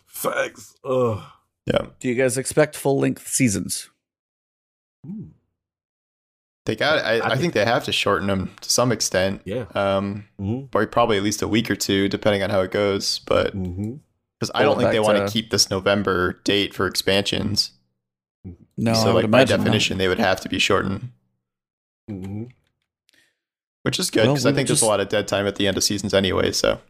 Facts. 0.07 0.77
Ugh. 0.85 1.23
Yeah. 1.67 1.87
Do 1.99 2.09
you 2.09 2.15
guys 2.15 2.37
expect 2.37 2.77
full 2.77 2.99
length 2.99 3.27
seasons? 3.27 3.89
They 6.67 6.77
got. 6.77 7.05
I, 7.05 7.17
I, 7.17 7.29
think, 7.31 7.41
think 7.41 7.55
they 7.55 7.65
have 7.65 7.85
to 7.85 7.93
shorten 7.93 8.29
them 8.29 8.51
to 8.63 8.71
some 8.71 8.91
extent. 8.91 9.43
Yeah. 9.45 9.67
Um, 9.75 10.25
mm-hmm. 10.41 10.85
probably 10.87 11.19
at 11.19 11.23
least 11.23 11.43
a 11.43 11.49
week 11.49 11.71
or 11.71 11.77
two, 11.77 12.09
depending 12.09 12.43
on 12.43 12.51
how 12.51 12.63
it 12.63 12.71
goes. 12.71 13.19
But 13.21 13.53
because 13.53 13.69
mm-hmm. 13.69 14.51
I 14.55 14.63
don't 14.63 14.79
think 14.79 14.91
they 14.91 15.01
want 15.01 15.19
to 15.19 15.31
keep 15.31 15.51
this 15.51 15.69
November 15.69 16.41
date 16.45 16.73
for 16.75 16.87
expansions. 16.87 17.73
No, 18.77 18.95
so 18.95 19.15
like 19.15 19.31
by 19.31 19.45
definition, 19.45 19.97
not. 19.97 20.03
they 20.03 20.09
would 20.09 20.19
have 20.19 20.41
to 20.41 20.49
be 20.49 20.59
shortened. 20.59 21.11
Mm-hmm. 22.11 22.45
Which 23.83 23.99
is 23.99 24.11
good 24.11 24.23
because 24.23 24.45
well, 24.45 24.55
I 24.55 24.57
think 24.57 24.69
just... 24.69 24.81
there's 24.81 24.89
a 24.89 24.91
lot 24.91 25.01
of 25.01 25.11
dead 25.11 25.29
time 25.29 25.47
at 25.47 25.57
the 25.57 25.67
end 25.69 25.77
of 25.77 25.85
seasons 25.85 26.15
anyway. 26.15 26.53
So. 26.53 26.81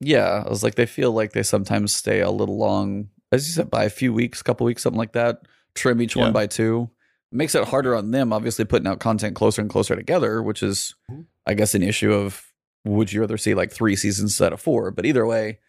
Yeah, 0.00 0.42
I 0.44 0.48
was 0.48 0.64
like, 0.64 0.74
they 0.74 0.86
feel 0.86 1.12
like 1.12 1.32
they 1.32 1.44
sometimes 1.44 1.94
stay 1.94 2.20
a 2.20 2.30
little 2.30 2.56
long, 2.56 3.10
as 3.30 3.46
you 3.46 3.52
said, 3.52 3.70
by 3.70 3.84
a 3.84 3.90
few 3.90 4.12
weeks, 4.12 4.40
a 4.40 4.44
couple 4.44 4.64
weeks, 4.64 4.82
something 4.82 4.98
like 4.98 5.12
that. 5.12 5.42
Trim 5.74 6.02
each 6.02 6.16
yeah. 6.16 6.22
one 6.22 6.32
by 6.32 6.46
two 6.46 6.90
makes 7.32 7.54
it 7.54 7.68
harder 7.68 7.94
on 7.94 8.10
them, 8.10 8.32
obviously, 8.32 8.64
putting 8.64 8.86
out 8.86 9.00
content 9.00 9.34
closer 9.34 9.60
and 9.62 9.70
closer 9.70 9.96
together, 9.96 10.42
which 10.42 10.62
is, 10.62 10.94
mm-hmm. 11.10 11.22
I 11.46 11.54
guess, 11.54 11.74
an 11.74 11.82
issue 11.82 12.12
of 12.12 12.52
would 12.84 13.12
you 13.12 13.20
rather 13.20 13.38
see 13.38 13.54
like 13.54 13.72
three 13.72 13.96
seasons 13.96 14.32
instead 14.32 14.52
of 14.52 14.60
four? 14.60 14.90
But 14.90 15.06
either 15.06 15.26
way, 15.26 15.60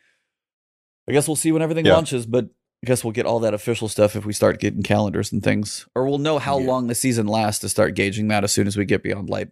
I 1.08 1.12
guess 1.12 1.28
we'll 1.28 1.36
see 1.36 1.52
when 1.52 1.62
everything 1.62 1.86
yeah. 1.86 1.94
launches. 1.94 2.26
But 2.26 2.46
I 2.84 2.88
guess 2.88 3.04
we'll 3.04 3.14
get 3.14 3.26
all 3.26 3.40
that 3.42 3.54
official 3.54 3.88
stuff 3.88 4.16
if 4.16 4.26
we 4.26 4.34
start 4.34 4.60
getting 4.60 4.84
calendars 4.84 5.32
and 5.32 5.42
things, 5.42 5.88
or 5.96 6.06
we'll 6.06 6.18
know 6.18 6.38
how 6.38 6.60
yeah. 6.60 6.68
long 6.68 6.88
the 6.88 6.96
season 6.96 7.28
lasts 7.28 7.62
to 7.62 7.70
start 7.70 7.96
gauging 7.96 8.28
that 8.28 8.44
as 8.44 8.52
soon 8.52 8.68
as 8.68 8.76
we 8.76 8.86
get 8.86 9.04
beyond 9.04 9.30
light. 9.30 9.50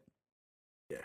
Yeah. 0.89 0.97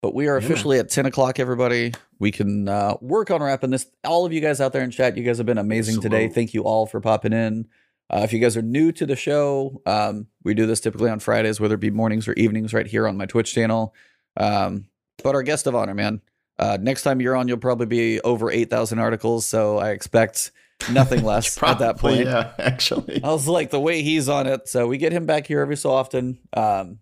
But 0.00 0.14
we 0.14 0.28
are 0.28 0.36
officially 0.36 0.76
yeah. 0.76 0.84
at 0.84 0.88
10 0.88 1.06
o'clock, 1.06 1.38
everybody. 1.38 1.92
We 2.18 2.30
can 2.30 2.68
uh, 2.68 2.96
work 3.02 3.30
on 3.30 3.42
wrapping 3.42 3.70
this. 3.70 3.86
All 4.02 4.24
of 4.24 4.32
you 4.32 4.40
guys 4.40 4.62
out 4.62 4.72
there 4.72 4.82
in 4.82 4.90
chat, 4.90 5.18
you 5.18 5.24
guys 5.24 5.36
have 5.36 5.46
been 5.46 5.58
amazing 5.58 6.00
today. 6.00 6.28
Thank 6.28 6.54
you 6.54 6.62
all 6.62 6.86
for 6.86 7.00
popping 7.00 7.34
in. 7.34 7.68
Uh, 8.08 8.20
if 8.22 8.32
you 8.32 8.38
guys 8.38 8.56
are 8.56 8.62
new 8.62 8.92
to 8.92 9.04
the 9.06 9.16
show, 9.16 9.82
um, 9.86 10.26
we 10.44 10.54
do 10.54 10.66
this 10.66 10.80
typically 10.80 11.10
on 11.10 11.18
Fridays, 11.18 11.58
whether 11.58 11.74
it 11.74 11.80
be 11.80 11.90
mornings 11.90 12.28
or 12.28 12.32
evenings, 12.34 12.72
right 12.72 12.86
here 12.86 13.08
on 13.08 13.16
my 13.16 13.26
Twitch 13.26 13.52
channel. 13.52 13.94
Um, 14.36 14.86
but 15.22 15.34
our 15.34 15.42
guest 15.42 15.66
of 15.66 15.74
honor, 15.74 15.94
man, 15.94 16.20
uh, 16.58 16.78
next 16.80 17.02
time 17.02 17.20
you're 17.20 17.36
on, 17.36 17.48
you'll 17.48 17.58
probably 17.58 17.86
be 17.86 18.20
over 18.20 18.50
8,000 18.50 18.98
articles. 18.98 19.46
So 19.46 19.78
I 19.78 19.90
expect 19.90 20.52
nothing 20.90 21.24
less 21.24 21.58
probably, 21.58 21.72
at 21.72 21.78
that 21.94 22.00
point. 22.00 22.24
Yeah, 22.26 22.52
actually. 22.58 23.22
I 23.22 23.28
was 23.28 23.48
like, 23.48 23.70
the 23.70 23.80
way 23.80 24.02
he's 24.02 24.28
on 24.28 24.46
it. 24.46 24.68
So 24.68 24.86
we 24.86 24.98
get 24.98 25.12
him 25.12 25.26
back 25.26 25.46
here 25.46 25.60
every 25.60 25.76
so 25.76 25.90
often, 25.90 26.38
um, 26.52 27.00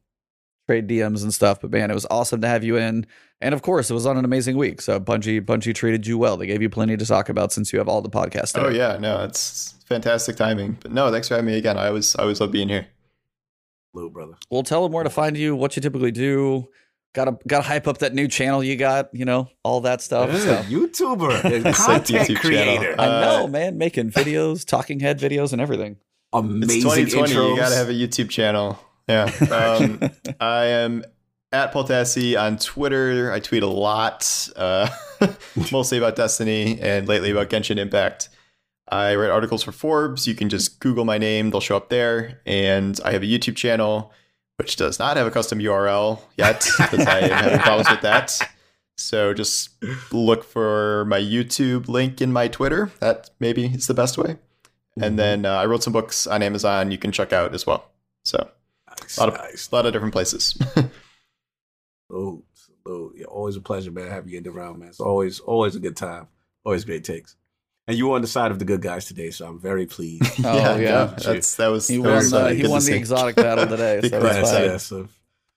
trade 0.66 0.88
DMs 0.88 1.22
and 1.22 1.32
stuff. 1.32 1.60
But 1.60 1.70
man, 1.70 1.90
it 1.90 1.94
was 1.94 2.06
awesome 2.10 2.40
to 2.40 2.48
have 2.48 2.64
you 2.64 2.76
in. 2.76 3.06
And 3.40 3.54
of 3.54 3.62
course, 3.62 3.90
it 3.90 3.94
was 3.94 4.06
on 4.06 4.16
an 4.16 4.24
amazing 4.24 4.56
week. 4.56 4.80
So 4.80 4.98
Bungie, 4.98 5.40
Bungie 5.40 5.74
treated 5.74 6.06
you 6.06 6.16
well. 6.18 6.36
They 6.36 6.46
gave 6.46 6.62
you 6.62 6.70
plenty 6.70 6.96
to 6.96 7.04
talk 7.04 7.28
about 7.28 7.52
since 7.52 7.72
you 7.72 7.78
have 7.78 7.88
all 7.88 8.00
the 8.00 8.10
podcasts. 8.10 8.58
Oh 8.58 8.68
yeah, 8.68 8.96
no, 8.98 9.22
it's 9.24 9.74
fantastic 9.86 10.36
timing. 10.36 10.78
But 10.80 10.92
no, 10.92 11.10
thanks 11.10 11.28
for 11.28 11.34
having 11.34 11.50
me 11.50 11.58
again. 11.58 11.76
I 11.76 11.88
always, 11.88 12.16
I 12.16 12.22
always 12.22 12.40
love 12.40 12.52
being 12.52 12.68
here. 12.68 12.86
Hello, 13.92 14.08
brother. 14.08 14.34
We'll 14.50 14.62
tell 14.62 14.82
them 14.82 14.92
where 14.92 15.04
to 15.04 15.10
find 15.10 15.36
you, 15.36 15.54
what 15.54 15.76
you 15.76 15.82
typically 15.82 16.10
do. 16.10 16.68
Gotta 17.12 17.38
gotta 17.46 17.62
hype 17.62 17.86
up 17.86 17.98
that 17.98 18.12
new 18.12 18.26
channel 18.26 18.64
you 18.64 18.76
got, 18.76 19.10
you 19.12 19.24
know, 19.24 19.48
all 19.62 19.82
that 19.82 20.02
stuff. 20.02 20.30
Yeah, 20.32 20.62
so. 20.62 20.68
YouTuber, 20.68 21.74
content 21.76 22.28
YouTube 22.28 22.40
creator. 22.40 22.96
I 22.98 23.06
know, 23.06 23.44
uh, 23.44 23.46
man, 23.46 23.78
making 23.78 24.10
videos, 24.10 24.66
talking 24.66 24.98
head 24.98 25.20
videos, 25.20 25.52
and 25.52 25.62
everything. 25.62 25.96
Amazing. 26.32 26.78
It's 26.78 27.12
2020. 27.12 27.32
Intros. 27.32 27.50
You 27.50 27.56
gotta 27.56 27.76
have 27.76 27.88
a 27.88 27.92
YouTube 27.92 28.30
channel. 28.30 28.80
Yeah. 29.08 29.30
Um, 29.50 30.00
I 30.40 30.64
am 30.66 31.04
at 31.52 31.72
PaulTassi 31.72 32.40
on 32.40 32.58
Twitter. 32.58 33.32
I 33.32 33.40
tweet 33.40 33.62
a 33.62 33.68
lot, 33.68 34.48
uh, 34.56 34.88
mostly 35.72 35.98
about 35.98 36.16
Destiny 36.16 36.80
and 36.80 37.06
lately 37.06 37.30
about 37.30 37.48
Genshin 37.48 37.78
Impact. 37.78 38.28
I 38.88 39.14
write 39.14 39.30
articles 39.30 39.62
for 39.62 39.72
Forbes. 39.72 40.26
You 40.26 40.34
can 40.34 40.48
just 40.48 40.80
Google 40.80 41.04
my 41.04 41.16
name, 41.16 41.50
they'll 41.50 41.60
show 41.60 41.76
up 41.76 41.88
there. 41.88 42.40
And 42.44 42.98
I 43.04 43.12
have 43.12 43.22
a 43.22 43.26
YouTube 43.26 43.56
channel, 43.56 44.12
which 44.56 44.76
does 44.76 44.98
not 44.98 45.16
have 45.16 45.26
a 45.26 45.30
custom 45.30 45.58
URL 45.58 46.20
yet 46.36 46.66
because 46.76 47.06
I 47.06 47.20
am 47.20 47.30
having 47.30 47.58
problems 47.60 47.90
with 47.90 48.02
that. 48.02 48.40
So 48.96 49.34
just 49.34 49.70
look 50.12 50.44
for 50.44 51.04
my 51.06 51.18
YouTube 51.20 51.88
link 51.88 52.20
in 52.20 52.32
my 52.32 52.48
Twitter. 52.48 52.92
That 53.00 53.30
maybe 53.40 53.66
is 53.66 53.86
the 53.86 53.94
best 53.94 54.18
way. 54.18 54.36
And 54.96 55.02
mm-hmm. 55.04 55.16
then 55.16 55.46
uh, 55.46 55.54
I 55.54 55.66
wrote 55.66 55.82
some 55.82 55.92
books 55.92 56.26
on 56.26 56.42
Amazon 56.42 56.90
you 56.90 56.98
can 56.98 57.10
check 57.10 57.32
out 57.32 57.54
as 57.54 57.66
well. 57.66 57.90
So 58.24 58.50
nice, 59.00 59.16
a, 59.16 59.20
lot 59.20 59.28
of, 59.28 59.34
nice. 59.34 59.68
a 59.70 59.74
lot 59.74 59.86
of 59.86 59.92
different 59.92 60.12
places. 60.12 60.58
oh, 62.12 62.42
oh, 62.86 63.12
yeah, 63.16 63.26
always 63.26 63.56
a 63.56 63.60
pleasure, 63.60 63.90
man, 63.90 64.08
having 64.08 64.30
you 64.30 64.38
in 64.38 64.44
the 64.44 64.50
round, 64.50 64.78
man. 64.78 64.88
It's 64.88 65.00
always 65.00 65.40
always 65.40 65.76
a 65.76 65.80
good 65.80 65.96
time. 65.96 66.28
Always 66.64 66.84
great 66.84 67.04
takes. 67.04 67.36
And 67.86 67.98
you 67.98 68.08
were 68.08 68.14
on 68.14 68.22
the 68.22 68.28
side 68.28 68.50
of 68.50 68.58
the 68.58 68.64
good 68.64 68.80
guys 68.80 69.04
today, 69.04 69.30
so 69.30 69.46
I'm 69.46 69.60
very 69.60 69.86
pleased. 69.86 70.24
oh 70.44 70.54
yeah, 70.54 70.76
yeah. 70.76 71.14
That's, 71.18 71.56
that 71.56 71.68
was 71.68 71.86
he 71.86 71.96
that 71.96 72.02
won, 72.02 72.14
was, 72.14 72.32
uh, 72.32 72.48
he 72.48 72.66
won 72.66 72.82
the 72.82 72.96
exotic 72.96 73.36
battle 73.36 73.66
today. 73.66 74.00
so 74.08 74.20
that's, 74.20 74.52
yeah, 74.52 74.76
so, 74.78 75.08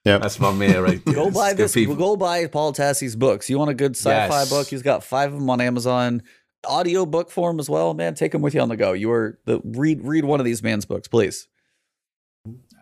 yeah, 0.04 0.18
that's 0.18 0.38
my 0.38 0.52
man 0.52 0.82
right 0.82 1.02
there. 1.04 1.14
go 1.14 1.30
buy 1.30 1.54
this. 1.54 1.74
Go 1.74 2.16
buy 2.16 2.46
Paul 2.46 2.74
Tassi's 2.74 3.16
books. 3.16 3.48
You 3.48 3.58
want 3.58 3.70
a 3.70 3.74
good 3.74 3.96
sci-fi 3.96 4.40
yes. 4.40 4.50
book? 4.50 4.68
He's 4.68 4.82
got 4.82 5.04
five 5.04 5.32
of 5.32 5.40
them 5.40 5.48
on 5.48 5.62
Amazon, 5.62 6.22
audio 6.66 7.06
book 7.06 7.30
form 7.30 7.58
as 7.60 7.70
well. 7.70 7.94
Man, 7.94 8.14
take 8.14 8.32
them 8.32 8.42
with 8.42 8.54
you 8.54 8.60
on 8.60 8.68
the 8.68 8.76
go. 8.76 8.92
You 8.92 9.10
are 9.10 9.38
the 9.46 9.60
read 9.64 10.04
read 10.04 10.26
one 10.26 10.38
of 10.38 10.44
these 10.44 10.62
man's 10.62 10.84
books, 10.84 11.08
please. 11.08 11.48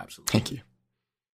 Absolutely. 0.00 0.32
Thank 0.32 0.52
you. 0.52 0.60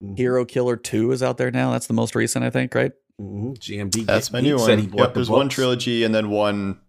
Mm-hmm. 0.04 0.16
Hero 0.16 0.46
Killer 0.46 0.78
Two 0.78 1.12
is 1.12 1.24
out 1.24 1.38
there 1.38 1.52
now. 1.52 1.72
That's 1.72 1.88
the 1.88 1.94
most 1.94 2.16
recent, 2.16 2.46
I 2.46 2.50
think. 2.50 2.76
Right? 2.76 2.92
Mm-hmm. 3.20 3.54
GMD. 3.54 4.06
That's 4.06 4.32
my 4.32 4.42
new 4.42 4.58
one. 4.58 4.94
Yep, 4.94 5.14
there's 5.14 5.30
one 5.30 5.50
trilogy 5.50 6.04
and 6.04 6.14
then 6.14 6.30
one 6.30 6.80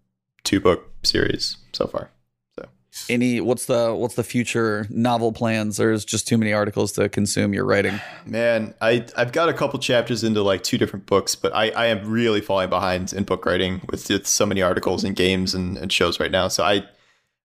two 0.45 0.61
book 0.61 0.90
series 1.03 1.57
so 1.73 1.86
far. 1.86 2.11
So 2.57 2.69
any 3.09 3.40
what's 3.40 3.66
the 3.66 3.95
what's 3.95 4.15
the 4.15 4.24
future 4.24 4.86
novel 4.90 5.32
plans? 5.32 5.78
There's 5.78 6.05
just 6.05 6.28
too 6.28 6.36
many 6.36 6.53
articles 6.53 6.93
to 6.93 7.09
consume 7.09 7.55
your 7.55 7.65
writing. 7.65 8.01
Man, 8.27 8.74
I 8.81 9.07
I've 9.16 9.32
got 9.32 9.49
a 9.49 9.55
couple 9.55 9.78
chapters 9.78 10.23
into 10.23 10.43
like 10.43 10.62
two 10.62 10.77
different 10.77 11.07
books, 11.07 11.35
but 11.35 11.55
I, 11.55 11.70
I 11.70 11.86
am 11.86 12.09
really 12.09 12.40
falling 12.40 12.69
behind 12.69 13.12
in 13.12 13.24
book 13.24 13.47
writing 13.47 13.81
with, 13.90 14.09
with 14.11 14.27
so 14.27 14.45
many 14.45 14.61
articles 14.61 15.05
and 15.05 15.16
games 15.16 15.55
and, 15.55 15.78
and 15.78 15.93
shows 15.93 16.20
right 16.20 16.31
now. 16.31 16.49
So 16.49 16.62
I 16.65 16.85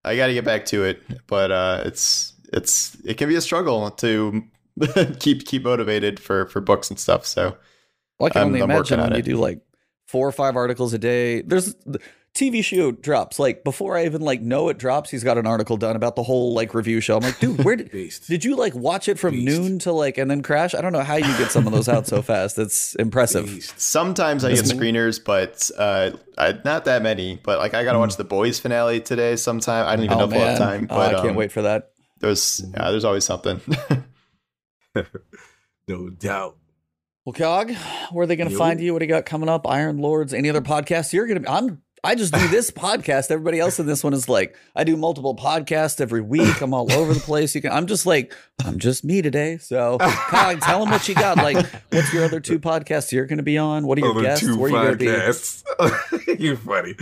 I 0.04 0.16
got 0.16 0.26
to 0.26 0.34
get 0.34 0.44
back 0.44 0.66
to 0.66 0.84
it, 0.84 1.02
but 1.26 1.50
uh, 1.50 1.82
it's 1.86 2.33
it's 2.54 2.96
it 3.04 3.18
can 3.18 3.28
be 3.28 3.34
a 3.34 3.40
struggle 3.40 3.90
to 3.90 4.44
keep 5.18 5.46
keep 5.46 5.64
motivated 5.64 6.20
for 6.20 6.46
for 6.46 6.60
books 6.60 6.90
and 6.90 6.98
stuff. 6.98 7.26
So 7.26 7.56
well, 8.18 8.28
I 8.28 8.30
can 8.30 8.42
only 8.42 8.62
I'm, 8.62 8.70
imagine 8.70 9.00
when 9.00 9.14
you 9.14 9.22
do 9.22 9.36
like 9.36 9.60
four 10.06 10.26
or 10.26 10.32
five 10.32 10.56
articles 10.56 10.92
a 10.94 10.98
day. 10.98 11.42
There's 11.42 11.74
TV 12.34 12.64
show 12.64 12.90
drops. 12.90 13.38
Like 13.38 13.62
before 13.62 13.96
I 13.96 14.04
even 14.04 14.20
like 14.20 14.42
know 14.42 14.68
it 14.68 14.76
drops, 14.76 15.08
he's 15.08 15.22
got 15.22 15.38
an 15.38 15.46
article 15.46 15.76
done 15.76 15.94
about 15.94 16.16
the 16.16 16.24
whole 16.24 16.52
like 16.52 16.74
review 16.74 17.00
show. 17.00 17.16
I'm 17.16 17.22
like, 17.22 17.38
dude, 17.38 17.64
where 17.64 17.76
did 17.76 17.90
did 18.26 18.44
you 18.44 18.56
like 18.56 18.74
watch 18.74 19.08
it 19.08 19.18
from 19.18 19.34
Beast. 19.34 19.46
noon 19.46 19.78
to 19.80 19.92
like 19.92 20.18
and 20.18 20.28
then 20.28 20.42
crash? 20.42 20.74
I 20.74 20.80
don't 20.80 20.92
know 20.92 21.02
how 21.02 21.14
you 21.14 21.38
get 21.38 21.52
some 21.52 21.66
of 21.66 21.72
those 21.72 21.88
out 21.88 22.08
so 22.08 22.22
fast. 22.22 22.58
It's 22.58 22.94
impressive. 22.96 23.46
Beast. 23.46 23.78
Sometimes 23.80 24.44
I 24.44 24.52
get 24.52 24.64
screeners, 24.64 25.22
but 25.24 25.70
uh, 25.78 26.10
I, 26.36 26.58
not 26.64 26.86
that 26.86 27.02
many. 27.02 27.40
But 27.42 27.58
like 27.58 27.74
I 27.74 27.84
gotta 27.84 27.98
mm. 27.98 28.02
watch 28.02 28.16
the 28.16 28.24
boys 28.24 28.58
finale 28.58 29.00
today. 29.00 29.36
Sometime 29.36 29.86
I 29.86 29.94
don't 29.94 30.04
even 30.06 30.16
oh, 30.16 30.20
know 30.20 30.24
if 30.26 30.32
we'll 30.32 30.46
have 30.46 30.58
time. 30.58 30.88
Oh, 30.90 30.96
but 30.96 31.14
I 31.14 31.18
can't 31.18 31.30
um, 31.30 31.36
wait 31.36 31.52
for 31.52 31.62
that. 31.62 31.92
There's 32.18 32.40
mm-hmm. 32.40 32.74
yeah, 32.74 32.90
there's 32.90 33.04
always 33.04 33.24
something. 33.24 33.60
no 35.88 36.10
doubt. 36.10 36.56
Well, 37.24 37.32
Cog, 37.32 37.72
where 38.12 38.24
are 38.24 38.26
they 38.26 38.36
going 38.36 38.50
to 38.50 38.56
find 38.56 38.80
you? 38.80 38.92
What 38.92 38.98
do 38.98 39.06
you 39.06 39.10
got 39.10 39.24
coming 39.24 39.48
up? 39.48 39.66
Iron 39.66 39.96
Lords, 39.96 40.34
any 40.34 40.50
other 40.50 40.60
podcasts? 40.60 41.12
You're 41.12 41.26
going 41.26 41.42
to. 41.42 41.50
I'm 41.50 41.82
I 42.04 42.14
just 42.14 42.34
do 42.34 42.48
this 42.48 42.70
podcast. 42.70 43.30
Everybody 43.30 43.58
else 43.58 43.80
in 43.80 43.86
this 43.86 44.04
one 44.04 44.12
is 44.12 44.28
like, 44.28 44.54
I 44.76 44.84
do 44.84 44.94
multiple 44.96 45.34
podcasts 45.34 46.02
every 46.02 46.20
week. 46.20 46.60
I'm 46.60 46.74
all 46.74 46.92
over 46.92 47.14
the 47.14 47.20
place. 47.20 47.54
You 47.54 47.62
can. 47.62 47.72
I'm 47.72 47.86
just 47.86 48.04
like, 48.04 48.34
I'm 48.62 48.78
just 48.78 49.04
me 49.04 49.22
today. 49.22 49.56
So, 49.56 49.96
Kai, 49.98 50.56
tell 50.56 50.80
them 50.80 50.90
what 50.90 51.08
you 51.08 51.14
got. 51.14 51.38
Like, 51.38 51.56
what's 51.90 52.12
your 52.12 52.24
other 52.24 52.40
two 52.40 52.60
podcasts 52.60 53.10
you're 53.10 53.24
going 53.24 53.38
to 53.38 53.42
be 53.42 53.56
on? 53.56 53.86
What 53.86 53.96
are 53.96 54.02
your 54.02 54.10
other 54.10 54.22
guests? 54.22 54.44
Two 54.44 54.58
Where 54.58 54.70
podcasts. 54.70 55.64
you 55.80 55.88
going 55.88 56.20
to 56.20 56.36
be? 56.36 56.44
you're 56.44 56.56
funny. 56.56 56.94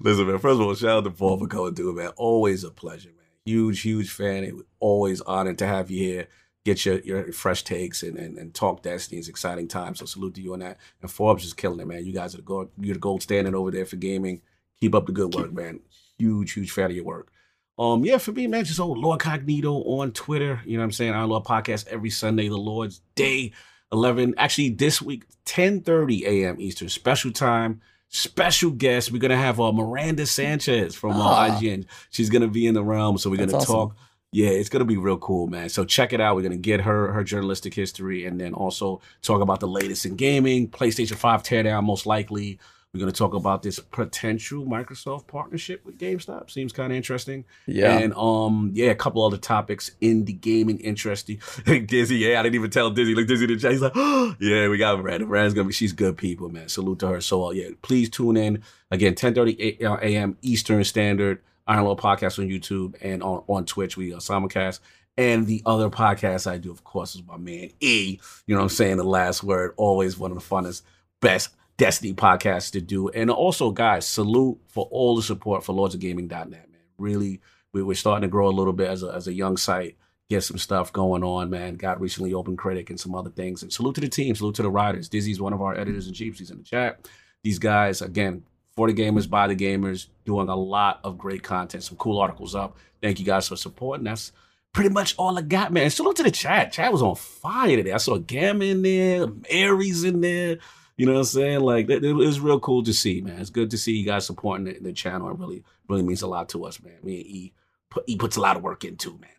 Listen, 0.00 0.26
man. 0.26 0.38
First 0.38 0.58
of 0.58 0.62
all, 0.62 0.74
shout 0.74 0.90
out 0.90 1.04
to 1.04 1.10
Paul 1.10 1.38
for 1.38 1.46
coming 1.46 1.74
through, 1.74 1.94
man. 1.94 2.08
Always 2.16 2.64
a 2.64 2.70
pleasure, 2.70 3.10
man. 3.10 3.25
Huge, 3.46 3.80
huge 3.80 4.10
fan. 4.10 4.44
It 4.44 4.54
was 4.54 4.64
Always 4.78 5.20
honored 5.22 5.58
to 5.58 5.66
have 5.66 5.90
you 5.90 5.98
here 5.98 6.28
get 6.66 6.84
your, 6.84 6.98
your 6.98 7.32
fresh 7.32 7.62
takes 7.62 8.02
and, 8.02 8.18
and, 8.18 8.36
and 8.36 8.52
talk 8.52 8.82
Destiny. 8.82 9.20
It's 9.20 9.28
exciting 9.28 9.68
time. 9.68 9.94
So 9.94 10.04
salute 10.04 10.34
to 10.34 10.42
you 10.42 10.52
on 10.52 10.58
that. 10.58 10.78
And 11.00 11.08
Forbes 11.08 11.44
is 11.44 11.54
killing 11.54 11.78
it, 11.78 11.86
man. 11.86 12.04
You 12.04 12.12
guys 12.12 12.34
are 12.34 12.38
the 12.38 12.42
gold, 12.42 12.70
you're 12.78 12.94
the 12.94 13.00
gold 13.00 13.22
standard 13.22 13.54
over 13.54 13.70
there 13.70 13.86
for 13.86 13.94
gaming. 13.94 14.42
Keep 14.80 14.96
up 14.96 15.06
the 15.06 15.12
good 15.12 15.32
work, 15.32 15.52
man. 15.52 15.80
Huge, 16.18 16.52
huge 16.52 16.72
fan 16.72 16.90
of 16.90 16.96
your 16.96 17.04
work. 17.04 17.30
Um, 17.78 18.04
yeah, 18.04 18.18
for 18.18 18.32
me, 18.32 18.48
man, 18.48 18.64
just 18.64 18.80
old 18.80 18.98
Lord 18.98 19.20
Cognito 19.20 19.86
on 19.86 20.10
Twitter. 20.10 20.60
You 20.64 20.76
know 20.76 20.80
what 20.80 20.86
I'm 20.86 20.92
saying? 20.92 21.12
Our 21.12 21.26
Lord 21.26 21.44
podcast 21.44 21.86
every 21.86 22.10
Sunday, 22.10 22.48
the 22.48 22.56
Lord's 22.56 23.00
Day, 23.14 23.52
11. 23.92 24.34
Actually, 24.36 24.70
this 24.70 25.00
week, 25.00 25.24
10:30 25.44 26.22
a.m. 26.24 26.56
Eastern, 26.58 26.88
special 26.88 27.30
time, 27.30 27.80
special 28.16 28.70
guest. 28.70 29.12
We're 29.12 29.18
gonna 29.18 29.36
have 29.36 29.60
uh, 29.60 29.72
Miranda 29.72 30.26
Sanchez 30.26 30.94
from 30.94 31.12
uh, 31.12 31.24
ah. 31.24 31.58
IGN. 31.60 31.86
She's 32.10 32.30
gonna 32.30 32.48
be 32.48 32.66
in 32.66 32.74
the 32.74 32.84
realm, 32.84 33.18
so 33.18 33.30
we're 33.30 33.36
gonna 33.36 33.56
awesome. 33.56 33.74
talk 33.74 33.96
yeah, 34.36 34.48
it's 34.48 34.68
gonna 34.68 34.84
be 34.84 34.98
real 34.98 35.16
cool, 35.16 35.46
man. 35.46 35.70
So 35.70 35.84
check 35.84 36.12
it 36.12 36.20
out. 36.20 36.36
We're 36.36 36.42
gonna 36.42 36.56
get 36.56 36.82
her 36.82 37.12
her 37.12 37.24
journalistic 37.24 37.72
history, 37.72 38.26
and 38.26 38.38
then 38.38 38.52
also 38.52 39.00
talk 39.22 39.40
about 39.40 39.60
the 39.60 39.68
latest 39.68 40.04
in 40.04 40.16
gaming, 40.16 40.68
PlayStation 40.68 41.14
Five 41.14 41.42
teardown, 41.42 41.84
most 41.84 42.04
likely. 42.04 42.58
We're 42.96 43.00
going 43.00 43.12
to 43.12 43.18
talk 43.18 43.34
about 43.34 43.62
this 43.62 43.78
potential 43.78 44.64
Microsoft 44.64 45.26
partnership 45.26 45.84
with 45.84 45.98
GameStop. 45.98 46.50
Seems 46.50 46.72
kind 46.72 46.90
of 46.90 46.96
interesting. 46.96 47.44
Yeah. 47.66 47.98
And 47.98 48.14
um, 48.14 48.70
yeah, 48.72 48.90
a 48.90 48.94
couple 48.94 49.22
other 49.22 49.36
topics 49.36 49.90
in 50.00 50.24
the 50.24 50.32
gaming 50.32 50.78
interesting. 50.78 51.42
Dizzy, 51.66 52.16
yeah, 52.16 52.40
I 52.40 52.42
didn't 52.42 52.54
even 52.54 52.70
tell 52.70 52.90
Dizzy. 52.90 53.14
Look, 53.14 53.26
Dizzy 53.26 53.44
the 53.44 53.56
chat. 53.58 53.72
He's 53.72 53.82
like, 53.82 53.92
oh, 53.94 54.34
yeah, 54.40 54.68
we 54.68 54.78
got 54.78 54.98
Miranda. 54.98 55.26
Miranda's 55.26 55.52
gonna 55.52 55.68
be. 55.68 55.74
She's 55.74 55.92
good 55.92 56.16
people, 56.16 56.48
man. 56.48 56.70
Salute 56.70 57.00
to 57.00 57.08
her. 57.08 57.20
So 57.20 57.48
uh, 57.48 57.50
yeah, 57.50 57.68
please 57.82 58.08
tune 58.08 58.38
in 58.38 58.62
again, 58.90 59.14
10:30 59.14 59.80
a.m. 60.02 60.38
Eastern 60.40 60.82
Standard. 60.84 61.42
Iron 61.66 61.84
Law 61.84 61.96
podcast 61.96 62.38
on 62.38 62.48
YouTube 62.48 62.94
and 63.02 63.22
on 63.22 63.42
on 63.46 63.66
Twitch. 63.66 63.98
We 63.98 64.14
uh, 64.14 64.18
simulcast. 64.18 64.80
And 65.18 65.46
the 65.46 65.62
other 65.66 65.90
podcast 65.90 66.50
I 66.50 66.58
do, 66.58 66.70
of 66.70 66.84
course, 66.84 67.14
is 67.14 67.22
my 67.26 67.36
man 67.36 67.70
E. 67.80 68.18
You 68.46 68.54
know 68.54 68.60
what 68.60 68.64
I'm 68.64 68.68
saying? 68.70 68.96
The 68.98 69.04
last 69.04 69.42
word, 69.42 69.74
always 69.76 70.18
one 70.18 70.30
of 70.30 70.38
the 70.38 70.44
funnest, 70.44 70.82
best 71.20 71.50
Destiny 71.76 72.14
podcast 72.14 72.72
to 72.72 72.80
do. 72.80 73.08
And 73.08 73.30
also, 73.30 73.70
guys, 73.70 74.06
salute 74.06 74.58
for 74.68 74.88
all 74.90 75.16
the 75.16 75.22
support 75.22 75.64
for 75.64 75.74
lordsofgaming.net, 75.74 76.50
man. 76.50 76.66
Really, 76.98 77.40
we, 77.72 77.82
we're 77.82 77.94
starting 77.94 78.22
to 78.22 78.28
grow 78.28 78.48
a 78.48 78.50
little 78.50 78.72
bit 78.72 78.88
as 78.88 79.02
a, 79.02 79.08
as 79.08 79.28
a 79.28 79.34
young 79.34 79.56
site, 79.56 79.96
get 80.30 80.42
some 80.42 80.58
stuff 80.58 80.92
going 80.92 81.22
on, 81.22 81.50
man. 81.50 81.74
Got 81.74 82.00
recently 82.00 82.32
open 82.32 82.56
critic 82.56 82.88
and 82.90 82.98
some 82.98 83.14
other 83.14 83.30
things. 83.30 83.62
And 83.62 83.72
salute 83.72 83.94
to 83.96 84.00
the 84.00 84.08
team, 84.08 84.34
salute 84.34 84.54
to 84.56 84.62
the 84.62 84.70
writers. 84.70 85.08
Dizzy's 85.08 85.40
one 85.40 85.52
of 85.52 85.60
our 85.60 85.78
editors 85.78 86.08
in 86.08 86.14
chiefs. 86.14 86.38
He's 86.38 86.50
in 86.50 86.58
the 86.58 86.64
chat. 86.64 87.08
These 87.42 87.58
guys, 87.58 88.00
again, 88.00 88.44
for 88.74 88.90
the 88.90 88.94
gamers, 88.94 89.28
by 89.28 89.46
the 89.46 89.56
gamers, 89.56 90.08
doing 90.24 90.48
a 90.48 90.56
lot 90.56 91.00
of 91.04 91.18
great 91.18 91.42
content, 91.42 91.82
some 91.82 91.96
cool 91.96 92.18
articles 92.18 92.54
up. 92.54 92.76
Thank 93.02 93.18
you 93.18 93.24
guys 93.24 93.48
for 93.48 93.56
supporting. 93.56 94.04
That's 94.04 94.32
pretty 94.72 94.90
much 94.90 95.14
all 95.16 95.38
I 95.38 95.42
got, 95.42 95.72
man. 95.72 95.88
Salute 95.90 96.16
to 96.16 96.22
the 96.22 96.30
chat. 96.30 96.72
Chat 96.72 96.92
was 96.92 97.02
on 97.02 97.16
fire 97.16 97.76
today. 97.76 97.92
I 97.92 97.96
saw 97.96 98.18
Gamma 98.18 98.64
in 98.64 98.82
there, 98.82 99.26
Mary's 99.26 100.04
in 100.04 100.20
there. 100.20 100.58
You 100.96 101.06
know 101.06 101.12
what 101.12 101.18
I'm 101.18 101.24
saying? 101.24 101.60
Like 101.60 101.90
it, 101.90 102.04
it 102.04 102.12
was 102.14 102.40
real 102.40 102.58
cool 102.60 102.82
to 102.84 102.92
see, 102.94 103.20
man. 103.20 103.38
It's 103.40 103.50
good 103.50 103.70
to 103.70 103.78
see 103.78 103.92
you 103.96 104.06
guys 104.06 104.24
supporting 104.26 104.64
the, 104.64 104.78
the 104.80 104.92
channel. 104.92 105.28
It 105.30 105.38
really, 105.38 105.62
really 105.88 106.02
means 106.02 106.22
a 106.22 106.26
lot 106.26 106.48
to 106.50 106.64
us, 106.64 106.82
man. 106.82 106.94
Me 107.02 107.16
and 107.18 107.26
E, 107.26 107.52
put, 107.90 108.04
e 108.06 108.16
puts 108.16 108.36
a 108.36 108.40
lot 108.40 108.56
of 108.56 108.62
work 108.62 108.84
into, 108.84 109.10
man. 109.18 109.30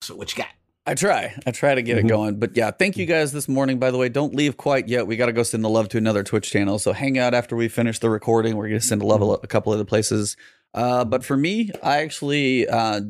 So 0.00 0.16
what 0.16 0.36
you 0.36 0.42
got? 0.42 0.50
I 0.84 0.94
try. 0.94 1.32
I 1.46 1.52
try 1.52 1.76
to 1.76 1.82
get 1.82 1.98
Mhm. 1.98 2.00
it 2.04 2.08
going. 2.08 2.38
But 2.40 2.56
yeah, 2.56 2.72
thank 2.72 2.96
you 2.96 3.06
guys 3.06 3.30
this 3.30 3.48
morning. 3.48 3.78
By 3.78 3.92
the 3.92 3.98
way, 3.98 4.08
don't 4.08 4.34
leave 4.34 4.56
quite 4.56 4.88
yet. 4.88 5.06
We 5.06 5.16
got 5.16 5.26
to 5.26 5.32
go 5.32 5.44
send 5.44 5.62
the 5.62 5.68
love 5.68 5.88
to 5.90 5.98
another 5.98 6.24
Twitch 6.24 6.50
channel. 6.50 6.80
So 6.80 6.92
hang 6.92 7.16
out 7.18 7.34
after 7.34 7.54
we 7.54 7.68
finish 7.68 8.00
the 8.00 8.10
recording. 8.10 8.56
We're 8.56 8.68
going 8.68 8.80
to 8.80 8.86
send 8.86 9.00
a 9.02 9.06
love 9.06 9.22
a 9.22 9.26
a 9.44 9.46
couple 9.46 9.72
other 9.72 9.84
places. 9.84 10.36
Uh, 10.74 11.04
but 11.04 11.24
for 11.24 11.36
me, 11.36 11.70
I 11.84 11.98
actually 11.98 12.66
uh, 12.66 13.02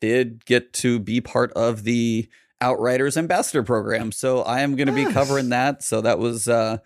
did 0.00 0.46
get 0.46 0.72
to 0.74 0.98
be 0.98 1.20
part 1.20 1.52
of 1.52 1.84
the 1.84 2.26
Outriders 2.62 3.18
Ambassador 3.18 3.62
program. 3.62 4.12
So 4.12 4.40
I 4.40 4.60
am 4.60 4.74
going 4.76 4.86
to 4.86 4.94
be 4.94 5.04
covering 5.12 5.50
that. 5.50 5.82
So 5.82 6.00
that 6.00 6.18
was 6.18 6.48
uh, 6.48 6.78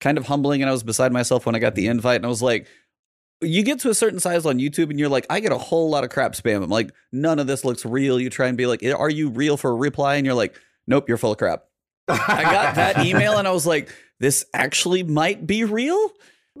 kind 0.00 0.18
of 0.18 0.26
humbling. 0.26 0.62
And 0.62 0.68
I 0.68 0.72
was 0.72 0.82
beside 0.82 1.12
myself 1.12 1.46
when 1.46 1.54
I 1.54 1.58
got 1.58 1.74
the 1.74 1.86
invite. 1.86 2.16
And 2.16 2.26
I 2.26 2.28
was 2.28 2.42
like, 2.42 2.66
you 3.40 3.62
get 3.62 3.80
to 3.80 3.90
a 3.90 3.94
certain 3.94 4.18
size 4.18 4.46
on 4.46 4.58
YouTube 4.58 4.90
and 4.90 4.98
you're 4.98 5.08
like, 5.08 5.26
I 5.30 5.40
get 5.40 5.52
a 5.52 5.58
whole 5.58 5.90
lot 5.90 6.04
of 6.04 6.10
crap 6.10 6.32
spam. 6.32 6.62
I'm 6.62 6.70
like, 6.70 6.90
none 7.12 7.38
of 7.38 7.46
this 7.46 7.64
looks 7.64 7.84
real. 7.84 8.18
You 8.18 8.30
try 8.30 8.48
and 8.48 8.56
be 8.56 8.66
like, 8.66 8.82
are 8.82 9.10
you 9.10 9.30
real 9.30 9.56
for 9.56 9.70
a 9.70 9.74
reply? 9.74 10.16
And 10.16 10.26
you're 10.26 10.34
like, 10.34 10.58
nope, 10.86 11.08
you're 11.08 11.18
full 11.18 11.32
of 11.32 11.38
crap. 11.38 11.64
I 12.08 12.42
got 12.42 12.74
that 12.74 12.98
email 13.06 13.38
and 13.38 13.46
I 13.46 13.52
was 13.52 13.66
like, 13.66 13.94
this 14.18 14.44
actually 14.52 15.04
might 15.04 15.46
be 15.46 15.64
real. 15.64 16.10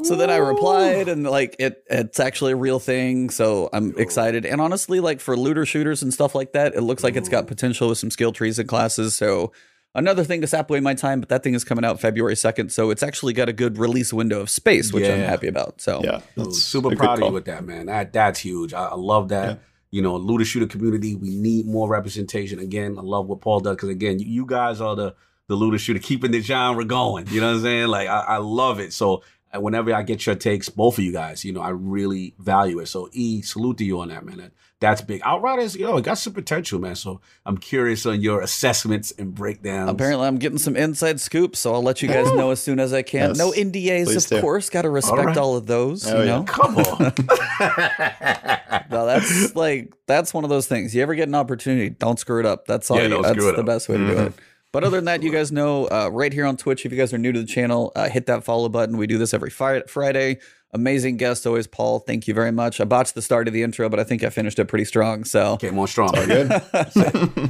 So 0.02 0.14
then 0.14 0.30
I 0.30 0.36
replied 0.36 1.08
and 1.08 1.24
like 1.24 1.56
it 1.58 1.82
it's 1.90 2.20
actually 2.20 2.52
a 2.52 2.56
real 2.56 2.78
thing. 2.78 3.30
So 3.30 3.68
I'm 3.72 3.98
excited. 3.98 4.46
And 4.46 4.60
honestly, 4.60 5.00
like 5.00 5.18
for 5.18 5.36
looter 5.36 5.66
shooters 5.66 6.04
and 6.04 6.14
stuff 6.14 6.36
like 6.36 6.52
that, 6.52 6.76
it 6.76 6.82
looks 6.82 7.02
like 7.02 7.16
it's 7.16 7.28
got 7.28 7.48
potential 7.48 7.88
with 7.88 7.98
some 7.98 8.12
skill 8.12 8.32
trees 8.32 8.60
and 8.60 8.68
classes. 8.68 9.16
So 9.16 9.52
another 9.98 10.24
thing 10.24 10.40
to 10.40 10.46
sap 10.46 10.70
away 10.70 10.80
my 10.80 10.94
time, 10.94 11.20
but 11.20 11.28
that 11.28 11.42
thing 11.42 11.54
is 11.54 11.64
coming 11.64 11.84
out 11.84 12.00
February 12.00 12.34
2nd. 12.34 12.70
So 12.70 12.90
it's 12.90 13.02
actually 13.02 13.32
got 13.32 13.48
a 13.48 13.52
good 13.52 13.78
release 13.78 14.12
window 14.12 14.40
of 14.40 14.50
space, 14.50 14.92
which 14.92 15.08
I'm 15.08 15.20
happy 15.20 15.48
about. 15.48 15.80
So 15.80 16.00
Yeah, 16.02 16.20
Dude, 16.36 16.46
that's 16.46 16.62
super 16.62 16.94
proud 16.96 17.20
of 17.20 17.28
you 17.28 17.32
with 17.32 17.44
that, 17.46 17.64
man. 17.64 17.86
That 17.86 18.12
that's 18.12 18.40
huge. 18.40 18.72
I, 18.72 18.86
I 18.86 18.94
love 18.94 19.28
that. 19.28 19.48
Yeah. 19.48 19.56
You 19.90 20.02
know, 20.02 20.16
looter 20.16 20.44
shooter 20.44 20.66
community. 20.66 21.14
We 21.14 21.30
need 21.30 21.66
more 21.66 21.88
representation. 21.88 22.58
Again, 22.58 22.98
I 22.98 23.02
love 23.02 23.26
what 23.26 23.40
Paul 23.40 23.60
does 23.60 23.76
because 23.76 23.88
again, 23.88 24.18
you, 24.18 24.26
you 24.26 24.46
guys 24.46 24.80
are 24.80 24.94
the 24.94 25.14
the 25.48 25.54
looter 25.54 25.78
shooter 25.78 25.98
keeping 25.98 26.30
the 26.30 26.40
genre 26.40 26.84
going. 26.84 27.26
You 27.28 27.40
know 27.40 27.48
what 27.48 27.56
I'm 27.56 27.62
saying? 27.62 27.88
Like 27.88 28.08
I, 28.08 28.20
I 28.20 28.36
love 28.36 28.80
it. 28.80 28.92
So 28.92 29.22
uh, 29.54 29.60
whenever 29.60 29.94
I 29.94 30.02
get 30.02 30.26
your 30.26 30.34
takes, 30.34 30.68
both 30.68 30.98
of 30.98 31.04
you 31.04 31.12
guys, 31.12 31.44
you 31.44 31.52
know, 31.52 31.62
I 31.62 31.70
really 31.70 32.34
value 32.38 32.80
it. 32.80 32.86
So 32.86 33.08
E, 33.12 33.42
salute 33.42 33.78
to 33.78 33.84
you 33.84 34.00
on 34.00 34.08
that, 34.08 34.24
man. 34.24 34.38
That, 34.38 34.52
that's 34.80 35.00
big. 35.02 35.20
Outriders, 35.24 35.74
you 35.74 35.84
know, 35.84 35.96
it 35.96 36.04
got 36.04 36.18
some 36.18 36.32
potential, 36.32 36.78
man. 36.78 36.94
So 36.94 37.20
I'm 37.44 37.58
curious 37.58 38.06
on 38.06 38.20
your 38.20 38.40
assessments 38.42 39.12
and 39.18 39.34
breakdowns. 39.34 39.90
apparently 39.90 40.26
I'm 40.26 40.38
getting 40.38 40.58
some 40.58 40.76
inside 40.76 41.18
scoops. 41.20 41.58
So 41.58 41.74
I'll 41.74 41.82
let 41.82 42.00
you 42.00 42.08
guys 42.08 42.30
know 42.32 42.50
as 42.52 42.62
soon 42.62 42.78
as 42.78 42.92
I 42.92 43.02
can. 43.02 43.30
Yes, 43.30 43.38
no 43.38 43.50
NDAs, 43.50 44.04
please 44.04 44.24
of 44.30 44.38
do. 44.38 44.40
course. 44.40 44.70
Got 44.70 44.82
to 44.82 44.90
respect 44.90 45.24
right. 45.24 45.36
all 45.36 45.56
of 45.56 45.66
those. 45.66 46.06
Oh, 46.06 46.20
you 46.20 46.26
yeah. 46.28 46.38
know? 46.38 46.44
Come 46.44 46.76
on. 46.76 47.12
No, 48.90 49.04
that's 49.04 49.54
like 49.54 49.92
that's 50.06 50.32
one 50.32 50.44
of 50.44 50.50
those 50.50 50.66
things. 50.66 50.94
You 50.94 51.02
ever 51.02 51.14
get 51.14 51.28
an 51.28 51.34
opportunity, 51.34 51.90
don't 51.90 52.18
screw 52.18 52.40
it 52.40 52.46
up. 52.46 52.66
That's 52.66 52.90
all. 52.90 52.96
Yeah, 52.96 53.04
you, 53.04 53.08
don't 53.10 53.22
that's 53.22 53.34
screw 53.36 53.48
it 53.50 53.52
the 53.56 53.60
up. 53.60 53.66
best 53.66 53.88
way 53.88 53.98
to 53.98 54.06
do 54.06 54.14
Mhm. 54.14 54.26
it. 54.28 54.32
But 54.72 54.84
other 54.84 54.96
than 54.98 55.06
that, 55.06 55.22
you 55.22 55.30
guys 55.32 55.50
know 55.52 55.86
uh, 55.86 56.08
right 56.12 56.32
here 56.32 56.44
on 56.46 56.56
Twitch. 56.56 56.84
If 56.86 56.92
you 56.92 56.98
guys 56.98 57.12
are 57.12 57.18
new 57.18 57.32
to 57.32 57.40
the 57.40 57.46
channel, 57.46 57.92
uh, 57.96 58.08
hit 58.08 58.26
that 58.26 58.44
follow 58.44 58.68
button. 58.68 58.96
We 58.96 59.06
do 59.06 59.18
this 59.18 59.32
every 59.34 59.50
Fri- 59.50 59.82
Friday. 59.88 60.38
Amazing 60.72 61.16
guest 61.16 61.46
always, 61.46 61.66
Paul. 61.66 61.98
Thank 62.00 62.28
you 62.28 62.34
very 62.34 62.52
much. 62.52 62.78
I 62.78 62.84
botched 62.84 63.14
the 63.14 63.22
start 63.22 63.48
of 63.48 63.54
the 63.54 63.62
intro, 63.62 63.88
but 63.88 63.98
I 63.98 64.04
think 64.04 64.22
I 64.22 64.28
finished 64.28 64.58
it 64.58 64.66
pretty 64.66 64.84
strong. 64.84 65.24
So. 65.24 65.56
Came 65.56 65.78
on 65.78 65.86
strong. 65.86 66.12
Good. 66.12 66.50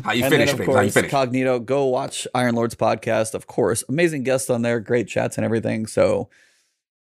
How 0.04 0.12
you 0.12 0.22
and 0.24 0.32
finish, 0.32 0.32
then, 0.32 0.48
of 0.50 0.56
Biggs? 0.58 0.66
How 0.74 0.80
you 0.82 0.92
course, 0.92 0.94
finish? 0.94 1.10
Cognito. 1.10 1.64
Go 1.64 1.86
watch 1.86 2.28
Iron 2.32 2.54
Lord's 2.54 2.76
podcast, 2.76 3.34
of 3.34 3.48
course. 3.48 3.82
Amazing 3.88 4.22
guests 4.22 4.48
on 4.50 4.62
there, 4.62 4.78
great 4.78 5.08
chats 5.08 5.36
and 5.36 5.44
everything. 5.44 5.86
So, 5.86 6.28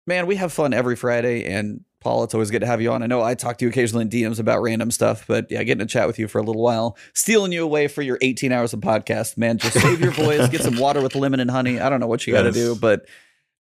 man, 0.06 0.28
we 0.28 0.36
have 0.36 0.52
fun 0.52 0.72
every 0.72 0.94
Friday. 0.94 1.44
And 1.44 1.80
Paul, 2.00 2.22
it's 2.22 2.34
always 2.34 2.52
good 2.52 2.60
to 2.60 2.66
have 2.66 2.80
you 2.80 2.92
on. 2.92 3.02
I 3.02 3.06
know 3.06 3.20
I 3.22 3.34
talk 3.34 3.58
to 3.58 3.64
you 3.64 3.68
occasionally 3.70 4.02
in 4.02 4.08
DMs 4.08 4.38
about 4.38 4.62
random 4.62 4.92
stuff, 4.92 5.26
but 5.26 5.50
yeah, 5.50 5.64
getting 5.64 5.84
to 5.84 5.92
chat 5.92 6.06
with 6.06 6.20
you 6.20 6.28
for 6.28 6.38
a 6.38 6.42
little 6.44 6.62
while, 6.62 6.96
stealing 7.14 7.50
you 7.50 7.64
away 7.64 7.88
for 7.88 8.02
your 8.02 8.16
18 8.22 8.52
hours 8.52 8.72
of 8.72 8.78
podcast, 8.78 9.36
man. 9.36 9.58
Just 9.58 9.80
save 9.80 10.00
your 10.00 10.10
voice, 10.12 10.48
get 10.50 10.60
some 10.60 10.78
water 10.78 11.00
with 11.02 11.16
lemon 11.16 11.40
and 11.40 11.50
honey. 11.50 11.80
I 11.80 11.88
don't 11.88 11.98
know 11.98 12.06
what 12.06 12.24
you 12.24 12.32
got 12.32 12.42
to 12.42 12.48
Yes. 12.50 12.54
do, 12.54 12.76
but 12.76 13.06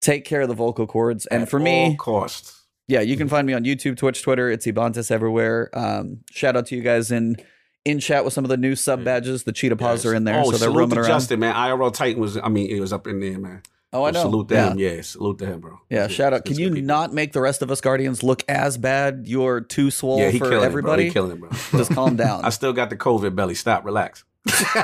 take 0.04 0.24
care 0.24 0.42
of 0.42 0.48
the 0.48 0.54
vocal 0.54 0.86
cords. 0.86 1.26
And 1.26 1.42
At 1.44 1.48
for 1.48 1.58
me, 1.58 1.96
costs. 1.98 2.62
yeah, 2.86 3.00
you 3.00 3.16
can 3.16 3.28
find 3.28 3.46
me 3.46 3.52
on 3.54 3.64
YouTube, 3.64 3.96
Twitch, 3.96 4.22
Twitter. 4.22 4.50
It's 4.50 4.66
Ebontis 4.66 5.10
everywhere. 5.10 5.70
Um, 5.72 6.20
shout 6.30 6.56
out 6.56 6.66
to 6.66 6.76
you 6.76 6.82
guys 6.82 7.10
in 7.10 7.36
in 7.84 7.98
chat 8.00 8.24
with 8.24 8.32
some 8.32 8.44
of 8.44 8.48
the 8.48 8.56
new 8.56 8.74
sub 8.76 9.04
badges. 9.04 9.44
The 9.44 9.52
cheetah 9.52 9.76
paws 9.76 10.04
Yes. 10.04 10.12
are 10.12 10.14
in 10.14 10.24
there, 10.24 10.40
Oh, 10.40 10.50
so 10.50 10.56
they're 10.56 10.70
roaming 10.70 10.98
around. 10.98 11.08
Justin, 11.08 11.40
man. 11.40 11.54
IRL 11.54 11.92
Titan 11.92 12.20
was, 12.20 12.36
I 12.38 12.48
mean, 12.48 12.70
it 12.70 12.80
was 12.80 12.92
up 12.94 13.06
in 13.06 13.20
there, 13.20 13.38
man. 13.38 13.62
oh, 13.92 14.04
I 14.04 14.10
know. 14.10 14.22
Salute 14.22 14.48
to 14.48 14.54
yeah. 14.54 14.70
him. 14.72 14.78
Yeah, 14.78 15.00
salute 15.02 15.38
to 15.38 15.46
him, 15.46 15.60
bro. 15.60 15.78
Yeah, 15.90 16.08
shout 16.08 16.32
out. 16.32 16.44
Can 16.46 16.58
you 16.58 16.70
people. 16.70 16.82
not 16.86 17.12
make 17.12 17.32
the 17.32 17.40
rest 17.42 17.60
of 17.62 17.70
us 17.70 17.80
Guardians 17.82 18.22
look 18.22 18.42
as 18.48 18.76
bad? 18.78 19.24
You're 19.26 19.60
too 19.60 19.90
swole 19.90 20.18
Yeah, 20.18 20.30
he 20.30 20.38
for 20.38 20.48
killing 20.48 20.64
everybody. 20.64 21.08
It, 21.08 21.14
bro. 21.14 21.26
He 21.28 21.30
killing 21.30 21.44
it, 21.44 21.70
bro. 21.70 21.78
Just 21.78 21.92
calm 21.94 22.16
down. 22.16 22.44
I 22.44 22.48
still 22.50 22.72
got 22.72 22.88
the 22.90 22.96
COVID 22.96 23.34
belly. 23.36 23.54
Stop, 23.54 23.84
relax. 23.84 24.24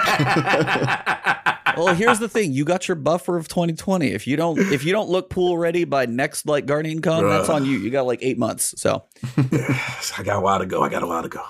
well, 1.76 1.94
here's 1.94 2.18
the 2.18 2.28
thing: 2.30 2.52
you 2.52 2.64
got 2.64 2.88
your 2.88 2.94
buffer 2.94 3.36
of 3.36 3.46
2020. 3.48 4.08
If 4.08 4.26
you 4.26 4.36
don't, 4.36 4.58
if 4.58 4.84
you 4.84 4.92
don't 4.92 5.10
look 5.10 5.28
pool 5.28 5.58
ready 5.58 5.84
by 5.84 6.06
next 6.06 6.46
like 6.46 6.64
Guardian 6.64 7.02
Con, 7.02 7.28
that's 7.28 7.50
on 7.50 7.66
you. 7.66 7.76
You 7.78 7.90
got 7.90 8.06
like 8.06 8.20
eight 8.22 8.38
months. 8.38 8.74
So, 8.80 9.04
I 9.36 10.22
got 10.24 10.38
a 10.38 10.40
while 10.40 10.60
to 10.60 10.66
go. 10.66 10.82
I 10.82 10.88
got 10.88 11.02
a 11.02 11.06
while 11.06 11.22
to 11.22 11.28
go. 11.28 11.44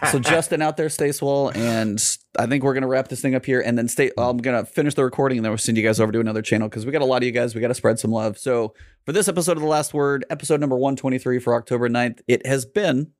so 0.12 0.20
Justin 0.20 0.62
out 0.62 0.76
there, 0.76 0.88
stay 0.88 1.10
swole, 1.10 1.50
and 1.56 2.00
I 2.38 2.46
think 2.46 2.62
we're 2.62 2.74
gonna 2.74 2.86
wrap 2.86 3.08
this 3.08 3.20
thing 3.20 3.34
up 3.34 3.44
here, 3.44 3.60
and 3.60 3.76
then 3.76 3.88
stay. 3.88 4.12
I'm 4.16 4.38
gonna 4.38 4.64
finish 4.64 4.94
the 4.94 5.02
recording, 5.04 5.38
and 5.38 5.44
then 5.44 5.50
we'll 5.50 5.58
send 5.58 5.76
you 5.76 5.82
guys 5.82 5.98
over 5.98 6.12
to 6.12 6.20
another 6.20 6.42
channel 6.42 6.68
because 6.68 6.86
we 6.86 6.92
got 6.92 7.02
a 7.02 7.06
lot 7.06 7.22
of 7.22 7.26
you 7.26 7.32
guys. 7.32 7.54
We 7.54 7.60
got 7.60 7.68
to 7.68 7.74
spread 7.74 7.98
some 7.98 8.12
love. 8.12 8.38
So, 8.38 8.74
for 9.04 9.12
this 9.12 9.26
episode 9.26 9.56
of 9.56 9.62
the 9.62 9.68
Last 9.68 9.92
Word, 9.92 10.24
episode 10.30 10.60
number 10.60 10.76
123 10.76 11.40
for 11.40 11.56
October 11.56 11.88
9th, 11.88 12.20
it 12.28 12.46
has 12.46 12.64
been 12.64 13.10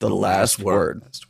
the, 0.00 0.08
last, 0.08 0.58
word. 0.58 1.02
That's 1.04 1.26